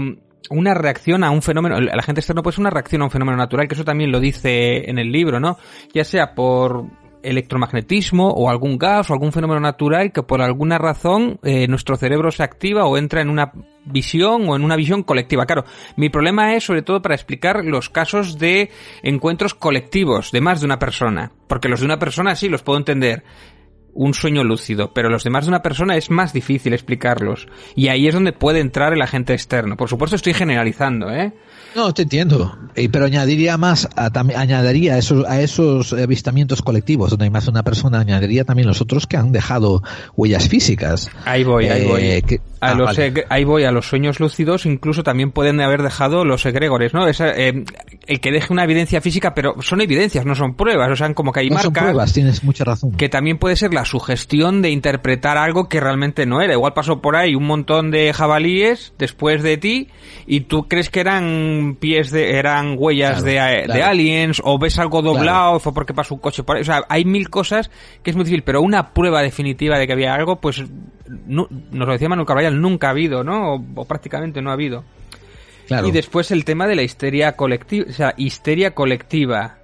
una 0.51 0.75
reacción 0.75 1.25
a 1.25 1.31
un 1.31 1.43
fenómeno, 1.43 1.79
el 1.79 1.89
agente 1.99 2.21
externo 2.21 2.43
puede 2.43 2.55
ser 2.57 2.63
una 2.63 2.71
reacción 2.71 3.03
a 3.03 3.07
un 3.07 3.11
fenómeno 3.11 3.37
natural, 3.37 3.69
que 3.69 3.75
eso 3.75 3.85
también 3.85 4.13
lo 4.13 4.21
dice 4.21 4.89
en 4.89 4.99
el 4.99 5.11
libro, 5.11 5.41
¿no? 5.41 5.59
Ya 5.93 6.05
sea 6.05 6.35
por 6.35 6.87
electromagnetismo 7.25 8.29
o 8.29 8.51
algún 8.51 8.79
gas 8.79 9.11
o 9.11 9.13
algún 9.13 9.33
fenómeno 9.33 9.61
natural 9.61 10.13
que 10.13 10.23
por 10.23 10.43
alguna 10.43 10.79
razón 10.79 11.39
eh, 11.43 11.67
nuestro 11.67 11.97
cerebro 11.97 12.31
se 12.31 12.43
activa 12.43 12.87
o 12.87 12.97
entra 12.97 13.21
en 13.23 13.31
una 13.31 13.53
visión 13.85 14.49
o 14.49 14.57
en 14.57 14.65
una 14.65 14.77
visión 14.77 15.03
colectiva. 15.03 15.47
Claro, 15.47 15.65
mi 15.97 16.09
problema 16.09 16.55
es 16.55 16.65
sobre 16.65 16.83
todo 16.83 17.03
para 17.03 17.15
explicar 17.15 17.65
los 17.65 17.91
casos 17.91 18.39
de 18.39 18.71
encuentros 19.03 19.55
colectivos 19.55 20.31
de 20.33 20.41
más 20.41 20.61
de 20.61 20.67
una 20.67 20.79
persona, 20.79 21.33
porque 21.49 21.69
los 21.69 21.81
de 21.81 21.87
una 21.87 21.99
persona 21.99 22.35
sí 22.35 22.49
los 22.49 22.63
puedo 22.63 22.79
entender. 22.79 23.25
un 23.97 24.13
sueño 24.13 24.43
lúcido, 24.43 24.93
pero 24.93 25.09
los 25.09 25.23
demás 25.23 25.45
de 25.45 25.51
una 25.51 25.63
persona 25.63 25.97
es 25.97 26.11
más 26.11 26.33
difícil 26.33 26.73
explicarlos. 26.73 27.47
Y 27.77 27.89
ahí 27.89 28.09
es 28.09 28.15
donde 28.15 28.33
puede 28.33 28.59
entrar 28.59 28.93
el 28.93 29.01
agente 29.01 29.35
externo. 29.35 29.77
Por 29.77 29.89
supuesto 29.89 30.17
estoy 30.17 30.35
generalizando, 30.35 31.11
¿eh? 31.11 31.33
No, 31.75 31.93
te 31.93 32.03
entiendo. 32.03 32.57
pero 32.93 33.05
añadiría 33.05 33.57
más, 33.57 33.89
a, 33.97 34.11
añadiría 34.37 34.95
a 34.95 34.99
esos, 34.99 35.27
a 35.27 35.41
esos 35.41 35.93
avistamientos 35.93 36.63
colectivos, 36.63 37.11
donde 37.11 37.25
hay 37.25 37.31
más 37.31 37.45
de 37.45 37.51
una 37.51 37.63
persona, 37.63 38.01
añadiría 38.01 38.45
también 38.45 38.69
los 38.69 38.81
otros 38.81 39.07
que 39.07 39.17
han 39.17 39.33
dejado 39.33 39.83
huellas 40.17 40.49
físicas. 40.49 41.11
Ahí 41.25 41.45
voy, 41.45 41.67
ahí 41.67 41.87
voy. 41.87 42.03
Eh, 42.03 42.41
a 42.65 42.71
ah, 42.71 42.75
los, 42.75 42.99
ahí 43.29 43.45
voy, 43.45 43.65
a 43.65 43.73
los 43.73 43.87
sueños 43.87 44.21
lúcidos 44.21 44.65
incluso 44.65 45.03
también 45.03 45.33
pueden 45.33 45.61
haber 45.61 45.83
dejado 45.83 46.25
los 46.25 46.47
egregores, 46.47 46.95
¿no? 46.95 47.07
Eh, 47.07 47.65
el 48.07 48.21
que 48.21 48.31
deje 48.31 48.53
una 48.53 48.65
evidencia 48.65 49.03
física, 49.03 49.35
pero 49.35 49.61
son 49.61 49.83
evidencias, 49.83 50.25
no 50.25 50.35
son 50.35 50.55
pruebas, 50.55 50.91
o 50.91 50.97
sea, 50.97 51.13
como 51.13 51.33
que 51.33 51.41
hay 51.41 51.51
no 51.51 51.57
marcas. 51.57 51.75
Son 51.75 51.83
pruebas, 51.83 52.13
tienes 52.13 52.43
mucha 52.43 52.65
razón. 52.65 52.93
Que 52.93 53.09
también 53.09 53.39
puede 53.39 53.57
ser 53.57 53.75
la 53.75 53.85
sugestión 53.85 54.63
de 54.63 54.71
interpretar 54.71 55.37
algo 55.37 55.69
que 55.69 55.81
realmente 55.81 56.25
no 56.25 56.41
era. 56.41 56.55
Igual 56.55 56.73
pasó 56.73 57.03
por 57.03 57.17
ahí 57.17 57.35
un 57.35 57.45
montón 57.45 57.91
de 57.91 58.13
jabalíes 58.13 58.95
después 58.99 59.43
de 59.43 59.59
ti 59.59 59.89
y 60.27 60.41
tú 60.41 60.67
crees 60.67 60.89
que 60.89 61.01
eran 61.01 61.64
pies 61.77 62.11
de, 62.11 62.39
eran 62.39 62.77
huellas 62.79 63.23
de, 63.23 63.39
aliens 63.39 64.41
o 64.45 64.59
ves 64.59 64.79
algo 64.79 65.03
doblado, 65.03 65.59
fue 65.59 65.73
porque 65.73 65.95
pasó 65.95 66.15
un 66.15 66.21
coche 66.21 66.43
por 66.43 66.57
ahí. 66.57 66.63
O 66.63 66.65
sea, 66.65 66.83
hay 66.89 67.05
mil 67.05 67.31
cosas 67.31 67.71
que 68.03 68.11
es 68.11 68.17
muy 68.17 68.25
difícil, 68.25 68.45
pero 68.45 68.63
una 68.63 68.93
prueba 68.93 69.23
definitiva 69.23 69.79
de 69.79 69.87
que 69.87 69.93
había 69.93 70.15
algo, 70.15 70.41
pues 70.41 70.65
no, 71.27 71.49
nos 71.71 71.87
lo 71.87 71.93
decía 71.93 72.09
Manuel 72.09 72.27
Carvallal, 72.27 72.61
nunca 72.61 72.89
ha 72.89 72.91
habido, 72.91 73.25
¿no? 73.25 73.55
O, 73.75 73.85
prácticamente 73.85 74.43
no 74.43 74.51
ha 74.51 74.55
habido. 74.55 74.85
Y 75.85 75.93
después 75.93 76.31
el 76.31 76.45
tema 76.45 76.67
de 76.67 76.77
la 76.77 76.83
histeria 76.83 77.33
colectiva, 77.33 77.87
o 77.89 77.93
sea, 77.93 78.15
histeria 78.17 78.73
colectiva. 78.73 79.59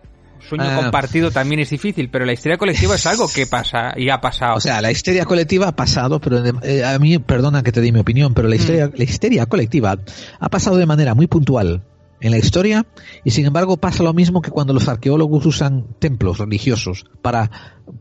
Sueño 0.49 0.65
ah. 0.67 0.77
compartido 0.77 1.31
también 1.31 1.61
es 1.61 1.69
difícil, 1.69 2.09
pero 2.09 2.25
la 2.25 2.33
histeria 2.33 2.57
colectiva 2.57 2.95
es 2.95 3.05
algo 3.05 3.29
que 3.33 3.47
pasa 3.47 3.93
y 3.95 4.09
ha 4.09 4.23
pasado. 4.23 4.55
O 4.55 4.61
sea, 4.61 4.81
la 4.81 4.91
histeria 4.91 5.27
colectiva 5.27 5.69
ha 5.69 5.77
pasado, 5.77 6.19
pero 6.19 6.43
eh, 6.62 6.83
a 6.83 6.99
mí, 6.99 7.19
perdona 7.19 7.62
que 7.62 7.73
te 7.73 7.83
di 7.83 7.93
mi 7.93 8.01
opinión, 8.01 8.33
pero 8.33 8.49
la 8.49 8.57
histeria, 8.57 8.89
mm. 8.89 8.93
la 8.97 9.05
histeria 9.05 9.47
colectiva 9.47 9.99
ha 10.39 10.49
pasado 10.49 10.79
de 10.79 10.87
manera 10.87 11.15
muy 11.15 11.27
puntual 11.27 11.83
en 12.20 12.31
la 12.31 12.39
historia 12.39 12.86
y 13.24 13.31
sin 13.31 13.47
embargo 13.47 13.76
pasa 13.76 14.02
lo 14.02 14.12
mismo 14.12 14.42
que 14.42 14.50
cuando 14.50 14.73
los 14.73 14.89
arqueólogos 14.89 15.47
usan 15.47 15.86
templos 15.99 16.39
religiosos 16.39 17.05
para 17.23 17.50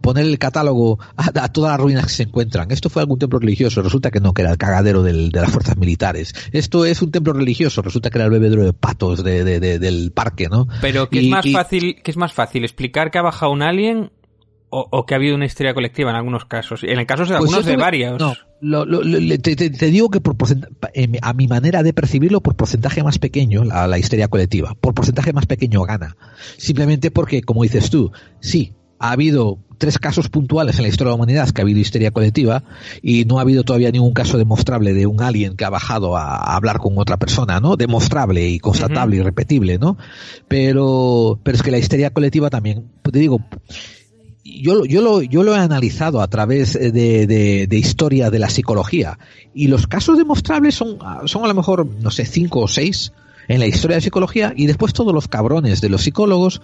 poner 0.02 0.26
el 0.26 0.38
catálogo 0.38 1.00
a, 1.16 1.50
todas 1.50 1.72
las 1.72 1.80
ruinas 1.80 2.06
que 2.06 2.12
se 2.12 2.24
encuentran. 2.24 2.72
Esto 2.72 2.90
fue 2.90 3.02
algún 3.02 3.20
templo 3.20 3.40
religioso, 3.40 3.82
resulta 3.82 4.12
que 4.12 4.20
no, 4.20 4.34
que 4.34 4.44
era 4.44 4.52
el 4.52 4.58
cagadero 4.58 5.04
de 5.04 5.32
las 5.32 5.52
fuerzas 5.52 5.78
militares. 5.78 6.34
Esto 6.52 6.86
es 6.86 7.02
un 7.02 7.12
templo 7.12 7.34
religioso, 7.34 7.82
resulta 7.82 8.10
que 8.10 8.18
era 8.18 8.26
el 8.26 8.32
bebedero 8.32 8.64
de 8.64 8.74
patos 8.74 9.24
del 9.24 10.12
parque, 10.14 10.48
¿no? 10.50 10.68
Pero 10.82 11.10
¿qué 11.10 11.20
es 11.20 11.30
más 11.30 11.52
fácil, 11.52 12.02
qué 12.04 12.12
es 12.12 12.18
más 12.18 12.34
fácil 12.34 12.64
explicar 12.64 13.12
que 13.12 13.18
ha 13.18 13.24
bajado 13.24 13.52
un 13.52 13.62
alien 13.62 14.12
o, 14.70 15.06
que 15.06 15.14
ha 15.14 15.18
habido 15.18 15.36
una 15.36 15.46
histeria 15.46 15.74
colectiva 15.74 16.12
en 16.12 16.16
algunos 16.16 16.46
casos. 16.46 16.84
En 16.84 17.00
el 17.00 17.06
caso 17.06 17.24
de 17.24 17.30
pues 17.30 17.40
algunos 17.40 17.66
de 17.66 17.76
varios. 17.76 18.22
No, 18.62 18.86
te, 18.86 19.86
digo 19.90 20.10
que 20.10 20.22
por 20.22 20.36
a 21.22 21.34
mi 21.34 21.48
manera 21.48 21.84
de 21.84 21.94
percibirlo, 21.94 22.42
por 22.42 22.56
porcentaje 22.56 23.04
más 23.04 23.20
pequeño, 23.20 23.64
la, 23.64 23.88
la, 23.88 23.98
histeria 23.98 24.28
colectiva, 24.28 24.76
por 24.80 24.94
porcentaje 24.94 25.34
más 25.34 25.46
pequeño 25.46 25.84
gana. 25.84 26.16
Simplemente 26.58 27.10
porque, 27.12 27.42
como 27.42 27.64
dices 27.64 27.90
tú, 27.90 28.12
sí, 28.40 28.74
ha 29.00 29.12
habido 29.12 29.60
tres 29.80 29.98
casos 29.98 30.30
puntuales 30.30 30.76
en 30.78 30.84
la 30.84 30.90
historia 30.90 31.10
de 31.10 31.12
la 31.12 31.16
humanidad 31.16 31.50
que 31.50 31.62
ha 31.62 31.64
habido 31.64 31.80
histeria 31.80 32.12
colectiva 32.12 32.64
y 33.02 33.26
no 33.26 33.40
ha 33.40 33.42
habido 33.42 33.64
todavía 33.64 33.92
ningún 33.92 34.14
caso 34.14 34.38
demostrable 34.38 34.94
de 34.94 35.08
un 35.08 35.22
alien 35.22 35.56
que 35.56 35.66
ha 35.66 35.70
bajado 35.70 36.18
a, 36.18 36.56
hablar 36.56 36.80
con 36.80 36.98
otra 36.98 37.18
persona, 37.18 37.60
¿no? 37.60 37.78
Demostrable 37.78 38.48
y 38.48 38.60
constatable 38.60 39.16
y 39.16 39.22
repetible, 39.22 39.80
¿no? 39.80 39.98
Pero, 40.48 41.40
pero 41.42 41.56
es 41.56 41.64
que 41.64 41.72
la 41.72 41.78
histeria 41.78 42.12
colectiva 42.12 42.50
también, 42.50 42.92
te 43.10 43.18
digo, 43.18 43.40
yo, 44.44 44.86
yo, 44.86 45.02
lo, 45.02 45.22
yo 45.22 45.44
lo 45.44 45.56
he 45.56 45.58
analizado 45.58 46.22
a 46.22 46.28
través 46.28 46.74
de, 46.74 47.28
de, 47.68 47.78
historia 47.78 48.30
de 48.30 48.40
la 48.40 48.50
psicología 48.50 49.20
y 49.54 49.68
los 49.68 49.88
casos 49.88 50.18
demostrables 50.18 50.76
son, 50.76 50.98
son 51.26 51.44
a 51.44 51.48
lo 51.48 51.54
mejor, 51.54 51.86
no 51.86 52.12
sé, 52.12 52.26
cinco 52.26 52.62
o 52.62 52.68
seis 52.68 53.12
en 53.48 53.60
la 53.60 53.68
historia 53.68 53.96
de 53.96 54.02
psicología 54.02 54.54
y 54.56 54.68
después 54.68 54.94
todos 54.94 55.14
los 55.14 55.28
cabrones 55.28 55.82
de 55.82 55.90
los 55.90 56.04
psicólogos 56.04 56.62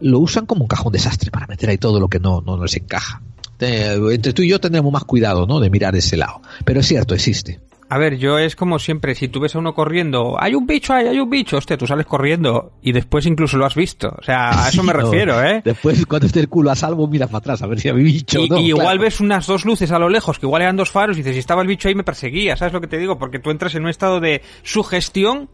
lo 0.00 0.18
usan 0.18 0.46
como 0.46 0.62
un 0.62 0.68
cajón 0.68 0.92
desastre 0.92 1.30
para 1.30 1.46
meter 1.46 1.70
ahí 1.70 1.78
todo 1.78 2.00
lo 2.00 2.08
que 2.08 2.18
no, 2.18 2.40
no 2.40 2.62
les 2.62 2.76
encaja. 2.76 3.22
Entre 3.60 4.32
tú 4.32 4.42
y 4.42 4.48
yo 4.48 4.60
tendremos 4.60 4.92
más 4.92 5.04
cuidado, 5.04 5.46
¿no? 5.46 5.60
De 5.60 5.70
mirar 5.70 5.94
ese 5.96 6.16
lado. 6.16 6.42
Pero 6.64 6.80
es 6.80 6.86
cierto, 6.86 7.14
existe. 7.14 7.60
A 7.94 7.98
ver, 7.98 8.18
yo 8.18 8.40
es 8.40 8.56
como 8.56 8.80
siempre, 8.80 9.14
si 9.14 9.28
tú 9.28 9.38
ves 9.38 9.54
a 9.54 9.60
uno 9.60 9.72
corriendo, 9.72 10.34
hay 10.36 10.56
un 10.56 10.66
bicho 10.66 10.92
ahí, 10.92 11.06
hay 11.06 11.20
un 11.20 11.30
bicho, 11.30 11.58
hostia, 11.58 11.78
tú 11.78 11.86
sales 11.86 12.06
corriendo 12.06 12.72
y 12.82 12.90
después 12.90 13.24
incluso 13.24 13.56
lo 13.56 13.66
has 13.66 13.76
visto. 13.76 14.12
O 14.18 14.20
sea, 14.20 14.64
a 14.64 14.68
eso 14.68 14.82
me 14.82 14.92
refiero, 14.92 15.40
¿eh? 15.40 15.62
Después, 15.64 16.04
cuando 16.04 16.26
esté 16.26 16.40
el 16.40 16.48
culo 16.48 16.72
a 16.72 16.74
salvo, 16.74 17.06
miras 17.06 17.28
para 17.28 17.38
atrás 17.38 17.62
a 17.62 17.68
ver 17.68 17.78
si 17.78 17.88
hay 17.90 17.94
bicho 17.94 18.40
y, 18.40 18.52
Y 18.52 18.68
igual 18.70 18.98
ves 18.98 19.20
unas 19.20 19.46
dos 19.46 19.64
luces 19.64 19.92
a 19.92 20.00
lo 20.00 20.08
lejos, 20.08 20.40
que 20.40 20.46
igual 20.46 20.62
eran 20.62 20.76
dos 20.76 20.90
faros 20.90 21.16
y 21.16 21.20
dices, 21.20 21.34
si 21.34 21.38
estaba 21.38 21.62
el 21.62 21.68
bicho 21.68 21.86
ahí 21.86 21.94
me 21.94 22.02
perseguía, 22.02 22.56
¿sabes 22.56 22.74
lo 22.74 22.80
que 22.80 22.88
te 22.88 22.98
digo? 22.98 23.16
Porque 23.16 23.38
tú 23.38 23.52
entras 23.52 23.76
en 23.76 23.84
un 23.84 23.90
estado 23.90 24.18
de 24.18 24.42
sugestión 24.64 25.48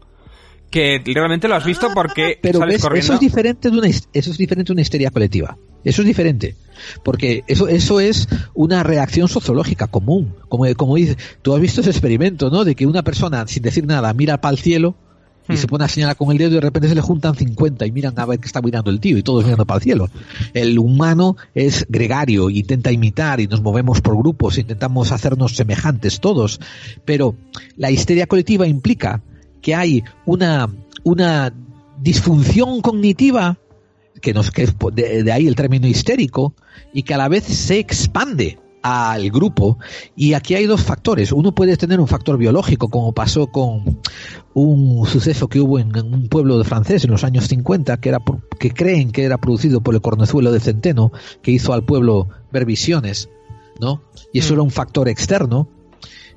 que 0.71 1.01
realmente 1.05 1.47
lo 1.47 1.55
has 1.55 1.65
visto 1.65 1.89
porque 1.93 2.39
pero 2.41 2.59
sales 2.59 2.81
corriendo. 2.81 3.05
Eso 3.05 3.13
es 3.13 3.19
diferente 3.19 3.69
de 3.69 3.77
una, 3.77 3.87
eso 3.87 4.09
es 4.13 4.37
diferente 4.37 4.69
de 4.69 4.73
una 4.73 4.81
histeria 4.81 5.11
colectiva. 5.11 5.57
Eso 5.83 6.01
es 6.01 6.07
diferente. 6.07 6.55
Porque 7.03 7.43
eso, 7.47 7.67
eso 7.67 7.99
es 7.99 8.27
una 8.53 8.81
reacción 8.81 9.27
sociológica 9.27 9.87
común. 9.87 10.33
Como, 10.49 10.65
como 10.75 10.95
dice, 10.95 11.17
tú 11.41 11.53
has 11.53 11.61
visto 11.61 11.81
ese 11.81 11.91
experimento, 11.91 12.49
¿no? 12.49 12.63
De 12.63 12.75
que 12.75 12.87
una 12.87 13.03
persona, 13.03 13.45
sin 13.47 13.63
decir 13.63 13.85
nada, 13.85 14.13
mira 14.13 14.41
para 14.41 14.53
el 14.53 14.59
cielo 14.59 14.95
y 15.49 15.57
se 15.57 15.65
hmm. 15.65 15.69
pone 15.69 15.85
a 15.85 15.87
señalar 15.87 16.15
con 16.15 16.31
el 16.31 16.37
dedo 16.37 16.51
y 16.51 16.53
de 16.55 16.61
repente 16.61 16.87
se 16.87 16.95
le 16.95 17.01
juntan 17.01 17.35
50 17.35 17.85
y 17.85 17.91
miran 17.91 18.17
a 18.17 18.25
ver 18.25 18.39
qué 18.39 18.45
está 18.45 18.61
mirando 18.61 18.91
el 18.91 18.99
tío 18.99 19.17
y 19.17 19.23
todos 19.23 19.43
mirando 19.43 19.65
para 19.65 19.79
el 19.79 19.83
cielo. 19.83 20.09
El 20.53 20.77
humano 20.79 21.35
es 21.53 21.85
gregario, 21.89 22.49
intenta 22.49 22.91
imitar 22.91 23.39
y 23.41 23.47
nos 23.47 23.61
movemos 23.61 24.01
por 24.01 24.15
grupos, 24.15 24.57
intentamos 24.57 25.11
hacernos 25.11 25.55
semejantes 25.55 26.19
todos, 26.19 26.59
pero 27.05 27.35
la 27.75 27.91
histeria 27.91 28.27
colectiva 28.27 28.67
implica 28.67 29.21
que 29.61 29.75
hay 29.75 30.03
una, 30.25 30.69
una 31.03 31.53
disfunción 31.99 32.81
cognitiva 32.81 33.57
que, 34.21 34.33
nos, 34.33 34.51
que 34.51 34.63
es 34.63 34.75
de, 34.93 35.31
ahí 35.31 35.47
el 35.47 35.55
término 35.55 35.87
histérico, 35.87 36.53
y 36.93 37.03
que 37.03 37.13
a 37.13 37.17
la 37.17 37.27
vez 37.27 37.43
se 37.43 37.79
expande 37.79 38.59
al 38.81 39.29
grupo. 39.29 39.77
Y 40.15 40.33
aquí 40.33 40.55
hay 40.55 40.65
dos 40.65 40.81
factores. 40.81 41.31
Uno 41.31 41.53
puede 41.53 41.77
tener 41.77 41.99
un 41.99 42.07
factor 42.07 42.37
biológico, 42.37 42.89
como 42.89 43.13
pasó 43.13 43.47
con 43.47 43.99
un 44.53 45.05
suceso 45.05 45.47
que 45.47 45.59
hubo 45.59 45.79
en, 45.79 45.95
un 45.97 46.29
pueblo 46.29 46.57
de 46.57 46.63
francés 46.63 47.03
en 47.03 47.11
los 47.11 47.23
años 47.23 47.47
50, 47.47 47.97
que, 47.97 48.09
era 48.09 48.19
que 48.59 48.71
creen 48.71 49.11
que 49.11 49.23
era 49.23 49.37
producido 49.37 49.81
por 49.81 49.95
el 49.95 50.01
cornezuelo 50.01 50.51
de 50.51 50.59
centeno, 50.59 51.11
que 51.41 51.51
hizo 51.51 51.73
al 51.73 51.83
pueblo 51.83 52.27
ver 52.51 52.65
visiones, 52.65 53.29
¿no? 53.79 54.01
Y 54.33 54.39
eso 54.39 54.53
mm. 54.53 54.55
era 54.55 54.61
un 54.63 54.71
factor 54.71 55.09
externo. 55.09 55.67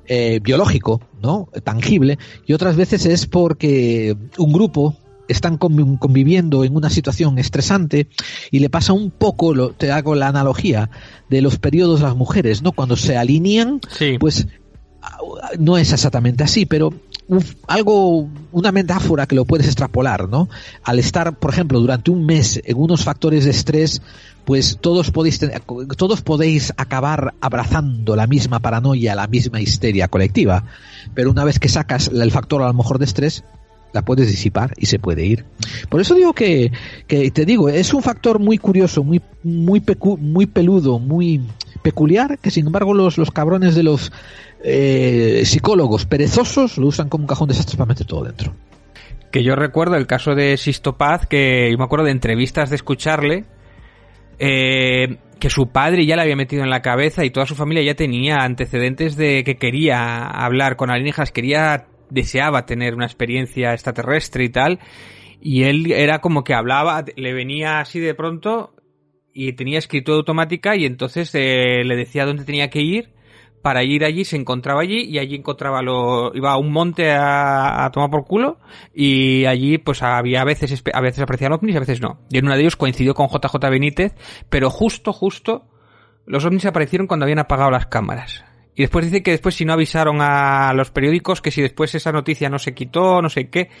Eh, 0.07 0.39
biológico, 0.41 1.01
¿no? 1.21 1.49
Tangible, 1.63 2.19
y 2.45 2.53
otras 2.53 2.75
veces 2.75 3.07
es 3.07 3.25
porque 3.25 4.15
un 4.37 4.53
grupo 4.53 4.95
están 5.27 5.57
conviviendo 5.57 6.63
en 6.63 6.75
una 6.75 6.89
situación 6.89 7.39
estresante 7.39 8.07
y 8.51 8.59
le 8.59 8.69
pasa 8.69 8.93
un 8.93 9.11
poco, 9.11 9.55
lo, 9.55 9.71
te 9.71 9.91
hago 9.91 10.13
la 10.15 10.27
analogía, 10.27 10.89
de 11.29 11.41
los 11.41 11.57
periodos 11.57 12.01
de 12.01 12.05
las 12.05 12.15
mujeres, 12.15 12.61
¿no? 12.61 12.71
Cuando 12.71 12.95
se 12.95 13.17
alinean, 13.17 13.81
pues 14.19 14.47
no 15.59 15.77
es 15.77 15.91
exactamente 15.91 16.43
así, 16.43 16.65
pero 16.65 16.93
algo, 17.67 18.29
una 18.51 18.71
metáfora 18.71 19.25
que 19.25 19.35
lo 19.35 19.45
puedes 19.45 19.67
extrapolar, 19.67 20.29
¿no? 20.29 20.49
Al 20.83 20.99
estar, 20.99 21.37
por 21.37 21.51
ejemplo, 21.51 21.79
durante 21.79 22.11
un 22.11 22.25
mes 22.25 22.61
en 22.63 22.77
unos 22.77 23.03
factores 23.03 23.45
de 23.45 23.51
estrés, 23.51 24.01
pues 24.45 24.77
todos 24.79 25.11
podéis, 25.11 25.39
todos 25.97 26.21
podéis 26.21 26.73
acabar 26.77 27.33
abrazando 27.41 28.15
la 28.15 28.27
misma 28.27 28.59
paranoia, 28.59 29.15
la 29.15 29.27
misma 29.27 29.59
histeria 29.59 30.07
colectiva. 30.07 30.63
Pero 31.13 31.31
una 31.31 31.43
vez 31.43 31.59
que 31.59 31.69
sacas 31.69 32.09
el 32.09 32.31
factor 32.31 32.61
a 32.61 32.67
lo 32.67 32.73
mejor 32.73 32.99
de 32.99 33.05
estrés, 33.05 33.43
la 33.91 34.03
puedes 34.03 34.27
disipar 34.27 34.73
y 34.77 34.85
se 34.87 34.99
puede 34.99 35.25
ir. 35.25 35.45
Por 35.89 36.01
eso 36.01 36.13
digo 36.15 36.33
que, 36.33 36.71
que 37.07 37.31
te 37.31 37.45
digo, 37.45 37.69
es 37.69 37.93
un 37.93 38.03
factor 38.03 38.39
muy 38.39 38.57
curioso, 38.57 39.03
muy, 39.03 39.21
muy, 39.41 39.81
muy 40.19 40.45
peludo, 40.45 40.99
muy 40.99 41.41
peculiar, 41.81 42.37
que 42.39 42.51
sin 42.51 42.67
embargo 42.67 42.93
los, 42.93 43.17
los 43.17 43.31
cabrones 43.31 43.73
de 43.73 43.83
los 43.83 44.11
eh, 44.63 45.41
psicólogos 45.45 46.05
perezosos 46.05 46.77
lo 46.77 46.87
usan 46.87 47.09
como 47.09 47.23
un 47.23 47.27
cajón 47.27 47.47
de 47.47 47.53
desastre 47.53 47.77
para 47.77 47.89
meter 47.89 48.07
todo 48.07 48.23
dentro. 48.23 48.53
Que 49.31 49.43
yo 49.43 49.55
recuerdo 49.55 49.95
el 49.95 50.07
caso 50.07 50.33
de 50.33 50.57
Sisto 50.57 50.97
Paz, 50.97 51.27
que 51.27 51.69
yo 51.71 51.77
me 51.77 51.83
acuerdo 51.83 52.05
de 52.05 52.11
entrevistas 52.11 52.69
de 52.69 52.77
escucharle, 52.77 53.45
eh, 54.39 55.17
que 55.39 55.49
su 55.49 55.69
padre 55.69 56.05
ya 56.05 56.15
le 56.15 56.23
había 56.23 56.35
metido 56.35 56.63
en 56.63 56.69
la 56.69 56.81
cabeza 56.81 57.25
y 57.25 57.29
toda 57.29 57.45
su 57.45 57.55
familia 57.55 57.83
ya 57.83 57.95
tenía 57.95 58.37
antecedentes 58.37 59.15
de 59.15 59.43
que 59.43 59.57
quería 59.57 60.25
hablar 60.25 60.77
con 60.77 60.89
alienígenas, 60.89 61.31
quería 61.31 61.87
deseaba 62.09 62.65
tener 62.65 62.95
una 62.95 63.05
experiencia 63.05 63.73
extraterrestre 63.73 64.45
y 64.45 64.49
tal. 64.49 64.79
Y 65.41 65.63
él 65.63 65.91
era 65.91 66.19
como 66.19 66.43
que 66.43 66.53
hablaba, 66.53 67.03
le 67.15 67.33
venía 67.33 67.79
así 67.79 67.99
de 67.99 68.15
pronto 68.15 68.73
y 69.33 69.53
tenía 69.53 69.79
escritura 69.79 70.17
automática 70.17 70.75
y 70.75 70.85
entonces 70.85 71.29
eh, 71.35 71.83
le 71.83 71.95
decía 71.95 72.25
dónde 72.25 72.45
tenía 72.45 72.69
que 72.69 72.81
ir 72.81 73.14
para 73.65 73.83
ir 73.83 74.05
allí, 74.05 74.25
se 74.25 74.35
encontraba 74.35 74.81
allí 74.81 75.05
y 75.05 75.17
allí 75.17 75.33
encontraba 75.33 75.81
lo, 75.81 76.31
iba 76.35 76.51
a 76.51 76.57
un 76.57 76.71
monte 76.71 77.11
a, 77.11 77.89
tomar 77.91 78.11
por 78.11 78.23
culo 78.23 78.59
y 78.93 79.45
allí 79.45 79.79
pues 79.79 80.03
había 80.03 80.41
a 80.41 80.45
veces, 80.45 80.83
a 80.93 81.01
veces 81.01 81.23
aparecían 81.23 81.51
ovnis 81.51 81.75
a 81.75 81.79
veces 81.79 81.99
no. 81.99 82.19
Y 82.29 82.37
en 82.37 82.45
una 82.45 82.53
de 82.53 82.61
ellos 82.61 82.75
coincidió 82.75 83.15
con 83.15 83.27
JJ 83.27 83.55
Benítez, 83.71 84.13
pero 84.51 84.69
justo, 84.69 85.11
justo 85.13 85.65
los 86.27 86.45
ovnis 86.45 86.67
aparecieron 86.67 87.07
cuando 87.07 87.23
habían 87.23 87.39
apagado 87.39 87.71
las 87.71 87.87
cámaras. 87.87 88.45
Y 88.75 88.83
después 88.83 89.05
dice 89.05 89.23
que 89.23 89.31
después 89.31 89.55
si 89.55 89.65
no 89.65 89.73
avisaron 89.73 90.17
a 90.21 90.71
los 90.75 90.91
periódicos, 90.91 91.41
que 91.41 91.49
si 91.49 91.63
después 91.63 91.95
esa 91.95 92.11
noticia 92.11 92.49
no 92.49 92.59
se 92.59 92.75
quitó, 92.75 93.19
no 93.23 93.31
sé 93.31 93.49
qué. 93.49 93.71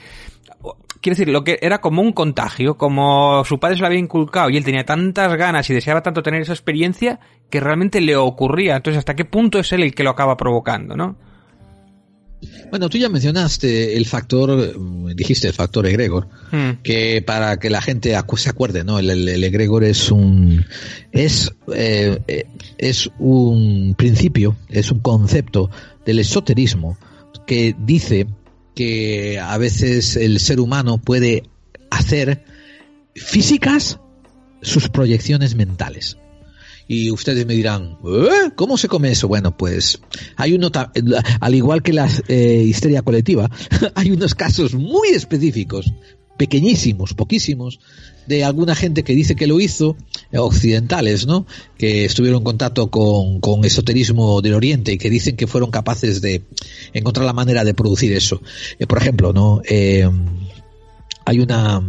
Quiero 1.05 1.17
decir, 1.17 1.31
lo 1.31 1.43
que 1.43 1.59
era 1.61 1.81
como 1.81 2.01
un 2.01 2.13
contagio, 2.13 2.79
como 2.79 3.45
su 3.45 3.59
padre 3.59 3.75
se 3.75 3.81
lo 3.81 3.85
había 3.85 3.99
inculcado 3.99 4.49
y 4.49 4.57
él 4.57 4.63
tenía 4.63 4.85
tantas 4.85 5.37
ganas 5.37 5.69
y 5.69 5.73
deseaba 5.75 6.01
tanto 6.01 6.23
tener 6.23 6.41
esa 6.41 6.53
experiencia 6.53 7.19
que 7.51 7.59
realmente 7.59 8.01
le 8.01 8.15
ocurría. 8.15 8.75
Entonces, 8.75 8.97
¿hasta 8.97 9.15
qué 9.15 9.23
punto 9.23 9.59
es 9.59 9.71
él 9.71 9.83
el 9.83 9.93
que 9.93 10.03
lo 10.03 10.09
acaba 10.09 10.35
provocando, 10.35 10.95
no? 10.95 11.15
Bueno, 12.71 12.89
tú 12.89 12.97
ya 12.97 13.07
mencionaste 13.07 13.95
el 13.95 14.07
factor, 14.07 14.79
mm, 14.79 15.09
dijiste 15.09 15.47
el 15.47 15.53
factor 15.53 15.85
egregor, 15.85 16.27
hmm. 16.51 16.81
que 16.81 17.21
para 17.21 17.57
que 17.57 17.69
la 17.69 17.83
gente 17.83 18.17
se 18.37 18.49
acuerde, 18.49 18.83
¿no? 18.83 18.97
El, 18.97 19.43
egregor 19.43 19.83
es 19.83 20.09
un 20.11 20.65
es 21.11 21.53
eh, 21.71 22.19
eh, 22.27 22.47
es 22.79 23.11
un 23.19 23.93
principio, 23.95 24.55
es 24.69 24.91
un 24.91 25.01
concepto 25.01 25.69
del 26.03 26.17
esoterismo 26.17 26.97
que 27.45 27.75
dice 27.77 28.25
que 28.75 29.39
a 29.39 29.57
veces 29.57 30.15
el 30.15 30.39
ser 30.39 30.59
humano 30.59 30.99
puede 30.99 31.43
hacer 31.89 32.43
físicas 33.15 33.99
sus 34.61 34.89
proyecciones 34.89 35.55
mentales. 35.55 36.17
Y 36.87 37.09
ustedes 37.09 37.47
me 37.47 37.55
dirán, 37.55 37.97
¿Eh? 38.05 38.51
¿cómo 38.55 38.77
se 38.77 38.87
come 38.87 39.11
eso? 39.11 39.27
Bueno, 39.27 39.57
pues 39.57 39.99
hay 40.35 40.53
uno, 40.53 40.69
al 41.39 41.55
igual 41.55 41.81
que 41.81 41.93
la 41.93 42.07
eh, 42.27 42.63
histeria 42.67 43.01
colectiva, 43.01 43.49
hay 43.95 44.11
unos 44.11 44.35
casos 44.35 44.75
muy 44.75 45.09
específicos, 45.09 45.91
pequeñísimos, 46.37 47.13
poquísimos, 47.13 47.79
de 48.27 48.43
alguna 48.43 48.75
gente 48.75 49.03
que 49.03 49.13
dice 49.13 49.35
que 49.35 49.47
lo 49.47 49.59
hizo, 49.59 49.95
eh, 50.31 50.37
occidentales, 50.37 51.27
¿no? 51.27 51.45
Que 51.77 52.05
estuvieron 52.05 52.39
en 52.39 52.43
contacto 52.43 52.89
con, 52.89 53.39
con, 53.39 53.65
esoterismo 53.65 54.41
del 54.41 54.55
Oriente 54.55 54.93
y 54.93 54.97
que 54.97 55.09
dicen 55.09 55.35
que 55.35 55.47
fueron 55.47 55.71
capaces 55.71 56.21
de 56.21 56.43
encontrar 56.93 57.25
la 57.25 57.33
manera 57.33 57.63
de 57.63 57.73
producir 57.73 58.13
eso. 58.13 58.41
por 58.87 58.97
ejemplo, 58.97 59.33
¿no? 59.33 59.61
hay 61.25 61.39
una... 61.39 61.81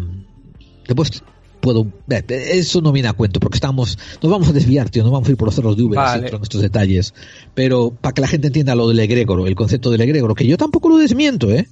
Después 0.86 1.22
puedo. 1.66 1.86
Eso 2.28 2.80
no 2.80 2.92
viene 2.92 3.08
a 3.08 3.12
cuento, 3.12 3.40
porque 3.40 3.56
estamos. 3.56 3.98
Nos 4.22 4.30
vamos 4.30 4.48
a 4.48 4.52
desviar, 4.52 4.88
tío, 4.88 5.02
no 5.02 5.10
vamos 5.10 5.28
a 5.28 5.32
ir 5.32 5.36
por 5.36 5.46
los 5.48 5.54
cerros 5.54 5.76
de 5.76 5.82
Uber 5.82 5.96
vale. 5.96 6.30
con 6.30 6.42
estos 6.42 6.62
detalles. 6.62 7.12
Pero 7.54 7.90
para 7.90 8.14
que 8.14 8.20
la 8.20 8.28
gente 8.28 8.46
entienda 8.46 8.74
lo 8.74 8.88
del 8.88 9.00
egregoro, 9.00 9.46
el 9.46 9.56
concepto 9.56 9.90
del 9.90 10.00
egregoro, 10.00 10.34
que 10.34 10.46
yo 10.46 10.56
tampoco 10.56 10.88
lo 10.88 10.96
desmiento, 10.96 11.50
¿eh? 11.50 11.66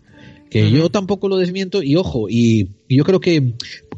Que 0.50 0.70
yo 0.70 0.88
tampoco 0.88 1.28
lo 1.28 1.36
desmiento, 1.36 1.82
y 1.82 1.96
ojo, 1.96 2.28
y, 2.28 2.70
yo 2.88 3.04
creo 3.04 3.18
que 3.18 3.54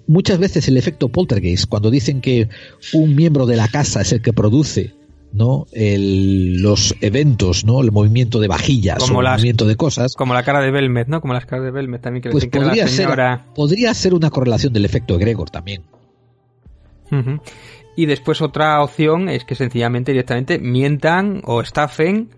muchas 0.06 0.38
veces 0.38 0.68
el 0.68 0.78
efecto 0.78 1.08
poltergeist, 1.08 1.66
cuando 1.68 1.90
dicen 1.90 2.20
que 2.20 2.48
un 2.94 3.14
miembro 3.14 3.44
de 3.44 3.56
la 3.56 3.68
casa 3.68 4.00
es 4.00 4.12
el 4.12 4.22
que 4.22 4.32
produce 4.32 4.94
¿no? 5.32 5.66
El, 5.72 6.62
los 6.62 6.94
eventos, 7.02 7.64
¿no? 7.64 7.82
El 7.82 7.92
movimiento 7.92 8.40
de 8.40 8.48
vajillas, 8.48 9.04
como 9.04 9.20
el 9.20 9.28
movimiento 9.28 9.66
de 9.66 9.76
cosas. 9.76 10.14
Como 10.14 10.32
la 10.32 10.42
cara 10.42 10.62
de 10.62 10.70
Belmet, 10.70 11.08
¿no? 11.08 11.20
Como 11.20 11.34
las 11.34 11.44
caras 11.44 11.66
de 11.66 11.72
Belmet 11.72 12.00
también 12.00 12.22
que 12.22 12.30
pues 12.30 12.46
podría, 12.46 12.88
ser, 12.88 13.10
podría 13.54 13.92
ser 13.92 14.14
una 14.14 14.30
correlación 14.30 14.72
del 14.72 14.86
efecto 14.86 15.18
Gregor 15.18 15.50
también. 15.50 15.82
Y 17.96 18.06
después 18.06 18.40
otra 18.40 18.82
opción 18.82 19.28
es 19.28 19.44
que 19.44 19.54
sencillamente 19.54 20.12
directamente 20.12 20.58
mientan 20.58 21.42
o 21.44 21.60
estafen 21.60 22.30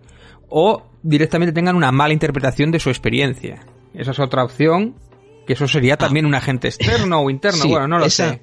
o 0.48 0.82
directamente 1.02 1.52
tengan 1.52 1.76
una 1.76 1.92
mala 1.92 2.12
interpretación 2.12 2.70
de 2.70 2.80
su 2.80 2.90
experiencia. 2.90 3.60
Esa 3.94 4.10
es 4.12 4.18
otra 4.18 4.44
opción, 4.44 4.94
que 5.46 5.54
eso 5.54 5.66
sería 5.68 5.94
ah. 5.94 5.98
también 5.98 6.26
un 6.26 6.34
agente 6.34 6.68
externo 6.68 7.20
o 7.20 7.30
interno, 7.30 7.66
bueno, 7.68 7.88
no 7.88 7.98
lo 7.98 8.10
sé 8.10 8.40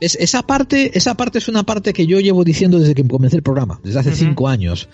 esa 0.00 0.42
parte, 0.42 0.96
esa 0.96 1.16
parte 1.16 1.38
es 1.38 1.48
una 1.48 1.64
parte 1.64 1.92
que 1.92 2.06
yo 2.06 2.20
llevo 2.20 2.44
diciendo 2.44 2.78
desde 2.78 2.94
que 2.94 3.06
comencé 3.06 3.36
el 3.36 3.42
programa, 3.42 3.80
desde 3.82 4.00
hace 4.00 4.14
cinco 4.14 4.48
años. 4.48 4.88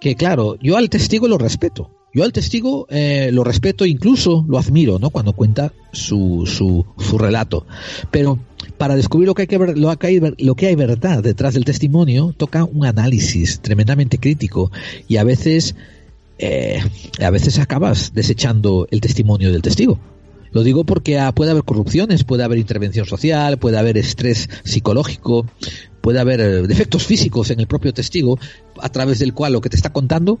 Que 0.00 0.14
claro, 0.14 0.56
yo 0.60 0.76
al 0.76 0.90
testigo 0.90 1.28
lo 1.28 1.38
respeto. 1.38 1.90
Yo 2.12 2.22
al 2.22 2.32
testigo 2.32 2.86
eh, 2.90 3.30
lo 3.32 3.42
respeto, 3.42 3.84
incluso 3.84 4.44
lo 4.46 4.58
admiro, 4.58 5.00
¿no? 5.00 5.10
Cuando 5.10 5.32
cuenta 5.32 5.72
su, 5.90 6.44
su, 6.46 6.86
su 6.96 7.18
relato. 7.18 7.66
Pero 8.12 8.38
para 8.78 8.94
descubrir 8.94 9.26
lo 9.26 9.34
que 9.34 9.42
hay 9.42 9.48
que 9.48 9.58
ver, 9.58 9.76
lo 9.76 9.96
que 9.98 10.06
hay, 10.06 10.20
lo 10.38 10.54
que 10.54 10.68
hay 10.68 10.76
verdad 10.76 11.24
detrás 11.24 11.54
del 11.54 11.64
testimonio, 11.64 12.32
toca 12.36 12.62
un 12.62 12.86
análisis 12.86 13.60
tremendamente 13.60 14.18
crítico 14.18 14.70
y 15.08 15.16
a 15.16 15.24
veces, 15.24 15.74
eh, 16.44 16.82
a 17.20 17.30
veces 17.30 17.58
acabas 17.58 18.12
desechando 18.12 18.86
el 18.90 19.00
testimonio 19.00 19.50
del 19.50 19.62
testigo. 19.62 19.98
Lo 20.52 20.62
digo 20.62 20.84
porque 20.84 21.18
ah, 21.18 21.32
puede 21.32 21.50
haber 21.50 21.64
corrupciones, 21.64 22.22
puede 22.24 22.44
haber 22.44 22.58
intervención 22.58 23.06
social, 23.06 23.58
puede 23.58 23.78
haber 23.78 23.96
estrés 23.96 24.48
psicológico, 24.62 25.46
puede 26.02 26.20
haber 26.20 26.40
eh, 26.40 26.62
defectos 26.66 27.04
físicos 27.04 27.50
en 27.50 27.60
el 27.60 27.66
propio 27.66 27.94
testigo, 27.94 28.38
a 28.78 28.90
través 28.90 29.18
del 29.18 29.32
cual 29.32 29.54
lo 29.54 29.62
que 29.62 29.70
te 29.70 29.76
está 29.76 29.90
contando 29.90 30.38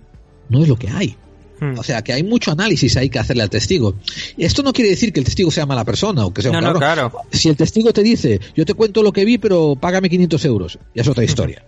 no 0.50 0.62
es 0.62 0.68
lo 0.68 0.76
que 0.76 0.90
hay. 0.90 1.16
Hmm. 1.60 1.78
O 1.78 1.82
sea, 1.82 2.02
que 2.02 2.12
hay 2.12 2.22
mucho 2.22 2.50
análisis 2.50 2.96
ahí 2.96 3.08
que 3.08 3.18
hacerle 3.18 3.42
al 3.42 3.50
testigo. 3.50 3.94
Esto 4.36 4.62
no 4.62 4.72
quiere 4.72 4.90
decir 4.90 5.12
que 5.12 5.20
el 5.20 5.24
testigo 5.24 5.50
sea 5.50 5.66
mala 5.66 5.84
persona 5.84 6.24
o 6.24 6.32
que 6.32 6.42
sea 6.42 6.50
un 6.50 6.60
no, 6.60 6.74
claro. 6.74 7.12
Si 7.30 7.48
el 7.48 7.56
testigo 7.56 7.92
te 7.92 8.02
dice, 8.02 8.40
yo 8.56 8.64
te 8.64 8.74
cuento 8.74 9.02
lo 9.02 9.12
que 9.12 9.24
vi, 9.24 9.38
pero 9.38 9.76
págame 9.76 10.08
500 10.08 10.44
euros, 10.44 10.78
ya 10.94 11.02
es 11.02 11.08
otra 11.08 11.24
historia. 11.24 11.64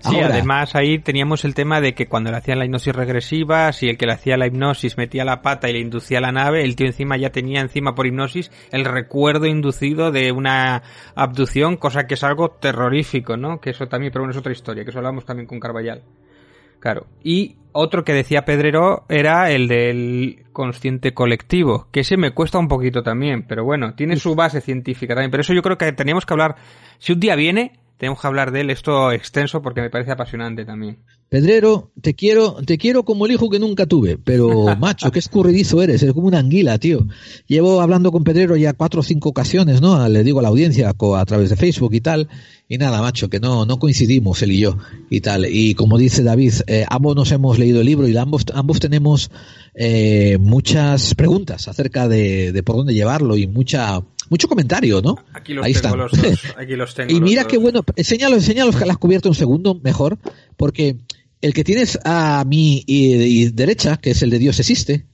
Sí, 0.00 0.18
además 0.18 0.74
ahí 0.74 0.98
teníamos 0.98 1.44
el 1.44 1.54
tema 1.54 1.80
de 1.80 1.94
que 1.94 2.08
cuando 2.08 2.30
le 2.30 2.36
hacían 2.36 2.58
la 2.58 2.64
hipnosis 2.64 2.94
regresiva, 2.94 3.72
si 3.72 3.88
el 3.88 3.96
que 3.96 4.06
le 4.06 4.12
hacía 4.12 4.36
la 4.36 4.46
hipnosis 4.46 4.96
metía 4.96 5.24
la 5.24 5.42
pata 5.42 5.70
y 5.70 5.74
le 5.74 5.78
inducía 5.78 6.20
la 6.20 6.32
nave, 6.32 6.64
el 6.64 6.74
tío 6.74 6.86
encima 6.86 7.16
ya 7.16 7.30
tenía 7.30 7.60
encima 7.60 7.94
por 7.94 8.06
hipnosis 8.06 8.50
el 8.72 8.84
recuerdo 8.84 9.46
inducido 9.46 10.10
de 10.10 10.32
una 10.32 10.82
abducción, 11.14 11.76
cosa 11.76 12.06
que 12.06 12.14
es 12.14 12.24
algo 12.24 12.50
terrorífico, 12.50 13.36
¿no? 13.36 13.60
Que 13.60 13.70
eso 13.70 13.86
también, 13.86 14.12
pero 14.12 14.22
bueno, 14.22 14.32
es 14.32 14.38
otra 14.38 14.52
historia, 14.52 14.84
que 14.84 14.90
eso 14.90 14.98
hablamos 14.98 15.24
también 15.24 15.46
con 15.46 15.60
Carballal. 15.60 16.02
Claro. 16.80 17.06
Y 17.22 17.56
otro 17.72 18.04
que 18.04 18.12
decía 18.12 18.44
Pedrero 18.44 19.04
era 19.08 19.50
el 19.50 19.68
del 19.68 20.44
consciente 20.52 21.14
colectivo, 21.14 21.88
que 21.90 22.00
ese 22.00 22.16
me 22.16 22.32
cuesta 22.32 22.58
un 22.58 22.68
poquito 22.68 23.02
también, 23.02 23.44
pero 23.46 23.64
bueno, 23.64 23.94
tiene 23.94 24.16
su 24.16 24.34
base 24.34 24.60
científica 24.60 25.14
también. 25.14 25.30
Pero 25.30 25.40
eso 25.40 25.54
yo 25.54 25.62
creo 25.62 25.78
que 25.78 25.92
teníamos 25.92 26.26
que 26.26 26.34
hablar, 26.34 26.56
si 26.98 27.12
un 27.12 27.20
día 27.20 27.34
viene, 27.36 27.72
tenemos 28.02 28.20
que 28.20 28.26
hablar 28.26 28.50
de 28.50 28.62
él 28.62 28.70
esto 28.70 29.12
extenso 29.12 29.62
porque 29.62 29.80
me 29.80 29.88
parece 29.88 30.10
apasionante 30.10 30.64
también. 30.64 30.98
Pedrero, 31.28 31.92
te 32.00 32.14
quiero, 32.14 32.56
te 32.66 32.76
quiero 32.76 33.04
como 33.04 33.26
el 33.26 33.32
hijo 33.32 33.48
que 33.48 33.60
nunca 33.60 33.86
tuve, 33.86 34.18
pero 34.18 34.76
macho, 34.76 35.12
qué 35.12 35.20
escurridizo 35.20 35.80
eres, 35.80 36.02
eres 36.02 36.12
como 36.12 36.26
una 36.26 36.40
anguila, 36.40 36.78
tío. 36.78 37.06
Llevo 37.46 37.80
hablando 37.80 38.10
con 38.10 38.24
Pedrero 38.24 38.56
ya 38.56 38.72
cuatro 38.72 39.02
o 39.02 39.02
cinco 39.04 39.28
ocasiones, 39.28 39.80
¿no? 39.80 40.08
Le 40.08 40.24
digo 40.24 40.40
a 40.40 40.42
la 40.42 40.48
audiencia 40.48 40.90
a 40.90 41.24
través 41.24 41.50
de 41.50 41.54
Facebook 41.54 41.94
y 41.94 42.00
tal, 42.00 42.28
y 42.68 42.76
nada, 42.76 43.00
macho, 43.00 43.30
que 43.30 43.38
no, 43.38 43.66
no 43.66 43.78
coincidimos 43.78 44.42
él 44.42 44.50
y 44.50 44.58
yo 44.58 44.78
y 45.08 45.20
tal. 45.20 45.46
Y 45.48 45.76
como 45.76 45.96
dice 45.96 46.24
David, 46.24 46.54
eh, 46.66 46.84
ambos 46.88 47.14
nos 47.14 47.30
hemos 47.30 47.60
leído 47.60 47.82
el 47.82 47.86
libro 47.86 48.08
y 48.08 48.16
ambos, 48.16 48.46
ambos 48.52 48.80
tenemos 48.80 49.30
eh, 49.76 50.38
muchas 50.40 51.14
preguntas 51.14 51.68
acerca 51.68 52.08
de, 52.08 52.50
de 52.50 52.62
por 52.64 52.74
dónde 52.74 52.94
llevarlo 52.94 53.36
y 53.36 53.46
mucha 53.46 54.02
mucho 54.32 54.48
comentario, 54.48 55.02
¿no? 55.02 55.16
Aquí 55.34 55.52
los 55.52 55.64
Ahí 55.64 55.74
tengo 55.74 55.94
los 55.96 56.10
dos. 56.10 56.40
Aquí 56.56 56.74
los 56.74 56.94
tengo 56.94 57.12
y 57.12 57.20
mira 57.20 57.44
qué 57.44 57.58
bueno, 57.58 57.84
enséñalo, 57.94 58.36
enséñalo 58.36 58.72
que 58.72 58.80
las 58.80 58.90
has 58.90 58.98
cubierto 58.98 59.28
un 59.28 59.34
segundo 59.34 59.74
mejor, 59.74 60.18
porque 60.56 60.96
el 61.42 61.52
que 61.52 61.64
tienes 61.64 61.98
a 62.04 62.42
mi 62.46 62.82
y, 62.86 63.50
derecha, 63.50 63.98
que 63.98 64.12
es 64.12 64.22
el 64.22 64.30
de 64.30 64.38
Dios 64.38 64.58
existe, 64.58 65.04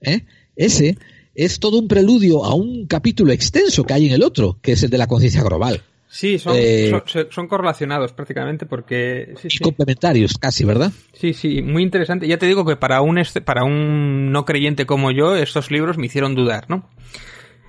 ¿eh? 0.00 0.22
ese 0.56 0.96
es 1.34 1.60
todo 1.60 1.78
un 1.78 1.86
preludio 1.86 2.44
a 2.46 2.54
un 2.54 2.86
capítulo 2.86 3.32
extenso 3.32 3.84
que 3.84 3.92
hay 3.92 4.06
en 4.06 4.14
el 4.14 4.22
otro, 4.22 4.58
que 4.62 4.72
es 4.72 4.82
el 4.82 4.90
de 4.90 4.98
la 4.98 5.06
conciencia 5.06 5.42
global. 5.42 5.82
Sí, 6.08 6.38
son, 6.38 6.54
eh, 6.58 6.92
son, 7.30 7.48
correlacionados 7.48 8.12
prácticamente 8.12 8.66
porque... 8.66 9.34
y 9.44 9.58
complementarios 9.58 10.36
casi, 10.36 10.62
¿verdad? 10.64 10.92
Sí, 11.14 11.32
sí, 11.32 11.62
muy 11.62 11.82
interesante. 11.82 12.26
Ya 12.26 12.38
te 12.38 12.46
digo 12.46 12.66
que 12.66 12.76
para 12.76 13.00
un, 13.00 13.18
para 13.46 13.64
un 13.64 14.30
no 14.30 14.44
creyente 14.44 14.84
como 14.84 15.10
yo, 15.10 15.34
estos 15.34 15.70
libros 15.70 15.96
me 15.96 16.06
hicieron 16.06 16.34
dudar, 16.34 16.68
¿no? 16.68 16.86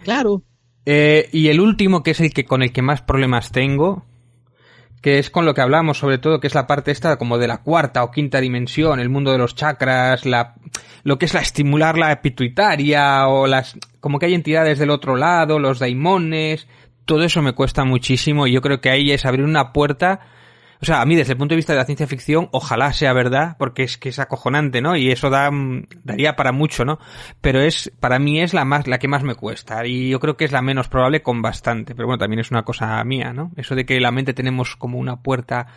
Claro, 0.03 0.43
eh, 0.85 1.29
y 1.31 1.47
el 1.47 1.59
último, 1.59 2.03
que 2.03 2.11
es 2.11 2.19
el 2.19 2.33
que 2.33 2.45
con 2.45 2.61
el 2.61 2.71
que 2.71 2.81
más 2.81 3.01
problemas 3.01 3.51
tengo, 3.51 4.05
que 5.01 5.19
es 5.19 5.29
con 5.29 5.45
lo 5.45 5.53
que 5.53 5.61
hablamos 5.61 5.97
sobre 5.97 6.17
todo, 6.17 6.39
que 6.39 6.47
es 6.47 6.55
la 6.55 6.65
parte 6.65 6.91
esta 6.91 7.17
como 7.17 7.37
de 7.37 7.47
la 7.47 7.57
cuarta 7.57 8.03
o 8.03 8.11
quinta 8.11 8.39
dimensión, 8.39 8.99
el 8.99 9.09
mundo 9.09 9.31
de 9.31 9.37
los 9.37 9.53
chakras, 9.53 10.25
la, 10.25 10.55
lo 11.03 11.17
que 11.17 11.25
es 11.25 11.33
la 11.33 11.41
estimular 11.41 11.97
la 11.97 12.21
pituitaria 12.21 13.27
o 13.27 13.45
las, 13.47 13.77
como 13.99 14.17
que 14.17 14.27
hay 14.27 14.33
entidades 14.33 14.79
del 14.79 14.89
otro 14.89 15.17
lado, 15.17 15.59
los 15.59 15.79
daimones, 15.79 16.67
todo 17.05 17.23
eso 17.23 17.41
me 17.41 17.53
cuesta 17.53 17.83
muchísimo 17.83 18.47
y 18.47 18.53
yo 18.53 18.61
creo 18.61 18.79
que 18.79 18.89
ahí 18.89 19.11
es 19.11 19.25
abrir 19.25 19.43
una 19.43 19.73
puerta 19.73 20.21
o 20.83 20.85
sea, 20.85 20.99
a 20.99 21.05
mí 21.05 21.15
desde 21.15 21.31
el 21.31 21.37
punto 21.37 21.53
de 21.53 21.55
vista 21.55 21.71
de 21.71 21.79
la 21.79 21.85
ciencia 21.85 22.07
ficción, 22.07 22.49
ojalá 22.51 22.91
sea 22.91 23.13
verdad, 23.13 23.55
porque 23.57 23.83
es 23.83 23.97
que 23.97 24.09
es 24.09 24.19
acojonante, 24.19 24.81
¿no? 24.81 24.97
Y 24.97 25.11
eso 25.11 25.29
da, 25.29 25.49
daría 26.03 26.35
para 26.35 26.51
mucho, 26.51 26.83
¿no? 26.83 26.99
Pero 27.39 27.61
es, 27.61 27.89
para 28.01 28.19
mí 28.19 28.41
es 28.41 28.53
la 28.53 28.65
más, 28.65 28.85
la 28.85 28.99
que 28.99 29.07
más 29.07 29.23
me 29.23 29.35
cuesta. 29.35 29.87
Y 29.87 30.09
yo 30.09 30.19
creo 30.19 30.35
que 30.35 30.43
es 30.43 30.51
la 30.51 30.61
menos 30.61 30.89
probable 30.89 31.21
con 31.21 31.41
bastante. 31.41 31.95
Pero 31.95 32.07
bueno, 32.07 32.17
también 32.17 32.41
es 32.41 32.51
una 32.51 32.63
cosa 32.63 33.01
mía, 33.05 33.31
¿no? 33.31 33.53
Eso 33.55 33.75
de 33.75 33.85
que 33.85 33.97
la 34.01 34.11
mente 34.11 34.33
tenemos 34.33 34.75
como 34.75 34.97
una 34.97 35.21
puerta 35.21 35.67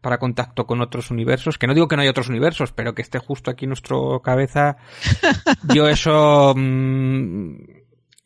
para 0.00 0.18
contacto 0.18 0.66
con 0.66 0.80
otros 0.80 1.12
universos, 1.12 1.58
que 1.58 1.68
no 1.68 1.74
digo 1.74 1.86
que 1.86 1.94
no 1.94 2.02
hay 2.02 2.08
otros 2.08 2.28
universos, 2.28 2.72
pero 2.72 2.92
que 2.92 3.02
esté 3.02 3.20
justo 3.20 3.52
aquí 3.52 3.66
en 3.66 3.68
nuestra 3.68 3.96
cabeza, 4.20 4.78
yo 5.72 5.86
eso, 5.86 6.54
mm, 6.56 7.54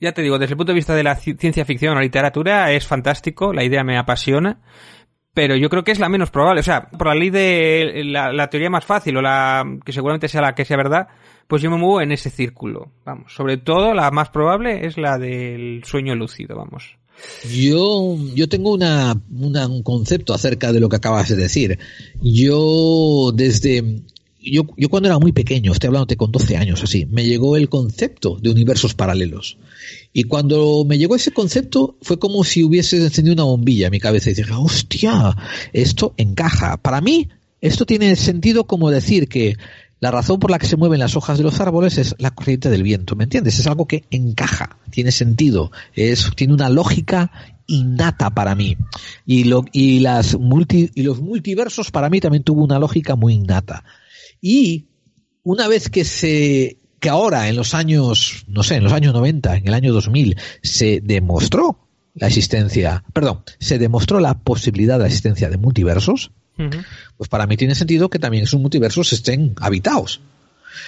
ya 0.00 0.12
te 0.12 0.22
digo, 0.22 0.38
desde 0.38 0.54
el 0.54 0.56
punto 0.56 0.72
de 0.72 0.76
vista 0.76 0.94
de 0.94 1.02
la 1.02 1.16
ciencia 1.16 1.66
ficción 1.66 1.98
o 1.98 2.00
literatura 2.00 2.72
es 2.72 2.86
fantástico, 2.86 3.52
la 3.52 3.62
idea 3.62 3.84
me 3.84 3.98
apasiona, 3.98 4.60
pero 5.34 5.56
yo 5.56 5.68
creo 5.70 5.84
que 5.84 5.92
es 5.92 5.98
la 5.98 6.08
menos 6.08 6.30
probable. 6.30 6.60
O 6.60 6.64
sea, 6.64 6.88
por 6.90 7.06
la 7.06 7.14
ley 7.14 7.30
de 7.30 8.02
la, 8.04 8.50
teoría 8.50 8.70
más 8.70 8.84
fácil 8.84 9.16
o 9.16 9.22
la 9.22 9.64
que 9.84 9.92
seguramente 9.92 10.28
sea 10.28 10.40
la 10.40 10.54
que 10.54 10.64
sea 10.64 10.76
verdad, 10.76 11.08
pues 11.46 11.62
yo 11.62 11.70
me 11.70 11.76
muevo 11.76 12.00
en 12.00 12.12
ese 12.12 12.30
círculo. 12.30 12.90
Vamos, 13.04 13.32
sobre 13.32 13.56
todo 13.56 13.94
la 13.94 14.10
más 14.10 14.30
probable 14.30 14.86
es 14.86 14.96
la 14.96 15.18
del 15.18 15.82
sueño 15.84 16.14
lúcido, 16.14 16.56
vamos. 16.56 16.96
Yo, 17.52 18.16
yo 18.34 18.48
tengo 18.48 18.72
una, 18.72 19.14
un 19.30 19.82
concepto 19.82 20.32
acerca 20.32 20.72
de 20.72 20.80
lo 20.80 20.88
que 20.88 20.96
acabas 20.96 21.28
de 21.28 21.36
decir. 21.36 21.78
Yo 22.22 23.30
desde 23.34 24.02
yo, 24.42 24.62
yo 24.76 24.88
cuando 24.88 25.08
era 25.08 25.18
muy 25.18 25.32
pequeño, 25.32 25.72
estoy 25.72 25.88
hablándote 25.88 26.16
con 26.16 26.32
12 26.32 26.56
años 26.56 26.82
así, 26.82 27.06
me 27.06 27.24
llegó 27.24 27.56
el 27.56 27.68
concepto 27.68 28.38
de 28.40 28.50
universos 28.50 28.94
paralelos. 28.94 29.58
Y 30.12 30.24
cuando 30.24 30.84
me 30.84 30.98
llegó 30.98 31.14
ese 31.14 31.30
concepto, 31.30 31.96
fue 32.02 32.18
como 32.18 32.42
si 32.42 32.64
hubiese 32.64 32.96
encendido 32.96 33.34
una 33.34 33.44
bombilla 33.44 33.86
en 33.86 33.92
mi 33.92 34.00
cabeza 34.00 34.30
y 34.30 34.34
dije, 34.34 34.52
hostia, 34.52 35.36
esto 35.72 36.14
encaja. 36.16 36.76
Para 36.78 37.00
mí, 37.00 37.28
esto 37.60 37.86
tiene 37.86 38.16
sentido 38.16 38.64
como 38.64 38.90
decir 38.90 39.28
que 39.28 39.56
la 40.00 40.10
razón 40.10 40.40
por 40.40 40.50
la 40.50 40.58
que 40.58 40.66
se 40.66 40.76
mueven 40.76 40.98
las 40.98 41.14
hojas 41.14 41.38
de 41.38 41.44
los 41.44 41.60
árboles 41.60 41.98
es 41.98 42.14
la 42.18 42.30
corriente 42.30 42.70
del 42.70 42.82
viento, 42.82 43.16
¿me 43.16 43.24
entiendes? 43.24 43.58
Es 43.58 43.66
algo 43.66 43.86
que 43.86 44.04
encaja, 44.10 44.78
tiene 44.90 45.12
sentido, 45.12 45.70
es, 45.94 46.30
tiene 46.34 46.54
una 46.54 46.70
lógica 46.70 47.30
innata 47.66 48.30
para 48.30 48.54
mí. 48.54 48.76
Y, 49.26 49.44
lo, 49.44 49.64
y, 49.72 50.00
las 50.00 50.38
multi, 50.38 50.90
y 50.94 51.02
los 51.02 51.20
multiversos 51.20 51.90
para 51.90 52.08
mí 52.08 52.18
también 52.18 52.42
tuvo 52.42 52.64
una 52.64 52.78
lógica 52.78 53.14
muy 53.14 53.34
innata. 53.34 53.84
Y 54.40 54.86
una 55.42 55.68
vez 55.68 55.90
que 55.90 56.04
se 56.04 56.79
que 57.00 57.08
ahora 57.08 57.48
en 57.48 57.56
los 57.56 57.74
años, 57.74 58.44
no 58.46 58.62
sé, 58.62 58.76
en 58.76 58.84
los 58.84 58.92
años 58.92 59.14
90, 59.14 59.56
en 59.56 59.68
el 59.68 59.74
año 59.74 59.92
2000, 59.92 60.36
se 60.62 61.00
demostró 61.02 61.88
la 62.14 62.26
existencia, 62.26 63.04
perdón, 63.12 63.42
se 63.58 63.78
demostró 63.78 64.20
la 64.20 64.34
posibilidad 64.34 64.94
de 64.94 65.00
la 65.00 65.06
existencia 65.06 65.48
de 65.48 65.56
multiversos, 65.56 66.30
pues 67.16 67.30
para 67.30 67.46
mí 67.46 67.56
tiene 67.56 67.74
sentido 67.74 68.10
que 68.10 68.18
también 68.18 68.44
esos 68.44 68.60
multiversos 68.60 69.14
estén 69.14 69.54
habitados. 69.60 70.20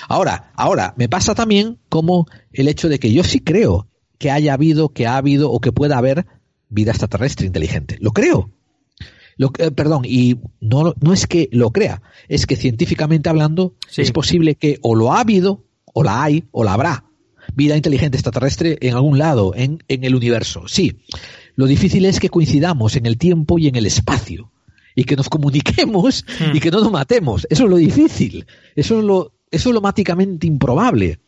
Ahora, 0.07 0.52
ahora, 0.55 0.92
me 0.99 1.08
pasa 1.08 1.34
también 1.34 1.78
como 1.89 2.26
el 2.52 2.68
hecho 2.68 2.91
de 2.91 2.99
que 2.99 3.10
yo 3.10 3.24
sí 3.24 3.41
creo 3.41 3.89
que 4.18 4.31
haya 4.31 4.52
habido, 4.52 4.91
que 4.91 5.07
ha 5.07 5.16
habido 5.16 5.50
o 5.50 5.60
que 5.60 5.73
pueda 5.73 5.97
haber 5.97 6.26
vida 6.68 6.91
extraterrestre 6.91 7.47
inteligente. 7.47 7.97
Lo 8.00 8.12
creo. 8.12 8.50
Lo, 9.39 9.50
eh, 9.58 9.70
perdón, 9.70 10.02
y 10.05 10.36
no, 10.60 10.92
no 11.00 11.12
es 11.15 11.26
que 11.26 11.49
lo 11.52 11.70
crea, 11.70 12.02
es 12.28 12.47
que 12.47 12.57
científicamente 12.57 13.31
hablando 13.31 13.74
es 13.97 14.12
posible 14.12 14.57
que 14.57 14.78
o 14.82 14.94
lo 14.94 15.15
ha 15.15 15.20
habido 15.20 15.65
o 15.93 16.03
la 16.03 16.23
hay, 16.23 16.45
o 16.51 16.65
la 16.65 16.75
habrá. 16.75 17.05
Vida 17.55 17.77
inteligente 17.77 18.17
extraterrestre 18.17 18.79
en 18.81 18.95
algún 18.95 19.19
lado, 19.19 19.53
en, 19.55 19.83
en 19.89 20.05
el 20.05 20.15
universo. 20.15 20.65
Sí. 20.67 20.99
Lo 21.55 21.67
difícil 21.67 22.05
es 22.07 22.21
que 22.21 22.31
coincidamos 22.31 22.97
en 22.97 23.07
el 23.07 23.19
tiempo 23.19 23.59
y 23.59 23.69
en 23.69 23.77
el 23.77 23.87
espacio. 23.87 24.51
Y 24.95 25.05
que 25.05 25.17
nos 25.17 25.29
comuniquemos 25.29 26.25
y 26.53 26.61
que 26.61 26.71
no 26.71 26.81
nos 26.81 26.93
matemos. 26.93 27.47
Eso 27.49 27.65
es 27.65 27.71
lo 27.71 27.77
difícil. 27.77 28.47
Eso 28.77 28.99
es 28.99 29.05
lo, 29.05 29.33
eso 29.51 29.71
es 29.71 29.75
lo 29.75 29.81
máticamente 29.81 30.47
improbable. 30.47 31.21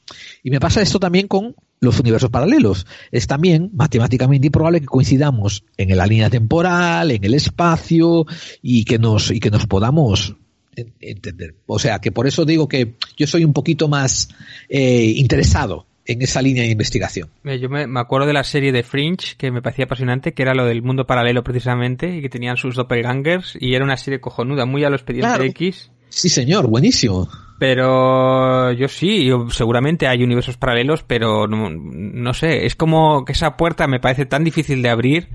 Y 0.43 0.51
me 0.51 0.61
pasa 0.61 0.83
esto 0.83 1.01
también 1.01 1.29
con 1.29 1.55
los 1.81 1.99
universos 2.01 2.31
paralelos. 2.31 2.87
Es 3.11 3.27
también 3.27 3.71
matemáticamente 3.75 4.47
improbable 4.47 4.81
que 4.81 4.87
coincidamos 4.87 5.65
en 5.77 5.97
la 5.97 6.07
línea 6.07 6.31
temporal, 6.31 7.11
en 7.11 7.25
el 7.25 7.35
espacio 7.35 8.27
y 8.61 8.85
que 8.85 8.99
nos, 8.99 9.31
y 9.31 9.41
que 9.41 9.51
nos 9.51 9.67
podamos 9.67 10.37
entender. 11.01 11.55
O 11.67 11.79
sea, 11.79 11.99
que 12.01 12.13
por 12.13 12.27
eso 12.27 12.45
digo 12.45 12.69
que 12.69 12.95
yo 13.17 13.27
soy 13.27 13.45
un 13.45 13.53
poquito 13.53 13.89
más 13.89 14.29
eh, 14.69 15.15
interesado 15.17 15.87
en 16.07 16.23
esa 16.23 16.43
línea 16.43 16.63
de 16.63 16.71
investigación. 16.71 17.31
Yo 17.45 17.69
me, 17.69 17.87
acuerdo 17.99 18.27
de 18.27 18.35
la 18.35 18.45
serie 18.45 18.73
de 18.73 18.83
Fringe, 18.83 19.37
que 19.37 19.51
me 19.51 19.63
parecía 19.63 19.87
apasionante, 19.87 20.35
que 20.35 20.43
era 20.43 20.55
lo 20.55 20.67
del 20.67 20.83
mundo 20.83 21.07
paralelo 21.07 21.43
precisamente, 21.43 22.17
y 22.17 22.21
que 22.21 22.29
tenían 22.29 22.57
sus 22.57 22.75
doppelgangers, 22.75 23.57
y 23.59 23.75
era 23.75 23.85
una 23.85 23.97
serie 23.97 24.21
cojonuda, 24.21 24.67
muy 24.67 24.85
a 24.85 24.91
los 24.91 25.01
expediente 25.01 25.47
X. 25.47 25.91
Sí, 26.11 26.29
señor, 26.29 26.69
buenísimo. 26.69 27.29
Pero 27.59 28.73
yo 28.73 28.89
sí, 28.89 29.31
seguramente 29.51 30.07
hay 30.07 30.23
universos 30.23 30.57
paralelos, 30.57 31.03
pero 31.05 31.47
no, 31.47 31.71
no 31.71 32.35
sé, 32.35 32.67
es 32.67 32.75
como 32.77 33.25
que 33.25 33.33
esa 33.33 33.57
puerta 33.57 33.87
me 33.87 34.01
parece 34.01 34.27
tan 34.27 34.45
difícil 34.45 34.83
de 34.83 34.91
abrir. 34.91 35.29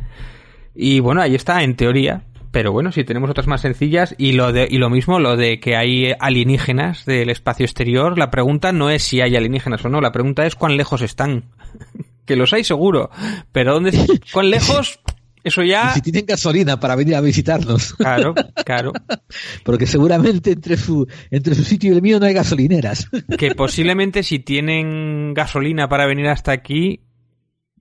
Y 0.76 1.00
bueno, 1.00 1.22
ahí 1.22 1.36
está, 1.36 1.64
en 1.64 1.76
teoría, 1.76 2.24
pero 2.52 2.72
bueno, 2.72 2.92
si 2.92 3.04
tenemos 3.04 3.30
otras 3.30 3.48
más 3.48 3.62
sencillas 3.62 4.16
y 4.18 4.32
lo 4.32 4.52
de, 4.52 4.68
y 4.70 4.78
lo 4.78 4.90
mismo, 4.90 5.20
lo 5.20 5.38
de 5.38 5.60
que 5.60 5.76
hay 5.76 6.14
alienígenas 6.20 7.06
del 7.06 7.30
espacio 7.30 7.66
exterior, 7.66 8.18
la 8.18 8.32
pregunta 8.32 8.72
no 8.72 8.90
es 8.90 9.04
si 9.04 9.22
hay 9.22 9.36
alienígenas 9.36 9.86
o 9.86 9.90
no, 9.90 10.02
la 10.02 10.12
pregunta 10.12 10.46
es 10.46 10.56
cuán 10.56 10.78
lejos 10.78 11.02
están. 11.02 11.46
que 12.26 12.36
los 12.36 12.54
hay 12.54 12.64
seguro, 12.64 13.10
pero 13.52 13.74
¿dónde, 13.74 13.92
cuán 14.34 14.50
lejos? 14.50 15.00
Eso 15.44 15.64
ya. 15.64 15.92
Y 15.92 15.96
si 15.96 16.02
tienen 16.02 16.26
gasolina 16.26 16.80
para 16.80 16.96
venir 16.96 17.16
a 17.16 17.22
visitarnos. 17.22 17.94
Claro, 17.94 18.36
claro. 18.66 18.92
Porque 19.64 19.88
seguramente 19.88 20.52
entre 20.52 20.76
su, 20.76 21.08
entre 21.32 21.56
su 21.56 21.64
sitio 21.64 21.94
y 21.94 21.96
el 21.96 22.02
mío 22.02 22.20
no 22.20 22.26
hay 22.26 22.34
gasolineras. 22.34 23.10
Que 23.38 23.56
posiblemente 23.56 24.24
si 24.24 24.40
tienen 24.40 25.34
gasolina 25.34 25.88
para 25.88 26.06
venir 26.08 26.28
hasta 26.28 26.52
aquí, 26.52 27.02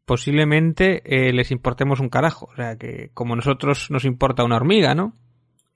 posiblemente 0.08 1.02
eh, 1.04 1.32
les 1.34 1.52
importemos 1.52 2.00
un 2.00 2.08
carajo. 2.08 2.48
O 2.50 2.56
sea, 2.56 2.76
que 2.76 3.10
como 3.12 3.36
nosotros 3.36 3.90
nos 3.90 4.06
importa 4.06 4.42
una 4.42 4.56
hormiga, 4.56 4.94
¿no? 4.94 5.14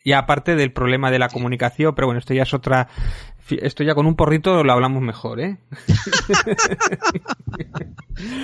Y 0.03 0.15
aparte 0.15 0.57
del 0.57 0.73
problema 0.73 1.13
de 1.13 1.21
la 1.21 1.29
comunicación, 1.29 1.95
pero 1.95 2.09
bueno, 2.09 2.19
esto 2.19 2.35
ya 2.35 2.43
es 2.43 2.55
otra... 2.55 2.89
Esto 3.51 3.85
ya 3.85 3.95
con 3.95 4.07
un 4.07 4.17
porrito 4.17 4.65
lo 4.65 4.73
hablamos 4.73 5.03
mejor, 5.03 5.41
¿eh? 5.41 5.59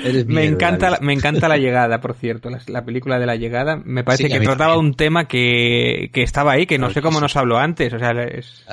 me 0.26 0.44
encanta, 0.44 0.90
la, 0.90 0.98
me 1.00 1.14
encanta 1.14 1.48
la 1.48 1.56
llegada, 1.56 2.00
por 2.00 2.14
cierto, 2.14 2.50
la, 2.66 2.84
película 2.84 3.18
de 3.18 3.24
la 3.24 3.36
llegada. 3.36 3.80
Me 3.82 4.04
parece 4.04 4.28
que 4.28 4.40
trataba 4.40 4.76
un 4.76 4.94
tema 4.94 5.26
que, 5.26 6.10
que, 6.12 6.22
estaba 6.22 6.52
ahí, 6.52 6.66
que 6.66 6.78
no 6.78 6.90
sé 6.90 7.00
cómo 7.00 7.20
nos 7.20 7.36
habló 7.36 7.56
antes. 7.56 7.94
O 7.94 7.98
sea, 7.98 8.10
es... 8.24 8.66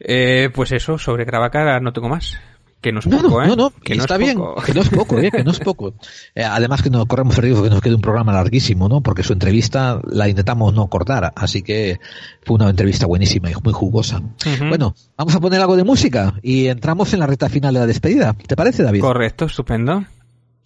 Eh, 0.00 0.48
pues 0.54 0.72
eso, 0.72 0.96
sobre 0.96 1.26
Cravaca 1.26 1.80
no 1.80 1.92
tengo 1.92 2.08
más. 2.08 2.40
Que 2.84 2.92
no 2.92 2.98
es 2.98 3.06
poco, 3.06 3.42
¿eh? 3.42 3.46
No, 3.46 3.56
no, 3.56 3.70
que 3.70 3.94
está 3.94 4.18
bien, 4.18 4.38
que 4.62 4.74
no 4.74 4.82
es 4.82 4.90
poco, 4.90 5.18
¿eh? 5.18 5.30
Que 5.30 5.42
no 5.42 5.52
es 5.52 5.58
poco. 5.58 5.94
Eh, 6.34 6.42
además 6.42 6.82
que 6.82 6.90
no 6.90 7.06
corremos 7.06 7.36
el 7.38 7.44
riesgo 7.44 7.62
que 7.62 7.70
nos 7.70 7.80
quede 7.80 7.94
un 7.94 8.00
programa 8.00 8.32
larguísimo, 8.32 8.88
¿no? 8.88 9.00
Porque 9.02 9.22
su 9.22 9.32
entrevista 9.32 10.00
la 10.04 10.28
intentamos 10.28 10.74
no 10.74 10.88
cortar, 10.88 11.32
así 11.36 11.62
que 11.62 12.00
fue 12.42 12.56
una 12.56 12.68
entrevista 12.68 13.06
buenísima 13.06 13.50
y 13.50 13.54
muy 13.62 13.72
jugosa. 13.72 14.20
Bueno, 14.68 14.94
vamos 15.16 15.34
a 15.34 15.40
poner 15.40 15.60
algo 15.60 15.76
de 15.76 15.84
música 15.84 16.34
y 16.42 16.66
entramos 16.66 17.12
en 17.14 17.20
la 17.20 17.26
recta 17.26 17.48
final 17.48 17.72
de 17.72 17.80
la 17.80 17.86
despedida. 17.86 18.34
¿Te 18.34 18.56
parece, 18.56 18.82
David? 18.82 19.00
Correcto, 19.00 19.44
estupendo. 19.46 20.04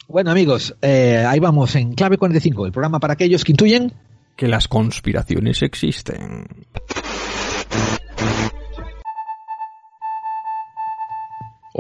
Bueno, 0.09 0.31
amigos, 0.31 0.75
eh, 0.81 1.25
ahí 1.27 1.39
vamos 1.39 1.77
en 1.77 1.93
Clave 1.93 2.17
45, 2.17 2.67
el 2.67 2.73
programa 2.73 2.99
para 2.99 3.13
aquellos 3.13 3.45
que 3.45 3.53
intuyen 3.53 3.93
que 4.37 4.49
las 4.49 4.67
conspiraciones 4.67 5.63
existen. 5.63 6.47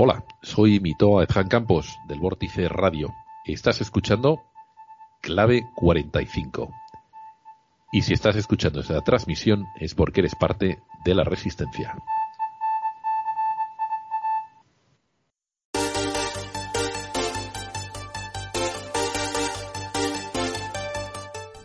Hola, 0.00 0.22
soy 0.42 0.80
Mitoa 0.80 1.24
Edjan 1.24 1.48
Campos 1.48 1.98
del 2.06 2.20
Vórtice 2.20 2.68
Radio. 2.68 3.14
Estás 3.44 3.80
escuchando 3.80 4.42
Clave 5.20 5.62
45. 5.74 6.70
Y 7.92 8.02
si 8.02 8.12
estás 8.12 8.36
escuchando 8.36 8.80
esta 8.80 9.00
transmisión 9.00 9.66
es 9.80 9.94
porque 9.94 10.20
eres 10.20 10.34
parte 10.34 10.78
de 11.04 11.14
la 11.14 11.24
resistencia. 11.24 11.96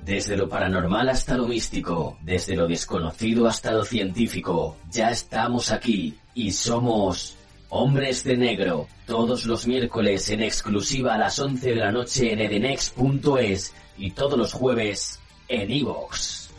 Desde 0.03 0.37
lo 0.37 0.47
paranormal 0.47 1.09
hasta 1.09 1.37
lo 1.37 1.47
místico, 1.47 2.17
desde 2.21 2.55
lo 2.55 2.67
desconocido 2.67 3.47
hasta 3.47 3.71
lo 3.71 3.83
científico, 3.83 4.77
ya 4.91 5.09
estamos 5.09 5.71
aquí 5.71 6.17
y 6.35 6.51
somos 6.51 7.37
Hombres 7.75 8.23
de 8.23 8.37
Negro, 8.37 8.87
todos 9.07 9.45
los 9.45 9.65
miércoles 9.65 10.29
en 10.29 10.43
exclusiva 10.43 11.15
a 11.15 11.17
las 11.17 11.39
11 11.39 11.69
de 11.71 11.75
la 11.75 11.91
noche 11.91 12.31
en 12.31 12.39
edenex.es 12.39 13.73
y 13.97 14.11
todos 14.11 14.37
los 14.37 14.53
jueves 14.53 15.19
en 15.47 15.71
iVoox. 15.71 16.49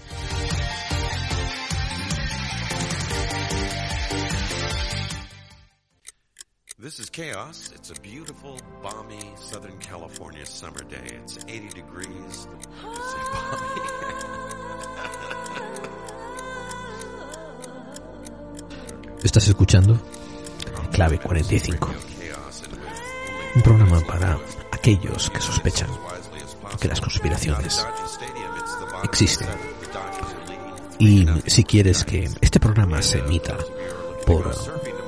This 6.82 6.98
is 6.98 7.08
Chaos. 7.10 7.70
It's 7.76 7.92
a 7.92 8.00
beautiful, 8.02 8.58
balmy 8.82 9.20
Southern 9.36 9.78
California 9.78 10.44
summer 10.44 10.82
day. 10.82 11.16
It's 11.22 11.38
80 11.44 11.74
degrees. 11.76 12.48
¿Estás 19.22 19.46
escuchando? 19.46 20.00
Clave 20.94 21.18
45. 21.18 21.90
Un 23.56 23.62
programa 23.62 24.00
para 24.02 24.38
aquellos 24.70 25.28
que 25.28 25.40
sospechan 25.40 25.90
que 26.80 26.86
las 26.86 27.00
conspiraciones 27.00 27.84
existen. 29.02 29.48
Y 31.00 31.26
si 31.46 31.64
quieres 31.64 32.04
que 32.04 32.30
este 32.40 32.60
programa 32.60 33.02
se 33.02 33.18
emita 33.18 33.56
por 34.24 34.54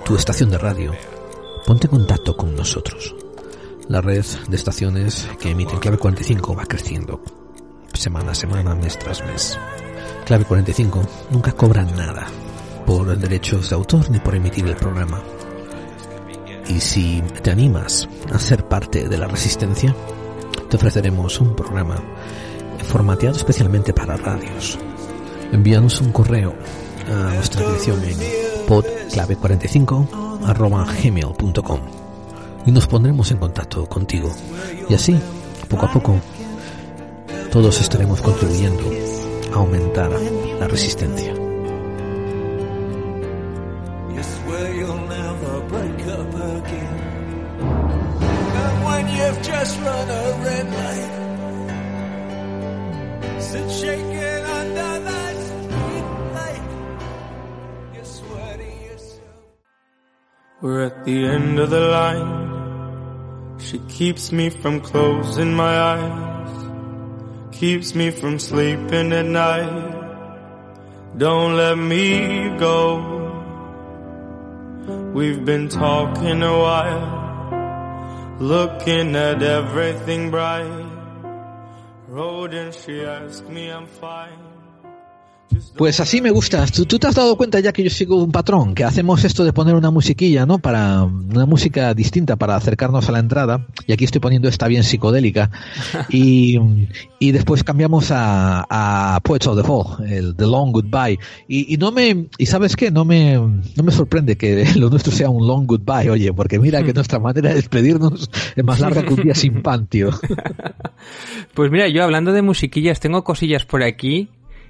tu 0.04 0.16
estación 0.16 0.50
de 0.50 0.58
radio, 0.58 0.92
ponte 1.64 1.86
en 1.86 1.92
contacto 1.92 2.36
con 2.36 2.56
nosotros. 2.56 3.14
La 3.88 4.00
red 4.00 4.26
de 4.48 4.56
estaciones 4.56 5.28
que 5.38 5.50
emiten 5.50 5.78
Clave 5.78 5.98
45 5.98 6.56
va 6.56 6.66
creciendo 6.66 7.22
semana 7.94 8.32
a 8.32 8.34
semana, 8.34 8.74
mes 8.74 8.98
tras 8.98 9.24
mes. 9.24 9.56
Clave 10.24 10.46
45 10.46 11.00
nunca 11.30 11.52
cobra 11.52 11.84
nada 11.84 12.26
por 12.84 13.16
derechos 13.16 13.70
de 13.70 13.76
autor 13.76 14.10
ni 14.10 14.18
por 14.18 14.34
emitir 14.34 14.66
el 14.66 14.74
programa. 14.74 15.22
Y 16.68 16.80
si 16.80 17.22
te 17.42 17.50
animas 17.50 18.08
a 18.32 18.38
ser 18.38 18.66
parte 18.66 19.08
de 19.08 19.18
la 19.18 19.28
resistencia, 19.28 19.94
te 20.68 20.76
ofreceremos 20.76 21.40
un 21.40 21.54
programa 21.54 21.96
formateado 22.84 23.36
especialmente 23.36 23.92
para 23.92 24.16
radios. 24.16 24.78
Envíanos 25.52 26.00
un 26.00 26.12
correo 26.12 26.54
a 27.08 27.34
nuestra 27.34 27.62
dirección 27.62 28.02
en 28.04 28.18
podclave45 28.66 30.26
gmail.com 31.02 31.80
y 32.66 32.72
nos 32.72 32.86
pondremos 32.86 33.30
en 33.30 33.38
contacto 33.38 33.86
contigo. 33.86 34.30
Y 34.88 34.94
así, 34.94 35.16
poco 35.68 35.86
a 35.86 35.92
poco, 35.92 36.20
todos 37.50 37.80
estaremos 37.80 38.20
contribuyendo 38.20 38.82
a 39.52 39.56
aumentar 39.56 40.10
la 40.58 40.66
resistencia. 40.66 41.45
We're 60.62 60.86
at 60.86 61.04
the 61.04 61.24
end 61.26 61.58
of 61.60 61.70
the 61.70 61.80
line. 61.80 63.58
She 63.60 63.78
keeps 63.88 64.32
me 64.32 64.50
from 64.50 64.80
closing 64.80 65.54
my 65.54 65.78
eyes. 65.78 67.56
Keeps 67.56 67.94
me 67.94 68.10
from 68.10 68.38
sleeping 68.38 69.12
at 69.12 69.26
night. 69.26 69.92
Don't 71.16 71.56
let 71.56 71.76
me 71.78 72.56
go. 72.58 72.98
We've 75.14 75.44
been 75.44 75.68
talking 75.68 76.42
a 76.42 76.58
while. 76.58 78.36
Looking 78.40 79.14
at 79.14 79.42
everything 79.42 80.30
bright. 80.30 80.85
Road 82.16 82.54
and 82.54 82.74
she 82.74 83.04
asked 83.04 83.46
me 83.46 83.68
I'm 83.68 83.86
fine. 83.86 84.45
Pues 85.76 86.00
así 86.00 86.20
me 86.20 86.30
gusta. 86.30 86.64
¿Tú, 86.66 86.84
te 86.84 87.06
has 87.06 87.14
dado 87.14 87.36
cuenta 87.36 87.60
ya 87.60 87.72
que 87.72 87.82
yo 87.82 87.90
sigo 87.90 88.22
un 88.22 88.32
patrón, 88.32 88.74
que 88.74 88.84
hacemos 88.84 89.24
esto 89.24 89.44
de 89.44 89.52
poner 89.52 89.74
una 89.74 89.90
musiquilla, 89.90 90.46
¿no? 90.46 90.58
Para 90.58 91.04
una 91.04 91.46
música 91.46 91.94
distinta 91.94 92.36
para 92.36 92.56
acercarnos 92.56 93.08
a 93.08 93.12
la 93.12 93.18
entrada. 93.18 93.66
Y 93.86 93.92
aquí 93.92 94.04
estoy 94.04 94.20
poniendo 94.20 94.48
esta 94.48 94.68
bien 94.68 94.84
psicodélica. 94.84 95.50
Y, 96.08 96.58
y 97.18 97.32
después 97.32 97.64
cambiamos 97.64 98.10
a, 98.10 98.66
a 98.68 99.20
Poets 99.20 99.46
of 99.46 99.56
the 99.56 99.64
Fall, 99.64 100.10
el 100.10 100.36
The 100.36 100.46
Long 100.46 100.72
Goodbye. 100.72 101.18
Y, 101.48 101.74
y 101.74 101.76
no 101.76 101.92
me, 101.92 102.26
y 102.38 102.46
sabes 102.46 102.76
qué, 102.76 102.90
no 102.90 103.04
me, 103.04 103.34
no 103.34 103.82
me 103.82 103.92
sorprende 103.92 104.36
que 104.36 104.66
lo 104.76 104.90
nuestro 104.90 105.12
sea 105.12 105.30
un 105.30 105.46
Long 105.46 105.66
Goodbye, 105.66 106.10
oye, 106.10 106.32
porque 106.32 106.58
mira 106.58 106.82
que 106.82 106.92
nuestra 106.94 107.18
manera 107.18 107.50
de 107.50 107.56
despedirnos 107.56 108.30
es 108.54 108.64
más 108.64 108.80
larga 108.80 109.02
que 109.02 109.14
un 109.14 109.22
día 109.22 109.34
sin 109.34 109.62
pan, 109.62 109.86
tío. 109.86 110.10
Pues 111.54 111.70
mira, 111.70 111.88
yo 111.88 112.02
hablando 112.02 112.32
de 112.32 112.42
musiquillas, 112.42 113.00
tengo 113.00 113.24
cosillas 113.24 113.64
por 113.64 113.82
aquí 113.82 114.28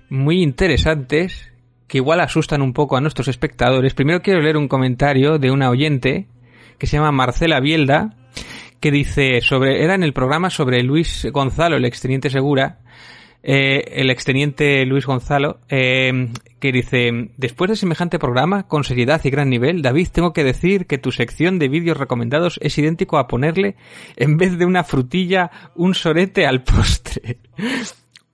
muy 0.08 0.42
interesantes 0.42 1.52
que 1.86 1.98
igual 1.98 2.20
asustan 2.20 2.62
un 2.62 2.72
poco 2.72 2.96
a 2.96 3.00
nuestros 3.00 3.28
espectadores. 3.28 3.94
Primero 3.94 4.22
quiero 4.22 4.40
leer 4.40 4.56
un 4.56 4.68
comentario 4.68 5.38
de 5.38 5.50
una 5.50 5.70
oyente 5.70 6.26
que 6.78 6.86
se 6.86 6.96
llama 6.96 7.12
Marcela 7.12 7.60
Bielda 7.60 8.16
que 8.80 8.90
dice 8.90 9.40
sobre 9.40 9.82
era 9.84 9.94
en 9.94 10.02
el 10.02 10.12
programa 10.12 10.50
sobre 10.50 10.82
Luis 10.82 11.26
Gonzalo, 11.32 11.76
el 11.76 11.84
exteniente 11.84 12.30
Segura, 12.30 12.78
eh, 13.42 13.84
el 14.00 14.10
exteniente 14.10 14.84
Luis 14.86 15.06
Gonzalo, 15.06 15.60
eh, 15.68 16.28
que 16.58 16.72
dice, 16.72 17.30
después 17.36 17.70
de 17.70 17.76
semejante 17.76 18.18
programa, 18.18 18.66
con 18.66 18.84
seriedad 18.84 19.20
y 19.24 19.30
gran 19.30 19.50
nivel, 19.50 19.82
David, 19.82 20.08
tengo 20.12 20.32
que 20.32 20.44
decir 20.44 20.86
que 20.86 20.98
tu 20.98 21.12
sección 21.12 21.58
de 21.58 21.68
vídeos 21.68 21.96
recomendados 21.96 22.58
es 22.62 22.76
idéntico 22.78 23.18
a 23.18 23.28
ponerle, 23.28 23.76
en 24.16 24.36
vez 24.36 24.58
de 24.58 24.66
una 24.66 24.84
frutilla, 24.84 25.50
un 25.74 25.94
sorete 25.94 26.46
al 26.46 26.62
postre. 26.62 27.38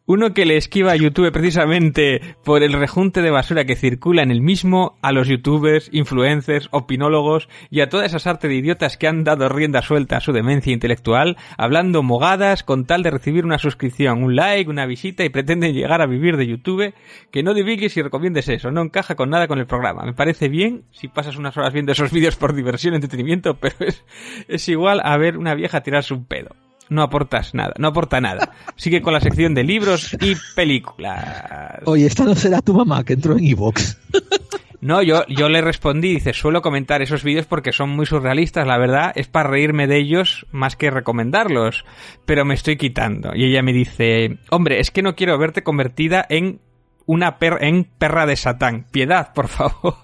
Uno 0.05 0.35
que 0.35 0.47
le 0.47 0.57
esquiva 0.57 0.91
a 0.91 0.97
YouTube 0.97 1.31
precisamente 1.31 2.21
por 2.43 2.65
el 2.65 2.73
rejunte 2.73 3.23
de 3.23 3.31
basura 3.31 3.65
que 3.65 3.77
circula 3.77 4.25
en 4.25 4.33
el 4.33 4.41
mismo, 4.41 4.99
a 5.01 5.13
los 5.13 5.29
youtubers, 5.29 5.91
influencers, 5.93 6.69
opinólogos 6.73 7.49
y 7.71 7.83
a 7.83 7.89
toda 7.89 8.07
esa 8.07 8.29
arte 8.29 8.49
de 8.49 8.57
idiotas 8.57 8.97
que 8.97 9.07
han 9.07 9.23
dado 9.23 9.49
rienda 9.49 9.81
suelta 9.81 10.17
a 10.17 10.21
su 10.21 10.33
demencia 10.33 10.73
intelectual, 10.73 11.37
hablando 11.57 12.03
mogadas 12.03 12.65
con 12.65 12.85
tal 12.85 13.05
de 13.05 13.13
recibir 13.13 13.45
una 13.45 13.59
suscripción, 13.59 14.25
un 14.25 14.35
like, 14.35 14.69
una 14.69 14.87
visita 14.87 15.25
y 15.25 15.29
pretenden 15.29 15.73
llegar 15.73 16.03
a 16.03 16.07
vivir 16.07 16.37
de 16.37 16.49
YouTube, 16.49 16.95
que 17.31 17.45
no 17.45 17.55
divigues 17.55 17.97
y 17.97 18.03
recomiendes 18.03 18.49
eso, 18.49 18.73
no 18.73 18.83
encaja 18.83 19.15
con 19.15 19.31
nada 19.31 19.47
con 19.47 19.61
el 19.61 19.67
programa. 19.67 20.03
Me 20.03 20.15
parece 20.15 20.49
bien 20.49 20.83
si 20.91 21.07
pasas 21.07 21.37
unas 21.37 21.57
horas 21.57 21.73
viendo 21.73 21.93
esos 21.93 22.11
vídeos 22.11 22.35
por 22.35 22.57
diversión, 22.57 22.95
entretenimiento, 22.95 23.55
pero 23.61 23.77
es, 23.79 24.05
es 24.49 24.69
igual 24.69 25.01
a 25.05 25.17
ver 25.17 25.39
una 25.39 25.55
vieja 25.55 25.81
tirarse 25.81 26.13
un 26.13 26.25
pedo 26.25 26.57
no 26.93 27.03
aportas 27.03 27.55
nada, 27.55 27.75
no 27.79 27.89
aporta 27.89 28.21
nada. 28.21 28.53
Sigue 28.77 29.03
con 29.03 29.13
la 29.13 29.21
sección 29.21 29.55
de 29.55 29.65
libros 29.65 30.17
y 30.21 30.37
películas. 30.55 31.81
Oye, 31.85 32.07
esta 32.07 32.25
no 32.25 32.35
será 32.35 32.61
tu 32.61 32.75
mamá 32.75 33.05
que 33.05 33.15
entró 33.15 33.37
en 33.37 33.45
Evox. 33.45 33.99
No, 34.83 35.01
yo, 35.01 35.25
yo 35.29 35.49
le 35.49 35.61
respondí, 35.61 36.15
dice, 36.15 36.33
suelo 36.33 36.61
comentar 36.61 37.03
esos 37.03 37.23
vídeos 37.23 37.47
porque 37.47 37.71
son 37.71 37.91
muy 37.91 38.05
surrealistas, 38.05 38.67
la 38.67 38.79
verdad, 38.79 39.13
es 39.15 39.29
para 39.29 39.49
reírme 39.49 39.87
de 39.87 39.99
ellos 39.99 40.45
más 40.51 40.75
que 40.75 40.91
recomendarlos, 40.91 41.85
pero 42.25 42.45
me 42.45 42.55
estoy 42.55 42.77
quitando. 42.77 43.31
Y 43.33 43.45
ella 43.45 43.63
me 43.63 43.73
dice, 43.73 44.39
hombre, 44.51 44.81
es 44.81 44.91
que 44.91 45.03
no 45.03 45.15
quiero 45.15 45.39
verte 45.39 45.63
convertida 45.63 46.27
en 46.29 46.59
una 47.07 47.39
per 47.39 47.59
en 47.61 47.85
perra 47.85 48.27
de 48.27 48.37
Satán. 48.37 48.87
Piedad, 48.91 49.33
por 49.33 49.49
favor. 49.49 49.97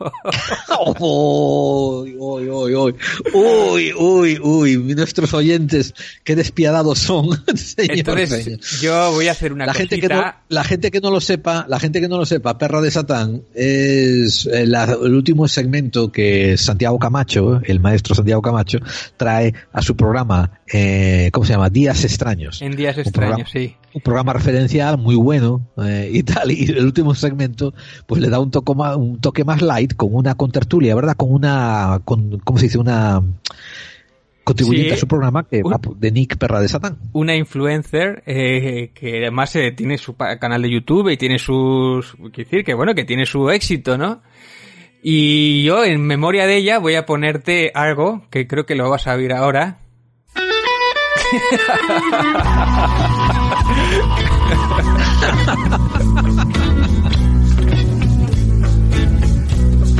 uy, 1.00 2.16
uy, 2.18 2.48
uy, 2.48 2.74
uy, 2.74 2.94
uy, 3.34 3.92
uy, 3.96 4.38
uy, 4.38 4.94
nuestros 4.94 5.34
oyentes, 5.34 5.94
qué 6.24 6.36
despiadados 6.36 6.98
son. 6.98 7.28
Entonces, 7.76 8.80
yo 8.80 9.12
voy 9.12 9.28
a 9.28 9.32
hacer 9.32 9.52
una 9.52 9.66
la 9.66 9.74
gente 9.74 10.00
que 10.00 10.08
no, 10.08 10.34
La 10.48 10.64
gente 10.64 10.90
que 10.90 11.00
no 11.00 11.10
lo 11.10 11.20
sepa, 11.20 11.66
la 11.68 11.80
gente 11.80 12.00
que 12.00 12.08
no 12.08 12.18
lo 12.18 12.26
sepa, 12.26 12.58
perra 12.58 12.80
de 12.80 12.90
Satán 12.90 13.42
es 13.54 14.46
el, 14.46 14.74
eh, 14.74 14.96
el 15.04 15.14
último 15.14 15.48
segmento 15.48 16.10
que 16.10 16.56
Santiago 16.56 16.98
Camacho, 16.98 17.60
el 17.64 17.80
maestro 17.80 18.14
Santiago 18.14 18.42
Camacho, 18.42 18.78
trae 19.16 19.54
a 19.72 19.82
su 19.82 19.96
programa, 19.96 20.57
eh, 20.72 21.30
¿cómo 21.32 21.46
se 21.46 21.52
llama? 21.52 21.70
Días 21.70 22.04
extraños. 22.04 22.60
En 22.62 22.76
Días 22.76 22.98
extraños, 22.98 23.50
sí. 23.50 23.74
un 23.94 24.00
programa 24.02 24.32
referencial 24.32 24.98
muy 24.98 25.16
bueno 25.16 25.66
eh, 25.82 26.10
y 26.12 26.22
tal 26.24 26.50
y 26.50 26.64
el 26.64 26.84
último 26.84 27.14
segmento 27.14 27.74
pues 28.06 28.20
le 28.20 28.28
da 28.28 28.38
un 28.38 28.50
toque 28.50 28.74
más 28.74 28.96
un 28.96 29.20
toque 29.20 29.44
más 29.44 29.62
light 29.62 29.94
con 29.94 30.14
una 30.14 30.34
contertulia 30.34 30.94
verdad 30.94 31.16
con 31.16 31.32
una 31.32 32.00
con 32.04 32.38
cómo 32.40 32.58
se 32.58 32.66
dice 32.66 32.78
una 32.78 33.22
contribuyente 34.44 34.94
a 34.94 34.96
su 34.96 35.06
programa 35.06 35.46
que 35.46 35.62
va 35.62 35.78
de 35.96 36.10
Nick 36.10 36.38
Perra 36.38 36.60
de 36.60 36.68
Satán. 36.68 36.96
Una 37.12 37.36
influencer 37.36 38.22
eh, 38.26 38.92
que 38.94 39.18
además 39.18 39.54
eh, 39.56 39.72
tiene 39.72 39.98
su 39.98 40.16
canal 40.16 40.62
de 40.62 40.70
YouTube 40.70 41.10
y 41.10 41.16
tiene 41.16 41.38
sus 41.38 42.14
quiero 42.14 42.50
decir 42.50 42.64
que 42.64 42.74
bueno 42.74 42.94
que 42.94 43.04
tiene 43.04 43.26
su 43.26 43.50
éxito 43.50 43.98
no 43.98 44.22
y 45.02 45.62
yo 45.64 45.84
en 45.84 46.00
memoria 46.00 46.46
de 46.46 46.56
ella 46.56 46.78
voy 46.78 46.94
a 46.94 47.06
ponerte 47.06 47.70
algo 47.74 48.22
que 48.30 48.46
creo 48.46 48.66
que 48.66 48.74
lo 48.74 48.88
vas 48.90 49.06
a 49.06 49.14
oír 49.14 49.32
ahora 49.32 49.80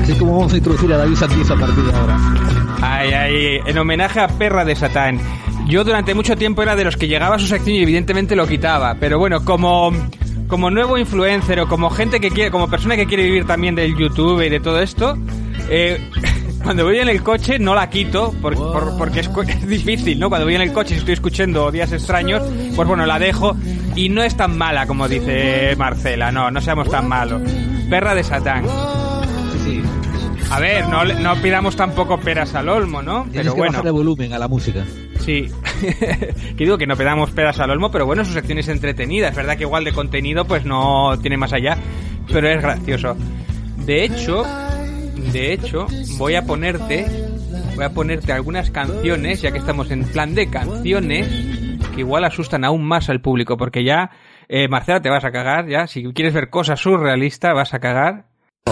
Así 0.03 0.15
como 0.19 0.39
vamos 0.39 0.53
a 0.53 0.57
introducir 0.57 0.93
a 0.93 0.97
David 0.99 1.17
Santiz 1.17 1.51
a 1.51 1.57
partir 1.57 1.85
de 1.85 1.93
ahora. 1.93 2.17
Ay, 2.81 3.13
ay, 3.13 3.61
en 3.67 3.79
homenaje 3.79 4.21
a 4.21 4.29
Perra 4.29 4.65
de 4.65 4.75
Satán. 4.75 5.21
Yo 5.69 5.85
durante 5.85 6.15
mucho 6.15 6.35
tiempo 6.37 6.63
era 6.63 6.77
de 6.77 6.85
los 6.85 6.97
que 6.97 7.09
llegaba 7.09 7.37
a 7.37 7.39
su 7.39 7.47
sección 7.47 7.77
y 7.77 7.83
evidentemente 7.83 8.35
lo 8.35 8.47
quitaba. 8.47 8.97
Pero 8.99 9.19
bueno, 9.19 9.45
como, 9.45 9.93
como 10.47 10.71
nuevo 10.71 10.97
influencer 10.97 11.61
o 11.61 11.69
como 11.69 11.91
gente 11.91 12.21
que 12.21 12.31
quiere, 12.31 12.51
como 12.51 12.71
persona 12.71 12.97
que 12.97 13.07
quiere 13.07 13.25
vivir 13.25 13.47
también 13.47 13.75
del 13.75 13.95
YouTube 13.97 14.41
y 14.47 14.49
de 14.49 14.61
todo 14.61 14.81
esto, 14.81 15.19
eh, 15.69 16.01
cuando 16.69 16.85
voy 16.85 16.99
en 16.99 17.09
el 17.09 17.23
coche 17.23 17.59
no 17.59 17.75
la 17.75 17.89
quito 17.89 18.35
porque 18.43 19.21
es, 19.21 19.67
difícil, 19.67 20.21
¿no? 20.21 20.29
Cuando 20.29 20.45
voy 20.45 20.55
en 20.55 20.61
el 20.61 20.71
coche 20.71 20.97
y 20.97 20.99
estoy 20.99 21.15
escuchando 21.15 21.71
días 21.71 21.91
extraños, 21.93 22.43
pues 22.77 22.87
bueno, 22.87 23.07
la 23.07 23.19
dejo 23.19 23.57
y 23.97 24.11
no 24.11 24.23
es 24.23 24.37
tan 24.37 24.59
mala 24.59 24.87
como 24.87 25.09
dice 25.09 25.75
Marcela, 25.79 26.31
no, 26.31 26.51
no 26.51 26.61
seamos 26.61 26.91
tan 26.91 27.09
malos. 27.09 27.41
Perra 27.89 28.15
de 28.15 28.23
Satán. 28.23 28.67
Sí. 29.65 29.81
A 30.51 30.61
ver, 30.61 30.87
no, 30.89 31.05
no 31.07 31.37
pidamos 31.37 31.75
tampoco 31.75 32.21
peras 32.21 32.55
al 32.55 32.69
olmo, 32.69 33.01
¿no? 33.01 33.27
pero 33.33 33.55
que 33.55 33.61
bueno. 33.61 33.83
volumen 33.91 34.35
a 34.35 34.39
la 34.39 34.47
música. 34.47 34.85
Sí. 35.21 35.51
que 35.81 36.65
digo 36.65 36.77
que 36.77 36.87
no 36.87 36.97
pedamos 36.99 37.31
peras 37.31 37.59
al 37.61 37.71
olmo, 37.71 37.91
pero 37.91 38.05
bueno, 38.05 38.27
su 38.27 38.35
sección 38.35 38.59
es 38.59 38.69
entretenida. 38.69 39.29
Es 39.29 39.35
verdad 39.35 39.57
que 39.57 39.63
igual 39.63 39.85
de 39.85 39.93
contenido 39.93 40.45
pues 40.45 40.67
no 40.67 41.19
tiene 41.23 41.39
más 41.39 41.55
allá, 41.55 41.79
pero 42.31 42.47
es 42.47 42.61
gracioso. 42.61 43.17
De 43.87 44.05
hecho, 44.05 44.45
de 45.33 45.53
hecho, 45.53 45.87
voy 46.17 46.35
a 46.35 46.43
ponerte, 46.43 47.07
voy 47.75 47.85
a 47.85 47.91
ponerte 47.91 48.33
algunas 48.33 48.71
canciones, 48.71 49.43
ya 49.43 49.53
que 49.53 49.59
estamos 49.59 49.91
en 49.91 50.05
plan 50.05 50.35
de 50.35 50.49
canciones, 50.51 51.29
que 51.95 52.01
igual 52.01 52.25
asustan 52.25 52.65
aún 52.65 52.85
más 52.85 53.09
al 53.09 53.21
público, 53.21 53.57
porque 53.57 53.85
ya 53.85 54.11
Eh, 54.51 54.67
Marcela, 54.67 55.03
te 55.03 55.11
vas 55.11 55.25
a 55.25 55.31
cagar 55.31 55.69
ya. 55.69 55.87
Si 55.87 56.03
quieres 56.15 56.33
ver 56.33 56.49
cosas 56.49 56.81
surrealistas, 56.81 57.55
vas 57.55 57.75
a 57.75 57.81
cagar. 57.81 58.25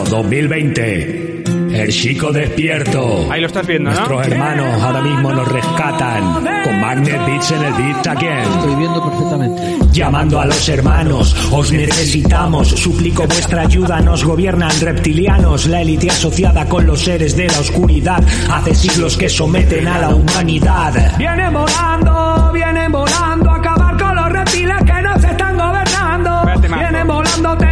2020. 0.09 1.36
El 1.77 1.93
chico 1.93 2.33
despierto. 2.33 3.31
Ahí 3.31 3.41
lo 3.41 3.49
estás 3.49 3.67
viendo, 3.67 3.91
¿no? 3.91 3.97
Nuestros 3.97 4.27
hermanos 4.27 4.83
ahora 4.83 5.03
mismo 5.03 5.33
nos 5.33 5.47
rescatan. 5.47 6.33
Con 6.65 6.81
Magnet 6.81 7.27
Beats 7.27 7.51
en 7.51 7.63
el 7.63 7.73
beat 7.75 8.03
también. 8.03 8.39
Estoy 8.39 8.75
viendo 8.77 9.05
perfectamente. 9.05 9.79
Llamando 9.93 10.41
a 10.41 10.47
los 10.47 10.69
hermanos, 10.71 11.37
os 11.53 11.71
necesitamos. 11.73 12.69
Suplico 12.69 13.27
vuestra 13.27 13.63
ayuda, 13.63 14.01
nos 14.01 14.25
gobiernan 14.25 14.71
reptilianos. 14.81 15.67
La 15.67 15.83
élite 15.83 16.11
asociada 16.11 16.65
con 16.67 16.87
los 16.87 17.01
seres 17.01 17.37
de 17.37 17.47
la 17.47 17.61
oscuridad. 17.61 18.23
Hace 18.51 18.75
siglos 18.75 19.17
que 19.17 19.29
someten 19.29 19.87
a 19.87 19.99
la 19.99 20.15
humanidad. 20.15 21.17
Vienen 21.19 21.53
volando, 21.53 22.51
vienen 22.55 22.91
volando 22.91 23.51
acabar 23.51 23.97
con 23.99 24.17
los 24.17 24.29
reptiles 24.31 24.83
que 24.85 25.03
nos 25.03 25.23
están 25.23 25.59
gobernando. 25.59 26.43
Vienen 26.75 27.07
volando, 27.07 27.66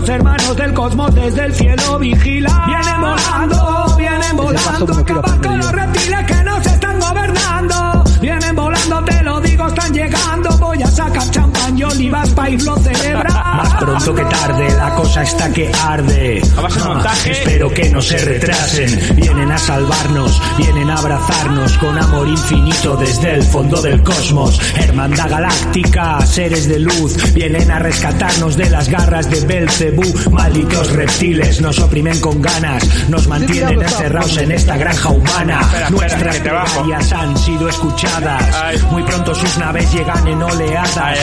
nuestros 0.00 0.16
hermanos 0.16 0.56
del 0.56 0.72
cosmos 0.72 1.14
desde 1.14 1.44
el 1.44 1.54
cielo 1.54 1.98
vigila. 1.98 2.64
Vienen 2.66 3.00
volando, 3.00 3.96
vienen 3.96 4.36
volando 4.36 4.94
acabar 4.98 5.40
con 5.42 5.58
los 5.58 5.72
reptiles 5.72 6.26
que 6.26 6.44
nos 6.44 6.66
están 6.66 7.00
gobernando. 7.00 8.04
Vienen 8.20 8.56
volando, 8.56 9.04
te 9.04 9.22
lo 9.22 9.40
digo, 9.40 9.66
están 9.66 9.92
llegando. 9.92 10.56
Voy 10.58 10.82
a 10.82 10.86
sacar 10.86 11.30
champán 11.30 11.49
y 11.80 11.82
olivas 11.82 12.30
para 12.30 12.50
irlo 12.50 12.76
celebrar. 12.76 13.32
Más 13.56 13.74
pronto 13.74 14.14
que 14.14 14.24
tarde, 14.24 14.68
la 14.76 14.94
cosa 14.94 15.22
está 15.22 15.50
que 15.50 15.72
arde. 15.82 16.42
Ah, 16.56 17.14
espero 17.24 17.70
que 17.70 17.88
no 17.88 18.02
se 18.02 18.18
retrasen. 18.18 19.16
Vienen 19.16 19.50
a 19.50 19.56
salvarnos, 19.56 20.42
vienen 20.58 20.90
a 20.90 20.96
abrazarnos 20.96 21.78
con 21.78 21.98
amor 21.98 22.28
infinito 22.28 22.96
desde 22.96 23.34
el 23.34 23.42
fondo 23.42 23.80
del 23.80 24.02
cosmos. 24.02 24.60
Hermandad 24.76 25.30
galáctica, 25.30 26.24
seres 26.26 26.68
de 26.68 26.80
luz, 26.80 27.32
vienen 27.32 27.70
a 27.70 27.78
rescatarnos 27.78 28.56
de 28.56 28.68
las 28.68 28.88
garras 28.88 29.30
de 29.30 29.40
Belcebú. 29.46 30.04
Malditos 30.32 30.92
reptiles 30.92 31.60
nos 31.62 31.78
oprimen 31.78 32.20
con 32.20 32.42
ganas, 32.42 33.08
nos 33.08 33.26
mantienen 33.26 33.80
encerrados 33.80 34.36
en 34.36 34.52
esta 34.52 34.76
granja 34.76 35.08
humana. 35.08 35.60
Nuestras 35.90 36.38
plegarias 36.38 37.12
han 37.12 37.36
sido 37.38 37.68
escuchadas. 37.68 38.82
Muy 38.90 39.02
pronto 39.02 39.34
sus 39.34 39.56
naves 39.58 39.90
llegan 39.92 40.26
en 40.26 40.42
oleadas. 40.42 41.18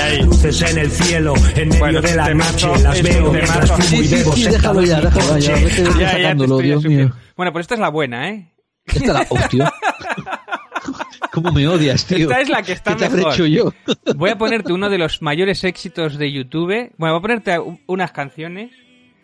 Luces 0.47 0.71
en 0.71 0.77
el 0.77 0.89
cielo, 0.89 1.33
en 1.57 1.67
medio 1.67 2.01
de 2.01 2.15
la 2.15 2.33
noche. 2.33 2.67
Las 2.81 3.03
veo 3.03 3.33
mientras 3.33 3.69
fumo 3.69 4.01
y 4.01 4.07
bebo 4.07 4.31
sentado 4.31 4.81
en 4.81 4.87
mi 4.87 5.11
coche. 5.11 5.85
sacándolo, 5.91 6.57
Dios 6.59 6.85
mío. 6.85 7.11
Bueno, 7.35 7.51
pues 7.51 7.63
esta 7.63 7.73
es 7.73 7.81
la 7.81 7.89
buena, 7.89 8.29
¿eh? 8.29 8.53
Esta 8.85 9.11
la 9.13 9.25
hostia. 9.27 9.73
¿Cómo 11.33 11.51
me 11.51 11.67
odias, 11.67 12.05
tío? 12.05 12.29
Esta 12.29 12.39
es 12.39 12.49
la 12.49 12.63
que 12.63 12.71
está 12.71 12.95
¿Qué 12.95 13.09
te 13.09 13.15
mejor. 13.15 13.33
hecho 13.33 13.45
yo? 13.45 13.73
Voy 14.15 14.29
a 14.29 14.37
ponerte 14.37 14.71
uno 14.71 14.89
de 14.89 14.97
los 14.97 15.21
mayores 15.21 15.65
éxitos 15.65 16.17
de 16.17 16.31
YouTube. 16.31 16.93
Bueno, 16.97 17.15
voy 17.15 17.19
a 17.19 17.21
ponerte 17.21 17.59
unas 17.85 18.13
canciones. 18.13 18.71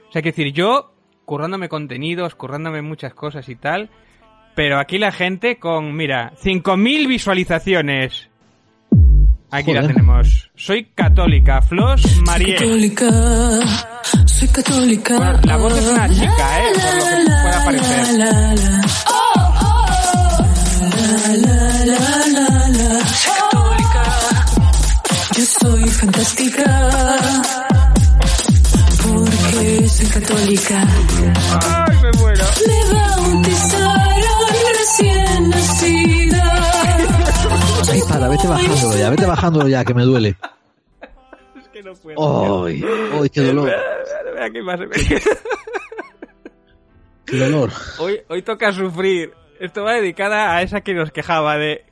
O 0.10 0.12
sea, 0.12 0.22
que 0.22 0.32
decir, 0.32 0.52
yo 0.52 0.94
currándome 1.24 1.70
contenidos, 1.70 2.36
currándome 2.36 2.82
muchas 2.82 3.14
cosas 3.14 3.48
y 3.48 3.56
tal. 3.56 3.90
Pero 4.56 4.78
aquí 4.78 4.98
la 4.98 5.14
gente 5.14 5.58
con, 5.58 5.96
mira, 5.96 6.34
5.000 6.44 7.08
visualizaciones. 7.08 8.30
Aquí 9.56 9.72
la 9.72 9.82
Joder. 9.82 9.96
tenemos. 9.96 10.50
Soy 10.56 10.86
católica, 10.96 11.62
Flos 11.62 12.02
Marie. 12.26 12.56
católica, 12.56 13.10
soy 14.26 14.48
católica. 14.48 15.40
La 15.44 15.58
voz 15.58 15.78
es 15.78 15.86
una 15.92 16.10
chica, 16.10 16.60
¿eh? 16.60 16.72
Por 16.74 16.84
lo 16.84 17.06
que 17.06 17.42
pueda 17.44 17.66
parecer. 17.66 18.14
La, 18.18 18.26
la, 18.26 18.56
la. 18.56 18.82
La, 20.94 21.36
la, 21.38 21.86
la, 21.86 22.00
la, 22.34 22.70
la. 22.70 23.06
Soy 23.06 23.34
católica. 23.38 24.04
Yo 25.38 25.46
soy 25.46 25.84
fantástica. 25.90 26.66
Porque 29.04 29.88
soy 29.90 30.08
católica. 30.08 30.88
Ay, 31.62 31.98
me 32.02 32.12
muero. 32.20 32.46
Me 32.68 32.80
bautizaron 32.96 34.50
recién 34.80 35.50
nacida. 35.50 36.44
Ay, 37.92 38.02
para, 38.10 38.28
vete 38.30 38.48
bajándolo 38.48 38.98
ya, 38.98 39.10
vete 39.10 39.26
bajándolo 39.26 39.68
ya, 39.68 39.84
que 39.86 39.94
me 39.94 40.04
duele. 40.04 40.36
¡Ay! 42.18 42.84
¡Ay, 43.22 43.30
qué 43.30 43.42
dolor! 43.42 43.70
Vea 44.36 44.50
qué 44.52 44.62
más- 44.62 44.80
¡Qué 47.26 47.38
dolor! 47.38 47.72
Hoy, 48.00 48.20
hoy 48.30 48.42
toca 48.42 48.72
sufrir. 48.72 49.34
Esto 49.60 49.84
va 49.84 49.94
dedicada 49.94 50.56
a 50.56 50.62
esa 50.62 50.82
que 50.82 50.94
nos 50.94 51.12
quejaba 51.12 51.58
de... 51.58 51.86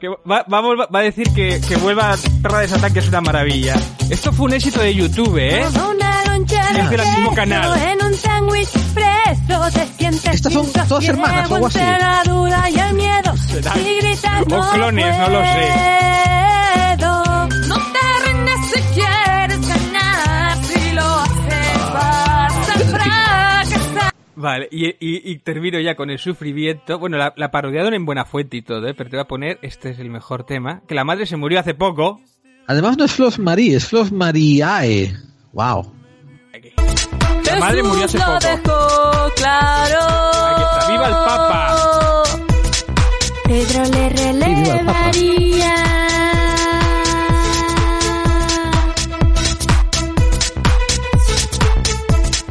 Que 0.00 0.08
va, 0.08 0.44
va 0.52 0.58
a 0.58 0.62
volver- 0.62 0.94
va 0.94 0.98
a 1.00 1.02
decir 1.02 1.26
que, 1.34 1.60
que 1.66 1.76
vuelva 1.76 2.12
a 2.12 2.16
Perra 2.42 2.60
de 2.60 2.68
Satán, 2.68 2.92
que 2.92 2.98
es 3.00 3.08
una 3.08 3.20
maravilla. 3.20 3.74
Esto 4.10 4.32
fue 4.32 4.46
un 4.46 4.52
éxito 4.54 4.80
de 4.80 4.94
YouTube, 4.94 5.36
¿eh? 5.38 5.62
De 6.44 6.80
Es 6.80 6.90
del 6.90 7.00
mismo 7.00 7.34
canal. 7.34 7.78
En 7.80 8.04
un 8.04 8.14
sándwich 8.14 8.68
preso 8.94 9.70
te 9.72 9.86
sientes 9.98 10.34
Estas 10.34 10.52
son 10.52 10.70
todas 10.72 11.04
hermanas, 11.08 11.50
o 11.50 11.54
algo 11.54 11.66
así. 11.68 11.78
entre 11.78 11.98
la 11.98 12.22
duda 12.24 12.70
y 12.70 12.78
el 12.78 12.94
miedo. 12.94 13.36
Serán. 13.36 13.80
Y 13.80 13.96
gritas, 14.00 14.42
O 14.42 14.48
no 14.48 14.70
clones, 14.72 15.18
no 15.18 15.28
lo 15.30 15.42
sé. 15.44 15.68
puedo. 16.98 17.48
No 17.68 17.76
te 17.76 18.28
rindes 18.28 18.66
si 18.72 18.80
quieres 18.94 19.68
ganar. 19.68 20.64
Si 20.64 20.92
lo 20.92 21.02
haces 21.02 21.92
vas 21.94 22.68
a 22.68 22.78
fracasar. 22.90 24.12
Vale, 24.34 24.68
y, 24.70 24.86
y, 24.88 25.30
y 25.32 25.38
termino 25.38 25.80
ya 25.80 25.94
con 25.96 26.10
el 26.10 26.18
sufrimiento. 26.18 26.98
Bueno, 26.98 27.16
la, 27.16 27.32
la 27.36 27.50
parodiaron 27.50 27.94
en 27.94 28.04
Buena 28.04 28.26
Fuente 28.26 28.58
y 28.58 28.62
todo, 28.62 28.86
¿eh? 28.86 28.94
Pero 28.94 29.08
te 29.08 29.16
voy 29.16 29.22
a 29.24 29.28
poner, 29.28 29.58
este 29.62 29.90
es 29.90 29.98
el 29.98 30.10
mejor 30.10 30.44
tema. 30.44 30.82
Que 30.86 30.94
la 30.94 31.04
madre 31.04 31.24
se 31.24 31.36
murió 31.36 31.60
hace 31.60 31.72
poco. 31.74 32.20
Además 32.66 32.98
no 32.98 33.04
es 33.04 33.12
Flos 33.12 33.38
Marie, 33.38 33.76
es 33.76 33.86
Flos 33.86 34.12
Mariae. 34.12 35.14
¡Wow! 35.54 35.92
La 37.46 37.56
madre 37.56 37.82
murió 37.82 38.04
hace 38.04 38.18
poco. 38.18 38.38
dejó 38.40 39.30
claro. 39.36 40.00
Aquí 40.46 40.62
está, 40.62 40.86
¡viva 40.90 41.06
el 41.06 41.14
Papa! 41.14 42.22
Pedro 43.44 43.84
le 43.84 44.08
relevaría. 44.08 45.74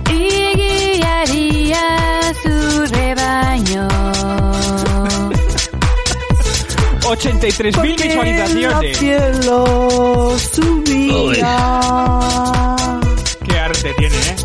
Y 0.10 0.54
guiaría 0.56 2.34
su 2.44 2.86
rebaño. 2.94 3.88
83.000 7.02 8.02
visualizaciones. 8.02 8.98
cielo 8.98 10.32
Qué 13.48 13.60
arte 13.60 13.94
tiene, 13.98 14.16
¿eh? 14.16 14.36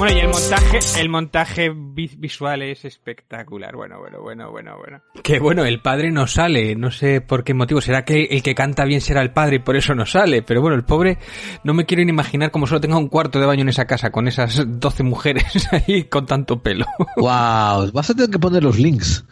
Bueno, 0.00 0.16
y 0.16 0.20
el 0.20 0.28
montaje, 0.28 0.78
el 0.98 1.08
montaje 1.10 1.70
vi- 1.74 2.10
visual 2.16 2.62
es 2.62 2.86
espectacular. 2.86 3.76
Bueno, 3.76 3.98
bueno, 3.98 4.22
bueno, 4.22 4.50
bueno, 4.50 4.78
bueno. 4.78 5.02
Que 5.22 5.38
bueno, 5.38 5.66
el 5.66 5.82
padre 5.82 6.10
no 6.10 6.26
sale, 6.26 6.74
no 6.74 6.90
sé 6.90 7.20
por 7.20 7.44
qué 7.44 7.52
motivo. 7.52 7.82
Será 7.82 8.02
que 8.06 8.24
el 8.24 8.42
que 8.42 8.54
canta 8.54 8.86
bien 8.86 9.02
será 9.02 9.20
el 9.20 9.32
padre 9.34 9.56
y 9.56 9.58
por 9.58 9.76
eso 9.76 9.94
no 9.94 10.06
sale. 10.06 10.40
Pero 10.40 10.62
bueno, 10.62 10.74
el 10.74 10.84
pobre, 10.84 11.18
no 11.64 11.74
me 11.74 11.84
quiero 11.84 12.02
ni 12.02 12.10
imaginar 12.12 12.50
cómo 12.50 12.66
solo 12.66 12.80
tenga 12.80 12.96
un 12.96 13.08
cuarto 13.08 13.38
de 13.40 13.44
baño 13.46 13.60
en 13.60 13.68
esa 13.68 13.84
casa 13.84 14.10
con 14.10 14.26
esas 14.26 14.64
12 14.66 15.02
mujeres 15.02 15.68
ahí 15.86 16.04
con 16.04 16.24
tanto 16.24 16.62
pelo. 16.62 16.86
¡Wow! 17.18 17.92
Vas 17.92 18.08
a 18.08 18.14
tener 18.14 18.30
que 18.30 18.38
poner 18.38 18.62
los 18.64 18.78
links 18.78 19.26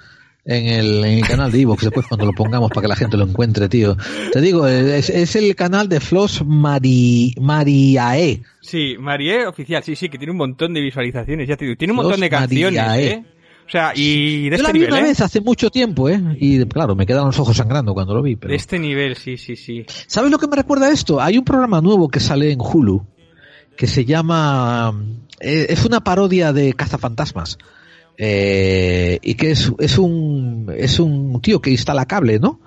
en 0.45 0.67
el, 0.67 1.05
en 1.05 1.19
el 1.19 1.27
canal 1.27 1.51
de 1.51 1.61
Evox 1.63 1.83
después 1.85 2.07
cuando 2.07 2.25
lo 2.27 2.33
pongamos 2.33 2.71
para 2.71 2.83
que 2.83 2.89
la 2.89 2.97
gente 2.97 3.17
lo 3.17 3.25
encuentre, 3.25 3.69
tío. 3.71 3.97
Te 4.33 4.41
digo, 4.43 4.67
es, 4.67 5.09
es 5.09 5.35
el 5.37 5.55
canal 5.57 5.89
de 5.89 6.01
Flos 6.01 6.43
Mari, 6.47 7.35
Mariae. 7.41 8.43
Sí, 8.69 8.97
Marie 9.01 9.47
oficial, 9.47 9.83
sí, 9.83 9.97
sí, 9.97 10.11
que 10.11 10.19
tiene 10.19 10.31
un 10.33 10.37
montón 10.37 10.75
de 10.75 10.83
visualizaciones, 10.83 11.49
ya 11.49 11.57
te 11.57 11.65
digo. 11.65 11.77
Tiene 11.79 11.93
un 11.93 11.97
montón 11.97 12.21
de 12.21 12.29
canciones, 12.29 12.85
María, 12.85 13.13
¿eh? 13.13 13.25
O 13.67 13.71
sea, 13.71 13.93
y 13.95 14.51
de 14.51 14.57
Yo 14.59 14.63
la 14.63 14.69
este 14.69 14.73
vi 14.73 14.79
nivel, 14.81 14.93
una 14.93 15.01
¿eh? 15.01 15.09
vez 15.09 15.21
hace 15.23 15.41
mucho 15.41 15.71
tiempo, 15.71 16.09
¿eh? 16.11 16.21
Y 16.39 16.63
claro, 16.67 16.95
me 16.95 17.07
quedaron 17.07 17.29
los 17.29 17.39
ojos 17.39 17.57
sangrando 17.57 17.95
cuando 17.95 18.13
lo 18.15 18.23
vi. 18.23 18.37
Pero... 18.37 18.51
De 18.51 18.57
este 18.57 18.79
nivel, 18.79 19.17
sí, 19.17 19.39
sí, 19.39 19.57
sí. 19.57 19.87
¿Sabes 20.07 20.31
lo 20.31 20.39
que 20.39 20.49
me 20.49 20.57
recuerda 20.57 20.91
esto? 20.91 21.19
Hay 21.19 21.39
un 21.39 21.45
programa 21.45 21.81
nuevo 21.81 22.09
que 22.09 22.21
sale 22.21 22.53
en 22.53 22.61
Hulu 22.61 23.07
que 23.77 23.87
se 23.87 24.05
llama. 24.05 24.93
eh, 25.41 25.67
es 25.71 25.87
una 25.87 26.01
parodia 26.01 26.53
de 26.53 26.75
Cazafantasmas. 26.75 27.57
Eh, 28.19 29.19
y 29.23 29.35
que 29.35 29.53
es, 29.53 29.73
es 29.79 29.97
un 29.97 30.75
es 30.77 30.99
un 30.99 31.41
tío 31.41 31.61
que 31.61 31.71
instala 31.71 32.05
cable, 32.05 32.39
¿no? 32.41 32.61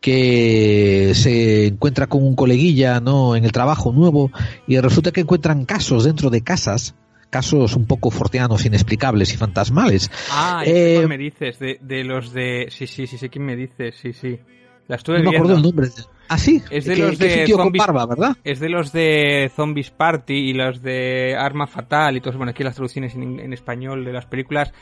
Que 0.00 1.12
se 1.14 1.66
encuentra 1.66 2.06
con 2.06 2.24
un 2.24 2.34
coleguilla, 2.36 3.00
¿no? 3.00 3.36
En 3.36 3.44
el 3.44 3.52
trabajo 3.52 3.92
nuevo 3.92 4.30
y 4.66 4.78
resulta 4.78 5.10
que 5.10 5.22
encuentran 5.22 5.64
casos 5.64 6.04
dentro 6.04 6.30
de 6.30 6.42
casas, 6.42 6.94
casos 7.30 7.74
un 7.76 7.86
poco 7.86 8.10
forteanos, 8.10 8.64
inexplicables 8.64 9.32
y 9.34 9.36
fantasmales. 9.36 10.10
Ah, 10.30 10.62
Eh, 10.64 11.04
me 11.08 11.18
dices, 11.18 11.58
de, 11.58 11.78
de 11.82 12.04
los 12.04 12.32
de... 12.32 12.68
Sí, 12.70 12.86
sí, 12.86 13.06
sí, 13.06 13.18
sé 13.18 13.28
quién 13.28 13.44
me 13.44 13.56
dices, 13.56 13.96
sí, 14.00 14.12
sí. 14.12 14.38
La 14.86 14.96
estuve 14.96 15.22
no 15.22 15.30
me 15.30 15.36
acuerdo 15.36 15.56
el 15.56 15.62
nombre. 15.62 15.88
Ah, 16.28 16.38
sí. 16.38 16.62
Es 16.70 16.84
de 16.84 16.94
que, 16.94 17.00
los 17.02 17.18
de 17.18 17.46
zombies, 17.46 17.86
barba, 17.86 18.06
¿verdad? 18.06 18.36
Es 18.44 18.60
de 18.60 18.68
los 18.68 18.92
de 18.92 19.50
Zombies 19.54 19.90
Party 19.90 20.34
y 20.34 20.52
los 20.54 20.82
de 20.82 21.36
Arma 21.38 21.66
Fatal 21.66 22.16
y 22.16 22.20
todo 22.20 22.30
eso. 22.30 22.38
Bueno, 22.38 22.50
aquí 22.50 22.62
las 22.62 22.74
traducciones 22.74 23.14
en, 23.14 23.40
en 23.40 23.52
español 23.52 24.04
de 24.04 24.12
las 24.12 24.26
películas. 24.26 24.72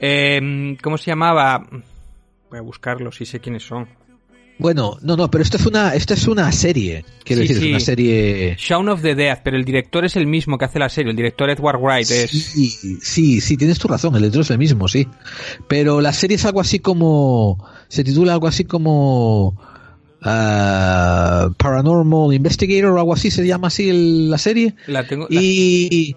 Eh, 0.00 0.76
¿Cómo 0.82 0.98
se 0.98 1.10
llamaba? 1.10 1.64
Voy 2.50 2.58
a 2.58 2.62
buscarlos 2.62 3.20
y 3.20 3.26
sé 3.26 3.38
quiénes 3.40 3.64
son. 3.64 3.88
Bueno, 4.56 4.98
no, 5.02 5.16
no, 5.16 5.30
pero 5.30 5.42
esto 5.42 5.56
es 5.56 5.66
una, 5.66 5.94
esto 5.94 6.14
es 6.14 6.28
una 6.28 6.50
serie. 6.52 7.04
Quiero 7.24 7.42
Sí, 7.42 7.48
decir, 7.48 7.56
sí. 7.62 7.68
es 7.68 7.70
una 7.70 7.80
serie. 7.80 8.56
Shaun 8.58 8.88
of 8.88 9.02
the 9.02 9.14
Dead, 9.16 9.40
pero 9.42 9.56
el 9.56 9.64
director 9.64 10.04
es 10.04 10.14
el 10.14 10.26
mismo 10.28 10.58
que 10.58 10.64
hace 10.66 10.78
la 10.78 10.88
serie. 10.88 11.10
El 11.10 11.16
director 11.16 11.50
Edward 11.50 11.80
Wright 11.80 12.08
es. 12.10 12.30
Sí, 12.30 12.98
sí, 13.02 13.40
sí, 13.40 13.56
tienes 13.56 13.78
tu 13.80 13.88
razón, 13.88 14.14
el 14.14 14.20
director 14.20 14.42
es 14.42 14.50
el 14.50 14.58
mismo, 14.58 14.86
sí. 14.86 15.08
Pero 15.66 16.00
la 16.00 16.12
serie 16.12 16.36
es 16.36 16.44
algo 16.44 16.60
así 16.60 16.78
como. 16.78 17.64
Se 17.88 18.04
titula 18.04 18.32
algo 18.32 18.46
así 18.46 18.64
como. 18.64 19.60
ah, 20.22 21.48
Paranormal 21.58 22.32
Investigator 22.34 22.90
o 22.92 22.98
algo 22.98 23.14
así, 23.14 23.30
se 23.30 23.46
llama 23.46 23.68
así 23.68 23.88
el- 23.88 24.30
la 24.30 24.38
serie. 24.38 24.74
La 24.86 25.06
tengo. 25.06 25.26
la- 25.28 25.40
Y, 25.40 26.14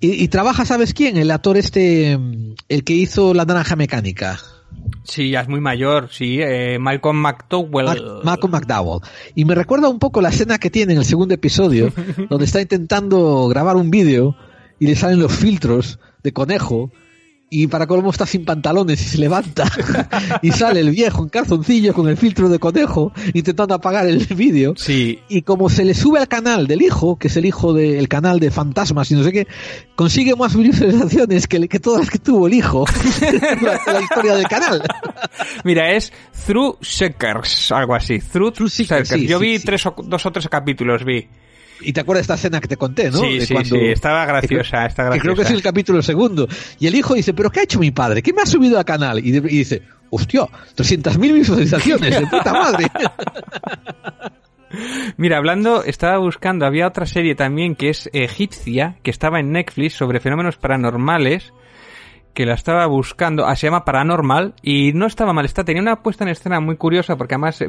y, 0.00 0.10
y 0.24 0.28
trabaja, 0.28 0.64
¿sabes 0.64 0.94
quién? 0.94 1.16
El 1.16 1.30
actor 1.30 1.56
este, 1.56 2.18
el 2.68 2.84
que 2.84 2.94
hizo 2.94 3.34
La 3.34 3.44
Naranja 3.44 3.76
Mecánica. 3.76 4.40
Sí, 5.04 5.30
ya 5.30 5.40
es 5.40 5.48
muy 5.48 5.60
mayor, 5.60 6.08
sí. 6.10 6.38
eh, 6.40 6.78
Malcolm 6.78 7.16
McDowell. 7.16 8.20
Malcolm 8.24 8.52
McDowell. 8.52 9.00
Y 9.34 9.44
me 9.44 9.54
recuerda 9.54 9.88
un 9.88 9.98
poco 9.98 10.20
la 10.20 10.30
escena 10.30 10.58
que 10.58 10.70
tiene 10.70 10.92
en 10.92 10.98
el 10.98 11.04
segundo 11.04 11.34
episodio, 11.34 11.92
donde 12.30 12.44
está 12.44 12.60
intentando 12.60 13.48
grabar 13.48 13.76
un 13.76 13.90
vídeo 13.90 14.36
y 14.78 14.86
le 14.86 14.96
salen 14.96 15.20
los 15.20 15.32
filtros 15.32 15.98
de 16.22 16.32
conejo. 16.32 16.90
Y 17.48 17.68
para 17.68 17.86
colmo 17.86 18.10
está 18.10 18.26
sin 18.26 18.44
pantalones 18.44 19.00
y 19.00 19.04
se 19.04 19.18
levanta. 19.18 19.70
y 20.42 20.50
sale 20.50 20.80
el 20.80 20.90
viejo 20.90 21.22
en 21.22 21.28
calzoncillo 21.28 21.94
con 21.94 22.08
el 22.08 22.16
filtro 22.16 22.48
de 22.48 22.58
conejo 22.58 23.12
intentando 23.34 23.74
apagar 23.74 24.06
el 24.06 24.26
vídeo. 24.26 24.74
Sí. 24.76 25.20
Y 25.28 25.42
como 25.42 25.70
se 25.70 25.84
le 25.84 25.94
sube 25.94 26.18
al 26.18 26.26
canal 26.26 26.66
del 26.66 26.82
hijo, 26.82 27.16
que 27.16 27.28
es 27.28 27.36
el 27.36 27.46
hijo 27.46 27.72
del 27.72 28.08
canal 28.08 28.40
de 28.40 28.50
fantasmas 28.50 29.10
y 29.12 29.14
no 29.14 29.22
sé 29.22 29.30
qué, 29.30 29.46
consigue 29.94 30.34
más 30.34 30.56
visualizaciones 30.56 31.46
que, 31.46 31.68
que 31.68 31.78
todas 31.78 32.00
las 32.00 32.10
que 32.10 32.18
tuvo 32.18 32.48
el 32.48 32.54
hijo 32.54 32.84
durante 33.60 33.92
la 33.92 34.00
historia 34.00 34.34
del 34.34 34.48
canal. 34.48 34.82
Mira, 35.62 35.92
es 35.92 36.12
Through 36.46 36.78
Seekers, 36.82 37.70
algo 37.70 37.94
así. 37.94 38.18
Through, 38.18 38.68
Seekers. 38.68 39.08
sí, 39.08 39.26
Yo 39.26 39.38
sí, 39.38 39.44
vi 39.44 39.58
sí. 39.58 39.64
tres 39.64 39.86
o, 39.86 39.94
dos 40.04 40.26
o 40.26 40.32
tres 40.32 40.48
capítulos, 40.48 41.04
vi. 41.04 41.28
Y 41.80 41.92
te 41.92 42.00
acuerdas 42.00 42.20
de 42.26 42.34
esta 42.34 42.34
escena 42.34 42.60
que 42.60 42.68
te 42.68 42.76
conté, 42.76 43.10
¿no? 43.10 43.18
Sí, 43.18 43.38
De 43.38 43.46
sí, 43.46 43.52
cuando- 43.54 43.76
sí, 43.76 43.84
estaba 43.86 44.24
graciosa, 44.26 44.86
está 44.86 45.10
Que 45.10 45.18
creo 45.20 45.34
que 45.34 45.42
es 45.42 45.50
el 45.50 45.62
capítulo 45.62 46.02
segundo. 46.02 46.48
Y 46.78 46.86
el 46.86 46.94
hijo 46.94 47.14
dice, 47.14 47.34
¿pero 47.34 47.50
qué 47.50 47.60
ha 47.60 47.62
hecho 47.64 47.78
mi 47.78 47.90
padre? 47.90 48.22
¿Qué 48.22 48.32
me 48.32 48.42
ha 48.42 48.46
subido 48.46 48.78
al 48.78 48.84
canal? 48.84 49.18
Y, 49.24 49.30
de- 49.32 49.38
y 49.52 49.58
dice, 49.58 49.82
hostia, 50.10 50.42
300.000 50.74 51.32
visualizaciones, 51.32 52.18
de 52.20 52.26
puta 52.26 52.52
madre. 52.52 52.86
Mira, 55.16 55.38
hablando, 55.38 55.84
estaba 55.84 56.18
buscando, 56.18 56.66
había 56.66 56.86
otra 56.88 57.06
serie 57.06 57.34
también 57.34 57.76
que 57.76 57.88
es 57.90 58.10
egipcia, 58.12 58.96
que 59.02 59.10
estaba 59.10 59.38
en 59.40 59.52
Netflix 59.52 59.94
sobre 59.94 60.20
fenómenos 60.20 60.56
paranormales, 60.56 61.52
que 62.34 62.44
la 62.44 62.54
estaba 62.54 62.84
buscando, 62.86 63.46
ah, 63.46 63.54
se 63.56 63.68
llama 63.68 63.84
Paranormal, 63.84 64.54
y 64.62 64.92
no 64.92 65.06
estaba 65.06 65.32
mal, 65.32 65.44
está, 65.46 65.64
tenía 65.64 65.80
una 65.82 66.02
puesta 66.02 66.24
en 66.24 66.30
escena 66.30 66.60
muy 66.60 66.76
curiosa, 66.76 67.16
porque 67.16 67.34
además 67.34 67.62
eh, 67.62 67.68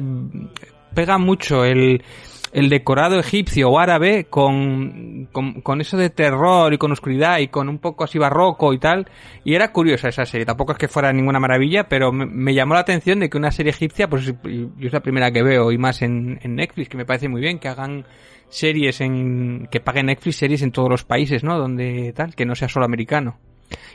pega 0.94 1.18
mucho 1.18 1.64
el, 1.64 2.04
el 2.52 2.70
decorado 2.70 3.20
egipcio 3.20 3.70
o 3.70 3.80
árabe 3.80 4.26
con, 4.26 5.28
con, 5.32 5.62
con 5.62 5.82
eso 5.82 5.98
de 5.98 6.10
terror 6.10 6.74
y 6.74 6.78
con 6.78 6.92
oscuridad 6.92 7.40
y 7.40 7.48
con 7.48 7.70
un 7.70 7.80
poco 7.80 8.04
así 8.04 8.18
barroco 8.18 8.74
y 8.74 8.80
tal, 8.80 9.08
y 9.44 9.56
era 9.56 9.72
curiosa 9.72 10.10
esa 10.10 10.26
serie, 10.26 10.46
tampoco 10.46 10.74
es 10.74 10.78
que 10.78 10.88
fuera 10.88 11.12
ninguna 11.14 11.40
maravilla, 11.40 11.88
pero 11.88 12.12
me, 12.12 12.26
me 12.26 12.54
llamó 12.54 12.74
la 12.74 12.82
atención 12.82 13.20
de 13.20 13.30
que 13.30 13.38
una 13.38 13.52
serie 13.52 13.72
egipcia, 13.72 14.10
pues 14.10 14.26
yo 14.26 14.34
es 14.80 14.94
la 14.94 15.02
primera 15.02 15.32
que 15.32 15.44
veo 15.44 15.72
y 15.72 15.78
más 15.78 16.02
en, 16.02 16.40
en 16.42 16.56
Netflix, 16.56 16.90
que 16.90 16.98
me 16.98 17.06
parece 17.06 17.30
muy 17.30 17.42
bien 17.42 17.60
que 17.60 17.68
hagan 17.68 18.06
series 18.50 19.02
en, 19.02 19.68
que 19.72 19.80
paguen 19.80 20.08
Netflix 20.08 20.38
series 20.38 20.62
en 20.62 20.72
todos 20.72 20.90
los 20.90 21.04
países, 21.04 21.44
¿no? 21.44 21.58
Donde 21.58 22.14
tal, 22.14 22.36
que 22.36 22.46
no 22.46 22.56
sea 22.56 22.70
solo 22.70 22.86
americano. 22.86 23.40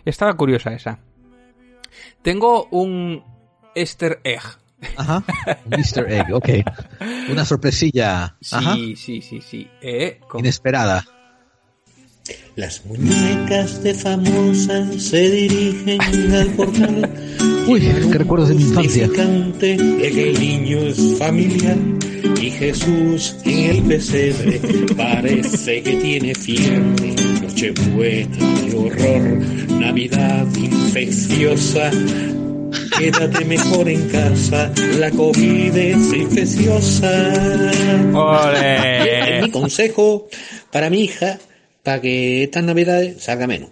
Estaba 0.04 0.34
curiosa 0.34 0.72
esa. 0.72 0.98
Tengo 2.22 2.66
un 2.70 3.22
Easter 3.74 4.20
egg. 4.24 4.42
Ajá. 4.96 5.24
Un 5.66 5.74
Easter 5.74 6.10
egg, 6.10 6.32
ok. 6.32 6.48
Una 7.30 7.44
sorpresilla. 7.44 8.36
Ajá. 8.50 8.74
Sí, 8.74 8.96
sí, 8.96 9.22
sí, 9.22 9.40
sí. 9.40 9.68
Eh, 9.80 10.18
con- 10.28 10.40
Inesperada. 10.40 11.04
Las 12.54 12.84
muñecas 12.84 13.82
de 13.82 13.94
famosas 13.94 15.02
se 15.02 15.30
dirigen 15.30 16.32
al 16.34 16.48
portal. 16.50 17.10
Uy, 17.66 17.80
qué 17.80 18.18
recuerdos 18.18 18.50
de 18.50 18.54
mi 18.54 18.62
infancia. 18.62 19.08
El 19.60 20.38
niño 20.38 20.78
es 20.80 21.18
familiar 21.18 21.76
y 22.40 22.50
Jesús 22.50 23.36
en 23.44 23.70
el 23.76 23.82
pesebre 23.84 24.60
parece 24.96 25.82
que 25.82 25.96
tiene 25.96 26.34
fiebre. 26.34 27.14
Nochebuena 27.42 28.36
de 28.36 28.76
horror, 28.76 29.38
Navidad 29.80 30.46
infecciosa. 30.56 31.90
Quédate 32.98 33.44
mejor 33.44 33.88
en 33.88 34.08
casa, 34.08 34.72
la 34.98 35.10
COVID 35.10 35.76
es 35.76 36.12
infecciosa. 36.12 37.32
¡Ole! 38.14 39.38
Es 39.38 39.42
mi 39.44 39.50
consejo 39.50 40.28
para 40.70 40.90
mi 40.90 41.02
hija, 41.04 41.38
para 41.82 42.00
que 42.00 42.44
estas 42.44 42.64
navidades 42.64 43.22
salga 43.22 43.46
menos. 43.46 43.70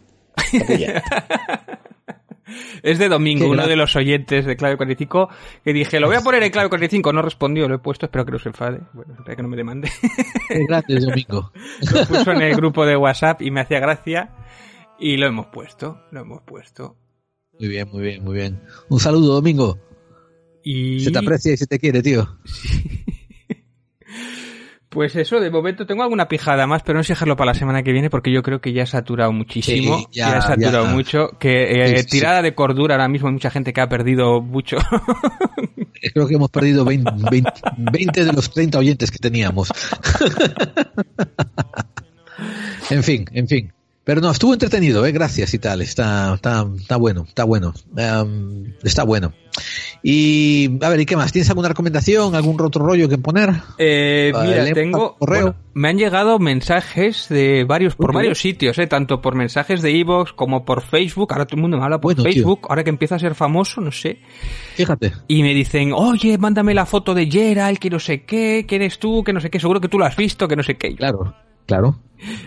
Es 2.82 2.98
de 2.98 3.08
domingo, 3.08 3.48
uno 3.48 3.66
de 3.66 3.76
los 3.76 3.94
oyentes 3.96 4.44
de 4.44 4.56
Clave 4.56 4.76
45, 4.76 5.28
que 5.64 5.72
dije, 5.72 6.00
lo 6.00 6.08
voy 6.08 6.16
a 6.16 6.20
poner 6.20 6.42
en 6.42 6.50
Clave 6.50 6.68
45, 6.68 7.12
no 7.12 7.22
respondió, 7.22 7.68
lo 7.68 7.76
he 7.76 7.78
puesto, 7.78 8.06
espero 8.06 8.24
que 8.24 8.32
no 8.32 8.38
se 8.38 8.48
enfade, 8.48 8.80
bueno, 8.92 9.14
espero 9.18 9.36
que 9.36 9.42
no 9.42 9.48
me 9.48 9.56
demande. 9.56 9.90
Es 10.88 11.04
domingo. 11.04 11.52
lo 11.92 12.06
puso 12.06 12.32
en 12.32 12.42
el 12.42 12.56
grupo 12.56 12.84
de 12.84 12.96
WhatsApp 12.96 13.42
y 13.42 13.50
me 13.50 13.60
hacía 13.60 13.78
gracia, 13.78 14.30
y 14.98 15.16
lo 15.16 15.26
hemos 15.26 15.46
puesto, 15.46 16.02
lo 16.10 16.20
hemos 16.20 16.42
puesto. 16.42 16.96
Muy 17.60 17.68
bien, 17.68 17.88
muy 17.92 18.02
bien, 18.02 18.24
muy 18.24 18.34
bien. 18.34 18.58
Un 18.88 19.00
saludo, 19.00 19.34
Domingo. 19.34 19.78
Y... 20.64 21.00
Se 21.00 21.10
te 21.10 21.18
aprecia 21.18 21.52
y 21.52 21.58
se 21.58 21.66
te 21.66 21.78
quiere, 21.78 22.02
tío. 22.02 22.38
Pues 24.90 25.14
eso, 25.14 25.38
de 25.38 25.52
momento 25.52 25.86
tengo 25.86 26.02
alguna 26.02 26.26
pijada 26.26 26.66
más, 26.66 26.82
pero 26.82 26.98
no 26.98 27.04
sé 27.04 27.12
dejarlo 27.12 27.36
para 27.36 27.52
la 27.52 27.54
semana 27.54 27.84
que 27.84 27.92
viene 27.92 28.10
porque 28.10 28.32
yo 28.32 28.42
creo 28.42 28.60
que 28.60 28.72
ya 28.72 28.82
ha 28.82 28.86
saturado 28.86 29.32
muchísimo. 29.32 29.98
Sí, 29.98 30.06
ya, 30.10 30.30
ya, 30.30 30.38
ha 30.38 30.42
saturado 30.42 30.86
ya. 30.86 30.90
mucho. 30.90 31.28
Que 31.38 31.84
eh, 31.84 31.98
sí, 31.98 32.18
tirada 32.18 32.42
de 32.42 32.56
cordura 32.56 32.96
ahora 32.96 33.06
mismo 33.06 33.28
hay 33.28 33.34
mucha 33.34 33.50
gente 33.50 33.72
que 33.72 33.80
ha 33.80 33.88
perdido 33.88 34.42
mucho. 34.42 34.78
Creo 36.12 36.26
que 36.26 36.34
hemos 36.34 36.50
perdido 36.50 36.84
20, 36.84 37.08
20 37.30 37.52
20 37.78 38.24
de 38.24 38.32
los 38.32 38.50
30 38.50 38.80
oyentes 38.80 39.12
que 39.12 39.18
teníamos. 39.18 39.70
en 42.90 43.04
fin, 43.04 43.26
en 43.30 43.46
fin. 43.46 43.72
Pero 44.10 44.22
no, 44.22 44.32
estuvo 44.32 44.52
entretenido, 44.52 45.06
¿eh? 45.06 45.12
Gracias 45.12 45.54
y 45.54 45.60
tal. 45.60 45.82
Está, 45.82 46.34
está, 46.34 46.66
está 46.76 46.96
bueno, 46.96 47.26
está 47.28 47.44
bueno. 47.44 47.72
Em, 47.96 48.74
está 48.82 49.04
bueno. 49.04 49.32
Y, 50.02 50.84
a 50.84 50.88
ver, 50.88 50.98
¿y 50.98 51.06
qué 51.06 51.14
más? 51.14 51.30
¿Tienes 51.30 51.48
alguna 51.48 51.68
recomendación, 51.68 52.34
algún 52.34 52.60
otro 52.60 52.84
rollo 52.84 53.08
que 53.08 53.18
poner? 53.18 53.50
Eh, 53.78 54.32
mira, 54.42 54.64
tengo 54.72 55.14
correo. 55.16 55.40
bueno, 55.42 55.56
me 55.74 55.90
han 55.90 55.98
llegado 55.98 56.40
mensajes 56.40 57.28
de 57.28 57.62
varios 57.62 57.94
por 57.94 58.12
varios 58.12 58.40
sitios, 58.40 58.76
eh, 58.80 58.88
tanto 58.88 59.22
por 59.22 59.36
mensajes 59.36 59.80
de 59.80 59.92
iVoox 59.92 60.32
como 60.32 60.64
por 60.64 60.82
Facebook. 60.82 61.32
Ahora 61.32 61.46
todo 61.46 61.58
el 61.58 61.62
mundo 61.62 61.78
me 61.78 61.84
habla 61.84 62.00
por 62.00 62.12
Bueno, 62.12 62.24
tío. 62.24 62.32
Facebook, 62.32 62.66
ahora 62.68 62.82
que 62.82 62.90
empieza 62.90 63.14
a 63.14 63.20
ser 63.20 63.36
famoso, 63.36 63.80
no 63.80 63.92
sé. 63.92 64.18
Fíjate. 64.74 65.12
Y 65.28 65.44
me 65.44 65.54
dicen, 65.54 65.92
oye, 65.94 66.36
mándame 66.36 66.74
la 66.74 66.84
foto 66.84 67.14
de 67.14 67.30
Gerald, 67.30 67.78
que 67.78 67.90
no 67.90 68.00
sé 68.00 68.24
qué, 68.24 68.66
que 68.66 68.74
eres 68.74 68.98
tú, 68.98 69.22
que 69.22 69.32
no 69.32 69.40
sé 69.40 69.50
qué, 69.50 69.60
seguro 69.60 69.80
que 69.80 69.86
tú 69.86 70.00
lo 70.00 70.04
has 70.04 70.16
visto, 70.16 70.48
que 70.48 70.56
no 70.56 70.64
sé 70.64 70.76
qué. 70.76 70.96
Claro, 70.96 71.32
claro. 71.66 71.98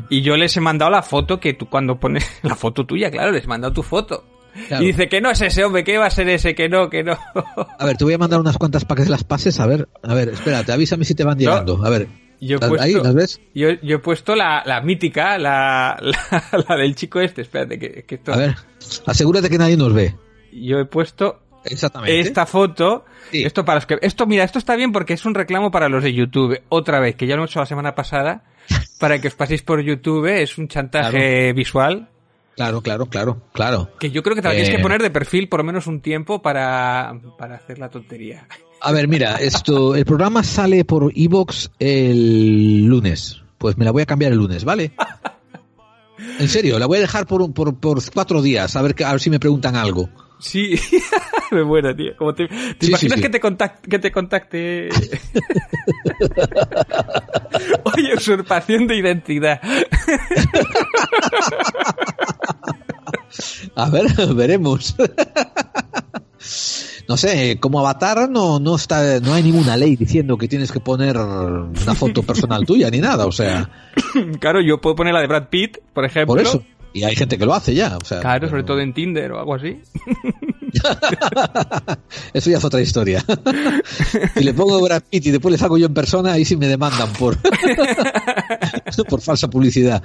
Y 0.09 0.21
yo 0.21 0.37
les 0.37 0.55
he 0.55 0.61
mandado 0.61 0.91
la 0.91 1.01
foto 1.01 1.39
que 1.39 1.53
tú 1.53 1.67
cuando 1.67 1.99
pones 1.99 2.29
la 2.43 2.55
foto 2.55 2.85
tuya, 2.85 3.09
claro, 3.09 3.31
les 3.31 3.45
he 3.45 3.47
mandado 3.47 3.73
tu 3.73 3.83
foto. 3.83 4.23
Claro. 4.67 4.83
Y 4.83 4.87
dice 4.87 5.09
que 5.09 5.19
no 5.19 5.31
es 5.31 5.41
ese 5.41 5.63
hombre, 5.65 5.83
que 5.83 5.97
va 5.97 6.05
a 6.05 6.09
ser 6.11 6.29
ese, 6.29 6.53
que 6.53 6.69
no, 6.69 6.87
que 6.89 7.03
no. 7.03 7.17
A 7.79 7.85
ver, 7.85 7.97
te 7.97 8.03
voy 8.03 8.13
a 8.13 8.19
mandar 8.19 8.39
unas 8.39 8.57
cuantas 8.59 8.85
para 8.85 9.03
que 9.03 9.09
las 9.09 9.23
pases. 9.23 9.59
A 9.59 9.65
ver, 9.65 9.89
a 10.03 10.13
ver, 10.13 10.29
espérate, 10.29 10.71
avísame 10.71 11.05
si 11.05 11.15
te 11.15 11.23
van 11.23 11.39
llegando. 11.39 11.83
A 11.83 11.89
ver, 11.89 12.07
Yo 12.39 12.57
he 12.57 12.59
¿las- 12.59 12.69
puesto, 12.69 12.85
ahí, 12.85 12.93
¿las 12.93 13.15
ves? 13.15 13.41
Yo, 13.55 13.69
yo 13.81 13.95
he 13.95 13.99
puesto 13.99 14.35
la, 14.35 14.61
la 14.63 14.79
mítica, 14.81 15.39
la, 15.39 15.97
la, 15.99 16.43
la 16.69 16.75
del 16.75 16.93
chico 16.95 17.19
este, 17.19 17.41
espérate, 17.41 17.79
que, 17.79 18.03
que 18.03 18.15
esto... 18.15 18.31
A 18.31 18.37
ver, 18.37 18.55
asegúrate 19.07 19.49
que 19.49 19.57
nadie 19.57 19.75
nos 19.75 19.91
ve. 19.91 20.15
Yo 20.51 20.77
he 20.77 20.85
puesto 20.85 21.41
Exactamente. 21.65 22.19
esta 22.19 22.45
foto. 22.45 23.05
Esto 23.31 23.65
para 23.65 23.77
los 23.77 23.87
que, 23.87 23.97
esto, 24.03 24.27
mira, 24.27 24.43
esto 24.43 24.59
está 24.59 24.75
bien 24.75 24.91
porque 24.91 25.13
es 25.13 25.25
un 25.25 25.33
reclamo 25.33 25.71
para 25.71 25.89
los 25.89 26.03
de 26.03 26.13
YouTube. 26.13 26.61
Otra 26.69 26.99
vez, 26.99 27.15
que 27.15 27.25
ya 27.25 27.35
lo 27.35 27.41
hemos 27.41 27.49
hecho 27.49 27.61
la 27.61 27.65
semana 27.65 27.95
pasada, 27.95 28.43
para 28.99 29.19
que 29.19 29.27
os 29.27 29.35
paséis 29.35 29.61
por 29.61 29.81
YouTube, 29.81 30.25
es 30.27 30.57
un 30.57 30.67
chantaje 30.67 31.53
visual. 31.53 32.09
Claro, 32.55 32.81
claro, 32.81 33.07
claro, 33.07 33.41
claro. 33.51 33.89
Que 33.99 34.11
yo 34.11 34.21
creo 34.21 34.35
que 34.35 34.41
te 34.41 34.47
la 34.47 34.53
tienes 34.53 34.69
Eh, 34.69 34.75
que 34.75 34.81
poner 34.81 35.01
de 35.01 35.09
perfil 35.09 35.49
por 35.49 35.59
lo 35.61 35.63
menos 35.63 35.87
un 35.87 36.01
tiempo 36.01 36.41
para, 36.41 37.19
para 37.37 37.55
hacer 37.55 37.79
la 37.79 37.89
tontería. 37.89 38.47
A 38.81 38.91
ver, 38.91 39.07
mira, 39.07 39.37
esto, 39.37 39.95
el 39.95 40.05
programa 40.05 40.43
sale 40.43 40.85
por 40.85 41.11
Evox 41.15 41.71
el 41.79 42.85
lunes. 42.85 43.41
Pues 43.57 43.77
me 43.77 43.85
la 43.85 43.91
voy 43.91 44.03
a 44.03 44.05
cambiar 44.05 44.33
el 44.33 44.37
lunes, 44.37 44.63
¿vale? 44.65 44.91
En 46.39 46.49
serio, 46.49 46.79
la 46.79 46.85
voy 46.85 46.97
a 46.97 47.01
dejar 47.01 47.25
por, 47.27 47.41
un- 47.41 47.53
por, 47.53 47.77
por 47.79 47.99
cuatro 48.11 48.41
días, 48.41 48.75
a 48.75 48.81
ver, 48.81 48.95
a 49.05 49.11
ver 49.11 49.21
si 49.21 49.29
me 49.29 49.39
preguntan 49.39 49.75
algo. 49.75 50.09
Sí, 50.39 50.75
me 51.51 51.63
muero, 51.63 51.95
tío. 51.95 52.15
Como 52.17 52.33
te, 52.33 52.47
¿te 52.47 52.55
Sí, 52.81 52.87
imaginas 52.87 52.99
sí, 52.99 53.09
sí. 53.15 53.21
Que, 53.21 53.29
te 53.29 53.39
contacte, 53.39 53.89
que 53.89 53.99
te 53.99 54.11
contacte? 54.11 54.89
Oye, 57.95 58.13
usurpación 58.15 58.87
de 58.87 58.95
identidad. 58.97 59.61
A 63.75 63.89
ver, 63.89 64.05
veremos. 64.35 64.95
No 67.07 67.17
sé, 67.17 67.57
como 67.59 67.79
avatar 67.79 68.29
no, 68.29 68.59
no 68.59 68.75
está, 68.75 69.19
no 69.19 69.33
hay 69.33 69.43
ninguna 69.43 69.75
ley 69.77 69.95
diciendo 69.95 70.37
que 70.37 70.47
tienes 70.47 70.71
que 70.71 70.79
poner 70.79 71.17
una 71.17 71.95
foto 71.95 72.23
personal 72.23 72.65
tuya 72.67 72.89
ni 72.89 72.99
nada, 72.99 73.25
o 73.25 73.31
sea. 73.31 73.69
Claro, 74.39 74.61
yo 74.61 74.79
puedo 74.79 74.95
poner 74.95 75.13
la 75.13 75.21
de 75.21 75.27
Brad 75.27 75.49
Pitt, 75.49 75.77
por 75.93 76.05
ejemplo. 76.05 76.35
Por 76.35 76.41
eso. 76.41 76.63
Y 76.93 77.03
hay 77.03 77.15
gente 77.15 77.37
que 77.37 77.45
lo 77.45 77.53
hace 77.53 77.73
ya, 77.73 77.97
o 77.97 78.05
sea. 78.05 78.19
Claro, 78.21 78.47
sobre 78.49 78.63
todo 78.63 78.79
en 78.79 78.93
Tinder 78.93 79.31
o 79.31 79.39
algo 79.39 79.55
así. 79.55 79.79
Eso 82.33 82.49
ya 82.51 82.57
es 82.57 82.65
otra 82.65 82.81
historia. 82.81 83.23
si 84.35 84.43
le 84.43 84.53
pongo 84.53 84.79
Brad 84.81 85.01
Pitt 85.09 85.25
y 85.25 85.31
después 85.31 85.51
le 85.51 85.57
saco 85.57 85.77
yo 85.77 85.87
en 85.87 85.93
persona, 85.93 86.33
ahí 86.33 86.45
sí 86.45 86.55
me 86.55 86.67
demandan 86.67 87.11
por, 87.13 87.37
por 89.09 89.21
falsa 89.21 89.49
publicidad. 89.49 90.03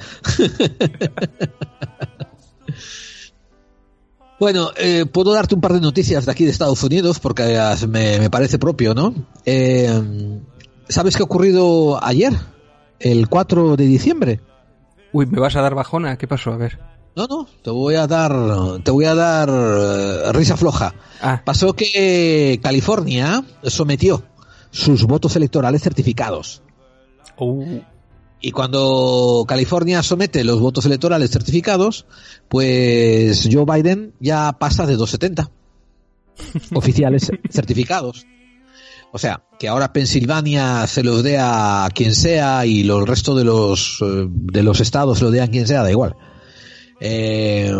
Bueno, 4.39 4.71
eh, 4.77 5.05
puedo 5.05 5.33
darte 5.33 5.55
un 5.57 5.61
par 5.61 5.73
de 5.73 5.81
noticias 5.81 6.25
de 6.25 6.33
aquí 6.33 6.45
de 6.45 6.51
Estados 6.51 6.83
Unidos 6.85 7.19
porque 7.19 7.43
eh, 7.57 7.87
me, 7.89 8.21
me 8.21 8.31
parece 8.31 8.59
propio, 8.59 8.95
¿no? 8.95 9.13
Eh, 9.45 10.41
¿Sabes 10.89 11.17
qué 11.17 11.23
ha 11.23 11.25
ocurrido 11.25 12.03
ayer? 12.03 12.33
El 13.01 13.29
4 13.29 13.77
de 13.77 13.85
diciembre. 13.85 14.41
Uy, 15.13 15.27
¿me 15.27 15.41
vas 15.41 15.57
a 15.57 15.63
dar 15.63 15.75
bajona? 15.75 16.17
¿Qué 16.19 16.29
pasó? 16.29 16.53
A 16.53 16.57
ver. 16.57 16.79
No, 17.17 17.27
no, 17.27 17.49
te 17.63 17.71
voy 17.71 17.97
a 17.97 18.07
dar, 18.07 18.33
te 18.85 18.93
voy 18.93 19.07
a 19.07 19.15
dar 19.15 19.49
eh, 19.51 20.33
risa 20.33 20.57
floja. 20.57 20.95
Ah. 21.21 21.43
Pasó 21.45 21.73
que 21.73 22.61
California 22.63 23.43
sometió 23.65 24.23
sus 24.71 25.05
votos 25.05 25.35
electorales 25.35 25.83
certificados. 25.83 26.63
Uh. 27.37 27.81
Y 28.41 28.53
cuando 28.53 29.45
California 29.49 30.03
somete 30.03 30.45
los 30.45 30.61
votos 30.61 30.87
electorales 30.87 31.31
certificados, 31.31 32.07
pues 32.49 33.49
Joe 33.51 33.65
Biden 33.65 34.13
ya 34.21 34.53
pasa 34.53 34.87
de 34.87 34.97
270 34.97 35.51
oficiales 36.75 37.31
certificados. 37.51 38.27
O 39.11 39.19
sea, 39.19 39.43
que 39.59 39.69
ahora 39.69 39.93
Pensilvania 39.93 40.87
se 40.87 41.03
los 41.03 41.23
dé 41.23 41.39
a 41.39 41.89
quien 41.95 42.15
sea 42.15 42.67
y 42.67 42.85
los 42.85 43.09
resto 43.09 43.35
de 43.35 43.45
los 43.45 43.99
eh, 44.03 44.27
de 44.29 44.63
los 44.63 44.81
estados 44.81 45.19
se 45.19 45.25
lo 45.25 45.31
dé 45.31 45.41
a 45.41 45.49
quien 45.49 45.67
sea, 45.67 45.83
da 45.83 45.91
igual. 45.91 46.15
Eh, 47.01 47.73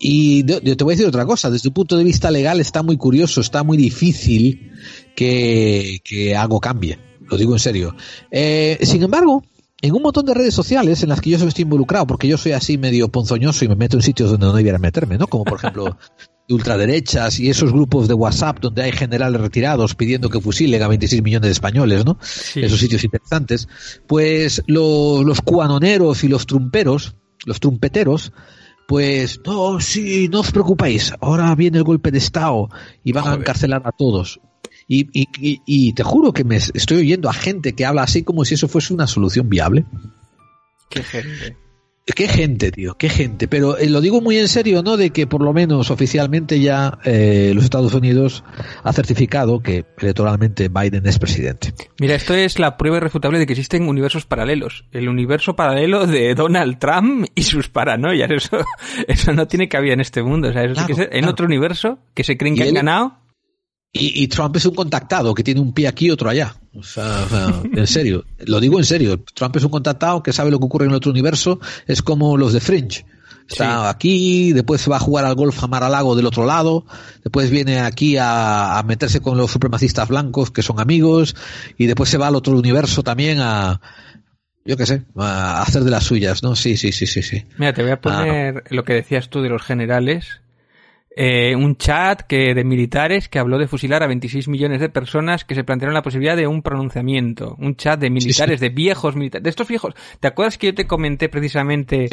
y 0.00 0.44
yo 0.44 0.76
te 0.76 0.84
voy 0.84 0.92
a 0.92 0.96
decir 0.96 1.08
otra 1.08 1.26
cosa, 1.26 1.50
desde 1.50 1.70
un 1.70 1.74
punto 1.74 1.96
de 1.96 2.04
vista 2.04 2.30
legal 2.30 2.60
está 2.60 2.82
muy 2.82 2.96
curioso, 2.96 3.40
está 3.40 3.64
muy 3.64 3.76
difícil 3.76 4.72
que, 5.16 6.00
que 6.04 6.36
algo 6.36 6.60
cambie, 6.60 6.98
lo 7.28 7.36
digo 7.36 7.54
en 7.54 7.58
serio. 7.58 7.96
Eh, 8.30 8.78
sin 8.82 9.02
embargo, 9.02 9.42
en 9.80 9.94
un 9.94 10.02
montón 10.02 10.26
de 10.26 10.34
redes 10.34 10.54
sociales 10.54 11.02
en 11.02 11.08
las 11.10 11.20
que 11.20 11.30
yo 11.30 11.36
estoy 11.46 11.62
involucrado, 11.62 12.06
porque 12.06 12.26
yo 12.28 12.36
soy 12.36 12.52
así 12.52 12.78
medio 12.78 13.08
ponzoñoso 13.08 13.64
y 13.64 13.68
me 13.68 13.76
meto 13.76 13.96
en 13.96 14.02
sitios 14.02 14.30
donde 14.30 14.46
no 14.46 14.52
debiera 14.52 14.78
meterme, 14.78 15.18
¿no? 15.18 15.26
Como 15.28 15.44
por 15.44 15.58
ejemplo 15.58 15.96
de 16.48 16.54
ultraderechas 16.54 17.38
y 17.40 17.48
esos 17.50 17.72
grupos 17.72 18.08
de 18.08 18.14
WhatsApp 18.14 18.58
donde 18.60 18.82
hay 18.82 18.92
generales 18.92 19.40
retirados 19.40 19.94
pidiendo 19.94 20.30
que 20.30 20.40
fusilen 20.40 20.82
a 20.82 20.88
26 20.88 21.22
millones 21.22 21.48
de 21.48 21.52
españoles, 21.52 22.04
¿no? 22.04 22.18
Esos 22.64 22.80
sitios 22.80 23.04
interesantes. 23.04 23.68
Pues 24.06 24.62
lo- 24.66 25.22
los 25.22 25.40
cuanoneros 25.42 26.24
y 26.24 26.28
los 26.28 26.46
trumperos, 26.46 27.14
los 27.44 27.60
trumpeteros, 27.60 28.32
pues 28.88 29.40
no, 29.46 29.78
sí, 29.80 30.28
no 30.32 30.40
os 30.40 30.50
preocupéis, 30.50 31.12
ahora 31.20 31.54
viene 31.54 31.76
el 31.76 31.84
golpe 31.84 32.10
de 32.10 32.16
Estado 32.18 32.70
y 33.04 33.12
van 33.12 33.24
a 33.24 33.34
encarcelar 33.34 33.82
a 33.84 33.92
todos. 33.92 34.40
Y, 34.88 35.06
y, 35.12 35.28
y- 35.38 35.60
y 35.66 35.92
te 35.92 36.02
juro 36.02 36.32
que 36.32 36.44
me 36.44 36.56
estoy 36.56 36.98
oyendo 36.98 37.28
a 37.28 37.34
gente 37.34 37.74
que 37.74 37.84
habla 37.84 38.02
así 38.02 38.22
como 38.24 38.44
si 38.44 38.54
eso 38.54 38.68
fuese 38.68 38.94
una 38.94 39.06
solución 39.06 39.48
viable. 39.48 39.84
Qué 40.90 41.02
gente. 41.02 41.56
Qué 42.16 42.26
gente, 42.26 42.70
tío, 42.72 42.94
qué 42.94 43.10
gente. 43.10 43.48
Pero 43.48 43.76
eh, 43.76 43.86
lo 43.90 44.00
digo 44.00 44.22
muy 44.22 44.38
en 44.38 44.48
serio, 44.48 44.82
¿no? 44.82 44.96
De 44.96 45.10
que 45.10 45.26
por 45.26 45.42
lo 45.42 45.52
menos 45.52 45.90
oficialmente 45.90 46.58
ya 46.58 46.98
eh, 47.04 47.52
los 47.54 47.64
Estados 47.64 47.92
Unidos 47.92 48.44
ha 48.82 48.94
certificado 48.94 49.60
que 49.60 49.84
electoralmente 49.98 50.70
Biden 50.70 51.06
es 51.06 51.18
presidente. 51.18 51.74
Mira, 52.00 52.14
esto 52.14 52.32
es 52.34 52.58
la 52.58 52.78
prueba 52.78 52.96
irrefutable 52.96 53.38
de 53.38 53.44
que 53.44 53.52
existen 53.52 53.86
universos 53.86 54.24
paralelos. 54.24 54.86
El 54.90 55.06
universo 55.10 55.54
paralelo 55.54 56.06
de 56.06 56.34
Donald 56.34 56.78
Trump 56.78 57.26
y 57.34 57.42
sus 57.42 57.68
paranoias. 57.68 58.30
Eso, 58.38 58.56
eso 59.06 59.32
no 59.34 59.46
tiene 59.46 59.68
cabida 59.68 59.92
en 59.92 60.00
este 60.00 60.22
mundo. 60.22 60.48
O 60.48 60.52
sea, 60.54 60.64
eso 60.64 60.86
tiene 60.86 61.08
que 61.10 61.18
en 61.18 61.26
otro 61.26 61.44
universo 61.44 61.98
que 62.14 62.24
se 62.24 62.38
creen 62.38 62.54
que 62.56 62.62
han 62.62 62.68
él- 62.68 62.74
ganado. 62.74 63.18
Y, 63.92 64.22
y 64.22 64.28
Trump 64.28 64.54
es 64.56 64.66
un 64.66 64.74
contactado 64.74 65.34
que 65.34 65.42
tiene 65.42 65.60
un 65.60 65.72
pie 65.72 65.88
aquí 65.88 66.06
y 66.06 66.10
otro 66.10 66.28
allá. 66.28 66.54
O 66.74 66.82
sea, 66.82 67.24
o 67.24 67.28
sea, 67.28 67.62
en 67.72 67.86
serio, 67.86 68.24
lo 68.38 68.60
digo 68.60 68.78
en 68.78 68.84
serio. 68.84 69.24
Trump 69.34 69.56
es 69.56 69.64
un 69.64 69.70
contactado 69.70 70.22
que 70.22 70.32
sabe 70.32 70.50
lo 70.50 70.58
que 70.58 70.66
ocurre 70.66 70.84
en 70.84 70.90
el 70.90 70.96
otro 70.96 71.10
universo. 71.10 71.60
Es 71.86 72.02
como 72.02 72.36
los 72.36 72.52
de 72.52 72.60
Fringe. 72.60 73.04
Está 73.48 73.88
aquí, 73.88 74.52
después 74.52 74.86
va 74.90 74.96
a 74.96 75.00
jugar 75.00 75.24
al 75.24 75.34
golf 75.34 75.64
a 75.64 75.66
Mar-a-Lago 75.66 76.14
del 76.14 76.26
otro 76.26 76.44
lado, 76.44 76.84
después 77.24 77.48
viene 77.48 77.80
aquí 77.80 78.18
a, 78.18 78.78
a 78.78 78.82
meterse 78.82 79.20
con 79.20 79.38
los 79.38 79.50
supremacistas 79.50 80.06
blancos 80.06 80.50
que 80.50 80.62
son 80.62 80.78
amigos, 80.78 81.34
y 81.78 81.86
después 81.86 82.10
se 82.10 82.18
va 82.18 82.26
al 82.26 82.36
otro 82.36 82.52
universo 82.58 83.02
también 83.02 83.38
a, 83.40 83.80
yo 84.66 84.76
qué 84.76 84.84
sé, 84.84 85.04
a 85.16 85.62
hacer 85.62 85.82
de 85.82 85.90
las 85.90 86.04
suyas, 86.04 86.42
¿no? 86.42 86.54
Sí, 86.54 86.76
sí, 86.76 86.92
sí, 86.92 87.06
sí, 87.06 87.22
sí. 87.22 87.46
Mira, 87.56 87.72
te 87.72 87.82
voy 87.82 87.92
a 87.92 88.02
poner 88.02 88.64
lo 88.68 88.84
que 88.84 88.92
decías 88.92 89.30
tú 89.30 89.40
de 89.40 89.48
los 89.48 89.62
generales. 89.62 90.42
Eh, 91.10 91.56
un 91.56 91.76
chat 91.76 92.22
que 92.22 92.54
de 92.54 92.64
militares 92.64 93.28
que 93.28 93.38
habló 93.38 93.58
de 93.58 93.66
fusilar 93.66 94.02
a 94.02 94.06
26 94.06 94.46
millones 94.46 94.80
de 94.80 94.88
personas 94.88 95.44
que 95.44 95.54
se 95.54 95.64
plantearon 95.64 95.94
la 95.94 96.02
posibilidad 96.02 96.36
de 96.36 96.46
un 96.46 96.62
pronunciamiento. 96.62 97.56
Un 97.58 97.76
chat 97.76 97.98
de 97.98 98.10
militares, 98.10 98.60
de 98.60 98.68
viejos 98.68 99.16
militares, 99.16 99.42
de 99.42 99.50
estos 99.50 99.66
viejos. 99.66 99.94
¿Te 100.20 100.28
acuerdas 100.28 100.58
que 100.58 100.68
yo 100.68 100.74
te 100.74 100.86
comenté 100.86 101.28
precisamente 101.28 102.08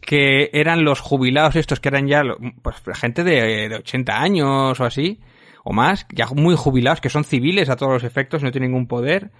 que 0.00 0.50
eran 0.52 0.84
los 0.84 1.00
jubilados 1.00 1.56
estos 1.56 1.80
que 1.80 1.88
eran 1.88 2.08
ya 2.08 2.22
pues, 2.62 2.76
gente 2.94 3.24
de, 3.24 3.68
de 3.68 3.76
80 3.76 4.20
años 4.20 4.80
o 4.80 4.84
así? 4.84 5.20
O 5.64 5.72
más, 5.72 6.06
ya 6.12 6.26
muy 6.26 6.56
jubilados, 6.56 7.00
que 7.00 7.08
son 7.08 7.24
civiles 7.24 7.68
a 7.70 7.76
todos 7.76 7.92
los 7.92 8.04
efectos, 8.04 8.42
no 8.42 8.50
tienen 8.50 8.72
ningún 8.72 8.88
poder. 8.88 9.30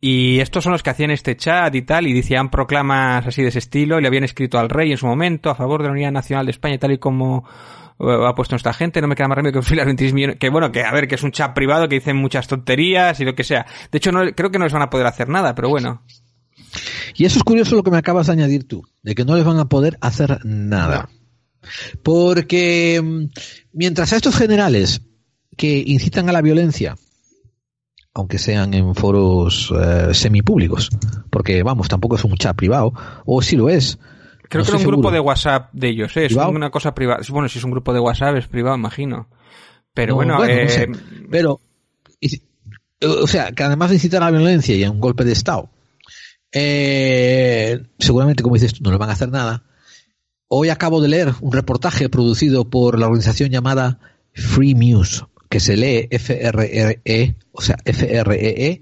Y 0.00 0.40
estos 0.40 0.64
son 0.64 0.72
los 0.72 0.82
que 0.82 0.90
hacían 0.90 1.12
este 1.12 1.36
chat 1.36 1.72
y 1.76 1.82
tal, 1.82 2.08
y 2.08 2.12
decían 2.12 2.50
proclamas 2.50 3.24
así 3.24 3.40
de 3.40 3.48
ese 3.48 3.60
estilo, 3.60 3.98
y 3.98 4.02
le 4.02 4.08
habían 4.08 4.24
escrito 4.24 4.58
al 4.58 4.68
rey 4.68 4.90
en 4.90 4.98
su 4.98 5.06
momento 5.06 5.48
a 5.48 5.54
favor 5.54 5.80
de 5.80 5.86
la 5.86 5.92
unidad 5.92 6.10
nacional 6.10 6.44
de 6.44 6.50
España, 6.50 6.76
tal 6.76 6.90
y 6.90 6.98
como 6.98 7.44
ha 7.98 8.34
puesto 8.34 8.54
nuestra 8.54 8.72
gente, 8.72 9.00
no 9.00 9.08
me 9.08 9.14
queda 9.14 9.28
más 9.28 9.36
remedio 9.36 9.60
que 9.60 9.62
fusilar 9.62 9.86
26 9.86 10.14
millones, 10.14 10.36
que 10.38 10.50
bueno, 10.50 10.72
que 10.72 10.82
a 10.82 10.92
ver, 10.92 11.08
que 11.08 11.14
es 11.14 11.22
un 11.22 11.32
chat 11.32 11.54
privado 11.54 11.88
que 11.88 11.96
dicen 11.96 12.16
muchas 12.16 12.46
tonterías 12.48 13.18
y 13.20 13.24
lo 13.24 13.34
que 13.34 13.44
sea. 13.44 13.66
De 13.90 13.98
hecho, 13.98 14.12
no, 14.12 14.20
creo 14.34 14.50
que 14.50 14.58
no 14.58 14.64
les 14.64 14.72
van 14.72 14.82
a 14.82 14.90
poder 14.90 15.06
hacer 15.06 15.28
nada, 15.28 15.54
pero 15.54 15.68
bueno. 15.68 16.02
Y 17.14 17.24
eso 17.24 17.38
es 17.38 17.44
curioso 17.44 17.76
lo 17.76 17.82
que 17.82 17.90
me 17.90 17.98
acabas 17.98 18.26
de 18.26 18.32
añadir 18.32 18.66
tú, 18.66 18.82
de 19.02 19.14
que 19.14 19.24
no 19.24 19.36
les 19.36 19.44
van 19.44 19.58
a 19.58 19.68
poder 19.68 19.98
hacer 20.00 20.44
nada. 20.44 21.08
Porque 22.02 23.00
mm, 23.02 23.24
mientras 23.72 24.12
a 24.12 24.16
estos 24.16 24.36
generales 24.36 25.02
que 25.56 25.82
incitan 25.86 26.28
a 26.28 26.32
la 26.32 26.42
violencia, 26.42 26.96
aunque 28.14 28.38
sean 28.38 28.74
en 28.74 28.94
foros 28.94 29.72
eh, 29.78 30.14
semipúblicos, 30.14 30.90
porque 31.30 31.62
vamos, 31.62 31.88
tampoco 31.88 32.16
es 32.16 32.24
un 32.24 32.36
chat 32.36 32.56
privado, 32.56 32.92
o 33.24 33.42
si 33.42 33.56
lo 33.56 33.68
es. 33.68 33.98
Creo 34.52 34.64
no 34.64 34.66
que 34.66 34.70
era 34.76 34.78
un 34.78 34.84
grupo 34.92 35.10
de 35.10 35.18
WhatsApp 35.20 35.70
de 35.72 35.88
ellos, 35.88 36.14
¿eh? 36.16 36.26
es 36.26 36.28
¿Privado? 36.28 36.50
una 36.50 36.70
cosa 36.70 36.94
privada. 36.94 37.20
Bueno, 37.30 37.48
si 37.48 37.58
es 37.58 37.64
un 37.64 37.70
grupo 37.70 37.92
de 37.94 38.00
WhatsApp 38.00 38.36
es 38.36 38.46
privado, 38.46 38.76
imagino. 38.76 39.28
Pero 39.94 40.10
No, 40.12 40.16
bueno, 40.16 40.38
no 40.38 40.44
eh, 40.44 40.68
sé. 40.68 40.88
pero, 41.30 41.60
o 43.02 43.26
sea, 43.26 43.52
que 43.52 43.62
además 43.62 43.88
de 43.90 43.96
incitar 43.96 44.22
a 44.22 44.26
la 44.30 44.36
violencia 44.38 44.76
y 44.76 44.84
a 44.84 44.90
un 44.90 45.00
golpe 45.00 45.24
de 45.24 45.32
Estado, 45.32 45.70
eh, 46.52 47.82
seguramente, 47.98 48.42
como 48.42 48.54
dices 48.56 48.74
tú, 48.74 48.82
no 48.84 48.90
le 48.90 48.98
van 48.98 49.08
a 49.08 49.14
hacer 49.14 49.30
nada. 49.30 49.64
Hoy 50.48 50.68
acabo 50.68 51.00
de 51.00 51.08
leer 51.08 51.32
un 51.40 51.52
reportaje 51.52 52.10
producido 52.10 52.68
por 52.68 52.98
la 52.98 53.06
organización 53.06 53.48
llamada 53.50 53.98
Free 54.34 54.74
Muse, 54.74 55.22
que 55.48 55.60
se 55.60 55.76
lee 55.78 56.08
F-R-E, 56.10 57.36
o 57.52 57.62
sea, 57.62 57.76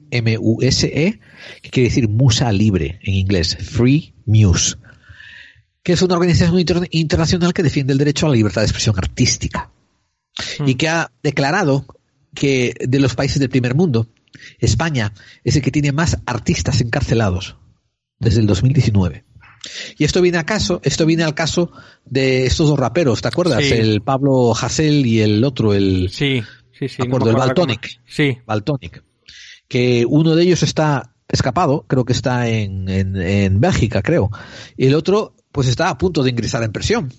F-R-E-E-M-U-S-E, 0.01 1.21
que 1.63 1.71
quiere 1.71 1.89
decir 1.89 2.09
musa 2.09 2.51
libre 2.53 2.99
en 3.03 3.15
inglés, 3.15 3.57
Free 3.57 4.15
Muse, 4.27 4.77
que 5.91 5.95
es 5.95 6.03
una 6.03 6.15
organización 6.15 6.57
inter- 6.57 6.87
internacional 6.93 7.53
que 7.53 7.65
defiende 7.65 7.93
el 7.93 7.99
derecho 7.99 8.27
a 8.27 8.29
la 8.29 8.37
libertad 8.37 8.61
de 8.61 8.67
expresión 8.67 8.95
artística 8.97 9.73
y 10.65 10.77
que 10.77 10.89
ha 10.89 11.11
declarado 11.21 11.85
que 12.33 12.75
de 12.81 13.01
los 13.01 13.17
países 13.17 13.41
del 13.41 13.49
primer 13.51 13.75
mundo, 13.75 14.07
España 14.61 15.13
es 15.43 15.57
el 15.57 15.63
que 15.63 15.73
tiene 15.73 15.91
más 15.91 16.19
artistas 16.27 16.81
encarcelados 16.81 17.57
desde 18.21 18.39
el 18.41 18.47
2019. 18.47 19.25
Y 19.99 20.05
esto 20.05 20.23
viene 20.23 20.39
a 20.39 20.47
caso, 20.47 20.81
esto 20.85 21.07
viene 21.07 21.25
al 21.25 21.35
caso 21.35 21.73
de 22.07 22.47
estos 22.47 22.69
dos 22.69 22.79
raperos, 22.79 23.21
¿te 23.21 23.27
acuerdas? 23.27 23.65
Sí. 23.65 23.73
El 23.75 24.01
Pablo 24.01 24.53
Hasél 24.55 25.05
y 25.05 25.21
el 25.23 25.43
otro, 25.43 25.75
el 25.75 26.09
sí, 26.13 26.41
sí, 26.71 26.89
sí. 26.89 27.03
me 27.03 27.09
no 27.09 27.17
acuerdo, 27.17 27.31
el 27.31 27.35
acuerdo 27.37 27.47
Baltonic. 27.67 28.01
Sí. 28.07 28.39
Baltonic. 28.47 29.03
Que 29.67 30.07
uno 30.09 30.37
de 30.37 30.45
ellos 30.45 30.63
está 30.63 31.17
escapado, 31.29 31.85
creo 31.89 32.05
que 32.05 32.13
está 32.13 32.49
en, 32.49 32.89
en, 32.89 33.17
en 33.17 33.61
Bélgica, 33.61 34.03
creo. 34.03 34.31
Y 34.77 34.87
el 34.87 34.95
otro, 34.95 35.35
pues 35.53 35.69
está 35.69 35.89
a 35.89 35.99
punto 35.99 36.23
de 36.23 36.31
ingresar 36.31 36.63
en 36.63 36.73
prisión 36.73 37.13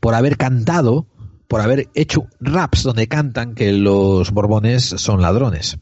por 0.00 0.14
haber 0.14 0.36
cantado, 0.36 1.06
por 1.48 1.60
haber 1.60 1.88
hecho 1.94 2.26
raps 2.40 2.82
donde 2.82 3.08
cantan 3.08 3.54
que 3.54 3.72
los 3.72 4.30
borbones 4.30 4.84
son 4.84 5.20
ladrones. 5.20 5.78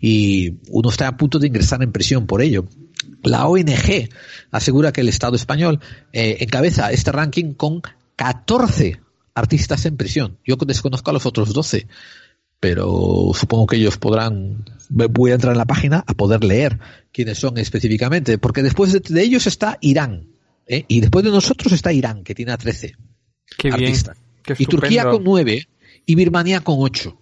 Y 0.00 0.58
uno 0.68 0.90
está 0.90 1.08
a 1.08 1.16
punto 1.16 1.38
de 1.38 1.46
ingresar 1.46 1.82
en 1.82 1.92
prisión 1.92 2.26
por 2.26 2.42
ello. 2.42 2.66
La 3.22 3.46
ONG 3.46 4.08
asegura 4.50 4.92
que 4.92 5.00
el 5.00 5.08
Estado 5.08 5.36
español 5.36 5.80
eh, 6.12 6.38
encabeza 6.40 6.90
este 6.90 7.12
ranking 7.12 7.54
con 7.54 7.80
14 8.16 9.00
artistas 9.34 9.86
en 9.86 9.96
prisión. 9.96 10.38
Yo 10.44 10.56
desconozco 10.56 11.10
a 11.10 11.14
los 11.14 11.26
otros 11.26 11.52
12. 11.52 11.86
pero 12.60 13.32
supongo 13.34 13.66
que 13.66 13.76
ellos 13.76 13.98
podrán, 13.98 14.64
voy 14.88 15.30
a 15.30 15.34
entrar 15.34 15.52
en 15.52 15.58
la 15.58 15.66
página 15.66 16.02
a 16.06 16.14
poder 16.14 16.42
leer 16.44 16.78
quiénes 17.12 17.38
son 17.38 17.58
específicamente, 17.58 18.38
porque 18.38 18.62
después 18.62 18.92
de, 18.92 19.22
ellos 19.22 19.46
está 19.46 19.76
Irán, 19.82 20.28
¿eh? 20.66 20.84
y 20.88 21.00
después 21.00 21.24
de 21.24 21.30
nosotros 21.30 21.72
está 21.72 21.92
Irán, 21.92 22.24
que 22.24 22.34
tiene 22.34 22.52
a 22.52 22.56
13 22.56 22.96
Qué 23.58 23.68
artistas. 23.68 24.16
Bien, 24.46 24.56
y 24.58 24.66
Turquía 24.66 25.04
con 25.04 25.24
9 25.24 25.68
y 26.06 26.14
Birmania 26.14 26.60
con 26.60 26.76
8. 26.78 27.16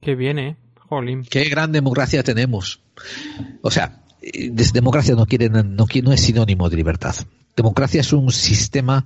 Qué 0.00 0.14
bien, 0.14 0.38
¿eh? 0.38 0.56
Jolín. 0.88 1.22
Qué 1.22 1.44
gran 1.44 1.72
democracia 1.72 2.22
tenemos. 2.22 2.82
O 3.62 3.70
sea, 3.70 4.02
eh, 4.22 4.50
democracia 4.72 5.14
no, 5.14 5.26
quiere, 5.26 5.48
no, 5.48 5.62
no 5.62 6.12
es 6.12 6.20
sinónimo 6.20 6.68
de 6.68 6.76
libertad. 6.76 7.14
Democracia 7.56 8.00
es 8.00 8.12
un 8.12 8.30
sistema 8.30 9.04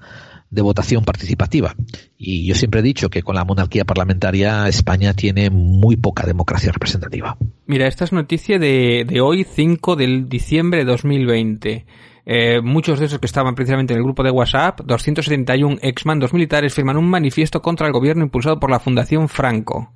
de 0.51 0.63
votación 0.63 1.05
participativa. 1.05 1.75
Y 2.17 2.47
yo 2.47 2.55
siempre 2.55 2.81
he 2.81 2.83
dicho 2.83 3.11
que 3.11 3.23
con 3.23 3.35
la 3.35 3.45
monarquía 3.45 3.85
parlamentaria 3.85 4.69
España 4.69 5.13
tiene 5.13 5.51
muy 5.51 5.97
poca 5.97 6.27
democracia 6.27 6.71
representativa. 6.71 7.37
Mira, 7.67 7.89
esta 7.89 8.05
es 8.05 8.13
noticia 8.13 8.59
de, 8.59 9.05
de 9.07 9.21
hoy, 9.21 9.45
5 9.45 9.97
de 9.97 10.25
diciembre 10.29 10.81
de 10.81 10.85
2020. 10.85 11.87
Eh, 12.27 12.61
muchos 12.63 12.99
de 12.99 13.07
esos 13.07 13.19
que 13.19 13.27
estaban 13.27 13.55
precisamente 13.55 13.93
en 13.93 13.99
el 13.99 14.05
grupo 14.05 14.23
de 14.23 14.31
WhatsApp, 14.31 14.81
271 14.85 15.79
exmandos 15.83 16.33
militares 16.33 16.75
firman 16.75 16.97
un 16.97 17.09
manifiesto 17.09 17.61
contra 17.61 17.87
el 17.87 17.93
gobierno 17.93 18.25
impulsado 18.25 18.59
por 18.59 18.71
la 18.71 18.81
Fundación 18.81 19.29
Franco. 19.29 19.93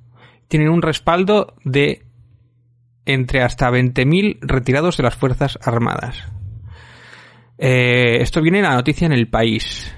Tienen 0.47 0.69
un 0.69 0.81
respaldo 0.81 1.55
de 1.63 2.05
entre 3.05 3.41
hasta 3.41 3.71
20.000 3.71 4.39
retirados 4.41 4.97
de 4.97 5.03
las 5.03 5.15
Fuerzas 5.15 5.57
Armadas. 5.63 6.23
Eh, 7.57 8.21
esto 8.21 8.41
viene 8.41 8.59
en 8.59 8.65
la 8.65 8.75
noticia 8.75 9.05
en 9.05 9.13
el 9.13 9.27
país. 9.27 9.93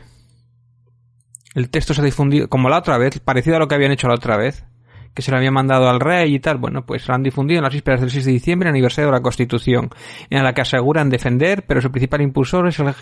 El 1.54 1.70
texto 1.70 1.94
se 1.94 2.02
ha 2.02 2.06
difundido, 2.06 2.48
como 2.48 2.70
la 2.70 2.80
otra 2.80 2.98
vez, 2.98 3.20
parecido 3.20 3.58
a 3.58 3.60
lo 3.60 3.68
que 3.68 3.76
habían 3.76 3.92
hecho 3.92 4.08
la 4.08 4.16
otra 4.16 4.38
vez, 4.38 4.66
que 5.14 5.22
se 5.22 5.32
lo 5.32 5.38
habían 5.38 5.54
mandado 5.54 5.90
al 5.90 6.00
rey 6.00 6.36
y 6.36 6.40
tal. 6.40 6.58
Bueno, 6.58 6.86
pues 6.86 7.08
lo 7.08 7.14
han 7.14 7.24
difundido 7.24 7.60
en 7.60 7.64
las 7.64 7.74
vísperas 7.74 8.02
del 8.02 8.12
6 8.12 8.26
de 8.26 8.32
diciembre, 8.32 8.70
aniversario 8.70 9.08
de 9.08 9.18
la 9.18 9.22
Constitución, 9.22 9.90
en 10.30 10.44
la 10.44 10.54
que 10.54 10.62
aseguran 10.62 11.10
defender, 11.10 11.66
pero 11.66 11.82
su 11.82 11.92
principal 11.92 12.22
impulsor 12.22 12.68
es 12.68 12.80
el, 12.80 12.94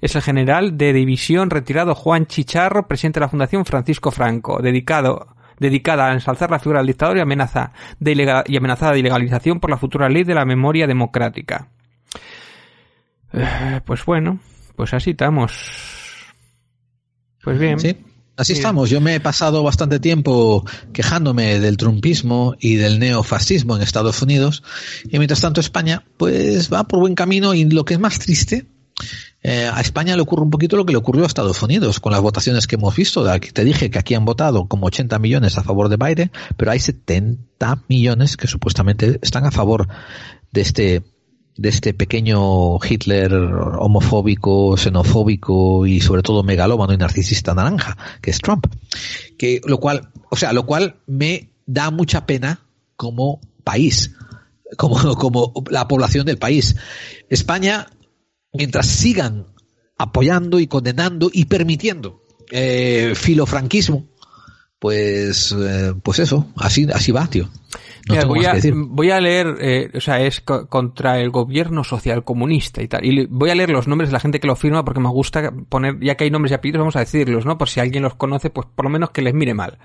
es 0.00 0.16
el 0.16 0.22
general 0.22 0.76
de 0.76 0.92
división 0.92 1.50
retirado 1.50 1.94
Juan 1.94 2.26
Chicharro, 2.26 2.88
presidente 2.88 3.20
de 3.20 3.26
la 3.26 3.30
Fundación 3.30 3.64
Francisco 3.64 4.10
Franco, 4.10 4.60
dedicado 4.60 5.36
dedicada 5.58 6.08
a 6.08 6.12
ensalzar 6.12 6.50
la 6.50 6.58
figura 6.58 6.80
del 6.80 6.88
dictador 6.88 7.16
y, 7.16 7.20
amenaza 7.20 7.72
de 8.00 8.42
y 8.46 8.56
amenazada 8.56 8.92
de 8.92 8.98
ilegalización 8.98 9.60
por 9.60 9.70
la 9.70 9.76
futura 9.76 10.08
ley 10.08 10.24
de 10.24 10.34
la 10.34 10.44
memoria 10.44 10.88
democrática. 10.88 11.68
Eh, 13.32 13.80
pues 13.84 14.04
bueno, 14.04 14.40
pues 14.74 14.92
así 14.92 15.10
estamos. 15.10 16.34
Pues 17.42 17.58
bien. 17.58 17.78
Sí, 17.78 17.96
así 18.36 18.52
estamos. 18.52 18.90
Yo 18.90 19.00
me 19.00 19.14
he 19.14 19.20
pasado 19.20 19.62
bastante 19.62 20.00
tiempo 20.00 20.64
quejándome 20.92 21.60
del 21.60 21.76
trumpismo 21.76 22.54
y 22.58 22.76
del 22.76 22.98
neofascismo 22.98 23.76
en 23.76 23.82
Estados 23.82 24.22
Unidos 24.22 24.62
y 25.08 25.18
mientras 25.18 25.40
tanto 25.40 25.60
España 25.60 26.04
pues 26.16 26.72
va 26.72 26.84
por 26.84 27.00
buen 27.00 27.14
camino 27.14 27.54
y 27.54 27.64
lo 27.64 27.84
que 27.84 27.94
es 27.94 28.00
más 28.00 28.18
triste 28.18 28.66
eh, 29.42 29.68
a 29.72 29.80
España 29.80 30.14
le 30.14 30.22
ocurre 30.22 30.42
un 30.42 30.50
poquito 30.50 30.76
lo 30.76 30.86
que 30.86 30.92
le 30.92 30.98
ocurrió 30.98 31.24
a 31.24 31.26
Estados 31.26 31.62
Unidos 31.62 31.98
con 31.98 32.12
las 32.12 32.20
votaciones 32.20 32.66
que 32.66 32.76
hemos 32.76 32.94
visto. 32.94 33.24
Te 33.40 33.64
dije 33.64 33.90
que 33.90 33.98
aquí 33.98 34.14
han 34.14 34.24
votado 34.24 34.68
como 34.68 34.86
80 34.86 35.18
millones 35.18 35.58
a 35.58 35.64
favor 35.64 35.88
de 35.88 35.96
Biden, 35.96 36.30
pero 36.56 36.70
hay 36.70 36.78
70 36.78 37.82
millones 37.88 38.36
que 38.36 38.46
supuestamente 38.46 39.18
están 39.20 39.44
a 39.44 39.50
favor 39.50 39.88
de 40.52 40.60
este 40.60 41.02
de 41.56 41.68
este 41.68 41.94
pequeño 41.94 42.78
Hitler 42.82 43.32
homofóbico, 43.34 44.76
xenofóbico 44.76 45.86
y 45.86 46.00
sobre 46.00 46.22
todo 46.22 46.42
megalómano 46.42 46.92
y 46.92 46.96
narcisista 46.96 47.54
naranja, 47.54 47.96
que 48.20 48.30
es 48.30 48.38
Trump. 48.40 48.66
Que 49.38 49.60
lo 49.64 49.78
cual, 49.78 50.10
o 50.30 50.36
sea, 50.36 50.52
lo 50.52 50.64
cual 50.66 50.96
me 51.06 51.50
da 51.66 51.90
mucha 51.90 52.26
pena 52.26 52.60
como 52.96 53.40
país, 53.64 54.12
como, 54.76 55.14
como 55.16 55.52
la 55.70 55.88
población 55.88 56.26
del 56.26 56.38
país. 56.38 56.76
España 57.28 57.88
mientras 58.52 58.86
sigan 58.86 59.46
apoyando 59.96 60.58
y 60.58 60.66
condenando 60.66 61.30
y 61.32 61.46
permitiendo 61.46 62.22
eh, 62.50 63.12
filofranquismo, 63.14 64.06
pues, 64.78 65.54
eh, 65.58 65.94
pues 66.02 66.18
eso, 66.18 66.48
así, 66.56 66.86
así 66.92 67.12
va, 67.12 67.26
tío. 67.28 67.48
Voy, 68.26 68.44
a, 68.44 68.54
voy, 68.74 69.10
a, 69.10 69.20
leer, 69.20 69.56
eh, 69.60 69.90
o 69.94 70.00
sea, 70.00 70.20
es 70.20 70.40
contra 70.40 71.20
el 71.20 71.30
gobierno 71.30 71.84
social 71.84 72.24
comunista 72.24 72.82
y 72.82 72.88
tal. 72.88 73.04
Y 73.04 73.26
voy 73.26 73.50
a 73.50 73.54
leer 73.54 73.70
los 73.70 73.88
nombres 73.88 74.10
de 74.10 74.14
la 74.14 74.20
gente 74.20 74.40
que 74.40 74.46
lo 74.46 74.56
firma 74.56 74.84
porque 74.84 75.00
me 75.00 75.08
gusta 75.08 75.52
poner, 75.68 75.98
ya 76.00 76.16
que 76.16 76.24
hay 76.24 76.30
nombres 76.30 76.52
y 76.52 76.54
apellidos, 76.54 76.80
vamos 76.80 76.96
a 76.96 77.00
decirlos, 77.00 77.46
¿no? 77.46 77.58
Por 77.58 77.68
si 77.68 77.80
alguien 77.80 78.02
los 78.02 78.14
conoce, 78.14 78.50
pues 78.50 78.66
por 78.74 78.84
lo 78.84 78.90
menos 78.90 79.10
que 79.10 79.22
les 79.22 79.34
mire 79.34 79.54
mal. 79.54 79.78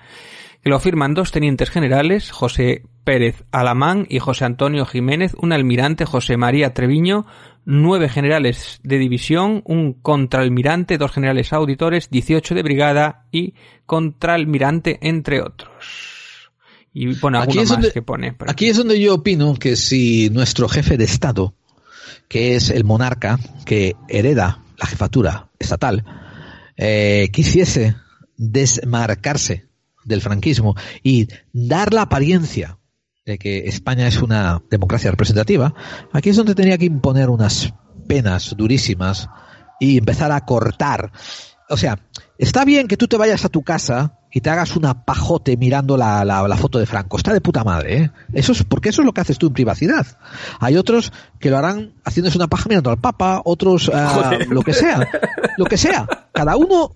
Que 0.64 0.70
lo 0.70 0.80
firman 0.80 1.14
dos 1.14 1.32
tenientes 1.32 1.70
generales, 1.70 2.32
José 2.32 2.84
Pérez 3.04 3.44
Alamán 3.52 4.06
y 4.10 4.20
José 4.20 4.46
Antonio 4.46 4.86
Jiménez, 4.86 5.36
un 5.40 5.54
almirante, 5.54 6.06
José 6.06 6.36
María 6.36 6.74
Treviño, 6.74 7.26
nueve 7.64 8.10
generales 8.10 8.80
de 8.84 8.98
división, 8.98 9.62
un 9.66 9.94
contraalmirante, 9.94 10.98
dos 10.98 11.12
generales 11.12 11.54
auditores, 11.54 12.10
18 12.10 12.56
de 12.56 12.64
brigada 12.64 13.26
y 13.32 13.54
contraalmirante, 13.86 14.98
entre 15.02 15.42
otros. 15.42 16.17
Y 17.00 17.14
pone 17.14 17.38
alguno 17.38 17.64
más 17.64 17.93
que 17.93 18.01
pone. 18.01 18.35
Aquí 18.48 18.69
es 18.69 18.77
donde 18.77 19.00
yo 19.00 19.14
opino 19.14 19.53
que 19.53 19.76
si 19.76 20.32
nuestro 20.32 20.67
jefe 20.67 20.98
de 20.98 21.03
Estado, 21.03 21.53
que 22.27 22.56
es 22.56 22.72
el 22.72 22.85
monarca 22.85 23.38
que 23.66 23.95
hereda 24.09 24.64
la 24.80 24.88
jefatura 24.88 25.51
estatal, 25.59 26.03
eh, 26.76 27.30
quisiese 27.32 27.95
desmarcarse 28.35 29.67
del 30.06 30.22
franquismo 30.22 30.76
y 31.03 31.27
dar 31.53 31.93
la 31.93 32.01
apariencia 32.01 32.80
de 33.27 33.38
que 33.38 33.67
España 33.67 34.08
es 34.08 34.19
una 34.24 34.64
democracia 34.72 35.11
representativa, 35.11 35.76
aquí 36.14 36.32
es 36.32 36.35
donde 36.35 36.56
tenía 36.56 36.80
que 36.80 36.85
imponer 36.85 37.30
unas 37.30 37.76
penas 38.08 38.56
durísimas 38.58 39.30
y 39.80 40.00
empezar 40.00 40.32
a 40.32 40.42
cortar. 40.45 41.11
O 41.69 41.77
sea, 41.77 42.00
está 42.40 42.66
bien 42.66 42.88
que 42.88 42.98
tú 42.98 43.08
te 43.08 43.17
vayas 43.17 43.45
a 43.45 43.50
tu 43.50 43.61
casa 43.61 44.17
y 44.38 44.42
te 44.42 44.52
hagas 44.52 44.76
una 44.76 45.04
pajote 45.04 45.58
mirando 45.58 45.98
la, 45.98 46.24
la, 46.24 46.58
foto 46.58 46.78
de 46.78 46.86
Franco. 46.86 47.18
Está 47.18 47.34
de 47.34 47.42
puta 47.42 47.64
madre, 47.64 47.98
¿eh? 47.98 48.12
Eso 48.34 48.52
es, 48.52 48.64
porque 48.64 48.90
eso 48.90 49.02
es 49.02 49.08
lo 49.08 49.12
que 49.12 49.22
haces 49.22 49.40
tú 49.40 49.48
en 49.48 49.54
privacidad. 49.54 50.06
Hay 50.60 50.78
otros 50.78 51.12
que 51.40 51.50
lo 51.50 51.58
harán 51.58 51.94
haciéndose 52.06 52.38
una 52.38 52.46
paja 52.46 52.70
mirando 52.70 52.92
al 52.92 53.00
Papa, 53.00 53.42
otros 53.46 53.88
uh, 53.88 54.54
lo 54.54 54.62
que 54.62 54.74
sea. 54.74 55.10
Lo 55.58 55.66
que 55.66 55.76
sea. 55.76 56.08
Cada 56.34 56.56
uno 56.56 56.96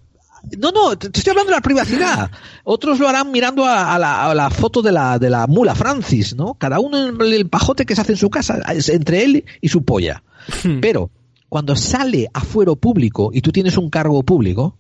no, 0.56 0.72
no, 0.72 0.95
te 0.95 1.08
estoy 1.08 1.32
hablando 1.32 1.50
de 1.50 1.58
la 1.58 1.61
privacidad. 1.61 2.30
Otros 2.64 3.00
lo 3.00 3.10
harán 3.10 3.32
mirando 3.32 3.66
a, 3.66 3.98
la, 3.98 4.50
foto 4.52 4.84
de 4.84 4.92
la, 4.92 5.18
de 5.18 5.32
la 5.32 5.48
mula 5.48 5.74
Francis, 5.74 6.36
¿no? 6.36 6.53
Cada 6.53 6.80
uno 6.80 7.08
en 7.08 7.20
el 7.22 7.50
pajote 7.50 7.88
que 7.88 7.95
se 7.95 8.02
hace 8.02 8.11
en 8.11 8.20
su 8.20 8.30
casa, 8.30 8.60
es 8.72 8.88
entre 8.90 9.24
él 9.24 9.45
y 9.61 9.70
su 9.70 9.84
polla. 9.84 10.22
Hmm. 10.64 10.80
Pero 10.80 11.10
cuando 11.50 11.76
sale 11.76 12.30
a 12.32 12.42
fuero 12.42 12.76
público 12.76 13.32
y 13.34 13.42
tú 13.42 13.52
tienes 13.52 13.78
un 13.78 13.90
cargo 13.90 14.22
público 14.22 14.78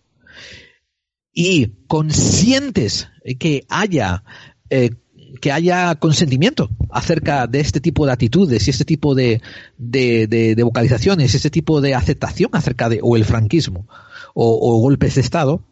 y 1.33 1.67
consientes 1.87 3.09
que 3.39 3.65
haya 3.69 4.23
eh, 4.69 4.91
que 5.39 5.51
haya 5.51 5.95
consentimiento 5.95 6.69
acerca 6.89 7.47
de 7.47 7.61
este 7.61 7.79
tipo 7.79 8.05
de 8.05 8.11
actitudes 8.11 8.67
y 8.67 8.69
este 8.69 8.83
tipo 8.83 9.15
de, 9.15 9.41
de, 9.77 10.27
de 10.27 10.63
vocalizaciones, 10.63 11.33
este 11.33 11.49
tipo 11.49 11.79
de 11.79 11.95
aceptación 11.95 12.49
acerca 12.53 12.89
de 12.89 12.99
o 13.01 13.15
el 13.15 13.23
franquismo 13.23 13.87
o, 14.33 14.79
golpes 14.79 15.15
de 15.15 15.21
Estado, 15.21 15.63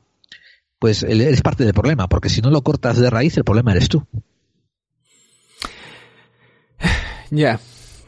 pues 0.80 1.04
eres 1.04 1.42
parte 1.42 1.66
del 1.66 1.74
problema, 1.74 2.08
porque 2.08 2.30
si 2.30 2.42
no 2.42 2.50
lo 2.50 2.64
cortas 2.64 2.98
de 2.98 3.10
raíz, 3.10 3.38
el 3.38 3.44
problema 3.44 3.72
eres 3.72 3.90
tú. 3.90 4.06
Ya, 7.32 7.60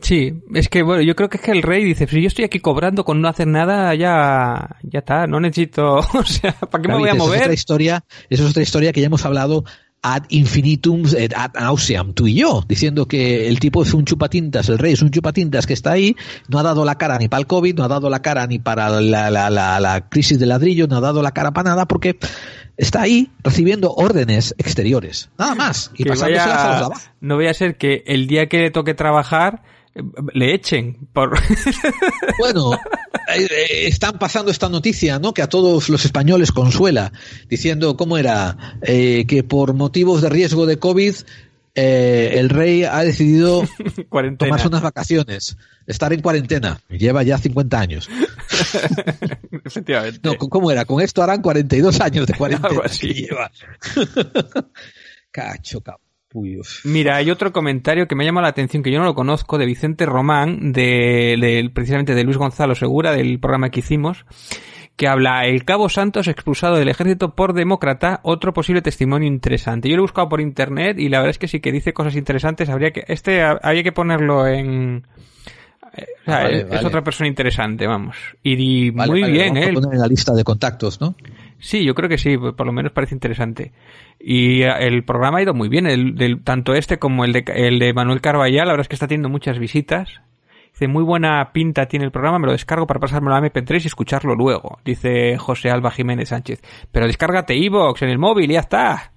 sí, 0.02 0.34
es 0.54 0.70
que 0.70 0.84
bueno, 0.84 1.02
yo 1.02 1.16
creo 1.16 1.30
que 1.30 1.38
es 1.38 1.44
que 1.44 1.52
el 1.52 1.62
rey 1.62 1.84
dice, 1.84 2.08
si 2.08 2.22
yo 2.22 2.28
estoy 2.28 2.46
aquí 2.46 2.60
cobrando 2.60 3.04
con 3.06 3.22
no 3.22 3.28
hacer 3.28 3.48
nada, 3.48 3.94
ya, 3.96 4.78
ya 4.84 5.00
está, 5.00 5.28
no 5.28 5.40
necesito, 5.40 5.96
o 6.14 6.26
sea, 6.26 6.54
¿para 6.54 6.82
qué 6.82 6.88
me 6.88 6.98
voy 6.98 7.10
a 7.10 7.16
mover? 7.16 7.38
Es 7.38 7.44
otra 7.44 7.54
historia, 7.54 8.04
eso 8.30 8.44
es 8.44 8.50
otra 8.50 8.64
historia 8.64 8.92
que 8.92 9.02
ya 9.02 9.08
hemos 9.08 9.26
hablado 9.26 9.64
ad 10.04 10.24
infinitum, 10.30 11.04
eh, 11.16 11.30
ad 11.36 11.54
nauseam, 11.54 12.14
tú 12.14 12.28
y 12.28 12.34
yo, 12.36 12.64
diciendo 12.68 13.08
que 13.08 13.48
el 13.48 13.60
tipo 13.60 13.84
es 13.84 13.94
un 13.94 14.06
chupatintas, 14.06 14.68
el 14.70 14.80
rey 14.80 14.94
es 14.94 15.02
un 15.02 15.12
chupatintas 15.12 15.68
que 15.68 15.74
está 15.74 15.92
ahí, 15.92 16.16
no 16.48 16.58
ha 16.58 16.64
dado 16.64 16.86
la 16.86 16.96
cara 16.96 17.18
ni 17.20 17.28
para 17.28 17.42
el 17.42 17.48
COVID, 17.48 17.76
no 17.76 17.84
ha 17.84 17.88
dado 17.88 18.10
la 18.10 18.22
cara 18.22 18.48
ni 18.48 18.58
para 18.58 18.90
la, 18.90 19.30
la, 19.30 19.50
la, 19.50 19.80
la 19.80 20.10
crisis 20.10 20.40
de 20.40 20.48
ladrillo, 20.48 20.88
no 20.88 20.98
ha 20.98 21.02
dado 21.02 21.22
la 21.22 21.32
cara 21.32 21.52
para 21.52 21.70
nada, 21.70 21.88
porque 21.88 22.18
está 22.78 23.04
ahí 23.04 23.30
recibiendo 23.44 23.94
órdenes 23.94 24.56
exteriores, 24.58 25.30
nada 25.38 25.54
más, 25.54 25.92
y 25.96 26.04
vaya, 26.04 26.90
No 27.20 27.36
voy 27.36 27.48
a 27.48 27.54
ser 27.54 27.78
que 27.78 28.04
el 28.08 28.26
día 28.26 28.48
que 28.48 28.58
le 28.58 28.72
toque 28.72 28.96
trabajar, 28.96 29.62
le 30.34 30.54
echen 30.54 31.08
por 31.14 31.38
bueno 32.40 32.74
eh, 32.74 33.48
eh, 33.50 33.88
están 33.88 34.18
pasando 34.18 34.52
esta 34.52 34.70
noticia 34.70 35.20
no 35.20 35.34
que 35.34 35.42
a 35.42 35.50
todos 35.50 35.90
los 35.90 36.06
españoles 36.06 36.52
consuela 36.52 37.12
diciendo 37.50 37.98
cómo 37.98 38.18
era 38.18 38.78
eh, 38.82 39.26
que 39.28 39.44
por 39.44 39.74
motivos 39.74 40.22
de 40.22 40.30
riesgo 40.30 40.66
de 40.66 40.80
covid 40.80 41.16
el 41.74 42.50
rey 42.50 42.84
ha 42.84 43.00
decidido 43.00 43.64
tomarse 44.38 44.68
unas 44.68 44.82
vacaciones 44.82 45.56
estar 45.88 46.12
en 46.12 46.22
cuarentena. 46.22 46.82
Lleva 46.90 47.24
ya 47.24 47.38
50 47.38 47.80
años. 47.80 48.10
Efectivamente. 49.66 50.20
No 50.22 50.36
cómo 50.38 50.70
era 50.70 50.84
con 50.84 51.02
esto 51.02 51.24
harán 51.24 51.42
42 51.42 52.02
años 52.02 52.28
de 52.28 52.34
cuarentena. 52.34 52.70
Algo 52.70 52.84
así. 52.84 53.14
lleva. 53.14 53.50
Cacho 55.32 55.82
Mira, 56.86 57.18
hay 57.18 57.30
otro 57.30 57.52
comentario 57.52 58.08
que 58.08 58.16
me 58.16 58.26
llama 58.26 58.42
la 58.42 58.50
atención, 58.50 58.84
que 58.84 58.92
yo 58.92 59.00
no 59.00 59.06
lo 59.06 59.16
conozco, 59.16 59.58
de 59.58 59.66
Vicente 59.66 60.06
Román, 60.06 60.72
de, 60.72 61.38
de 61.40 61.70
precisamente 61.74 62.16
de 62.16 62.24
Luis 62.24 62.38
Gonzalo 62.38 62.76
Segura, 62.76 63.12
del 63.12 63.40
programa 63.40 63.70
que 63.70 63.80
hicimos, 63.82 64.26
que 64.96 65.08
habla 65.08 65.46
el 65.46 65.66
Cabo 65.66 65.90
Santos 65.90 66.28
expulsado 66.28 66.76
del 66.76 66.90
ejército 66.90 67.36
por 67.36 67.54
demócrata, 67.54 68.20
otro 68.24 68.54
posible 68.54 68.82
testimonio 68.82 69.28
interesante. 69.28 69.90
Yo 69.90 69.96
lo 69.96 70.02
he 70.02 70.04
buscado 70.04 70.30
por 70.30 70.42
internet 70.42 71.00
y 71.00 71.10
la 71.10 71.20
verdad 71.20 71.32
es 71.32 71.38
que 71.38 71.48
sí 71.48 71.60
que 71.60 71.72
dice 71.72 71.94
cosas 71.94 72.16
interesantes. 72.16 72.70
Habría 72.70 72.92
que, 72.92 73.04
este 73.08 73.42
habría 73.42 73.84
que 73.84 73.92
ponerlo 73.92 74.48
en, 74.48 75.06
eh, 75.98 76.06
o 76.22 76.26
sea, 76.26 76.44
Vale, 76.44 76.60
es 76.62 76.70
vale. 76.70 76.88
otra 76.88 77.04
persona 77.04 77.28
interesante, 77.28 77.88
vamos. 77.88 78.16
Y 78.44 78.92
Vale, 78.92 79.12
muy 79.12 79.32
bien, 79.32 79.58
¿eh? 79.58 79.74
poner 79.74 79.94
en 79.94 80.00
la 80.00 80.08
lista 80.08 80.34
de 80.34 80.44
contactos, 80.44 81.02
¿no? 81.02 81.16
Sí, 81.62 81.86
yo 81.86 81.94
creo 81.94 82.10
que 82.10 82.18
sí, 82.18 82.38
por 82.38 82.66
lo 82.66 82.74
menos 82.74 82.92
parece 82.92 83.14
interesante. 83.14 83.72
Y 84.20 84.64
eh, 84.64 84.74
el 84.80 85.04
programa 85.06 85.38
ha 85.38 85.44
ido 85.44 85.54
muy 85.54 85.70
bien, 85.70 85.86
el, 85.86 86.16
del, 86.16 86.44
tanto 86.44 86.74
este 86.74 86.98
como 86.98 87.24
el 87.24 87.34
de, 87.34 87.46
el 87.56 87.80
de 87.80 87.94
Manuel 87.94 88.20
Carballal, 88.20 88.68
la 88.68 88.74
verdad 88.74 88.82
es 88.82 88.88
que 88.88 88.96
está 88.96 89.08
teniendo 89.08 89.30
muchas 89.30 89.60
visitas. 89.60 90.22
Dice, 90.74 90.88
muy 90.88 91.04
buena 91.04 91.52
pinta 91.54 91.86
tiene 91.86 92.06
el 92.06 92.12
programa, 92.12 92.40
me 92.40 92.48
lo 92.48 92.54
descargo 92.54 92.88
para 92.88 93.00
pasármelo 93.00 93.36
a 93.36 93.42
MP3 93.42 93.84
y 93.84 93.88
escucharlo 93.88 94.36
luego, 94.36 94.80
dice 94.84 95.38
José 95.38 95.70
Alba 95.70 95.92
Jiménez 95.92 96.30
Sánchez. 96.30 96.62
Pero 96.92 97.06
descárgate 97.06 97.56
iVoox 97.56 98.02
en 98.02 98.10
el 98.10 98.18
móvil 98.18 98.50
y 98.50 98.56
ya 98.56 98.62
está. 98.62 99.14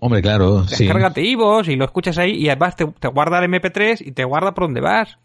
Hombre, 0.00 0.22
claro, 0.22 0.64
sí. 0.66 0.84
Descárgate 0.84 1.22
iVoox 1.22 1.68
y 1.68 1.76
lo 1.76 1.84
escuchas 1.84 2.18
ahí 2.18 2.32
y 2.32 2.48
además 2.48 2.74
te, 2.74 2.86
te 2.86 3.08
guarda 3.08 3.38
el 3.38 3.48
MP3 3.48 4.02
y 4.04 4.12
te 4.12 4.24
guarda 4.24 4.54
por 4.54 4.64
donde 4.64 4.80
vas. 4.80 5.18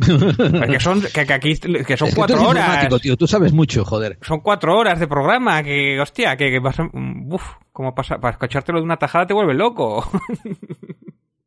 Porque 0.36 0.80
son, 0.80 1.02
que, 1.02 1.26
que 1.26 1.32
aquí, 1.32 1.54
que 1.56 1.96
son 1.96 2.08
Es 2.08 2.14
que 2.14 2.20
tú 2.20 2.26
cuatro 2.26 2.36
eres 2.36 2.48
horas. 2.48 3.00
tío, 3.00 3.16
tú 3.16 3.26
sabes 3.26 3.52
mucho, 3.52 3.84
joder. 3.84 4.18
Son 4.22 4.40
cuatro 4.40 4.76
horas 4.76 4.98
de 4.98 5.06
programa, 5.06 5.62
que, 5.62 6.00
hostia, 6.00 6.36
que, 6.36 6.50
que 6.50 6.58
vas 6.58 6.80
a, 6.80 6.88
uf, 6.92 7.42
como 7.72 7.94
pasa, 7.94 8.18
para 8.18 8.32
escuchártelo 8.32 8.78
de 8.78 8.84
una 8.84 8.96
tajada 8.96 9.26
te 9.26 9.34
vuelve 9.34 9.54
loco. 9.54 10.08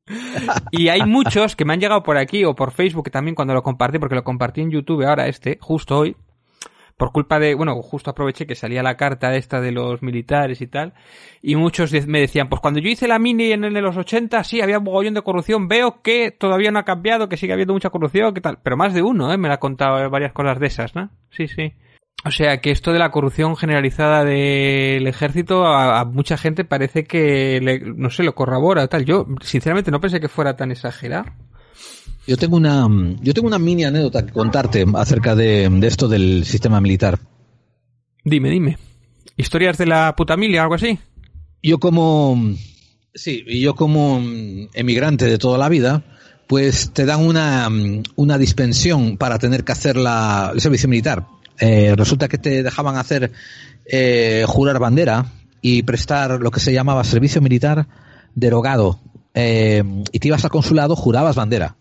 y 0.71 0.89
hay 0.89 1.01
muchos 1.03 1.55
que 1.55 1.65
me 1.65 1.73
han 1.73 1.79
llegado 1.79 2.03
por 2.03 2.17
aquí 2.17 2.43
o 2.45 2.55
por 2.55 2.71
Facebook 2.71 3.09
también 3.11 3.35
cuando 3.35 3.53
lo 3.53 3.63
compartí, 3.63 3.99
porque 3.99 4.15
lo 4.15 4.23
compartí 4.23 4.61
en 4.61 4.71
YouTube 4.71 5.05
ahora 5.05 5.27
este, 5.27 5.57
justo 5.61 5.97
hoy, 5.97 6.15
por 6.97 7.11
culpa 7.11 7.39
de, 7.39 7.55
bueno, 7.55 7.81
justo 7.81 8.11
aproveché 8.11 8.45
que 8.45 8.55
salía 8.55 8.83
la 8.83 8.95
carta 8.97 9.35
esta 9.35 9.59
de 9.61 9.71
los 9.71 10.01
militares 10.01 10.61
y 10.61 10.67
tal, 10.67 10.93
y 11.41 11.55
muchos 11.55 11.91
me 12.07 12.19
decían, 12.19 12.49
pues 12.49 12.61
cuando 12.61 12.79
yo 12.79 12.89
hice 12.89 13.07
la 13.07 13.19
mini 13.19 13.51
en 13.51 13.61
de 13.61 13.81
los 13.81 13.97
80, 13.97 14.43
sí, 14.43 14.61
había 14.61 14.77
un 14.77 14.83
mogollón 14.85 15.13
de 15.13 15.21
corrupción, 15.21 15.67
veo 15.67 16.01
que 16.01 16.31
todavía 16.31 16.71
no 16.71 16.79
ha 16.79 16.85
cambiado, 16.85 17.29
que 17.29 17.37
sigue 17.37 17.53
habiendo 17.53 17.73
mucha 17.73 17.89
corrupción, 17.89 18.33
que 18.33 18.41
tal, 18.41 18.59
pero 18.63 18.77
más 18.77 18.93
de 18.93 19.01
uno, 19.01 19.31
¿eh? 19.33 19.37
Me 19.37 19.47
la 19.47 19.55
ha 19.55 19.59
contado 19.59 20.09
varias 20.09 20.33
cosas 20.33 20.59
de 20.59 20.67
esas, 20.67 20.95
¿no? 20.95 21.09
Sí, 21.31 21.47
sí. 21.47 21.73
O 22.25 22.31
sea, 22.31 22.61
que 22.61 22.71
esto 22.71 22.93
de 22.93 22.99
la 22.99 23.11
corrupción 23.11 23.57
generalizada 23.57 24.23
del 24.23 25.05
ejército 25.07 25.65
a, 25.65 25.99
a 25.99 26.05
mucha 26.05 26.37
gente 26.37 26.63
parece 26.63 27.03
que, 27.03 27.59
le- 27.61 27.79
no 27.79 28.09
sé, 28.09 28.23
lo 28.23 28.33
corrobora 28.33 28.87
tal. 28.87 29.03
Yo, 29.03 29.25
sinceramente, 29.41 29.91
no 29.91 29.99
pensé 29.99 30.21
que 30.21 30.29
fuera 30.29 30.55
tan 30.55 30.71
exagerado. 30.71 31.25
Yo 32.25 32.37
tengo 32.37 32.55
una, 32.55 32.87
yo 33.21 33.33
tengo 33.33 33.47
una 33.47 33.59
mini 33.59 33.83
anécdota 33.83 34.25
que 34.25 34.31
contarte 34.31 34.85
acerca 34.95 35.35
de, 35.35 35.69
de 35.69 35.87
esto 35.87 36.07
del 36.07 36.45
sistema 36.45 36.79
militar. 36.79 37.19
Dime, 38.23 38.49
dime. 38.49 38.77
¿Historias 39.35 39.77
de 39.77 39.87
la 39.87 40.15
puta 40.15 40.37
milia 40.37 40.61
o 40.61 40.63
algo 40.63 40.75
así? 40.75 40.99
Yo 41.61 41.79
como, 41.79 42.55
sí, 43.13 43.43
y 43.45 43.59
yo 43.59 43.75
como 43.75 44.21
mm, 44.21 44.69
emigrante 44.73 45.25
de 45.25 45.37
toda 45.37 45.57
la 45.57 45.67
vida, 45.67 46.03
pues 46.47 46.91
te 46.93 47.05
dan 47.05 47.25
una, 47.25 47.69
mm, 47.69 48.03
una 48.15 48.37
dispensión 48.37 49.17
para 49.17 49.37
tener 49.37 49.65
que 49.65 49.73
hacer 49.73 49.97
la, 49.97 50.51
el 50.53 50.61
servicio 50.61 50.87
militar. 50.87 51.27
Eh, 51.59 51.93
resulta 51.97 52.29
que 52.29 52.37
te 52.37 52.63
dejaban 52.63 52.95
hacer 52.95 53.31
eh, 53.85 54.45
jurar 54.47 54.79
bandera 54.79 55.25
y 55.61 55.83
prestar 55.83 56.39
lo 56.39 56.51
que 56.51 56.61
se 56.61 56.71
llamaba 56.71 57.03
servicio 57.03 57.41
militar 57.41 57.87
derogado. 58.33 59.01
Eh, 59.33 59.83
y 60.11 60.19
te 60.19 60.27
ibas 60.29 60.45
al 60.45 60.51
consulado, 60.51 60.95
jurabas 60.95 61.35
bandera 61.35 61.75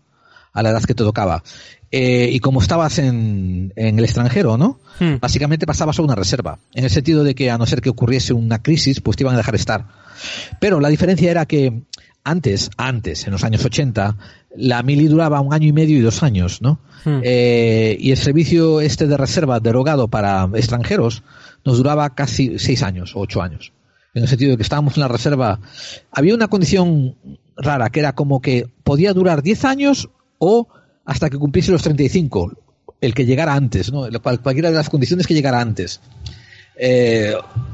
a 0.53 0.63
la 0.63 0.69
edad 0.69 0.83
que 0.83 0.93
te 0.93 1.03
tocaba. 1.03 1.43
Eh, 1.91 2.29
y 2.31 2.39
como 2.39 2.61
estabas 2.61 2.97
en, 2.97 3.73
en 3.75 3.99
el 3.99 4.05
extranjero, 4.05 4.57
¿no? 4.57 4.79
Básicamente 5.19 5.65
pasabas 5.65 5.99
a 5.99 6.01
una 6.01 6.15
reserva, 6.15 6.59
en 6.73 6.85
el 6.85 6.89
sentido 6.89 7.23
de 7.23 7.35
que 7.35 7.51
a 7.51 7.57
no 7.57 7.65
ser 7.65 7.81
que 7.81 7.89
ocurriese 7.89 8.33
una 8.33 8.61
crisis, 8.61 9.01
pues 9.01 9.17
te 9.17 9.23
iban 9.23 9.35
a 9.35 9.37
dejar 9.37 9.55
estar. 9.55 9.87
Pero 10.59 10.79
la 10.79 10.89
diferencia 10.89 11.29
era 11.29 11.45
que 11.45 11.83
antes, 12.23 12.69
antes, 12.77 13.27
en 13.27 13.33
los 13.33 13.43
años 13.43 13.65
80, 13.65 14.17
la 14.55 14.81
mili 14.81 15.07
duraba 15.07 15.41
un 15.41 15.53
año 15.53 15.67
y 15.67 15.73
medio 15.73 15.97
y 15.97 16.01
dos 16.01 16.23
años, 16.23 16.61
¿no? 16.61 16.79
Eh, 17.05 17.97
y 17.99 18.11
el 18.11 18.17
servicio 18.17 18.79
este 18.79 19.07
de 19.07 19.17
reserva 19.17 19.59
derogado 19.59 20.07
para 20.07 20.47
extranjeros 20.53 21.21
nos 21.65 21.77
duraba 21.77 22.15
casi 22.15 22.57
seis 22.59 22.81
años 22.81 23.15
o 23.15 23.19
ocho 23.19 23.41
años. 23.41 23.73
En 24.13 24.23
el 24.23 24.29
sentido 24.29 24.51
de 24.51 24.57
que 24.57 24.63
estábamos 24.63 24.95
en 24.95 25.01
la 25.01 25.07
reserva. 25.09 25.59
Había 26.11 26.35
una 26.35 26.47
condición 26.47 27.15
rara, 27.57 27.89
que 27.89 27.99
era 27.99 28.13
como 28.13 28.41
que 28.41 28.67
podía 28.83 29.13
durar 29.13 29.41
10 29.41 29.65
años 29.65 30.09
o 30.39 30.67
hasta 31.05 31.29
que 31.29 31.37
cumpliese 31.37 31.71
los 31.71 31.81
35, 31.83 32.51
el 33.01 33.13
que 33.13 33.25
llegara 33.25 33.53
antes, 33.55 33.91
¿no? 33.91 34.07
Cualquiera 34.21 34.69
de 34.71 34.77
las 34.77 34.89
condiciones 34.89 35.27
que 35.27 35.33
llegara 35.33 35.59
antes. 35.59 35.99
Eh, 36.77 37.33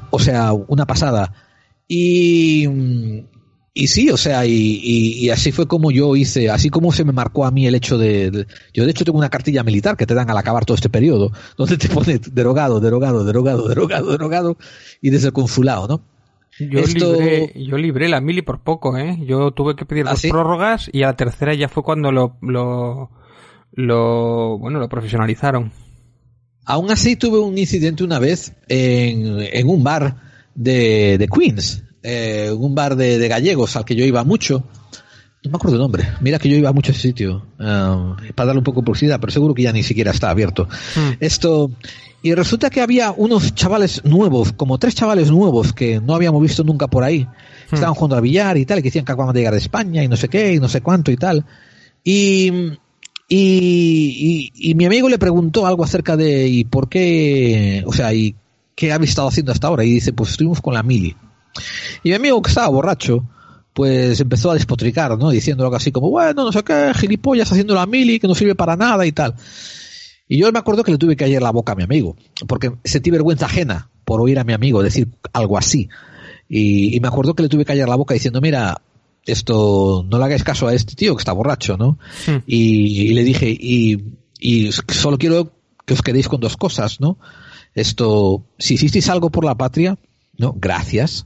o 0.09 0.19
sea, 0.19 0.53
una 0.53 0.85
pasada. 0.87 1.31
Y, 1.87 2.67
y 3.73 3.87
sí, 3.87 4.09
o 4.09 4.17
sea, 4.17 4.45
y 4.45 5.29
así 5.29 5.51
fue 5.51 5.67
como 5.67 5.91
yo 5.91 6.15
hice, 6.15 6.49
así 6.49 6.69
como 6.69 6.91
se 6.91 7.03
me 7.03 7.11
marcó 7.11 7.45
a 7.45 7.51
mí 7.51 7.65
el 7.67 7.75
hecho 7.75 7.97
de, 7.97 8.31
de- 8.31 8.47
Yo 8.73 8.85
de 8.85 8.91
hecho 8.91 9.05
tengo 9.05 9.17
una 9.19 9.29
cartilla 9.29 9.63
militar 9.63 9.95
que 9.97 10.05
te 10.05 10.13
dan 10.13 10.29
al 10.29 10.37
acabar 10.37 10.65
todo 10.65 10.75
este 10.75 10.89
periodo, 10.89 11.31
donde 11.57 11.77
te 11.77 11.89
pone 11.89 12.19
derogado, 12.31 12.79
derogado, 12.79 13.23
derogado, 13.23 13.67
derogado, 13.67 14.11
derogado, 14.11 14.57
y 15.01 15.09
desde 15.11 15.27
el 15.27 15.33
consulado, 15.33 15.87
¿no? 15.87 16.01
Yo, 16.59 16.79
Esto- 16.79 17.13
libré, 17.13 17.53
yo 17.55 17.77
libré 17.77 18.09
la 18.09 18.19
mili 18.21 18.41
por 18.41 18.61
poco, 18.61 18.97
¿eh? 18.97 19.17
Yo 19.25 19.51
tuve 19.51 19.75
que 19.75 19.85
pedir 19.85 20.05
¿Ah, 20.07 20.11
dos 20.11 20.19
sí? 20.19 20.29
prórrogas 20.29 20.89
y 20.91 21.03
a 21.03 21.07
la 21.07 21.15
tercera 21.15 21.53
ya 21.53 21.69
fue 21.69 21.83
cuando 21.83 22.11
lo, 22.11 22.37
lo, 22.41 23.11
lo, 23.73 24.57
bueno, 24.59 24.79
lo 24.79 24.89
profesionalizaron. 24.89 25.71
Aún 26.65 26.91
así 26.91 27.15
tuve 27.15 27.39
un 27.39 27.57
incidente 27.57 28.03
una 28.03 28.19
vez 28.19 28.53
en, 28.67 29.39
en 29.39 29.69
un 29.69 29.83
bar 29.83 30.17
de, 30.53 31.17
de 31.17 31.27
Queens, 31.27 31.83
eh, 32.03 32.51
un 32.55 32.75
bar 32.75 32.95
de, 32.95 33.17
de 33.17 33.27
gallegos 33.27 33.75
al 33.75 33.85
que 33.85 33.95
yo 33.95 34.05
iba 34.05 34.23
mucho. 34.23 34.65
No 35.43 35.51
me 35.51 35.55
acuerdo 35.55 35.77
el 35.77 35.81
nombre. 35.81 36.03
Mira 36.19 36.37
que 36.37 36.49
yo 36.49 36.57
iba 36.57 36.73
mucho 36.73 36.91
a 36.91 36.93
ese 36.93 37.01
sitio. 37.01 37.45
ah, 37.59 38.17
para 38.35 38.47
darle 38.47 38.59
un 38.59 38.65
poco 38.65 38.81
de 38.81 38.85
publicidad, 38.85 39.19
pero 39.21 39.31
seguro 39.31 39.53
que 39.53 39.63
ya 39.63 39.71
ni 39.71 39.83
siquiera 39.83 40.11
está 40.11 40.29
abierto. 40.29 40.67
Esto. 41.21 41.71
Y 42.21 42.33
resulta 42.33 42.69
que 42.69 42.81
había 42.81 43.11
unos 43.15 43.55
chavales 43.55 44.03
nuevos, 44.03 44.51
como 44.51 44.77
tres 44.77 44.93
chavales 44.95 45.31
nuevos 45.31 45.71
que 45.73 46.01
no 46.01 46.15
habíamos 46.15 46.41
visto 46.41 46.63
nunca 46.63 46.87
por 46.87 47.03
ahí. 47.03 47.25
Estaban 47.71 47.93
jugando 47.95 48.15
al 48.17 48.21
billar 48.21 48.57
y 48.57 48.65
tal, 48.65 48.79
y 48.79 48.81
que 48.81 48.89
decían 48.89 49.05
que 49.05 49.11
acababan 49.13 49.33
de 49.33 49.39
llegar 49.41 49.53
de 49.53 49.59
España 49.59 50.03
y 50.03 50.07
no 50.09 50.17
sé 50.17 50.27
qué, 50.27 50.53
y 50.55 50.59
no 50.59 50.67
sé 50.67 50.81
cuánto 50.81 51.11
y 51.11 51.17
tal. 51.17 51.45
Y, 52.03 52.51
y, 53.27 54.51
y- 54.57 54.71
y 54.71 54.75
mi 54.75 54.85
amigo 54.85 55.07
le 55.07 55.17
preguntó 55.19 55.65
algo 55.65 55.83
acerca 55.83 56.17
de 56.17 56.47
y 56.47 56.63
por 56.65 56.89
qué, 56.89 57.83
o 57.85 57.93
sea, 57.93 58.13
y 58.13 58.35
qué 58.75 58.91
habéis 58.91 59.11
estado 59.11 59.27
haciendo 59.27 59.51
hasta 59.51 59.67
ahora. 59.67 59.83
Y 59.85 59.91
dice, 59.91 60.13
pues 60.13 60.31
estuvimos 60.31 60.61
con 60.61 60.73
la 60.73 60.83
mili. 60.83 61.15
Y 62.03 62.09
mi 62.09 62.15
amigo 62.15 62.41
que 62.41 62.49
estaba 62.49 62.67
borracho, 62.69 63.23
pues 63.73 64.19
empezó 64.19 64.51
a 64.51 64.55
despotricar, 64.55 65.17
¿no? 65.17 65.29
Diciendo 65.29 65.63
algo 65.63 65.75
así 65.75 65.91
como, 65.91 66.09
bueno, 66.09 66.43
no 66.43 66.51
sé 66.51 66.63
qué, 66.63 66.91
gilipollas 66.95 67.51
haciendo 67.51 67.75
la 67.75 67.85
mili, 67.85 68.19
que 68.19 68.27
no 68.27 68.35
sirve 68.35 68.55
para 68.55 68.75
nada 68.75 69.05
y 69.05 69.11
tal. 69.11 69.35
Y 70.29 70.37
yo 70.37 70.51
me 70.51 70.59
acuerdo 70.59 70.83
que 70.83 70.91
le 70.91 70.99
tuve 70.99 71.15
que 71.15 71.23
ayer 71.25 71.41
la 71.41 71.51
boca 71.51 71.73
a 71.73 71.75
mi 71.75 71.83
amigo, 71.83 72.15
porque 72.47 72.71
sentí 72.83 73.09
vergüenza 73.09 73.47
ajena 73.47 73.89
por 74.05 74.21
oír 74.21 74.37
a 74.37 74.43
mi 74.43 74.53
amigo 74.53 74.83
decir 74.83 75.09
algo 75.33 75.57
así. 75.57 75.89
Y, 76.47 76.95
y 76.95 76.99
me 76.99 77.07
acuerdo 77.07 77.33
que 77.33 77.41
le 77.41 77.49
tuve 77.49 77.63
que 77.63 77.69
callar 77.73 77.89
la 77.89 77.95
boca 77.95 78.13
diciendo, 78.13 78.39
mira, 78.39 78.79
esto, 79.25 80.05
no 80.07 80.19
le 80.19 80.23
hagáis 80.23 80.43
caso 80.43 80.67
a 80.67 80.73
este 80.75 80.93
tío 80.93 81.15
que 81.15 81.21
está 81.21 81.33
borracho, 81.33 81.77
¿no? 81.77 81.97
Y, 82.45 83.09
y 83.09 83.13
le 83.15 83.23
dije, 83.23 83.49
y, 83.49 84.17
y 84.39 84.71
solo 84.71 85.17
quiero 85.17 85.51
que 85.87 85.95
os 85.95 86.03
quedéis 86.03 86.27
con 86.27 86.39
dos 86.39 86.57
cosas, 86.57 87.01
¿no? 87.01 87.17
Esto, 87.73 88.45
si 88.59 88.75
hicisteis 88.75 89.09
algo 89.09 89.31
por 89.31 89.43
la 89.45 89.55
patria, 89.55 89.97
¿no? 90.37 90.53
Gracias. 90.55 91.25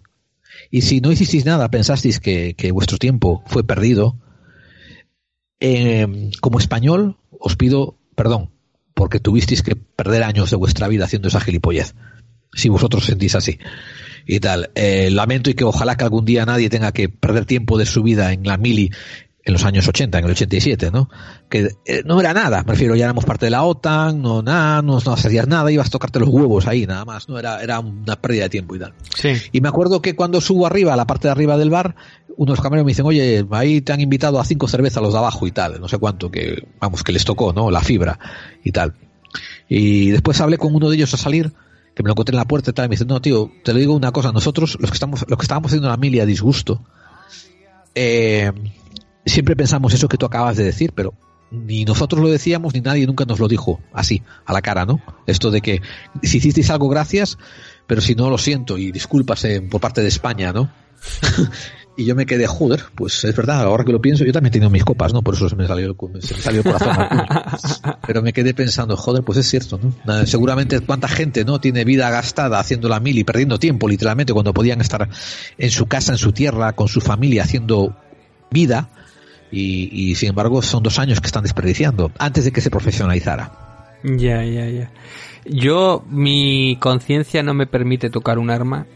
Y 0.72 0.82
si 0.84 1.02
no 1.02 1.12
hicisteis 1.12 1.44
nada, 1.44 1.70
pensasteis 1.70 2.22
que, 2.22 2.54
que 2.54 2.72
vuestro 2.72 2.98
tiempo 2.98 3.44
fue 3.48 3.66
perdido, 3.66 4.16
eh, 5.60 6.32
como 6.40 6.60
español 6.60 7.18
os 7.38 7.58
pido 7.58 7.98
perdón, 8.16 8.50
porque 8.94 9.20
tuvisteis 9.20 9.62
que 9.62 9.76
perder 9.76 10.24
años 10.24 10.50
de 10.50 10.58
vuestra 10.58 10.88
vida 10.88 11.06
haciendo 11.06 11.28
esa 11.28 11.42
gilipollez. 11.42 11.96
Si 12.54 12.70
vosotros 12.70 13.06
sentís 13.06 13.36
así. 13.36 13.60
Y 14.26 14.40
tal. 14.40 14.72
Eh, 14.76 15.10
lamento 15.12 15.50
y 15.50 15.54
que 15.54 15.64
ojalá 15.64 15.98
que 15.98 16.04
algún 16.04 16.26
día 16.26 16.46
nadie 16.46 16.70
tenga 16.70 16.92
que 16.92 17.10
perder 17.10 17.46
tiempo 17.46 17.78
de 17.78 17.86
su 17.86 18.04
vida 18.04 18.32
en 18.32 18.44
la 18.44 18.58
mili 18.58 18.92
en 19.46 19.54
los 19.54 19.66
años 19.66 19.86
80, 19.88 20.20
en 20.20 20.26
el 20.26 20.32
87, 20.32 20.92
¿no? 20.92 21.10
Que 21.50 21.72
eh, 21.86 22.02
no 22.06 22.20
era 22.20 22.34
nada, 22.34 22.64
me 22.64 22.72
refiero, 22.72 22.96
ya 22.96 23.06
éramos 23.06 23.26
parte 23.26 23.48
de 23.48 23.50
la 23.50 23.64
OTAN, 23.64 24.22
no 24.22 24.42
nada, 24.42 24.82
no, 24.82 25.00
no 25.06 25.14
hacías 25.14 25.48
nada, 25.48 25.70
ibas 25.70 25.88
a 25.88 25.90
tocarte 25.90 26.20
los 26.20 26.30
huevos 26.30 26.66
ahí, 26.66 26.86
nada 26.86 27.04
más, 27.04 27.28
no 27.28 27.38
era, 27.38 27.62
era 27.62 27.80
una 27.80 28.16
pérdida 28.16 28.44
de 28.44 28.50
tiempo 28.50 28.76
y 28.76 28.80
tal. 28.80 28.94
Sí. 29.16 29.34
Y 29.52 29.60
me 29.60 29.68
acuerdo 29.68 30.02
que 30.02 30.16
cuando 30.16 30.40
subo 30.40 30.66
arriba, 30.66 30.94
a 30.94 30.96
la 30.96 31.06
parte 31.06 31.28
de 31.28 31.34
arriba 31.34 31.58
del 31.58 31.70
bar, 31.70 31.96
unos 32.38 32.62
camareros 32.62 32.86
me 32.86 32.92
dicen, 32.92 33.06
oye, 33.06 33.46
ahí 33.52 33.82
te 33.82 33.92
han 33.92 34.00
invitado 34.00 34.40
a 34.40 34.46
cinco 34.46 34.70
cervezas 34.70 35.04
los 35.04 35.12
de 35.12 35.20
abajo 35.20 35.46
y 35.46 35.52
tal, 35.52 35.80
no 35.82 35.90
sé 35.90 35.98
cuánto, 35.98 36.32
que, 36.32 36.66
vamos, 36.80 37.04
que 37.04 37.12
les 37.12 37.26
tocó, 37.26 37.52
¿no? 37.52 37.70
La 37.70 37.82
fibra 37.82 38.18
y 38.64 38.72
tal. 38.72 38.94
Y 39.68 40.12
después 40.12 40.40
hablé 40.40 40.58
con 40.58 40.74
uno 40.74 40.90
de 40.90 40.96
ellos 40.96 41.14
a 41.14 41.18
salir, 41.18 41.52
que 41.94 42.02
me 42.02 42.08
lo 42.08 42.14
encontré 42.14 42.34
en 42.34 42.38
la 42.38 42.46
puerta 42.46 42.72
y 42.72 42.74
tal, 42.74 42.86
y 42.86 42.90
me 42.90 42.94
dice, 42.94 43.06
no, 43.06 43.22
tío, 43.22 43.52
te 43.64 43.74
lo 43.74 43.80
digo 43.80 43.94
una 43.94 44.14
cosa, 44.14 44.32
nosotros, 44.32 44.78
los 44.80 44.90
que 44.90 44.96
estamos, 44.96 45.26
los 45.28 45.38
que 45.38 45.44
estábamos 45.44 45.70
haciendo 45.70 45.90
la 45.90 45.98
mili 45.98 46.22
a 46.22 46.26
disgusto, 46.26 46.82
eh, 47.94 48.52
siempre 49.26 49.56
pensamos 49.56 49.94
eso 49.94 50.08
que 50.08 50.18
tú 50.18 50.26
acabas 50.26 50.58
de 50.58 50.64
decir, 50.64 50.92
pero 50.94 51.14
ni 51.52 51.86
nosotros 51.86 52.22
lo 52.22 52.30
decíamos 52.30 52.74
ni 52.74 52.82
nadie 52.82 53.06
nunca 53.06 53.26
nos 53.26 53.40
lo 53.40 53.48
dijo 53.48 53.80
así, 53.94 54.24
a 54.46 54.54
la 54.54 54.62
cara, 54.62 54.86
¿no? 54.86 55.02
Esto 55.28 55.52
de 55.52 55.62
que 55.62 55.82
si 56.24 56.38
hicisteis 56.38 56.70
algo, 56.72 56.90
gracias, 56.90 57.38
pero 57.88 58.02
si 58.02 58.16
no, 58.16 58.30
lo 58.30 58.38
siento 58.38 58.78
y 58.78 58.92
disculpas 58.92 59.46
eh, 59.46 59.62
por 59.62 59.80
parte 59.80 60.02
de 60.02 60.08
España, 60.08 60.52
¿no? 60.52 60.72
y 61.98 62.06
yo 62.06 62.16
me 62.16 62.26
quedé, 62.26 62.48
joder, 62.48 62.86
pues 62.96 63.24
es 63.24 63.36
verdad, 63.36 63.62
ahora 63.62 63.84
que 63.84 63.92
lo 63.92 64.02
pienso, 64.02 64.26
yo 64.26 64.34
también 64.34 64.50
he 64.50 64.54
tenido 64.54 64.72
mis 64.72 64.84
copas, 64.84 65.14
¿no? 65.14 65.22
Por 65.22 65.36
eso 65.36 65.48
se 65.48 65.56
me 65.56 65.68
salió, 65.68 65.96
se 66.22 66.34
me 66.34 66.42
salió 66.42 66.62
el 66.62 66.66
corazón. 66.66 66.98
Pero 68.08 68.24
me 68.24 68.34
quedé 68.34 68.56
pensando, 68.56 68.98
joder, 68.98 69.24
pues 69.24 69.38
es 69.38 69.48
cierto, 69.48 69.80
¿no? 69.80 70.26
Seguramente 70.26 70.80
cuánta 70.80 71.08
gente, 71.08 71.46
¿no? 71.46 71.60
Tiene 71.60 71.86
vida 71.86 72.10
gastada 72.10 72.60
haciendo 72.60 72.90
la 72.90 73.00
mil 73.00 73.18
y 73.20 73.24
perdiendo 73.24 73.60
tiempo, 73.60 73.88
literalmente, 73.88 74.34
cuando 74.34 74.54
podían 74.54 74.82
estar 74.82 75.08
en 75.58 75.70
su 75.70 75.86
casa, 75.86 76.14
en 76.14 76.18
su 76.18 76.32
tierra, 76.32 76.74
con 76.74 76.88
su 76.88 77.00
familia, 77.00 77.44
haciendo 77.44 77.96
vida, 78.50 78.90
y, 79.54 79.90
y 79.92 80.16
sin 80.16 80.30
embargo 80.30 80.62
son 80.62 80.82
dos 80.82 80.98
años 81.00 81.22
que 81.22 81.28
están 81.28 81.44
desperdiciando, 81.44 82.12
antes 82.18 82.46
de 82.46 82.52
que 82.52 82.62
se 82.62 82.72
profesionalizara. 82.72 83.52
Ya, 84.04 84.44
ya, 84.44 84.68
ya. 84.68 84.92
Yo, 85.46 86.04
mi 86.10 86.78
conciencia 86.80 87.44
no 87.44 87.54
me 87.54 87.68
permite 87.68 88.10
tocar 88.10 88.40
un 88.40 88.50
arma 88.50 88.88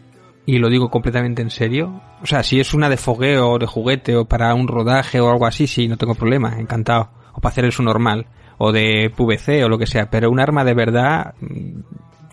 y 0.46 0.58
lo 0.58 0.70
digo 0.70 0.90
completamente 0.90 1.42
en 1.42 1.52
serio. 1.52 2.02
O 2.24 2.26
sea, 2.26 2.42
si 2.42 2.60
es 2.60 2.74
una 2.74 2.90
de 2.90 2.98
fogueo 2.98 3.52
o 3.52 3.60
de 3.60 3.68
juguete 3.68 4.16
o 4.16 4.26
para 4.26 4.54
un 4.56 4.68
rodaje 4.68 5.20
o 5.20 5.30
algo 5.30 5.46
así, 5.46 5.68
sí, 5.68 5.88
no 5.88 5.98
tengo 5.98 6.16
problema, 6.16 6.58
encantado. 6.60 7.10
O 7.34 7.42
para 7.42 7.52
hacer 7.52 7.66
eso 7.66 7.84
normal, 7.84 8.28
o 8.58 8.72
de 8.72 9.12
PVC 9.16 9.64
o 9.64 9.70
lo 9.70 9.78
que 9.78 9.86
sea. 9.86 10.10
Pero 10.10 10.32
un 10.32 10.40
arma 10.40 10.64
de 10.64 10.74
verdad, 10.74 11.36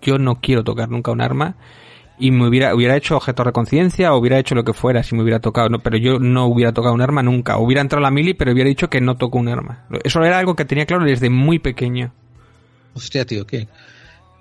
yo 0.01 0.19
no 0.19 0.37
quiero 0.37 0.65
tocar 0.65 0.89
nunca 0.89 1.13
un 1.13 1.21
arma 1.21 1.57
y 2.19 2.31
me 2.31 2.47
hubiera, 2.47 2.75
hubiera 2.75 2.97
hecho 2.97 3.17
objeto 3.17 3.45
de 3.45 3.53
conciencia 3.53 4.13
o 4.15 4.19
hubiera 4.19 4.39
hecho 4.39 4.55
lo 4.55 4.65
que 4.65 4.73
fuera 4.73 5.03
si 5.03 5.15
me 5.15 5.23
hubiera 5.23 5.41
tocado, 5.41 5.69
no, 5.69 5.81
pero 5.81 5.97
yo 5.97 6.19
no 6.19 6.47
hubiera 6.47 6.73
tocado 6.73 6.95
un 6.95 7.01
arma 7.01 7.23
nunca. 7.23 7.59
Hubiera 7.59 7.81
entrado 7.81 8.05
a 8.05 8.09
la 8.09 8.11
mili, 8.11 8.35
pero 8.35 8.53
hubiera 8.53 8.69
dicho 8.69 8.89
que 8.89 9.01
no 9.01 9.17
toco 9.17 9.39
un 9.39 9.49
arma. 9.49 9.87
Eso 10.05 10.23
era 10.23 10.39
algo 10.39 10.55
que 10.55 10.65
tenía 10.65 10.87
claro 10.87 11.05
desde 11.05 11.31
muy 11.31 11.59
pequeño. 11.59 12.13
Hostia, 12.95 13.25
tío, 13.25 13.47
¿qué? 13.47 13.67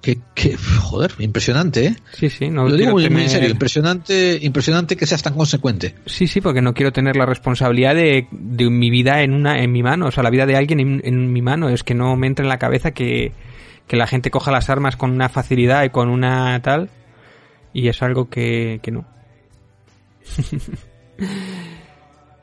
Que, 0.02 0.20
que, 0.36 0.58
joder, 0.58 1.14
impresionante, 1.20 1.86
¿eh? 1.86 1.96
Sí, 2.12 2.30
sí, 2.30 2.50
no 2.50 2.68
Lo 2.68 2.76
digo 2.76 2.92
muy, 2.92 3.04
tener... 3.04 3.16
muy 3.16 3.24
en 3.24 3.30
serio, 3.30 3.50
impresionante, 3.50 4.38
impresionante 4.42 4.98
que 4.98 5.06
seas 5.08 5.24
tan 5.24 5.34
consecuente. 5.34 5.96
Sí, 6.06 6.28
sí, 6.28 6.42
porque 6.42 6.62
no 6.62 6.74
quiero 6.74 6.92
tener 6.92 7.16
la 7.16 7.26
responsabilidad 7.26 7.96
de, 7.96 8.28
de 8.32 8.70
mi 8.70 8.90
vida 8.90 9.22
en 9.22 9.34
una, 9.34 9.64
en 9.64 9.72
mi 9.72 9.82
mano, 9.82 10.08
o 10.08 10.12
sea, 10.12 10.22
la 10.22 10.30
vida 10.30 10.46
de 10.46 10.58
alguien 10.58 10.82
en, 10.82 11.02
en, 11.06 11.32
mi 11.32 11.42
mano. 11.42 11.70
Es 11.70 11.84
que 11.84 11.94
no 11.94 12.18
me 12.18 12.28
entra 12.28 12.44
en 12.44 12.50
la 12.50 12.60
cabeza 12.60 12.92
que, 12.92 13.32
que 13.88 13.96
la 13.96 14.06
gente 14.06 14.30
coja 14.30 14.52
las 14.52 14.70
armas 14.70 14.98
con 14.98 15.10
una 15.10 15.30
facilidad 15.30 15.86
y 15.86 15.90
con 15.90 16.10
una 16.10 16.62
tal, 16.62 16.90
y 17.74 17.88
es 17.88 18.02
algo 18.02 18.30
que, 18.30 18.80
que 18.82 18.92
no. 18.92 19.06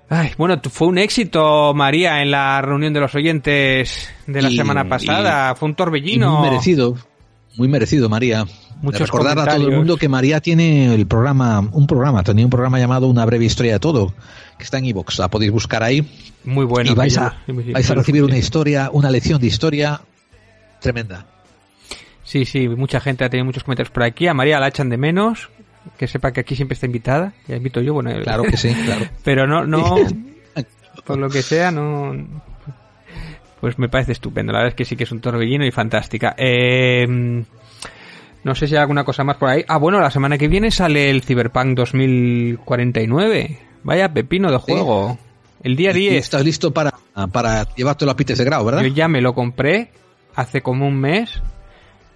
Ay, 0.08 0.30
bueno, 0.36 0.60
fue 0.70 0.88
un 0.88 0.98
éxito, 0.98 1.72
María, 1.72 2.20
en 2.20 2.32
la 2.32 2.60
reunión 2.62 2.92
de 2.92 2.98
los 3.00 3.14
oyentes 3.14 4.10
de 4.26 4.42
la 4.42 4.50
Y- 4.50 4.56
semana 4.56 4.88
pasada. 4.88 5.54
Fue 5.54 5.68
un 5.68 5.76
torbellino. 5.76 6.40
Muy 6.40 6.50
merecido, 6.50 6.96
muy 7.56 7.68
merecido, 7.68 8.08
María. 8.08 8.44
Muchos 8.82 9.02
Recordar 9.02 9.38
a 9.38 9.54
todo 9.54 9.68
el 9.68 9.76
mundo 9.76 9.96
que 9.98 10.08
María 10.08 10.40
tiene 10.40 10.94
el 10.94 11.06
programa, 11.06 11.60
un 11.60 11.86
programa, 11.86 12.22
tenía 12.22 12.44
un 12.46 12.50
programa 12.50 12.78
llamado 12.78 13.06
Una 13.08 13.24
breve 13.26 13.44
historia 13.44 13.74
de 13.74 13.78
todo, 13.78 14.14
que 14.56 14.64
está 14.64 14.78
en 14.78 14.86
iVoox, 14.86 15.18
la 15.18 15.28
podéis 15.28 15.52
buscar 15.52 15.82
ahí. 15.82 16.08
Muy 16.44 16.64
bueno. 16.64 16.90
y 16.90 16.94
vais 16.94 17.16
a, 17.18 17.36
vais 17.46 17.90
a 17.90 17.94
recibir 17.94 18.24
una 18.24 18.38
historia, 18.38 18.88
una 18.92 19.10
lección 19.10 19.38
de 19.40 19.46
historia 19.48 20.00
tremenda. 20.80 21.26
Sí, 22.30 22.44
sí, 22.44 22.68
mucha 22.68 23.00
gente 23.00 23.24
ha 23.24 23.28
tenido 23.28 23.44
muchos 23.44 23.64
comentarios 23.64 23.90
por 23.90 24.04
aquí. 24.04 24.28
A 24.28 24.34
María 24.34 24.60
la 24.60 24.68
echan 24.68 24.88
de 24.88 24.96
menos. 24.96 25.48
Que 25.98 26.06
sepa 26.06 26.30
que 26.30 26.38
aquí 26.40 26.54
siempre 26.54 26.74
está 26.74 26.86
invitada. 26.86 27.32
Ya 27.48 27.56
invito 27.56 27.80
yo, 27.80 27.92
bueno. 27.94 28.12
Claro 28.22 28.44
que 28.44 28.56
sí, 28.56 28.72
claro. 28.84 29.06
Pero 29.24 29.48
no, 29.48 29.66
no. 29.66 29.96
por 31.04 31.18
lo 31.18 31.28
que 31.28 31.42
sea, 31.42 31.72
no. 31.72 32.14
Pues 33.60 33.80
me 33.80 33.88
parece 33.88 34.12
estupendo. 34.12 34.52
La 34.52 34.60
verdad 34.60 34.68
es 34.68 34.74
que 34.76 34.84
sí 34.84 34.94
que 34.94 35.02
es 35.02 35.10
un 35.10 35.20
torbellino 35.20 35.66
y 35.66 35.72
fantástica. 35.72 36.36
Eh, 36.38 37.04
no 38.44 38.54
sé 38.54 38.68
si 38.68 38.76
hay 38.76 38.80
alguna 38.82 39.02
cosa 39.02 39.24
más 39.24 39.36
por 39.36 39.48
ahí. 39.48 39.64
Ah, 39.66 39.78
bueno, 39.78 39.98
la 40.00 40.12
semana 40.12 40.38
que 40.38 40.46
viene 40.46 40.70
sale 40.70 41.10
el 41.10 41.22
Cyberpunk 41.22 41.76
2049. 41.76 43.58
Vaya 43.82 44.12
pepino 44.12 44.52
de 44.52 44.58
juego. 44.58 45.18
El 45.64 45.74
día 45.74 45.90
Y- 45.90 45.96
y 45.96 46.10
10. 46.10 46.24
estás 46.24 46.44
listo 46.44 46.72
para, 46.72 46.92
para 47.32 47.66
llevártelo 47.74 48.12
a 48.12 48.16
pites 48.16 48.38
de 48.38 48.44
grado, 48.44 48.64
¿verdad? 48.64 48.82
Yo 48.82 48.94
ya 48.94 49.08
me 49.08 49.20
lo 49.20 49.34
compré 49.34 49.90
hace 50.36 50.62
como 50.62 50.86
un 50.86 51.00
mes 51.00 51.42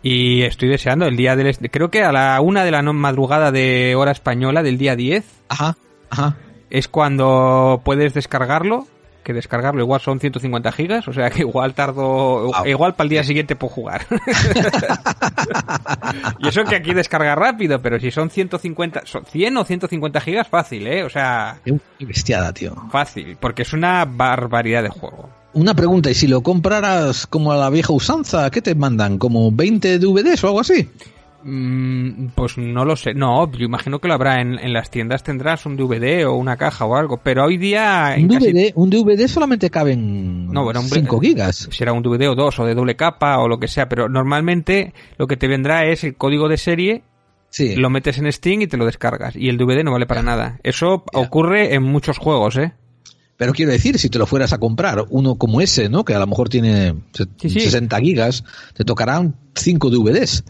y 0.05 0.43
estoy 0.43 0.69
deseando 0.69 1.07
el 1.07 1.17
día 1.17 1.35
del... 1.35 1.57
Creo 1.71 1.91
que 1.91 2.05
a 2.05 2.13
la 2.13 2.41
una 2.41 2.63
de 2.63 2.71
la 2.71 2.83
no- 2.83 2.93
madrugada 2.93 3.51
de 3.51 3.95
hora 3.97 4.13
española 4.13 4.63
del 4.63 4.79
día 4.79 4.95
10 4.97 5.25
Ajá, 5.49 5.77
ajá. 6.11 6.37
es 6.71 6.87
cuando 6.89 7.81
puedes 7.85 8.15
descargarlo. 8.15 8.87
Que 9.25 9.33
descargarlo 9.33 9.81
igual 9.81 10.03
son 10.03 10.21
150 10.21 10.71
gigas, 10.73 11.09
o 11.09 11.13
sea 11.15 11.31
que 11.31 11.41
igual 11.41 11.73
tardo... 11.73 12.51
Igual 12.67 12.93
para 12.95 13.05
el 13.05 13.09
día 13.09 13.25
siguiente 13.25 13.57
puedo 13.57 13.73
jugar. 13.73 14.05
y 16.41 16.49
eso 16.49 16.63
que 16.65 16.77
aquí 16.77 16.93
descarga 16.93 17.35
rápido, 17.35 17.81
pero 17.81 17.99
si 17.99 18.11
son 18.11 18.29
150... 18.29 19.07
Son 19.07 19.25
100 19.25 19.57
o 19.57 19.65
150 19.65 20.21
gigas, 20.21 20.47
fácil, 20.49 20.87
¿eh? 20.87 21.05
O 21.05 21.09
sea... 21.09 21.57
Qué 21.65 22.05
bestiada, 22.05 22.53
tío. 22.53 22.75
Fácil, 22.91 23.39
porque 23.41 23.63
es 23.63 23.73
una 23.73 24.05
barbaridad 24.05 24.83
de 24.83 24.91
juego. 24.91 25.31
Una 25.55 25.75
pregunta, 25.75 26.11
¿y 26.11 26.15
si 26.15 26.27
lo 26.27 26.43
compraras 26.43 27.27
como 27.27 27.53
a 27.53 27.57
la 27.57 27.71
vieja 27.71 27.93
usanza, 27.93 28.51
qué 28.51 28.61
te 28.61 28.75
mandan? 28.75 29.19
¿Como 29.19 29.53
20 29.53 29.99
DVDs 29.99 30.43
o 30.45 30.49
algo 30.49 30.61
así? 30.61 30.89
Mm, 31.45 32.29
pues 32.35 32.57
no 32.59 32.85
lo 32.85 32.97
sé. 32.97 33.15
No, 33.15 33.51
yo 33.53 33.65
imagino 33.67 34.01
que 34.01 34.09
lo 34.09 34.15
habrá 34.15 34.41
en, 34.41 34.59
en 34.59 34.73
las 34.73 34.91
tiendas. 34.91 35.23
Tendrás 35.23 35.65
un 35.67 35.77
DVD 35.77 36.27
o 36.27 36.35
una 36.35 36.57
caja 36.57 36.87
o 36.87 36.97
algo. 36.97 37.19
Pero 37.23 37.45
hoy 37.45 37.57
día. 37.59 38.17
en 38.17 38.25
Un 38.25 38.29
casi- 38.39 38.53
DVD, 38.53 38.73
un 38.75 38.91
DVD 38.91 39.29
solamente 39.29 39.71
caben 39.71 40.47
No, 40.49 40.65
bueno, 40.65 40.81
un 40.81 40.89
5 40.89 41.21
gigas. 41.21 41.69
Será 41.71 41.93
un 41.93 42.03
DVD 42.03 42.29
o 42.31 42.35
dos 42.35 42.59
o 42.59 42.65
de 42.65 42.75
doble 42.75 42.97
capa 42.97 43.39
o 43.39 43.47
lo 43.47 43.59
que 43.61 43.69
sea. 43.69 43.89
Pero 43.89 44.09
normalmente 44.09 44.93
lo 45.19 45.27
que 45.27 45.37
te 45.37 45.47
vendrá 45.47 45.85
es 45.87 46.03
el 46.03 46.17
código 46.17 46.49
de 46.49 46.57
serie. 46.57 47.03
Sí. 47.51 47.77
Lo 47.77 47.91
metes 47.91 48.19
en 48.19 48.33
Steam 48.33 48.63
y 48.63 48.67
te 48.67 48.77
lo 48.79 48.87
descargas. 48.87 49.37
Y 49.37 49.49
el 49.51 49.59
DVD 49.59 49.85
no 49.85 49.93
vale 49.93 50.07
para 50.07 50.23
nada. 50.23 50.59
Eso 50.65 51.05
ocurre 51.13 51.75
en 51.75 51.83
muchos 51.85 52.19
juegos, 52.19 52.57
¿eh? 52.57 52.73
Pero 53.37 53.53
quiero 53.53 53.73
decir, 53.73 53.99
si 53.99 54.09
te 54.09 54.19
lo 54.19 54.27
fueras 54.27 54.53
a 54.53 54.59
comprar, 54.59 55.05
uno 55.11 55.35
como 55.37 55.61
ese, 55.61 55.89
¿no? 55.89 56.05
Que 56.05 56.15
a 56.15 56.19
lo 56.21 56.27
mejor 56.27 56.49
tiene 56.49 56.95
Sí, 57.41 57.49
sí. 57.51 57.61
60 57.61 57.99
gigas, 58.01 58.45
te 58.75 58.85
tocarán 58.85 59.35
5 59.57 59.91
DVDs. 59.91 60.45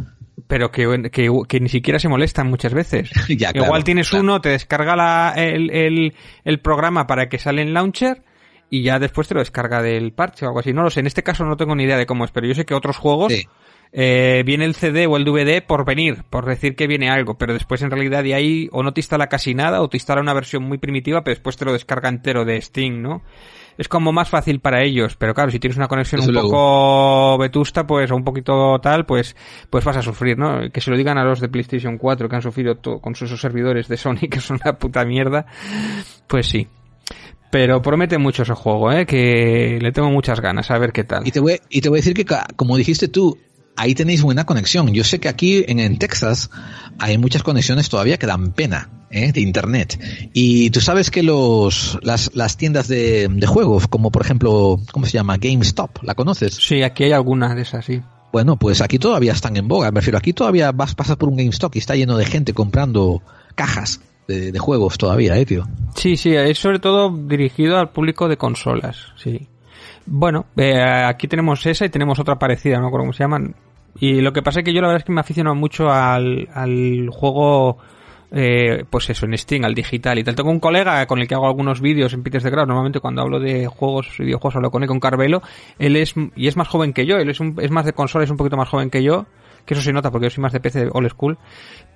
Pero 0.47 0.71
que, 0.71 1.09
que, 1.11 1.31
que 1.49 1.61
ni 1.61 1.69
siquiera 1.71 1.99
se 1.99 2.09
molestan 2.09 2.49
muchas 2.51 2.75
veces. 2.75 3.09
Ya, 3.29 3.53
claro, 3.53 3.67
Igual 3.67 3.85
tienes 3.85 4.13
uno, 4.13 4.41
te 4.43 4.51
descarga 4.51 4.97
la- 4.97 5.33
el, 5.37 5.71
el- 5.71 6.15
el 6.45 6.61
programa 6.61 7.07
para 7.07 7.29
que 7.31 7.39
sale 7.39 7.63
en 7.63 7.73
Launcher 7.73 8.23
y 8.69 8.83
ya 8.83 8.99
después 8.99 9.29
te 9.29 9.35
lo 9.35 9.41
descarga 9.41 9.81
del 9.83 10.13
parche 10.13 10.45
o 10.45 10.49
algo 10.49 10.61
así. 10.61 10.73
No 10.75 10.83
lo 10.83 10.91
sé, 10.91 11.01
en 11.01 11.07
este 11.07 11.23
caso 11.23 11.45
no 11.45 11.57
tengo 11.57 11.75
ni 11.75 11.85
idea 11.85 11.97
de 11.97 12.07
cómo 12.07 12.25
es, 12.27 12.31
pero 12.33 12.47
yo 12.47 12.55
sé 12.55 12.65
que 12.67 12.75
otros 12.75 12.97
juegos 12.99 13.33
eh, 13.97 14.43
viene 14.45 14.65
el 14.65 14.75
CD 14.75 15.07
o 15.07 15.17
el 15.17 15.25
DVD 15.25 15.65
por 15.65 15.85
venir, 15.85 16.25
por 16.29 16.47
decir 16.47 16.75
que 16.75 16.89
viene 16.89 17.09
algo, 17.11 17.39
pero 17.39 17.53
después 17.53 17.81
en 17.81 17.93
realidad 17.93 18.25
de 18.25 18.35
ahí 18.35 18.69
o 18.73 18.83
no 18.83 18.93
te 18.93 18.99
instala 18.99 19.29
casi 19.29 19.55
nada 19.55 19.81
o 19.83 19.89
te 19.89 19.97
instala 19.97 20.21
una 20.21 20.35
versión 20.35 20.65
muy 20.65 20.79
primitiva, 20.79 21.23
pero 21.23 21.37
después 21.37 21.57
te 21.57 21.65
lo 21.65 21.73
descarga 21.73 22.09
entero 22.09 22.45
de 22.45 22.61
Steam, 22.61 23.01
¿no? 23.01 23.23
Es 23.79 23.87
como 23.87 24.13
más 24.13 24.29
fácil 24.29 24.59
para 24.59 24.83
ellos, 24.83 25.15
pero 25.17 25.33
claro, 25.33 25.53
si 25.53 25.61
tienes 25.61 25.77
una 25.77 25.87
conexión 25.87 26.21
Desde 26.21 26.31
un 26.31 26.35
luego. 26.35 26.51
poco 26.51 27.39
vetusta, 27.39 27.87
pues, 27.87 28.11
o 28.11 28.17
un 28.17 28.25
poquito 28.25 28.81
tal, 28.81 29.07
pues, 29.07 29.37
pues 29.71 29.85
vas 29.85 29.97
a 29.97 30.03
sufrir, 30.03 30.39
¿no? 30.39 30.71
Que 30.73 30.81
se 30.81 30.91
lo 30.91 30.97
digan 30.97 31.19
a 31.19 31.25
los 31.25 31.39
de 31.39 31.49
PlayStation 31.49 31.97
4 31.97 32.29
que 32.29 32.35
han 32.35 32.43
sufrido 32.43 32.81
con 33.01 33.15
sus 33.15 33.41
servidores 33.41 33.87
de 33.87 33.97
Sony, 33.97 34.27
que 34.31 34.41
son 34.41 34.59
una 34.65 34.77
puta 34.77 35.05
mierda, 35.05 35.47
pues 36.27 36.49
sí. 36.49 36.67
Pero 37.53 37.81
promete 37.81 38.19
mucho 38.19 38.43
ese 38.43 38.55
juego, 38.55 38.91
¿eh? 38.91 39.07
Que 39.07 39.79
le 39.81 39.93
tengo 39.93 40.11
muchas 40.11 40.41
ganas, 40.41 40.73
a 40.73 40.79
ver 40.79 40.91
qué 40.91 41.05
tal. 41.05 41.27
Y 41.27 41.31
te 41.31 41.39
voy, 41.39 41.61
y 41.71 41.81
te 41.81 41.89
voy 41.89 41.99
a 41.99 42.01
decir 42.01 42.15
que, 42.15 42.27
como 42.57 42.77
dijiste 42.77 43.07
tú, 43.07 43.39
ahí 43.77 43.95
tenéis 43.95 44.23
buena 44.23 44.45
conexión. 44.45 44.93
Yo 44.93 45.05
sé 45.05 45.21
que 45.21 45.29
aquí 45.29 45.65
en, 45.67 45.81
en 45.81 45.99
Texas 45.99 46.51
hay 46.99 47.19
muchas 47.19 47.43
conexiones 47.43 47.89
todavía 47.89 48.19
que 48.19 48.27
dan 48.27 48.53
pena 48.53 48.91
¿eh? 49.11 49.33
de 49.33 49.41
internet. 49.41 49.99
Y 50.33 50.71
tú 50.71 50.81
sabes 50.81 51.11
que 51.11 51.23
los 51.23 51.99
las, 52.03 52.35
las 52.35 52.57
tiendas 52.57 52.89
de, 52.89 53.29
de 53.29 53.47
juegos, 53.47 53.87
como 53.89 54.11
por 54.11 54.23
ejemplo, 54.23 54.81
¿cómo 54.93 55.07
se 55.07 55.13
llama? 55.13 55.37
GameStop, 55.39 56.03
¿la 56.03 56.15
conoces? 56.15 56.55
Sí, 56.55 56.83
aquí 56.83 57.05
hay 57.05 57.13
alguna 57.13 57.55
de 57.55 57.63
esas, 57.63 57.85
sí. 57.85 58.03
Bueno, 58.33 58.59
pues 58.59 58.81
aquí 58.81 58.99
todavía 58.99 59.33
están 59.33 59.57
en 59.57 59.69
boga. 59.69 59.91
Me 59.93 60.01
refiero, 60.01 60.19
aquí 60.19 60.33
todavía 60.33 60.73
vas 60.73 60.95
pasas 60.95 61.17
por 61.17 61.29
un 61.29 61.37
GameStop 61.37 61.77
y 61.77 61.79
está 61.79 61.95
lleno 61.95 62.17
de 62.17 62.27
gente 62.27 62.53
comprando 62.53 63.23
cajas 63.55 64.01
de, 64.27 64.51
de 64.51 64.59
juegos 64.59 64.99
todavía, 64.99 65.39
¿eh, 65.39 65.47
tío? 65.47 65.69
Sí, 65.95 66.17
sí, 66.17 66.35
es 66.35 66.59
sobre 66.59 66.81
todo 66.81 67.17
dirigido 67.17 67.79
al 67.79 67.91
público 67.91 68.29
de 68.29 68.37
consolas, 68.37 68.97
sí. 69.17 69.47
Bueno, 70.07 70.47
eh, 70.57 70.81
aquí 71.07 71.29
tenemos 71.29 71.65
esa 71.67 71.87
y 71.87 71.89
tenemos 71.89 72.19
otra 72.19 72.39
parecida, 72.39 72.77
no 72.77 72.83
me 72.83 72.87
acuerdo 72.89 73.05
cómo 73.05 73.13
se 73.13 73.25
llaman. 73.25 73.55
Y 73.99 74.21
lo 74.21 74.33
que 74.33 74.43
pasa 74.43 74.61
es 74.61 74.65
que 74.65 74.73
yo 74.73 74.81
la 74.81 74.89
verdad 74.89 75.01
es 75.03 75.05
que 75.07 75.13
me 75.13 75.21
aficiono 75.21 75.55
mucho 75.55 75.89
al, 75.91 76.49
al 76.53 77.09
juego, 77.11 77.79
eh, 78.33 78.85
pues 78.91 79.09
eso, 79.09 79.25
en 79.25 79.39
Steam, 79.39 79.65
al 79.65 79.75
digital 79.75 80.19
y 80.19 80.25
tal. 80.25 80.35
Tengo 80.35 80.51
un 80.51 80.61
colega 80.61 81.07
con 81.07 81.21
el 81.21 81.29
que 81.29 81.35
hago 81.35 81.47
algunos 81.47 81.81
vídeos 81.81 82.13
en 82.13 82.23
Peters 82.23 82.45
de 82.45 82.51
Grau. 82.51 82.67
Normalmente 82.67 83.01
cuando 83.01 83.23
hablo 83.23 83.39
de 83.41 83.67
juegos 83.67 84.09
y 84.19 84.25
videojuegos 84.25 84.57
hablo 84.57 84.71
con 84.71 84.83
él, 84.83 84.89
con 84.89 85.01
Carvelo. 85.01 85.43
Él 85.79 85.97
es, 85.97 86.15
y 86.37 86.49
es 86.49 86.57
más 86.57 86.69
joven 86.69 86.93
que 86.93 87.07
yo, 87.07 87.17
él 87.17 87.31
es, 87.31 87.41
un- 87.41 87.57
es 87.63 87.71
más 87.71 87.87
de 87.87 87.93
consola, 87.93 88.25
es 88.25 88.31
un 88.31 88.37
poquito 88.37 88.57
más 88.57 88.69
joven 88.69 88.91
que 88.91 89.03
yo. 89.03 89.27
Que 89.65 89.73
eso 89.75 89.83
se 89.83 89.93
nota 89.95 90.11
porque 90.11 90.27
yo 90.27 90.31
soy 90.31 90.43
más 90.43 90.53
de 90.53 90.61
PC 90.61 90.89
old 90.93 91.09
school. 91.09 91.39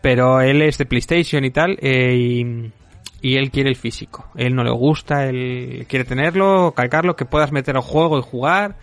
Pero 0.01 0.41
él 0.41 0.63
es 0.63 0.79
de 0.79 0.87
PlayStation 0.87 1.45
y 1.45 1.51
tal. 1.51 1.77
eh, 1.83 2.15
y, 2.17 2.73
y 3.21 3.37
él 3.37 3.51
quiere 3.51 3.71
el 3.71 3.77
físico. 3.77 4.29
Él 4.37 4.55
no 4.55 4.65
le 4.65 4.71
gusta, 4.71 5.27
él 5.27 5.87
quiere 5.89 6.05
tenerlo, 6.05 6.73
calcarlo, 6.75 7.17
que 7.17 7.25
puedas 7.25 7.53
meter 7.53 7.77
al 7.77 7.83
juego 7.83 8.19
y 8.19 8.23
jugar. 8.23 8.77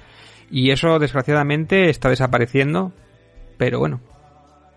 Y 0.52 0.72
eso, 0.72 1.00
desgraciadamente, 1.00 1.90
está 1.90 2.10
desapareciendo. 2.10 2.92
Pero 3.58 3.80
bueno, 3.80 4.02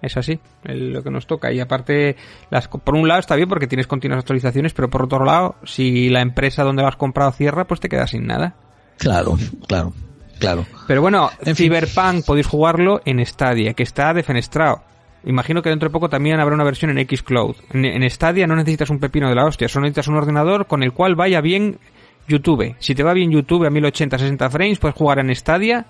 es 0.01 0.17
así, 0.17 0.39
es 0.65 0.77
lo 0.77 1.03
que 1.03 1.11
nos 1.11 1.27
toca. 1.27 1.53
Y 1.53 1.61
aparte, 1.61 2.17
las, 2.51 2.69
por 2.69 2.95
un 2.95 3.09
lado 3.09 3.21
está 3.21 3.35
bien 3.37 3.49
porque 3.49 3.67
tienes 3.67 3.87
continuas 3.87 4.21
actualizaciones, 4.21 4.73
pero 4.73 4.89
por 4.89 5.03
otro 5.03 5.25
lado, 5.25 5.57
si 5.65 6.09
la 6.09 6.21
empresa 6.21 6.63
donde 6.63 6.83
lo 6.83 6.89
has 6.89 6.97
comprado 6.97 7.33
cierra, 7.33 7.67
pues 7.67 7.81
te 7.81 7.89
quedas 7.89 8.11
sin 8.11 8.27
nada. 8.27 8.55
Claro, 8.99 9.37
claro, 9.67 9.93
claro. 10.39 10.67
Pero 10.87 11.03
bueno, 11.03 11.31
en 11.45 11.57
Cyberpunk 11.57 12.25
podéis 12.25 12.47
jugarlo 12.47 13.01
en 13.05 13.25
Stadia, 13.25 13.75
que 13.75 13.83
está 13.83 14.15
defenestrado. 14.15 14.83
Imagino 15.29 15.61
que 15.61 15.69
dentro 15.69 15.91
de 15.91 15.93
poco 15.93 16.09
también 16.09 16.41
habrá 16.41 16.55
una 16.55 16.65
versión 16.65 16.97
en 16.97 17.07
Xcloud. 17.07 17.55
En, 17.75 17.85
en 17.85 18.09
Stadia 18.09 18.47
no 18.47 18.57
necesitas 18.57 18.89
un 18.89 18.99
pepino 18.99 19.29
de 19.29 19.35
la 19.35 19.45
hostia, 19.45 19.69
solo 19.69 19.83
necesitas 19.83 20.09
un 20.09 20.17
ordenador 20.17 20.67
con 20.67 20.83
el 20.83 20.93
cual 20.93 21.17
vaya 21.17 21.43
bien 21.43 21.79
YouTube. 22.27 22.75
Si 22.79 22.95
te 22.95 23.03
va 23.03 23.13
bien 23.13 23.31
YouTube 23.31 23.67
a 23.67 23.71
1080-60 23.71 24.51
frames, 24.51 24.79
puedes 24.79 24.97
jugar 24.97 25.19
en 25.19 25.35
Stadia 25.37 25.85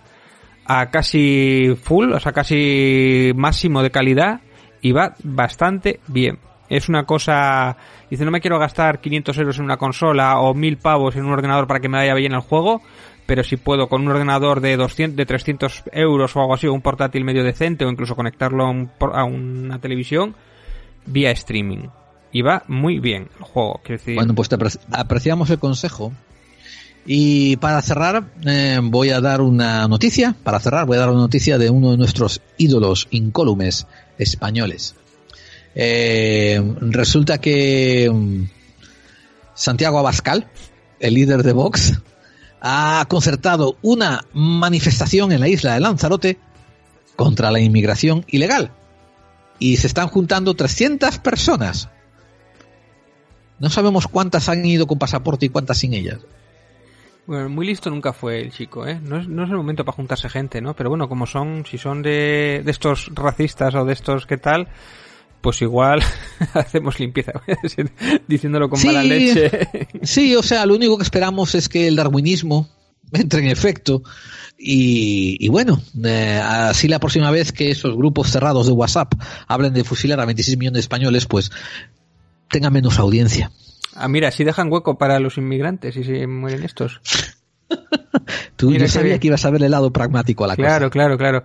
a 0.66 0.90
casi 0.90 1.76
full, 1.80 2.12
o 2.12 2.18
sea, 2.18 2.32
casi 2.32 3.30
máximo 3.36 3.80
de 3.80 3.92
calidad 3.92 4.40
y 4.82 4.90
va 4.90 5.14
bastante 5.22 6.00
bien. 6.08 6.40
Es 6.68 6.88
una 6.88 7.04
cosa... 7.04 7.76
Dice, 8.10 8.24
no 8.24 8.32
me 8.32 8.40
quiero 8.40 8.58
gastar 8.58 9.00
500 9.00 9.38
euros 9.38 9.58
en 9.58 9.66
una 9.66 9.76
consola 9.76 10.40
o 10.40 10.52
1000 10.52 10.78
pavos 10.78 11.14
en 11.14 11.24
un 11.24 11.32
ordenador 11.32 11.68
para 11.68 11.78
que 11.78 11.88
me 11.88 11.98
vaya 11.98 12.14
bien 12.14 12.32
el 12.32 12.40
juego, 12.40 12.82
pero 13.28 13.44
si 13.44 13.58
puedo 13.58 13.90
con 13.90 14.00
un 14.00 14.08
ordenador 14.08 14.62
de 14.62 14.74
200, 14.78 15.14
de 15.14 15.26
300 15.26 15.82
euros 15.92 16.34
o 16.34 16.40
algo 16.40 16.54
así, 16.54 16.66
o 16.66 16.72
un 16.72 16.80
portátil 16.80 17.26
medio 17.26 17.44
decente, 17.44 17.84
o 17.84 17.90
incluso 17.90 18.16
conectarlo 18.16 18.64
a, 18.64 18.70
un, 18.70 18.90
a 19.12 19.24
una 19.24 19.78
televisión, 19.78 20.34
vía 21.04 21.30
streaming. 21.32 21.88
Y 22.32 22.40
va 22.40 22.64
muy 22.68 23.00
bien 23.00 23.28
el 23.38 23.44
juego. 23.44 23.82
Decir... 23.86 24.14
Bueno, 24.14 24.34
pues 24.34 24.48
te 24.48 24.56
apreciamos 24.92 25.50
el 25.50 25.58
consejo. 25.58 26.10
Y 27.04 27.58
para 27.58 27.82
cerrar, 27.82 28.32
eh, 28.46 28.80
voy 28.82 29.10
a 29.10 29.20
dar 29.20 29.42
una 29.42 29.86
noticia. 29.88 30.34
Para 30.42 30.58
cerrar, 30.58 30.86
voy 30.86 30.96
a 30.96 31.00
dar 31.00 31.10
una 31.10 31.20
noticia 31.20 31.58
de 31.58 31.68
uno 31.68 31.90
de 31.90 31.98
nuestros 31.98 32.40
ídolos 32.56 33.08
incólumes 33.10 33.86
españoles. 34.16 34.94
Eh, 35.74 36.62
resulta 36.80 37.42
que 37.42 38.08
um, 38.08 38.48
Santiago 39.52 39.98
Abascal, 39.98 40.46
el 40.98 41.12
líder 41.12 41.42
de 41.42 41.52
Vox, 41.52 42.00
ha 42.60 43.04
concertado 43.08 43.76
una 43.82 44.24
manifestación 44.32 45.32
en 45.32 45.40
la 45.40 45.48
isla 45.48 45.74
de 45.74 45.80
Lanzarote 45.80 46.38
contra 47.16 47.50
la 47.50 47.60
inmigración 47.60 48.24
ilegal. 48.28 48.72
Y 49.58 49.76
se 49.76 49.86
están 49.86 50.08
juntando 50.08 50.54
300 50.54 51.18
personas. 51.18 51.88
No 53.58 53.70
sabemos 53.70 54.06
cuántas 54.06 54.48
han 54.48 54.64
ido 54.64 54.86
con 54.86 54.98
pasaporte 54.98 55.46
y 55.46 55.48
cuántas 55.48 55.78
sin 55.78 55.94
ellas. 55.94 56.20
Bueno, 57.26 57.48
muy 57.50 57.66
listo 57.66 57.90
nunca 57.90 58.12
fue 58.12 58.40
el 58.40 58.52
chico, 58.52 58.86
¿eh? 58.86 58.98
No 59.02 59.18
es, 59.18 59.28
no 59.28 59.44
es 59.44 59.50
el 59.50 59.56
momento 59.56 59.84
para 59.84 59.96
juntarse 59.96 60.30
gente, 60.30 60.62
¿no? 60.62 60.74
Pero 60.74 60.88
bueno, 60.88 61.08
como 61.08 61.26
son, 61.26 61.66
si 61.66 61.76
son 61.76 62.02
de, 62.02 62.62
de 62.64 62.70
estos 62.70 63.10
racistas 63.14 63.74
o 63.74 63.84
de 63.84 63.92
estos 63.92 64.24
qué 64.24 64.38
tal, 64.38 64.68
pues 65.40 65.62
igual 65.62 66.02
hacemos 66.54 66.98
limpieza, 66.98 67.32
diciéndolo 68.28 68.68
con 68.68 68.82
mala 68.84 69.02
leche. 69.02 69.68
sí, 70.02 70.34
o 70.34 70.42
sea, 70.42 70.66
lo 70.66 70.74
único 70.74 70.96
que 70.96 71.04
esperamos 71.04 71.54
es 71.54 71.68
que 71.68 71.88
el 71.88 71.96
darwinismo 71.96 72.68
entre 73.12 73.40
en 73.40 73.48
efecto 73.48 74.02
y, 74.58 75.36
y 75.40 75.48
bueno, 75.48 75.80
eh, 76.04 76.40
así 76.42 76.88
la 76.88 76.98
próxima 76.98 77.30
vez 77.30 77.52
que 77.52 77.70
esos 77.70 77.96
grupos 77.96 78.30
cerrados 78.30 78.66
de 78.66 78.72
WhatsApp 78.72 79.14
hablen 79.46 79.72
de 79.72 79.84
fusilar 79.84 80.20
a 80.20 80.26
26 80.26 80.58
millones 80.58 80.74
de 80.74 80.80
españoles, 80.80 81.26
pues 81.26 81.50
tenga 82.50 82.70
menos 82.70 82.98
audiencia. 82.98 83.52
Ah, 83.94 84.08
mira, 84.08 84.30
si 84.30 84.44
dejan 84.44 84.72
hueco 84.72 84.98
para 84.98 85.20
los 85.20 85.38
inmigrantes 85.38 85.96
y 85.96 86.04
se 86.04 86.26
mueren 86.26 86.64
estos. 86.64 87.00
Tú 88.58 88.72
yo 88.72 88.88
sabía 88.88 89.20
que 89.20 89.28
ibas 89.28 89.44
a 89.44 89.50
ver 89.50 89.62
el 89.62 89.70
lado 89.70 89.92
pragmático 89.92 90.44
a 90.44 90.48
la 90.48 90.56
claro, 90.56 90.86
cosa. 90.86 90.90
Claro, 90.90 91.16
claro, 91.16 91.44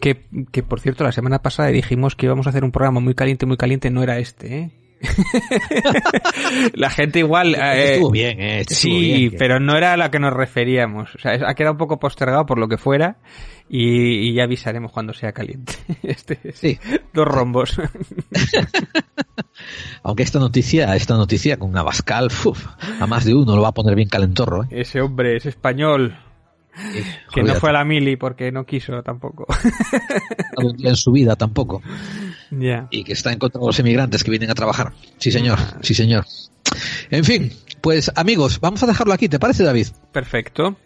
que, 0.00 0.24
que 0.50 0.62
por 0.62 0.80
cierto, 0.80 1.04
la 1.04 1.12
semana 1.12 1.42
pasada 1.42 1.68
dijimos 1.68 2.16
que 2.16 2.24
íbamos 2.24 2.46
a 2.46 2.50
hacer 2.50 2.64
un 2.64 2.72
programa 2.72 3.00
muy 3.00 3.14
caliente, 3.14 3.44
muy 3.44 3.58
caliente, 3.58 3.90
no 3.90 4.02
era 4.02 4.18
este, 4.18 4.56
¿eh? 4.56 4.70
la 6.74 6.90
gente 6.90 7.18
igual 7.18 7.54
eh, 7.54 7.94
estuvo 7.94 8.10
bien 8.10 8.40
eh, 8.40 8.60
estuvo 8.60 8.76
sí 8.76 9.28
bien, 9.28 9.34
pero 9.38 9.60
no 9.60 9.76
era 9.76 9.92
a 9.92 9.96
la 9.96 10.10
que 10.10 10.18
nos 10.18 10.32
referíamos. 10.32 11.14
O 11.14 11.18
sea 11.18 11.38
ha 11.46 11.54
quedado 11.54 11.72
un 11.72 11.78
poco 11.78 11.98
postergado 11.98 12.46
por 12.46 12.58
lo 12.58 12.68
que 12.68 12.78
fuera 12.78 13.18
y, 13.68 14.28
y 14.28 14.34
ya 14.34 14.44
avisaremos 14.44 14.92
cuando 14.92 15.12
sea 15.12 15.32
caliente. 15.32 15.74
Este 16.02 16.38
sí. 16.52 16.78
dos 17.12 17.26
rombos. 17.26 17.76
Aunque 20.02 20.22
esta 20.22 20.38
noticia 20.38 20.94
esta 20.96 21.16
noticia 21.16 21.58
con 21.58 21.76
Abascal 21.76 22.28
uf, 22.44 22.66
a 23.00 23.06
más 23.06 23.24
de 23.24 23.34
uno 23.34 23.56
lo 23.56 23.62
va 23.62 23.68
a 23.68 23.72
poner 23.72 23.94
bien 23.94 24.08
calentorro 24.08 24.64
¿eh? 24.64 24.68
ese 24.70 25.00
hombre 25.00 25.36
es 25.36 25.46
español 25.46 26.16
que 27.34 27.42
no 27.42 27.54
fue 27.54 27.70
a 27.70 27.72
la 27.74 27.84
mili 27.84 28.16
porque 28.16 28.50
no 28.52 28.64
quiso 28.64 29.02
tampoco. 29.02 29.46
Un 30.56 30.76
día 30.76 30.90
en 30.90 30.96
su 30.96 31.12
vida 31.12 31.36
tampoco. 31.36 31.82
Yeah. 32.50 32.88
Y 32.90 33.04
que 33.04 33.12
está 33.12 33.32
en 33.32 33.38
contra 33.38 33.60
de 33.60 33.66
los 33.66 33.78
emigrantes 33.78 34.24
que 34.24 34.30
vienen 34.30 34.50
a 34.50 34.54
trabajar. 34.54 34.92
Sí, 35.18 35.30
señor. 35.30 35.58
Sí, 35.82 35.94
señor. 35.94 36.24
En 37.10 37.24
fin, 37.24 37.52
pues 37.80 38.10
amigos, 38.14 38.60
vamos 38.60 38.82
a 38.82 38.86
dejarlo 38.86 39.12
aquí. 39.12 39.28
¿Te 39.28 39.38
parece, 39.38 39.64
David? 39.64 39.88
Perfecto. 40.12 40.76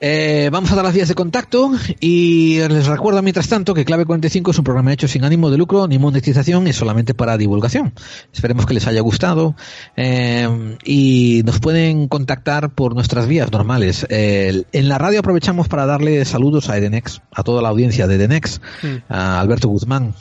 Eh, 0.00 0.50
vamos 0.52 0.70
a 0.70 0.74
dar 0.74 0.84
las 0.84 0.92
vías 0.92 1.08
de 1.08 1.14
contacto 1.14 1.72
y 2.00 2.58
les 2.68 2.86
recuerdo 2.86 3.22
mientras 3.22 3.48
tanto 3.48 3.72
que 3.72 3.86
Clave 3.86 4.04
45 4.04 4.50
es 4.50 4.58
un 4.58 4.64
programa 4.64 4.92
hecho 4.92 5.08
sin 5.08 5.24
ánimo 5.24 5.50
de 5.50 5.56
lucro 5.56 5.88
ni 5.88 5.98
monetización, 5.98 6.66
es 6.66 6.76
solamente 6.76 7.14
para 7.14 7.38
divulgación. 7.38 7.94
Esperemos 8.32 8.66
que 8.66 8.74
les 8.74 8.86
haya 8.86 9.00
gustado 9.00 9.56
eh, 9.96 10.76
y 10.84 11.40
nos 11.46 11.60
pueden 11.60 12.08
contactar 12.08 12.68
por 12.70 12.94
nuestras 12.94 13.26
vías 13.26 13.50
normales. 13.50 14.06
Eh, 14.10 14.64
en 14.72 14.88
la 14.88 14.98
radio 14.98 15.20
aprovechamos 15.20 15.68
para 15.68 15.86
darle 15.86 16.26
saludos 16.26 16.68
a 16.68 16.76
Edenex, 16.76 17.22
a 17.32 17.42
toda 17.42 17.62
la 17.62 17.70
audiencia 17.70 18.06
de 18.06 18.16
Edenex, 18.16 18.60
Hmm. 18.82 18.86
mm. 18.86 19.02
a 19.08 19.40
Alberto 19.40 19.68
Guzmán, 19.68 20.14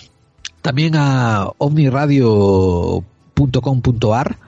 también 0.61 0.95
a 0.95 1.49
omniradio.com.ar 1.57 4.44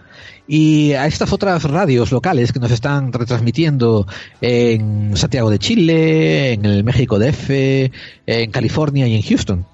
y 0.48 0.94
a 0.94 1.08
estas 1.08 1.34
otras 1.34 1.64
radios 1.64 2.12
locales 2.12 2.52
que 2.52 2.60
nos 2.60 2.72
están 2.72 3.12
retransmitiendo 3.12 4.08
en 4.42 5.16
Santiago 5.18 5.50
de 5.50 5.60
Chile, 5.60 6.54
en 6.54 6.66
el 6.66 6.84
México 6.84 7.20
DF, 7.20 7.50
en 8.26 8.52
California 8.52 9.08
y 9.08 9.16
en 9.16 9.22
Houston. 9.22 9.66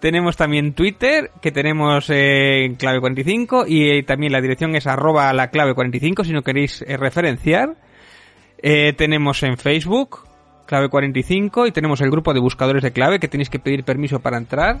tenemos 0.00 0.38
también 0.38 0.72
Twitter, 0.72 1.30
que 1.42 1.52
tenemos 1.52 2.08
eh, 2.08 2.64
en 2.64 2.76
clave 2.76 3.00
45 3.00 3.66
y 3.68 3.90
eh, 3.90 4.02
también 4.02 4.32
la 4.32 4.40
dirección 4.40 4.74
es 4.74 4.86
arroba 4.86 5.30
la 5.34 5.50
clave 5.50 5.74
45 5.74 6.24
si 6.24 6.32
no 6.32 6.42
queréis 6.42 6.82
eh, 6.82 6.96
referenciar. 6.96 7.76
tenemos 8.96 9.42
en 9.42 9.58
Facebook 9.58 10.20
clave 10.66 10.88
45 10.88 11.66
y 11.66 11.72
tenemos 11.72 12.00
el 12.00 12.10
grupo 12.10 12.32
de 12.32 12.40
buscadores 12.40 12.82
de 12.82 12.92
clave 12.92 13.20
que 13.20 13.28
tenéis 13.28 13.50
que 13.50 13.58
pedir 13.58 13.84
permiso 13.84 14.20
para 14.20 14.38
entrar. 14.38 14.80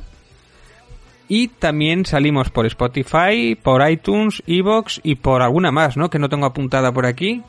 Y 1.28 1.48
también 1.48 2.06
salimos 2.06 2.50
por 2.50 2.66
Spotify, 2.66 3.56
por 3.62 3.88
iTunes, 3.88 4.42
Evox 4.46 5.00
y 5.04 5.16
por 5.16 5.42
alguna 5.42 5.70
más, 5.70 5.96
¿no? 5.96 6.10
Que 6.10 6.18
no 6.18 6.28
tengo 6.28 6.46
apuntada 6.46 6.92
por 6.92 7.06
aquí. 7.06 7.42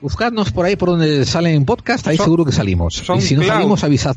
Buscadnos 0.00 0.52
por 0.52 0.66
ahí 0.66 0.76
por 0.76 0.90
donde 0.90 1.24
salen 1.24 1.64
podcast, 1.64 2.06
ahí 2.06 2.16
Son- 2.16 2.24
seguro 2.24 2.44
que 2.44 2.52
salimos. 2.52 2.94
son 2.94 3.18
y 3.18 3.22
si 3.22 3.34
no 3.34 3.42
cloud. 3.42 3.52
salimos, 3.54 3.84
avisad. 3.84 4.16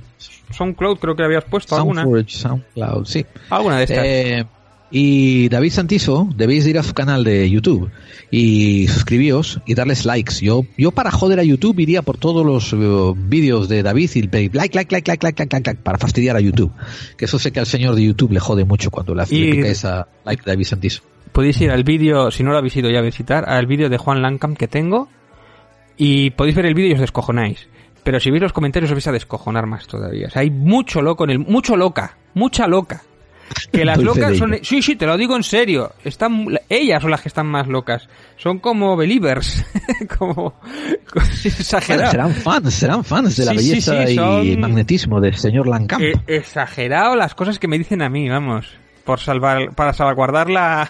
SoundCloud 0.51 0.98
creo 0.98 1.16
que 1.16 1.24
habías 1.24 1.43
puesto 1.45 1.75
alguna. 1.75 2.03
SoundCloud, 2.27 3.06
sí. 3.06 3.25
Alguna 3.49 3.77
de 3.77 3.83
estas. 3.83 3.98
Eh, 4.06 4.45
y 4.91 5.49
David 5.49 5.72
Santiso, 5.72 6.27
debéis 6.35 6.64
de 6.64 6.72
ir 6.72 6.80
a 6.80 6.83
su 6.83 6.95
canal 6.95 7.24
de 7.24 7.48
YouTube 7.48 7.91
y 8.32 8.88
suscribíos 8.88 9.61
y 9.67 9.75
darles 9.75 10.03
likes. 10.06 10.43
Yo, 10.43 10.66
yo 10.77 10.90
para 10.91 11.11
joder 11.11 11.40
a 11.40 11.43
YouTube 11.43 11.80
iría 11.80 12.01
por 12.01 12.17
todos 12.17 12.43
los 12.43 12.74
eh, 12.74 13.14
vídeos 13.16 13.69
de 13.69 13.83
David 13.83 14.09
y 14.16 14.22
like, 14.24 14.58
like, 14.58 14.75
like, 14.75 14.91
like, 14.91 15.09
like, 15.11 15.24
like, 15.24 15.43
like, 15.53 15.69
like, 15.69 15.82
para 15.83 15.99
fastidiar 15.99 16.35
a 16.35 16.40
YouTube. 16.40 16.72
Que 17.17 17.25
eso 17.25 17.38
sé 17.38 17.51
que 17.51 17.59
al 17.59 17.67
señor 17.67 17.93
de 17.95 18.03
YouTube 18.03 18.32
le 18.32 18.40
jode 18.40 18.66
mucho 18.66 18.90
cuando 18.90 19.14
le, 19.14 19.22
hace, 19.22 19.59
esa 19.69 20.08
like 20.25 20.41
David 20.43 20.66
Santiso. 20.66 21.03
podéis 21.32 21.61
ir 21.61 21.69
al 21.69 21.83
vídeo, 21.83 22.32
si 22.32 22.41
no 22.43 22.51
lo 22.51 22.58
habéis 22.58 22.75
ido 22.75 22.90
ya 22.90 22.98
a 22.99 23.03
visitar, 23.03 23.48
al 23.48 23.67
vídeo 23.67 23.90
de 23.90 23.98
Juan 23.99 24.24
Lancam 24.24 24.56
que 24.56 24.67
tengo 24.67 25.08
y 26.02 26.30
podéis 26.32 26.56
ver 26.56 26.66
el 26.66 26.74
vídeo 26.74 26.92
y 26.92 26.94
os 26.94 27.02
descojonáis. 27.02 27.68
Pero 28.03 28.19
si 28.22 28.32
veis 28.32 28.42
los 28.42 28.53
comentarios 28.53 28.90
os 28.90 28.95
vais 28.95 29.08
a 29.08 29.11
descojonar 29.11 29.66
más 29.68 29.86
todavía. 29.86 30.28
O 30.28 30.30
sea, 30.32 30.42
hay 30.42 30.50
mucho 30.50 31.02
loco 31.02 31.26
en 31.26 31.32
el... 31.32 31.40
Mucho 31.40 31.76
loca. 31.76 32.18
Mucha 32.34 32.66
loca. 32.66 33.03
Que 33.74 33.84
las 33.84 33.98
locas 34.02 34.38
son... 34.38 34.58
Sí, 34.61 34.82
sí, 34.82 34.95
te 34.95 35.06
lo 35.06 35.18
digo 35.18 35.36
en 35.36 35.44
serio. 35.44 35.92
Están... 36.06 36.48
Ellas 36.69 37.02
son 37.02 37.11
las 37.11 37.22
que 37.22 37.28
están 37.28 37.48
más 37.48 37.68
locas. 37.68 38.08
Son 38.38 38.60
como 38.60 38.95
believers. 38.95 39.64
como... 40.18 40.56
Bueno, 41.14 41.30
exagerado. 41.44 42.11
serán 42.11 42.34
fans, 42.34 42.74
serán 42.74 43.03
fans 43.03 43.36
de 43.36 43.45
la 43.45 43.52
Sí, 43.52 43.58
belleza 43.58 44.06
sí, 44.08 44.14
y 44.14 44.16
son- 44.16 44.60
magnetismo 44.61 45.19
del 45.19 45.36
señor 45.36 45.68
Lancamp. 45.68 46.02
Eh, 46.03 46.14
exagerado 46.28 47.16
las 47.16 47.36
cosas 47.36 47.60
que 47.60 47.68
me 47.68 47.78
dicen 47.78 48.02
a 48.03 48.10
mí, 48.10 48.30
vamos. 48.30 48.72
Por 49.03 49.19
salvar... 49.19 49.74
Para 49.76 49.92
salvaguardar 49.92 50.50
la... 50.50 50.90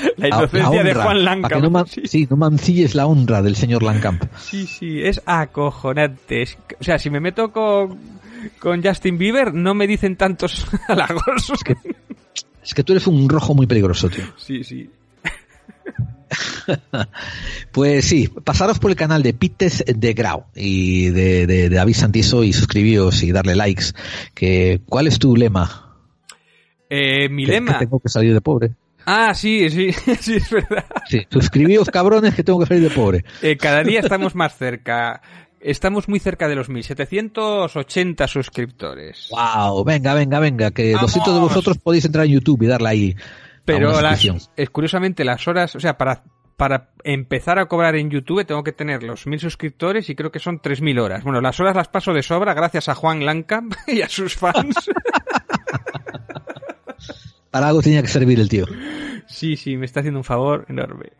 la 0.16 0.28
inocencia 0.28 0.82
de 0.84 0.90
honra, 0.90 1.02
Juan 1.04 1.16
para 1.42 1.54
que 1.54 1.60
Lancam. 1.60 1.62
no, 1.62 1.70
man- 1.70 1.86
sí, 1.86 2.26
no 2.30 2.36
mancilles 2.36 2.94
la 2.94 3.06
honra 3.06 3.42
del 3.42 3.56
señor 3.56 3.82
Lancamp. 3.82 4.24
Sí, 4.38 4.66
sí, 4.66 5.00
es 5.02 5.20
acojonante. 5.26 6.42
Es- 6.42 6.58
o 6.80 6.84
sea, 6.84 6.98
si 6.98 7.10
me 7.10 7.20
meto 7.20 7.52
con, 7.52 7.98
con 8.58 8.82
Justin 8.82 9.18
Bieber, 9.18 9.54
no 9.54 9.74
me 9.74 9.86
dicen 9.86 10.16
tantos 10.16 10.66
halagos. 10.88 11.52
Es 12.62 12.74
que 12.74 12.84
tú 12.84 12.92
eres 12.92 13.06
un 13.06 13.28
rojo 13.28 13.54
muy 13.54 13.66
peligroso, 13.66 14.08
tío. 14.08 14.24
Sí, 14.36 14.64
sí. 14.64 14.88
Pues 17.72 18.04
sí, 18.04 18.28
pasaros 18.44 18.78
por 18.78 18.90
el 18.90 18.96
canal 18.96 19.22
de 19.22 19.32
Pites 19.34 19.84
de 19.86 20.12
Grau 20.14 20.44
y 20.54 21.08
de, 21.08 21.46
de- 21.46 21.68
de 21.68 21.76
David 21.76 21.94
Santiso 21.94 22.44
y 22.44 22.52
suscribíos 22.52 23.22
y 23.22 23.32
darle 23.32 23.56
likes. 23.56 23.86
Que, 24.34 24.80
¿Cuál 24.88 25.06
es 25.08 25.18
tu 25.18 25.36
lema? 25.36 25.96
Eh, 26.88 27.28
mi 27.28 27.44
Que- 27.46 27.52
lema. 27.52 27.72
Que 27.74 27.78
tengo 27.86 27.98
que 28.00 28.08
salir 28.08 28.32
de 28.34 28.40
pobre. 28.40 28.70
Ah, 29.06 29.34
sí, 29.34 29.68
sí, 29.70 29.92
sí, 30.20 30.34
es 30.36 30.50
verdad. 30.50 30.84
Sí, 31.08 31.26
suscribíos 31.30 31.88
cabrones 31.90 32.34
que 32.34 32.44
tengo 32.44 32.60
que 32.60 32.66
salir 32.66 32.88
de 32.88 32.94
pobre. 32.94 33.24
Eh, 33.42 33.56
cada 33.56 33.82
día 33.82 34.00
estamos 34.00 34.34
más 34.34 34.56
cerca. 34.56 35.22
Estamos 35.60 36.08
muy 36.08 36.20
cerca 36.20 36.48
de 36.48 36.54
los 36.54 36.70
1780 36.70 38.26
suscriptores. 38.26 39.28
Wow, 39.30 39.84
venga, 39.84 40.14
venga, 40.14 40.40
venga, 40.40 40.70
que 40.70 40.94
¡Vamos! 40.94 41.12
200 41.12 41.34
de 41.34 41.40
vosotros 41.40 41.78
podéis 41.78 42.06
entrar 42.06 42.24
en 42.24 42.32
YouTube 42.32 42.62
y 42.62 42.66
darle 42.66 42.88
ahí. 42.88 43.14
a 43.18 43.22
Pero 43.66 43.90
una 43.90 44.00
las, 44.00 44.50
es 44.56 44.70
curiosamente 44.70 45.22
las 45.22 45.46
horas, 45.46 45.76
o 45.76 45.80
sea, 45.80 45.98
para, 45.98 46.24
para 46.56 46.92
empezar 47.04 47.58
a 47.58 47.66
cobrar 47.66 47.94
en 47.96 48.10
YouTube 48.10 48.46
tengo 48.46 48.62
que 48.62 48.72
tener 48.72 49.02
los 49.02 49.26
mil 49.26 49.38
suscriptores 49.38 50.08
y 50.08 50.14
creo 50.14 50.30
que 50.30 50.38
son 50.38 50.60
3.000 50.60 51.00
horas. 51.00 51.24
Bueno, 51.24 51.42
las 51.42 51.60
horas 51.60 51.76
las 51.76 51.88
paso 51.88 52.14
de 52.14 52.22
sobra 52.22 52.54
gracias 52.54 52.88
a 52.88 52.94
Juan 52.94 53.26
Lancamp 53.26 53.74
y 53.86 54.00
a 54.00 54.08
sus 54.08 54.36
fans. 54.36 54.76
Para 57.50 57.68
algo 57.68 57.82
tenía 57.82 58.02
que 58.02 58.08
servir 58.08 58.38
el 58.40 58.48
tío. 58.48 58.66
sí, 59.26 59.56
sí, 59.56 59.76
me 59.76 59.86
está 59.86 60.00
haciendo 60.00 60.20
un 60.20 60.24
favor 60.24 60.66
enorme. 60.68 61.10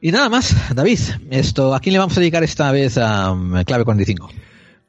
Y 0.00 0.12
nada 0.12 0.28
más, 0.28 0.54
David, 0.74 0.98
esto, 1.30 1.74
¿a 1.74 1.80
quién 1.80 1.94
le 1.94 1.98
vamos 1.98 2.16
a 2.16 2.20
dedicar 2.20 2.44
esta 2.44 2.70
vez 2.70 2.98
a 2.98 3.32
um, 3.32 3.62
Clave 3.64 3.84
45? 3.84 4.30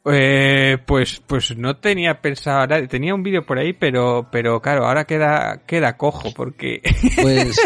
Eh, 0.10 0.78
pues, 0.86 1.22
pues 1.26 1.58
no 1.58 1.78
tenía 1.78 2.22
pensado. 2.22 2.66
Tenía 2.88 3.14
un 3.14 3.24
vídeo 3.24 3.46
por 3.46 3.58
ahí, 3.58 3.74
pero, 3.74 4.28
pero 4.32 4.62
claro, 4.62 4.86
ahora 4.86 5.06
queda, 5.06 5.64
queda 5.66 5.98
cojo 5.98 6.30
porque. 6.36 6.82
Pues, 7.22 7.60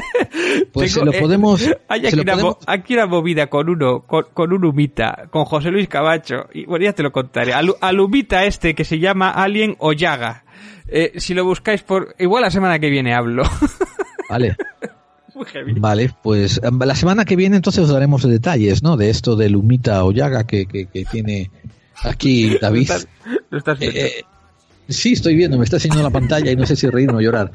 pues 0.71 0.93
Tengo- 0.93 1.11
se 1.11 1.17
lo 1.17 1.21
podemos. 1.21 1.61
eh, 1.61 1.77
hay 1.89 2.01
se 2.01 2.07
aquí 2.07 2.19
una, 2.21 2.33
podemos- 2.33 2.53
mo- 2.55 2.59
aquí 2.67 2.93
una 2.93 3.05
movida 3.05 3.47
con 3.47 3.69
uno, 3.69 4.01
con, 4.01 4.25
con 4.33 4.53
un 4.53 4.63
humita, 4.65 5.27
con 5.29 5.45
José 5.45 5.69
Luis 5.71 5.87
Cabacho. 5.89 6.47
Y 6.53 6.65
bueno, 6.65 6.85
ya 6.85 6.93
te 6.93 7.03
lo 7.03 7.11
contaré. 7.11 7.53
Al, 7.53 7.75
al 7.81 7.99
humita 7.99 8.45
este 8.45 8.73
que 8.75 8.85
se 8.85 8.97
llama 8.99 9.29
Alien 9.31 9.75
Oyaga. 9.79 10.45
Eh, 10.91 11.13
si 11.17 11.33
lo 11.33 11.45
buscáis 11.45 11.81
por. 11.83 12.15
Igual 12.19 12.41
la 12.43 12.51
semana 12.51 12.77
que 12.79 12.89
viene 12.89 13.13
hablo. 13.13 13.43
Vale. 14.29 14.55
Muy 15.33 15.45
heavy. 15.45 15.73
Vale, 15.77 16.13
pues 16.21 16.59
um, 16.63 16.77
la 16.79 16.93
semana 16.95 17.23
que 17.25 17.35
viene 17.37 17.55
entonces 17.55 17.83
os 17.85 17.89
daremos 17.89 18.23
detalles, 18.27 18.83
¿no? 18.83 18.97
De 18.97 19.09
esto 19.09 19.35
del 19.35 19.55
Humita 19.55 20.03
Oyaga 20.03 20.45
que, 20.45 20.65
que, 20.65 20.87
que 20.87 21.05
tiene 21.05 21.49
aquí 22.03 22.57
David. 22.61 22.89
Lo 22.89 22.95
estás- 22.95 23.07
lo 23.49 23.57
estás 23.57 23.79
viendo. 23.79 23.99
Eh, 23.99 24.25
sí, 24.89 25.13
estoy 25.13 25.35
viendo, 25.35 25.57
me 25.57 25.63
está 25.63 25.77
enseñando 25.77 26.03
la 26.03 26.09
pantalla 26.09 26.51
y 26.51 26.55
no 26.55 26.65
sé 26.65 26.75
si 26.75 26.87
reírme 26.89 27.17
o 27.17 27.21
llorar. 27.21 27.51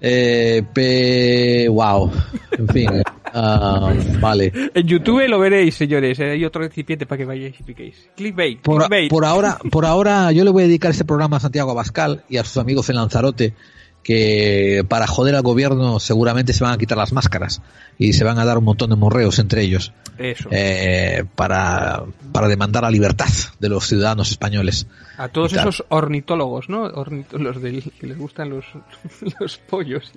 Eh, 0.00 0.62
pe... 0.74 1.68
Wow. 1.68 2.10
En 2.58 2.68
fin. 2.68 2.90
Ah, 3.34 3.92
vale. 4.20 4.52
En 4.74 4.86
YouTube 4.86 5.26
lo 5.28 5.38
veréis, 5.38 5.74
señores. 5.74 6.18
eh, 6.20 6.30
Hay 6.32 6.44
otro 6.44 6.62
recipiente 6.62 7.06
para 7.06 7.18
que 7.18 7.24
vayáis 7.24 7.58
y 7.58 7.62
piquéis. 7.62 8.08
Clickbait. 8.16 8.60
Por, 8.60 8.78
clickbait. 8.82 9.10
por 9.10 9.24
ahora, 9.24 9.58
por 9.70 9.86
ahora 9.86 10.32
yo 10.32 10.44
le 10.44 10.50
voy 10.50 10.62
a 10.64 10.66
dedicar 10.66 10.90
este 10.90 11.04
programa 11.04 11.38
a 11.38 11.40
Santiago 11.40 11.70
Abascal 11.70 12.24
y 12.28 12.36
a 12.38 12.44
sus 12.44 12.56
amigos 12.58 12.88
en 12.90 12.96
Lanzarote 12.96 13.54
que 14.02 14.82
para 14.88 15.06
joder 15.06 15.34
al 15.36 15.42
gobierno 15.42 16.00
seguramente 16.00 16.54
se 16.54 16.64
van 16.64 16.72
a 16.72 16.78
quitar 16.78 16.96
las 16.96 17.12
máscaras 17.12 17.60
y 17.98 18.14
se 18.14 18.24
van 18.24 18.38
a 18.38 18.46
dar 18.46 18.56
un 18.56 18.64
montón 18.64 18.88
de 18.88 18.96
morreos 18.96 19.38
entre 19.38 19.60
ellos 19.60 19.92
Eso. 20.16 20.48
eh, 20.50 21.24
para, 21.34 22.04
para 22.32 22.48
demandar 22.48 22.82
la 22.84 22.90
libertad 22.90 23.28
de 23.58 23.68
los 23.68 23.86
ciudadanos 23.86 24.30
españoles. 24.30 24.86
A 25.18 25.28
todos 25.28 25.52
esos 25.52 25.84
ornitólogos, 25.90 26.70
¿no? 26.70 26.88
Los 26.88 27.60
del, 27.60 27.92
que 28.00 28.06
les 28.06 28.16
gustan 28.16 28.48
los, 28.48 28.64
los 29.38 29.58
pollos. 29.58 30.10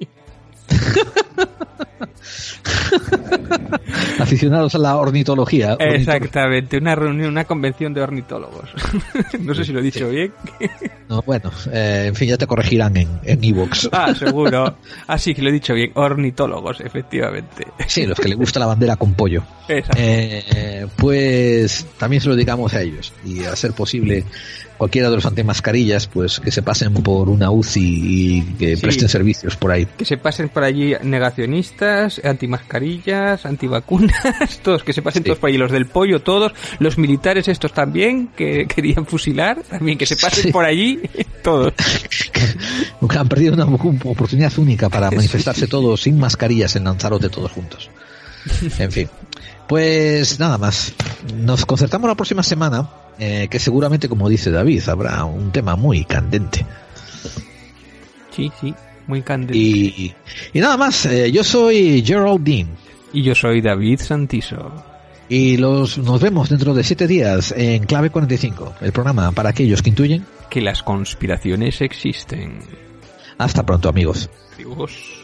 Aficionados 4.19 4.75
a 4.75 4.77
la 4.77 4.95
ornitología. 4.97 5.75
ornito- 5.77 5.95
Exactamente, 5.95 6.77
una 6.77 6.95
reunión, 6.95 7.29
una 7.29 7.45
convención 7.45 7.93
de 7.93 8.01
ornitólogos. 8.01 8.69
no 9.39 9.53
sé 9.53 9.65
si 9.65 9.73
lo 9.73 9.79
he 9.79 9.83
dicho 9.83 10.09
bien. 10.09 10.33
No, 11.09 11.21
bueno, 11.21 11.51
eh, 11.71 12.05
en 12.07 12.15
fin, 12.15 12.29
ya 12.29 12.37
te 12.39 12.47
corregirán 12.47 12.97
en 12.97 13.07
en 13.23 13.43
Evox. 13.43 13.87
ah, 13.91 14.15
seguro. 14.15 14.77
Ah, 15.05 15.17
sí, 15.19 15.35
que 15.35 15.43
lo 15.43 15.49
he 15.49 15.51
dicho 15.51 15.75
bien. 15.75 15.91
Ornitólogos, 15.93 16.79
efectivamente. 16.81 17.67
Sí, 17.87 18.07
los 18.07 18.19
que 18.19 18.29
les 18.29 18.37
gusta 18.37 18.59
la 18.59 18.65
bandera 18.65 18.95
con 18.95 19.13
pollo. 19.13 19.43
Eh, 19.67 20.87
pues 20.95 21.85
también 21.99 22.19
se 22.19 22.29
lo 22.29 22.35
dedicamos 22.35 22.73
a 22.73 22.81
ellos 22.81 23.13
y 23.23 23.43
a 23.43 23.55
ser 23.55 23.73
posible 23.73 24.23
cualquiera 24.83 25.09
de 25.09 25.15
los 25.15 25.25
antimascarillas 25.25 26.07
pues 26.07 26.41
que 26.41 26.51
se 26.51 26.61
pasen 26.61 26.93
por 26.93 27.29
una 27.29 27.49
UCI 27.51 27.81
y 28.03 28.41
que 28.59 28.75
Sí. 28.75 28.81
presten 28.81 29.07
servicios 29.07 29.55
por 29.55 29.71
ahí. 29.71 29.85
Que 29.97 30.03
se 30.03 30.17
pasen 30.17 30.49
por 30.49 30.65
allí 30.65 30.93
negacionistas, 31.03 32.19
antimascarillas, 32.21 33.45
antivacunas, 33.45 34.13
todos, 34.61 34.83
que 34.83 34.91
se 34.91 35.01
pasen 35.01 35.23
todos 35.23 35.37
por 35.39 35.47
allí, 35.47 35.57
los 35.57 35.71
del 35.71 35.85
pollo, 35.85 36.21
todos, 36.21 36.51
los 36.79 36.97
militares 36.97 37.47
estos 37.47 37.71
también, 37.71 38.27
que 38.35 38.67
querían 38.75 39.05
fusilar, 39.05 39.63
también 39.63 39.97
que 39.97 40.05
se 40.05 40.17
pasen 40.17 40.43
Sí. 40.43 40.51
por 40.51 40.65
allí, 40.65 40.99
todos. 41.43 41.71
Han 43.09 43.29
perdido 43.29 43.53
una 43.53 43.63
oportunidad 43.65 44.51
única 44.57 44.89
para 44.89 45.09
manifestarse 45.11 45.67
todos 45.67 46.01
sin 46.01 46.19
mascarillas 46.19 46.75
en 46.75 46.83
Lanzarote 46.83 47.29
todos 47.29 47.51
juntos. 47.53 47.89
En 48.79 48.91
fin. 48.91 49.07
Pues 49.67 50.39
nada 50.41 50.57
más. 50.57 50.93
Nos 51.37 51.65
concertamos 51.65 52.09
la 52.09 52.15
próxima 52.15 52.43
semana, 52.43 52.89
eh, 53.19 53.47
que 53.49 53.59
seguramente, 53.59 54.09
como 54.09 54.29
dice 54.29 54.51
David, 54.51 54.87
habrá 54.89 55.25
un 55.25 55.51
tema 55.51 55.75
muy 55.75 56.05
candente. 56.05 56.65
Sí, 58.31 58.51
sí, 58.59 58.73
muy 59.07 59.21
candente. 59.21 59.57
Y, 59.57 60.13
y 60.53 60.59
nada 60.59 60.77
más, 60.77 61.05
eh, 61.05 61.31
yo 61.31 61.43
soy 61.43 62.03
Gerald 62.05 62.43
Dean. 62.43 62.67
Y 63.11 63.21
yo 63.21 63.35
soy 63.35 63.61
David 63.61 63.99
Santiso. 63.99 64.71
Y 65.29 65.57
los, 65.57 65.97
nos 65.97 66.19
vemos 66.21 66.49
dentro 66.49 66.73
de 66.73 66.83
siete 66.83 67.07
días 67.07 67.53
en 67.55 67.85
Clave 67.85 68.09
45, 68.09 68.75
el 68.81 68.91
programa 68.91 69.31
para 69.31 69.49
aquellos 69.49 69.81
que 69.81 69.89
intuyen. 69.89 70.25
Que 70.49 70.61
las 70.61 70.83
conspiraciones 70.83 71.81
existen. 71.81 72.59
Hasta 73.37 73.63
pronto, 73.63 73.89
amigos. 73.89 74.29
Adiós. 74.55 75.22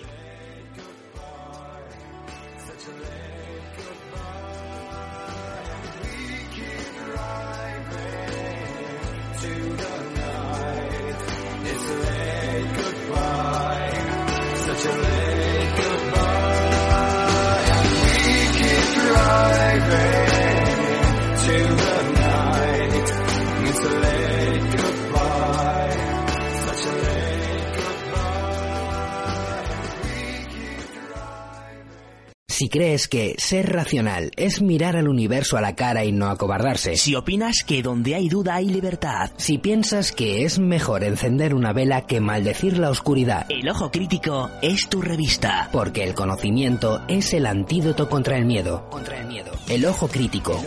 Si 32.60 32.68
crees 32.68 33.08
que 33.08 33.36
ser 33.38 33.72
racional 33.72 34.32
es 34.36 34.62
mirar 34.62 34.98
al 34.98 35.08
universo 35.08 35.56
a 35.56 35.62
la 35.62 35.78
cara 35.78 36.04
y 36.04 36.12
no 36.12 36.28
acobardarse. 36.28 36.98
Si 36.98 37.16
opinas 37.16 37.64
que 37.66 37.82
donde 37.82 38.16
hay 38.16 38.28
duda 38.28 38.56
hay 38.56 38.68
libertad. 38.68 39.32
Si 39.38 39.60
piensas 39.60 40.12
que 40.12 40.44
es 40.44 40.60
mejor 40.60 41.06
encender 41.06 41.56
una 41.56 41.72
vela 41.72 42.02
que 42.02 42.20
maldecir 42.20 42.78
la 42.78 42.90
oscuridad. 42.90 43.46
El 43.48 43.70
Ojo 43.70 43.92
Crítico 43.92 44.50
es 44.62 44.90
tu 44.90 45.02
revista. 45.02 45.70
Porque 45.72 46.04
el 46.04 46.16
conocimiento 46.16 47.02
es 47.08 47.34
el 47.34 47.46
antídoto 47.46 48.10
contra 48.10 48.36
el 48.36 48.44
miedo. 48.44 48.90
Contra 48.90 49.22
el 49.22 49.28
miedo. 49.28 49.54
El 49.70 49.86
Ojo 49.86 50.10
Crítico. 50.10 50.62